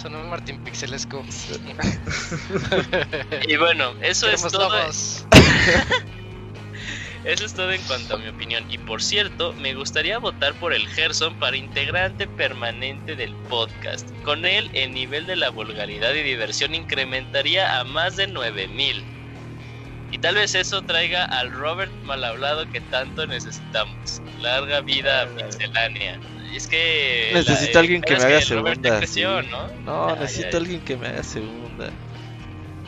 Sonó 0.02 0.24
Martín 0.24 0.64
Pixelesco. 0.64 1.22
y 3.48 3.56
bueno, 3.58 3.94
eso 4.02 4.28
es 4.30 4.42
todo. 4.42 4.72
Eso 7.24 7.46
es 7.46 7.54
todo 7.54 7.72
en 7.72 7.80
cuanto 7.84 8.16
a 8.16 8.18
mi 8.18 8.28
opinión. 8.28 8.66
Y 8.72 8.80
por 8.80 9.04
cierto, 9.04 9.54
me 9.54 9.76
gustaría 9.76 10.18
votar 10.18 10.56
por 10.56 10.74
el 10.74 10.88
Gerson 10.88 11.36
para 11.36 11.56
integrante 11.56 12.26
permanente 12.26 13.16
del 13.16 13.36
podcast. 13.48 14.10
Con 14.24 14.44
él, 14.44 14.72
el 14.74 14.92
nivel 14.92 15.28
de 15.28 15.36
la 15.36 15.52
vulgaridad 15.52 16.16
y 16.16 16.24
diversión 16.24 16.74
incrementaría 16.74 17.80
a 17.80 17.84
más 17.84 18.16
de 18.16 18.26
9000. 18.26 19.04
Y 20.12 20.18
tal 20.18 20.36
vez 20.36 20.56
eso 20.56 20.82
traiga 20.82 21.26
al 21.26 21.52
Robert 21.52 21.92
mal 22.04 22.24
hablado 22.24 22.68
que 22.72 22.82
tanto 22.82 23.28
necesitamos. 23.28 24.20
Larga 24.42 24.82
vida 24.82 25.28
pixelánea. 25.38 26.20
Es 26.54 26.68
que. 26.68 27.32
Necesito 27.34 27.74
la- 27.74 27.80
alguien 27.80 28.02
que 28.02 28.16
me 28.18 28.24
haga 28.24 28.42
segunda, 28.42 28.98
creció, 28.98 29.42
sí. 29.42 29.50
¿no? 29.86 30.16
Necesito 30.16 30.52
ya. 30.52 30.58
alguien 30.58 30.82
que 30.82 30.98
me 30.98 31.08
haga 31.08 31.24
segunda. 31.24 31.90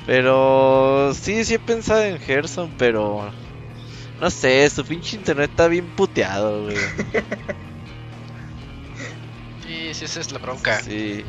Pero 0.05 1.13
sí, 1.13 1.45
sí 1.45 1.53
he 1.53 1.59
pensado 1.59 2.03
en 2.03 2.19
Gerson, 2.19 2.73
pero 2.77 3.33
no 4.19 4.29
sé, 4.29 4.69
su 4.69 4.83
pinche 4.85 5.15
internet 5.15 5.49
está 5.49 5.67
bien 5.67 5.87
puteado, 5.87 6.63
güey. 6.63 6.77
Sí, 9.63 9.93
sí, 9.93 10.05
esa 10.05 10.19
es 10.19 10.31
la 10.31 10.39
bronca. 10.39 10.81
Sí. 10.81 11.23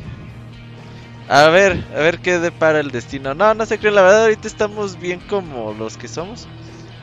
A 1.27 1.47
ver, 1.47 1.87
a 1.95 1.99
ver 1.99 2.19
qué 2.19 2.37
depara 2.37 2.79
el 2.81 2.91
destino. 2.91 3.33
No, 3.33 3.53
no 3.53 3.65
se 3.65 3.79
cree, 3.79 3.91
la 3.91 4.01
verdad 4.01 4.23
ahorita 4.23 4.47
estamos 4.47 4.99
bien 4.99 5.21
como 5.21 5.73
los 5.73 5.97
que 5.97 6.07
somos. 6.07 6.47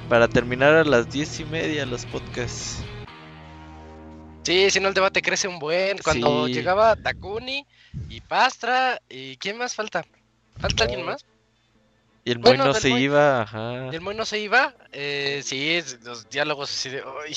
Para 0.09 0.29
terminar 0.29 0.75
a 0.75 0.85
las 0.85 1.11
diez 1.11 1.41
y 1.41 1.45
media 1.45 1.87
los 1.87 2.05
podcasts. 2.05 2.85
Sí, 4.45 4.71
si 4.71 4.81
no 4.81 4.89
el 4.89 4.95
debate 4.95 5.23
crece 5.23 5.49
un 5.49 5.59
buen. 5.59 5.99
Cuando 5.99 6.47
Sí. 6.47 6.55
llegaba 6.55 6.97
Takuni 6.97 7.67
y 8.09 8.21
Pastra, 8.21 9.01
¿y 9.09 9.37
quién 9.37 9.57
más 9.59 9.75
falta? 9.75 10.05
¿Falta 10.59 10.85
alguien 10.85 11.05
más? 11.05 11.25
Y 12.25 12.33
el 12.33 12.39
Bueno, 12.39 12.65
Moy 12.65 12.67
no 12.69 12.73
del 12.75 12.83
se 12.83 12.89
Moy. 12.91 13.03
iba, 13.05 13.43
ajá. 13.43 13.89
¿Y 13.91 13.95
el 13.95 14.01
Moy 14.01 14.15
no 14.15 14.25
se 14.25 14.39
iba? 14.39 14.75
Eh, 14.93 15.43
sí, 15.45 15.81
los 16.05 16.29
diálogos 16.29 16.71
así 16.71 16.91
de... 16.91 17.03
"Ay". 17.25 17.35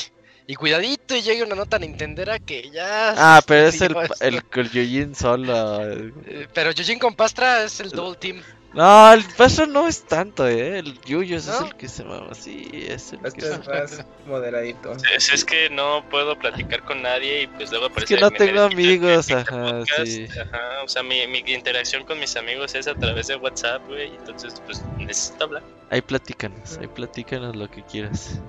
Y 0.47 0.53
cuidadito 0.55 1.15
y 1.15 1.21
llegue 1.23 1.41
una 1.43 1.55
nota 1.55 1.79
nintendera 1.79 2.37
que 2.37 2.69
ya... 2.69 3.13
Ah, 3.17 3.41
pero 3.47 3.67
es 3.67 3.81
el, 3.81 3.95
el, 4.21 4.41
el 4.53 4.69
Yojin 4.71 5.15
solo. 5.15 5.81
Eh, 6.27 6.47
Pero 6.53 6.71
Yujin 6.71 6.99
con 6.99 7.15
Pastra 7.15 7.63
es 7.63 7.79
el 7.79 7.89
double 7.89 8.15
team. 8.19 8.43
No, 8.75 9.13
el 9.13 9.23
paso 9.23 9.65
no 9.65 9.87
es 9.87 10.03
tanto, 10.03 10.45
eh. 10.45 10.79
El 10.79 10.99
Yuyos 11.01 11.47
es 11.47 11.61
el 11.61 11.75
que 11.75 11.87
se 11.87 12.03
mama, 12.03 12.33
sí, 12.33 12.69
es 12.73 13.13
el 13.13 13.19
que 13.21 13.27
Esto 13.29 13.45
se 13.45 13.53
es 13.53 13.67
más 13.67 14.05
moderadito. 14.27 14.91
Es, 15.15 15.31
es 15.31 15.45
que 15.45 15.69
no 15.69 16.03
puedo 16.09 16.37
platicar 16.37 16.83
con 16.83 17.01
nadie 17.01 17.43
y 17.43 17.47
pues 17.47 17.71
luego 17.71 17.85
Es 17.85 17.91
aparece 17.93 18.15
que 18.15 18.21
no 18.21 18.31
tengo 18.31 18.63
amigos, 18.63 19.31
ajá, 19.31 19.45
podcast, 19.45 20.05
sí. 20.05 20.27
Ajá, 20.27 20.83
o 20.83 20.89
sea, 20.89 21.03
mi, 21.03 21.25
mi 21.25 21.39
interacción 21.47 22.03
con 22.03 22.19
mis 22.19 22.35
amigos 22.35 22.75
es 22.75 22.89
a 22.89 22.95
través 22.95 23.27
de 23.27 23.37
WhatsApp, 23.37 23.81
güey, 23.87 24.13
entonces 24.13 24.61
pues 24.65 24.83
necesito 24.97 25.45
hablar. 25.45 25.63
Ahí 25.89 26.01
platícanos, 26.01 26.77
ahí 26.77 26.87
platícanos 26.87 27.55
lo 27.55 27.71
que 27.71 27.81
quieras. 27.83 28.41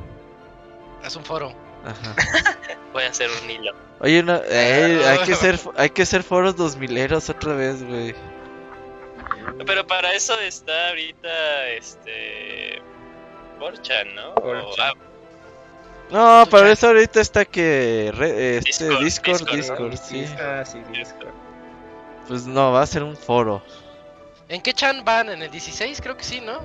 Es 1.04 1.14
un 1.14 1.24
foro. 1.24 1.54
Ajá. 1.84 2.16
Voy 2.92 3.04
a 3.04 3.10
hacer 3.10 3.30
un 3.44 3.48
hilo. 3.48 3.72
Oye, 4.00 4.24
no, 4.24 4.42
ey, 4.42 5.02
hay 5.04 5.18
que 5.24 5.34
ser, 5.36 5.60
hay 5.76 5.90
que 5.90 6.04
ser 6.04 6.24
foros 6.24 6.56
dos 6.56 6.76
mileros 6.76 7.30
otra 7.30 7.54
vez, 7.54 7.84
güey. 7.84 8.12
Pero 9.66 9.86
para 9.86 10.12
eso 10.12 10.38
está 10.40 10.88
ahorita, 10.90 11.68
este... 11.70 12.80
4chan, 13.58 14.14
¿no? 14.14 14.34
4chan. 14.36 14.62
O- 14.64 14.74
ah, 14.82 14.92
No, 16.44 16.50
para 16.50 16.70
eso 16.72 16.88
ahorita 16.88 17.20
está 17.20 17.44
que 17.44 18.12
re- 18.14 18.58
este 18.58 18.84
Discord, 19.00 19.04
Discord, 19.04 19.50
Discord, 19.50 19.90
Discord, 19.90 19.96
sí. 19.96 20.26
Ah, 20.38 20.64
sí, 20.64 20.78
Discord. 20.92 21.32
Pues 22.28 22.46
no, 22.46 22.72
va 22.72 22.82
a 22.82 22.86
ser 22.86 23.02
un 23.02 23.16
foro. 23.16 23.62
¿En 24.48 24.60
qué 24.60 24.72
chan 24.72 25.04
van? 25.04 25.28
¿En 25.30 25.42
el 25.42 25.50
16? 25.50 26.00
Creo 26.00 26.16
que 26.16 26.24
sí, 26.24 26.40
¿no? 26.40 26.60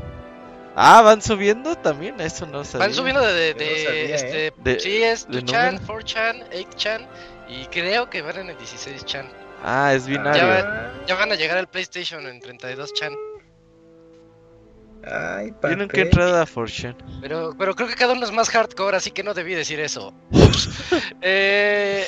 Ah, 0.76 1.02
van 1.02 1.22
subiendo 1.22 1.76
también, 1.76 2.20
eso 2.22 2.46
no 2.46 2.64
sabía. 2.64 2.88
Van 2.88 2.96
subiendo 2.96 3.22
de, 3.22 3.54
de, 3.54 3.66
Yo 3.66 3.66
no 3.66 3.78
de, 3.78 3.84
sabía, 3.86 4.16
este, 4.16 4.48
¿eh? 4.48 4.54
De- 4.58 4.80
sí, 4.80 5.04
es 5.04 5.28
de 5.28 5.44
2chan, 5.44 5.74
número. 5.80 6.00
4chan, 6.00 6.50
8chan 6.52 7.08
y 7.48 7.66
creo 7.66 8.10
que 8.10 8.22
van 8.22 8.38
en 8.38 8.50
el 8.52 8.58
16 8.58 9.06
chan. 9.06 9.28
Ah, 9.64 9.94
es 9.94 10.06
Ya 10.06 10.10
binario. 10.12 10.48
va- 10.48 11.06
Ya 11.08 11.16
van 11.16 11.32
a 11.32 11.36
llegar 11.36 11.58
al 11.58 11.68
PlayStation 11.70 12.26
en 12.28 12.40
32 12.40 12.94
chan. 12.94 13.14
Ay, 15.04 15.52
Tienen 15.62 15.88
que 15.88 16.02
entrar 16.02 16.34
a 16.36 16.46
Fortune. 16.46 16.96
Pero, 17.22 17.56
pero 17.58 17.76
creo 17.76 17.88
que 17.88 17.96
cada 17.96 18.14
uno 18.14 18.24
es 18.24 18.32
más 18.32 18.50
hardcore, 18.52 18.98
así 18.98 19.10
que 19.12 19.24
no 19.24 19.34
debí 19.34 19.54
decir 19.56 19.80
eso. 19.80 20.14
Eh, 21.24 22.06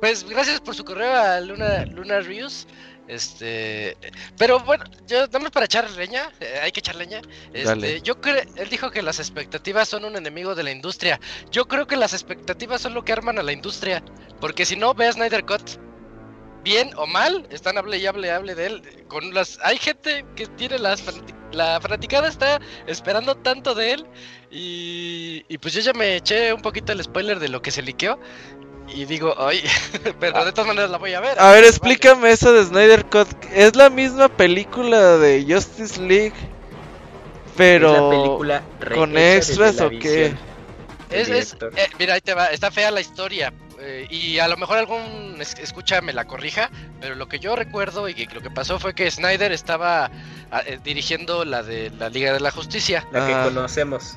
pues 0.00 0.24
gracias 0.28 0.60
por 0.60 0.74
su 0.74 0.84
correo 0.84 1.12
a 1.14 1.40
Luna, 1.40 1.84
Luna 1.86 2.20
Rius. 2.20 2.66
Este, 3.08 3.96
pero 4.36 4.58
bueno, 4.60 4.84
yo 5.06 5.26
dame 5.28 5.48
para 5.50 5.66
echar 5.66 5.88
leña, 5.92 6.30
eh, 6.40 6.58
hay 6.62 6.72
que 6.72 6.80
echar 6.80 6.96
leña. 6.96 7.20
Este, 7.52 7.64
Dale. 7.68 8.00
yo 8.02 8.20
creo, 8.20 8.42
él 8.56 8.68
dijo 8.68 8.90
que 8.90 9.00
las 9.02 9.20
expectativas 9.20 9.88
son 9.88 10.04
un 10.04 10.16
enemigo 10.16 10.54
de 10.54 10.64
la 10.64 10.70
industria. 10.72 11.20
Yo 11.52 11.66
creo 11.66 11.86
que 11.86 11.96
las 11.96 12.12
expectativas 12.14 12.80
son 12.80 12.94
lo 12.94 13.04
que 13.04 13.12
arman 13.12 13.38
a 13.38 13.42
la 13.42 13.52
industria, 13.52 14.02
porque 14.40 14.64
si 14.66 14.74
no 14.76 14.92
ve 14.92 15.06
a 15.06 15.12
Snyder 15.12 15.44
Cut, 15.44 15.62
bien 16.66 16.90
o 16.96 17.06
mal, 17.06 17.46
están 17.50 17.78
hable 17.78 17.96
y 17.98 18.06
hable 18.06 18.26
y 18.26 18.30
hable 18.30 18.56
de 18.56 18.66
él. 18.66 18.82
Con 19.06 19.32
las, 19.32 19.60
hay 19.62 19.78
gente 19.78 20.24
que 20.34 20.46
tiene 20.46 20.80
las 20.80 21.00
la 21.52 21.80
fanaticada 21.80 22.28
está 22.28 22.60
esperando 22.88 23.36
tanto 23.36 23.76
de 23.76 23.92
él 23.92 24.06
y, 24.50 25.44
y 25.48 25.58
pues 25.58 25.74
yo 25.74 25.80
ya 25.80 25.92
me 25.92 26.16
eché 26.16 26.52
un 26.52 26.60
poquito 26.60 26.92
el 26.92 27.02
spoiler 27.02 27.38
de 27.38 27.48
lo 27.48 27.62
que 27.62 27.70
se 27.70 27.82
liqueó 27.82 28.18
y 28.92 29.04
digo, 29.04 29.34
ay, 29.38 29.62
pero 30.20 30.44
de 30.44 30.50
todas 30.50 30.66
maneras 30.66 30.90
la 30.90 30.98
voy 30.98 31.14
a 31.14 31.20
ver. 31.20 31.38
A 31.38 31.52
ver, 31.52 31.64
explícame 31.64 32.32
eso 32.32 32.52
de 32.52 32.64
Snyder 32.64 33.06
Cut. 33.06 33.28
Es 33.52 33.76
la 33.76 33.88
misma 33.88 34.28
película 34.28 35.18
de 35.18 35.46
Justice 35.48 36.00
League, 36.00 36.34
pero 37.56 37.94
Es 37.94 38.00
la 38.00 38.10
película 38.10 38.62
con 38.92 39.16
extras 39.16 39.80
o 39.80 39.88
qué? 39.90 40.34
Es, 41.10 41.28
eh, 41.30 41.88
mira, 42.00 42.14
ahí 42.14 42.20
te 42.20 42.34
va, 42.34 42.46
está 42.46 42.72
fea 42.72 42.90
la 42.90 43.00
historia 43.00 43.52
eh, 43.80 44.06
y 44.10 44.38
a 44.38 44.48
lo 44.48 44.56
mejor 44.56 44.78
algún 44.78 45.36
es- 45.40 45.58
escucha 45.58 46.00
me 46.00 46.12
la 46.12 46.24
corrija, 46.24 46.70
pero 47.00 47.14
lo 47.14 47.28
que 47.28 47.38
yo 47.38 47.56
recuerdo 47.56 48.08
y 48.08 48.14
que 48.14 48.26
lo 48.34 48.40
que 48.40 48.50
pasó 48.50 48.78
fue 48.78 48.94
que 48.94 49.10
Snyder 49.10 49.52
estaba 49.52 50.10
ah, 50.50 50.62
eh, 50.66 50.78
dirigiendo 50.82 51.44
la 51.44 51.62
de 51.62 51.90
la 51.98 52.08
Liga 52.08 52.32
de 52.32 52.40
la 52.40 52.50
Justicia. 52.50 53.06
La 53.12 53.26
que 53.26 53.34
Ah. 53.34 53.44
conocemos. 53.44 54.16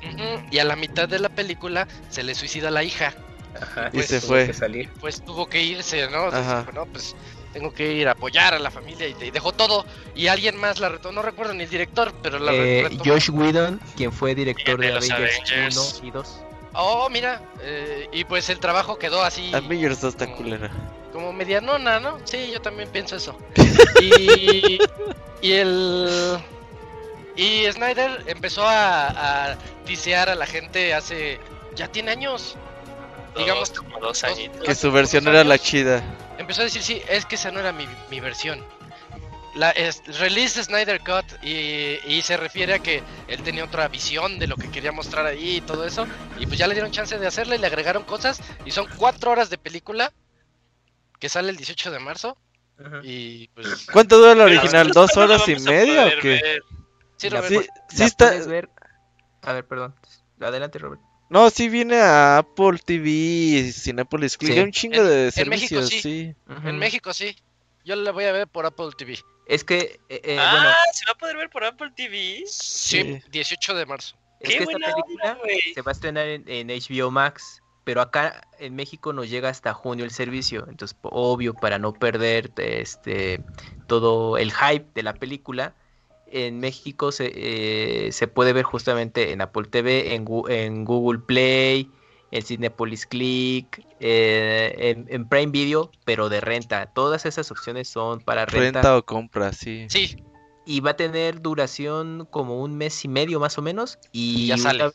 Y 0.52 0.60
a 0.60 0.64
la 0.64 0.76
mitad 0.76 1.10
de 1.10 1.20
la 1.20 1.30
película 1.30 1.88
se 2.10 2.24
le 2.24 2.36
suicida 2.36 2.70
la 2.72 2.84
hija. 2.84 3.14
Ajá, 3.60 3.90
Y 3.94 4.02
se 4.04 4.20
tuvo 4.22 4.30
fue. 4.30 4.46
que 4.48 4.54
salir. 4.54 4.90
Pues 5.00 5.24
tuvo 5.26 5.48
que 5.50 5.62
irse, 5.64 6.08
¿no? 6.10 6.26
Entonces 6.26 6.48
Ajá. 6.48 6.60
dijo, 6.62 6.72
no, 6.74 6.86
pues 6.86 7.16
tengo 7.52 7.74
que 7.74 7.94
ir 7.94 8.08
a 8.08 8.12
apoyar 8.12 8.54
a 8.54 8.60
la 8.60 8.70
familia 8.70 9.08
y, 9.08 9.16
y 9.22 9.32
dejó 9.32 9.52
todo. 9.54 9.86
Y 10.16 10.28
alguien 10.28 10.56
más 10.56 10.80
la 10.80 10.90
retomó, 10.90 11.14
no 11.16 11.22
recuerdo 11.24 11.54
ni 11.56 11.64
el 11.64 11.70
director, 11.70 12.14
pero 12.22 12.38
la 12.38 12.54
Eh, 12.54 12.84
retomó. 12.84 13.04
Josh 13.04 13.32
Whedon, 13.32 13.82
quien 13.98 14.12
fue 14.14 14.36
director 14.36 14.80
De 14.80 14.88
de 14.88 14.94
los 14.94 15.10
Avengers 15.10 15.42
Avengers. 15.52 15.98
1 16.02 16.08
y 16.08 16.12
2. 16.12 16.42
Oh, 16.82 17.10
mira, 17.10 17.42
eh, 17.62 18.08
y 18.12 18.24
pues 18.26 18.50
el 18.50 18.60
trabajo 18.60 18.98
quedó 18.98 19.24
así 19.24 19.54
Avengers 19.54 20.02
2 20.02 20.14
está 20.14 20.28
culera. 20.36 20.70
como 21.12 21.34
medianona, 21.34 22.00
¿no? 22.00 22.20
Sí, 22.26 22.52
yo 22.52 22.62
también 22.62 22.90
pienso 22.90 23.16
eso. 23.16 23.38
Y, 24.02 24.80
y 25.42 25.52
el... 25.54 26.40
Y 27.36 27.64
Snyder 27.72 28.24
empezó 28.28 28.68
a, 28.68 29.52
a 29.52 29.58
tisear 29.86 30.30
a 30.30 30.36
la 30.36 30.46
gente 30.46 30.94
hace... 30.94 31.40
Ya 31.76 31.88
tiene 31.88 32.12
años. 32.12 32.56
dos, 33.34 33.44
digamos, 33.44 33.70
como 33.72 34.00
dos 34.00 34.24
añitos. 34.24 34.62
Que 34.64 34.76
su 34.76 34.88
como 34.88 34.94
versión 34.96 35.28
era 35.28 35.44
la 35.44 35.56
años. 35.56 35.66
chida. 35.66 36.04
empezó 36.38 36.62
a 36.62 36.66
decir, 36.66 36.82
sí, 36.84 37.02
es 37.08 37.26
que 37.26 37.36
esa 37.36 37.52
no 37.52 37.60
era 37.60 37.72
mi, 37.72 37.88
mi 38.10 38.20
versión. 38.20 38.64
La 39.56 39.72
es, 39.72 40.02
release 40.20 40.64
Snyder 40.64 41.00
Cut 41.02 41.26
y, 41.44 41.98
y 42.08 42.22
se 42.22 42.38
refiere 42.38 42.76
a 42.76 42.80
que 42.80 43.02
él 43.28 43.42
tenía 43.42 43.66
otra 43.66 43.88
visión 43.88 44.38
de 44.40 44.48
lo 44.48 44.56
que 44.56 44.70
quería 44.70 44.92
mostrar 44.92 45.26
ahí 45.26 45.58
y 45.58 45.62
todo 45.62 45.86
eso. 45.86 46.08
Y 46.40 46.46
pues 46.46 46.58
ya 46.60 46.68
le 46.68 46.76
dieron 46.76 46.92
chance 46.92 47.18
de 47.18 47.28
hacerla 47.28 47.56
y 47.56 47.60
le 47.60 47.68
agregaron 47.68 48.04
cosas. 48.04 48.40
Y 48.66 48.72
son 48.72 48.88
cuatro 48.98 49.32
horas 49.32 49.50
de 49.50 49.58
película 49.58 50.14
que 51.20 51.30
sale 51.30 51.50
el 51.50 51.58
18 51.58 51.92
de 51.92 52.00
marzo. 52.00 52.38
Y 53.04 53.48
pues... 53.50 53.88
¿Cuánto 53.92 54.20
dura 54.20 54.36
la 54.36 54.46
original? 54.46 54.92
¿Dos 54.92 55.18
horas 55.18 55.46
y 55.50 55.56
media 55.58 56.06
o 56.06 56.22
qué? 56.22 56.28
ver. 56.42 56.64
Sí, 57.18 57.30
La 57.30 57.42
Robert, 57.42 57.68
Sí, 57.90 57.98
sí 57.98 58.04
está. 58.04 58.28
puedes 58.30 58.48
ver. 58.48 58.70
A 59.42 59.52
ver, 59.54 59.66
perdón. 59.68 59.96
Adelante, 60.40 60.80
Robert. 60.80 61.02
No, 61.30 61.50
sí 61.50 61.68
viene 61.70 61.98
a 61.98 62.38
Apple 62.38 62.80
TV, 62.86 63.72
Cinepolis 63.74 64.38
Click, 64.38 64.54
Sí. 64.54 64.58
hay 64.60 64.64
un 64.64 64.72
chingo 64.72 64.96
En- 65.02 65.08
de 65.08 65.32
en 65.36 65.50
México 65.50 65.82
servicios, 65.82 65.90
sí. 65.90 66.02
sí. 66.02 66.36
En 66.64 66.78
México 66.78 67.14
sí. 67.14 67.36
Yo 67.90 67.96
la 67.96 68.12
voy 68.12 68.26
a 68.26 68.32
ver 68.32 68.48
por 68.48 68.68
Apple 68.68 68.90
TV. 68.96 69.18
Es 69.48 69.64
que, 69.64 70.00
eh, 70.10 70.22
eh, 70.24 70.38
ah, 70.40 70.52
bueno, 70.52 70.70
¿se 70.94 71.06
va 71.08 71.14
a 71.14 71.18
poder 71.18 71.38
ver 71.38 71.50
por 71.50 71.64
Apple 71.64 71.92
TV? 71.96 72.44
Sí, 72.46 73.02
Sí. 73.02 73.22
18 73.32 73.74
de 73.74 73.86
marzo. 73.88 74.16
es 74.40 74.50
¡Qué 74.52 74.58
que 74.58 74.64
esta 74.66 74.74
buena 74.74 74.94
película 74.94 75.32
onda, 75.32 75.54
se 75.74 75.82
va 75.82 75.90
a 75.90 75.94
estrenar 75.94 76.28
en, 76.28 76.44
en 76.48 76.68
HBO 76.68 77.10
Max, 77.10 77.64
pero 77.86 78.02
acá 78.02 78.48
en 78.60 78.76
México 78.76 79.12
nos 79.12 79.28
llega 79.28 79.50
hasta 79.50 79.74
junio 79.74 80.06
el 80.06 80.12
servicio, 80.12 80.68
entonces 80.70 80.96
obvio 81.02 81.56
para 81.56 81.80
no 81.80 81.92
perder 81.92 82.52
este 82.58 83.44
todo 83.88 84.38
el 84.38 84.54
hype 84.54 84.86
de 84.94 85.02
la 85.02 85.16
película, 85.16 85.74
en 86.28 86.60
México 86.60 87.12
se, 87.12 87.32
eh, 87.34 88.12
se 88.12 88.28
puede 88.28 88.54
ver 88.54 88.66
justamente 88.66 89.32
en 89.32 89.42
Apple 89.42 89.66
TV, 89.66 90.14
en, 90.14 90.28
en 90.50 90.86
Google 90.86 91.22
Play, 91.22 91.90
en 92.32 92.44
Cinepolis 92.44 93.06
Click, 93.06 93.84
eh, 94.00 94.74
en, 94.78 95.06
en 95.10 95.28
Prime 95.28 95.52
Video, 95.52 95.92
pero 96.06 96.30
de 96.30 96.42
renta. 96.42 96.88
Todas 96.94 97.26
esas 97.26 97.50
opciones 97.52 97.90
son 97.90 98.20
para 98.20 98.46
renta, 98.46 98.82
Renta 98.82 98.98
o 98.98 99.04
compra, 99.06 99.52
sí. 99.52 99.88
Sí, 99.90 100.16
y 100.66 100.82
va 100.82 100.92
a 100.92 100.96
tener 100.96 101.42
duración 101.42 102.28
como 102.30 102.62
un 102.62 102.78
mes 102.78 103.04
y 103.04 103.08
medio 103.08 103.40
más 103.40 103.58
o 103.58 103.62
menos 103.62 103.98
y 104.12 104.44
Y 104.44 104.48
ya 104.48 104.58
sale. 104.58 104.84
una- 104.84 104.94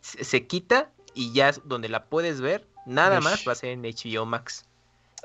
se, 0.00 0.24
se 0.24 0.46
quita 0.46 0.92
y 1.14 1.32
ya 1.32 1.52
donde 1.64 1.88
la 1.88 2.04
puedes 2.06 2.40
ver, 2.40 2.66
nada 2.84 3.18
Ush. 3.18 3.24
más 3.24 3.48
va 3.48 3.52
a 3.52 3.54
ser 3.54 3.70
en 3.70 3.82
HBO 3.82 4.26
Max. 4.26 4.66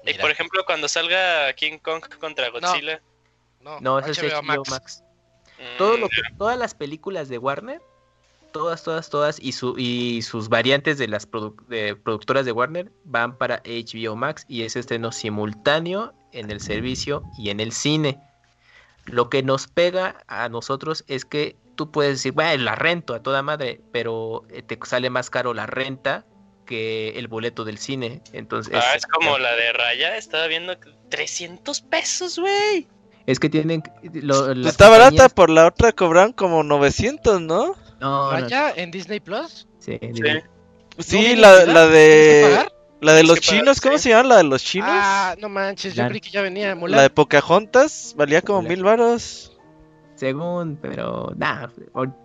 Y 0.06 0.14
por 0.14 0.31
ejemplo, 0.31 0.64
cuando 0.65 0.88
salga 0.88 1.52
King 1.53 1.77
Kong 1.80 2.02
contra 2.22 2.49
Godzilla. 2.49 3.02
no, 3.60 3.81
No, 3.81 3.99
eso 3.99 4.26
es 4.26 4.34
HBO 4.34 4.41
Max. 4.44 4.69
Max. 4.69 5.03
Todo 5.77 5.98
mm, 5.98 5.99
lo 5.99 6.07
que, 6.07 6.22
todas 6.38 6.57
las 6.57 6.73
películas 6.73 7.27
de 7.27 7.38
Warner, 7.38 7.81
todas, 8.51 8.84
todas, 8.84 9.09
todas 9.09 9.39
y, 9.41 9.51
su, 9.53 9.76
y 9.77 10.21
sus 10.21 10.49
variantes 10.49 10.97
de 10.97 11.07
las 11.07 11.30
produ- 11.30 11.55
de 11.67 11.95
productoras 11.95 12.45
de 12.45 12.51
Warner 12.51 12.91
van 13.05 13.38
para 13.38 13.61
HBO 13.65 14.15
Max 14.15 14.45
y 14.47 14.63
es 14.63 14.76
estreno 14.76 15.11
simultáneo 15.11 16.13
en 16.31 16.51
el 16.51 16.59
servicio 16.61 17.23
y 17.38 17.49
en 17.49 17.59
el 17.59 17.71
cine. 17.71 18.19
Lo 19.05 19.30
que 19.30 19.41
nos 19.43 19.67
pega 19.67 20.17
a 20.27 20.49
nosotros 20.49 21.03
es 21.07 21.26
que 21.26 21.55
tú 21.76 21.91
puedes 21.91 22.17
decir, 22.19 22.34
bueno, 22.34 22.63
la 22.63 22.76
rento 22.76 23.13
a 23.13 23.23
toda 23.23 23.41
madre, 23.41 23.81
pero 23.91 24.43
eh, 24.49 24.61
te 24.61 24.77
sale 24.84 25.09
más 25.09 25.30
caro 25.30 25.53
la 25.53 25.65
renta 25.65 26.26
que 26.65 27.09
el 27.17 27.27
boleto 27.27 27.65
del 27.65 27.80
cine. 27.80 28.21
Entonces, 28.34 28.76
Ah, 28.76 28.93
es 28.95 29.05
como 29.07 29.39
la 29.39 29.55
de 29.55 29.73
Raya. 29.73 30.15
Estaba 30.17 30.45
viendo 30.45 30.80
que 30.80 30.91
300 31.09 31.81
pesos, 31.81 32.38
güey. 32.38 32.88
es 33.26 33.39
que 33.39 33.49
tienen 33.49 33.81
lo- 34.13 34.45
Pues 34.53 34.65
está 34.67 34.89
barata, 34.89 35.30
por 35.30 35.49
la 35.49 35.65
otra 35.67 35.91
cobran 35.91 36.34
como 36.34 36.63
900, 36.63 37.41
¿no? 37.41 37.76
No, 37.99 38.26
no, 38.26 38.41
¿Vaya 38.41 38.71
en 38.76 38.91
Disney 38.91 39.19
Plus? 39.19 39.67
sí, 39.80 39.99
Sí. 40.01 40.21
Sí, 40.97 41.17
viene 41.17 41.41
la, 41.41 41.88
de... 41.88 42.67
La 42.99 43.13
de 43.13 43.23
los 43.23 43.39
pagar, 43.39 43.41
chinos, 43.59 43.80
¿cómo 43.80 43.97
sí. 43.97 44.03
se 44.03 44.09
llama 44.09 44.23
la 44.30 44.38
de 44.38 44.43
los 44.43 44.61
chinos? 44.61 44.89
Ah, 44.91 45.35
no 45.39 45.47
manches, 45.47 45.93
yo 45.93 46.03
Mulan. 46.03 46.09
creí 46.09 46.19
que 46.19 46.30
ya 46.30 46.41
venía 46.41 46.67
la 46.67 46.73
de 46.73 46.80
Mulan. 46.80 47.09
Pocahontas 47.13 48.13
valía 48.17 48.41
como 48.41 48.61
Mulan. 48.61 48.73
mil 48.76 48.84
varos. 48.84 49.57
Según, 50.15 50.77
pero 50.81 51.31
nada, 51.38 51.71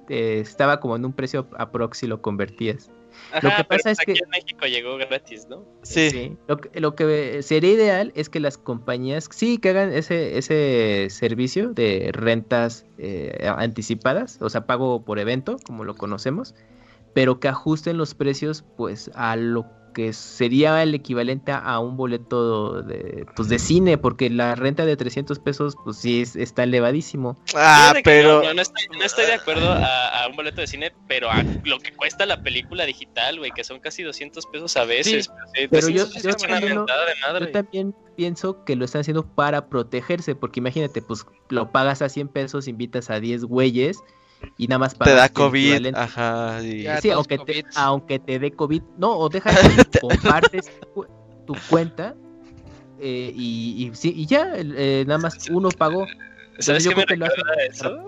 eh, 0.08 0.40
estaba 0.40 0.80
como 0.80 0.96
en 0.96 1.04
un 1.04 1.12
precio 1.12 1.48
aprox 1.56 1.98
si 1.98 2.08
lo 2.08 2.20
convertías. 2.20 2.90
Ajá, 3.32 3.40
que 3.56 3.64
pero 3.64 3.68
pasa 3.68 3.90
es 3.90 4.00
aquí 4.00 4.12
que- 4.14 4.20
en 4.24 4.30
México 4.30 4.66
llegó 4.66 4.96
gratis, 4.96 5.46
¿no? 5.48 5.64
Sí. 5.82 6.36
Lo, 6.46 6.56
que- 6.58 6.80
lo 6.80 6.94
que 6.94 7.42
sería 7.42 7.72
ideal 7.72 8.12
es 8.14 8.28
que 8.28 8.40
las 8.40 8.58
compañías 8.58 9.28
sí 9.32 9.58
que 9.58 9.70
hagan 9.70 9.92
ese, 9.92 10.38
ese 10.38 11.08
servicio 11.10 11.72
de 11.72 12.10
rentas 12.12 12.84
eh, 12.98 13.46
anticipadas, 13.56 14.38
o 14.40 14.48
sea, 14.50 14.66
pago 14.66 15.04
por 15.04 15.18
evento, 15.18 15.56
como 15.66 15.84
lo 15.84 15.94
conocemos, 15.96 16.54
pero 17.12 17.40
que 17.40 17.48
ajusten 17.48 17.96
los 17.96 18.14
precios 18.14 18.64
pues 18.76 19.10
a 19.14 19.36
lo 19.36 19.64
que 19.64 19.83
sería 20.12 20.82
el 20.82 20.94
equivalente 20.94 21.52
a 21.52 21.78
un 21.78 21.96
boleto 21.96 22.82
de, 22.82 23.26
pues, 23.36 23.48
de 23.48 23.58
cine, 23.58 23.98
porque 23.98 24.28
la 24.30 24.54
renta 24.54 24.84
de 24.84 24.96
300 24.96 25.38
pesos 25.38 25.76
pues 25.84 25.98
sí 25.98 26.22
es- 26.22 26.36
está 26.36 26.64
elevadísimo. 26.64 27.36
Ah, 27.54 27.92
que 27.94 28.02
pero... 28.02 28.52
No, 28.54 28.60
estoy, 28.62 28.86
no 28.98 29.04
estoy 29.04 29.26
de 29.26 29.34
acuerdo 29.34 29.70
a, 29.70 30.24
a 30.24 30.28
un 30.28 30.36
boleto 30.36 30.60
de 30.60 30.66
cine, 30.66 30.92
pero 31.08 31.30
a 31.30 31.42
lo 31.64 31.78
que 31.78 31.92
cuesta 31.92 32.26
la 32.26 32.42
película 32.42 32.84
digital, 32.84 33.38
güey, 33.38 33.50
que 33.52 33.64
son 33.64 33.80
casi 33.80 34.02
200 34.02 34.46
pesos 34.46 34.76
a 34.76 34.84
veces. 34.84 35.30
Sí, 35.54 35.66
pero 35.70 35.86
sí, 35.86 35.94
yo- 35.94 36.06
yo 36.22 36.30
es 36.30 36.42
una 36.42 36.60
Yo 36.60 36.86
madre. 37.26 37.46
también 37.48 37.94
pienso 38.16 38.64
que 38.64 38.76
lo 38.76 38.84
están 38.84 39.00
haciendo 39.00 39.26
para 39.26 39.68
protegerse, 39.68 40.34
porque 40.34 40.60
imagínate, 40.60 41.02
pues 41.02 41.26
lo 41.48 41.70
pagas 41.72 42.02
a 42.02 42.08
100 42.08 42.28
pesos, 42.28 42.68
invitas 42.68 43.10
a 43.10 43.20
10 43.20 43.44
güeyes 43.44 43.98
y 44.56 44.66
nada 44.68 44.78
más 44.80 44.92
Te 44.92 44.98
pagas 44.98 45.16
da 45.16 45.28
COVID, 45.30 45.64
equivalente. 45.72 46.00
ajá. 46.00 46.62
y-. 46.62 46.86
Sí, 47.00 47.10
aunque 47.10 47.38
te, 47.38 47.64
aunque 47.76 48.18
te 48.18 48.38
dé 48.38 48.50
COVID. 48.52 48.82
No, 48.98 49.16
o 49.16 49.28
deja 49.28 49.50
que 49.92 49.98
compartes 50.00 50.70
tu, 50.94 51.06
tu 51.46 51.54
cuenta 51.68 52.14
eh, 53.00 53.32
y, 53.34 53.86
y, 53.90 53.94
sí, 53.94 54.12
y 54.16 54.26
ya, 54.26 54.52
eh, 54.56 55.04
nada 55.06 55.18
más 55.18 55.48
uno 55.50 55.68
pagó. 55.70 56.06
¿Sabes 56.58 56.86
qué 56.86 56.94
me 56.94 57.04
recuerda 57.04 57.34
para 57.44 57.64
eso? 57.64 58.06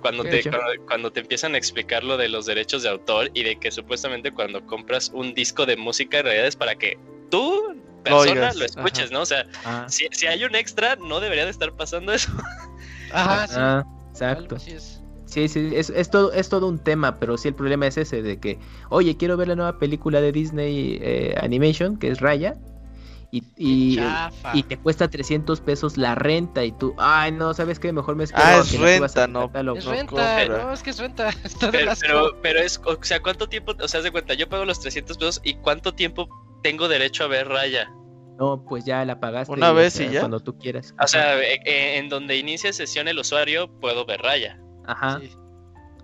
Cuando 0.00 0.24
¿Qué 0.24 0.42
te, 0.42 0.50
cuando, 0.50 0.84
cuando 0.86 1.12
te 1.12 1.20
empiezan 1.20 1.54
a 1.54 1.58
explicar 1.58 2.04
lo 2.04 2.16
de 2.18 2.28
los 2.28 2.44
derechos 2.44 2.82
de 2.82 2.90
autor 2.90 3.30
y 3.32 3.42
de 3.44 3.56
que 3.56 3.70
supuestamente 3.70 4.32
cuando 4.32 4.66
compras 4.66 5.10
un 5.14 5.32
disco 5.32 5.64
de 5.64 5.76
música 5.76 6.18
en 6.18 6.24
realidad 6.24 6.46
es 6.48 6.56
para 6.56 6.74
que 6.74 6.98
tú, 7.30 7.74
persona, 8.02 8.52
lo 8.52 8.64
escuches, 8.66 9.04
ajá. 9.06 9.12
¿no? 9.14 9.20
O 9.22 9.26
sea, 9.26 9.46
Ah, 9.64 9.86
si, 9.88 10.06
si 10.10 10.26
hay 10.26 10.44
un 10.44 10.54
extra, 10.56 10.96
no 10.96 11.20
debería 11.20 11.44
de 11.44 11.50
estar 11.52 11.72
pasando 11.72 12.12
eso. 12.12 12.30
Ajá, 13.12 13.46
sí. 13.46 13.54
ah, 13.56 13.84
exacto. 14.10 14.56
así 14.56 14.72
es. 14.72 14.93
Sí, 15.34 15.48
sí, 15.48 15.72
es, 15.74 15.90
es, 15.90 16.10
todo, 16.10 16.32
es 16.32 16.48
todo 16.48 16.68
un 16.68 16.78
tema, 16.78 17.18
pero 17.18 17.36
sí 17.36 17.48
el 17.48 17.54
problema 17.56 17.88
es 17.88 17.96
ese 17.96 18.22
de 18.22 18.38
que, 18.38 18.60
oye, 18.88 19.16
quiero 19.16 19.36
ver 19.36 19.48
la 19.48 19.56
nueva 19.56 19.80
película 19.80 20.20
de 20.20 20.30
Disney 20.30 20.96
eh, 21.02 21.34
Animation, 21.42 21.96
que 21.98 22.08
es 22.08 22.20
Raya, 22.20 22.54
y, 23.32 23.42
y, 23.56 23.98
y 24.52 24.62
te 24.62 24.76
cuesta 24.76 25.08
300 25.08 25.60
pesos 25.60 25.96
la 25.96 26.14
renta 26.14 26.64
y 26.64 26.70
tú, 26.70 26.94
ay, 26.98 27.32
no, 27.32 27.52
¿sabes 27.52 27.80
qué? 27.80 27.92
Mejor 27.92 28.14
me 28.14 28.22
espero 28.22 28.44
Ah, 28.46 28.58
es 28.58 28.70
que 28.70 28.78
renta, 28.78 29.26
no- 29.26 29.48
catálogo". 29.48 29.76
Es 29.76 29.84
no 29.86 29.90
renta, 29.90 30.36
compra. 30.36 30.62
no, 30.66 30.72
es 30.72 30.82
que 30.84 30.90
es 30.90 30.98
renta. 31.00 31.28
Está 31.44 31.72
de 31.72 31.78
Pero, 31.78 31.90
asco. 31.90 32.06
pero, 32.06 32.40
pero 32.42 32.60
es, 32.60 32.80
o 32.84 32.96
sea, 33.02 33.20
¿cuánto 33.20 33.48
tiempo? 33.48 33.72
O 33.82 33.88
sea, 33.88 34.02
de 34.02 34.12
cuenta, 34.12 34.34
yo 34.34 34.48
pago 34.48 34.64
los 34.64 34.78
300 34.78 35.18
pesos 35.18 35.40
y 35.42 35.54
¿cuánto 35.54 35.92
tiempo 35.94 36.28
tengo 36.62 36.86
derecho 36.86 37.24
a 37.24 37.26
ver 37.26 37.48
Raya? 37.48 37.90
No, 38.38 38.64
pues 38.68 38.84
ya 38.84 39.04
la 39.04 39.18
pagaste. 39.18 39.52
Una 39.52 39.72
o 39.72 39.74
vez 39.74 39.94
sea, 39.94 40.08
y 40.08 40.12
ya. 40.12 40.20
Cuando 40.20 40.38
tú 40.38 40.56
quieras. 40.56 40.94
O 41.02 41.08
sea, 41.08 41.36
eh, 41.42 41.58
eh, 41.64 41.98
en 41.98 42.08
donde 42.08 42.36
inicia 42.36 42.72
sesión 42.72 43.08
el 43.08 43.18
usuario, 43.18 43.68
puedo 43.80 44.06
ver 44.06 44.20
Raya. 44.22 44.60
Ajá. 44.86 45.20
Sí, 45.20 45.30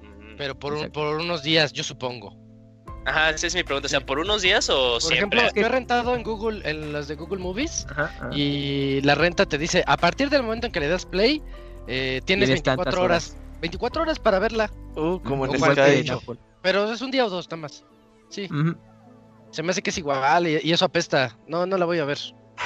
Mm. 0.03 0.37
pero 0.37 0.59
por, 0.59 0.73
un- 0.75 0.91
por 0.91 1.17
unos 1.21 1.43
días, 1.43 1.73
yo 1.73 1.83
supongo. 1.85 2.37
Ajá, 3.07 3.31
esa 3.31 3.47
es 3.47 3.55
mi 3.55 3.63
pregunta. 3.63 3.87
O 3.87 3.89
sea, 3.89 4.01
¿por 4.05 4.19
unos 4.19 4.43
días 4.43 4.69
o 4.71 4.93
Por 4.93 5.03
siempre? 5.03 5.41
ejemplo, 5.41 5.61
yo 5.61 5.67
he 5.67 5.71
rentado 5.71 6.15
en 6.15 6.23
Google, 6.23 6.69
en 6.69 6.93
las 6.93 7.09
de 7.09 7.15
Google 7.17 7.39
Movies, 7.39 7.87
Ajá, 7.91 8.05
ajá. 8.05 8.29
y 8.33 9.01
la 9.03 9.15
renta 9.15 9.47
te 9.47 9.57
dice, 9.59 9.83
a 9.87 9.97
partir 9.97 10.29
del 10.31 10.43
momento 10.43 10.67
en 10.67 10.73
que 10.73 10.81
le 10.81 10.89
das 10.89 11.07
play, 11.07 11.43
eh, 11.87 12.21
tienes 12.25 12.49
Tienes 12.49 12.49
24 12.51 12.85
tantas 12.85 13.01
horas. 13.01 13.37
24 13.61 14.03
horas 14.03 14.19
para 14.19 14.39
verla, 14.39 14.71
Uh, 14.97 15.19
como 15.23 15.45
en 15.47 15.51
O 15.63 15.67
el 15.73 15.79
hecho. 15.95 16.21
pero 16.63 16.93
es 16.93 17.01
un 17.01 17.11
día 17.11 17.25
o 17.25 17.31
dos, 17.31 17.47
nada 17.49 17.57
más. 17.63 17.85
Sí, 18.29 18.49
se 19.51 19.63
me 19.63 19.71
hace 19.71 19.83
que 19.83 19.91
es 19.91 19.99
igual 19.99 20.47
y, 20.47 20.59
y 20.63 20.73
eso 20.73 20.85
apesta. 20.85 21.37
No, 21.49 21.65
no 21.67 21.77
la 21.79 21.85
voy 21.87 21.99
a 21.99 22.05
ver. 22.05 22.19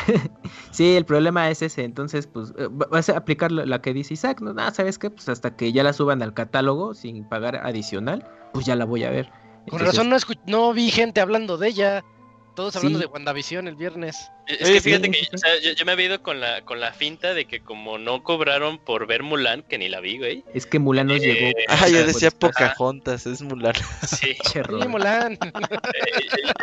Sí, 0.70 0.96
el 0.96 1.04
problema 1.04 1.48
es 1.50 1.62
ese. 1.62 1.84
Entonces, 1.84 2.26
pues, 2.26 2.52
eh, 2.58 2.66
va- 2.66 2.88
vas 2.90 3.08
a 3.08 3.16
aplicar 3.16 3.52
la, 3.52 3.80
que 3.80 3.94
dice 3.94 4.14
Isaac. 4.14 4.40
No, 4.40 4.52
nada, 4.52 4.72
¿sabes 4.72 4.98
qué? 4.98 5.08
Pues 5.10 5.28
hasta 5.28 5.54
que 5.56 5.72
ya 5.72 5.82
la 5.84 5.92
suban 5.92 6.20
al 6.22 6.34
catálogo 6.34 6.94
sin 6.94 7.24
pagar 7.24 7.56
adicional, 7.56 8.26
pues 8.52 8.66
ya 8.66 8.74
la 8.74 8.84
voy 8.84 9.04
a 9.04 9.10
ver. 9.10 9.26
Con 9.68 9.80
Entonces, 9.80 10.04
razón 10.04 10.10
no, 10.10 10.58
no 10.58 10.72
vi 10.72 10.90
gente 10.90 11.20
hablando 11.20 11.56
de 11.58 11.68
ella. 11.68 12.04
Todos 12.54 12.76
hablando 12.76 12.98
Sí. 13.00 13.04
de 13.04 13.10
WandaVision 13.10 13.66
el 13.68 13.74
viernes. 13.74 14.30
Es 14.46 14.68
que 14.70 14.80
fíjate 14.80 15.10
que 15.10 15.26
o 15.34 15.38
sea, 15.38 15.50
yo, 15.60 15.72
yo 15.72 15.84
me 15.84 15.92
había 15.92 16.06
ido 16.06 16.22
con 16.22 16.40
la, 16.40 16.64
con 16.64 16.78
la 16.80 16.92
finta 16.92 17.34
de 17.34 17.46
que 17.46 17.60
como 17.60 17.98
no 17.98 18.22
cobraron 18.22 18.78
por 18.78 19.06
ver 19.06 19.22
Mulan, 19.24 19.62
que 19.62 19.76
ni 19.78 19.88
la 19.88 20.00
vi, 20.00 20.18
güey. 20.18 20.44
Es 20.54 20.64
que 20.66 20.78
Mulan 20.78 21.08
nos 21.08 21.16
Eh, 21.16 21.20
llegó. 21.34 21.56
Ah, 21.68 21.88
yo 21.88 22.06
decía. 22.06 22.30
Pocahontas, 22.30 23.26
es 23.26 23.42
Mulan. 23.42 23.74
Sí. 24.06 24.36
Sí. 24.52 24.60
Mulan. 24.88 25.32
Eh, 25.32 25.38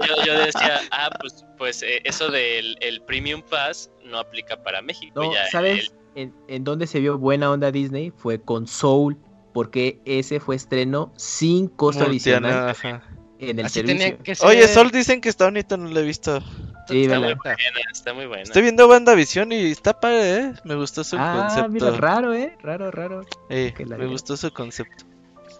yo, 0.08 0.26
yo 0.26 0.40
decía, 0.40 0.82
ah, 0.92 1.10
pues, 1.20 1.45
pues 1.58 1.84
eh, 1.84 2.02
eso 2.03 2.30
del 2.30 2.78
el 2.82 3.02
Premium 3.02 3.42
Pass 3.42 3.90
no 4.06 4.18
aplica 4.20 4.61
para 4.64 4.82
México. 4.82 5.22
No, 5.22 5.34
ya, 5.34 5.48
¿sabes 5.52 5.94
en, 6.16 6.34
en 6.48 6.64
dónde 6.64 6.88
se 6.88 7.00
vio 7.00 7.18
buena 7.18 7.52
onda 7.52 7.72
Disney? 7.72 8.11
Fue 8.16 8.42
con 8.42 8.68
Soul, 8.68 9.18
porque 9.53 10.00
ese 10.06 10.40
fue 10.40 10.56
estreno 10.56 11.14
sin 11.18 11.68
costo 11.68 12.08
Multiana, 12.08 12.68
adicional 12.70 12.70
ajá. 13.02 13.18
En 13.50 13.60
el 13.60 13.66
Así 13.66 13.76
servicio. 13.80 14.00
tenía 14.00 14.18
que 14.24 14.36
ser. 14.36 14.48
Oye, 14.48 14.68
Sol 14.68 14.92
dicen 14.92 15.20
que 15.22 15.30
está 15.30 15.45
bonito, 15.45 15.76
no 15.78 15.90
lo 15.90 16.00
he 16.00 16.03
visto. 16.03 16.40
Sí, 16.88 17.03
está 17.03 17.20
muy 17.20 17.34
buena, 17.34 17.56
está 17.92 18.14
muy 18.14 18.26
buena. 18.26 18.44
Estoy 18.44 18.61
viendo 18.64 18.88
WandaVision 18.88 19.52
y 19.52 19.72
está 19.72 20.00
padre, 20.00 20.36
¿eh? 20.38 20.53
Me 20.66 20.76
gustó 20.76 21.03
su 21.03 21.16
Ah, 21.18 21.48
concepto. 21.48 21.70
mira, 21.70 21.92
raro, 21.92 22.34
¿eh? 22.34 22.58
Raro, 22.61 22.92
raro. 22.92 23.26
Eh, 23.50 23.74
la 23.86 23.98
me 23.98 24.08
gustó 24.08 24.36
su 24.36 24.52
concepto. 24.52 25.06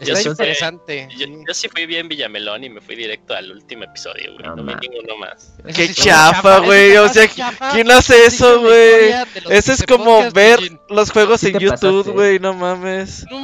Está 0.02 0.14
Yo 0.14 0.16
sí- 0.16 0.30
interesante. 0.30 1.08
Yo, 1.12 1.26
sí. 1.28 1.34
yo 1.48 1.54
sí 1.54 1.70
fui 1.70 1.86
bien 1.86 2.08
Villamelón 2.10 2.64
y 2.64 2.70
me 2.70 2.82
fui 2.82 2.96
directo 2.96 3.36
al 3.36 3.52
último 3.52 3.84
episodio, 3.84 4.34
güey. 4.34 4.44
No 4.46 4.56
No, 4.56 4.64
vi 4.64 4.74
mames. 4.74 4.90
ninguno 4.90 5.18
más. 5.18 5.54
Eso 5.66 5.78
Qué 5.78 5.88
sí 5.88 5.94
chafa, 6.04 6.60
güey, 6.60 6.92
eso 6.94 7.04
o 7.04 7.10
sea, 7.10 7.28
chafa. 7.28 7.72
¿Quién 7.72 7.92
hace 7.92 8.26
eso, 8.26 8.62
güey? 8.62 9.14
Ese 9.50 9.74
es 9.74 9.84
como 9.86 10.06
Podcast, 10.06 10.36
ver 10.36 10.60
los 10.90 11.12
juegos 11.12 11.42
Sí 11.42 11.48
en 11.50 11.60
YouTube, 11.60 12.12
güey, 12.14 12.40
no 12.40 12.54
mames. 12.54 13.26
No, 13.30 13.40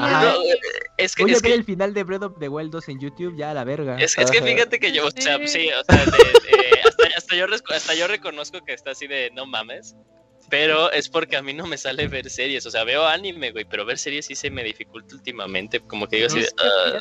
es 0.98 1.16
que, 1.16 1.24
Voy 1.24 1.32
es 1.32 1.38
a 1.38 1.42
ver 1.42 1.52
que, 1.52 1.53
el 1.58 1.64
final 1.64 1.94
de 1.94 2.03
Breath 2.03 2.24
of 2.24 2.34
the 2.40 2.50
Wild 2.50 2.72
2 2.72 2.90
en 2.90 3.00
YouTube, 3.00 3.36
ya 3.38 3.52
a 3.52 3.53
la 3.53 3.64
verga. 3.64 3.98
es, 4.00 4.18
es 4.18 4.32
que 4.32 4.42
fíjate 4.42 4.80
que 4.80 4.92
yo, 4.92 5.06
o 5.06 5.11
sea, 5.11 5.38
Sí. 5.48 5.69
o 5.69 5.84
sea, 5.94 6.06
de- 6.06 6.11
de- 6.11 6.82
hasta, 6.84 7.08
hasta 7.18 7.36
yo, 7.36 7.45
hasta 7.76 7.94
yo 7.94 8.08
reconozco 8.08 8.60
que 8.66 8.74
está 8.74 8.92
así 8.92 9.06
de 9.06 9.30
no 9.36 9.45
mames. 9.45 9.95
Pero 10.50 10.90
es 10.93 11.09
porque 11.09 11.35
a 11.35 11.42
mí 11.42 11.53
no 11.53 11.67
me 11.67 11.77
sale 11.77 12.08
ver 12.08 12.30
series. 12.30 12.66
O 12.66 12.72
sea, 12.72 12.85
veo 12.85 13.06
anime, 13.06 13.51
güey, 13.51 13.66
pero 13.66 13.84
ver 13.85 13.98
series 13.98 14.27
sí 14.27 14.35
se 14.35 14.50
me 14.50 14.64
dificulta 14.64 15.14
últimamente. 15.14 15.82
Como 15.82 16.08
que 16.08 16.16
digo 16.17 16.27
así. 16.27 16.40
"Ah, 16.58 17.00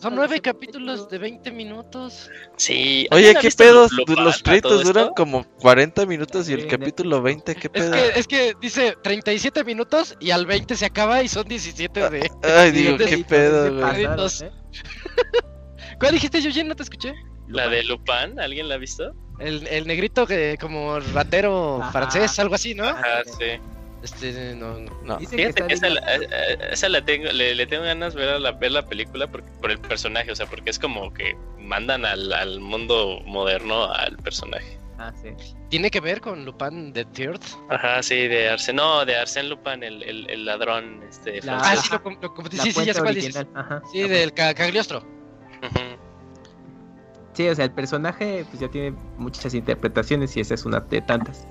Son 0.00 0.14
nueve 0.14 0.40
capítulos 0.40 1.08
de 1.08 1.18
20 1.18 1.50
minutos. 1.50 2.30
sí. 2.56 3.08
Oye, 3.10 3.30
¿alguien 3.30 3.36
ha 3.36 3.40
¿qué 3.40 3.50
pedos? 3.50 3.90
Los 4.06 4.42
créditos 4.44 4.84
duran 4.84 5.04
esto? 5.06 5.14
como 5.16 5.44
40 5.58 6.06
minutos 6.06 6.48
y 6.48 6.52
el 6.52 6.62
Sí, 6.62 6.66
capítulo 6.68 7.20
20, 7.20 7.56
¿qué 7.56 7.66
Es 7.66 7.82
pedo? 7.82 7.92
que, 7.92 8.08
es 8.20 8.26
que 8.28 8.54
dice 8.60 8.96
37 9.02 9.64
minutos 9.64 10.14
y 10.20 10.30
al 10.30 10.46
20 10.46 10.76
se 10.76 10.86
acaba 10.86 11.20
y 11.24 11.28
son 11.28 11.48
17 11.48 12.10
de. 12.10 12.30
Ay, 12.42 12.70
digo, 12.70 12.96
de- 12.96 13.06
qué 13.06 13.18
pedo, 13.24 13.74
güey. 13.74 14.04
¿eh? 14.04 14.50
¿Cuál 15.98 16.12
dijiste, 16.12 16.38
Eugene? 16.38 16.68
No 16.68 16.76
te 16.76 16.82
escuché. 16.84 17.12
La 17.48 17.68
de 17.68 17.82
Lupin, 17.84 18.38
¿alguien 18.38 18.68
la 18.68 18.76
ha 18.76 18.78
visto? 18.78 19.12
El, 19.38 19.66
el 19.66 19.86
negrito 19.86 20.26
que 20.26 20.56
como 20.60 21.00
ratero 21.00 21.80
Ajá. 21.82 21.92
francés, 21.92 22.38
algo 22.38 22.54
así, 22.54 22.74
¿no? 22.74 22.84
Ajá, 22.88 23.22
sí. 23.24 23.32
sí. 23.38 23.60
Este, 24.02 24.54
no, 24.54 24.78
no. 25.02 25.18
Fíjate 25.18 25.66
que 25.66 25.72
esa, 25.72 25.88
la, 25.88 26.00
eh, 26.00 26.28
eh, 26.30 26.58
esa 26.72 26.90
la 26.90 27.02
tengo, 27.02 27.32
le, 27.32 27.54
le 27.54 27.66
tengo 27.66 27.84
ganas 27.84 28.14
ver, 28.14 28.28
a 28.28 28.38
la, 28.38 28.52
ver 28.52 28.72
la 28.72 28.84
película 28.84 29.26
por, 29.26 29.42
por 29.60 29.70
el 29.70 29.78
personaje, 29.78 30.30
o 30.30 30.36
sea, 30.36 30.44
porque 30.46 30.68
es 30.70 30.78
como 30.78 31.12
que 31.14 31.34
mandan 31.58 32.04
al, 32.04 32.30
al 32.34 32.60
mundo 32.60 33.20
moderno 33.24 33.90
al 33.92 34.16
personaje. 34.18 34.78
Ah, 34.98 35.10
sí. 35.22 35.30
¿Tiene 35.70 35.90
que 35.90 36.00
ver 36.00 36.20
con 36.20 36.44
Lupin 36.44 36.92
the 36.92 37.04
Third? 37.06 37.40
Ajá, 37.70 38.02
sí, 38.02 38.28
de 38.28 38.50
Arsène, 38.50 38.74
no, 38.76 39.04
de 39.06 39.16
Arsène 39.16 39.48
Lupin, 39.48 39.82
el, 39.82 40.02
el, 40.02 40.28
el 40.30 40.44
ladrón 40.44 41.02
este, 41.08 41.40
La- 41.42 41.56
Ah, 41.56 41.60
francés. 41.64 41.80
sí, 41.88 41.96
lo, 42.04 42.10
lo 42.20 42.34
La 42.52 42.62
sí, 42.62 42.72
sí, 42.72 42.84
ya 42.84 42.94
sé 42.94 43.00
cuál 43.00 43.14
dices. 43.14 43.46
ajá. 43.54 43.82
Sí, 43.90 44.06
del 44.06 44.34
ca- 44.34 44.54
Cagliostro. 44.54 44.98
Ujú. 45.62 46.03
Sí, 47.34 47.48
o 47.48 47.54
sea, 47.54 47.64
el 47.64 47.72
personaje 47.72 48.44
pues 48.48 48.60
ya 48.60 48.68
tiene 48.68 48.96
muchas 49.18 49.54
interpretaciones 49.54 50.36
y 50.36 50.40
esa 50.40 50.54
es 50.54 50.64
una 50.64 50.80
de 50.80 51.00
tantas. 51.02 51.46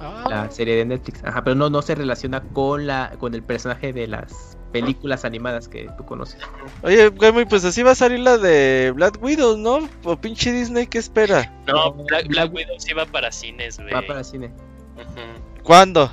Ah, 0.00 0.24
La 0.28 0.50
serie 0.50 0.76
de 0.76 0.84
Netflix. 0.84 1.24
Ajá, 1.24 1.42
pero 1.42 1.56
no, 1.56 1.70
no 1.70 1.80
se 1.82 1.94
relaciona 1.94 2.42
con 2.42 2.86
la 2.86 3.12
con 3.18 3.34
el 3.34 3.42
personaje 3.42 3.92
de 3.94 4.06
las 4.06 4.58
películas 4.72 5.24
animadas 5.24 5.68
que 5.68 5.88
tú 5.96 6.04
conoces. 6.04 6.38
Oye, 6.82 7.08
güey, 7.08 7.46
pues 7.46 7.64
así 7.64 7.82
va 7.82 7.92
a 7.92 7.94
salir 7.94 8.18
la 8.18 8.36
de 8.36 8.92
Black 8.94 9.18
Widow, 9.22 9.56
¿no? 9.56 9.88
O 10.04 10.16
pinche 10.16 10.52
Disney, 10.52 10.86
¿qué 10.86 10.98
espera? 10.98 11.50
No, 11.66 11.92
Black, 11.94 12.52
Widow 12.52 12.74
sí 12.78 12.92
va 12.92 13.06
para 13.06 13.32
cines, 13.32 13.78
güey. 13.78 13.94
Va 13.94 14.02
para 14.02 14.22
cine. 14.22 14.50
¿Cuándo? 15.62 16.10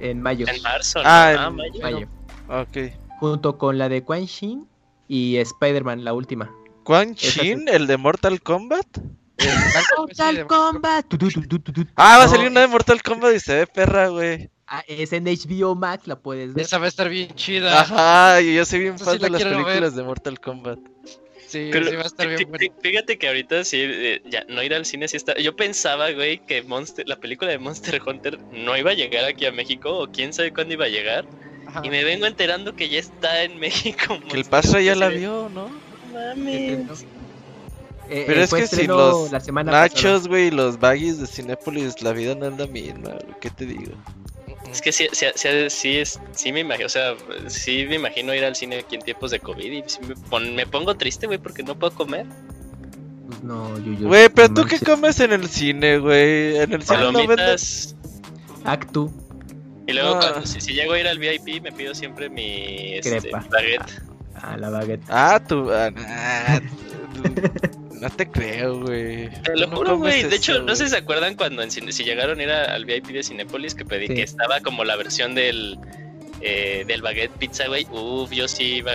en 0.00 0.20
mayo. 0.20 0.46
En 0.48 0.60
marzo, 0.62 0.98
¿no? 1.02 1.08
Ah, 1.08 1.34
Ah, 1.38 1.46
en- 1.48 1.56
mayo. 1.56 1.80
mayo. 1.82 2.08
Ok. 2.48 2.92
Junto 3.20 3.56
con 3.56 3.78
la 3.78 3.88
de 3.88 4.02
Quan 4.02 4.24
Shin 4.26 4.66
y 5.08 5.36
Spider-Man, 5.38 6.04
la 6.04 6.12
última. 6.12 6.50
¿Quan 6.84 7.14
Shin, 7.14 7.68
el 7.68 7.86
de 7.86 7.96
Mortal 7.96 8.40
Kombat? 8.42 8.86
Mortal 9.98 10.46
Kombat. 10.46 11.06
Ah, 11.96 12.18
va 12.18 12.24
a 12.24 12.28
salir 12.28 12.48
una 12.48 12.60
de 12.60 12.68
Mortal 12.68 13.02
Kombat 13.02 13.34
y 13.34 13.40
se 13.40 13.54
ve 13.56 13.66
perra, 13.66 14.08
güey. 14.08 14.48
ah, 14.66 14.82
es 14.86 15.12
en 15.12 15.24
HBO 15.24 15.74
Max, 15.74 16.06
la 16.06 16.16
puedes 16.18 16.54
ver. 16.54 16.64
Esa 16.64 16.78
va 16.78 16.86
a 16.86 16.88
estar 16.88 17.08
bien 17.08 17.34
chida. 17.34 17.80
Ajá, 17.80 18.40
y 18.40 18.54
yo 18.54 18.64
soy 18.64 18.80
bien 18.80 18.98
fan 18.98 19.14
sí 19.14 19.18
la 19.20 19.26
de 19.26 19.30
las 19.30 19.44
ver. 19.44 19.52
películas 19.52 19.94
de 19.96 20.02
Mortal 20.02 20.40
Kombat. 20.40 20.78
Sí, 21.46 21.68
Pero 21.72 21.88
sí 21.88 21.94
va 21.96 22.02
a 22.02 22.06
estar 22.06 22.26
bien 22.26 22.40
fí- 22.40 22.72
Fíjate 22.82 23.16
que 23.16 23.28
ahorita 23.28 23.64
sí, 23.64 23.78
eh, 23.80 24.22
ya 24.28 24.44
no 24.48 24.62
ir 24.62 24.74
al 24.74 24.84
cine 24.84 25.06
sí 25.08 25.16
está. 25.16 25.38
Yo 25.38 25.54
pensaba, 25.54 26.10
güey, 26.10 26.38
que 26.46 26.62
Monster, 26.62 27.08
la 27.08 27.16
película 27.16 27.50
de 27.50 27.58
Monster 27.58 28.00
Hunter 28.04 28.38
no 28.52 28.76
iba 28.76 28.90
a 28.90 28.94
llegar 28.94 29.24
aquí 29.24 29.46
a 29.46 29.52
México 29.52 29.90
o 29.98 30.08
quién 30.10 30.32
sabe 30.32 30.52
cuándo 30.52 30.74
iba 30.74 30.86
a 30.86 30.88
llegar. 30.88 31.26
Ajá. 31.66 31.82
Y 31.84 31.90
me 31.90 32.02
vengo 32.02 32.26
enterando 32.26 32.74
que 32.74 32.88
ya 32.88 32.98
está 32.98 33.42
en 33.44 33.58
México. 33.60 34.18
Que 34.28 34.36
el 34.36 34.44
Pastra 34.44 34.80
ya 34.80 34.94
la 34.96 35.08
vio, 35.10 35.48
¿no? 35.48 35.70
Mames. 36.14 37.04
Eh, 38.10 38.24
Pero 38.26 38.40
eh, 38.40 38.44
es 38.44 38.52
que 38.54 38.66
si 38.66 38.86
los 38.86 39.32
la 39.32 39.40
semana 39.40 39.72
Nachos, 39.72 40.28
güey, 40.28 40.48
y 40.48 40.50
los 40.50 40.78
baggies 40.78 41.18
de 41.20 41.26
Cinépolis, 41.26 42.02
la 42.02 42.12
vida 42.12 42.34
no 42.34 42.46
es 42.48 42.58
la 42.58 42.66
misma, 42.66 43.12
¿qué 43.40 43.48
te 43.50 43.64
digo? 43.66 43.92
Es 44.70 44.82
que 44.82 44.92
sí, 44.92 45.06
sí, 45.12 45.26
sí, 45.34 45.48
sí, 45.68 45.96
es, 45.98 46.20
sí 46.32 46.52
me 46.52 46.60
imagino, 46.60 46.86
o 46.86 46.90
sea, 46.90 47.14
sí 47.46 47.86
me 47.88 47.94
imagino 47.94 48.34
ir 48.34 48.44
al 48.44 48.56
cine 48.56 48.80
aquí 48.80 48.96
en 48.96 49.02
tiempos 49.02 49.30
de 49.30 49.40
COVID 49.40 49.72
y 49.72 49.82
sí 49.86 50.00
me, 50.06 50.14
pon- 50.16 50.54
me 50.54 50.66
pongo 50.66 50.94
triste, 50.96 51.26
güey, 51.26 51.38
porque 51.38 51.62
no 51.62 51.78
puedo 51.78 51.94
comer. 51.94 52.26
Pues 53.28 53.42
no, 53.42 53.78
yo, 53.78 53.92
yo- 53.92 54.08
Güey, 54.08 54.28
pero 54.28 54.48
no 54.48 54.54
tú 54.62 54.66
qué 54.68 54.78
comes 54.80 55.18
en 55.20 55.32
el 55.32 55.48
cine, 55.48 55.98
güey. 55.98 56.56
En 56.58 56.72
el 56.74 56.82
cine 56.82 56.98
no 56.98 57.12
venden. 57.12 57.36
Palomitas. 57.36 57.96
Actu. 58.64 59.10
Y 59.86 59.92
luego, 59.92 60.14
Ah. 60.16 60.18
cuando- 60.20 60.46
si, 60.46 60.60
si 60.60 60.72
llego 60.74 60.92
a 60.92 60.98
ir 61.00 61.06
al 61.08 61.18
VIP, 61.18 61.60
me 61.62 61.72
pido 61.72 61.94
siempre 61.94 62.28
mi 62.28 62.94
este, 62.94 63.30
baguette. 63.50 64.02
Ah, 64.46 64.56
la 64.58 64.70
baguette. 64.70 65.02
Ah, 65.08 65.40
tú. 65.46 65.70
ah, 65.72 65.90
ah, 65.96 66.60
no 68.00 68.10
te 68.10 68.30
creo, 68.30 68.80
güey. 68.80 69.30
Te 69.42 69.56
lo 69.56 69.66
No 69.68 69.76
juro, 69.76 69.98
güey. 69.98 70.24
De 70.24 70.36
hecho, 70.36 70.52
eso, 70.52 70.62
no 70.62 70.74
sé 70.74 70.82
güey. 70.84 70.90
si 70.90 70.96
se 70.96 70.96
acuerdan 71.02 71.34
cuando 71.36 71.62
en 71.62 71.70
Cine- 71.70 71.92
si 71.92 72.04
llegaron 72.04 72.38
a 72.38 72.42
ir 72.42 72.50
a- 72.50 72.74
al 72.74 72.84
VIP 72.84 73.12
de 73.12 73.22
Cinépolis 73.22 73.74
que 73.74 73.84
pedí 73.84 74.08
Sí. 74.08 74.14
que 74.14 74.22
estaba 74.22 74.60
como 74.60 74.84
la 74.84 74.96
versión 74.96 75.34
del 75.34 75.78
eh, 76.40 76.84
del 76.86 77.00
baguette 77.00 77.32
pizza, 77.38 77.66
güey. 77.68 77.86
Uf, 77.90 78.30
yo 78.32 78.46
sí 78.48 78.76
iba. 78.76 78.92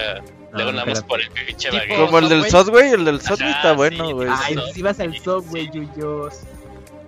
Luego 0.51 0.71
nada 0.71 0.85
más 0.85 1.01
por 1.03 1.19
el 1.21 1.29
pinche 1.31 1.71
baguette. 1.71 1.95
Como 1.97 2.19
el 2.19 2.29
del 2.29 2.43
Subway. 2.45 2.63
Subway, 2.65 2.89
el 2.91 3.05
del 3.05 3.21
Subway 3.21 3.49
está 3.51 3.71
sí, 3.71 3.75
bueno, 3.77 4.13
güey. 4.13 4.29
Ay, 4.31 4.55
no. 4.55 4.67
si 4.67 4.79
ibas 4.81 4.99
al 4.99 5.17
Subway, 5.17 5.65
sí. 5.71 5.79
Yuyos. 5.95 6.35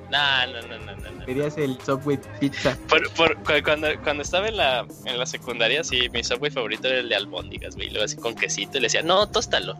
No, 0.10 0.48
no, 0.48 0.62
no, 0.68 0.78
no, 0.80 0.96
no. 0.96 1.21
El 1.40 1.78
Subway 1.86 2.20
Pizza. 2.40 2.78
Por, 2.90 3.10
por- 3.14 3.36
cu- 3.38 3.64
cuando, 3.64 3.88
cuando 4.04 4.24
estaba 4.24 4.48
en 4.48 4.58
la, 4.58 4.86
en 5.06 5.18
la 5.18 5.26
secundaria, 5.26 5.84
sí, 5.84 6.10
mi 6.14 6.24
subway 6.24 6.52
favorito 6.52 6.88
era 6.88 7.00
el 7.00 7.10
de 7.10 7.16
albóndigas, 7.16 7.76
güey. 7.76 7.88
y 7.88 7.92
Luego 7.92 8.06
así 8.06 8.18
con 8.18 8.36
quesito 8.36 8.78
y 8.78 8.82
le 8.82 8.86
decía, 8.86 9.02
no, 9.02 9.28
tóstalo. 9.30 9.76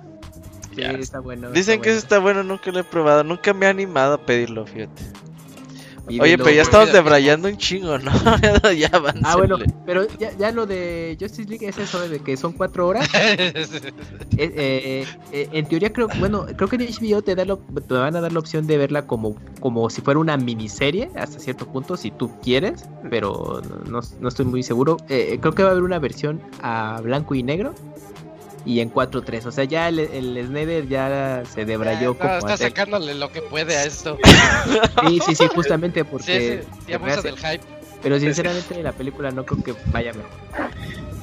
Sí, 0.76 0.82
Ya. 0.82 0.92
está 0.92 1.20
bueno. 1.20 1.52
Dicen 1.52 1.82
que 1.82 1.90
eso 1.90 1.98
está 2.00 2.16
está 2.16 2.20
bueno, 2.20 2.44
nunca 2.44 2.72
lo 2.72 2.80
he 2.80 2.84
probado. 2.84 3.24
Nunca 3.24 3.54
me 3.54 3.66
he 3.66 3.70
animado 3.70 4.14
a 4.14 4.26
pedirlo, 4.26 4.66
fíjate. 4.66 5.04
Oye, 6.08 6.20
pero 6.38 6.38
ya 6.38 6.44
güey. 6.44 6.60
estamos 6.60 6.92
debrayando 6.92 7.48
un 7.48 7.58
chingo, 7.58 7.98
¿no? 8.00 8.12
ya 8.76 8.88
aváncenle. 8.92 9.28
Ah, 9.28 9.36
bueno, 9.38 9.58
pero 9.86 10.08
ya, 10.18 10.32
ya 10.38 10.52
lo 10.52 10.66
de 10.66 11.16
Justice 11.20 11.48
League 11.50 11.68
es 11.68 11.78
eso 11.78 12.00
de 12.08 12.20
que 12.20 12.36
son 12.38 12.54
cuatro 12.54 12.88
horas. 12.88 13.08
Eh, 14.38 14.52
eh, 14.56 15.06
eh, 15.34 15.50
en 15.52 15.68
teoría 15.68 15.92
creo, 15.94 16.08
bueno, 16.18 16.46
creo 16.56 16.68
que 16.70 16.78
en 16.78 16.84
HBO 16.84 17.22
te, 17.22 17.36
da 17.36 17.46
la 17.46 17.54
op- 17.56 17.88
te 17.88 17.94
van 17.94 18.16
a 18.16 18.22
dar 18.22 18.32
la 18.32 18.40
opción 18.40 18.66
de 18.66 18.78
verla 18.78 19.06
como, 19.06 19.36
como 19.60 19.90
si 19.90 20.02
fuera 20.02 20.20
una 20.20 20.38
miniserie 20.38 21.10
hasta 21.16 21.38
cierto 21.40 21.68
punto, 21.68 21.98
si 21.98 22.12
tú 22.12 22.32
quieres, 22.42 22.86
pero 23.10 23.62
no, 23.88 24.00
no 24.20 24.28
estoy 24.28 24.46
muy 24.46 24.64
seguro. 24.64 24.98
Eh, 25.10 25.38
creo 25.42 25.54
que 25.54 25.64
va 25.64 25.70
a 25.70 25.72
haber 25.74 25.84
una 25.84 26.00
versión 26.00 26.42
a 26.64 27.00
blanco 27.04 27.36
y 27.36 27.44
negro 27.44 27.74
y 28.66 28.80
en 28.80 28.92
4.3, 28.94 29.46
o 29.46 29.52
sea, 29.52 29.64
ya 29.64 29.88
el, 29.90 30.00
el 30.00 30.46
Snyder 30.48 30.88
ya 30.88 31.44
se 31.52 31.66
debrayó 31.66 32.14
Ya, 32.14 32.18
como 32.20 32.30
no, 32.34 32.38
está 32.40 32.54
hacer- 32.54 32.70
sacándole 32.70 33.16
lo 33.16 33.32
que 33.32 33.42
puede 33.42 33.76
a 33.76 33.84
esto. 33.86 34.18
Sí, 35.08 35.20
sí, 35.26 35.36
sí, 35.36 35.48
justamente 35.54 36.02
Sí, 36.02 36.08
porque... 36.10 36.64
sí, 36.64 36.70
sí, 36.86 36.94
abusa 36.94 37.22
del 37.22 37.38
hype. 37.38 37.62
Pero 38.04 38.20
sinceramente 38.20 38.82
la 38.84 38.92
película 38.94 39.32
no 39.32 39.46
creo 39.46 39.64
que 39.64 39.76
vaya 39.88 40.12
mejor. 40.14 40.32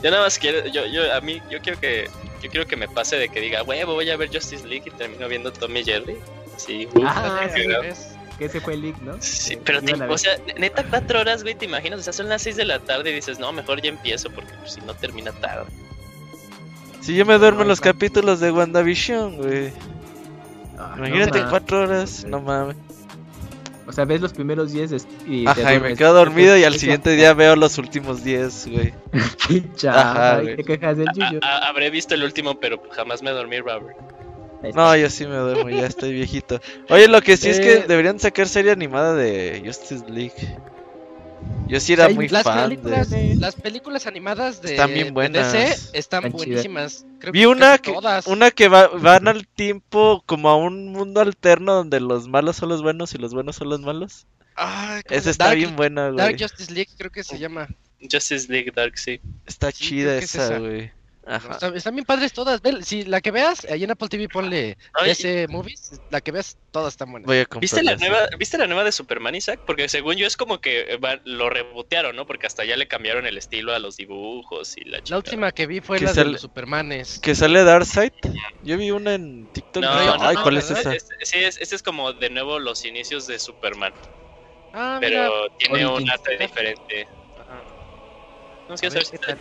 Yo 0.03 0.11
nada 0.11 0.23
más 0.25 0.39
quiero, 0.39 0.67
yo, 0.69 0.87
yo, 0.87 1.13
a 1.13 1.21
mí, 1.21 1.41
yo 1.51 1.61
quiero 1.61 1.79
que, 1.81 2.09
yo 2.41 2.51
quiero 2.51 2.67
que 2.67 2.77
me 2.77 2.87
pase 2.89 3.17
de 3.17 3.29
que 3.29 3.41
diga, 3.41 3.63
huevo, 3.65 3.95
voy 3.95 4.09
a 4.11 4.17
ver 4.17 4.29
Justice 4.33 4.67
League 4.67 4.85
y 4.87 4.91
termino 4.91 5.27
viendo 5.29 5.53
Tommy 5.53 5.83
Jerry. 5.83 6.17
Sí, 6.57 6.89
uf, 6.95 7.05
Ah, 7.07 7.49
sí. 7.55 7.67
¿Ves? 7.67 8.09
Que 8.39 8.45
ese 8.45 8.61
fue 8.61 8.75
el 8.75 8.83
leak, 8.83 9.01
¿no? 9.03 9.17
Sí, 9.21 9.59
pero 9.65 9.83
te- 9.83 9.95
o 9.95 10.19
sea, 10.19 10.39
neta 10.57 10.85
cuatro 10.89 11.19
horas, 11.21 11.43
güey, 11.43 11.57
te 11.57 11.65
imaginas, 11.65 11.99
o 11.99 12.03
sea, 12.05 12.13
son 12.13 12.29
las 12.29 12.43
seis 12.43 12.55
de 12.55 12.65
la 12.65 12.79
tarde 12.79 13.11
y 13.11 13.15
dices, 13.15 13.41
no, 13.41 13.51
mejor 13.53 13.83
ya 13.83 13.89
empiezo 13.89 14.31
porque 14.31 14.53
pues, 14.61 14.75
si 14.75 14.81
no 14.83 14.95
termina 14.95 15.33
tarde. 15.33 15.67
Si 17.09 17.15
yo 17.17 17.25
me 17.25 17.39
duermo 17.39 17.63
en 17.63 17.69
los 17.69 17.81
capítulos 17.81 18.39
de 18.39 18.51
WandaVision, 18.53 19.39
güey. 19.39 19.73
Ah, 20.79 20.93
Imagínate 20.99 21.41
no, 21.41 21.49
cuatro 21.49 21.81
horas, 21.81 22.27
no 22.29 22.43
mames. 22.43 22.77
O 23.87 23.93
sea, 23.93 24.05
ves 24.05 24.21
los 24.21 24.35
primeros 24.35 24.73
10 24.73 24.91
des- 24.91 25.09
y 25.27 25.47
Ajá, 25.47 25.73
y 25.73 25.81
me 25.81 25.97
quedo 25.97 26.13
dormido 26.13 26.55
y 26.59 26.65
al 26.65 26.75
siguiente 26.75 27.13
día 27.17 27.33
veo 27.33 27.57
los 27.57 27.79
últimos 27.79 28.23
10, 28.25 28.69
güey. 28.71 28.93
Ajá, 29.89 30.41
güey. 30.43 30.57
te 30.57 30.65
quejas 30.65 30.99
del 30.99 31.07
yuyo. 31.15 31.41
A- 31.43 31.47
a- 31.47 31.69
habré 31.71 31.89
visto 31.89 32.15
el 32.15 32.23
último, 32.25 32.61
pero 32.61 32.83
jamás 32.91 33.23
me 33.23 33.31
dormí, 33.31 33.59
Robert. 33.59 33.97
No, 34.75 34.95
yo 34.95 35.09
sí 35.09 35.27
me 35.27 35.37
duermo, 35.37 35.71
ya 35.71 35.87
estoy 35.87 36.13
viejito. 36.13 36.61
Oye, 36.91 37.09
lo 37.09 37.23
que 37.23 37.39
sí 37.39 37.49
es 37.49 37.59
que 37.59 37.73
Eh. 37.77 37.85
deberían 37.89 38.19
sacar 38.19 38.49
serie 38.49 38.71
animada 38.73 39.15
de 39.15 39.63
Justice 39.65 40.05
League. 40.11 40.35
Yo 41.69 41.81
sí 41.81 41.93
era 41.93 42.09
muy 42.09 42.29
Las 42.29 42.45
fan 42.45 42.71
películas, 42.71 43.11
de... 43.11 43.37
las 43.37 43.55
películas 43.55 44.07
animadas 44.07 44.63
de, 44.63 44.71
Están 44.71 44.95
bien 44.95 45.07
de 45.09 45.13
buenas. 45.13 45.53
DC 45.53 45.99
están 45.99 46.31
buenísimas. 46.33 47.05
Creo 47.19 47.33
Vi 47.33 47.41
que 47.41 47.47
una 47.47 47.77
que, 47.79 47.93
todas. 47.93 48.27
una 48.27 48.51
que 48.51 48.69
va, 48.69 48.89
van 48.89 49.29
al 49.29 49.47
tiempo 49.47 50.23
como 50.25 50.49
a 50.49 50.57
un 50.57 50.89
mundo 50.93 51.21
alterno 51.21 51.75
donde 51.75 52.01
los 52.01 52.27
malos 52.27 52.57
son 52.57 52.71
los 52.71 52.83
buenos 52.83 53.15
y 53.15 53.19
los 53.19 53.35
buenos 53.35 53.57
son 53.57 53.69
los 53.69 53.81
malos. 53.81 54.27
Ay, 54.55 55.03
¿cómo 55.07 55.19
Esa 55.19 55.31
está 55.31 55.45
Dark- 55.47 55.57
bien 55.59 55.77
buena, 55.77 56.07
güey. 56.09 56.17
Dark 56.17 56.37
Justice 56.41 56.73
League 56.73 56.91
creo 56.97 57.11
que 57.13 57.23
se 57.23 57.39
llama. 57.39 57.69
Justice 58.01 58.51
League 58.51 58.73
Dark, 58.75 58.97
sí. 58.99 59.21
Está 59.45 59.71
Sí, 59.71 59.85
chida 59.85 60.17
es 60.17 60.35
esa. 60.35 60.59
güey. 60.59 60.91
Ajá. 61.29 61.53
Están, 61.53 61.77
están 61.77 61.95
bien 61.95 62.05
padres 62.07 62.33
todas. 62.33 62.63
Ve, 62.63 62.83
si 62.83 63.05
la 63.05 63.21
que 63.21 63.31
veas, 63.31 63.65
ahí 63.67 63.85
en 63.85 63.91
Apple 63.91 64.09
TV 64.09 64.29
ponle 64.29 64.79
Ay. 64.95 65.09
DC 65.09 65.47
Movies, 65.49 66.01
la 66.11 66.21
que 66.23 66.33
veas, 66.33 66.57
todas 66.71 66.95
están 66.95 67.11
buenas. 67.11 67.27
Voy 67.27 67.39
a 67.39 67.45
comprar 67.45 67.61
¿Viste 67.61 67.83
la, 67.83 67.97
nueva, 67.97 68.27
¿Viste 68.39 68.57
la 68.57 68.67
nueva 68.67 68.83
de 68.85 68.93
Superman, 68.93 69.35
Isaac? 69.35 69.61
Porque 69.67 69.89
según 69.89 70.15
yo 70.17 70.27
es 70.27 70.37
como 70.39 70.61
que 70.61 70.81
eh, 70.93 70.97
va- 70.97 71.21
lo 71.25 71.51
rebotearon, 71.51 72.17
¿no? 72.17 72.27
Porque 72.27 72.47
hasta 72.47 72.65
ya 72.65 72.77
le 72.77 72.89
cambiaron 72.89 73.27
el 73.27 73.37
estilo 73.37 73.75
a 73.75 73.79
los 73.79 73.97
dibujos 73.99 74.77
y 74.79 74.85
la 74.85 74.99
La 74.99 75.05
chingada. 75.05 75.19
última 75.19 75.53
que 75.53 75.67
vi 75.67 75.81
fue 75.81 75.99
Que 75.99 76.07
la 76.07 76.13
de 76.15 76.25
los 76.25 76.41
Supermanes. 76.41 77.19
Que 77.21 77.35
sale 77.35 77.63
Darkseid. 77.63 78.13
Yo 78.63 78.79
vi 78.79 78.91
una 78.91 79.15
en 79.15 79.47
TikTok. 79.53 79.83
No, 79.83 79.91
Ay, 79.91 80.35
no, 80.37 80.43
¿cuál 80.43 80.57
es 80.57 80.71
esa? 80.71 80.95
Este, 80.95 81.15
sí, 81.27 81.39
es, 81.39 81.59
este 81.61 81.77
es 81.77 81.83
como 81.83 82.13
de 82.15 82.31
nuevo 82.31 82.59
los 82.59 82.85
inicios 82.85 83.27
de 83.27 83.39
Superman, 83.39 83.93
Ah, 84.73 84.99
pero 85.01 85.25
mira. 85.25 85.57
tiene 85.59 85.87
un 85.87 86.11
arte 86.11 86.39
diferente. 86.39 87.07
Ajá. 87.39 87.63
No, 88.69 88.77
saber 88.77 89.05
si 89.05 89.15
está. 89.17 89.37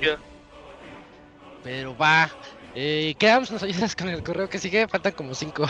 Pero 1.68 1.98
va. 1.98 2.30
Eh, 2.76 3.14
¿Qué 3.20 3.28
vamos? 3.28 3.52
¿Nos 3.52 3.62
ayudas 3.62 3.94
con 3.94 4.08
el 4.08 4.24
correo 4.24 4.48
que 4.48 4.58
sigue? 4.58 4.88
Faltan 4.88 5.12
como 5.12 5.34
cinco. 5.34 5.68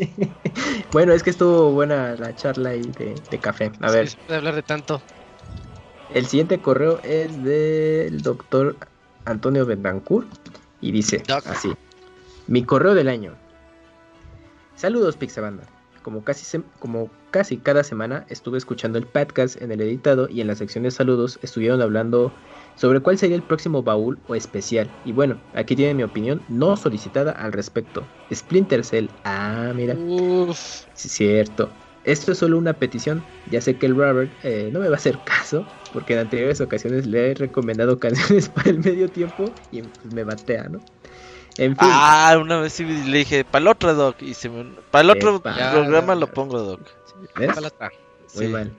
bueno, 0.92 1.12
es 1.12 1.22
que 1.22 1.28
estuvo 1.28 1.70
buena 1.70 2.14
la 2.16 2.34
charla 2.34 2.70
ahí 2.70 2.80
de, 2.80 3.14
de 3.30 3.38
café. 3.38 3.70
A 3.82 3.90
ver, 3.90 4.08
se 4.08 4.16
puede 4.16 4.38
hablar 4.38 4.54
de 4.54 4.62
tanto. 4.62 5.02
el 6.14 6.24
siguiente 6.24 6.60
correo 6.60 6.98
es 7.02 7.44
del 7.44 8.22
doctor 8.22 8.74
Antonio 9.26 9.66
Betancourt 9.66 10.28
y 10.80 10.92
dice 10.92 11.22
Doc. 11.28 11.46
así: 11.46 11.74
Mi 12.46 12.64
correo 12.64 12.94
del 12.94 13.08
año. 13.08 13.34
Saludos, 14.76 15.18
Pixabanda. 15.18 15.64
Como 16.00 16.24
casi, 16.24 16.62
como 16.78 17.10
casi 17.30 17.58
cada 17.58 17.84
semana 17.84 18.24
estuve 18.30 18.56
escuchando 18.56 18.96
el 18.96 19.06
podcast 19.06 19.60
en 19.60 19.72
el 19.72 19.82
editado 19.82 20.26
y 20.30 20.40
en 20.40 20.46
la 20.46 20.54
sección 20.54 20.84
de 20.84 20.90
saludos 20.90 21.38
estuvieron 21.42 21.82
hablando 21.82 22.32
sobre 22.74 23.00
cuál 23.00 23.18
sería 23.18 23.36
el 23.36 23.42
próximo 23.42 23.82
baúl 23.82 24.18
o 24.28 24.34
especial. 24.34 24.90
Y 25.04 25.12
bueno, 25.12 25.36
aquí 25.54 25.76
tiene 25.76 25.94
mi 25.94 26.02
opinión 26.02 26.40
no 26.48 26.76
solicitada 26.76 27.32
al 27.32 27.52
respecto. 27.52 28.04
Splinter 28.32 28.84
Cell. 28.84 29.08
Ah, 29.24 29.72
mira. 29.74 29.94
Uf. 29.94 30.84
Sí, 30.94 31.08
cierto. 31.08 31.70
Esto 32.04 32.32
es 32.32 32.38
solo 32.38 32.58
una 32.58 32.72
petición. 32.72 33.22
Ya 33.50 33.60
sé 33.60 33.76
que 33.76 33.86
el 33.86 33.94
Robert 33.96 34.30
eh, 34.42 34.70
no 34.72 34.80
me 34.80 34.88
va 34.88 34.94
a 34.94 34.96
hacer 34.96 35.18
caso, 35.24 35.64
porque 35.92 36.14
en 36.14 36.20
anteriores 36.20 36.60
ocasiones 36.60 37.06
le 37.06 37.30
he 37.30 37.34
recomendado 37.34 37.98
canciones 38.00 38.48
para 38.48 38.70
el 38.70 38.78
medio 38.80 39.08
tiempo 39.08 39.44
y 39.70 39.82
pues, 39.82 40.12
me 40.12 40.24
batea, 40.24 40.64
¿no? 40.68 40.80
En 41.58 41.76
fin. 41.76 41.88
Ah, 41.92 42.36
una 42.40 42.58
vez 42.60 42.72
sí 42.72 42.84
le 42.84 43.18
dije, 43.18 43.44
para 43.44 43.60
el 43.62 43.68
otro, 43.68 43.94
Doc. 43.94 44.20
Y 44.22 44.32
se 44.34 44.48
me... 44.48 44.64
Para 44.90 45.02
el 45.02 45.10
otro 45.10 45.36
Epa. 45.36 45.70
programa 45.72 46.14
lo 46.14 46.26
pongo, 46.26 46.58
Doc. 46.60 46.80
¿ves? 47.36 47.50
Muy 48.34 48.46
Sí. 48.46 48.50
mal. 48.50 48.72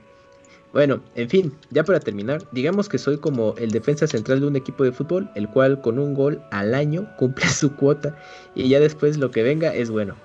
Bueno, 0.74 1.00
en 1.14 1.30
fin, 1.30 1.52
ya 1.70 1.84
para 1.84 2.00
terminar, 2.00 2.42
digamos 2.50 2.88
que 2.88 2.98
soy 2.98 3.18
como 3.18 3.54
el 3.58 3.70
defensa 3.70 4.08
central 4.08 4.40
de 4.40 4.48
un 4.48 4.56
equipo 4.56 4.82
de 4.82 4.90
fútbol, 4.90 5.30
el 5.36 5.48
cual 5.48 5.80
con 5.80 6.00
un 6.00 6.14
gol 6.14 6.42
al 6.50 6.74
año 6.74 7.08
cumple 7.16 7.46
su 7.46 7.76
cuota 7.76 8.18
y 8.56 8.68
ya 8.68 8.80
después 8.80 9.16
lo 9.16 9.30
que 9.30 9.44
venga 9.44 9.72
es 9.72 9.88
bueno. 9.88 10.16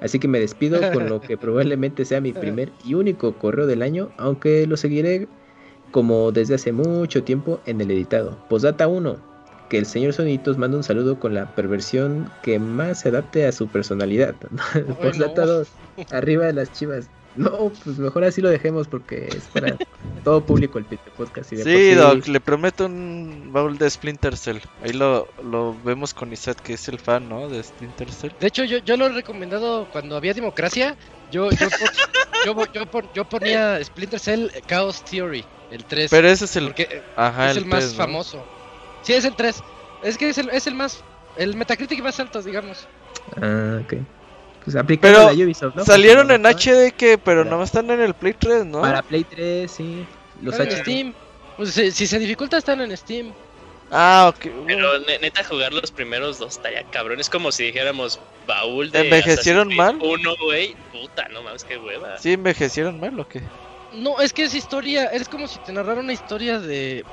Así 0.00 0.18
que 0.18 0.26
me 0.26 0.40
despido 0.40 0.80
con 0.92 1.08
lo 1.08 1.20
que 1.20 1.36
probablemente 1.38 2.04
sea 2.04 2.20
mi 2.20 2.32
primer 2.32 2.72
y 2.84 2.94
único 2.94 3.38
correo 3.38 3.68
del 3.68 3.80
año, 3.80 4.10
aunque 4.16 4.66
lo 4.66 4.76
seguiré 4.76 5.28
como 5.92 6.32
desde 6.32 6.56
hace 6.56 6.72
mucho 6.72 7.22
tiempo 7.22 7.60
en 7.66 7.80
el 7.80 7.92
editado. 7.92 8.36
Posdata 8.48 8.88
1, 8.88 9.16
que 9.68 9.78
el 9.78 9.86
señor 9.86 10.14
Sonitos 10.14 10.58
manda 10.58 10.78
un 10.78 10.82
saludo 10.82 11.20
con 11.20 11.32
la 11.32 11.54
perversión 11.54 12.28
que 12.42 12.58
más 12.58 13.02
se 13.02 13.10
adapte 13.10 13.46
a 13.46 13.52
su 13.52 13.68
personalidad. 13.68 14.34
Posdata 15.00 15.46
no. 15.46 15.52
2, 15.52 15.68
arriba 16.10 16.46
de 16.46 16.54
las 16.54 16.72
chivas. 16.72 17.08
No, 17.34 17.72
pues 17.82 17.98
mejor 17.98 18.24
así 18.24 18.40
lo 18.40 18.50
dejemos 18.50 18.88
porque 18.88 19.26
es 19.28 19.44
para 19.48 19.76
todo 20.24 20.44
público 20.44 20.78
el 20.78 20.84
Podcast. 21.16 21.52
y 21.52 21.56
de 21.56 21.64
Sí, 21.64 21.94
Doc, 21.94 22.26
le 22.26 22.40
prometo 22.40 22.86
un 22.86 23.50
baúl 23.52 23.78
de 23.78 23.88
Splinter 23.88 24.36
Cell. 24.36 24.58
Ahí 24.82 24.92
lo, 24.92 25.28
lo 25.42 25.74
vemos 25.82 26.12
con 26.14 26.32
Isaac, 26.32 26.60
que 26.62 26.74
es 26.74 26.88
el 26.88 26.98
fan, 26.98 27.28
¿no? 27.28 27.48
De 27.48 27.62
Splinter 27.62 28.10
Cell. 28.12 28.32
De 28.38 28.46
hecho, 28.46 28.64
yo, 28.64 28.78
yo 28.78 28.96
lo 28.96 29.06
he 29.06 29.10
recomendado 29.10 29.88
cuando 29.90 30.16
había 30.16 30.34
democracia. 30.34 30.96
Yo, 31.30 31.50
yo, 31.50 31.68
yo, 32.44 32.54
yo, 32.54 32.72
yo 32.72 32.86
pon- 32.86 33.08
yo 33.14 33.24
ponía 33.24 33.82
Splinter 33.82 34.20
Cell 34.20 34.48
Chaos 34.66 35.02
Theory, 35.04 35.44
el 35.70 35.84
3. 35.84 36.10
Pero 36.10 36.28
ese 36.28 36.44
es 36.44 36.56
el. 36.56 36.64
porque 36.66 37.02
Ajá, 37.16 37.50
es 37.50 37.56
el, 37.56 37.64
más 37.64 37.94
famoso. 37.94 38.44
Sí, 39.02 39.14
es 39.14 39.24
el 39.24 39.34
3. 39.34 39.62
Es 40.02 40.18
que 40.18 40.28
es 40.28 40.38
el, 40.38 40.50
es 40.50 40.66
el 40.66 40.74
más. 40.74 41.02
El 41.36 41.56
Metacritic 41.56 42.02
más 42.02 42.20
alto, 42.20 42.42
digamos. 42.42 42.86
Ah, 43.40 43.80
ok. 43.82 43.94
Pues 44.64 44.76
aplicando 44.76 45.18
Pero 45.26 45.32
la 45.36 45.44
Ubisoft, 45.44 45.74
¿no? 45.74 45.84
Salieron 45.84 46.30
en 46.30 46.44
HD, 46.46 46.92
que 46.96 47.18
pero 47.18 47.44
no 47.44 47.62
están 47.62 47.90
en 47.90 48.00
el 48.00 48.14
Play 48.14 48.34
3, 48.38 48.64
¿no? 48.66 48.80
Para 48.82 49.02
Play 49.02 49.24
3, 49.24 49.70
sí. 49.70 50.06
Los 50.40 50.58
en 50.58 50.68
HD. 50.68 50.76
Steam. 50.82 51.14
Pues, 51.56 51.70
si, 51.74 51.90
si 51.90 52.06
se 52.06 52.18
dificulta, 52.18 52.56
están 52.58 52.80
en 52.80 52.96
Steam. 52.96 53.32
Ah, 53.90 54.32
ok. 54.34 54.46
Pero 54.66 54.98
ne- 55.00 55.18
neta, 55.18 55.44
jugar 55.44 55.72
los 55.74 55.90
primeros 55.90 56.38
dos 56.38 56.56
estaría 56.56 56.82
cabrón. 56.84 57.20
Es 57.20 57.28
como 57.28 57.52
si 57.52 57.64
dijéramos 57.64 58.20
baúl 58.46 58.90
de. 58.90 59.00
¿Envejecieron 59.00 59.74
mal? 59.76 59.98
Uno, 60.00 60.34
güey. 60.44 60.74
Puta, 60.92 61.28
no 61.28 61.42
mames, 61.42 61.64
qué 61.64 61.76
hueva. 61.76 62.16
¿Sí 62.18 62.32
envejecieron 62.32 62.98
mal 62.98 63.18
o 63.20 63.28
qué? 63.28 63.42
No, 63.92 64.18
es 64.20 64.32
que 64.32 64.44
es 64.44 64.54
historia. 64.54 65.06
Es 65.06 65.28
como 65.28 65.46
si 65.46 65.58
te 65.58 65.72
narrara 65.72 66.00
una 66.00 66.12
historia 66.14 66.58
de. 66.58 67.04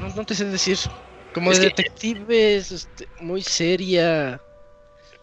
No, 0.00 0.08
no 0.08 0.24
te 0.24 0.34
sé 0.34 0.46
decir. 0.46 0.78
Como 1.32 1.52
Es 1.52 1.60
de 1.60 1.68
que- 1.70 1.82
detectives, 1.84 2.72
este, 2.72 3.06
muy 3.20 3.42
seria. 3.42 4.40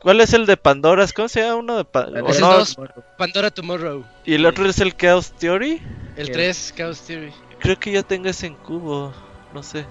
¿Cuál 0.01 0.21
es 0.21 0.33
el 0.33 0.45
de 0.45 0.55
Pandoras? 0.57 1.11
¿Cómo 1.13 1.27
se 1.27 1.41
llama 1.41 1.55
uno 1.55 1.77
de 1.77 1.85
dos. 2.39 2.77
Pandora 3.17 3.51
Tomorrow. 3.51 4.05
Y 4.25 4.35
el 4.35 4.45
otro 4.45 4.67
es 4.69 4.79
el 4.79 4.95
Chaos 4.95 5.31
Theory. 5.33 5.81
El 6.15 6.27
Sí. 6.27 6.31
3, 6.31 6.73
Chaos 6.77 7.01
Theory. 7.01 7.33
Creo 7.59 7.77
que 7.77 7.91
ya 7.91 8.03
tengo 8.03 8.29
ese 8.29 8.47
en 8.47 8.55
cubo. 8.55 9.13
No 9.53 9.61
sé. 9.63 9.85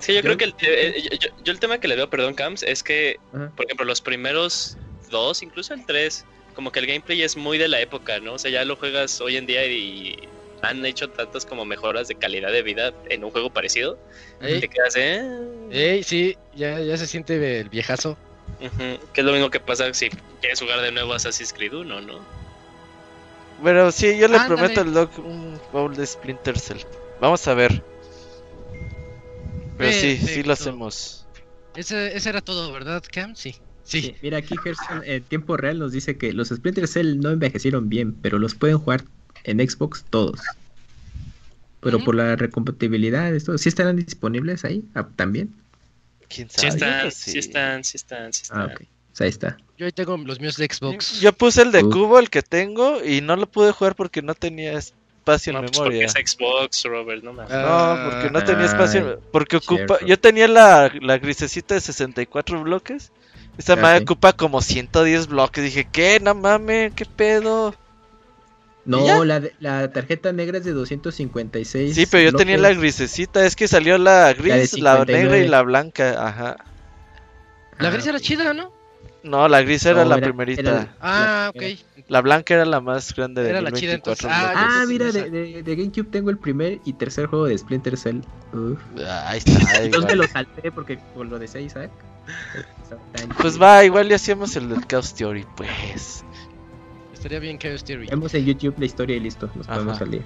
Sí, 0.00 0.14
yo 0.14 0.22
creo 0.22 0.36
que 0.36 0.44
el, 0.44 0.50
eh, 0.60 0.94
eh, 0.96 1.18
yo, 1.20 1.28
yo 1.44 1.52
el 1.52 1.58
tema 1.58 1.78
que 1.78 1.88
le 1.88 1.96
veo, 1.96 2.08
perdón, 2.08 2.34
Camps, 2.34 2.62
es 2.62 2.82
que, 2.82 3.18
por 3.32 3.64
ejemplo, 3.66 3.84
los 3.84 4.00
primeros 4.00 4.76
dos, 5.10 5.42
incluso 5.42 5.74
el 5.74 5.84
3, 5.86 6.24
como 6.54 6.70
que 6.70 6.80
el 6.80 6.86
gameplay 6.86 7.22
es 7.22 7.36
muy 7.36 7.58
de 7.58 7.68
la 7.68 7.80
época, 7.80 8.20
¿no? 8.20 8.34
O 8.34 8.38
sea, 8.38 8.50
ya 8.50 8.64
lo 8.64 8.76
juegas 8.76 9.20
hoy 9.20 9.36
en 9.36 9.46
día 9.46 9.64
y 9.66 10.28
han 10.62 10.84
hecho 10.86 11.08
tantas 11.10 11.46
como 11.46 11.64
mejoras 11.64 12.08
de 12.08 12.14
calidad 12.16 12.52
de 12.52 12.62
vida 12.62 12.92
en 13.08 13.24
un 13.24 13.30
juego 13.30 13.50
parecido. 13.50 13.98
Y 14.40 14.46
Ey, 14.46 14.60
te 14.60 14.68
quedas, 14.68 14.96
eh. 14.96 15.22
ey, 15.70 16.02
sí, 16.02 16.36
ya, 16.54 16.80
ya 16.80 16.96
se 16.96 17.06
siente 17.06 17.60
el 17.60 17.68
viejazo. 17.68 18.16
Que 18.58 19.20
es 19.20 19.24
lo 19.24 19.32
mismo 19.32 19.50
que 19.50 19.60
pasa 19.60 19.92
si 19.94 20.08
quieres 20.40 20.60
jugar 20.60 20.80
de 20.80 20.90
nuevo 20.90 21.12
Assassin's 21.12 21.52
Creed 21.52 21.72
1, 21.72 22.00
¿no? 22.00 22.18
Pero 23.62 23.90
sí, 23.92 24.16
yo 24.18 24.28
le 24.28 24.36
Ándale. 24.36 24.56
prometo 24.56 24.80
al 24.80 24.92
Doc 24.92 25.18
un 25.18 25.60
bowl 25.72 25.94
de 25.94 26.06
Splinter 26.06 26.58
Cell. 26.58 26.78
Vamos 27.20 27.46
a 27.48 27.54
ver. 27.54 27.82
Pero 29.76 29.92
sí, 29.92 30.16
sí 30.16 30.42
lo 30.42 30.52
hacemos. 30.52 31.26
Ese, 31.76 32.16
ese 32.16 32.28
era 32.28 32.40
todo, 32.40 32.72
¿verdad, 32.72 33.02
Cam? 33.12 33.36
Sí. 33.36 33.54
Sí. 33.84 34.02
Sí, 34.02 34.14
mira, 34.22 34.38
aquí 34.38 34.54
Gerson 34.62 35.02
en 35.04 35.22
tiempo 35.22 35.56
real 35.56 35.78
nos 35.78 35.92
dice 35.92 36.18
que 36.18 36.32
los 36.32 36.48
Splinter 36.48 36.86
Cell 36.86 37.20
no 37.20 37.30
envejecieron 37.30 37.88
bien, 37.88 38.12
pero 38.12 38.38
los 38.38 38.54
pueden 38.54 38.78
jugar 38.78 39.04
en 39.44 39.66
Xbox 39.66 40.04
todos. 40.10 40.40
Pero 41.80 42.04
por 42.04 42.14
la 42.14 42.36
recompatibilidad, 42.36 43.34
esto, 43.34 43.56
¿sí 43.56 43.68
estarán 43.68 43.96
disponibles 43.96 44.64
ahí 44.64 44.84
ah, 44.94 45.08
también? 45.16 45.54
¿Quién 46.28 46.48
Sí 46.50 46.56
sabe? 46.60 46.80
Yo 46.80 46.86
creo 46.86 46.90
están, 46.90 47.04
que 47.04 47.10
sí 47.10 47.38
están, 47.38 47.84
sí 47.84 47.96
están, 47.96 48.32
sí 48.32 48.42
están. 48.42 48.60
Ah, 48.60 48.66
ok. 48.66 48.78
Pues 48.78 49.20
ahí 49.20 49.28
está. 49.28 49.56
Yo 49.76 49.86
ahí 49.86 49.92
tengo 49.92 50.16
los 50.18 50.40
míos 50.40 50.56
de 50.56 50.66
Xbox. 50.66 51.20
Yo 51.20 51.32
puse 51.32 51.62
el 51.62 51.72
de 51.72 51.82
Uh. 51.84 51.90
cubo, 51.90 52.18
el 52.18 52.30
que 52.30 52.42
tengo, 52.42 53.02
y 53.04 53.20
no 53.20 53.36
lo 53.36 53.50
pude 53.50 53.72
jugar 53.72 53.94
porque 53.96 54.22
no 54.22 54.34
tenía 54.34 54.72
espacio 54.72 55.52
No, 55.52 55.60
en 55.60 55.66
pues 55.66 55.76
porque 55.78 56.04
memoria. 56.04 56.06
es 56.06 56.12
Xbox, 56.12 56.84
Robert, 56.84 57.22
no. 57.24 57.34
Ah, 57.48 57.96
No, 57.96 58.10
porque 58.10 58.30
no 58.30 58.42
tenía 58.44 58.66
espacio. 58.66 59.06
Ay, 59.08 59.16
Porque 59.32 59.56
ocupa. 59.56 59.96
cierto. 59.98 60.06
Yo 60.06 60.18
tenía 60.18 60.48
la, 60.48 60.92
la 61.00 61.18
grisecita 61.18 61.74
de 61.74 61.80
64 61.80 62.62
bloques. 62.62 63.12
Esta 63.56 63.72
Ah, 63.74 63.76
madre 63.76 63.98
sí. 63.98 64.02
ocupa 64.04 64.32
como 64.32 64.60
110 64.62 65.26
bloques. 65.26 65.64
Dije, 65.64 65.88
¿qué? 65.90 66.20
No 66.20 66.34
mames, 66.34 66.92
¿qué 66.94 67.04
pedo? 67.06 67.74
No, 68.88 69.24
la, 69.24 69.40
de- 69.40 69.52
la 69.60 69.90
tarjeta 69.92 70.32
negra 70.32 70.58
es 70.58 70.64
de 70.64 70.72
256. 70.72 71.94
Sí, 71.94 72.06
pero 72.06 72.30
yo 72.30 72.36
tenía 72.36 72.56
la 72.58 72.72
grisecita. 72.72 73.44
Es 73.44 73.54
que 73.54 73.68
salió 73.68 73.98
la 73.98 74.32
gris, 74.32 74.78
la, 74.78 74.96
59. 75.04 75.22
negra 75.22 75.38
y 75.38 75.48
la 75.48 75.62
blanca. 75.62 76.26
Ajá. 76.26 76.56
La 77.78 77.88
Ah, 77.88 77.90
gris 77.92 78.06
era 78.06 78.16
ok. 78.16 78.22
chida, 78.22 78.54
¿no? 78.54 78.72
No, 79.24 79.46
la 79.48 79.60
gris 79.62 79.84
era 79.84 80.04
No, 80.04 80.08
la 80.10 80.16
era- 80.16 80.26
primerita. 80.28 80.60
era- 80.62 80.96
Ah, 81.00 81.50
La- 81.54 81.60
ok. 81.72 81.78
La 82.08 82.20
blanca 82.22 82.54
era 82.54 82.64
la 82.64 82.80
más 82.80 83.14
grande 83.14 83.42
de 83.42 83.50
Era 83.50 83.60
la 83.60 83.72
chida, 83.72 83.92
1024 83.92 84.28
entonces. 84.30 84.56
Ah. 84.56 84.80
Ah, 84.82 84.84
mira, 84.86 85.12
de, 85.12 85.28
de- 85.30 85.62
de 85.62 85.76
GameCube 85.76 86.08
tengo 86.10 86.30
el 86.30 86.38
primer 86.38 86.80
y 86.86 86.94
tercer 86.94 87.26
juego 87.26 87.44
de 87.46 87.58
Splinter 87.58 87.98
Cell. 87.98 88.20
Uf. 88.54 88.78
Ahí 89.26 89.38
está. 89.44 89.82
Entonces 89.84 90.10
me 90.10 90.16
lo 90.16 90.26
salté 90.28 90.72
porque 90.72 90.98
por 91.14 91.26
lo 91.26 91.38
de 91.38 91.46
6, 91.48 91.72
¿sabes? 91.72 91.90
Pues 93.40 93.60
va, 93.60 93.84
igual 93.84 94.08
ya 94.08 94.16
hacíamos 94.16 94.56
el 94.56 94.70
del 94.70 94.86
Chaos 94.86 95.14
Theory, 95.14 95.44
pues. 95.56 96.24
Estaría 97.18 97.40
bien 97.40 97.58
Chaos 97.58 97.82
Theory. 97.84 98.06
Vemos 98.06 98.32
en 98.34 98.46
YouTube 98.46 98.74
la 98.78 98.86
historia 98.86 99.16
y 99.16 99.20
listo, 99.20 99.50
nos 99.56 99.66
podemos 99.66 99.96
Ajá. 99.96 100.04
salir. 100.04 100.22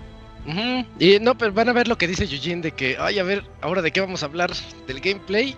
Ujú. 0.47 0.87
Y 0.99 1.19
no, 1.21 1.37
pero 1.39 1.53
van 1.53 1.69
a 1.71 1.73
ver 1.73 1.89
lo 1.89 1.97
que 1.97 2.07
dice 2.07 2.25
Eugene 2.25 2.61
de 2.63 2.73
que, 2.73 2.97
ay, 3.01 3.19
a 3.19 3.23
ver, 3.23 3.45
ahora 3.63 3.81
de 3.81 3.91
qué 3.93 4.01
vamos 4.01 4.23
a 4.23 4.27
hablar, 4.27 4.51
del 4.87 5.01
gameplay. 5.01 5.57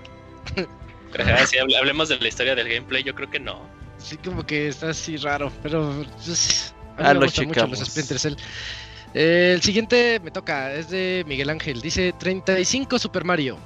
Ajá, 1.19 1.47
si 1.47 1.59
hable- 1.59 1.77
hablemos 1.77 2.09
de 2.09 2.19
la 2.19 2.29
historia 2.29 2.55
del 2.55 2.69
gameplay, 2.69 3.03
yo 3.03 3.15
creo 3.15 3.31
que 3.31 3.41
no. 3.41 3.63
Sí, 3.99 4.17
como 4.19 4.45
que 4.45 4.69
está 4.69 4.91
así 4.91 5.17
raro, 5.17 5.51
pero 5.63 6.05
pues, 6.25 6.75
a 6.97 7.03
mí 7.03 7.07
Ah, 7.07 7.15
me 7.15 7.21
lo 7.21 7.27
gustan 7.27 7.49
mucho 7.49 7.67
los. 7.67 7.79
Splinter 7.81 8.19
Cell. 8.19 8.35
Eh, 9.15 9.53
el 9.55 9.63
siguiente 9.63 10.21
me 10.23 10.31
toca, 10.31 10.73
es 10.75 10.91
de 10.91 11.25
Miguel 11.27 11.51
Ángel, 11.51 11.81
dice 11.81 12.13
35 12.19 12.99
Super 12.99 13.25
Mario. 13.25 13.59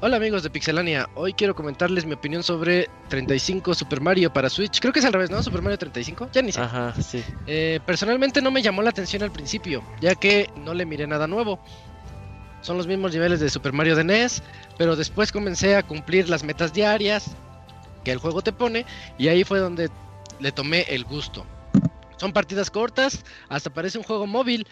Hola 0.00 0.16
amigos 0.18 0.44
de 0.44 0.50
Pixelania, 0.50 1.08
hoy 1.16 1.32
quiero 1.32 1.56
comentarles 1.56 2.06
mi 2.06 2.12
opinión 2.12 2.44
sobre 2.44 2.88
35 3.08 3.74
Super 3.74 4.00
Mario 4.00 4.32
para 4.32 4.48
Switch. 4.48 4.78
Creo 4.78 4.92
que 4.92 5.00
es 5.00 5.04
al 5.04 5.12
revés, 5.12 5.28
¿no? 5.28 5.42
Super 5.42 5.60
Mario 5.60 5.76
35, 5.76 6.28
ya 6.32 6.40
ni 6.40 6.52
sé. 6.52 6.60
Ajá, 6.60 6.94
sí. 7.02 7.20
Eh, 7.48 7.80
personalmente 7.84 8.40
no 8.40 8.52
me 8.52 8.62
llamó 8.62 8.80
la 8.82 8.90
atención 8.90 9.24
al 9.24 9.32
principio, 9.32 9.82
ya 10.00 10.14
que 10.14 10.50
no 10.54 10.72
le 10.72 10.86
miré 10.86 11.08
nada 11.08 11.26
nuevo. 11.26 11.58
Son 12.60 12.76
los 12.76 12.86
mismos 12.86 13.12
niveles 13.12 13.40
de 13.40 13.50
Super 13.50 13.72
Mario 13.72 13.96
de 13.96 14.04
NES, 14.04 14.44
pero 14.76 14.94
después 14.94 15.32
comencé 15.32 15.74
a 15.74 15.82
cumplir 15.82 16.28
las 16.28 16.44
metas 16.44 16.72
diarias 16.72 17.32
que 18.04 18.12
el 18.12 18.18
juego 18.18 18.40
te 18.40 18.52
pone 18.52 18.86
y 19.18 19.26
ahí 19.26 19.42
fue 19.42 19.58
donde 19.58 19.90
le 20.38 20.52
tomé 20.52 20.82
el 20.90 21.02
gusto. 21.02 21.44
Son 22.18 22.32
partidas 22.32 22.70
cortas, 22.70 23.24
hasta 23.48 23.70
parece 23.70 23.98
un 23.98 24.04
juego 24.04 24.28
móvil. 24.28 24.64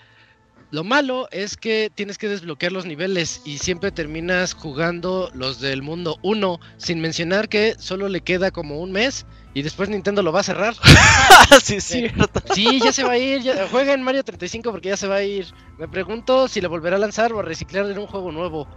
Lo 0.70 0.82
malo 0.82 1.28
es 1.30 1.56
que 1.56 1.90
tienes 1.94 2.18
que 2.18 2.28
desbloquear 2.28 2.72
los 2.72 2.86
niveles 2.86 3.40
y 3.44 3.58
siempre 3.58 3.92
terminas 3.92 4.52
jugando 4.52 5.30
los 5.32 5.60
del 5.60 5.80
mundo 5.82 6.18
1, 6.22 6.58
sin 6.76 7.00
mencionar 7.00 7.48
que 7.48 7.74
solo 7.78 8.08
le 8.08 8.20
queda 8.20 8.50
como 8.50 8.80
un 8.80 8.90
mes 8.90 9.26
y 9.54 9.62
después 9.62 9.88
Nintendo 9.88 10.22
lo 10.22 10.32
va 10.32 10.40
a 10.40 10.44
cerrar. 10.44 10.74
Sí, 11.62 11.76
es 11.76 11.84
cierto. 11.84 12.42
Sí, 12.52 12.80
ya 12.82 12.92
se 12.92 13.04
va 13.04 13.12
a 13.12 13.18
ir. 13.18 13.42
ya- 13.42 13.68
juega 13.70 13.92
en 13.92 14.02
Mario 14.02 14.24
35 14.24 14.70
porque 14.72 14.88
ya 14.88 14.96
se 14.96 15.06
va 15.06 15.16
a 15.16 15.22
ir. 15.22 15.46
Me 15.78 15.86
pregunto 15.88 16.48
si 16.48 16.60
le 16.60 16.66
volverá 16.68 16.96
a 16.96 16.98
lanzar 16.98 17.32
o 17.32 17.38
a 17.38 17.42
reciclar 17.42 17.88
en 17.90 17.98
un 17.98 18.06
juego 18.06 18.32
nuevo. 18.32 18.68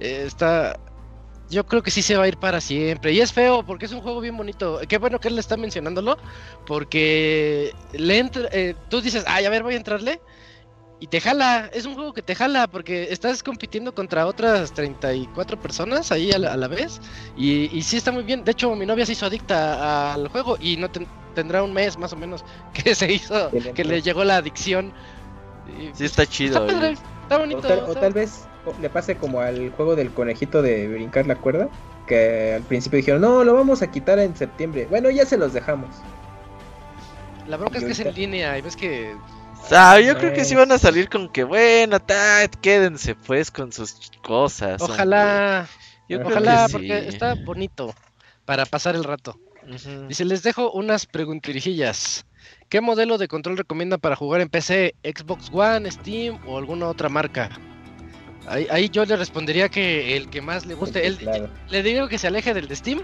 Eh, 0.00 0.24
está. 0.26 0.78
Yo 1.48 1.64
creo 1.66 1.82
que 1.82 1.90
sí 1.90 2.02
se 2.02 2.16
va 2.16 2.24
a 2.24 2.28
ir 2.28 2.36
para 2.38 2.60
siempre. 2.60 3.12
Y 3.12 3.20
es 3.20 3.32
feo 3.32 3.64
porque 3.64 3.86
es 3.86 3.92
un 3.92 4.00
juego 4.00 4.20
bien 4.20 4.36
bonito. 4.36 4.80
Qué 4.88 4.98
bueno 4.98 5.18
que 5.20 5.28
él 5.28 5.38
está 5.38 5.56
mencionándolo. 5.56 6.16
Porque 6.66 7.72
le 7.92 8.18
entra, 8.18 8.48
eh, 8.52 8.74
tú 8.88 9.00
dices, 9.00 9.24
ay, 9.26 9.44
a 9.44 9.50
ver, 9.50 9.62
voy 9.62 9.74
a 9.74 9.78
entrarle. 9.78 10.20
Y 11.02 11.06
te 11.06 11.20
jala. 11.20 11.70
Es 11.72 11.86
un 11.86 11.94
juego 11.94 12.12
que 12.12 12.20
te 12.20 12.34
jala 12.34 12.66
porque 12.66 13.04
estás 13.10 13.42
compitiendo 13.42 13.94
contra 13.94 14.26
otras 14.26 14.72
34 14.72 15.58
personas 15.58 16.12
ahí 16.12 16.30
a 16.30 16.38
la, 16.38 16.52
a 16.52 16.56
la 16.58 16.68
vez. 16.68 17.00
Y, 17.36 17.74
y 17.76 17.82
sí 17.82 17.96
está 17.96 18.12
muy 18.12 18.22
bien. 18.22 18.44
De 18.44 18.52
hecho, 18.52 18.74
mi 18.76 18.84
novia 18.84 19.06
se 19.06 19.12
hizo 19.12 19.24
adicta 19.26 20.12
al 20.12 20.28
juego 20.28 20.58
y 20.60 20.76
no 20.76 20.90
ten- 20.90 21.06
tendrá 21.34 21.62
un 21.62 21.72
mes 21.72 21.96
más 21.98 22.12
o 22.12 22.16
menos 22.16 22.44
que 22.74 22.94
se 22.94 23.10
hizo, 23.10 23.50
Que 23.50 23.56
le 23.60 23.62
que 23.72 23.82
entró. 23.82 23.96
le 23.96 24.02
llegó 24.02 24.24
la 24.24 24.36
adicción. 24.36 24.92
Y, 25.78 25.84
Sí, 25.84 25.88
pues, 25.90 26.00
está 26.02 26.26
chido. 26.26 26.66
Está, 26.66 26.74
padre, 26.74 26.96
está 27.22 27.38
bonito. 27.38 27.58
O 27.60 27.62
tal, 27.62 27.78
o 27.80 27.86
está- 27.88 28.00
tal 28.00 28.12
vez 28.12 28.44
le 28.78 28.90
pase 28.90 29.16
como 29.16 29.40
al 29.40 29.70
juego 29.70 29.96
del 29.96 30.10
conejito 30.12 30.60
de 30.60 30.86
brincar 30.86 31.26
la 31.26 31.36
cuerda, 31.36 31.70
que 32.06 32.52
al 32.56 32.62
principio 32.62 32.98
dijeron, 32.98 33.22
no, 33.22 33.42
lo 33.42 33.54
vamos 33.54 33.80
a 33.80 33.90
quitar 33.90 34.18
en 34.18 34.36
septiembre. 34.36 34.86
Bueno, 34.90 35.08
ya 35.08 35.24
se 35.24 35.38
los 35.38 35.54
dejamos. 35.54 35.88
La 37.46 37.56
bronca 37.56 37.78
es 37.78 37.84
que 37.84 37.92
es 37.92 38.00
en 38.00 38.14
línea 38.14 38.58
y 38.58 38.60
ves 38.60 38.76
que. 38.76 39.14
Ah, 39.72 40.00
yo 40.00 40.16
creo 40.18 40.32
que 40.32 40.44
sí 40.44 40.54
Pues- 40.54 40.66
van 40.68 40.72
a 40.72 40.78
salir 40.78 41.08
con 41.08 41.28
que, 41.28 41.44
bueno, 41.44 42.00
ta, 42.00 42.48
quédense 42.60 43.14
pues 43.14 43.50
con 43.50 43.72
sus 43.72 44.10
cosas. 44.22 44.80
Ojalá, 44.82 45.68
Yo 46.08 46.18
creo 46.18 46.30
ojalá, 46.30 46.66
que 46.66 46.72
porque 46.72 47.02
sí. 47.02 47.08
está 47.08 47.34
bonito 47.34 47.94
para 48.44 48.66
pasar 48.66 48.96
el 48.96 49.04
rato. 49.04 49.38
Ujú. 49.62 50.08
Dice, 50.08 50.24
les 50.24 50.42
dejo 50.42 50.72
unas 50.72 51.06
preguntirijillas. 51.06 52.24
¿Qué 52.68 52.80
modelo 52.80 53.18
de 53.18 53.28
control 53.28 53.56
recomienda 53.58 53.98
para 53.98 54.16
jugar 54.16 54.40
en 54.40 54.48
PC? 54.48 54.94
¿Xbox 55.04 55.50
One, 55.52 55.88
Steam 55.90 56.38
o 56.46 56.58
alguna 56.58 56.88
otra 56.88 57.08
marca? 57.08 57.50
Ahí, 58.48 58.66
ahí 58.70 58.88
yo 58.88 59.04
le 59.04 59.14
respondería 59.16 59.68
que 59.68 60.16
el 60.16 60.30
que 60.30 60.40
más 60.40 60.66
le 60.66 60.74
guste. 60.74 61.06
Él, 61.06 61.18
Claro. 61.18 61.48
le 61.68 61.82
digo 61.82 62.08
que 62.08 62.18
se 62.18 62.26
aleje 62.26 62.54
del 62.54 62.66
de 62.66 62.74
Steam, 62.74 63.02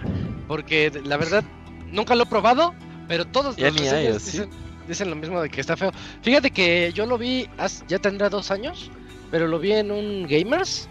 porque 0.49 0.91
la 1.05 1.17
verdad 1.17 1.45
nunca 1.93 2.15
lo 2.17 2.25
he 2.25 2.27
probado, 2.27 2.75
pero 3.07 3.25
todos 3.27 3.55
Ya 3.57 3.67
los 3.71 3.81
ni 3.81 3.87
hay, 3.87 4.09
reseñas 4.09 4.17
¿o 4.17 4.45
sí? 4.49 4.51
Dicen, 4.87 5.11
lo 5.11 5.17
mismo 5.17 5.41
de 5.41 5.49
que 5.49 5.61
está 5.61 5.77
feo. 5.77 5.93
Fíjate 6.23 6.51
que 6.51 6.93
yo 6.95 7.07
lo 7.07 7.19
vi, 7.19 7.49
hace- 7.59 7.85
ya 7.89 7.99
tendrá 7.99 8.29
dos 8.29 8.51
años, 8.51 8.91
pero 9.31 9.47
lo 9.49 9.59
vi 9.59 9.73
en 9.73 9.91
un 9.91 10.27
Gamers 10.29 10.89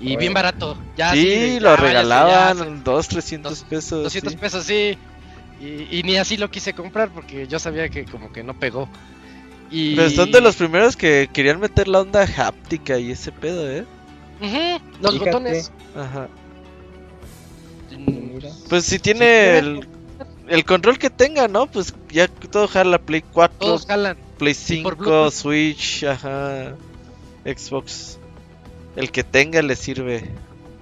y 0.00 0.16
bien 0.16 0.32
barato. 0.34 0.76
Ya 0.96 1.12
sí, 1.12 1.58
lo 1.60 1.70
ya, 1.70 1.76
ya, 1.76 1.82
regalaban, 1.82 2.84
dos, 2.84 3.08
trescientos 3.08 3.64
pesos. 3.68 4.04
200 4.04 4.32
sí. 4.32 4.38
pesos, 4.38 4.64
sí. 4.64 4.96
Y, 5.60 5.98
y 5.98 6.02
ni 6.04 6.16
así 6.16 6.36
lo 6.36 6.50
quise 6.50 6.72
comprar 6.72 7.10
porque 7.10 7.46
yo 7.48 7.58
sabía 7.58 7.88
que 7.88 8.04
como 8.04 8.32
que 8.32 8.44
no 8.44 8.54
pegó. 8.54 8.88
Y... 9.70 9.96
Pero 9.96 10.08
son 10.10 10.30
de 10.30 10.40
los 10.40 10.56
primeros 10.56 10.96
que 10.96 11.28
querían 11.32 11.60
meter 11.60 11.88
la 11.88 12.00
onda 12.00 12.22
háptica 12.38 12.98
y 12.98 13.10
ese 13.10 13.32
pedo, 13.32 13.68
¿eh? 13.70 13.84
Ujú, 14.40 14.56
los 15.02 15.12
Fíjate. 15.14 15.30
botones. 15.30 15.72
Ajá. 15.96 16.28
Pues 18.68 18.84
si 18.84 18.92
sí, 18.96 18.98
tiene 18.98 19.18
mira, 19.20 19.58
el, 19.58 19.88
el 20.48 20.64
control 20.64 20.98
que 20.98 21.10
tenga, 21.10 21.48
¿no? 21.48 21.66
Pues 21.66 21.94
ya 22.10 22.28
todo 22.28 22.68
jala 22.68 22.98
Play 22.98 23.22
4, 23.32 23.58
Todos 23.58 23.86
jalan. 23.86 24.16
Play 24.38 24.56
y 24.68 24.82
por 24.82 24.94
5, 24.94 24.96
Bluetooth. 24.96 25.32
Switch, 25.32 26.04
ajá, 26.04 26.74
Xbox. 27.44 28.18
El 28.96 29.10
que 29.10 29.22
tenga 29.24 29.62
le 29.62 29.76
sirve. 29.76 30.24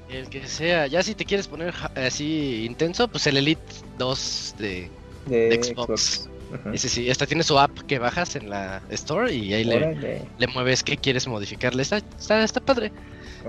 El 0.09 0.29
que 0.29 0.47
sea. 0.47 0.87
Ya 0.87 1.03
si 1.03 1.15
te 1.15 1.25
quieres 1.25 1.49
poner 1.49 1.75
así 1.95 2.65
intenso, 2.65 3.09
pues 3.09 3.27
el 3.27 3.37
Elite 3.37 3.63
2 3.99 4.55
de, 4.59 4.91
De, 5.27 5.49
de 5.49 5.63
Xbox. 5.63 6.29
Ajá. 6.53 6.73
Ese 6.73 6.89
sí, 6.89 7.11
esta 7.11 7.27
tiene 7.27 7.43
su 7.43 7.59
app 7.59 7.77
que 7.89 7.99
bajas 7.99 8.37
en 8.37 8.49
la 8.49 8.81
Store 8.91 9.35
y 9.35 9.53
ahí 9.53 9.65
le, 9.65 10.23
le 10.39 10.47
mueves 10.47 10.85
qué 10.85 10.97
quieres 10.97 11.27
modificarle. 11.27 11.83
Está, 11.83 11.97
está, 11.97 12.45
está 12.45 12.61
padre. 12.61 12.93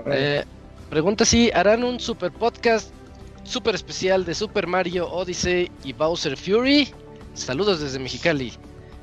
Eh, 0.06 0.44
pregunta 0.90 1.24
si 1.24 1.50
harán 1.52 1.84
un 1.84 2.00
super 2.00 2.32
podcast 2.32 2.92
super 3.48 3.74
especial 3.74 4.24
de 4.24 4.34
Super 4.34 4.66
Mario 4.66 5.10
Odyssey 5.10 5.70
y 5.84 5.92
Bowser 5.92 6.36
Fury. 6.36 6.92
Saludos 7.34 7.80
desde 7.80 7.98
Mexicali. 7.98 8.52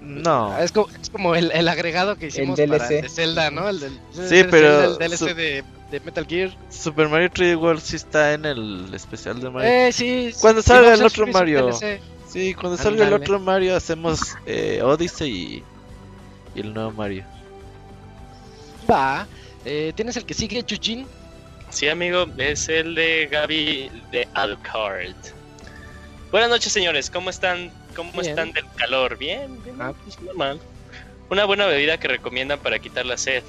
No. 0.01 0.57
Es 0.59 0.71
como, 0.71 0.87
es 1.01 1.09
como 1.09 1.35
el, 1.35 1.51
el 1.51 1.67
agregado 1.67 2.15
que 2.15 2.27
hicimos 2.27 2.59
para 2.59 2.77
DLC. 2.77 2.91
el 2.91 3.01
de 3.01 3.09
Zelda, 3.09 3.51
¿no? 3.51 3.67
El 3.67 3.79
del, 3.79 3.99
Sí, 4.11 4.43
pero 4.49 4.83
El 4.83 4.97
DLC 4.97 5.33
de, 5.33 5.63
de 5.89 5.99
Metal 6.01 6.25
Gear. 6.27 6.55
Super 6.69 7.09
Mario 7.09 7.29
3D 7.31 7.59
World 7.59 7.81
sí 7.81 7.95
está 7.95 8.33
en 8.33 8.45
el 8.45 8.93
especial 8.93 9.39
de 9.41 9.49
Mario. 9.49 9.69
Eh, 9.69 9.91
sí. 9.91 10.31
Cuando 10.39 10.61
sí, 10.61 10.67
salga 10.67 10.93
el 10.93 11.03
otro 11.03 11.25
Mario. 11.27 11.71
Sí, 12.27 12.53
cuando 12.53 12.77
salga 12.77 13.07
el 13.07 13.13
otro 13.13 13.39
Mario 13.39 13.75
hacemos 13.75 14.35
eh, 14.45 14.81
Odyssey 14.83 15.31
y, 15.31 15.63
y 16.55 16.59
el 16.59 16.73
nuevo 16.73 16.91
Mario. 16.91 17.23
Va. 18.89 19.25
Eh, 19.63 19.93
¿Tienes 19.95 20.15
el 20.17 20.25
que 20.25 20.33
sigue, 20.35 20.61
Chujin? 20.63 21.07
Sí, 21.75 21.89
amigo, 21.89 22.25
es 22.37 22.69
el 22.69 22.95
de 22.95 23.27
Gaby 23.29 23.91
de 24.09 24.29
Alcard. 24.33 25.13
Buenas 26.31 26.49
noches, 26.49 26.71
señores. 26.71 27.09
¿Cómo 27.09 27.29
están? 27.29 27.69
¿Cómo 27.97 28.13
Bien. 28.13 28.27
están 28.27 28.53
del 28.53 28.63
calor? 28.77 29.17
Bien, 29.17 29.61
bien, 29.61 29.75
Ah. 29.81 29.91
pues, 30.03 30.17
normal. 30.21 30.61
Una 31.29 31.43
buena 31.43 31.65
bebida 31.65 31.97
que 31.99 32.07
recomiendan 32.07 32.59
para 32.59 32.79
quitar 32.79 33.05
la 33.05 33.17
sed. 33.17 33.43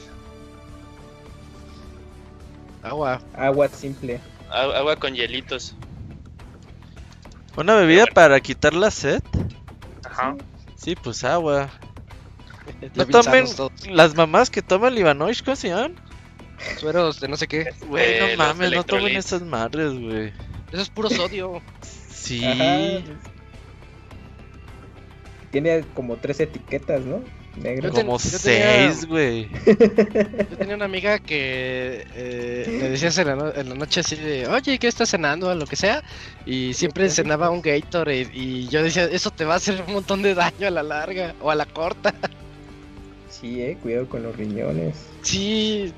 Agua. 2.83 3.21
Agua 3.37 3.69
simple. 3.69 4.21
A- 4.51 4.77
Agua 4.79 4.97
con 4.97 5.15
hielitos. 5.15 5.77
¿Una 7.57 7.77
bebida 7.77 8.03
bueno. 8.03 8.15
para 8.15 8.41
quitar 8.41 8.75
la 8.75 8.91
sed? 8.91 9.23
Ajá. 10.05 10.35
Sí, 10.77 10.97
pues 10.97 11.23
agua. 11.23 11.71
No 12.97 13.07
tomen 13.07 13.47
las 13.91 14.17
mamás 14.17 14.51
que 14.51 14.63
toman 14.63 14.95
Libanoish, 14.97 15.45
¿cómo 15.45 15.55
se 15.57 15.69
llaman? 15.69 15.95
Sueros 16.79 17.21
de 17.21 17.29
no 17.29 17.37
sé 17.37 17.47
qué. 17.47 17.71
Güey, 17.87 18.21
no 18.21 18.27
los 18.29 18.37
mames, 18.39 18.71
no 18.73 18.85
tomen 18.85 19.17
esas 19.17 19.43
madres, 19.43 19.93
güey. 19.93 20.33
Eso 20.73 20.83
es 20.83 20.91
puro 20.91 21.09
sodio. 21.11 21.63
Sí. 22.11 22.45
Ajá. 22.45 23.03
Tiene 25.51 25.85
como 25.95 26.17
tres 26.17 26.41
etiquetas, 26.41 27.05
¿no? 27.05 27.23
Ten- 27.63 27.89
Como 27.91 28.19
seis, 28.19 29.07
güey. 29.07 29.49
Yo 30.51 30.57
tenía 30.59 30.75
una 30.75 30.85
amiga 30.85 31.19
que 31.19 32.07
eh, 32.15 32.65
le 32.67 32.91
decías 32.91 33.17
en 33.17 33.29
la, 33.29 33.37
no- 33.37 33.55
en 33.55 33.69
la 33.71 33.75
noche 33.75 34.01
así 34.01 34.15
de, 34.17 34.47
oye, 34.47 34.79
¿qué 34.79 34.89
estás 34.89 35.09
cenando? 35.09 35.49
O 35.49 35.55
lo 35.55 35.65
que 35.67 35.77
sea. 35.77 36.03
Y 36.45 36.75
siempre 36.75 37.09
cenaba 37.09 37.49
un 37.49 37.63
Gatorade. 37.63 38.29
Y 38.35 38.69
yo 38.69 38.83
decía, 38.83 39.05
eso 39.05 39.31
te 39.31 39.47
va 39.47 39.55
a 39.55 39.57
hacer 39.57 39.83
un 39.87 39.95
montón 39.95 40.21
de 40.21 40.35
daño 40.35 40.67
a 40.67 40.71
la 40.71 40.83
larga 40.83 41.35
o 41.41 41.51
a 41.51 41.55
la 41.55 41.65
corta. 41.65 42.13
Sí, 43.31 43.63
eh, 43.63 43.79
cuidado 43.83 44.07
con 44.09 44.23
los 44.23 44.37
riñones. 44.37 44.97
Sí, 45.23 45.95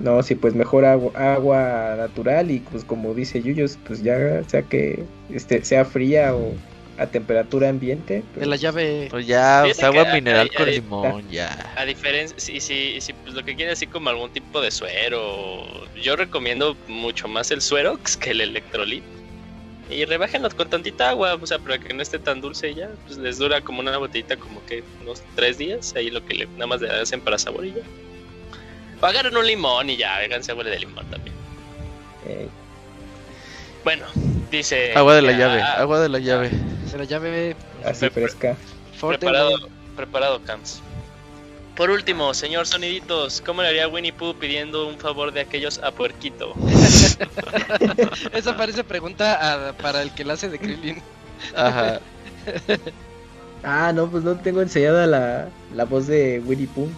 No, 0.00 0.22
sí, 0.22 0.34
pues 0.34 0.54
mejor 0.54 0.84
agua, 0.84 1.12
agua 1.14 1.94
natural 1.96 2.50
y 2.50 2.60
pues 2.60 2.84
como 2.84 3.14
dice 3.14 3.42
Yuyos, 3.42 3.78
pues 3.86 4.02
ya 4.02 4.42
sea 4.44 4.62
que 4.62 5.04
este 5.32 5.64
sea 5.64 5.84
fría 5.84 6.34
o 6.34 6.54
a 6.98 7.06
temperatura 7.06 7.68
ambiente. 7.68 8.22
pues, 8.34 8.40
de 8.40 8.46
la 8.46 8.56
llave. 8.56 9.08
Pues 9.10 9.26
ya, 9.26 9.62
Fíjate 9.64 9.70
o 9.70 9.74
sea, 9.74 9.88
agua 9.88 10.04
que 10.06 10.12
mineral 10.14 10.50
con 10.54 10.70
limón, 10.70 11.30
ya. 11.30 11.72
A 11.76 11.84
diferencia, 11.84 12.38
si, 12.38 12.60
si, 12.60 13.00
si 13.00 13.12
pues, 13.12 13.34
lo 13.34 13.44
que 13.44 13.54
quieren 13.54 13.72
así 13.72 13.86
como 13.86 14.10
algún 14.10 14.30
tipo 14.30 14.60
de 14.60 14.70
suero, 14.70 15.64
yo 16.00 16.16
recomiendo 16.16 16.76
mucho 16.88 17.28
más 17.28 17.50
el 17.50 17.60
suerox 17.60 18.16
que 18.16 18.30
el 18.32 18.40
electrolit. 18.40 19.04
Y 19.90 20.04
rebájenlos 20.04 20.54
con 20.54 20.68
tantita 20.68 21.08
agua, 21.08 21.38
o 21.40 21.46
sea, 21.46 21.58
para 21.58 21.78
que 21.78 21.94
no 21.94 22.02
esté 22.02 22.18
tan 22.18 22.42
dulce 22.42 22.70
y 22.70 22.74
ya, 22.74 22.90
pues 23.06 23.16
les 23.16 23.38
dura 23.38 23.62
como 23.62 23.80
una 23.80 23.96
botellita 23.96 24.36
como 24.36 24.64
que 24.66 24.84
unos 25.00 25.22
tres 25.34 25.56
días, 25.56 25.94
ahí 25.96 26.10
lo 26.10 26.22
que 26.26 26.34
le, 26.34 26.46
nada 26.46 26.66
más 26.66 26.82
le 26.82 26.90
hacen 26.90 27.22
para 27.22 27.38
sabor 27.38 27.64
y 27.64 27.70
ya. 27.70 27.82
O 29.00 29.06
agarren 29.06 29.36
un 29.36 29.46
limón 29.46 29.88
y 29.90 29.96
ya, 29.96 30.16
háganse 30.16 30.52
agua 30.52 30.64
de 30.64 30.78
limón 30.78 31.06
también. 31.06 31.34
Bueno, 33.84 34.04
dice... 34.50 34.92
Agua 34.94 35.14
de 35.14 35.22
la 35.22 35.32
ya, 35.32 35.38
llave, 35.38 35.62
agua 35.62 36.00
de 36.00 36.08
la 36.08 36.18
llave. 36.18 36.50
De 36.92 36.98
la 36.98 37.04
llave. 37.04 37.56
así 37.84 38.00
Pre- 38.10 38.10
fresca. 38.10 38.56
Forte, 38.98 39.18
Preparado, 39.20 39.68
preparado, 39.96 40.42
Camps. 40.42 40.80
Por 41.76 41.90
último, 41.90 42.34
señor 42.34 42.66
Soniditos, 42.66 43.40
¿cómo 43.40 43.62
le 43.62 43.68
haría 43.68 43.86
Winnie 43.86 44.12
Pooh 44.12 44.34
pidiendo 44.34 44.88
un 44.88 44.98
favor 44.98 45.32
de 45.32 45.40
aquellos 45.42 45.78
a 45.78 45.92
Puerquito? 45.92 46.52
Esa 48.32 48.56
parece 48.56 48.82
pregunta 48.82 49.68
a- 49.68 49.72
para 49.74 50.02
el 50.02 50.12
que 50.12 50.24
la 50.24 50.32
hace 50.34 50.48
de 50.48 50.58
Krillin. 50.58 51.00
Ajá. 51.56 52.00
Ah, 53.64 53.92
no, 53.92 54.08
pues 54.08 54.22
no 54.22 54.36
tengo 54.38 54.62
ensayada 54.62 55.04
la, 55.08 55.48
la 55.74 55.84
voz 55.84 56.06
de 56.06 56.40
Winnie 56.46 56.68
Pooh. 56.68 56.88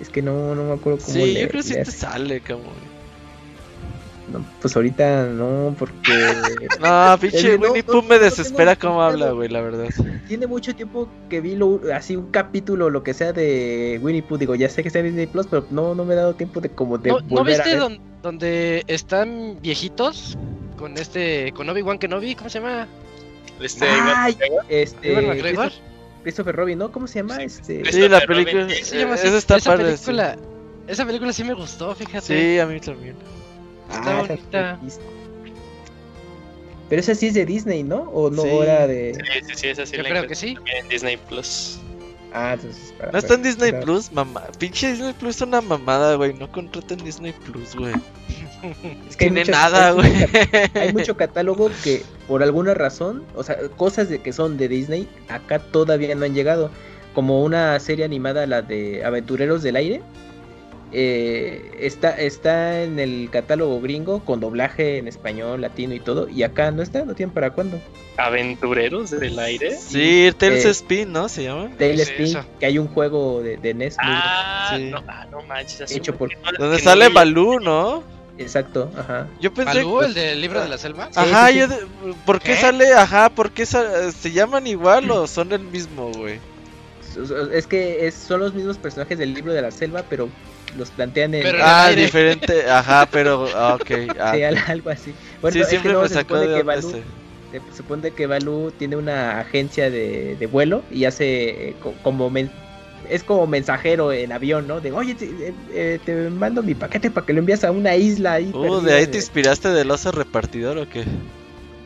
Es 0.00 0.08
que 0.10 0.22
no, 0.22 0.54
no 0.54 0.64
me 0.64 0.72
acuerdo 0.74 0.98
cómo 1.04 1.12
Sí, 1.24 1.32
le- 1.34 1.40
yo 1.42 1.48
creo 1.48 1.62
que 1.62 1.68
sí 1.68 1.74
te 1.74 1.84
sale, 1.86 2.40
cabrón. 2.40 2.96
No, 4.32 4.44
pues 4.60 4.74
ahorita 4.74 5.26
no, 5.26 5.74
porque 5.78 6.32
No, 6.80 7.16
pinche 7.20 7.56
no, 7.56 7.66
Winnie 7.66 7.84
no, 7.86 7.92
Pooh 7.92 8.02
me 8.02 8.16
no 8.16 8.24
desespera 8.24 8.74
tengo 8.74 8.94
cómo 8.94 9.02
habla, 9.04 9.30
güey, 9.30 9.48
la 9.48 9.60
verdad. 9.60 9.88
tiene 10.26 10.48
mucho 10.48 10.74
tiempo 10.74 11.08
que 11.30 11.40
vi 11.40 11.54
lo, 11.54 11.80
así 11.94 12.16
un 12.16 12.32
capítulo, 12.32 12.90
lo 12.90 13.04
que 13.04 13.14
sea 13.14 13.32
de 13.32 14.00
Winnie 14.02 14.22
Pooh. 14.22 14.36
Digo, 14.36 14.56
ya 14.56 14.68
sé 14.68 14.82
que 14.82 14.88
está 14.88 14.98
en 14.98 15.06
Disney 15.06 15.28
Plus, 15.28 15.46
pero 15.46 15.64
no, 15.70 15.94
no 15.94 16.04
me 16.04 16.14
he 16.14 16.16
dado 16.16 16.34
tiempo 16.34 16.60
de 16.60 16.68
como 16.70 16.98
de 16.98 17.10
¿No, 17.10 17.20
¿no 17.20 17.26
volver 17.28 17.54
viste 17.54 17.70
ver. 17.70 17.78
don- 17.78 18.00
donde 18.22 18.82
están 18.88 19.58
viejitos? 19.62 20.36
Con 20.76 20.98
este, 20.98 21.52
con 21.52 21.68
Obi-Wan 21.70 21.98
Kenobi, 21.98 22.34
¿cómo 22.34 22.50
se 22.50 22.58
llama? 22.60 22.88
Este, 23.60 23.86
Ay, 23.88 24.36
este, 24.68 25.12
¿Ewan 25.12 25.28
McGregor? 25.28 25.68
Christopher, 25.68 25.95
Christopher 26.26 26.56
Robin, 26.56 26.76
¿no? 26.76 26.90
¿Cómo 26.90 27.06
se 27.06 27.20
llama? 27.20 27.40
Este, 27.40 27.82
Christopher 27.82 28.02
Sí, 28.02 28.08
la 28.08 28.20
película. 28.26 28.68
sí, 28.68 28.82
Se 28.84 28.98
llama 28.98 29.14
así. 29.14 29.28
Esa 29.28 29.38
está 29.38 29.56
esa 29.58 29.70
padre. 29.70 29.96
sí. 29.96 30.06
película, 30.06 30.36
esa 30.88 31.06
película 31.06 31.32
sí 31.32 31.44
me 31.44 31.54
gustó, 31.54 31.94
fíjate. 31.94 32.20
Sí, 32.54 32.58
a 32.58 32.66
mí 32.66 32.80
también. 32.80 33.14
Está 33.88 34.18
Ah, 34.18 34.22
bonita. 34.26 34.80
sí. 34.88 34.98
Pero 36.88 37.00
esa 37.00 37.14
sí 37.14 37.28
es 37.28 37.34
de 37.34 37.46
Disney, 37.46 37.84
¿no? 37.84 38.02
O 38.12 38.28
no 38.30 38.42
Sí. 38.42 38.48
era 38.48 38.88
de. 38.88 39.14
Sí, 39.14 39.20
sí, 39.46 39.52
sí, 39.54 39.68
esa 39.68 39.86
sí 39.86 39.96
Yo 39.96 40.02
la 40.02 40.08
creo 40.08 40.26
que 40.26 40.34
sí. 40.34 40.56
en 40.80 40.88
Disney 40.88 41.16
Plus. 41.16 41.78
Ah, 42.32 42.54
entonces. 42.54 42.92
para- 42.98 43.12
No 43.12 43.18
está 43.18 43.34
en 43.34 43.42
Disney 43.44 43.70
para- 43.70 43.84
Plus, 43.84 44.10
mamá. 44.12 44.42
Pinche 44.58 44.90
Disney 44.92 45.12
Plus 45.12 45.36
es 45.36 45.42
una 45.42 45.60
mamada, 45.60 46.16
güey. 46.16 46.34
No 46.34 46.50
contraten 46.50 46.98
Disney 47.04 47.32
Plus, 47.32 47.76
güey. 47.76 47.94
Es 49.08 49.16
que 49.16 49.24
hay 49.26 49.30
Tiene 49.30 49.40
muchas- 49.40 49.56
nada, 49.56 49.88
hay 49.88 49.94
güey. 49.94 50.12
Hay 50.74 50.92
mucho 50.92 51.16
catálogo 51.16 51.70
que, 51.84 52.02
por 52.28 52.42
alguna 52.42 52.74
razón, 52.74 53.24
o 53.34 53.42
sea, 53.42 53.56
cosas 53.76 54.08
de 54.08 54.20
que 54.20 54.32
son 54.32 54.56
de 54.58 54.68
Disney, 54.68 55.08
acá 55.28 55.58
todavía 55.58 56.14
no 56.14 56.24
han 56.24 56.34
llegado. 56.34 56.70
Como 57.14 57.42
una 57.42 57.78
serie 57.80 58.04
animada, 58.04 58.46
la 58.46 58.62
de 58.62 59.04
Aventureros 59.04 59.62
del 59.62 59.76
Aire. 59.76 60.02
eh, 60.92 61.72
está, 61.80 62.10
está 62.20 62.82
en 62.82 62.98
el 63.00 63.28
catálogo 63.30 63.80
gringo 63.80 64.20
con 64.24 64.38
doblaje 64.40 64.98
en 64.98 65.08
español, 65.08 65.60
latino 65.60 65.94
y 65.94 66.00
todo. 66.00 66.28
Y 66.28 66.42
acá 66.44 66.70
no 66.70 66.80
está, 66.82 67.04
no 67.04 67.14
tienen 67.14 67.34
para 67.34 67.50
cuándo. 67.50 67.80
¿Aventureros 68.16 69.10
del 69.10 69.38
aire? 69.38 69.76
Sí, 69.76 70.30
Tales 70.38 70.64
Eh, 70.64 70.70
Spin, 70.70 71.12
¿no? 71.12 71.28
Se 71.28 71.42
llama. 71.42 71.70
Sí, 71.78 71.84
Spin, 72.00 72.26
eso. 72.26 72.44
que 72.60 72.66
hay 72.66 72.78
un 72.78 72.86
juego 72.88 73.42
de, 73.42 73.56
de 73.56 73.74
NES. 73.74 73.96
Ah, 73.98 74.74
Sí. 74.76 74.84
no, 74.90 75.02
ah, 75.08 75.26
no 75.30 75.42
manches. 75.42 75.90
Hecho 75.90 76.14
por- 76.16 76.30
Donde 76.58 76.78
sale. 76.78 77.08
Balú, 77.08 77.58
¿no? 77.60 78.02
Exacto, 78.38 78.90
ajá. 78.96 79.28
Yo 79.40 79.52
pensé. 79.52 79.78
¿Balú, 79.78 80.02
el 80.02 80.12
del 80.14 80.40
libro 80.40 80.60
de 80.60 80.68
la 80.68 80.76
selva? 80.78 81.06
Sí, 81.06 81.12
Ajá, 81.20 81.46
sí, 81.48 81.52
sí. 81.54 81.58
yo 81.60 81.68
de- 81.68 81.86
¿por 82.26 82.38
qué, 82.40 82.52
¿Qué? 82.54 82.60
sale? 82.60 82.92
Ajá, 82.92 83.30
¿por 83.30 83.50
qué 83.50 83.64
sa- 83.64 84.12
se 84.12 84.30
llaman 84.32 84.66
igual 84.66 85.10
o 85.10 85.26
son 85.26 85.52
el 85.52 85.60
mismo, 85.60 86.10
güey? 86.12 86.38
Es 87.52 87.66
que 87.66 88.06
es, 88.06 88.14
son 88.14 88.40
los 88.40 88.52
mismos 88.52 88.76
personajes 88.76 89.18
del 89.18 89.32
libro 89.32 89.52
de 89.54 89.62
la 89.62 89.70
selva, 89.70 90.02
pero 90.08 90.28
los 90.76 90.90
plantean 90.90 91.34
en. 91.34 91.42
Pero 91.42 91.58
Ah, 91.62 91.86
aire. 91.86 92.02
diferente, 92.02 92.68
ajá, 92.70 93.08
pero, 93.10 93.48
ah, 93.54 93.76
ok. 93.80 93.90
ah. 94.20 94.32
Sí, 94.34 94.42
al- 94.42 94.58
algo 94.66 94.90
así. 94.90 95.14
Bueno, 95.40 95.54
sí, 95.54 95.60
es 95.60 95.66
que 95.66 95.70
siempre 95.70 95.94
me 95.96 96.08
se 96.08 96.14
sacó 96.14 96.36
de 96.38 96.46
que 96.54 96.62
Balú, 96.62 96.90
se 96.90 97.62
supone 97.74 98.10
que 98.10 98.26
Balú 98.26 98.70
tiene 98.78 98.96
una 98.96 99.40
agencia 99.40 99.88
de, 99.90 100.36
de 100.36 100.46
vuelo 100.46 100.82
y 100.90 101.06
hace 101.06 101.70
eh, 101.70 101.76
co- 101.82 101.94
como 102.02 102.28
men- 102.28 102.50
es 103.10 103.22
como 103.24 103.46
mensajero 103.46 104.12
en 104.12 104.32
avión, 104.32 104.66
¿no? 104.66 104.80
De, 104.80 104.92
oye, 104.92 105.14
te, 105.14 105.24
eh, 105.26 105.54
eh, 105.72 105.98
te 106.04 106.14
mando 106.30 106.62
mi 106.62 106.74
paquete 106.74 107.10
para 107.10 107.26
que 107.26 107.32
lo 107.32 107.40
envías 107.40 107.64
a 107.64 107.70
una 107.70 107.96
isla 107.96 108.34
ahí. 108.34 108.50
Uh, 108.52 108.62
perdida 108.62 108.80
¿de 108.82 108.94
ahí 108.94 109.06
te 109.06 109.18
inspiraste 109.18 109.68
del 109.70 109.90
oso 109.90 110.12
repartidor 110.12 110.78
o 110.78 110.88
qué? 110.88 111.04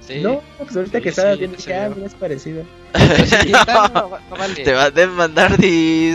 Sí. 0.01 0.21
No, 0.21 0.43
pues 0.59 0.75
ahorita 0.77 0.99
Sí, 0.99 1.03
que 1.03 1.09
estaba 1.11 1.33
sí, 1.33 1.39
viendo 1.39 1.57
dije, 1.57 1.75
ah, 1.75 1.89
mira, 1.95 2.07
es 2.07 2.15
parecido. 2.15 2.65
No, 2.95 3.89
no 3.89 4.21
vale. 4.37 4.55
Te 4.65 4.73
va 4.73 4.85
a 4.85 4.91
demandar 4.91 5.57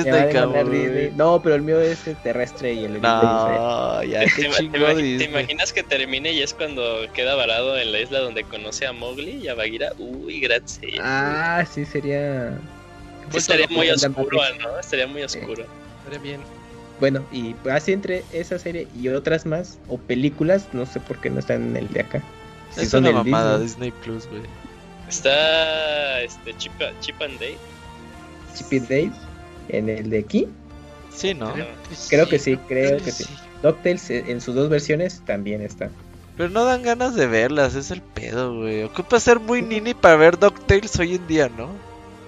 Me 0.04 0.12
va 0.12 0.22
a 0.22 0.26
Disney, 0.26 0.28
demandar 0.28 0.66
cabrón. 0.66 0.72
Disney. 0.72 1.12
No, 1.16 1.42
pero 1.42 1.56
el 1.56 1.62
mío 1.62 1.80
es 1.80 2.06
eh, 2.08 2.16
terrestre 2.22 2.74
y 2.74 2.84
el 2.86 3.02
No, 3.02 4.04
ya 4.04 4.28
¿Te, 4.36 4.50
te 4.50 5.04
te 5.16 5.26
Disney. 5.28 5.28
imaginas 5.28 5.72
que 5.74 5.84
termine 5.84 6.32
y 6.34 6.42
es 6.42 6.54
cuando 6.54 7.08
queda 7.14 7.36
varado 7.36 7.78
en 7.78 7.92
la 7.92 8.00
isla 8.02 8.20
donde 8.20 8.44
conoce 8.44 8.86
a 8.86 8.94
Mowgli 8.94 9.32
y 9.44 9.48
a 9.48 9.56
Bagheera? 9.56 9.94
Uy, 9.98 10.40
gracias. 10.42 10.92
Ah, 11.00 11.66
sí, 11.72 11.86
sería. 11.86 12.60
Sí, 13.32 13.38
estaría 13.38 13.68
muy 13.68 13.90
oscuro. 13.90 14.40
¿no? 14.62 14.80
Estaría 14.80 15.08
muy 15.08 15.24
oscuro. 15.24 15.66
Estaría 16.00 16.20
bien. 16.20 16.42
Bueno, 17.00 17.26
y 17.32 17.56
así 17.70 17.92
entre 17.92 18.24
esa 18.32 18.58
serie 18.58 18.88
y 18.96 19.10
otras 19.10 19.46
más, 19.46 19.80
o 19.90 19.98
películas, 19.98 20.68
no 20.72 20.86
sé 20.86 21.00
por 21.00 21.20
qué 21.20 21.30
no 21.30 21.40
están 21.40 21.62
en 21.64 21.78
el 21.78 21.88
de 21.90 22.02
acá. 22.02 22.24
Si 22.72 22.82
Es 22.82 22.94
una 22.94 23.12
mamada 23.12 23.60
Disney. 23.60 23.92
Disney 23.92 24.04
Plus, 24.04 24.28
güey. 24.30 24.44
Está 25.10 26.22
este 26.22 26.56
Chip, 26.58 26.72
Chip 27.02 27.22
and 27.22 27.40
Dale. 27.40 27.58
Chip 28.56 28.72
and 28.72 28.90
Dale, 28.90 29.12
en 29.70 29.90
el 29.90 30.10
de 30.10 30.20
aquí. 30.20 30.48
Sí, 31.14 31.34
¿no? 31.34 31.54
Creo 31.54 31.68
Creo 32.10 32.30
que 32.30 32.40
sí, 32.40 32.58
creo 32.68 32.98
que 32.98 33.12
sí. 33.12 33.26
DuckTales 33.62 34.10
eh, 34.10 34.24
en 34.28 34.42
sus 34.42 34.56
dos 34.56 34.70
versiones 34.70 35.22
también 35.26 35.62
está. 35.62 35.90
Pero 36.38 36.50
no 36.50 36.66
dan 36.66 36.84
ganas 36.84 37.16
de 37.16 37.28
verlas, 37.28 37.76
es 37.76 37.92
el 37.92 38.02
pedo, 38.02 38.56
güey. 38.58 38.84
Ocupa 38.84 39.20
ser 39.20 39.40
muy 39.40 39.62
nini 39.62 39.94
para 39.94 40.18
ver 40.18 40.38
DuckTales 40.38 40.98
hoy 41.00 41.16
en 41.16 41.28
día, 41.28 41.50
¿no? 41.50 41.70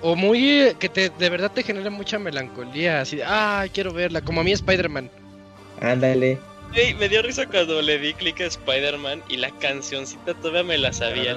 O 0.01 0.16
muy 0.16 0.61
eh, 0.61 0.76
que 0.80 0.90
te, 0.90 1.09
de 1.09 1.30
verdad 1.30 1.51
te 1.51 1.64
genera 1.64 1.90
mucha 1.90 2.19
melancolía, 2.19 3.01
así 3.01 3.17
de, 3.17 3.24
ah, 3.26 3.66
quiero 3.74 3.93
verla, 3.93 4.22
como 4.22 4.42
a 4.42 4.43
mí 4.43 4.51
Spider-Man. 4.51 5.09
Ándale. 5.82 6.38
Me 7.00 7.09
dio 7.09 7.22
risa 7.22 7.48
cuando 7.48 7.82
le 7.82 7.98
di 7.98 8.14
clic 8.14 8.42
a 8.42 8.45
Spider-Man 8.45 9.24
y 9.30 9.38
la 9.38 9.50
cancioncita 9.59 10.34
todavía 10.35 10.64
me 10.64 10.77
la 10.77 10.93
sabía. 10.93 11.34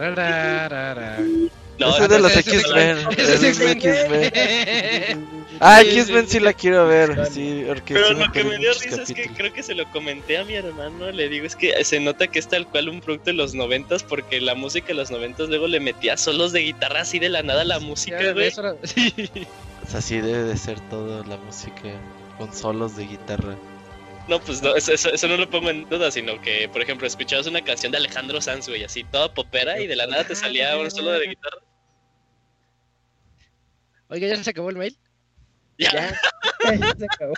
No, 1.81 1.94
Ese 1.97 2.02
es 2.05 2.09
de 2.10 2.18
los 2.20 2.36
X-Men. 2.36 2.99
Ese 3.17 3.34
es 3.49 3.60
X-Men. 3.60 5.26
Ah, 5.60 5.81
X-Men 5.83 6.28
sí 6.28 6.41
la 6.41 6.52
quiero 6.52 6.86
ver. 6.86 7.26
Sí, 7.33 7.65
porque 7.67 7.94
Pero 7.94 8.09
sí 8.09 8.15
lo 8.15 8.33
que 8.33 8.44
me 8.44 8.59
dio 8.59 8.73
risa 8.73 9.02
es 9.02 9.12
que 9.12 9.28
creo 9.28 9.52
que 9.52 9.62
se 9.62 9.75
lo 9.75 9.91
comenté 9.91 10.39
a 10.39 10.44
mi 10.44 10.55
hermano. 10.55 11.10
Le 11.10 11.28
digo, 11.28 11.47
es 11.47 11.57
que 11.57 11.84
se 11.84 12.00
nota 12.00 12.26
que 12.28 12.39
es 12.39 12.49
tal 12.49 12.67
cual 12.67 12.89
un 12.89 13.00
producto 13.00 13.26
de 13.31 13.34
los 13.34 13.55
noventas, 13.55 14.02
porque 14.02 14.41
la 14.41 14.55
música 14.55 14.89
de 14.89 14.94
los 14.94 15.10
noventas 15.10 15.49
luego 15.49 15.67
le 15.68 15.81
metía 15.81 16.17
solos 16.17 16.52
de 16.52 16.60
guitarra 16.60 17.00
así 17.00 17.18
de 17.18 17.28
la 17.28 17.42
nada 17.42 17.62
a 17.62 17.65
la 17.65 17.78
música, 17.81 18.33
güey. 18.33 18.47
eso 18.49 18.60
era- 18.60 18.76
sí. 18.84 19.12
O 19.86 19.91
sea, 19.91 19.99
así 19.99 20.20
debe 20.20 20.44
de 20.44 20.57
ser 20.57 20.78
toda 20.89 21.26
la 21.26 21.36
música 21.39 21.91
con 22.39 22.52
solos 22.55 22.97
de 22.97 23.07
guitarra. 23.07 23.57
No, 24.28 24.39
pues 24.41 24.62
no, 24.62 24.76
eso, 24.76 24.92
eso- 24.92 25.12
eso 25.12 25.28
no 25.28 25.36
lo 25.36 25.50
pongo 25.50 25.70
en 25.70 25.89
duda, 25.89 26.10
sino 26.10 26.41
que, 26.41 26.68
por 26.68 26.81
ejemplo, 26.83 27.07
escuchabas 27.07 27.47
una 27.49 27.62
canción 27.65 27.91
de 27.91 27.99
Alejandro 27.99 28.41
Sanz, 28.41 28.68
güey, 28.68 28.84
así 28.84 29.02
toda 29.05 29.34
popera 29.34 29.81
y 29.81 29.86
de 29.89 29.97
la 29.97 30.07
nada 30.07 30.25
te 30.25 30.36
salía 30.36 30.76
un 30.78 30.91
solo 30.91 31.10
de 31.12 31.26
guitarra. 31.26 31.59
Oiga, 34.11 34.29
¿ya 34.29 34.43
se 34.43 34.51
acabó 34.51 34.71
el 34.71 34.77
mail? 34.77 34.97
Ya. 35.79 35.93
Ya, 35.93 36.75
ya 36.75 36.95
se 36.97 37.05
acabó. 37.07 37.35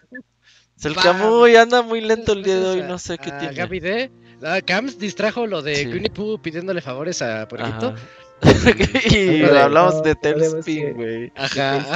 Es 0.77 0.85
el 0.87 0.95
Camuy 0.97 1.55
anda 1.57 1.83
muy 1.83 2.01
lento 2.01 2.33
el 2.33 2.43
día 2.43 2.57
de 2.59 2.67
hoy, 2.67 2.77
Gracias 2.79 2.85
a- 2.87 2.89
no 2.89 2.99
sé 2.99 3.19
qué 3.19 3.31
a 3.31 3.39
tiene. 3.39 3.55
Gaby 3.55 3.81
D. 3.81 4.11
Ah, 4.45 4.61
Cams 4.61 4.99
distrajo 4.99 5.47
lo 5.47 5.63
de 5.63 5.77
Sí. 5.77 5.87
Winnie 5.87 6.11
Pooh 6.11 6.41
pidiéndole 6.43 6.81
favores 6.81 7.23
a 7.23 7.47
Puerquito. 7.47 7.95
Y 9.11 9.41
hablamos 9.45 9.95
no, 9.97 10.01
de 10.03 10.15
Tailspin, 10.17 10.87
que- 10.87 10.93
güey. 10.93 11.33
Ajá. 11.37 11.87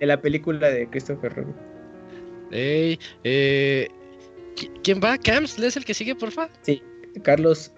De 0.00 0.06
la 0.06 0.18
película 0.22 0.70
de 0.70 0.88
Christopher 0.88 1.34
Robin. 1.34 1.54
Ey, 2.50 2.98
eh, 3.22 3.88
¿qui- 4.56 4.70
¿Quién 4.82 5.00
va? 5.04 5.18
¿Cams? 5.18 5.58
¿Es 5.58 5.76
el 5.76 5.84
que 5.84 5.92
sigue, 5.92 6.14
porfa? 6.14 6.48
Carlos 7.22 7.72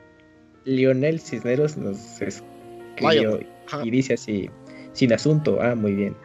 Lionel 0.65 1.19
Cisneros 1.19 1.77
nos 1.77 2.21
escribió 2.23 3.41
y 3.83 3.91
dice 3.91 4.15
así, 4.15 4.49
sin 4.93 5.13
asunto, 5.13 5.59
ah, 5.61 5.75
muy 5.75 5.95
bien. 5.95 6.17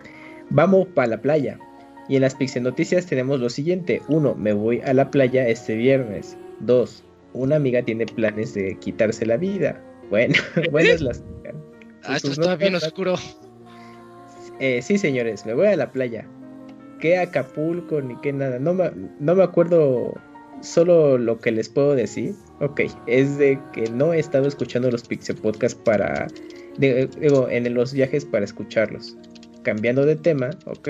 Vamos 0.49 0.87
para 0.93 1.09
la 1.09 1.21
playa. 1.21 1.59
Y 2.09 2.15
en 2.15 2.21
las 2.21 2.35
Pixel 2.35 2.63
Noticias 2.63 3.05
tenemos 3.05 3.39
lo 3.39 3.49
siguiente. 3.49 4.01
Uno, 4.07 4.35
me 4.35 4.53
voy 4.53 4.81
a 4.81 4.93
la 4.93 5.11
playa 5.11 5.47
este 5.47 5.75
viernes. 5.75 6.37
Dos, 6.59 7.03
una 7.33 7.57
amiga 7.57 7.81
tiene 7.83 8.05
planes 8.05 8.53
de 8.53 8.77
quitarse 8.79 9.25
la 9.25 9.37
vida. 9.37 9.81
Bueno, 10.09 10.35
buenas 10.71 11.01
las... 11.01 11.23
Ah, 12.03 12.15
esto 12.15 12.31
está 12.31 12.55
bien 12.55 12.73
oscuro. 12.73 13.15
Eh, 14.61 14.81
sí, 14.81 14.97
señores, 14.97 15.45
me 15.45 15.53
voy 15.53 15.67
a 15.67 15.75
la 15.75 15.91
playa. 15.91 16.25
¿Qué 17.01 17.17
Acapulco 17.17 18.01
ni 18.01 18.15
qué 18.21 18.31
nada? 18.31 18.59
No 18.59 18.73
me, 18.73 18.89
no 19.19 19.35
me 19.35 19.43
acuerdo 19.43 20.13
solo 20.61 21.17
lo 21.17 21.37
que 21.39 21.51
les 21.51 21.67
puedo 21.69 21.95
decir. 21.95 22.33
Ok, 22.61 22.81
es 23.07 23.37
de 23.37 23.59
que 23.73 23.89
no 23.89 24.13
he 24.13 24.19
estado 24.19 24.47
escuchando 24.47 24.89
los 24.89 25.03
Pixel 25.03 25.35
Podcast 25.35 25.77
para. 25.83 26.27
Digo, 26.77 27.49
en 27.49 27.73
los 27.73 27.93
viajes 27.93 28.23
para 28.23 28.45
escucharlos. 28.45 29.17
Cambiando 29.67 30.05
de 30.05 30.15
tema, 30.15 30.51
ok. 30.65 30.87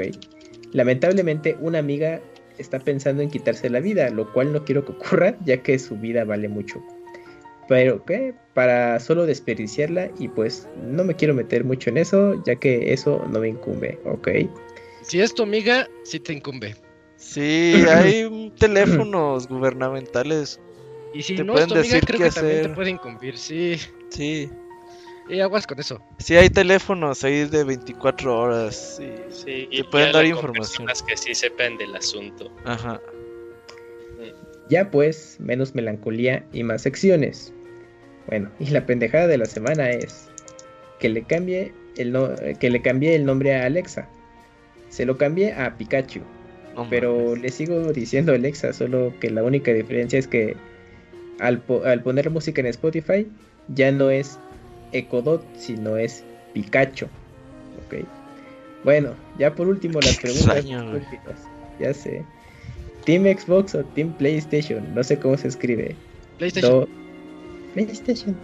Lamentablemente, 0.71 1.57
una 1.59 1.79
amiga 1.79 2.21
está 2.59 2.77
pensando 2.77 3.23
en 3.23 3.31
quitarse 3.31 3.71
la 3.71 3.79
vida, 3.79 4.11
lo 4.11 4.31
cual 4.31 4.53
no 4.53 4.63
quiero 4.65 4.85
que 4.85 4.91
ocurra, 4.91 5.35
ya 5.45 5.63
que 5.63 5.79
su 5.79 5.97
vida 5.97 6.23
vale 6.25 6.47
mucho. 6.47 6.79
Pero, 7.67 8.05
¿qué? 8.05 8.35
Para 8.53 8.99
solo 8.99 9.25
desperdiciarla 9.25 10.11
y 10.19 10.27
pues 10.27 10.67
no 10.91 11.03
me 11.03 11.15
quiero 11.15 11.33
meter 11.33 11.63
mucho 11.63 11.89
en 11.89 11.97
eso, 11.97 12.39
ya 12.45 12.55
que 12.57 12.93
eso 12.93 13.25
no 13.31 13.39
me 13.39 13.47
incumbe, 13.49 13.97
¿ok? 14.05 14.27
Si 15.01 15.21
es 15.21 15.33
tu 15.33 15.41
amiga, 15.41 15.87
sí 16.03 16.19
te 16.19 16.33
incumbe. 16.33 16.75
Sí, 17.15 17.83
hay 17.89 18.53
teléfonos 18.59 19.47
gubernamentales. 19.47 20.59
Y 21.15 21.23
si 21.23 21.35
Te 21.35 21.43
no 21.43 21.53
es 21.53 21.65
pueden 21.65 21.69
tu 21.69 21.75
amiga, 21.79 21.93
decir 21.95 22.05
creo 22.05 22.19
que 22.19 22.29
también 22.29 22.55
te 22.57 22.61
hacer. 22.61 22.75
puede 22.75 22.89
incumbir. 22.91 23.37
Sí, 23.39 23.77
Sí, 24.09 24.51
y 25.29 25.39
aguas 25.41 25.67
con 25.67 25.79
eso. 25.79 26.01
sí 26.19 26.35
hay 26.35 26.49
teléfonos 26.49 27.23
ahí 27.23 27.45
de 27.45 27.63
24 27.63 28.39
horas. 28.39 28.97
Sí. 28.97 29.11
Sí, 29.29 29.67
Te 29.75 29.83
pueden 29.85 30.11
dar 30.11 30.25
información. 30.25 30.85
personas 30.87 31.03
que 31.03 31.17
sí 31.17 31.35
sepan 31.35 31.77
del 31.77 31.95
asunto. 31.95 32.51
Ajá. 32.65 32.99
Ya 34.69 34.91
pues, 34.91 35.37
menos 35.39 35.75
melancolía 35.75 36.45
y 36.51 36.63
más 36.63 36.81
secciones. 36.81 37.53
Bueno, 38.27 38.51
y 38.59 38.65
la 38.67 38.85
pendejada 38.85 39.27
de 39.27 39.37
la 39.37 39.45
semana 39.45 39.89
es 39.91 40.27
que 40.99 41.07
le 41.09 41.23
cambie 41.23 41.73
el, 41.95 42.11
no- 42.11 42.31
que 42.59 42.69
le 42.69 42.81
cambié 42.81 43.15
el 43.15 43.25
nombre 43.25 43.55
a 43.55 43.65
Alexa. 43.65 44.09
Se 44.89 45.05
lo 45.05 45.17
cambié 45.17 45.53
a 45.53 45.77
Pikachu, 45.77 46.21
No 46.75 46.87
pero 46.89 47.17
mames. 47.17 47.41
le 47.41 47.49
sigo 47.49 47.93
diciendo 47.93 48.33
Alexa, 48.33 48.73
solo 48.73 49.13
que 49.21 49.29
la 49.29 49.43
única 49.43 49.71
diferencia 49.73 50.19
es 50.19 50.27
que 50.27 50.57
al, 51.39 51.59
po- 51.61 51.83
al 51.85 52.01
poner 52.03 52.29
música 52.29 52.59
en 52.61 52.67
Spotify 52.67 53.25
ya 53.69 53.91
no 53.93 54.09
es 54.09 54.37
Ecodot, 54.91 55.43
sino 55.55 55.97
es 55.97 56.23
Pikachu. 56.53 57.05
Ok. 57.85 58.05
Bueno, 58.83 59.15
ya 59.37 59.53
por 59.53 59.67
último 59.67 59.99
las 59.99 60.17
preguntas. 60.21 60.65
Ya 61.79 61.93
sé. 61.93 62.23
Team 63.05 63.23
Xbox 63.25 63.75
o 63.75 63.83
Team 63.85 64.11
PlayStation, 64.17 64.93
no 64.95 65.03
sé 65.03 65.17
cómo 65.19 65.37
se 65.37 65.47
escribe. 65.47 65.95
PlayStation. 66.37 66.81
Do- 66.81 66.87
PlayStation. 67.73 68.35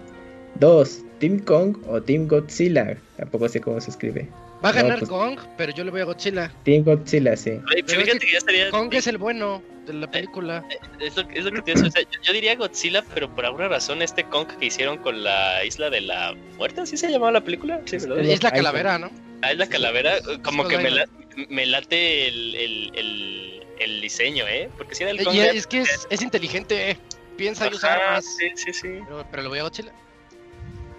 2. 0.60 1.04
Team 1.20 1.40
Kong 1.40 1.78
o 1.88 2.02
Team 2.02 2.28
Godzilla. 2.28 2.98
Tampoco 3.18 3.50
sé 3.50 3.60
cómo 3.60 3.82
se 3.82 3.90
escribe. 3.92 4.30
Va 4.64 4.70
a 4.70 4.74
No, 4.74 4.82
ganar 4.84 5.00
pues- 5.00 5.10
Kong, 5.10 5.38
pero 5.58 5.74
yo 5.74 5.84
le 5.84 5.92
voy 5.92 6.02
a 6.02 6.06
Godzilla. 6.06 6.52
Team 6.64 6.84
Godzilla, 6.86 7.36
sí. 7.36 7.50
Oye, 7.52 7.84
Pero 7.86 8.00
es 8.00 8.06
fíjate 8.08 8.20
que 8.20 8.26
que 8.28 8.32
ya 8.32 8.38
estaría. 8.38 8.70
Kong 8.72 8.94
es 8.94 9.08
el 9.08 9.18
bueno 9.18 9.62
de 9.86 9.94
la 9.94 10.10
película. 10.10 10.64
Es 11.02 11.18
lo, 11.18 11.30
es 11.30 11.44
lo 11.44 11.52
que 11.52 11.62
te 11.62 11.74
o 11.74 11.78
sea, 11.92 12.02
yo, 12.02 12.20
yo 12.22 12.34
diría 12.34 12.56
Godzilla, 12.56 13.04
pero 13.14 13.34
por 13.36 13.46
alguna 13.46 13.68
razón 13.68 14.02
este 14.02 14.24
Kong 14.24 14.48
que 14.60 14.68
hicieron 14.68 14.98
con 15.00 15.22
la 15.24 15.66
isla 15.66 15.90
de 15.90 16.00
la 16.02 16.34
muerte, 16.58 16.82
¿así 16.82 16.96
se 16.96 17.10
llamaba 17.12 17.34
la 17.34 17.42
película? 17.42 17.82
Sí. 17.86 17.98
Es- 17.98 18.06
Es 18.06 18.44
la 18.44 18.52
calavera, 18.52 18.98
¿no? 18.98 19.12
Ah, 19.42 19.52
es 19.52 19.58
la 19.58 19.68
calavera, 19.68 20.18
eh, 20.18 20.22
como 20.42 20.66
que 20.66 20.78
me, 20.78 20.88
Island. 20.90 21.10
la- 21.36 21.46
me 21.50 21.66
late 21.66 22.28
el, 22.30 22.56
el, 22.56 22.92
el, 22.96 23.64
el 23.80 24.02
diseño, 24.02 24.46
¿eh? 24.48 24.70
Porque 24.78 24.96
si 24.96 25.04
era 25.04 25.12
el 25.12 25.22
Kong... 25.26 25.36
Y 25.36 25.40
de- 25.40 25.50
es 25.58 25.68
que 25.68 25.82
es, 25.82 26.08
es 26.10 26.22
inteligente. 26.22 26.98
Piensa 27.36 27.68
y 27.68 27.74
usa 27.74 27.96
Ajá, 27.96 28.06
armas. 28.10 28.38
sí, 28.38 28.48
sí, 28.56 28.72
sí. 28.72 28.88
Pero, 29.06 29.26
pero 29.30 29.44
le 29.44 29.50
voy 29.50 29.60
a 29.60 29.64
Godzilla. 29.64 29.92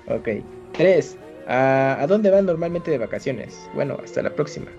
Ok. 0.08 0.28
3. 0.74 1.16
¿A, 1.46 1.96
¿A 2.00 2.06
dónde 2.06 2.30
van 2.30 2.46
normalmente 2.46 2.90
de 2.90 2.98
vacaciones? 2.98 3.68
Bueno, 3.74 3.98
hasta 4.02 4.22
la 4.22 4.34
próxima. 4.34 4.70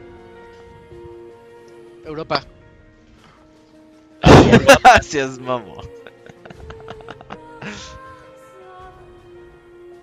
Europa. 2.06 2.44
Gracias, 4.84 5.40
mamón. 5.40 5.86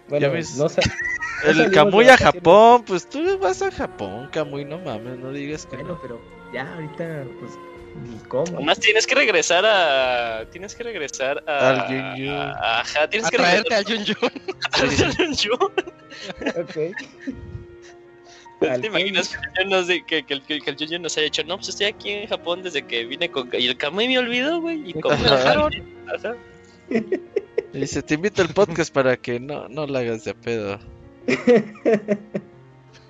Bueno, 0.08 0.26
Ya 0.26 0.32
ves. 0.32 0.56
no 0.56 0.66
El 1.44 1.70
Camuy 1.72 2.08
a. 2.08 2.16
Japón, 2.16 2.84
pues 2.86 3.08
tú 3.08 3.38
vas 3.38 3.62
a 3.62 3.70
Japón, 3.72 4.28
Camuy, 4.32 4.64
no 4.64 4.78
mames, 4.78 5.18
no 5.18 5.32
digas 5.32 5.66
que 5.66 5.76
Bueno, 5.76 5.94
no. 5.94 6.00
pero 6.00 6.20
ya 6.52 6.72
ahorita, 6.74 7.24
pues, 7.40 7.52
cómo. 8.28 8.44
Además 8.56 8.78
tienes 8.80 9.06
que 9.06 9.14
regresar 9.14 9.64
a... 9.66 10.44
Tienes 10.50 10.74
que 10.74 10.82
regresar 10.84 11.42
a... 11.46 11.86
Al 11.86 12.16
Yun. 12.18 12.28
a- 12.30 12.80
Ajá, 12.80 13.08
tienes 13.08 13.28
A 13.28 13.30
que 13.30 13.36
traerte 13.38 13.74
al 13.74 13.84
Jun 13.84 14.04
Jun. 14.04 14.30
a 14.64 14.68
traerte 14.76 15.04
al 15.04 15.16
Yun 15.16 15.34
Yun. 15.34 15.58
Ok. 16.62 16.96
¿Te 18.60 18.70
Al 18.70 18.84
imaginas 18.84 19.36
que 19.56 19.64
nos 19.64 19.86
que, 19.86 20.24
que 20.24 20.34
el- 20.34 20.42
que 20.62 20.70
el 20.70 20.76
Yun 20.76 21.02
nos 21.02 21.16
haya 21.16 21.24
dicho, 21.24 21.42
no, 21.44 21.56
pues 21.56 21.68
estoy 21.70 21.86
aquí 21.86 22.10
en 22.10 22.28
Japón 22.28 22.62
desde 22.62 22.82
que 22.86 23.04
vine 23.04 23.30
con... 23.30 23.48
Y 23.52 23.66
el 23.66 23.76
Kamui 23.76 24.08
me 24.08 24.18
olvidó, 24.18 24.60
güey, 24.60 24.88
y 24.90 24.94
cómo 24.94 25.16
me 25.18 25.26
Ajá. 25.26 25.36
dejaron. 25.36 25.72
Ajá. 26.16 26.34
Y 27.74 27.78
dice, 27.80 28.02
te 28.02 28.14
invito 28.14 28.42
al 28.42 28.48
podcast 28.48 28.92
para 28.92 29.16
que 29.16 29.40
no, 29.40 29.68
no 29.68 29.86
la 29.86 30.00
hagas 30.00 30.24
de 30.24 30.34
pedo. 30.34 30.78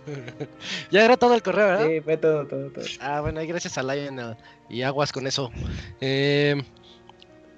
Ya 0.91 1.05
era 1.05 1.17
todo 1.17 1.35
el 1.35 1.43
correo, 1.43 1.67
¿verdad? 1.67 1.87
Sí, 1.89 2.01
fue 2.01 2.17
todo, 2.17 2.47
todo, 2.47 2.71
todo. 2.71 2.85
Ah, 3.01 3.21
bueno, 3.21 3.43
y 3.43 3.47
gracias 3.47 3.79
a 3.79 3.83
Lionel. 3.83 4.37
Y 4.69 4.83
aguas 4.83 5.13
con 5.13 5.27
eso. 5.27 5.51
Eh, 6.01 6.63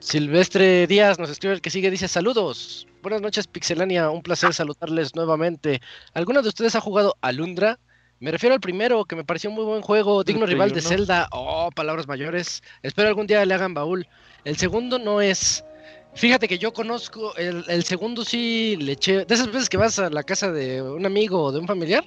Silvestre 0.01 0.87
Díaz 0.87 1.19
nos 1.19 1.31
escribe 1.31 1.55
el 1.55 1.61
que 1.61 1.71
sigue, 1.71 1.91
dice 1.91 2.09
saludos. 2.09 2.87
Buenas 3.03 3.23
noches, 3.23 3.47
Pixelania. 3.47 4.11
Un 4.11 4.23
placer 4.23 4.53
saludarles 4.55 5.15
nuevamente. 5.15 5.81
¿Alguno 6.15 6.43
de 6.43 6.49
ustedes 6.49 6.75
ha 6.75 6.81
jugado 6.81 7.17
Alundra? 7.21 7.79
Me 8.21 8.31
refiero 8.31 8.55
al 8.55 8.61
primero, 8.61 9.05
que 9.05 9.17
me 9.17 9.25
pareció 9.25 9.51
un 9.51 9.57
muy 9.57 9.65
buen 9.65 9.83
juego, 9.83 10.25
digno 10.25 10.47
rival 10.47 10.73
de. 10.73 10.81
Zelda. 10.81 11.29
Oh, 11.33 11.71
palabras 11.75 12.07
mayores. 12.07 12.63
Espero 12.83 13.09
algún 13.09 13.27
día 13.27 13.45
le 13.45 13.55
hagan 13.55 13.75
baúl. 13.75 14.07
El 14.45 14.57
segundo 14.57 14.99
no 14.99 15.21
es. 15.21 15.65
Fíjate 16.15 16.47
que 16.47 16.59
yo 16.59 16.73
conozco, 16.73 17.35
el, 17.37 17.65
el 17.69 17.83
segundo 17.83 18.25
sí 18.25 18.77
le 18.77 18.93
eché. 18.93 19.25
De 19.25 19.35
esas 19.35 19.49
veces 19.49 19.69
que 19.69 19.77
vas 19.77 19.99
a 19.99 20.11
la 20.11 20.23
casa 20.23 20.53
de 20.53 20.81
un 20.81 21.05
amigo 21.05 21.43
o 21.43 21.53
de 21.53 21.59
un 21.59 21.67
familiar 21.67 22.05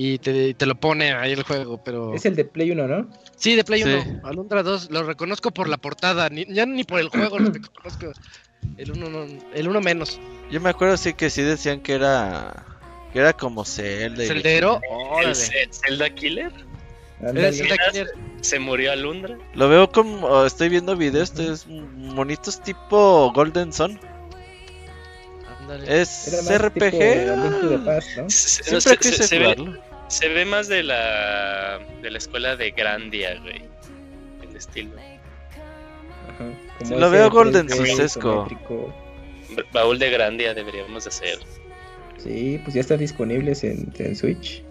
y 0.00 0.18
te, 0.18 0.54
te 0.54 0.64
lo 0.64 0.76
pone 0.78 1.12
ahí 1.12 1.32
el 1.32 1.42
juego, 1.42 1.82
pero... 1.82 2.14
Es 2.14 2.24
el 2.24 2.36
de 2.36 2.44
Play 2.44 2.70
1, 2.70 2.86
¿no? 2.86 3.10
Sí, 3.36 3.56
de 3.56 3.64
Play 3.64 3.82
Sí. 3.82 3.88
1. 3.88 4.20
Alundra 4.22 4.62
2 4.62 4.90
lo 4.92 5.02
reconozco 5.02 5.50
por 5.50 5.68
la 5.68 5.76
portada, 5.76 6.28
ni- 6.28 6.46
ya 6.46 6.66
ni 6.66 6.84
por 6.84 7.00
el 7.00 7.08
juego 7.08 7.38
lo 7.40 7.50
reconozco. 7.50 8.12
El 8.76 8.92
1 8.92 9.08
no, 9.10 9.26
el 9.54 9.68
uno 9.68 9.80
menos. 9.80 10.20
Yo 10.52 10.60
me 10.60 10.70
acuerdo 10.70 10.96
sí 10.96 11.14
que 11.14 11.30
sí 11.30 11.42
decían 11.42 11.80
que 11.80 11.94
era 11.94 12.64
que 13.12 13.18
era 13.18 13.32
como 13.32 13.64
Zelda. 13.64 14.22
y- 14.22 14.28
Celdero, 14.28 14.80
¿El 14.88 14.96
órale. 15.12 15.34
Ce- 15.34 15.68
Zelda 15.72 16.10
Killer? 16.10 16.52
Ándale. 17.20 17.48
Es 17.48 17.58
Zelda 17.58 17.76
Killer. 17.90 18.06
¿Se 18.40 18.58
murió 18.60 18.92
Alundra? 18.92 19.36
Lo 19.54 19.68
veo 19.68 19.90
como 19.90 20.44
estoy 20.44 20.68
viendo 20.68 20.94
videos, 20.96 21.30
estos 21.30 21.66
monitos 21.66 22.62
tipo 22.62 23.32
Golden 23.34 23.72
Sun. 23.72 23.98
Ándale. 25.60 26.00
Es 26.02 26.24
tipo 26.24 26.56
RPG. 26.56 27.26
¿no? 28.16 28.30
Siempre 28.30 28.80
se- 28.80 28.96
quise 28.98 29.16
se- 29.16 29.24
se 29.26 29.38
ve. 29.40 29.56
Se 30.08 30.28
ve 30.28 30.44
más 30.44 30.68
de 30.68 30.82
la 30.82 31.78
de 32.02 32.10
la 32.10 32.18
escuela 32.18 32.56
de 32.56 32.70
Grandia, 32.70 33.38
güey. 33.40 33.62
El 34.42 34.56
estilo. 34.56 34.92
Ajá, 36.28 36.50
como 36.78 36.98
lo 36.98 37.10
veo 37.10 37.30
Golden 37.30 37.68
3D 37.68 37.76
Succesco. 37.76 38.46
isométrico. 38.46 38.94
Baúl 39.72 39.98
de 39.98 40.10
Grandia 40.10 40.54
deberíamos 40.54 41.06
hacer. 41.06 41.38
Sí, 42.18 42.60
pues 42.64 42.74
ya 42.74 42.80
están 42.80 42.98
disponibles 42.98 43.64
en, 43.64 43.92
en 43.98 44.16
Switch. 44.16 44.62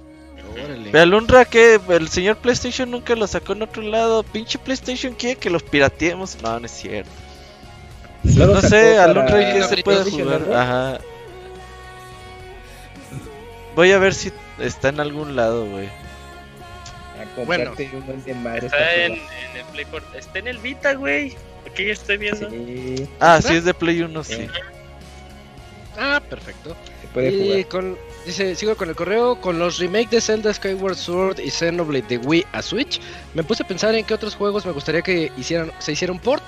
Órale. 0.54 0.92
Ve 0.92 1.00
al 1.00 1.14
Unra 1.14 1.46
que 1.46 1.80
el 1.90 2.08
señor 2.10 2.38
PlayStation 2.38 2.90
nunca 2.90 3.16
lo 3.16 3.28
sacó 3.28 3.54
en 3.54 3.62
otro 3.64 3.82
lado. 3.84 4.24
Pinche 4.24 4.58
PlayStation 4.58 5.14
quiere 5.14 5.38
que 5.38 5.50
los 5.50 5.64
pirateemos. 5.64 6.42
No, 6.42 6.60
no 6.60 6.66
es 6.66 6.72
cierto. 6.72 7.10
Luego 8.24 8.56
no 8.56 8.62
sé, 8.62 8.98
al 8.98 9.14
para 9.14 9.26
Unra 9.26 9.54
que 9.54 9.64
se 9.64 9.84
puede 9.84 10.12
jugar. 10.12 10.42
Ajá. 10.54 11.00
Voy 13.76 13.92
a 13.92 14.00
ver 14.00 14.14
si 14.14 14.32
está 14.60 14.90
en 14.90 15.00
algún 15.00 15.36
lado, 15.36 15.66
güey. 15.66 15.88
A 15.88 17.36
comprarte 17.36 17.90
un 17.94 18.06
buen 18.06 18.24
de 18.24 18.34
madres 18.36 18.64
Está 18.66 18.94
en, 18.96 19.14
el 19.14 19.66
Play 19.72 19.86
Port- 19.86 20.16
Está 20.16 20.40
en 20.40 20.48
el 20.48 20.58
Vita, 20.60 20.94
güey. 20.94 21.36
Aquí 21.70 21.86
ya 21.86 21.94
estoy 21.94 22.18
viendo. 22.18 22.50
Sí, 22.50 23.08
Ah, 23.20 23.40
sí 23.42 23.56
es 23.56 23.66
de 23.66 23.74
Play 23.74 24.02
1, 24.02 24.24
sí. 24.24 24.48
Ah, 26.00 26.22
perfecto. 26.30 26.76
se 27.02 27.08
puede 27.08 27.30
y 27.32 27.64
jugar. 27.64 27.68
con, 27.70 27.98
dice, 28.26 28.54
sigo 28.56 28.76
con 28.76 28.90
el 28.90 28.96
correo, 28.96 29.42
con 29.42 29.58
los 29.58 29.80
remakes 29.80 30.12
de 30.12 30.22
Zelda 30.22 30.54
Skyward 30.54 30.96
Sword 30.96 31.40
y 31.40 31.50
Xenoblade 31.50 32.06
de 32.08 32.18
Wii 32.20 32.46
a 32.52 32.62
Switch, 32.62 33.02
me 33.34 33.44
puse 33.44 33.64
a 33.64 33.68
pensar 33.68 33.96
en 33.96 34.06
qué 34.06 34.14
otros 34.14 34.36
juegos 34.36 34.66
me 34.66 34.74
gustaría 34.74 35.02
que 35.02 35.32
hicieran, 35.38 35.72
se 35.80 35.94
hiciera 35.94 36.14
un 36.14 36.20
port. 36.20 36.44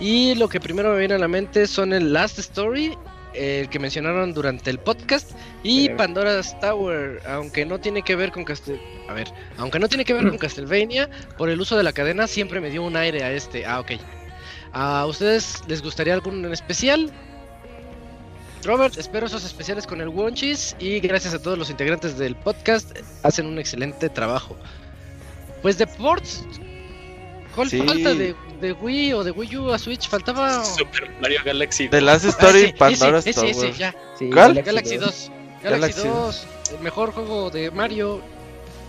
Y 0.00 0.36
lo 0.36 0.48
que 0.48 0.58
primero 0.60 0.92
me 0.92 0.98
viene 1.00 1.14
a 1.14 1.18
la 1.18 1.28
mente 1.28 1.66
son 1.66 1.92
el 1.92 2.12
Last 2.12 2.38
Story, 2.38 2.96
el 3.34 3.68
que 3.68 3.78
mencionaron 3.78 4.32
durante 4.34 4.70
el 4.70 4.78
podcast, 4.78 5.30
y 5.62 5.88
Pandora's 5.90 6.58
Tower, 6.60 7.20
aunque 7.26 7.64
no 7.66 7.78
tiene 7.78 8.02
que 8.02 8.16
ver 8.16 8.32
con 8.32 8.44
Castel... 8.44 8.80
A 9.08 9.14
ver, 9.14 9.28
aunque 9.56 9.78
no 9.78 9.88
tiene 9.88 10.04
que 10.04 10.12
ver 10.12 10.28
con 10.28 10.38
Castlevania, 10.38 11.08
por 11.36 11.48
el 11.48 11.60
uso 11.60 11.76
de 11.76 11.82
la 11.82 11.92
cadena 11.92 12.26
siempre 12.26 12.60
me 12.60 12.70
dio 12.70 12.82
un 12.82 12.96
aire 12.96 13.22
a 13.24 13.32
este. 13.32 13.64
Ah, 13.66 13.80
ok. 13.80 13.92
¿A 14.72 15.06
ustedes 15.06 15.62
les 15.66 15.82
gustaría 15.82 16.12
algún 16.14 16.44
en 16.44 16.52
especial? 16.52 17.10
Robert, 18.64 18.98
espero 18.98 19.26
esos 19.26 19.44
especiales 19.44 19.86
con 19.86 20.00
el 20.00 20.08
Wonchis 20.08 20.76
y 20.78 20.98
gracias 21.00 21.32
a 21.32 21.40
todos 21.40 21.56
los 21.56 21.70
integrantes 21.70 22.18
del 22.18 22.34
podcast, 22.36 22.90
hacen 23.22 23.46
un 23.46 23.58
excelente 23.58 24.08
trabajo. 24.08 24.56
Pues 25.62 25.78
de 25.78 25.86
ports, 25.86 26.44
¿cuál 27.54 27.70
Sí. 27.70 27.78
falta 27.82 28.14
de, 28.14 28.34
de 28.60 28.72
Wii 28.72 29.12
o 29.14 29.24
de 29.24 29.30
Wii 29.30 29.56
U 29.56 29.72
a 29.72 29.78
Switch? 29.78 30.08
Faltaba... 30.08 30.64
Super 30.64 31.10
Mario 31.20 31.40
Galaxy. 31.44 31.88
The 31.88 32.00
Last 32.00 32.24
Ah, 32.26 32.28
Story 32.28 32.60
ese, 32.64 32.72
Pandora's 32.74 33.26
ese, 33.26 33.40
ese, 33.40 33.52
Tower. 33.52 33.68
ese, 33.70 33.78
ya. 33.78 33.94
Sí, 34.18 34.30
¿Cuál? 34.32 34.62
Galaxy 34.62 34.96
2. 34.96 35.30
Galaxy, 35.62 36.02
Galaxy 36.02 36.08
2, 36.08 36.46
el 36.74 36.78
mejor 36.80 37.12
juego 37.12 37.50
de 37.50 37.70
Mario. 37.70 38.20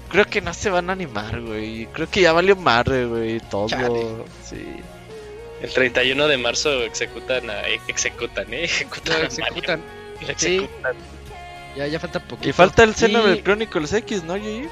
Creo 0.09 0.25
que 0.25 0.41
no 0.41 0.53
se 0.53 0.69
van 0.69 0.89
a 0.89 0.93
animar, 0.93 1.39
güey. 1.41 1.85
Creo 1.93 2.09
que 2.09 2.21
ya 2.21 2.33
valió 2.33 2.55
madre, 2.55 3.05
güey. 3.05 3.39
Todo. 3.41 3.67
Chale. 3.67 4.05
Sí. 4.43 4.65
El 5.61 5.71
31 5.71 6.27
de 6.27 6.37
marzo 6.37 6.83
ejecutan 6.83 7.49
a, 7.49 7.61
ejecutan, 7.67 8.53
eh, 8.53 8.63
ejecutan 8.63 9.19
Lo 9.19 9.25
a 9.25 9.29
Mario. 9.29 9.37
ejecutan. 9.43 9.81
Sí. 10.37 10.55
ejecutan. 10.57 10.95
Ya, 11.75 11.85
ya 11.87 11.99
falta 11.99 12.19
poquito. 12.19 12.49
Y 12.49 12.53
falta 12.53 12.83
el 12.83 12.95
Xenoblade 12.95 13.37
Y- 13.37 13.43
Chronicles 13.43 13.93
X, 13.93 14.23
¿no, 14.23 14.35
Yoyi? 14.37 14.67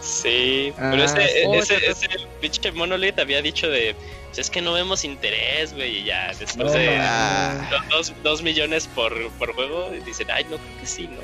Sí, 0.00 0.72
Ah, 0.78 0.88
pero 0.90 1.04
ese, 1.04 1.16
sí. 1.16 1.22
ese, 1.22 1.46
Oh, 1.46 1.90
ese 1.90 2.08
pinche 2.40 2.72
Monolith 2.72 3.18
había 3.18 3.42
dicho 3.42 3.68
de, 3.68 3.94
"Pues 4.28 4.38
es 4.38 4.50
que 4.50 4.62
no 4.62 4.72
vemos 4.72 5.04
interés, 5.04 5.74
güey, 5.74 5.98
y 5.98 6.04
ya, 6.04 6.28
después 6.28 6.56
No, 6.56 6.70
de. 6.72 6.96
Ah, 6.98 7.84
dos, 7.90 8.12
dos 8.22 8.42
millones 8.42 8.86
por, 8.94 9.30
por 9.32 9.54
juego, 9.54 9.90
y 9.94 10.00
dicen, 10.00 10.28
ay, 10.30 10.44
no, 10.44 10.56
creo 10.56 10.80
que 10.80 10.86
sí, 10.86 11.06
¿no? 11.06 11.20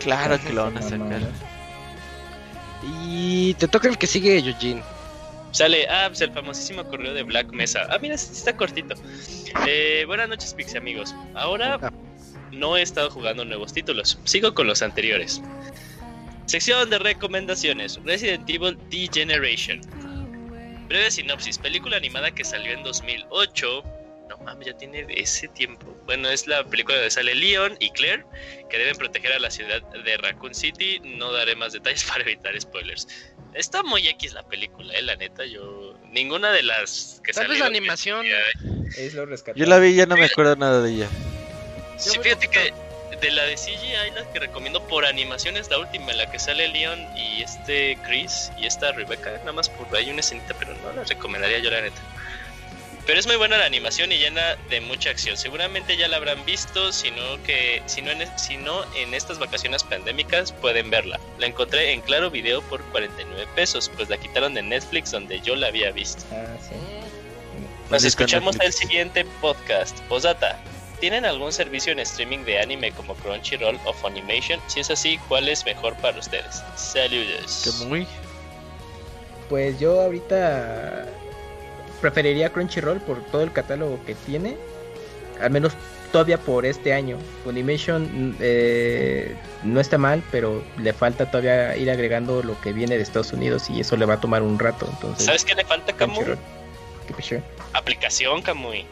claro 0.00 0.38
que 0.40 0.52
lo 0.52 0.62
van 0.64 0.78
a 0.78 0.82
sacar. 0.82 1.20
Y 2.84 3.54
te 3.54 3.66
toca 3.68 3.88
el 3.88 3.98
que 3.98 4.06
sigue, 4.06 4.38
Eugene. 4.38 4.82
Sale, 5.50 5.88
ah, 5.88 6.04
pues 6.08 6.20
el 6.20 6.30
famosísimo 6.32 6.84
correo 6.84 7.14
de 7.14 7.22
Black 7.24 7.50
Mesa. 7.52 7.86
Ah, 7.90 7.98
mira, 8.00 8.14
este 8.14 8.34
está 8.34 8.56
cortito. 8.56 8.94
Eh, 9.66 10.04
buenas 10.06 10.28
noches, 10.28 10.54
Pixie 10.54 10.78
amigos. 10.78 11.14
Ahora 11.34 11.78
Ah. 11.82 11.90
no 12.52 12.76
he 12.76 12.82
estado 12.82 13.10
jugando 13.10 13.44
nuevos 13.44 13.72
títulos. 13.72 14.18
Sigo 14.24 14.54
con 14.54 14.66
los 14.66 14.82
anteriores. 14.82 15.40
Sección 16.48 16.88
de 16.88 16.98
recomendaciones. 16.98 18.00
Resident 18.04 18.48
Evil 18.48 18.78
Degeneration. 18.90 19.80
Breve 20.88 21.10
sinopsis. 21.10 21.58
Película 21.58 21.98
animada 21.98 22.30
que 22.30 22.42
salió 22.42 22.72
en 22.72 22.82
2008. 22.82 23.84
No 24.30 24.38
mames, 24.38 24.66
ya 24.68 24.76
tiene 24.76 25.06
ese 25.10 25.48
tiempo. 25.48 25.86
Bueno, 26.06 26.30
es 26.30 26.46
la 26.46 26.64
película 26.64 26.96
donde 26.96 27.10
sale 27.10 27.34
Leon 27.34 27.76
y 27.80 27.90
Claire, 27.90 28.24
que 28.70 28.78
deben 28.78 28.96
proteger 28.96 29.32
a 29.32 29.38
la 29.38 29.50
ciudad 29.50 29.82
de 29.82 30.16
Raccoon 30.16 30.54
City. 30.54 31.00
No 31.04 31.32
daré 31.32 31.54
más 31.54 31.74
detalles 31.74 32.04
para 32.08 32.22
evitar 32.22 32.58
spoilers. 32.58 33.06
Está 33.52 33.82
muy 33.82 34.08
X 34.08 34.32
la 34.32 34.42
película, 34.46 34.94
eh, 34.94 35.02
la 35.02 35.16
neta. 35.16 35.44
Yo. 35.44 35.94
Ninguna 36.10 36.50
de 36.52 36.62
las 36.62 37.20
que 37.22 37.32
Tal 37.32 37.48
vez 37.48 37.58
la 37.58 37.66
animación. 37.66 38.24
ya- 38.24 38.70
Es 38.96 39.12
lo 39.12 39.26
rescatable. 39.26 39.60
Yo 39.62 39.68
la 39.68 39.78
vi 39.78 39.88
y 39.88 39.94
ya 39.96 40.06
no 40.06 40.16
me 40.16 40.24
acuerdo 40.24 40.56
nada 40.56 40.80
de 40.80 40.90
ella. 40.92 41.08
Sí, 41.98 42.18
fíjate 42.22 42.48
que 42.48 42.72
de 43.20 43.30
la 43.30 43.44
de 43.44 43.54
CGI, 43.54 44.12
la 44.14 44.30
que 44.32 44.38
recomiendo 44.38 44.82
por 44.86 45.04
animación 45.04 45.56
es 45.56 45.70
la 45.70 45.78
última, 45.78 46.12
en 46.12 46.18
la 46.18 46.30
que 46.30 46.38
sale 46.38 46.68
Leon 46.68 47.06
y 47.16 47.42
este 47.42 47.98
Chris 48.04 48.50
y 48.58 48.66
esta 48.66 48.92
Rebecca. 48.92 49.30
Nada 49.38 49.52
más 49.52 49.68
por 49.68 49.94
ahí 49.96 50.10
una 50.10 50.20
escenita, 50.20 50.54
pero 50.58 50.74
no 50.74 50.92
la 50.92 51.04
recomendaría 51.04 51.58
yo, 51.58 51.70
la 51.70 51.80
neta. 51.80 52.00
Pero 53.08 53.20
es 53.20 53.26
muy 53.26 53.36
buena 53.36 53.56
la 53.56 53.64
animación 53.64 54.12
y 54.12 54.18
llena 54.18 54.56
de 54.68 54.82
mucha 54.82 55.08
acción. 55.08 55.38
Seguramente 55.38 55.96
ya 55.96 56.08
la 56.08 56.18
habrán 56.18 56.44
visto, 56.44 56.92
sino 56.92 57.42
que 57.42 57.82
si 57.86 58.02
no, 58.02 58.10
en, 58.10 58.38
si 58.38 58.58
no 58.58 58.84
en 58.94 59.14
estas 59.14 59.38
vacaciones 59.38 59.82
pandémicas 59.82 60.52
pueden 60.52 60.90
verla. 60.90 61.18
La 61.38 61.46
encontré 61.46 61.92
en 61.92 62.02
Claro 62.02 62.30
Video 62.30 62.60
por 62.60 62.82
49 62.90 63.48
pesos, 63.54 63.90
pues 63.96 64.10
la 64.10 64.18
quitaron 64.18 64.52
de 64.52 64.62
Netflix 64.62 65.10
donde 65.10 65.40
yo 65.40 65.56
la 65.56 65.68
había 65.68 65.90
visto. 65.90 66.22
Ah, 66.30 66.44
sí. 66.60 66.74
Nos 67.90 68.04
escuchamos 68.04 68.56
en 68.56 68.62
el 68.62 68.72
siguiente 68.74 69.24
podcast. 69.40 69.98
Posdata. 70.00 70.58
¿Tienen 71.00 71.24
algún 71.24 71.52
servicio 71.52 71.92
en 71.92 72.00
streaming 72.00 72.40
de 72.40 72.60
anime 72.60 72.90
como 72.92 73.14
Crunchyroll 73.14 73.78
o 73.84 73.92
Funimation? 73.92 74.60
Si 74.66 74.80
es 74.80 74.90
así, 74.90 75.18
¿cuál 75.28 75.48
es 75.48 75.64
mejor 75.64 75.94
para 75.96 76.18
ustedes? 76.18 76.62
Saludos. 76.74 77.78
Que 77.80 77.84
muy. 77.86 78.06
Pues 79.48 79.78
yo 79.78 80.00
ahorita 80.00 81.06
preferiría 82.00 82.50
Crunchyroll 82.50 83.00
por 83.00 83.24
todo 83.26 83.42
el 83.42 83.52
catálogo 83.52 83.98
que 84.04 84.14
tiene. 84.14 84.56
Al 85.40 85.52
menos 85.52 85.74
todavía 86.10 86.38
por 86.38 86.66
este 86.66 86.92
año. 86.92 87.16
Funimation 87.44 88.36
eh, 88.40 89.36
no 89.62 89.80
está 89.80 89.98
mal, 89.98 90.22
pero 90.32 90.64
le 90.78 90.92
falta 90.92 91.30
todavía 91.30 91.76
ir 91.76 91.90
agregando 91.90 92.42
lo 92.42 92.60
que 92.60 92.72
viene 92.72 92.96
de 92.96 93.02
Estados 93.02 93.32
Unidos 93.32 93.70
y 93.70 93.80
eso 93.80 93.96
le 93.96 94.04
va 94.04 94.14
a 94.14 94.20
tomar 94.20 94.42
un 94.42 94.58
rato. 94.58 94.88
Entonces, 94.90 95.26
¿Sabes 95.26 95.44
qué 95.44 95.54
le 95.54 95.64
falta, 95.64 95.92
Camuy? 95.92 96.24
¿Qué? 96.24 97.42
Aplicación, 97.72 98.42
Camuy. 98.42 98.84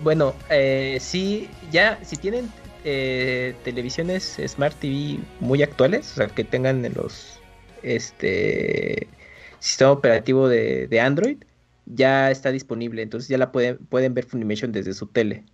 Bueno, 0.00 0.44
eh, 0.48 0.98
sí, 1.00 1.58
ya, 1.60 1.98
si 2.04 2.18
tienen 2.18 2.54
eh, 2.84 3.58
televisiones 3.64 4.36
Smart 4.46 4.78
TV 4.78 5.28
muy 5.38 5.62
actuales, 5.62 6.12
o 6.12 6.14
sea, 6.14 6.28
que 6.28 6.44
tengan 6.44 6.84
en 6.84 6.94
los 6.94 7.44
este 7.82 9.10
sistema 9.58 9.90
operativo 9.92 10.48
de, 10.48 11.00
Android, 11.00 11.42
ya 11.84 12.30
está 12.30 12.52
disponible, 12.52 13.02
entonces 13.02 13.28
ya 13.28 13.38
la 13.38 13.50
pueden, 13.52 13.78
pueden 13.86 14.14
ver 14.14 14.24
Funimation 14.24 14.70
desde 14.72 14.94
su 14.94 15.08
tele. 15.08 15.46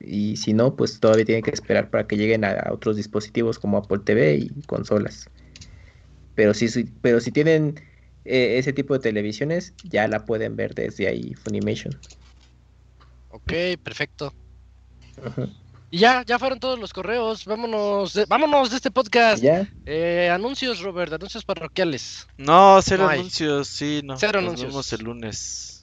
Y 0.00 0.36
si 0.38 0.54
no, 0.54 0.76
pues 0.76 1.00
todavía 1.00 1.24
tienen 1.26 1.44
que 1.44 1.50
esperar 1.52 1.90
para 1.90 2.06
que 2.08 2.16
lleguen 2.16 2.44
a, 2.44 2.68
otros 2.72 2.96
dispositivos 2.96 3.58
como 3.60 3.78
Apple 3.78 4.00
TV 4.04 4.36
y 4.36 4.62
consolas. 4.64 5.30
Pero 6.34 6.54
si, 6.54 6.68
si- 6.68 6.84
pero 7.00 7.20
si 7.20 7.32
tienen 7.32 7.74
eh, 8.24 8.58
ese 8.58 8.72
tipo 8.72 8.94
de 8.94 9.00
televisiones, 9.00 9.74
ya 9.82 10.08
la 10.08 10.24
pueden 10.26 10.56
ver 10.56 10.74
desde 10.74 11.08
ahí 11.08 11.34
Funimation. 11.34 12.02
Ok, 13.30 13.52
perfecto. 13.82 14.32
Y 15.90 15.98
ya, 15.98 16.24
ya 16.26 16.38
fueron 16.38 16.58
todos 16.58 16.78
los 16.78 16.92
correos. 16.92 17.44
Vámonos 17.44 18.12
de, 18.14 18.24
vámonos 18.26 18.70
de 18.70 18.76
este 18.76 18.90
podcast. 18.90 19.42
¿Ya? 19.42 19.68
Eh, 19.86 20.30
anuncios, 20.32 20.80
Robert, 20.80 21.12
anuncios 21.12 21.44
parroquiales. 21.44 22.26
No, 22.36 22.80
cero 22.82 23.04
No 23.04 23.10
anuncios, 23.10 23.68
sí, 23.68 24.00
no. 24.04 24.16
Cero 24.18 24.40
Nos 24.40 24.48
anuncios. 24.48 24.70
vemos 24.72 24.92
el 24.92 25.02
lunes. 25.04 25.75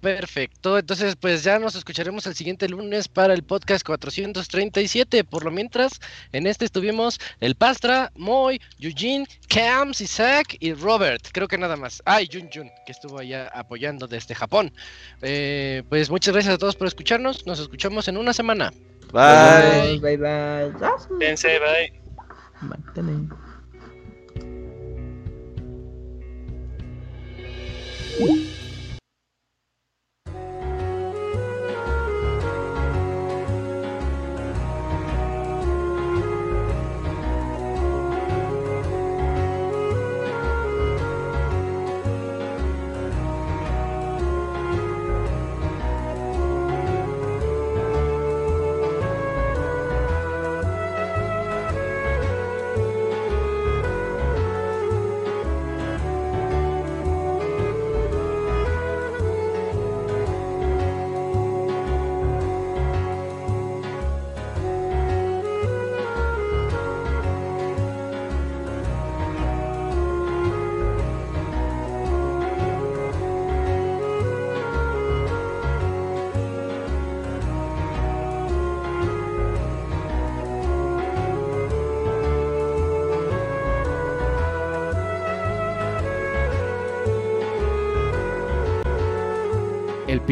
Perfecto, 0.00 0.78
entonces 0.78 1.14
pues 1.16 1.44
ya 1.44 1.58
nos 1.58 1.74
escucharemos 1.74 2.26
el 2.26 2.34
siguiente 2.34 2.66
lunes 2.68 3.06
para 3.06 3.34
el 3.34 3.42
podcast 3.42 3.84
437. 3.84 5.24
Por 5.24 5.44
lo 5.44 5.50
mientras, 5.50 6.00
en 6.32 6.46
este 6.46 6.64
estuvimos 6.64 7.20
el 7.40 7.54
Pastra, 7.54 8.10
Moy, 8.16 8.60
Eugene, 8.78 9.26
Cams, 9.48 10.00
Isaac 10.00 10.56
y 10.58 10.72
Robert. 10.72 11.28
Creo 11.32 11.48
que 11.48 11.58
nada 11.58 11.76
más. 11.76 12.02
Ah, 12.06 12.22
y 12.22 12.28
Jun 12.32 12.48
Jun, 12.52 12.70
que 12.86 12.92
estuvo 12.92 13.18
allá 13.18 13.48
apoyando 13.54 14.06
desde 14.06 14.34
Japón. 14.34 14.72
Eh, 15.20 15.82
pues 15.90 16.08
muchas 16.08 16.32
gracias 16.32 16.54
a 16.54 16.58
todos 16.58 16.76
por 16.76 16.86
escucharnos. 16.86 17.46
Nos 17.46 17.60
escuchamos 17.60 18.08
en 18.08 18.16
una 18.16 18.32
semana. 18.32 18.72
Bye. 19.12 19.98
Bye, 20.00 20.16
bye. 20.16 20.72
Pense, 21.18 21.58
bye. 21.58 21.92
Mátale. 22.62 23.28